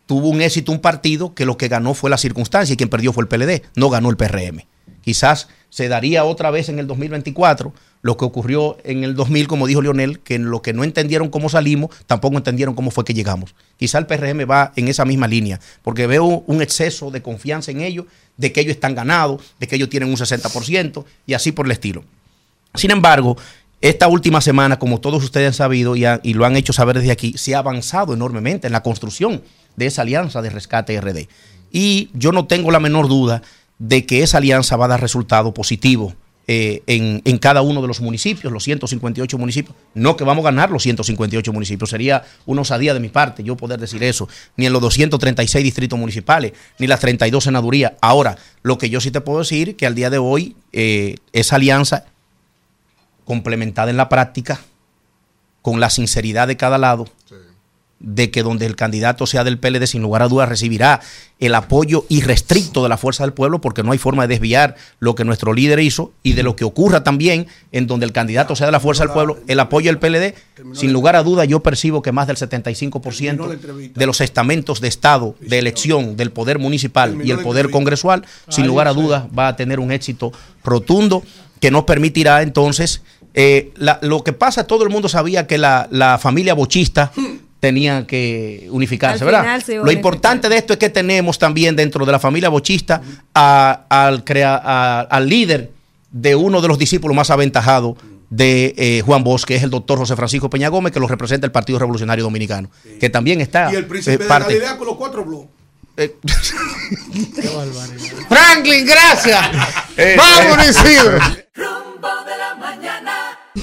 tuvo 0.06 0.30
un 0.30 0.42
éxito 0.42 0.72
un 0.72 0.80
partido 0.80 1.34
que 1.34 1.46
lo 1.46 1.58
que 1.58 1.68
ganó 1.68 1.94
fue 1.94 2.10
la 2.10 2.18
circunstancia 2.18 2.74
y 2.74 2.78
quien 2.78 2.90
perdió 2.90 3.12
fue 3.12 3.24
el 3.24 3.28
PLD, 3.28 3.64
no 3.76 3.90
ganó 3.90 4.10
el 4.10 4.18
PRM. 4.18 4.62
Quizás 5.02 5.50
se 5.70 5.90
daría 5.90 6.24
otra 6.24 6.50
vez 6.50 6.70
en 6.70 6.80
el 6.80 6.88
2024 6.88 7.74
lo 8.02 8.16
que 8.16 8.26
ocurrió 8.26 8.78
en 8.84 9.04
el 9.04 9.16
2000, 9.16 9.48
como 9.48 9.68
dijo 9.68 9.82
Leonel, 9.82 10.20
que 10.20 10.36
en 10.36 10.50
lo 10.50 10.62
que 10.62 10.72
no 10.72 10.84
entendieron 10.84 11.30
cómo 11.30 11.50
salimos, 11.50 11.90
tampoco 12.06 12.38
entendieron 12.38 12.76
cómo 12.76 12.92
fue 12.92 13.04
que 13.04 13.14
llegamos. 13.14 13.56
Quizá 13.76 13.98
el 13.98 14.06
PRM 14.06 14.50
va 14.50 14.72
en 14.76 14.88
esa 14.88 15.04
misma 15.04 15.28
línea, 15.28 15.60
porque 15.82 16.08
veo 16.08 16.44
un 16.46 16.62
exceso 16.62 17.12
de 17.12 17.22
confianza 17.22 17.72
en 17.72 17.82
ellos, 17.82 18.06
de 18.38 18.54
que 18.54 18.62
ellos 18.62 18.76
están 18.76 18.96
ganados, 18.96 19.42
de 19.60 19.68
que 19.68 19.76
ellos 19.76 19.90
tienen 19.90 20.10
un 20.10 20.16
60% 20.16 21.06
y 21.26 21.34
así 21.34 21.52
por 21.52 21.66
el 21.66 21.72
estilo. 21.72 22.04
Sin 22.76 22.92
embargo, 22.92 23.36
esta 23.82 24.08
última 24.08 24.42
semana, 24.42 24.80
como 24.80 25.00
todos 25.00 25.24
ustedes 25.24 25.48
han 25.48 25.54
sabido 25.54 25.96
y, 25.96 26.34
lo 26.34 26.46
han 26.46 26.56
hecho 26.56 26.74
saber 26.74 26.98
desde 26.98 27.12
aquí, 27.12 27.34
se 27.38 27.54
ha 27.54 27.60
avanzado 27.60 28.14
enormemente 28.14 28.68
en 28.68 28.74
la 28.74 28.82
construcción 28.82 29.44
de 29.76 29.86
esa 29.86 30.02
alianza 30.02 30.42
de 30.42 30.50
rescate 30.50 31.00
RD. 31.00 31.28
Y 31.72 32.10
yo 32.14 32.32
no 32.32 32.48
tengo 32.48 32.72
la 32.72 32.80
menor 32.80 33.08
duda 33.08 33.44
de 33.78 34.06
que 34.06 34.24
esa 34.24 34.40
alianza 34.40 34.78
va 34.78 34.86
a 34.86 34.90
dar 34.90 35.02
resultado 35.02 35.54
positivo 35.54 36.16
eh, 36.48 36.82
en, 36.88 37.22
en 37.26 37.38
cada 37.38 37.62
uno 37.62 37.82
de 37.82 37.88
los 37.88 38.02
municipios, 38.02 38.52
los 38.52 38.64
158 38.64 39.38
municipios. 39.38 39.76
No 39.94 40.18
que 40.18 40.24
vamos 40.24 40.44
a 40.44 40.50
ganar 40.50 40.72
los 40.72 40.82
158 40.82 41.54
municipios, 41.54 41.92
sería 41.92 42.24
una 42.48 42.62
osadía 42.62 42.96
de 42.96 43.00
mi 43.00 43.10
parte 43.10 43.44
yo 43.44 43.58
poder 43.58 43.80
decir 43.80 44.02
eso, 44.04 44.28
ni 44.56 44.66
en 44.66 44.74
los 44.74 44.82
236 44.82 45.64
distritos 45.64 46.00
municipales, 46.00 46.54
ni 46.80 46.88
las 46.88 47.00
32 47.02 47.44
senadurías. 47.44 47.92
Ahora, 48.02 48.38
lo 48.64 48.80
que 48.80 48.90
yo 48.90 49.02
sí 49.02 49.12
te 49.12 49.22
puedo 49.22 49.40
decir 49.40 49.76
que 49.76 49.86
al 49.86 49.94
día 49.94 50.10
de 50.10 50.18
hoy 50.18 50.56
eh, 50.72 51.18
esa 51.32 51.58
alianza 51.58 52.06
complementada 53.28 53.92
en 53.92 53.98
la 53.98 54.08
práctica, 54.08 54.62
con 55.62 55.82
la 55.82 55.90
sinceridad 55.90 56.48
de 56.48 56.56
cada 56.56 56.78
lado, 56.78 57.08
de 58.00 58.32
que 58.32 58.42
donde 58.42 58.66
el 58.66 58.76
candidato 58.76 59.26
sea 59.26 59.44
del 59.44 59.58
PLD, 59.60 59.86
sin 59.86 60.02
lugar 60.02 60.22
a 60.22 60.28
dudas, 60.30 60.48
recibirá 60.48 61.02
el 61.40 61.54
apoyo 61.56 62.06
irrestricto 62.08 62.84
de 62.84 62.90
la 62.90 62.98
fuerza 62.98 63.24
del 63.24 63.34
pueblo, 63.34 63.60
porque 63.60 63.84
no 63.84 63.92
hay 63.92 63.98
forma 63.98 64.24
de 64.24 64.36
desviar 64.36 64.76
lo 65.00 65.16
que 65.16 65.26
nuestro 65.26 65.54
líder 65.54 65.80
hizo 65.80 66.14
y 66.24 66.34
de 66.34 66.44
lo 66.44 66.56
que 66.56 66.64
ocurra 66.64 67.04
también 67.04 67.48
en 67.74 67.86
donde 67.86 68.06
el 68.06 68.14
candidato 68.14 68.56
sea 68.56 68.68
de 68.68 68.72
la 68.72 68.80
fuerza 68.80 69.04
del 69.04 69.12
pueblo, 69.12 69.40
el 69.48 69.60
apoyo 69.60 69.92
del 69.92 70.00
PLD, 70.00 70.36
sin 70.74 70.94
lugar 70.94 71.18
a 71.18 71.24
dudas, 71.24 71.50
yo 71.50 71.62
percibo 71.62 72.02
que 72.02 72.14
más 72.14 72.28
del 72.28 72.38
75% 72.38 73.94
de 73.94 74.06
los 74.06 74.22
estamentos 74.22 74.80
de 74.80 74.88
Estado, 74.88 75.36
de 75.42 75.60
elección, 75.60 76.16
del 76.16 76.32
poder 76.32 76.60
municipal 76.60 77.20
y 77.26 77.32
el 77.32 77.40
poder 77.40 77.72
congresual, 77.72 78.26
sin 78.48 78.64
Ay, 78.64 78.70
lugar 78.70 78.88
a 78.88 78.94
dudas, 78.94 79.26
va 79.38 79.50
a 79.50 79.56
tener 79.58 79.82
un 79.82 79.92
éxito 79.92 80.32
rotundo 80.64 81.24
que 81.60 81.72
nos 81.72 81.84
permitirá 81.84 82.42
entonces 82.42 83.02
eh, 83.40 83.72
la- 83.76 84.00
lo 84.02 84.24
que 84.24 84.34
pasa, 84.34 84.66
todo 84.66 84.84
el 84.84 84.90
mundo 84.90 85.08
sabía 85.08 85.46
que 85.46 85.58
la, 85.60 85.88
la 85.92 86.18
familia 86.18 86.54
bochista 86.56 87.12
tenía 87.60 88.06
que 88.08 88.68
unificarse, 88.72 89.24
¿verdad? 89.26 89.42
Lo 89.86 89.92
importante 89.92 90.50
de 90.50 90.58
esto 90.58 90.74
es 90.74 90.80
que 90.80 90.90
tenemos 90.90 91.38
también 91.40 91.76
dentro 91.76 92.06
de 92.06 92.12
la 92.12 92.20
familia 92.20 92.50
bochista 92.50 93.02
a- 93.36 93.82
al, 93.90 94.24
crea- 94.24 94.60
a- 94.64 95.02
al 95.02 95.30
líder 95.30 95.72
de 96.12 96.36
uno 96.36 96.62
de 96.62 96.68
los 96.68 96.78
discípulos 96.80 97.16
más 97.16 97.30
aventajados 97.30 97.96
de 98.30 98.74
eh, 98.78 99.02
Juan 99.06 99.24
Bosch, 99.24 99.46
que 99.46 99.56
es 99.56 99.64
el 99.64 99.70
doctor 99.70 99.98
José 100.00 100.16
Francisco 100.16 100.50
Peña 100.50 100.70
Gómez, 100.70 100.92
que 100.92 101.00
lo 101.00 101.08
representa 101.08 101.46
el 101.46 101.52
Partido 101.52 101.80
Revolucionario 101.80 102.24
Dominicano, 102.26 102.70
que 103.00 103.10
también 103.10 103.40
está 103.40 103.72
Y 103.72 103.76
el 103.76 103.86
príncipe 103.86 104.16
eh, 104.16 104.18
de 104.18 104.26
parte. 104.26 104.54
Galilea 104.54 104.78
con 104.78 104.88
los 104.88 104.98
cuatro 104.98 105.24
blogs. 105.24 105.48
Franklin, 108.30 108.86
gracias. 108.86 109.40
Eh, 109.98 110.16
Vámonos, 110.16 110.68
eh. 110.68 110.70
Isidro. 110.70 111.20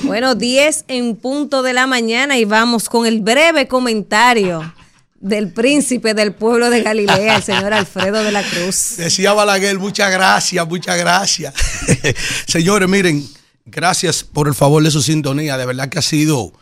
Bueno, 0.03 0.35
10 0.35 0.87
en 0.89 1.15
punto 1.17 1.63
de 1.63 1.73
la 1.73 1.87
mañana 1.87 2.37
y 2.37 2.45
vamos 2.45 2.89
con 2.89 3.07
el 3.07 3.21
breve 3.21 3.69
comentario 3.69 4.75
del 5.21 5.53
príncipe 5.53 6.13
del 6.13 6.35
pueblo 6.35 6.71
de 6.71 6.83
Galilea, 6.83 7.37
el 7.37 7.43
señor 7.43 7.73
Alfredo 7.73 8.25
de 8.25 8.33
la 8.33 8.43
Cruz. 8.43 8.97
Decía 8.99 9.33
Balaguer, 9.33 9.79
muchas 9.79 10.11
gracias, 10.11 10.67
muchas 10.69 10.99
gracias. 10.99 11.55
Señores, 12.47 12.89
miren, 12.89 13.25
gracias 13.65 14.25
por 14.25 14.49
el 14.49 14.55
favor 14.55 14.83
de 14.83 14.91
su 14.91 15.01
sintonía. 15.01 15.57
De 15.57 15.67
verdad 15.67 15.89
que 15.89 16.01
ha 16.01 16.03
sido 16.03 16.53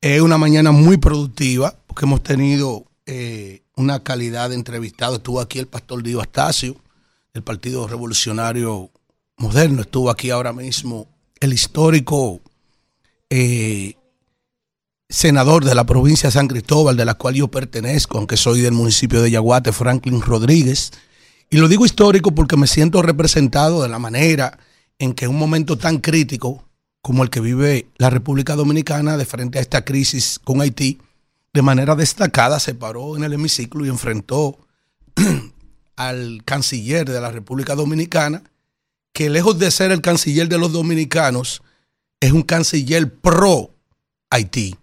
eh, 0.00 0.20
una 0.20 0.36
mañana 0.36 0.72
muy 0.72 0.96
productiva, 0.96 1.76
porque 1.86 2.04
hemos 2.06 2.22
tenido 2.22 2.84
eh, 3.06 3.62
una 3.82 4.02
calidad 4.02 4.50
de 4.50 4.54
entrevistado. 4.54 5.16
Estuvo 5.16 5.40
aquí 5.40 5.58
el 5.58 5.66
pastor 5.66 6.02
Dio 6.02 6.20
Astacio, 6.20 6.76
del 7.34 7.42
Partido 7.42 7.86
Revolucionario 7.86 8.90
Moderno. 9.36 9.82
Estuvo 9.82 10.10
aquí 10.10 10.30
ahora 10.30 10.52
mismo 10.52 11.08
el 11.40 11.52
histórico 11.52 12.40
eh, 13.28 13.94
senador 15.08 15.64
de 15.64 15.74
la 15.74 15.84
provincia 15.84 16.28
de 16.28 16.32
San 16.32 16.48
Cristóbal, 16.48 16.96
de 16.96 17.04
la 17.04 17.14
cual 17.14 17.34
yo 17.34 17.48
pertenezco, 17.48 18.18
aunque 18.18 18.36
soy 18.36 18.60
del 18.60 18.72
municipio 18.72 19.20
de 19.20 19.30
Yaguate, 19.30 19.72
Franklin 19.72 20.22
Rodríguez. 20.22 20.92
Y 21.50 21.58
lo 21.58 21.68
digo 21.68 21.84
histórico 21.84 22.34
porque 22.34 22.56
me 22.56 22.66
siento 22.66 23.02
representado 23.02 23.82
de 23.82 23.88
la 23.88 23.98
manera 23.98 24.58
en 24.98 25.12
que 25.12 25.28
un 25.28 25.36
momento 25.36 25.76
tan 25.76 25.98
crítico 25.98 26.64
como 27.02 27.24
el 27.24 27.30
que 27.30 27.40
vive 27.40 27.86
la 27.98 28.10
República 28.10 28.54
Dominicana 28.54 29.16
de 29.16 29.24
frente 29.24 29.58
a 29.58 29.62
esta 29.62 29.84
crisis 29.84 30.38
con 30.38 30.60
Haití, 30.60 30.98
de 31.52 31.62
manera 31.62 31.94
destacada 31.94 32.60
se 32.60 32.74
paró 32.74 33.16
en 33.16 33.24
el 33.24 33.34
hemiciclo 33.34 33.84
y 33.84 33.88
enfrentó 33.88 34.58
al 35.96 36.42
canciller 36.44 37.08
de 37.08 37.20
la 37.20 37.30
República 37.30 37.74
Dominicana 37.74 38.42
que 39.12 39.28
lejos 39.28 39.58
de 39.58 39.70
ser 39.70 39.92
el 39.92 40.00
canciller 40.00 40.48
de 40.48 40.58
los 40.58 40.72
dominicanos, 40.72 41.62
es 42.20 42.32
un 42.32 42.42
canciller 42.42 43.12
pro 43.14 43.74
Haití. 44.30 44.76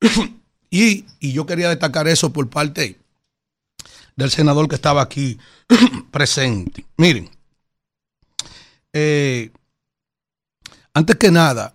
y, 0.70 1.06
y 1.18 1.32
yo 1.32 1.46
quería 1.46 1.70
destacar 1.70 2.06
eso 2.08 2.32
por 2.32 2.50
parte 2.50 3.00
del 4.16 4.30
senador 4.30 4.68
que 4.68 4.74
estaba 4.74 5.02
aquí 5.02 5.38
presente. 6.10 6.84
Miren, 6.96 7.30
eh, 8.92 9.50
antes 10.92 11.16
que 11.16 11.30
nada, 11.30 11.74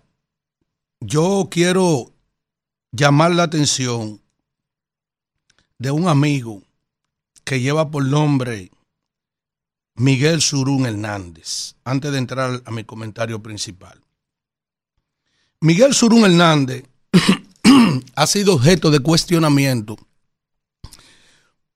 yo 1.00 1.48
quiero 1.50 2.12
llamar 2.92 3.32
la 3.32 3.44
atención 3.44 4.19
de 5.80 5.90
un 5.90 6.08
amigo 6.08 6.62
que 7.42 7.58
lleva 7.58 7.90
por 7.90 8.04
nombre 8.04 8.70
Miguel 9.96 10.42
Surún 10.42 10.86
Hernández, 10.86 11.74
antes 11.84 12.12
de 12.12 12.18
entrar 12.18 12.62
a 12.64 12.70
mi 12.70 12.84
comentario 12.84 13.42
principal. 13.42 13.98
Miguel 15.60 15.94
Surún 15.94 16.24
Hernández 16.24 16.84
ha 18.14 18.26
sido 18.26 18.54
objeto 18.54 18.90
de 18.90 19.00
cuestionamiento 19.00 19.96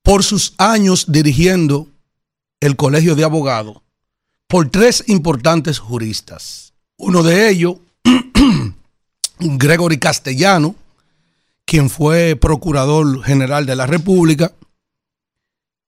por 0.03 0.23
sus 0.23 0.55
años 0.59 1.07
dirigiendo 1.09 1.89
el 2.61 2.77
Colegio 2.77 3.15
de 3.15 3.25
Abogados 3.25 3.79
por 4.47 4.69
tres 4.69 5.05
importantes 5.07 5.79
juristas. 5.79 6.75
Uno 6.99 7.23
de 7.23 7.49
ellos, 7.49 7.77
Gregory 9.39 9.99
Castellano, 9.99 10.75
quien 11.65 11.91
fue 11.91 12.37
procurador 12.37 13.23
general 13.23 13.67
de 13.67 13.77
la 13.77 13.87
República, 13.87 14.53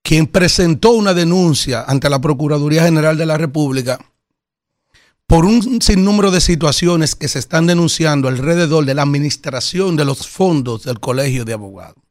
quien 0.01 0.27
presentó 0.27 0.91
una 0.91 1.13
denuncia 1.13 1.83
ante 1.83 2.09
la 2.09 2.19
Procuraduría 2.19 2.83
General 2.83 3.17
de 3.17 3.25
la 3.25 3.37
República 3.37 3.99
por 5.27 5.43
un 5.43 5.81
sinnúmero 5.81 6.31
de 6.31 6.39
situaciones 6.39 7.13
que 7.13 7.27
se 7.27 7.39
están 7.39 7.67
denunciando 7.67 8.29
alrededor 8.29 8.85
de 8.85 8.95
la 8.95 9.01
administración 9.01 9.97
de 9.97 10.05
los 10.05 10.25
fondos 10.27 10.83
del 10.83 11.01
Colegio 11.01 11.43
de 11.43 11.53
Abogados. 11.53 12.01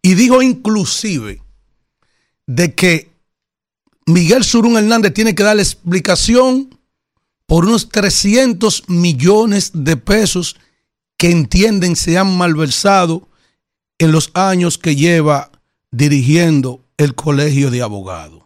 Y 0.00 0.14
dijo 0.14 0.40
inclusive 0.42 1.42
de 2.46 2.74
que 2.74 3.10
Miguel 4.06 4.44
Surún 4.44 4.76
Hernández 4.76 5.12
tiene 5.12 5.34
que 5.34 5.42
dar 5.42 5.58
explicación 5.58 6.78
por 7.46 7.64
unos 7.64 7.88
300 7.88 8.88
millones 8.88 9.72
de 9.74 9.96
pesos 9.96 10.56
que 11.16 11.30
entienden 11.30 11.96
se 11.96 12.18
han 12.18 12.36
malversado 12.36 13.28
en 13.98 14.12
los 14.12 14.30
años 14.34 14.78
que 14.78 14.96
lleva 14.96 15.50
dirigiendo 15.90 16.84
el 16.98 17.14
colegio 17.14 17.70
de 17.70 17.82
abogados. 17.82 18.42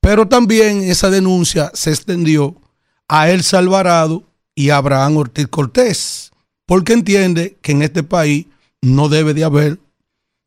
Pero 0.00 0.28
también 0.28 0.82
esa 0.82 1.10
denuncia 1.10 1.70
se 1.74 1.90
extendió 1.90 2.56
a 3.08 3.30
El 3.30 3.42
Alvarado 3.52 4.24
y 4.54 4.70
a 4.70 4.76
Abraham 4.76 5.18
Ortiz 5.18 5.48
Cortés, 5.48 6.30
porque 6.66 6.92
entiende 6.92 7.58
que 7.62 7.72
en 7.72 7.82
este 7.82 8.02
país 8.02 8.46
no 8.80 9.08
debe 9.08 9.34
de 9.34 9.44
haber 9.44 9.80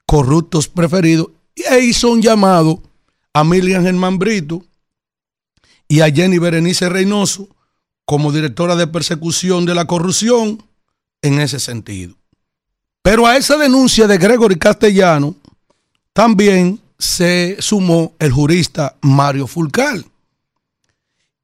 corruptos 0.05 0.67
preferidos. 0.67 1.27
Y 1.55 1.63
ahí 1.63 1.89
hizo 1.89 2.09
un 2.09 2.21
llamado 2.21 2.81
a 3.33 3.43
Miriam 3.43 3.83
Germán 3.83 4.19
Brito 4.19 4.63
y 5.87 6.01
a 6.01 6.11
Jenny 6.11 6.37
Berenice 6.37 6.87
Reynoso 6.89 7.49
como 8.05 8.31
directora 8.31 8.75
de 8.75 8.87
persecución 8.87 9.65
de 9.65 9.75
la 9.75 9.85
corrupción 9.85 10.63
en 11.21 11.39
ese 11.39 11.59
sentido. 11.59 12.15
Pero 13.01 13.25
a 13.25 13.37
esa 13.37 13.57
denuncia 13.57 14.07
de 14.07 14.17
Gregory 14.17 14.57
Castellano, 14.57 15.35
también 16.13 16.79
se 16.97 17.57
sumó 17.59 18.13
el 18.19 18.31
jurista 18.31 18.95
Mario 19.01 19.47
Fulcal. 19.47 20.05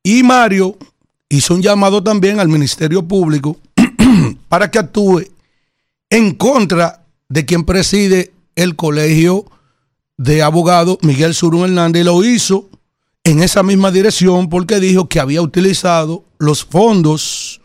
Y 0.04 0.24
Mario 0.24 0.78
hizo 1.30 1.56
un 1.56 1.62
llamado 1.62 2.04
también 2.04 2.40
al 2.40 2.48
Ministerio 2.48 3.04
Público 3.04 3.58
para 4.50 4.70
que 4.70 4.80
actúe 4.80 5.24
en 6.10 6.36
contra 6.36 7.04
de 7.28 7.46
quien 7.46 7.66
preside 7.66 8.34
el 8.56 8.76
colegio 8.76 9.46
de 10.18 10.42
abogados 10.42 10.98
Miguel 11.02 11.34
Surún 11.34 11.66
Hernández 11.66 12.02
y 12.02 12.06
lo 12.06 12.24
hizo 12.24 12.70
en 13.24 13.42
esa 13.42 13.64
misma 13.64 13.92
dirección 13.92 14.50
porque 14.50 14.80
dijo 14.80 15.10
que 15.10 15.20
había 15.20 15.42
utilizado 15.42 16.24
los 16.40 16.64
fondos 16.64 17.62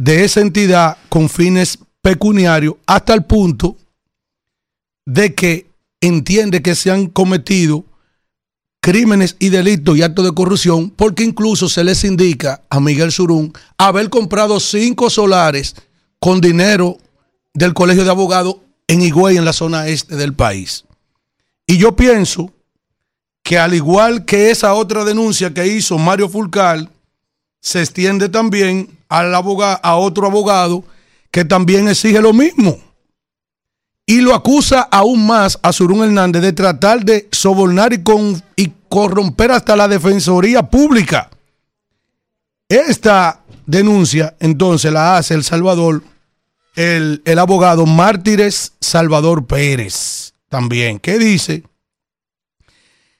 de 0.00 0.24
esa 0.24 0.40
entidad 0.40 0.96
con 1.10 1.28
fines 1.28 1.78
pecuniarios 2.00 2.76
hasta 2.86 3.12
el 3.12 3.24
punto 3.24 3.76
de 5.04 5.34
que 5.34 5.66
entiende 6.00 6.62
que 6.62 6.74
se 6.74 6.90
han 6.90 7.08
cometido 7.08 7.84
crímenes 8.80 9.36
y 9.38 9.50
delitos 9.50 9.98
y 9.98 10.02
actos 10.02 10.24
de 10.24 10.32
corrupción, 10.32 10.88
porque 10.88 11.22
incluso 11.22 11.68
se 11.68 11.84
les 11.84 12.02
indica 12.04 12.62
a 12.70 12.80
Miguel 12.80 13.12
Surún 13.12 13.52
haber 13.76 14.08
comprado 14.08 14.58
cinco 14.58 15.10
solares 15.10 15.76
con 16.18 16.40
dinero 16.40 16.96
del 17.52 17.74
Colegio 17.74 18.04
de 18.04 18.10
Abogados 18.10 18.56
en 18.86 19.02
Higüey, 19.02 19.36
en 19.36 19.44
la 19.44 19.52
zona 19.52 19.86
este 19.86 20.16
del 20.16 20.32
país. 20.32 20.86
Y 21.66 21.76
yo 21.76 21.94
pienso 21.94 22.50
que 23.42 23.58
al 23.58 23.74
igual 23.74 24.24
que 24.24 24.50
esa 24.50 24.72
otra 24.72 25.04
denuncia 25.04 25.52
que 25.52 25.66
hizo 25.66 25.98
Mario 25.98 26.30
Fulcal, 26.30 26.88
se 27.60 27.80
extiende 27.80 28.28
también 28.28 28.98
al 29.08 29.34
abogado, 29.34 29.78
a 29.82 29.96
otro 29.96 30.26
abogado 30.26 30.84
que 31.30 31.44
también 31.44 31.88
exige 31.88 32.20
lo 32.20 32.32
mismo 32.32 32.78
y 34.06 34.22
lo 34.22 34.34
acusa 34.34 34.80
aún 34.90 35.24
más 35.24 35.58
a 35.62 35.72
Surún 35.72 36.02
Hernández 36.02 36.42
de 36.42 36.52
tratar 36.52 37.04
de 37.04 37.28
sobornar 37.30 37.92
y, 37.92 38.02
y 38.56 38.72
corromper 38.88 39.52
hasta 39.52 39.76
la 39.76 39.86
Defensoría 39.86 40.64
Pública. 40.64 41.30
Esta 42.68 43.40
denuncia 43.66 44.34
entonces 44.40 44.92
la 44.92 45.16
hace 45.16 45.34
el 45.34 45.44
Salvador, 45.44 46.02
el, 46.74 47.22
el 47.24 47.38
abogado 47.38 47.86
Mártires 47.86 48.72
Salvador 48.80 49.46
Pérez 49.46 50.32
también, 50.48 50.98
que 50.98 51.18
dice 51.18 51.62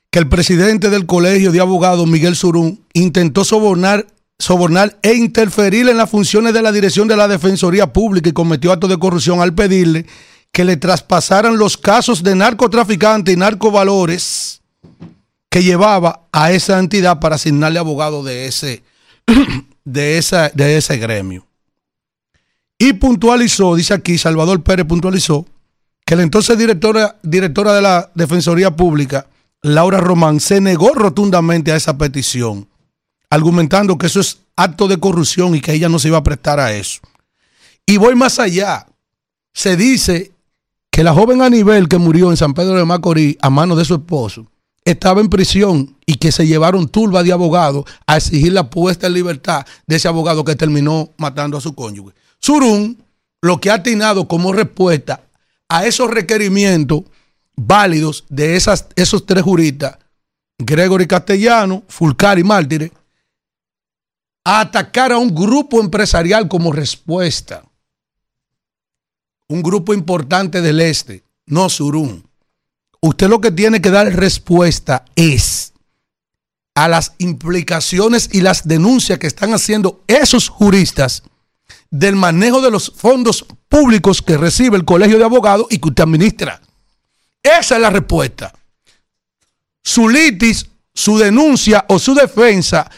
que 0.09 0.19
el 0.19 0.27
presidente 0.27 0.89
del 0.89 1.05
Colegio 1.05 1.53
de 1.53 1.61
Abogados, 1.61 2.05
Miguel 2.05 2.35
Surún, 2.35 2.83
intentó 2.91 3.45
sobornar, 3.45 4.05
sobornar 4.41 4.97
e 5.03 5.13
interferir 5.13 5.87
en 5.87 5.97
las 5.97 6.09
funciones 6.09 6.53
de 6.53 6.63
la 6.63 6.71
dirección 6.71 7.07
de 7.07 7.15
la 7.15 7.27
Defensoría 7.27 7.93
Pública 7.93 8.29
y 8.29 8.33
cometió 8.33 8.71
actos 8.71 8.89
de 8.89 8.97
corrupción 8.97 9.39
al 9.39 9.53
pedirle 9.53 10.07
que 10.51 10.65
le 10.65 10.77
traspasaran 10.77 11.57
los 11.57 11.77
casos 11.77 12.23
de 12.23 12.35
narcotraficante 12.35 13.31
y 13.31 13.35
narcovalores 13.35 14.61
que 15.49 15.63
llevaba 15.63 16.27
a 16.31 16.51
esa 16.51 16.79
entidad 16.79 17.19
para 17.19 17.35
asignarle 17.35 17.77
abogado 17.77 18.23
de 18.23 18.47
ese, 18.47 18.83
de 19.85 20.17
esa, 20.17 20.49
de 20.49 20.77
ese 20.77 20.97
gremio. 20.97 21.45
Y 22.79 22.93
puntualizó, 22.93 23.75
dice 23.75 23.93
aquí, 23.93 24.17
Salvador 24.17 24.63
Pérez 24.63 24.87
puntualizó, 24.87 25.45
que 26.03 26.15
la 26.15 26.23
entonces 26.23 26.57
directora, 26.57 27.17
directora 27.21 27.73
de 27.73 27.81
la 27.83 28.09
Defensoría 28.15 28.75
Pública, 28.75 29.27
Laura 29.61 29.99
Román, 29.99 30.39
se 30.39 30.59
negó 30.59 30.93
rotundamente 30.95 31.71
a 31.71 31.75
esa 31.75 31.95
petición, 31.95 32.67
argumentando 33.31 33.97
que 33.97 34.05
eso 34.05 34.19
es 34.19 34.39
acto 34.55 34.87
de 34.87 34.99
corrupción 34.99 35.55
y 35.55 35.61
que 35.61 35.73
ella 35.73 35.89
no 35.89 35.97
se 35.97 36.09
iba 36.09 36.17
a 36.17 36.23
prestar 36.23 36.59
a 36.59 36.73
eso. 36.73 36.99
Y 37.87 37.97
voy 37.97 38.13
más 38.13 38.37
allá. 38.37 38.85
Se 39.53 39.75
dice 39.75 40.31
que 40.91 41.03
la 41.03 41.13
joven 41.13 41.41
Anibel 41.41 41.87
que 41.87 41.97
murió 41.97 42.29
en 42.29 42.37
San 42.37 42.53
Pedro 42.53 42.75
de 42.75 42.85
Macorís 42.85 43.37
a 43.41 43.49
mano 43.49 43.75
de 43.75 43.85
su 43.85 43.95
esposo 43.95 44.45
estaba 44.83 45.21
en 45.21 45.29
prisión 45.29 45.95
y 46.05 46.15
que 46.15 46.31
se 46.31 46.45
llevaron 46.45 46.89
turba 46.89 47.23
de 47.23 47.31
abogados 47.31 47.85
a 48.05 48.17
exigir 48.17 48.51
la 48.51 48.69
puesta 48.69 49.07
en 49.07 49.13
libertad 49.13 49.65
de 49.87 49.95
ese 49.95 50.07
abogado 50.07 50.43
que 50.43 50.55
terminó 50.55 51.09
matando 51.17 51.57
a 51.57 51.61
su 51.61 51.73
cónyuge. 51.73 52.13
Surún 52.39 53.01
lo 53.41 53.59
que 53.61 53.71
ha 53.71 53.75
atinado 53.75 54.27
como 54.27 54.51
respuesta 54.51 55.23
a 55.69 55.85
esos 55.85 56.11
requerimientos 56.11 57.03
válidos 57.55 58.25
de 58.27 58.55
esas, 58.57 58.87
esos 58.95 59.25
tres 59.25 59.43
juristas, 59.43 59.97
Gregory 60.57 61.07
Castellano, 61.07 61.83
Fulcar 61.87 62.39
y 62.39 62.43
Mártires, 62.43 62.91
a 64.43 64.61
atacar 64.61 65.11
a 65.11 65.17
un 65.17 65.33
grupo 65.33 65.79
empresarial 65.79 66.47
como 66.47 66.71
respuesta 66.71 67.63
un 69.51 69.61
grupo 69.61 69.93
importante 69.93 70.61
del 70.61 70.79
este, 70.79 71.23
no 71.45 71.69
Surún. 71.69 72.25
Usted 73.01 73.27
lo 73.27 73.41
que 73.41 73.51
tiene 73.51 73.81
que 73.81 73.91
dar 73.91 74.07
respuesta 74.15 75.03
es 75.15 75.73
a 76.73 76.87
las 76.87 77.13
implicaciones 77.17 78.29
y 78.31 78.41
las 78.41 78.67
denuncias 78.67 79.19
que 79.19 79.27
están 79.27 79.53
haciendo 79.53 80.03
esos 80.07 80.47
juristas 80.47 81.23
del 81.89 82.15
manejo 82.15 82.61
de 82.61 82.71
los 82.71 82.93
fondos 82.95 83.45
públicos 83.67 84.21
que 84.21 84.37
recibe 84.37 84.77
el 84.77 84.85
Colegio 84.85 85.17
de 85.17 85.25
Abogados 85.25 85.67
y 85.69 85.79
que 85.79 85.89
usted 85.89 86.03
administra. 86.03 86.61
Esa 87.43 87.75
es 87.75 87.81
la 87.81 87.89
respuesta. 87.89 88.53
Su 89.83 90.07
litis, 90.07 90.67
su 90.93 91.17
denuncia 91.17 91.85
o 91.89 91.99
su 91.99 92.13
defensa 92.13 92.89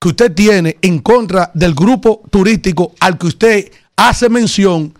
que 0.00 0.08
usted 0.08 0.34
tiene 0.34 0.78
en 0.82 1.00
contra 1.00 1.50
del 1.54 1.74
grupo 1.74 2.22
turístico 2.30 2.94
al 3.00 3.18
que 3.18 3.26
usted 3.26 3.72
hace 3.96 4.28
mención 4.28 4.94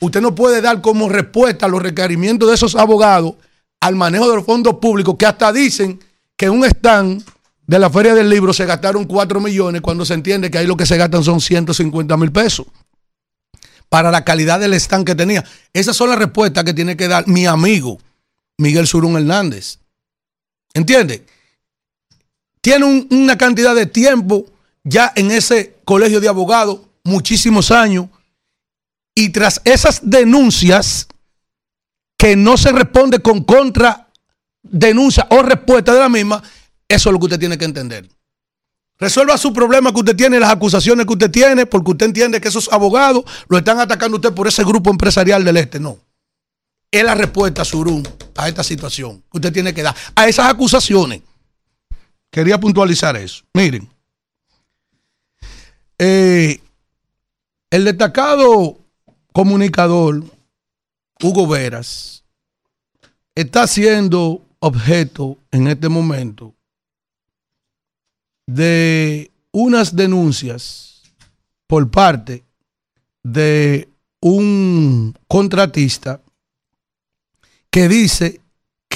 Usted 0.00 0.20
no 0.20 0.34
puede 0.34 0.60
dar 0.60 0.80
como 0.80 1.08
respuesta 1.08 1.66
a 1.66 1.68
los 1.68 1.82
requerimientos 1.82 2.48
de 2.48 2.54
esos 2.54 2.76
abogados 2.76 3.34
al 3.80 3.96
manejo 3.96 4.28
de 4.28 4.36
los 4.36 4.44
fondos 4.44 4.76
públicos 4.76 5.16
que 5.18 5.26
hasta 5.26 5.52
dicen 5.52 6.00
que 6.36 6.48
un 6.48 6.64
stand 6.64 7.24
de 7.66 7.78
la 7.78 7.90
Feria 7.90 8.14
del 8.14 8.30
Libro 8.30 8.52
se 8.52 8.64
gastaron 8.64 9.04
4 9.04 9.40
millones 9.40 9.82
cuando 9.82 10.04
se 10.04 10.14
entiende 10.14 10.50
que 10.50 10.58
ahí 10.58 10.66
lo 10.66 10.76
que 10.76 10.86
se 10.86 10.96
gastan 10.96 11.24
son 11.24 11.40
150 11.40 12.16
mil 12.16 12.32
pesos 12.32 12.66
para 13.88 14.10
la 14.10 14.24
calidad 14.24 14.60
del 14.60 14.74
stand 14.74 15.04
que 15.04 15.14
tenía. 15.14 15.44
Esas 15.72 15.96
son 15.96 16.10
las 16.10 16.18
respuestas 16.18 16.64
que 16.64 16.74
tiene 16.74 16.96
que 16.96 17.08
dar 17.08 17.26
mi 17.26 17.46
amigo 17.46 17.98
Miguel 18.56 18.86
Surún 18.86 19.16
Hernández. 19.16 19.78
¿Entiende? 20.74 21.26
Tiene 22.68 22.84
un- 22.84 23.08
una 23.10 23.38
cantidad 23.38 23.74
de 23.74 23.86
tiempo 23.86 24.44
ya 24.84 25.10
en 25.16 25.30
ese 25.30 25.76
colegio 25.86 26.20
de 26.20 26.28
abogados, 26.28 26.80
muchísimos 27.02 27.70
años, 27.70 28.08
y 29.14 29.30
tras 29.30 29.62
esas 29.64 30.00
denuncias 30.02 31.08
que 32.18 32.36
no 32.36 32.58
se 32.58 32.70
responde 32.72 33.20
con 33.20 33.42
contra 33.42 34.10
denuncia 34.62 35.26
o 35.30 35.40
respuesta 35.40 35.94
de 35.94 36.00
la 36.00 36.10
misma, 36.10 36.42
eso 36.86 37.08
es 37.08 37.12
lo 37.14 37.18
que 37.18 37.24
usted 37.24 37.38
tiene 37.38 37.56
que 37.56 37.64
entender. 37.64 38.06
Resuelva 38.98 39.38
su 39.38 39.50
problema 39.54 39.90
que 39.90 40.00
usted 40.00 40.14
tiene, 40.14 40.38
las 40.38 40.50
acusaciones 40.50 41.06
que 41.06 41.12
usted 41.14 41.30
tiene, 41.30 41.64
porque 41.64 41.92
usted 41.92 42.04
entiende 42.04 42.38
que 42.38 42.48
esos 42.48 42.70
abogados 42.70 43.24
lo 43.48 43.56
están 43.56 43.80
atacando 43.80 44.16
usted 44.18 44.34
por 44.34 44.46
ese 44.46 44.62
grupo 44.62 44.90
empresarial 44.90 45.42
del 45.42 45.56
este. 45.56 45.80
No. 45.80 45.96
Es 46.90 47.02
la 47.02 47.14
respuesta, 47.14 47.64
Surún, 47.64 48.06
a 48.36 48.46
esta 48.46 48.62
situación 48.62 49.22
que 49.32 49.38
usted 49.38 49.54
tiene 49.54 49.72
que 49.72 49.82
dar, 49.82 49.96
a 50.14 50.28
esas 50.28 50.50
acusaciones. 50.50 51.22
Quería 52.30 52.58
puntualizar 52.58 53.16
eso. 53.16 53.44
Miren, 53.54 53.88
eh, 55.98 56.60
el 57.70 57.84
destacado 57.84 58.78
comunicador 59.32 60.24
Hugo 61.20 61.46
Veras 61.46 62.24
está 63.34 63.66
siendo 63.66 64.42
objeto 64.60 65.38
en 65.50 65.68
este 65.68 65.88
momento 65.88 66.54
de 68.46 69.30
unas 69.52 69.94
denuncias 69.94 71.02
por 71.66 71.90
parte 71.90 72.44
de 73.22 73.88
un 74.20 75.14
contratista 75.28 76.20
que 77.70 77.88
dice 77.88 78.40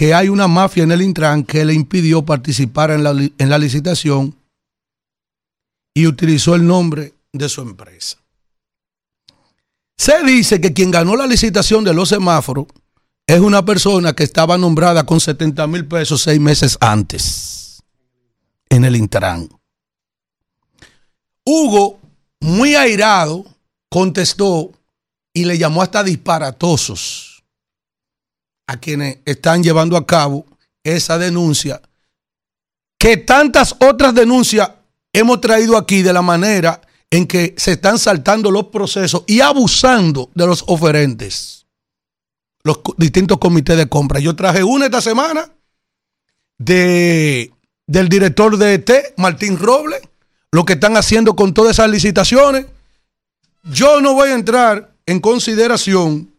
que 0.02 0.14
hay 0.14 0.28
una 0.28 0.48
mafia 0.48 0.82
en 0.82 0.90
el 0.90 1.00
Intran 1.00 1.44
que 1.44 1.64
le 1.64 1.74
impidió 1.74 2.24
participar 2.24 2.90
en 2.90 3.04
la, 3.04 3.10
en 3.12 3.48
la 3.48 3.56
licitación 3.56 4.34
y 5.94 6.08
utilizó 6.08 6.56
el 6.56 6.66
nombre 6.66 7.14
de 7.32 7.48
su 7.48 7.60
empresa. 7.60 8.18
Se 9.96 10.24
dice 10.24 10.60
que 10.60 10.72
quien 10.72 10.90
ganó 10.90 11.14
la 11.14 11.28
licitación 11.28 11.84
de 11.84 11.94
los 11.94 12.08
semáforos 12.08 12.66
es 13.28 13.38
una 13.38 13.64
persona 13.64 14.12
que 14.12 14.24
estaba 14.24 14.58
nombrada 14.58 15.06
con 15.06 15.20
70 15.20 15.64
mil 15.68 15.86
pesos 15.86 16.22
seis 16.22 16.40
meses 16.40 16.76
antes 16.80 17.80
en 18.70 18.84
el 18.84 18.96
Intran. 18.96 19.48
Hugo, 21.46 22.00
muy 22.40 22.74
airado, 22.74 23.44
contestó 23.88 24.72
y 25.32 25.44
le 25.44 25.58
llamó 25.58 25.80
hasta 25.80 26.02
disparatosos 26.02 27.31
a 28.72 28.78
quienes 28.78 29.18
están 29.26 29.62
llevando 29.62 29.98
a 29.98 30.06
cabo 30.06 30.46
esa 30.82 31.18
denuncia, 31.18 31.82
que 32.98 33.18
tantas 33.18 33.76
otras 33.80 34.14
denuncias 34.14 34.70
hemos 35.12 35.42
traído 35.42 35.76
aquí 35.76 36.00
de 36.00 36.14
la 36.14 36.22
manera 36.22 36.80
en 37.10 37.26
que 37.26 37.54
se 37.58 37.72
están 37.72 37.98
saltando 37.98 38.50
los 38.50 38.68
procesos 38.68 39.24
y 39.26 39.42
abusando 39.42 40.30
de 40.34 40.46
los 40.46 40.64
oferentes, 40.68 41.66
los 42.64 42.80
distintos 42.96 43.36
comités 43.36 43.76
de 43.76 43.90
compra. 43.90 44.20
Yo 44.20 44.34
traje 44.34 44.64
una 44.64 44.86
esta 44.86 45.02
semana 45.02 45.50
de, 46.56 47.52
del 47.86 48.08
director 48.08 48.56
de 48.56 48.74
ET, 48.74 48.90
Martín 49.18 49.58
Robles, 49.58 50.00
lo 50.50 50.64
que 50.64 50.74
están 50.74 50.96
haciendo 50.96 51.36
con 51.36 51.52
todas 51.52 51.72
esas 51.72 51.90
licitaciones. 51.90 52.64
Yo 53.64 54.00
no 54.00 54.14
voy 54.14 54.30
a 54.30 54.34
entrar 54.34 54.94
en 55.04 55.20
consideración 55.20 56.31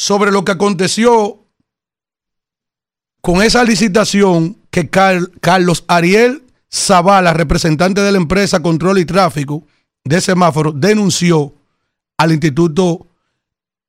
sobre 0.00 0.32
lo 0.32 0.46
que 0.46 0.52
aconteció 0.52 1.44
con 3.20 3.42
esa 3.42 3.62
licitación 3.64 4.56
que 4.70 4.88
Car- 4.88 5.30
Carlos 5.42 5.84
Ariel 5.88 6.42
Zavala, 6.72 7.34
representante 7.34 8.00
de 8.00 8.10
la 8.10 8.16
empresa 8.16 8.62
Control 8.62 8.98
y 8.98 9.04
Tráfico 9.04 9.62
de 10.02 10.22
semáforo, 10.22 10.72
denunció 10.72 11.52
al 12.16 12.32
Instituto 12.32 13.08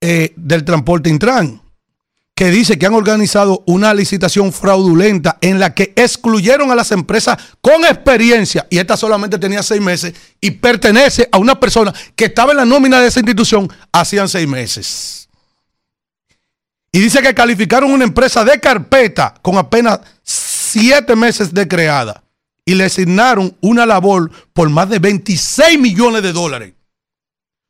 eh, 0.01 0.33
del 0.35 0.65
Transporte 0.65 1.09
Intran, 1.09 1.61
que 2.35 2.51
dice 2.51 2.77
que 2.77 2.87
han 2.87 2.93
organizado 2.93 3.63
una 3.65 3.93
licitación 3.93 4.51
fraudulenta 4.51 5.37
en 5.39 5.61
la 5.61 5.73
que 5.73 5.93
excluyeron 5.95 6.71
a 6.71 6.75
las 6.75 6.91
empresas 6.91 7.37
con 7.61 7.85
experiencia, 7.85 8.67
y 8.69 8.79
esta 8.79 8.97
solamente 8.97 9.39
tenía 9.39 9.63
seis 9.63 9.79
meses, 9.79 10.13
y 10.41 10.51
pertenece 10.51 11.29
a 11.31 11.37
una 11.37 11.57
persona 11.57 11.93
que 12.17 12.25
estaba 12.25 12.51
en 12.51 12.57
la 12.57 12.65
nómina 12.65 12.99
de 12.99 13.07
esa 13.07 13.21
institución 13.21 13.71
hacían 13.93 14.27
seis 14.27 14.45
meses. 14.45 15.29
Y 16.91 16.99
dice 16.99 17.21
que 17.21 17.33
calificaron 17.33 17.91
una 17.91 18.03
empresa 18.03 18.43
de 18.43 18.59
carpeta 18.59 19.33
con 19.41 19.57
apenas 19.57 20.01
siete 20.23 21.15
meses 21.15 21.53
de 21.53 21.67
creada 21.67 22.23
y 22.65 22.75
le 22.75 22.85
asignaron 22.85 23.55
una 23.61 23.85
labor 23.85 24.29
por 24.53 24.69
más 24.69 24.89
de 24.89 24.99
26 24.99 25.79
millones 25.79 26.21
de 26.21 26.33
dólares. 26.33 26.73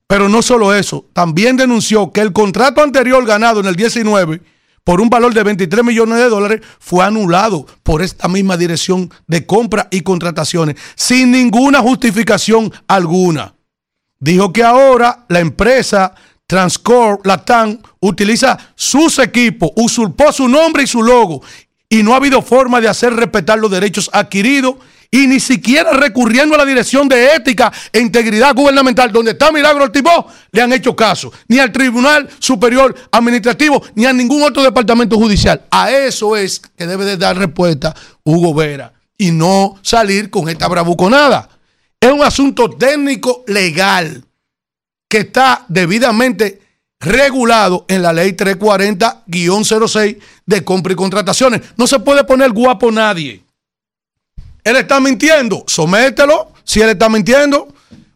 Pero 0.07 0.27
no 0.27 0.41
solo 0.41 0.73
eso, 0.73 1.05
también 1.13 1.55
denunció 1.55 2.11
que 2.11 2.21
el 2.21 2.33
contrato 2.33 2.81
anterior 2.81 3.25
ganado 3.25 3.61
en 3.61 3.67
el 3.67 3.75
19 3.75 4.41
por 4.83 4.99
un 4.99 5.09
valor 5.09 5.33
de 5.33 5.43
23 5.43 5.85
millones 5.85 6.17
de 6.17 6.27
dólares 6.27 6.61
fue 6.79 7.05
anulado 7.05 7.65
por 7.83 8.01
esta 8.01 8.27
misma 8.27 8.57
dirección 8.57 9.11
de 9.27 9.45
compra 9.45 9.87
y 9.91 10.01
contrataciones 10.01 10.75
sin 10.95 11.31
ninguna 11.31 11.79
justificación 11.79 12.73
alguna. 12.87 13.55
Dijo 14.19 14.51
que 14.51 14.63
ahora 14.63 15.25
la 15.29 15.39
empresa 15.39 16.13
Transcorp 16.51 17.25
Latam 17.25 17.79
utiliza 18.01 18.57
sus 18.75 19.19
equipos, 19.19 19.71
usurpó 19.77 20.33
su 20.33 20.49
nombre 20.49 20.83
y 20.83 20.87
su 20.87 21.01
logo 21.01 21.41
y 21.87 22.03
no 22.03 22.11
ha 22.11 22.17
habido 22.17 22.41
forma 22.41 22.81
de 22.81 22.89
hacer 22.89 23.13
respetar 23.13 23.57
los 23.57 23.71
derechos 23.71 24.09
adquiridos 24.11 24.75
y 25.09 25.27
ni 25.27 25.39
siquiera 25.39 25.93
recurriendo 25.93 26.53
a 26.55 26.57
la 26.57 26.65
Dirección 26.65 27.07
de 27.07 27.35
Ética 27.35 27.71
e 27.93 28.01
Integridad 28.01 28.53
Gubernamental, 28.53 29.13
donde 29.13 29.31
está 29.31 29.49
Milagro 29.49 29.85
Ortibó, 29.85 30.27
le 30.51 30.61
han 30.61 30.73
hecho 30.73 30.93
caso, 30.93 31.31
ni 31.47 31.57
al 31.57 31.71
Tribunal 31.71 32.27
Superior 32.39 32.93
Administrativo, 33.13 33.81
ni 33.95 34.05
a 34.05 34.11
ningún 34.11 34.43
otro 34.43 34.61
departamento 34.61 35.15
judicial. 35.15 35.61
A 35.71 35.89
eso 35.89 36.35
es 36.35 36.59
que 36.59 36.85
debe 36.85 37.05
de 37.05 37.15
dar 37.15 37.37
respuesta 37.37 37.95
Hugo 38.25 38.53
Vera 38.53 38.91
y 39.17 39.31
no 39.31 39.79
salir 39.83 40.29
con 40.29 40.49
esta 40.49 40.67
bravuconada. 40.67 41.47
Es 41.97 42.11
un 42.11 42.23
asunto 42.23 42.69
técnico 42.71 43.45
legal 43.47 44.25
que 45.11 45.17
está 45.17 45.65
debidamente 45.67 46.61
regulado 47.01 47.83
en 47.89 48.01
la 48.01 48.13
ley 48.13 48.31
340-06 48.31 50.17
de 50.45 50.63
compra 50.63 50.93
y 50.93 50.95
contrataciones. 50.95 51.61
No 51.75 51.85
se 51.85 51.99
puede 51.99 52.23
poner 52.23 52.51
guapo 52.51 52.89
nadie. 52.93 53.43
Él 54.63 54.77
está 54.77 55.01
mintiendo, 55.01 55.65
somételo. 55.67 56.53
Si 56.63 56.79
él 56.79 56.87
está 56.87 57.09
mintiendo, 57.09 57.67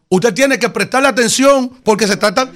usted 0.08 0.32
tiene 0.32 0.58
que 0.58 0.70
prestarle 0.70 1.08
atención 1.08 1.70
porque 1.84 2.06
se 2.06 2.16
trata 2.16 2.50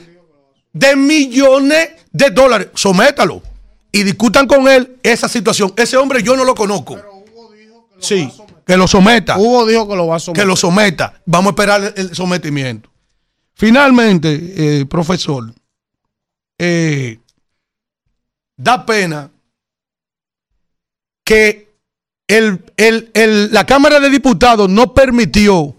de 0.72 0.96
millones 0.96 1.90
de 2.10 2.30
dólares. 2.30 2.68
Sométalo 2.74 3.42
y 3.92 4.04
discutan 4.04 4.46
con 4.46 4.68
él 4.68 4.96
esa 5.02 5.28
situación. 5.28 5.74
Ese 5.76 5.98
hombre 5.98 6.22
yo 6.22 6.34
no 6.34 6.44
lo 6.44 6.54
conozco. 6.54 6.98
Sí, 7.98 8.32
que 8.66 8.78
lo 8.78 8.88
someta. 8.88 9.36
Hugo 9.36 9.66
dijo 9.66 9.86
que 9.86 9.96
lo 9.96 10.06
va 10.06 10.16
a 10.16 10.18
someter. 10.18 10.42
Que 10.42 10.48
lo 10.48 10.56
someta. 10.56 11.20
Vamos 11.26 11.48
a 11.48 11.50
esperar 11.50 11.92
el 11.94 12.14
sometimiento. 12.14 12.90
Finalmente, 13.60 14.80
eh, 14.80 14.86
profesor, 14.86 15.52
eh, 16.58 17.18
da 18.56 18.86
pena 18.86 19.30
que 21.22 21.68
el- 22.26 22.64
el- 22.78 23.10
el- 23.12 23.52
la 23.52 23.66
Cámara 23.66 24.00
de 24.00 24.08
Diputados 24.08 24.70
no 24.70 24.94
permitió 24.94 25.76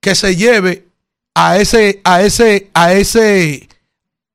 que 0.00 0.16
se 0.16 0.34
lleve 0.34 0.88
a 1.36 1.56
ese, 1.58 2.00
a 2.02 2.20
ese, 2.22 2.68
a 2.74 2.92
ese, 2.94 3.68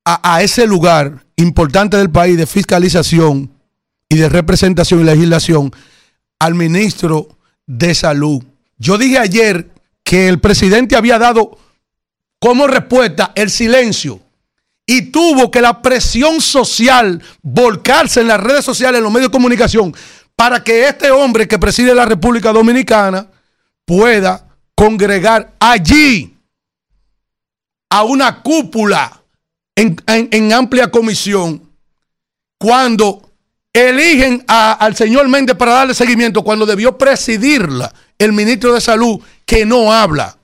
a, 0.06 0.36
a 0.36 0.42
ese 0.42 0.66
lugar 0.66 1.26
importante 1.36 1.98
del 1.98 2.08
país 2.08 2.38
de 2.38 2.46
fiscalización 2.46 3.50
y 4.08 4.16
de 4.16 4.30
representación 4.30 5.00
y 5.00 5.04
legislación 5.04 5.70
al 6.38 6.54
ministro 6.54 7.28
de 7.66 7.94
salud. 7.94 8.42
Yo 8.78 8.96
dije 8.96 9.18
ayer 9.18 9.70
que 10.02 10.28
el 10.28 10.40
presidente 10.40 10.96
había 10.96 11.18
dado 11.18 11.58
como 12.40 12.66
respuesta 12.66 13.32
el 13.36 13.50
silencio 13.50 14.20
y 14.86 15.02
tuvo 15.12 15.52
que 15.52 15.60
la 15.60 15.80
presión 15.82 16.40
social 16.40 17.22
volcarse 17.42 18.22
en 18.22 18.26
las 18.26 18.40
redes 18.40 18.64
sociales, 18.64 18.98
en 18.98 19.04
los 19.04 19.12
medios 19.12 19.30
de 19.30 19.36
comunicación, 19.36 19.94
para 20.34 20.64
que 20.64 20.88
este 20.88 21.12
hombre 21.12 21.46
que 21.46 21.60
preside 21.60 21.94
la 21.94 22.06
República 22.06 22.52
Dominicana 22.52 23.28
pueda 23.84 24.48
congregar 24.74 25.52
allí 25.60 26.34
a 27.90 28.02
una 28.02 28.42
cúpula 28.42 29.22
en, 29.76 30.52
amplia 30.52 30.90
comisión 30.90 31.62
cuando 32.58 33.30
eligen 33.72 34.44
al 34.48 34.96
señor 34.96 35.28
Méndez 35.28 35.56
para 35.56 35.72
darle 35.72 35.94
seguimiento 35.94 36.42
cuando 36.42 36.66
debió 36.66 36.96
presidirla 36.98 37.92
el 38.18 38.32
ministro 38.32 38.74
de 38.74 38.80
Salud 38.80 39.20
que 39.46 39.64
no 39.64 39.92
habla. 39.92 40.36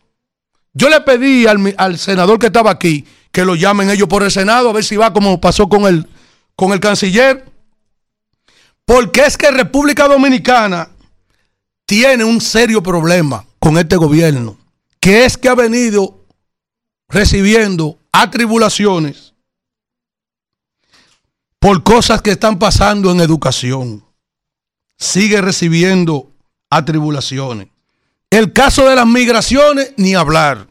Yo 0.78 0.90
le 0.90 1.00
pedí 1.00 1.46
al, 1.46 1.98
senador 1.98 2.38
que 2.38 2.48
estaba 2.48 2.70
aquí 2.70 3.06
que 3.32 3.46
lo 3.46 3.54
llamen 3.54 3.88
ellos 3.88 4.08
por 4.08 4.22
el 4.22 4.30
Senado 4.30 4.68
a 4.68 4.74
ver 4.74 4.84
si 4.84 4.94
va 4.94 5.10
como 5.10 5.40
pasó 5.40 5.70
con 5.70 5.86
el, 5.86 6.06
con 6.54 6.72
el 6.72 6.80
canciller. 6.80 7.50
Porque 8.84 9.22
es 9.22 9.38
que 9.38 9.50
República 9.50 10.06
Dominicana 10.06 10.90
tiene 11.86 12.24
un 12.24 12.42
serio 12.42 12.82
problema 12.82 13.46
con 13.58 13.78
este 13.78 13.96
gobierno, 13.96 14.58
que 15.00 15.24
es 15.24 15.38
que 15.38 15.48
ha 15.48 15.54
venido 15.54 16.26
recibiendo 17.08 17.98
atribulaciones 18.12 19.32
por 21.58 21.82
cosas 21.82 22.20
que 22.20 22.32
están 22.32 22.58
pasando 22.58 23.10
en 23.10 23.20
educación. 23.20 24.04
Sigue 24.98 25.40
recibiendo 25.40 26.30
atribulaciones. 26.68 27.68
El 28.30 28.52
caso 28.52 28.88
de 28.88 28.96
las 28.96 29.06
migraciones, 29.06 29.92
ni 29.96 30.14
hablar. 30.14 30.66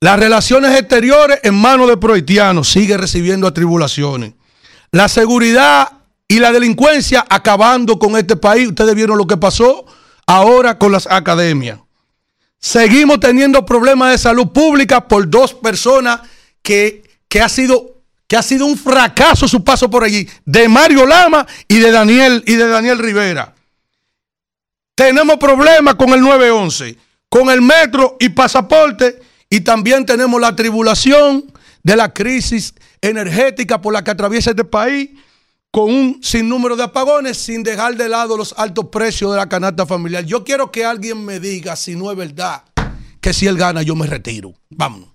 Las 0.00 0.18
relaciones 0.18 0.78
exteriores 0.78 1.40
en 1.42 1.54
manos 1.54 1.88
de 1.88 1.96
prohaitianos 1.96 2.68
sigue 2.68 2.96
recibiendo 2.96 3.46
atribulaciones. 3.46 4.34
La 4.90 5.08
seguridad 5.08 5.92
y 6.28 6.38
la 6.38 6.52
delincuencia 6.52 7.24
acabando 7.28 7.98
con 7.98 8.16
este 8.16 8.36
país. 8.36 8.68
Ustedes 8.68 8.94
vieron 8.94 9.18
lo 9.18 9.26
que 9.26 9.36
pasó 9.36 9.86
ahora 10.26 10.78
con 10.78 10.92
las 10.92 11.06
academias. 11.06 11.80
Seguimos 12.58 13.20
teniendo 13.20 13.64
problemas 13.64 14.12
de 14.12 14.18
salud 14.18 14.48
pública 14.48 15.08
por 15.08 15.28
dos 15.28 15.54
personas 15.54 16.20
que, 16.62 17.02
que 17.28 17.40
ha 17.40 17.48
sido 17.48 17.98
que 18.28 18.36
ha 18.36 18.42
sido 18.42 18.66
un 18.66 18.76
fracaso 18.76 19.48
su 19.48 19.64
paso 19.64 19.88
por 19.88 20.04
allí, 20.04 20.28
de 20.44 20.68
Mario 20.68 21.06
Lama 21.06 21.46
y 21.66 21.78
de 21.78 21.90
Daniel 21.90 22.44
y 22.46 22.56
de 22.56 22.68
Daniel 22.68 22.98
Rivera. 22.98 23.54
Tenemos 24.98 25.36
problemas 25.36 25.94
con 25.94 26.08
el 26.08 26.20
911, 26.20 26.98
con 27.28 27.50
el 27.50 27.62
metro 27.62 28.16
y 28.18 28.30
pasaporte 28.30 29.20
y 29.48 29.60
también 29.60 30.04
tenemos 30.04 30.40
la 30.40 30.56
tribulación 30.56 31.52
de 31.84 31.94
la 31.94 32.12
crisis 32.12 32.74
energética 33.00 33.80
por 33.80 33.92
la 33.92 34.02
que 34.02 34.10
atraviesa 34.10 34.50
este 34.50 34.64
país 34.64 35.10
con 35.70 35.84
un 35.84 36.20
sinnúmero 36.20 36.74
de 36.74 36.82
apagones 36.82 37.38
sin 37.38 37.62
dejar 37.62 37.94
de 37.94 38.08
lado 38.08 38.36
los 38.36 38.52
altos 38.58 38.86
precios 38.86 39.30
de 39.30 39.36
la 39.36 39.48
canasta 39.48 39.86
familiar. 39.86 40.24
Yo 40.24 40.42
quiero 40.42 40.72
que 40.72 40.84
alguien 40.84 41.24
me 41.24 41.38
diga 41.38 41.76
si 41.76 41.94
no 41.94 42.10
es 42.10 42.16
verdad 42.16 42.64
que 43.20 43.32
si 43.32 43.46
él 43.46 43.56
gana 43.56 43.82
yo 43.82 43.94
me 43.94 44.04
retiro. 44.04 44.52
Vámonos. 44.68 45.10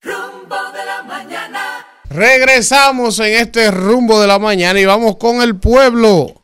Rumbo 0.00 0.56
de 0.72 0.86
la 0.86 1.02
mañana. 1.02 1.86
Regresamos 2.08 3.18
en 3.18 3.34
este 3.34 3.70
rumbo 3.70 4.18
de 4.22 4.26
la 4.26 4.38
mañana 4.38 4.80
y 4.80 4.86
vamos 4.86 5.18
con 5.18 5.42
el 5.42 5.56
pueblo. 5.56 6.41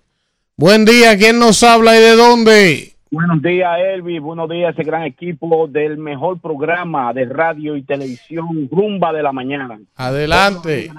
Buen 0.61 0.85
día, 0.85 1.17
¿quién 1.17 1.39
nos 1.39 1.62
habla 1.62 1.97
y 1.97 2.01
de 2.01 2.17
dónde? 2.17 2.93
Buenos 3.12 3.41
días, 3.41 3.78
Elvis. 3.78 4.20
Buenos 4.20 4.51
días, 4.51 4.75
ese 4.75 4.83
gran 4.83 5.05
equipo 5.05 5.69
del 5.69 5.99
mejor 5.99 6.41
programa 6.41 7.12
de 7.12 7.27
radio 7.27 7.77
y 7.77 7.85
televisión, 7.85 8.69
Rumba 8.69 9.12
de 9.12 9.23
la 9.23 9.31
Mañana. 9.31 9.78
Adelante. 9.95 10.91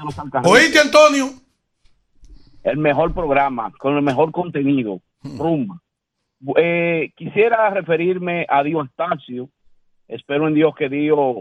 ¿Oíste, 0.46 0.80
Antonio? 0.80 1.26
El 2.64 2.78
mejor 2.78 3.14
programa, 3.14 3.70
con 3.78 3.98
el 3.98 4.02
mejor 4.02 4.32
contenido, 4.32 5.02
Rumba. 5.24 5.82
Eh, 6.56 7.12
quisiera 7.18 7.70
referirme 7.70 8.46
a 8.48 8.64
Dios 8.64 8.88
Anastasio. 8.98 9.50
Espero 10.08 10.48
en 10.48 10.54
Dios 10.54 10.74
que 10.74 10.88
Dios, 10.88 11.36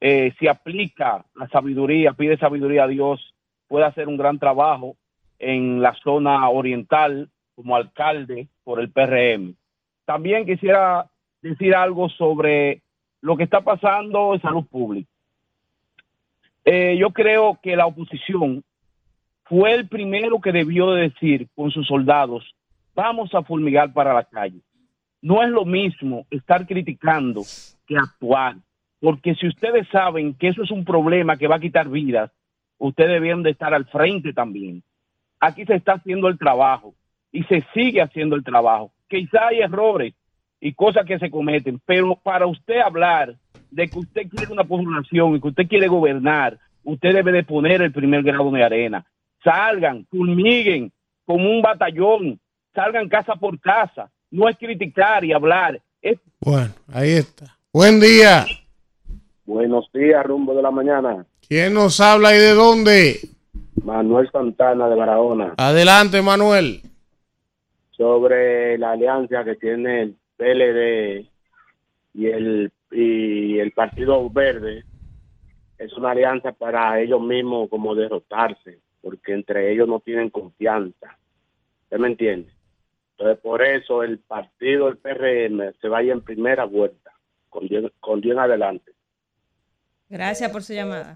eh, 0.00 0.34
si 0.40 0.48
aplica 0.48 1.24
la 1.36 1.46
sabiduría, 1.46 2.12
pide 2.14 2.36
sabiduría 2.38 2.82
a 2.82 2.88
Dios, 2.88 3.20
pueda 3.68 3.86
hacer 3.86 4.08
un 4.08 4.16
gran 4.16 4.40
trabajo 4.40 4.96
en 5.38 5.80
la 5.80 5.94
zona 6.02 6.48
oriental 6.48 7.28
como 7.54 7.76
alcalde 7.76 8.48
por 8.64 8.80
el 8.80 8.90
PRM. 8.90 9.54
También 10.04 10.46
quisiera 10.46 11.06
decir 11.40 11.74
algo 11.74 12.08
sobre 12.08 12.82
lo 13.20 13.36
que 13.36 13.44
está 13.44 13.60
pasando 13.60 14.34
en 14.34 14.42
salud 14.42 14.66
pública. 14.66 15.08
Eh, 16.64 16.96
yo 16.98 17.10
creo 17.10 17.58
que 17.62 17.76
la 17.76 17.86
oposición 17.86 18.62
fue 19.44 19.74
el 19.74 19.88
primero 19.88 20.40
que 20.40 20.52
debió 20.52 20.92
de 20.92 21.10
decir 21.10 21.48
con 21.54 21.70
sus 21.70 21.86
soldados, 21.86 22.54
vamos 22.94 23.34
a 23.34 23.42
fulmigar 23.42 23.92
para 23.92 24.14
la 24.14 24.24
calle. 24.24 24.60
No 25.20 25.42
es 25.42 25.50
lo 25.50 25.64
mismo 25.64 26.26
estar 26.30 26.66
criticando 26.66 27.42
que 27.86 27.96
actuar, 27.96 28.56
porque 29.00 29.34
si 29.34 29.48
ustedes 29.48 29.86
saben 29.88 30.34
que 30.34 30.48
eso 30.48 30.62
es 30.62 30.70
un 30.70 30.84
problema 30.84 31.36
que 31.36 31.48
va 31.48 31.56
a 31.56 31.60
quitar 31.60 31.88
vidas, 31.88 32.30
ustedes 32.78 33.10
debieron 33.10 33.42
de 33.42 33.50
estar 33.50 33.74
al 33.74 33.86
frente 33.86 34.32
también. 34.32 34.82
Aquí 35.38 35.64
se 35.64 35.74
está 35.74 35.94
haciendo 35.94 36.28
el 36.28 36.38
trabajo 36.38 36.94
y 37.32 37.42
se 37.44 37.64
sigue 37.74 38.02
haciendo 38.02 38.36
el 38.36 38.44
trabajo. 38.44 38.92
Quizá 39.08 39.48
hay 39.48 39.60
errores 39.60 40.14
y 40.60 40.74
cosas 40.74 41.04
que 41.06 41.18
se 41.18 41.30
cometen, 41.30 41.80
pero 41.84 42.14
para 42.14 42.46
usted 42.46 42.78
hablar 42.78 43.34
de 43.70 43.88
que 43.88 43.98
usted 43.98 44.28
quiere 44.28 44.52
una 44.52 44.64
población 44.64 45.34
y 45.34 45.40
que 45.40 45.48
usted 45.48 45.66
quiere 45.66 45.88
gobernar, 45.88 46.58
usted 46.84 47.14
debe 47.14 47.32
de 47.32 47.42
poner 47.42 47.82
el 47.82 47.92
primer 47.92 48.22
grado 48.22 48.50
de 48.50 48.62
arena. 48.62 49.04
Salgan, 49.42 50.06
fulmiguen 50.10 50.92
como 51.24 51.50
un 51.50 51.62
batallón, 51.62 52.38
salgan 52.74 53.08
casa 53.08 53.34
por 53.34 53.58
casa. 53.58 54.10
No 54.30 54.48
es 54.48 54.56
criticar 54.56 55.24
y 55.24 55.32
hablar, 55.32 55.80
es 56.00 56.18
Bueno, 56.40 56.72
ahí 56.92 57.10
está. 57.10 57.58
Buen 57.72 58.00
día. 58.00 58.46
Buenos 59.44 59.90
días, 59.92 60.24
rumbo 60.24 60.54
de 60.54 60.62
la 60.62 60.70
mañana. 60.70 61.26
¿Quién 61.48 61.74
nos 61.74 62.00
habla 62.00 62.34
y 62.34 62.38
de 62.38 62.52
dónde? 62.54 63.20
Manuel 63.82 64.30
Santana 64.30 64.88
de 64.88 64.94
Barahona. 64.94 65.54
Adelante, 65.56 66.22
Manuel. 66.22 66.82
Sobre 68.02 68.76
la 68.78 68.90
alianza 68.90 69.44
que 69.44 69.54
tiene 69.54 70.02
el 70.02 70.16
PLD 70.36 71.24
y 72.14 72.26
el, 72.26 72.72
y 72.90 73.60
el 73.60 73.70
Partido 73.70 74.28
Verde. 74.28 74.82
Es 75.78 75.92
una 75.92 76.10
alianza 76.10 76.50
para 76.50 77.00
ellos 77.00 77.20
mismos 77.20 77.70
como 77.70 77.94
derrotarse, 77.94 78.80
porque 79.00 79.34
entre 79.34 79.72
ellos 79.72 79.86
no 79.86 80.00
tienen 80.00 80.30
confianza. 80.30 81.16
¿Usted 81.84 81.98
me 81.98 82.08
entiende? 82.08 82.50
Entonces, 83.12 83.38
por 83.40 83.62
eso 83.62 84.02
el 84.02 84.18
partido, 84.18 84.88
el 84.88 84.96
PRM, 84.96 85.72
se 85.80 85.86
vaya 85.86 86.12
en 86.12 86.22
primera 86.22 86.64
vuelta, 86.64 87.12
con 87.50 87.68
Dios, 87.68 87.92
con 88.00 88.20
Dios 88.20 88.32
en 88.32 88.40
adelante. 88.40 88.90
Gracias 90.08 90.50
por 90.50 90.64
su 90.64 90.72
llamada. 90.72 91.14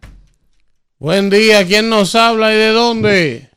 Buen 1.01 1.31
día, 1.31 1.67
¿quién 1.67 1.91
nos 1.91 2.15
habla 2.15 2.55
y 2.55 2.57
de 2.57 2.69
dónde? 2.69 3.49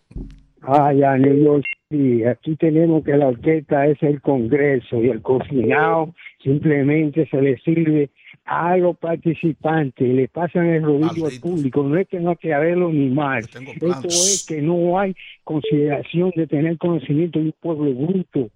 Ah, 0.64 0.92
ya, 0.94 1.16
New 1.16 1.44
York 1.44 1.64
City. 1.90 2.26
Aquí 2.26 2.56
tenemos 2.56 3.04
que 3.04 3.18
la 3.18 3.28
orquesta 3.28 3.88
es 3.88 4.02
el 4.02 4.22
Congreso 4.22 5.04
y 5.04 5.10
el 5.10 5.22
cocinado 5.22 6.14
simplemente 6.44 7.28
se 7.30 7.42
le 7.42 7.58
sirve 7.60 8.10
a 8.46 8.78
los 8.78 8.98
participantes 8.98 10.08
y 10.08 10.14
le 10.14 10.28
pasan 10.28 10.68
el 10.68 10.84
rodillo 10.84 11.28
al 11.28 11.40
público. 11.40 11.84
No 11.84 11.98
es 11.98 12.08
que 12.08 12.20
no 12.20 12.32
hay 12.32 12.36
que 12.38 12.54
haberlo 12.54 12.90
ni 12.92 13.10
mal. 13.10 13.40
Esto 13.44 14.08
es 14.08 14.46
que 14.48 14.62
no 14.62 15.00
hay 15.00 15.16
consideración 15.44 16.32
de 16.36 16.48
tener 16.48 16.78
conocimiento 16.78 17.40
de 17.40 17.46
un 17.46 17.56
pueblo 17.60 17.94
bruto. 17.94 18.50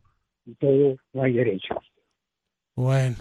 Y 0.45 0.56
todo 0.56 0.95
no 1.14 1.24
hay 1.24 1.34
derecho. 1.34 1.76
Bueno. 2.76 3.16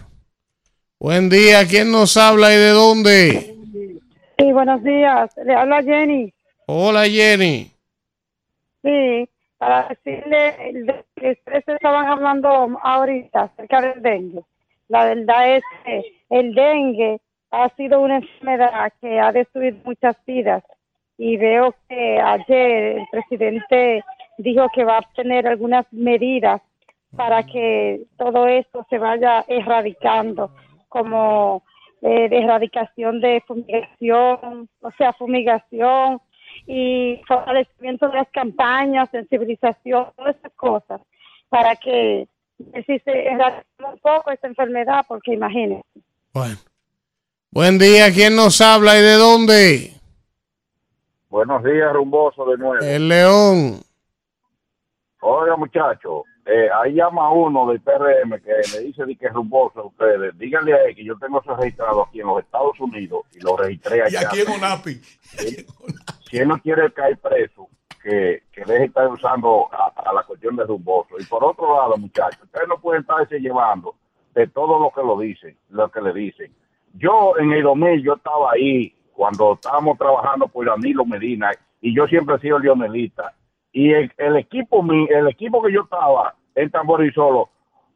Buen 0.99 1.29
día, 1.29 1.67
¿quién 1.67 1.91
nos 1.91 2.15
habla 2.15 2.53
y 2.53 2.57
de 2.57 2.69
dónde? 2.69 3.55
Sí, 4.37 4.51
buenos 4.51 4.81
días. 4.83 5.29
Le 5.45 5.53
habla 5.53 5.83
Jenny. 5.83 6.33
Hola, 6.65 7.03
Jenny. 7.09 7.69
Sí, 8.81 9.29
para 9.63 9.87
decirle 9.87 11.05
que 11.15 11.31
ustedes 11.31 11.63
estaban 11.67 12.07
hablando 12.07 12.49
ahorita 12.83 13.43
acerca 13.43 13.79
del 13.79 14.01
dengue. 14.01 14.43
La 14.89 15.05
verdad 15.05 15.55
es 15.55 15.63
que 15.85 16.01
el 16.29 16.53
dengue 16.53 17.21
ha 17.49 17.69
sido 17.77 18.01
una 18.01 18.17
enfermedad 18.17 18.91
que 18.99 19.21
ha 19.21 19.31
destruido 19.31 19.77
muchas 19.85 20.17
vidas 20.25 20.63
y 21.17 21.37
veo 21.37 21.73
que 21.87 22.19
ayer 22.19 22.97
el 22.97 23.07
presidente 23.09 24.03
dijo 24.37 24.67
que 24.73 24.83
va 24.83 24.97
a 24.97 25.13
tener 25.15 25.47
algunas 25.47 25.85
medidas 25.93 26.61
para 27.15 27.43
que 27.43 28.01
todo 28.17 28.47
esto 28.47 28.85
se 28.89 28.97
vaya 28.97 29.45
erradicando, 29.47 30.51
como 30.89 31.63
eh, 32.01 32.27
de 32.27 32.37
erradicación 32.39 33.21
de 33.21 33.41
fumigación, 33.47 34.67
o 34.81 34.91
sea, 34.97 35.13
fumigación 35.13 36.19
y 36.67 37.21
fortalecimiento 37.27 38.07
de 38.09 38.17
las 38.17 38.29
campañas, 38.29 39.09
sensibilización, 39.11 40.07
todas 40.15 40.35
esas 40.35 40.53
cosas, 40.53 41.01
para 41.49 41.75
que 41.75 42.27
si 42.85 42.99
se 42.99 43.29
un 43.29 43.99
poco 43.99 44.31
esta 44.31 44.47
enfermedad, 44.47 45.05
porque 45.07 45.33
imagínense. 45.33 45.83
Bueno. 46.33 46.57
Buen 47.51 47.77
día, 47.77 48.11
¿quién 48.11 48.35
nos 48.35 48.61
habla 48.61 48.97
y 48.97 49.01
de 49.03 49.13
dónde? 49.13 49.93
Buenos 51.29 51.63
días, 51.63 51.93
rumboso 51.93 52.45
de 52.45 52.57
nuevo. 52.57 52.83
El 52.83 53.07
León. 53.07 53.79
Oiga, 55.19 55.55
muchacho, 55.55 56.23
eh, 56.45 56.67
ahí 56.81 56.93
llama 56.95 57.31
uno 57.31 57.67
del 57.67 57.79
PRM 57.79 58.41
que 58.41 58.53
me 58.73 58.79
dice 58.79 59.05
de 59.05 59.15
que 59.15 59.27
es 59.27 59.33
rumboso 59.33 59.81
a 59.81 59.85
ustedes. 59.85 60.37
Díganle 60.37 60.73
a 60.73 60.83
él 60.83 60.95
que 60.95 61.05
yo 61.05 61.17
tengo 61.19 61.41
eso 61.41 61.55
registrado 61.55 62.03
aquí 62.03 62.21
en 62.21 62.27
los 62.27 62.43
Estados 62.43 62.79
Unidos 62.79 63.21
y 63.33 63.39
lo 63.39 63.55
registré 63.55 64.01
allá. 64.01 64.21
Y 64.21 64.25
aquí 64.25 64.41
en 64.41 64.49
ONAPI. 64.49 65.01
Si 66.33 66.43
no 66.43 66.57
quiere 66.57 66.91
caer 66.91 67.19
preso, 67.19 67.69
que, 68.01 68.41
que 68.51 68.61
deje 68.61 68.79
de 68.79 68.85
estar 68.85 69.07
usando 69.07 69.69
a, 69.71 70.11
la 70.11 70.23
cuestión 70.23 70.55
de 70.55 70.63
rumboso. 70.63 71.13
Y 71.19 71.25
por 71.25 71.43
otro 71.43 71.77
lado, 71.77 71.95
muchachos, 71.95 72.41
ustedes 72.41 72.67
no 72.67 72.79
pueden 72.79 73.01
estarse 73.01 73.39
llevando 73.39 73.93
de 74.33 74.47
todo 74.47 74.79
lo 74.79 74.89
que 74.89 75.03
lo 75.07 75.19
dicen, 75.19 75.55
lo 75.69 75.91
que 75.91 76.01
le 76.01 76.11
dicen. 76.11 76.51
Yo 76.95 77.37
en 77.37 77.51
el 77.51 77.61
2000, 77.61 78.01
yo 78.01 78.15
estaba 78.15 78.53
ahí 78.53 78.95
cuando 79.13 79.53
estábamos 79.53 79.95
trabajando 79.99 80.47
por 80.47 80.65
Danilo 80.65 81.05
Medina 81.05 81.51
y 81.81 81.95
yo 81.95 82.07
siempre 82.07 82.37
he 82.37 82.39
sido 82.39 82.57
leonelista. 82.57 83.35
Y 83.71 83.91
el, 83.91 84.11
el 84.17 84.37
equipo 84.37 84.83
el 85.09 85.27
equipo 85.27 85.61
que 85.61 85.71
yo 85.71 85.83
estaba 85.83 86.33
en 86.55 86.71
Tamborizolo, 86.71 87.49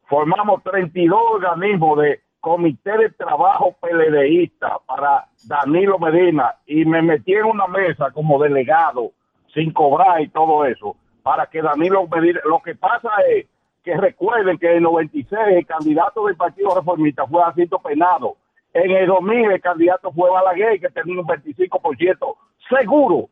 formamos 0.06 0.62
32 0.62 1.20
organismos 1.28 1.98
de 2.02 2.20
comité 2.40 2.96
de 2.96 3.10
trabajo 3.10 3.76
PLDista 3.80 4.78
para 4.86 5.26
Danilo 5.44 5.98
Medina 5.98 6.54
y 6.66 6.84
me 6.84 7.02
metí 7.02 7.34
en 7.34 7.44
una 7.44 7.66
mesa 7.66 8.10
como 8.12 8.42
delegado 8.42 9.12
sin 9.52 9.72
cobrar 9.72 10.20
y 10.20 10.28
todo 10.28 10.64
eso 10.64 10.96
para 11.22 11.46
que 11.46 11.60
Danilo 11.60 12.06
Medina, 12.08 12.40
lo 12.44 12.60
que 12.60 12.74
pasa 12.74 13.10
es 13.28 13.46
que 13.84 13.96
recuerden 13.96 14.58
que 14.58 14.70
en 14.70 14.76
el 14.76 14.82
96 14.82 15.40
el 15.48 15.66
candidato 15.66 16.26
del 16.26 16.36
Partido 16.36 16.74
Reformista 16.74 17.26
fue 17.26 17.42
Jacinto 17.42 17.78
Penado. 17.78 18.36
En 18.72 18.90
el 18.90 19.06
2000 19.06 19.52
el 19.52 19.60
candidato 19.60 20.12
fue 20.12 20.30
Balaguer, 20.30 20.80
que 20.80 20.88
tenía 20.88 21.20
un 21.20 21.26
25% 21.26 22.36
seguro 22.68 23.28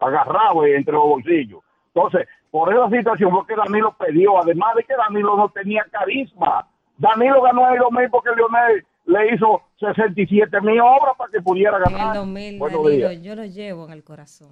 agarrado 0.00 0.64
entre 0.66 0.92
los 0.92 1.04
bolsillos. 1.04 1.60
Entonces, 1.94 2.28
por 2.50 2.72
esa 2.72 2.88
situación 2.90 3.30
fue 3.30 3.46
que 3.46 3.56
Danilo 3.56 3.94
perdió, 3.98 4.38
además 4.38 4.74
de 4.76 4.84
que 4.84 4.94
Danilo 4.96 5.36
no 5.36 5.48
tenía 5.48 5.84
carisma. 5.90 6.66
Danilo 6.98 7.42
ganó 7.42 7.66
en 7.68 7.74
el 7.74 7.78
2000 7.80 8.10
porque 8.10 8.30
Leonel 8.36 8.84
le 9.06 9.34
hizo 9.34 9.62
67 9.78 10.60
mil 10.62 10.80
obras 10.80 11.14
para 11.18 11.30
que 11.30 11.40
pudiera 11.40 11.76
En 11.78 11.92
el 11.92 11.98
ganar. 11.98 12.16
2000, 12.16 12.58
Buenos 12.58 12.84
Danilo, 12.84 13.08
días. 13.10 13.22
yo 13.22 13.34
lo 13.36 13.44
llevo 13.44 13.86
en 13.86 13.92
el 13.92 14.02
corazón. 14.04 14.48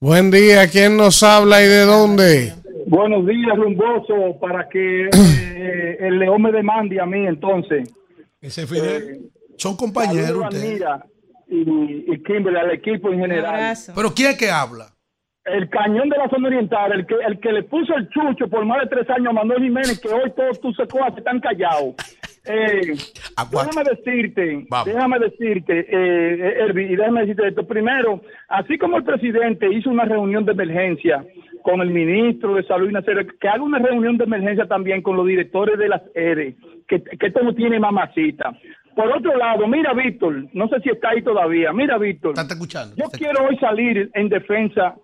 Buen 0.00 0.30
día, 0.30 0.68
¿quién 0.68 0.96
nos 0.96 1.22
habla 1.22 1.62
y 1.62 1.66
de 1.66 1.80
dónde? 1.84 2.52
Buenos 2.86 3.26
días, 3.26 3.56
rumboso, 3.56 4.38
para 4.40 4.68
que 4.68 5.06
eh, 5.06 5.96
el 6.00 6.18
león 6.18 6.42
me 6.42 6.52
demande 6.52 7.00
a 7.00 7.06
mí 7.06 7.26
entonces. 7.26 7.92
Ese 8.40 8.66
Fidel. 8.66 9.30
Son 9.56 9.74
compañeros 9.76 10.44
ustedes. 10.44 10.72
Mira 10.74 11.04
y, 11.48 12.12
y 12.12 12.22
Kimberly, 12.22 12.58
al 12.58 12.70
equipo 12.72 13.10
en 13.10 13.20
general. 13.20 13.76
Pero 13.94 14.12
¿quién 14.14 14.32
es 14.32 14.36
que 14.36 14.50
habla? 14.50 14.88
El 15.46 15.68
cañón 15.70 16.08
de 16.08 16.18
la 16.18 16.28
zona 16.28 16.48
oriental, 16.48 16.92
el 16.92 17.06
que, 17.06 17.14
el 17.14 17.38
que 17.38 17.52
le 17.52 17.62
puso 17.62 17.94
el 17.94 18.08
chucho 18.08 18.48
por 18.48 18.64
más 18.64 18.80
de 18.80 18.88
tres 18.88 19.08
años 19.10 19.28
a 19.28 19.32
Manuel 19.32 19.62
Jiménez, 19.62 20.00
que 20.00 20.08
hoy 20.08 20.32
todos 20.36 20.60
tus 20.60 20.76
secuaces 20.76 21.18
están 21.18 21.40
callados. 21.40 21.94
Eh, 22.48 22.94
déjame 23.50 23.84
decirte, 23.90 24.66
déjame 24.84 25.18
decirte, 25.18 25.86
eh, 25.88 26.54
Herbie, 26.60 26.92
y 26.92 26.96
déjame 26.96 27.20
decirte 27.22 27.48
esto. 27.48 27.66
Primero, 27.66 28.20
así 28.48 28.78
como 28.78 28.98
el 28.98 29.04
presidente 29.04 29.72
hizo 29.72 29.90
una 29.90 30.04
reunión 30.04 30.44
de 30.44 30.52
emergencia 30.52 31.24
con 31.62 31.80
el 31.80 31.90
ministro 31.90 32.54
de 32.54 32.62
Salud 32.64 32.88
y 32.88 32.92
Nacional, 32.92 33.26
que 33.40 33.48
haga 33.48 33.62
una 33.62 33.78
reunión 33.78 34.16
de 34.16 34.24
emergencia 34.24 34.66
también 34.66 35.02
con 35.02 35.16
los 35.16 35.26
directores 35.26 35.78
de 35.78 35.88
las 35.88 36.02
ERE, 36.14 36.54
que, 36.86 37.02
que 37.02 37.26
esto 37.26 37.42
no 37.42 37.54
tiene 37.54 37.80
mamacita. 37.80 38.52
Por 38.94 39.14
otro 39.14 39.36
lado, 39.36 39.66
mira, 39.66 39.92
Víctor, 39.92 40.46
no 40.54 40.68
sé 40.68 40.80
si 40.80 40.88
está 40.88 41.10
ahí 41.10 41.22
todavía. 41.22 41.72
Mira, 41.72 41.98
Víctor. 41.98 42.34
escuchando. 42.38 42.94
Yo 42.96 43.04
quiero 43.10 43.44
hoy 43.44 43.56
salir 43.58 44.10
en 44.14 44.28
defensa 44.30 44.94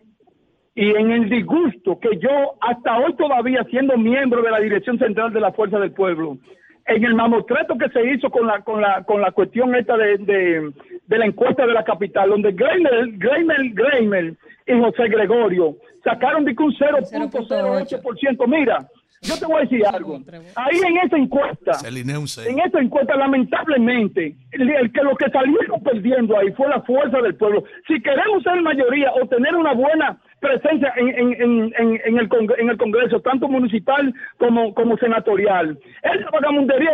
y 0.74 0.90
en 0.90 1.10
el 1.10 1.28
disgusto 1.28 1.98
que 2.00 2.18
yo, 2.18 2.54
hasta 2.60 2.98
hoy 2.98 3.14
todavía 3.16 3.64
siendo 3.70 3.96
miembro 3.98 4.42
de 4.42 4.50
la 4.50 4.60
Dirección 4.60 4.98
Central 4.98 5.32
de 5.32 5.40
la 5.40 5.52
Fuerza 5.52 5.78
del 5.78 5.92
Pueblo, 5.92 6.38
en 6.86 7.04
el 7.04 7.14
mamotreto 7.14 7.76
que 7.78 7.88
se 7.90 8.04
hizo 8.12 8.30
con 8.30 8.46
la 8.46 8.60
con 8.62 8.80
la 8.80 9.04
con 9.04 9.20
la 9.20 9.30
cuestión 9.30 9.74
esta 9.74 9.96
de, 9.96 10.18
de, 10.18 10.72
de 11.06 11.18
la 11.18 11.26
encuesta 11.26 11.66
de 11.66 11.74
la 11.74 11.84
capital, 11.84 12.30
donde 12.30 12.52
Greimer, 12.52 13.12
Greimer, 13.18 13.70
Greimer 13.72 14.34
y 14.66 14.80
José 14.80 15.08
Gregorio 15.08 15.76
sacaron 16.02 16.44
de 16.44 16.56
que 16.56 16.62
un 16.62 16.72
0.08%. 16.72 18.48
Mira, 18.48 18.88
yo 19.20 19.38
te 19.38 19.46
voy 19.46 19.58
a 19.58 19.60
decir 19.60 19.86
algo. 19.86 20.18
Ahí 20.56 20.78
en 20.84 20.96
esa 20.96 21.16
encuesta, 21.16 21.72
en 21.86 22.58
esta 22.58 22.80
encuesta, 22.80 23.14
lamentablemente, 23.14 24.34
el, 24.50 24.68
el 24.68 24.92
que 24.92 25.02
lo 25.02 25.14
que 25.16 25.30
salieron 25.30 25.80
perdiendo 25.82 26.36
ahí 26.36 26.50
fue 26.52 26.68
la 26.68 26.80
fuerza 26.82 27.20
del 27.20 27.36
pueblo. 27.36 27.62
Si 27.86 28.00
queremos 28.02 28.42
ser 28.42 28.60
mayoría 28.62 29.12
o 29.12 29.26
tener 29.28 29.54
una 29.54 29.74
buena 29.74 30.18
presencia 30.42 30.92
en, 30.96 31.08
en, 31.08 31.32
en, 31.40 31.50
en, 31.78 32.00
en 32.04 32.18
el, 32.18 32.28
congre- 32.28 32.58
en 32.58 32.68
el 32.68 32.76
Congreso, 32.76 33.20
tanto 33.20 33.48
municipal 33.48 34.12
como, 34.38 34.74
como 34.74 34.98
senatorial. 34.98 35.78
Esa 36.02 36.28
vagamundería 36.30 36.90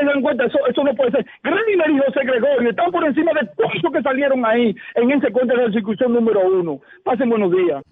eso, 0.46 0.58
eso 0.68 0.84
no 0.84 0.94
puede 0.94 1.10
ser. 1.10 1.26
Greiner 1.42 1.90
y 1.90 1.98
José 1.98 2.20
Gregorio 2.24 2.70
están 2.70 2.90
por 2.92 3.04
encima 3.04 3.32
de 3.32 3.48
todos 3.56 3.72
los 3.82 3.92
que 3.92 4.02
salieron 4.02 4.44
ahí 4.46 4.74
en 4.94 5.10
esa 5.10 5.28
encuesta 5.28 5.54
de 5.54 5.62
la 5.66 5.72
circunscripción 5.72 6.12
número 6.12 6.40
uno. 6.46 6.80
Pasen 7.02 7.30
buenos 7.30 7.50
días. 7.50 7.82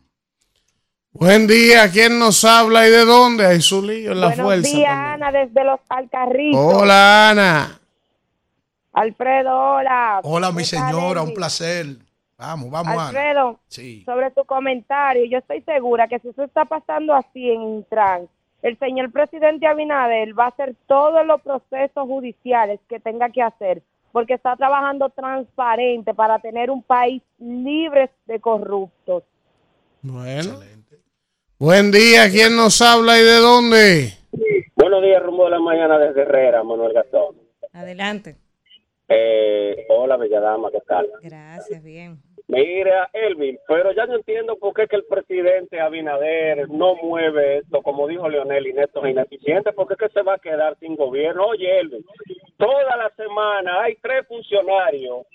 Buen 1.13 1.47
día, 1.47 1.91
¿quién 1.91 2.19
nos 2.19 2.45
habla 2.45 2.87
y 2.87 2.91
de 2.91 3.05
dónde? 3.07 3.47
Hay 3.47 3.63
su 3.63 3.83
lío 3.83 4.13
en 4.13 4.21
la 4.21 4.27
Buenos 4.29 4.45
fuerza. 4.47 4.77
días, 4.77 4.93
Ana, 4.93 5.33
desde 5.33 5.65
los 5.65 5.81
Alcarritos. 5.89 6.61
Hola, 6.61 7.31
Ana. 7.31 7.81
Alfredo, 8.93 9.51
hola. 9.77 10.21
Hola, 10.23 10.53
mi 10.53 10.63
¿Qué 10.63 10.77
tal, 10.77 10.93
señora, 10.93 11.23
un 11.23 11.33
placer. 11.35 11.87
Vamos, 12.39 12.71
vamos, 12.71 12.93
Ana. 12.93 13.09
Alfredo, 13.09 13.61
Sí. 13.69 14.03
sobre 14.05 14.31
tu 14.31 14.45
comentario, 14.45 15.25
yo 15.25 15.39
estoy 15.39 15.63
segura 15.63 16.07
que 16.07 16.19
si 16.19 16.29
eso 16.29 16.45
está 16.45 16.65
pasando 16.67 17.15
así 17.15 17.51
en 17.51 17.63
Intran, 17.63 18.29
el 18.63 18.79
señor 18.79 19.11
presidente 19.11 19.67
Abinader 19.67 20.39
va 20.39 20.45
a 20.47 20.49
hacer 20.49 20.75
todos 20.87 21.25
los 21.27 21.41
procesos 21.41 22.07
judiciales 22.07 22.81
que 22.89 23.01
tenga 23.01 23.31
que 23.31 23.43
hacer, 23.43 23.83
porque 24.13 24.35
está 24.35 24.55
trabajando 24.57 25.09
transparente 25.11 26.13
para 26.15 26.39
tener 26.39 26.71
un 26.71 26.83
país 26.83 27.23
libre 27.39 28.11
de 28.27 28.41
corruptos. 28.41 29.23
Bueno. 30.03 30.61
Buen 31.59 31.91
día, 31.91 32.29
¿quién 32.31 32.55
nos 32.55 32.83
habla 32.83 33.19
y 33.19 33.23
de 33.23 33.37
dónde? 33.39 34.13
Buenos 34.75 35.03
días, 35.03 35.23
rumbo 35.23 35.45
de 35.47 35.53
la 35.53 35.61
mañana 35.61 35.99
desde 35.99 36.23
Herrera, 36.23 36.63
Manuel 36.63 36.93
Gastón. 36.93 37.35
Adelante. 37.73 38.37
Eh, 39.09 39.87
hola, 39.89 40.17
bella 40.17 40.41
dama, 40.41 40.71
¿qué 40.71 40.81
tal? 40.87 41.09
Gracias, 41.23 41.83
bien. 41.83 42.19
Mira, 42.49 43.11
Elvin, 43.13 43.59
pero 43.67 43.91
ya 43.93 44.07
no 44.07 44.15
entiendo 44.15 44.57
por 44.57 44.73
qué 44.73 44.85
es 44.85 44.89
que 44.89 44.97
el 44.97 45.05
presidente 45.05 45.81
Abinader 45.81 46.69
no 46.71 46.95
mueve 46.97 47.59
esto, 47.59 47.83
como 47.83 48.07
dijo 48.07 48.29
Leonel, 48.29 48.69
y 48.69 48.71
esto 48.71 49.05
es 49.05 49.11
ineficiente, 49.11 49.73
porque 49.73 49.95
es 49.95 49.99
que 49.99 50.09
se 50.11 50.23
va 50.23 50.35
a 50.35 50.39
quedar 50.39 50.79
sin 50.79 50.95
gobierno. 50.95 51.47
Oye, 51.47 51.81
Elvin, 51.81 52.05
toda 52.57 52.97
la 52.97 53.11
semana 53.17 53.83
hay 53.83 53.97
tres 53.97 54.27
funcionarios 54.29 55.27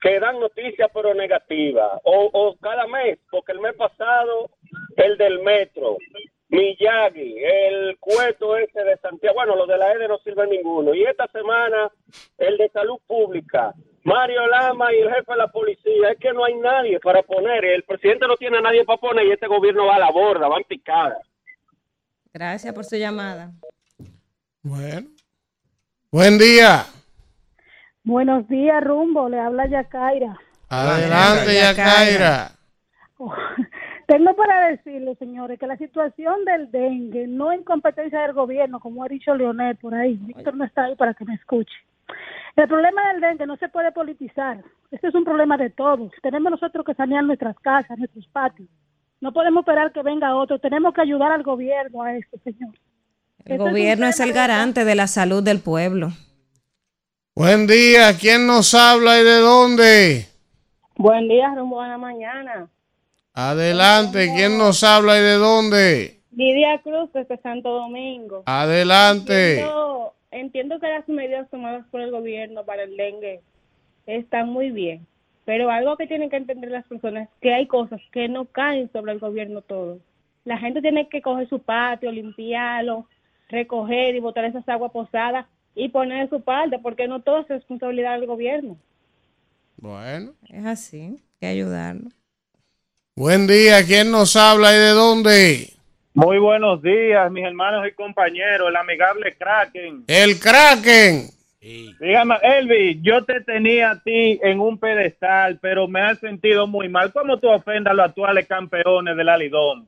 que 0.00 0.18
dan 0.20 0.40
noticias 0.40 0.90
pero 0.92 1.14
negativas, 1.14 2.00
o, 2.04 2.30
o 2.32 2.56
cada 2.56 2.86
mes, 2.86 3.18
porque 3.30 3.52
el 3.52 3.60
mes 3.60 3.74
pasado 3.74 4.50
el 4.96 5.16
del 5.18 5.40
metro, 5.40 5.96
Miyagi, 6.54 7.36
el 7.42 7.98
cueto 7.98 8.56
ese 8.56 8.84
de 8.84 8.96
Santiago, 8.98 9.34
bueno, 9.34 9.56
los 9.56 9.66
de 9.66 9.76
la 9.76 9.92
EDE 9.92 10.06
no 10.06 10.18
sirven 10.18 10.50
ninguno, 10.50 10.94
y 10.94 11.02
esta 11.04 11.26
semana 11.28 11.90
el 12.38 12.56
de 12.56 12.68
salud 12.68 12.98
pública, 13.06 13.74
Mario 14.04 14.46
Lama 14.46 14.92
y 14.92 14.98
el 14.98 15.08
jefe 15.08 15.32
de 15.32 15.36
la 15.36 15.48
policía, 15.48 16.10
es 16.12 16.18
que 16.18 16.32
no 16.32 16.44
hay 16.44 16.54
nadie 16.54 17.00
para 17.00 17.22
poner, 17.22 17.64
el 17.64 17.82
presidente 17.82 18.28
no 18.28 18.36
tiene 18.36 18.58
a 18.58 18.60
nadie 18.60 18.84
para 18.84 19.00
poner 19.00 19.26
y 19.26 19.32
este 19.32 19.48
gobierno 19.48 19.86
va 19.86 19.96
a 19.96 19.98
la 19.98 20.12
borda, 20.12 20.46
va 20.46 20.58
en 20.58 20.64
picada. 20.64 21.18
Gracias 22.32 22.72
por 22.72 22.84
su 22.84 22.96
llamada. 22.96 23.50
Bueno. 24.62 25.08
Buen 26.10 26.38
día. 26.38 26.84
Buenos 28.04 28.46
días, 28.48 28.82
Rumbo. 28.84 29.28
Le 29.28 29.40
habla 29.40 29.66
Yacaira. 29.66 30.38
Adelante, 30.68 31.54
Yacaira. 31.54 32.50
Tengo 34.16 34.32
para 34.36 34.68
decirle, 34.68 35.16
señores, 35.16 35.58
que 35.58 35.66
la 35.66 35.76
situación 35.76 36.44
del 36.44 36.70
dengue 36.70 37.26
no 37.26 37.50
es 37.50 37.64
competencia 37.64 38.20
del 38.20 38.32
gobierno, 38.32 38.78
como 38.78 39.02
ha 39.02 39.08
dicho 39.08 39.34
Leonel 39.34 39.74
por 39.74 39.92
ahí. 39.92 40.14
Víctor 40.20 40.56
no 40.56 40.64
está 40.64 40.84
ahí 40.84 40.94
para 40.94 41.14
que 41.14 41.24
me 41.24 41.34
escuche. 41.34 41.74
El 42.54 42.68
problema 42.68 43.08
del 43.08 43.20
dengue 43.20 43.44
no 43.44 43.56
se 43.56 43.68
puede 43.68 43.90
politizar. 43.90 44.62
Este 44.92 45.08
es 45.08 45.14
un 45.16 45.24
problema 45.24 45.56
de 45.56 45.70
todos. 45.70 46.12
Tenemos 46.22 46.52
nosotros 46.52 46.86
que 46.86 46.94
sanear 46.94 47.24
nuestras 47.24 47.58
casas, 47.58 47.98
nuestros 47.98 48.24
patios. 48.28 48.68
No 49.20 49.32
podemos 49.32 49.62
esperar 49.62 49.92
que 49.92 50.02
venga 50.04 50.36
otro. 50.36 50.60
Tenemos 50.60 50.94
que 50.94 51.00
ayudar 51.00 51.32
al 51.32 51.42
gobierno 51.42 52.04
a 52.04 52.14
esto, 52.14 52.38
señor. 52.44 52.72
El 53.44 53.52
Este 53.52 53.54
es 53.54 53.58
gobierno 53.58 54.06
es 54.06 54.16
tema 54.18 54.28
el 54.28 54.32
garante 54.32 54.84
de 54.84 54.94
la 54.94 55.08
salud 55.08 55.42
del 55.42 55.58
pueblo. 55.58 56.10
Buen 57.34 57.66
día, 57.66 58.16
¿quién 58.16 58.46
nos 58.46 58.74
habla 58.74 59.18
y 59.18 59.24
de 59.24 59.38
dónde? 59.40 60.28
Buen 60.94 61.26
día, 61.26 61.52
rumbo 61.56 61.80
a 61.80 61.88
la 61.88 61.98
mañana. 61.98 62.68
Adelante, 63.36 64.30
¿quién 64.36 64.56
nos 64.58 64.84
habla 64.84 65.18
y 65.18 65.20
de 65.20 65.34
dónde? 65.34 66.20
Lidia 66.30 66.80
Cruz 66.82 67.12
desde 67.12 67.36
Santo 67.38 67.68
Domingo. 67.68 68.44
Adelante. 68.46 69.54
Entiendo, 69.54 70.14
entiendo 70.30 70.78
que 70.78 70.86
las 70.86 71.08
medidas 71.08 71.50
tomadas 71.50 71.84
por 71.90 72.00
el 72.00 72.12
gobierno 72.12 72.64
para 72.64 72.84
el 72.84 72.96
dengue 72.96 73.40
están 74.06 74.50
muy 74.50 74.70
bien, 74.70 75.04
pero 75.44 75.68
algo 75.68 75.96
que 75.96 76.06
tienen 76.06 76.30
que 76.30 76.36
entender 76.36 76.70
las 76.70 76.86
personas 76.86 77.24
es 77.24 77.34
que 77.40 77.52
hay 77.52 77.66
cosas 77.66 78.00
que 78.12 78.28
no 78.28 78.44
caen 78.44 78.88
sobre 78.92 79.10
el 79.10 79.18
gobierno 79.18 79.62
todo. 79.62 79.98
La 80.44 80.56
gente 80.58 80.80
tiene 80.80 81.08
que 81.08 81.20
coger 81.20 81.48
su 81.48 81.58
patio, 81.58 82.12
limpiarlo, 82.12 83.08
recoger 83.48 84.14
y 84.14 84.20
botar 84.20 84.44
esas 84.44 84.68
aguas 84.68 84.92
posadas 84.92 85.46
y 85.74 85.88
poner 85.88 86.22
de 86.22 86.36
su 86.36 86.44
parte, 86.44 86.78
porque 86.78 87.08
no 87.08 87.20
todo 87.20 87.40
es 87.40 87.48
responsabilidad 87.48 88.16
del 88.16 88.28
gobierno. 88.28 88.76
Bueno. 89.76 90.34
Es 90.48 90.64
así, 90.64 91.00
hay 91.00 91.22
que 91.40 91.46
ayudarlo. 91.46 92.10
Buen 93.16 93.46
día, 93.46 93.86
¿quién 93.86 94.10
nos 94.10 94.34
habla 94.34 94.74
y 94.74 94.76
de 94.76 94.88
dónde? 94.88 95.70
Muy 96.14 96.38
buenos 96.38 96.82
días, 96.82 97.30
mis 97.30 97.44
hermanos 97.44 97.86
y 97.86 97.92
compañeros, 97.92 98.68
el 98.68 98.74
amigable 98.74 99.36
Kraken. 99.36 100.02
El 100.08 100.40
Kraken. 100.40 101.28
Dígame, 101.60 102.34
Elvi, 102.42 103.00
yo 103.02 103.24
te 103.24 103.40
tenía 103.42 103.92
a 103.92 104.02
ti 104.02 104.40
en 104.42 104.58
un 104.58 104.78
pedestal, 104.78 105.60
pero 105.62 105.86
me 105.86 106.00
has 106.00 106.18
sentido 106.18 106.66
muy 106.66 106.88
mal. 106.88 107.12
¿Cómo 107.12 107.38
tú 107.38 107.48
ofendas 107.50 107.92
a 107.92 107.94
los 107.94 108.06
actuales 108.06 108.48
campeones 108.48 109.16
del 109.16 109.28
Alidón? 109.28 109.86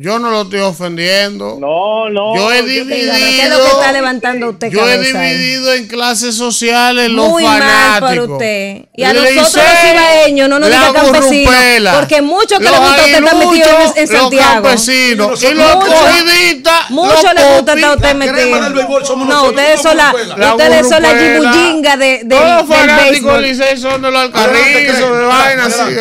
Yo 0.00 0.20
no 0.20 0.30
lo 0.30 0.42
estoy 0.42 0.60
ofendiendo. 0.60 1.56
No, 1.58 2.08
no. 2.08 2.36
Yo 2.36 2.52
he 2.52 2.62
dividido. 2.62 3.12
¿Qué 3.12 3.42
es 3.42 3.50
lo 3.50 3.56
que 3.64 3.66
está 3.68 3.90
levantando 3.90 4.50
usted 4.50 4.70
Yo 4.70 4.88
he 4.88 4.92
ahí? 4.92 5.00
dividido 5.04 5.74
en 5.74 5.88
clases 5.88 6.36
sociales 6.36 7.10
los 7.10 7.28
Muy 7.28 7.42
mal 7.42 7.60
fanáticos. 7.60 8.08
por 8.26 8.30
usted. 8.34 8.82
Y 8.94 9.02
a 9.02 9.12
Le 9.12 9.34
nosotros 9.34 9.64
los 9.64 9.90
ibaeños 9.92 10.48
no 10.48 10.60
nos 10.60 10.70
la 10.70 10.76
diga 10.86 10.92
campesinos. 11.02 11.94
Porque 11.96 12.22
muchos 12.22 12.58
que 12.60 12.64
Los 12.66 12.72
les 12.74 12.80
gusta 12.80 13.02
usted 13.02 13.18
estar 13.18 13.34
metido 13.34 13.66
en, 13.96 14.06
Santiago. 14.06 14.30
Los 14.30 14.44
campesinos. 14.62 15.42
Y 15.42 15.54
los 15.54 15.74
Mucho- 15.74 15.86
cogidistas. 15.92 16.90
Mucho 16.90 17.14
los 17.22 17.34
les 17.34 17.44
gusta 17.56 17.72
estar 17.74 17.96
usted 17.96 18.14
metido. 18.14 19.16
No, 19.26 19.42
ustedes 19.48 19.82
son 19.82 19.96
la, 19.96 20.14
La 20.36 20.54
ustedes 20.54 20.88
son 20.88 21.02
la 21.02 21.08
gibullinga 21.18 21.96
de, 21.96 22.06
de, 22.22 22.24
Todos 22.36 22.62
los 22.68 22.68
fanáticos 22.76 23.32
del 23.34 23.42
Licey 23.42 23.76
son 23.76 24.00
de 24.00 24.12
los 24.12 24.22
alcarrizos, 24.22 25.18
de 25.18 25.24
vainas 25.24 25.76
así. 25.80 25.94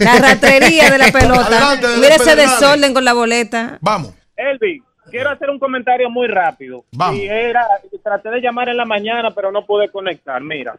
La 0.00 0.16
ratrería 0.16 0.90
de 0.90 0.98
la 0.98 1.12
pelota. 1.12 1.78
Mira 2.00 2.16
ese 2.16 2.34
desorden 2.34 2.92
con 2.92 3.04
la 3.04 3.12
boleta. 3.12 3.35
Vamos. 3.80 4.14
Elvi, 4.36 4.82
quiero 5.10 5.30
hacer 5.30 5.50
un 5.50 5.58
comentario 5.58 6.10
muy 6.10 6.26
rápido. 6.26 6.84
Vamos. 6.92 7.20
Y 7.20 7.26
era, 7.26 7.66
traté 8.02 8.30
de 8.30 8.40
llamar 8.40 8.68
en 8.68 8.76
la 8.76 8.84
mañana, 8.84 9.30
pero 9.30 9.50
no 9.50 9.64
pude 9.64 9.88
conectar. 9.88 10.42
Mira, 10.42 10.76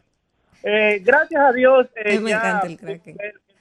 eh, 0.63 1.01
gracias 1.03 1.41
a 1.41 1.51
Dios, 1.51 1.87
eh, 1.95 2.19
Me 2.19 2.31
ya 2.31 2.61
el 2.65 2.77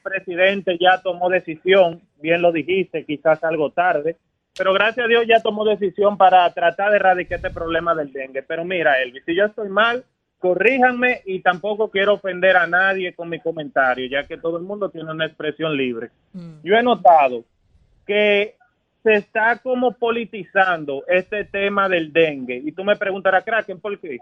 presidente 0.02 0.78
ya 0.80 1.00
tomó 1.02 1.28
decisión, 1.28 2.00
bien 2.20 2.40
lo 2.40 2.52
dijiste, 2.52 3.04
quizás 3.04 3.42
algo 3.42 3.70
tarde, 3.70 4.16
pero 4.56 4.72
gracias 4.72 5.04
a 5.04 5.08
Dios 5.08 5.24
ya 5.26 5.40
tomó 5.40 5.64
decisión 5.64 6.16
para 6.16 6.48
tratar 6.52 6.90
de 6.90 6.96
erradicar 6.96 7.36
este 7.36 7.50
problema 7.50 7.94
del 7.94 8.12
dengue. 8.12 8.42
Pero 8.42 8.64
mira, 8.64 9.02
Elvi, 9.02 9.20
si 9.26 9.34
yo 9.34 9.46
estoy 9.46 9.68
mal, 9.68 10.04
corríjanme 10.38 11.22
y 11.26 11.40
tampoco 11.40 11.90
quiero 11.90 12.14
ofender 12.14 12.56
a 12.56 12.66
nadie 12.66 13.14
con 13.14 13.28
mi 13.28 13.40
comentario, 13.40 14.08
ya 14.08 14.26
que 14.26 14.38
todo 14.38 14.58
el 14.58 14.62
mundo 14.62 14.88
tiene 14.90 15.10
una 15.10 15.26
expresión 15.26 15.76
libre. 15.76 16.10
Yo 16.62 16.76
he 16.76 16.82
notado 16.82 17.44
que 18.06 18.54
se 19.06 19.14
está 19.14 19.56
como 19.62 19.92
politizando 19.92 21.04
este 21.06 21.44
tema 21.44 21.88
del 21.88 22.12
dengue. 22.12 22.60
Y 22.64 22.72
tú 22.72 22.82
me 22.82 22.96
preguntarás, 22.96 23.44
Kraken, 23.44 23.78
¿por 23.78 23.96
qué? 24.00 24.18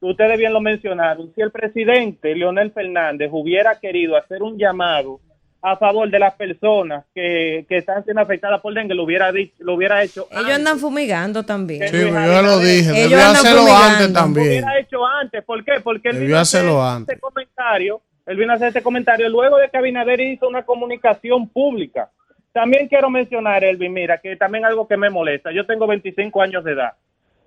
Ustedes 0.00 0.36
bien 0.36 0.52
lo 0.52 0.60
mencionaron. 0.60 1.32
Si 1.36 1.40
el 1.40 1.52
presidente 1.52 2.34
Leonel 2.34 2.72
Fernández 2.72 3.30
hubiera 3.32 3.78
querido 3.78 4.16
hacer 4.16 4.42
un 4.42 4.58
llamado 4.58 5.20
a 5.62 5.76
favor 5.76 6.10
de 6.10 6.18
las 6.18 6.34
personas 6.34 7.04
que, 7.14 7.64
que 7.68 7.76
están 7.76 8.02
siendo 8.02 8.20
afectadas 8.22 8.60
por 8.60 8.74
dengue, 8.74 8.92
lo 8.96 9.04
hubiera, 9.04 9.30
dicho, 9.30 9.54
lo 9.60 9.74
hubiera 9.74 10.02
hecho 10.02 10.26
Ellos 10.32 10.50
andan 10.50 10.80
fumigando 10.80 11.44
también. 11.44 11.82
Sí, 11.88 11.92
pero 11.92 12.26
yo 12.26 12.42
lo 12.42 12.58
dije. 12.58 12.90
Ellos 12.90 13.10
Debió 13.10 13.16
andan 13.18 13.36
hacerlo 13.36 13.58
fumigando. 13.60 13.86
antes 13.86 14.08
Lo 14.08 14.12
también. 14.14 14.48
hubiera 14.48 14.78
hecho 14.80 15.06
antes. 15.06 15.44
¿Por 15.44 15.64
qué? 15.64 15.72
Porque 15.80 16.08
él 16.08 16.18
vino 16.18 16.36
a 16.36 16.40
hacer 16.40 16.60
hacerlo 16.62 16.82
antes. 16.84 17.14
este 17.14 17.20
comentario. 17.20 18.00
Él 18.26 18.36
vino 18.36 18.52
a 18.52 18.56
hacer 18.56 18.68
este 18.68 18.82
comentario 18.82 19.28
luego 19.28 19.58
de 19.58 19.70
que 19.70 19.76
Abinader 19.78 20.20
hizo 20.20 20.48
una 20.48 20.64
comunicación 20.64 21.48
pública. 21.48 22.10
También 22.54 22.86
quiero 22.86 23.10
mencionar, 23.10 23.64
Elvin, 23.64 23.92
mira, 23.92 24.18
que 24.18 24.36
también 24.36 24.64
algo 24.64 24.86
que 24.86 24.96
me 24.96 25.10
molesta. 25.10 25.50
Yo 25.50 25.66
tengo 25.66 25.88
25 25.88 26.40
años 26.40 26.62
de 26.62 26.72
edad. 26.72 26.92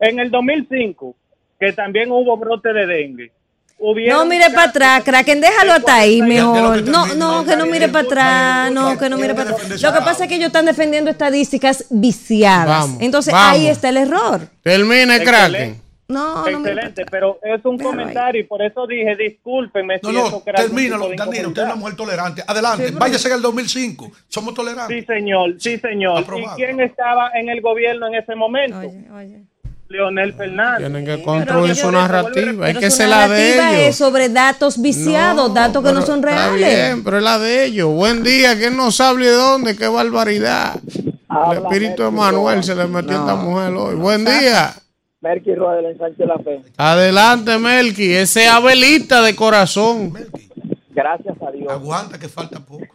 En 0.01 0.19
el 0.19 0.29
2005, 0.29 1.15
que 1.57 1.71
también 1.71 2.11
hubo 2.11 2.35
brote 2.35 2.73
de 2.73 2.85
dengue. 2.85 3.31
No 3.79 4.25
mire 4.25 4.49
para 4.49 4.69
atrás, 4.69 5.03
Kraken, 5.05 5.39
déjalo 5.39 5.73
hasta 5.73 5.95
ahí 5.95 6.21
mejor. 6.21 6.83
No, 6.83 7.05
no, 7.15 7.45
que 7.45 7.55
no 7.55 7.67
mire 7.67 7.87
para 7.87 8.05
atrás, 8.05 8.71
no, 8.73 8.97
que 8.97 9.07
no 9.07 9.17
mire 9.17 9.33
para 9.33 9.51
atrás. 9.51 9.81
Lo 9.81 9.93
que 9.93 9.99
pasa 9.99 10.23
es 10.23 10.29
que 10.29 10.35
ellos 10.35 10.47
están 10.47 10.65
defendiendo 10.65 11.09
estadísticas 11.09 11.85
viciadas. 11.89 12.67
Vamos, 12.67 13.01
Entonces 13.01 13.33
ahí 13.33 13.67
está 13.67 13.87
el 13.87 13.97
error. 13.97 14.41
Termine, 14.61 15.15
Excelente. 15.15 15.31
Kraken. 15.31 15.86
No, 16.09 16.47
Excelente, 16.47 17.05
pero 17.11 17.37
es 17.43 17.63
un 17.65 17.77
comentario 17.77 18.39
y 18.39 18.45
por 18.45 18.61
eso 18.61 18.87
dije, 18.87 19.15
discúlpenme 19.17 19.99
No, 20.01 20.09
si 20.09 20.15
no, 20.15 20.41
termínalo, 20.55 21.09
Daniel, 21.17 21.47
usted 21.47 21.61
es 21.63 21.65
una 21.67 21.75
mujer 21.75 21.95
tolerante. 21.97 22.43
Adelante, 22.47 22.87
Sí, 22.87 22.95
váyase 22.97 23.27
en 23.27 23.33
el 23.33 23.41
2005. 23.41 24.11
Somos 24.29 24.53
tolerantes. 24.53 24.97
Sí, 24.99 25.05
señor, 25.05 25.55
sí, 25.59 25.77
señor. 25.79 26.19
Aprobado. 26.19 26.57
¿Y 26.57 26.61
quién 26.63 26.79
estaba 26.79 27.31
en 27.33 27.49
el 27.49 27.59
gobierno 27.59 28.07
en 28.07 28.15
ese 28.15 28.35
momento? 28.35 28.81
Leonel 29.89 30.33
Fernández. 30.33 30.79
Tienen 30.79 31.05
que 31.05 31.23
construir 31.23 31.75
su 31.75 31.91
narrativa. 31.91 32.53
Pero 32.59 32.79
que 32.79 32.91
ser 32.91 33.09
la 33.09 33.27
de 33.27 33.55
narrativa 33.57 33.71
ellos. 33.71 33.89
es 33.89 33.95
sobre 33.97 34.29
datos 34.29 34.81
viciados, 34.81 35.53
datos 35.53 35.83
que 35.83 35.91
no 35.93 36.01
son 36.01 36.19
está 36.19 36.51
reales. 36.51 36.75
bien, 36.75 37.03
pero 37.03 37.17
es 37.17 37.23
la 37.23 37.37
de 37.39 37.65
ellos. 37.65 37.89
Buen 37.89 38.23
día, 38.23 38.57
¿quién 38.57 38.75
no 38.77 38.91
sabe 38.91 39.25
de 39.25 39.31
dónde? 39.31 39.75
¡Qué 39.75 39.87
barbaridad! 39.87 40.79
El 41.51 41.57
espíritu 41.57 42.03
de 42.03 42.11
Manuel 42.11 42.63
se 42.63 42.75
le 42.75 42.87
metió 42.87 43.17
a 43.17 43.19
esta 43.19 43.35
mujer 43.35 43.73
hoy. 43.73 43.95
Buen 43.95 44.23
día. 44.25 44.73
Merky 45.21 45.55
Rueda 45.55 45.75
del 45.77 45.85
Ensanche 45.87 46.23
de 46.23 46.27
la 46.27 46.37
Fe. 46.39 46.61
Adelante, 46.77 47.57
Melqui. 47.57 48.13
Ese 48.13 48.47
Abelita 48.47 49.21
de 49.21 49.35
corazón. 49.35 50.13
Gracias 50.89 51.41
a 51.41 51.51
Dios. 51.51 51.71
Aguanta 51.71 52.19
que 52.19 52.27
falta 52.27 52.59
poco. 52.59 52.85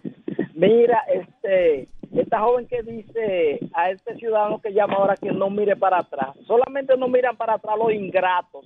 Mira, 0.55 1.03
este, 1.13 1.89
esta 2.15 2.41
joven 2.41 2.67
que 2.69 2.83
dice 2.83 3.61
a 3.75 3.91
este 3.91 4.15
ciudadano 4.17 4.61
que 4.61 4.73
llama 4.73 4.95
ahora 4.95 5.17
que 5.17 5.33
no 5.33 5.51
mire 5.51 5.77
para 5.77 5.99
atrás. 5.99 6.37
Solamente 6.47 6.97
no 6.97 7.09
miran 7.09 7.37
para 7.37 7.55
atrás 7.55 7.77
los 7.77 7.93
ingratos. 7.93 8.65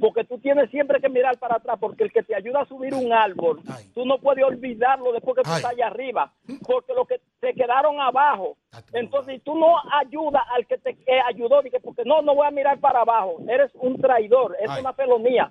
Porque 0.00 0.24
tú 0.24 0.38
tienes 0.38 0.70
siempre 0.70 1.00
que 1.00 1.08
mirar 1.08 1.38
para 1.38 1.56
atrás, 1.56 1.76
porque 1.78 2.04
el 2.04 2.12
que 2.12 2.22
te 2.22 2.34
ayuda 2.34 2.62
a 2.62 2.66
subir 2.66 2.94
un 2.94 3.12
árbol, 3.12 3.60
tú 3.94 4.04
no 4.04 4.18
puedes 4.18 4.44
olvidarlo 4.44 5.12
después 5.12 5.36
que 5.36 5.42
tú 5.42 5.50
estás 5.50 5.72
allá 5.72 5.88
arriba, 5.88 6.32
porque 6.66 6.94
los 6.94 7.06
que 7.06 7.20
se 7.40 7.52
quedaron 7.52 8.00
abajo. 8.00 8.56
Entonces, 8.92 9.42
tú 9.42 9.56
no 9.56 9.74
ayudas 10.00 10.42
al 10.54 10.66
que 10.66 10.78
te 10.78 10.90
eh, 10.90 11.20
ayudó, 11.28 11.62
dije, 11.62 11.80
porque 11.80 12.04
no, 12.04 12.22
no 12.22 12.34
voy 12.34 12.46
a 12.46 12.50
mirar 12.50 12.78
para 12.78 13.00
abajo, 13.00 13.36
eres 13.48 13.70
un 13.74 14.00
traidor, 14.00 14.56
es 14.60 14.70
una 14.78 14.92
felonía. 14.92 15.48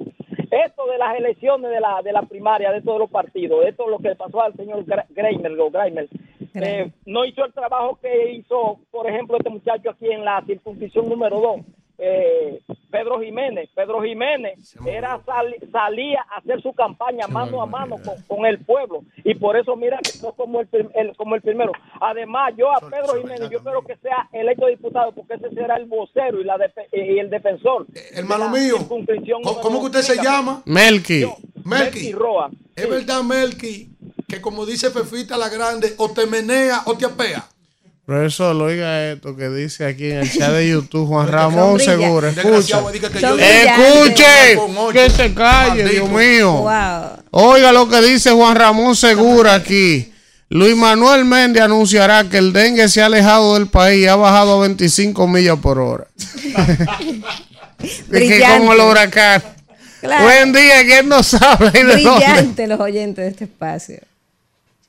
Esto 0.51 0.87
de 0.87 0.97
las 0.97 1.15
elecciones 1.15 1.69
de 1.69 1.79
la, 1.79 2.01
de 2.01 2.11
la 2.11 2.23
primaria, 2.23 2.71
de 2.71 2.81
todos 2.81 2.99
los 2.99 3.11
partidos, 3.11 3.65
esto 3.65 3.83
es 3.83 3.89
lo 3.89 3.99
que 3.99 4.09
le 4.09 4.15
pasó 4.15 4.41
al 4.41 4.55
señor 4.55 4.83
Greimer, 5.09 5.59
o 5.59 5.69
Greimer, 5.69 6.07
eh, 6.55 6.91
no 7.05 7.25
hizo 7.25 7.45
el 7.45 7.53
trabajo 7.53 7.99
que 8.01 8.31
hizo, 8.31 8.79
por 8.89 9.07
ejemplo, 9.07 9.37
este 9.37 9.49
muchacho 9.49 9.91
aquí 9.91 10.07
en 10.07 10.25
la 10.25 10.41
circunscripción 10.45 11.07
número 11.07 11.39
2, 11.39 11.61
eh, 11.99 12.61
Pedro 12.89 13.19
Jiménez. 13.21 13.69
Pedro 13.75 14.01
Jiménez 14.01 14.75
era 14.85 15.19
sal- 15.25 15.55
salía 15.71 16.25
a 16.29 16.37
hacer 16.37 16.61
su 16.61 16.73
campaña 16.73 17.27
mano 17.27 17.61
a 17.61 17.65
mano 17.65 17.97
con, 18.03 18.21
con 18.27 18.45
el 18.45 18.59
pueblo 18.59 19.03
y 19.23 19.35
por 19.35 19.57
eso 19.57 19.75
mira 19.75 19.99
que 20.03 20.11
fue 20.19 20.33
como 20.35 20.61
el, 20.61 20.67
el- 20.95 21.15
como 21.17 21.35
el 21.35 21.41
primero. 21.41 21.71
Además, 22.01 22.53
yo 22.57 22.71
a 22.71 22.79
Pedro 22.79 23.21
Jiménez 23.21 23.49
yo 23.49 23.57
espero 23.59 23.81
que 23.83 23.95
sea 23.97 24.27
electo 24.33 24.67
diputado 24.67 25.11
porque 25.11 25.33
ese 25.35 25.49
será 25.53 25.75
el 25.77 25.85
vocero 25.85 26.39
y, 26.41 26.43
la 26.45 26.57
y 26.91 27.19
el 27.19 27.29
defensor. 27.29 27.85
Hermano 28.13 28.49
de 28.51 28.59
mío, 28.61 28.75
¿Cómo, 28.87 29.79
que 29.79 29.85
usted 29.85 30.01
se 30.01 30.15
llama? 30.23 30.61
Melqui. 30.65 31.25
Melqui. 31.65 32.11
Roa. 32.13 32.49
Es 32.75 32.89
verdad, 32.89 33.21
Melqui, 33.23 33.89
que 34.27 34.41
como 34.41 34.65
dice 34.65 34.89
Fefita 34.89 35.37
la 35.37 35.49
Grande, 35.49 35.93
o 35.97 36.09
te 36.09 36.25
menea 36.25 36.81
o 36.85 36.97
te 36.97 37.05
apea. 37.05 37.43
Profesor, 38.09 38.55
oiga 38.55 39.11
esto 39.11 39.35
que 39.35 39.49
dice 39.49 39.85
aquí 39.85 40.09
en 40.09 40.21
el 40.21 40.31
chat 40.31 40.51
de 40.51 40.67
YouTube 40.67 41.07
Juan 41.07 41.27
Ramón. 41.31 41.79
Segura. 41.79 42.29
Escucha. 42.29 42.81
Diga 42.91 43.07
que 43.11 43.19
se 45.11 45.33
calle, 45.35 45.83
Maldito. 45.83 45.89
Dios 45.89 46.09
mío. 46.09 46.51
Wow. 46.53 47.23
Oiga 47.29 47.71
lo 47.71 47.87
que 47.87 48.01
dice 48.01 48.31
Juan 48.31 48.55
Ramón 48.55 48.95
Segura 48.95 49.53
aquí. 49.53 50.11
Luis 50.49 50.75
Manuel 50.75 51.23
Méndez 51.23 51.61
anunciará 51.61 52.27
que 52.27 52.39
el 52.39 52.51
dengue 52.51 52.89
se 52.89 53.03
ha 53.03 53.05
alejado 53.05 53.53
del 53.53 53.67
país 53.67 54.05
y 54.05 54.07
ha 54.07 54.15
bajado 54.15 54.57
a 54.57 54.61
25 54.61 55.27
millas 55.27 55.59
por 55.59 55.77
hora. 55.77 56.07
De 56.17 57.21
que 57.77 58.03
Brillante. 58.07 58.57
como 58.57 58.73
el 58.73 58.79
huracán. 58.79 59.43
Claro. 60.01 60.23
Buen 60.23 60.51
día, 60.51 60.83
¿quién 60.83 61.07
no 61.07 61.21
sabe? 61.21 61.69
Brillante 61.69 62.65
los 62.65 62.79
oyentes 62.79 63.23
de 63.23 63.29
este 63.29 63.43
espacio. 63.43 63.99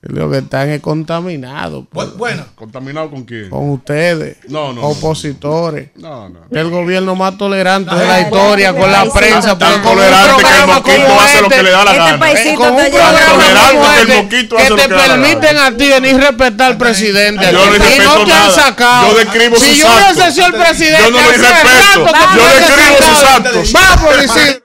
Lo 0.02 0.30
que 0.30 0.38
están 0.38 0.70
es 0.70 0.80
contaminados. 0.80 1.84
pues. 1.92 2.16
Bueno. 2.16 2.46
¿Contaminado 2.54 3.10
con 3.10 3.24
quién? 3.24 3.50
Con 3.50 3.68
ustedes. 3.68 4.38
No, 4.48 4.72
no, 4.72 4.80
no. 4.80 4.88
Opositores. 4.88 5.90
No, 5.96 6.30
no. 6.30 6.40
El 6.50 6.70
gobierno 6.70 7.14
más 7.14 7.36
tolerante 7.36 7.94
de 7.94 8.06
la 8.06 8.20
historia 8.22 8.72
con 8.74 8.90
la 8.90 9.04
prensa. 9.12 9.58
Tan 9.58 9.82
tolerante 9.82 10.42
que 10.84 10.96
el 10.96 11.02
como 11.04 11.20
hace 11.20 11.42
lo 11.42 11.48
que 11.50 11.62
le 11.62 11.70
da 11.70 11.84
la 11.84 11.92
gana. 11.94 12.18
con 12.56 12.72
un 12.72 12.90
programa 12.90 13.94
que 14.30 14.40
el 14.40 14.48
que 14.48 14.56
hace 14.56 14.70
lo 14.70 14.76
te 14.76 14.82
que 14.84 14.88
le 14.88 14.94
da 14.94 15.06
la 15.06 15.06
gana. 15.16 15.22
permiten 15.22 15.58
a 15.58 15.76
ti 15.76 15.88
venir 15.88 16.14
a 16.14 16.28
respetar 16.30 16.70
al 16.72 16.78
presidente. 16.78 17.44
Yo 17.52 17.52
no 17.52 17.74
Y 17.74 17.78
respeto 17.78 18.14
te 18.14 18.20
han 18.22 18.28
nada. 18.28 18.50
sacado. 18.54 19.08
Yo 19.12 19.18
describo 19.18 19.56
si 19.58 19.66
sus 19.66 19.78
yo 19.80 19.86
hubiese 19.86 20.22
actos. 20.22 20.34
sido 20.34 20.46
el 20.46 20.54
presidente, 20.54 21.02
Yo 21.04 21.10
no 21.10 21.18
lo 21.18 21.28
hace 21.28 21.38
respeto. 21.38 22.04
que 22.06 22.38
Yo 22.38 22.46
describo 22.58 22.96
sus 23.14 23.24
actos. 23.24 23.72
Vamos, 23.74 24.16
Luisito. 24.16 24.62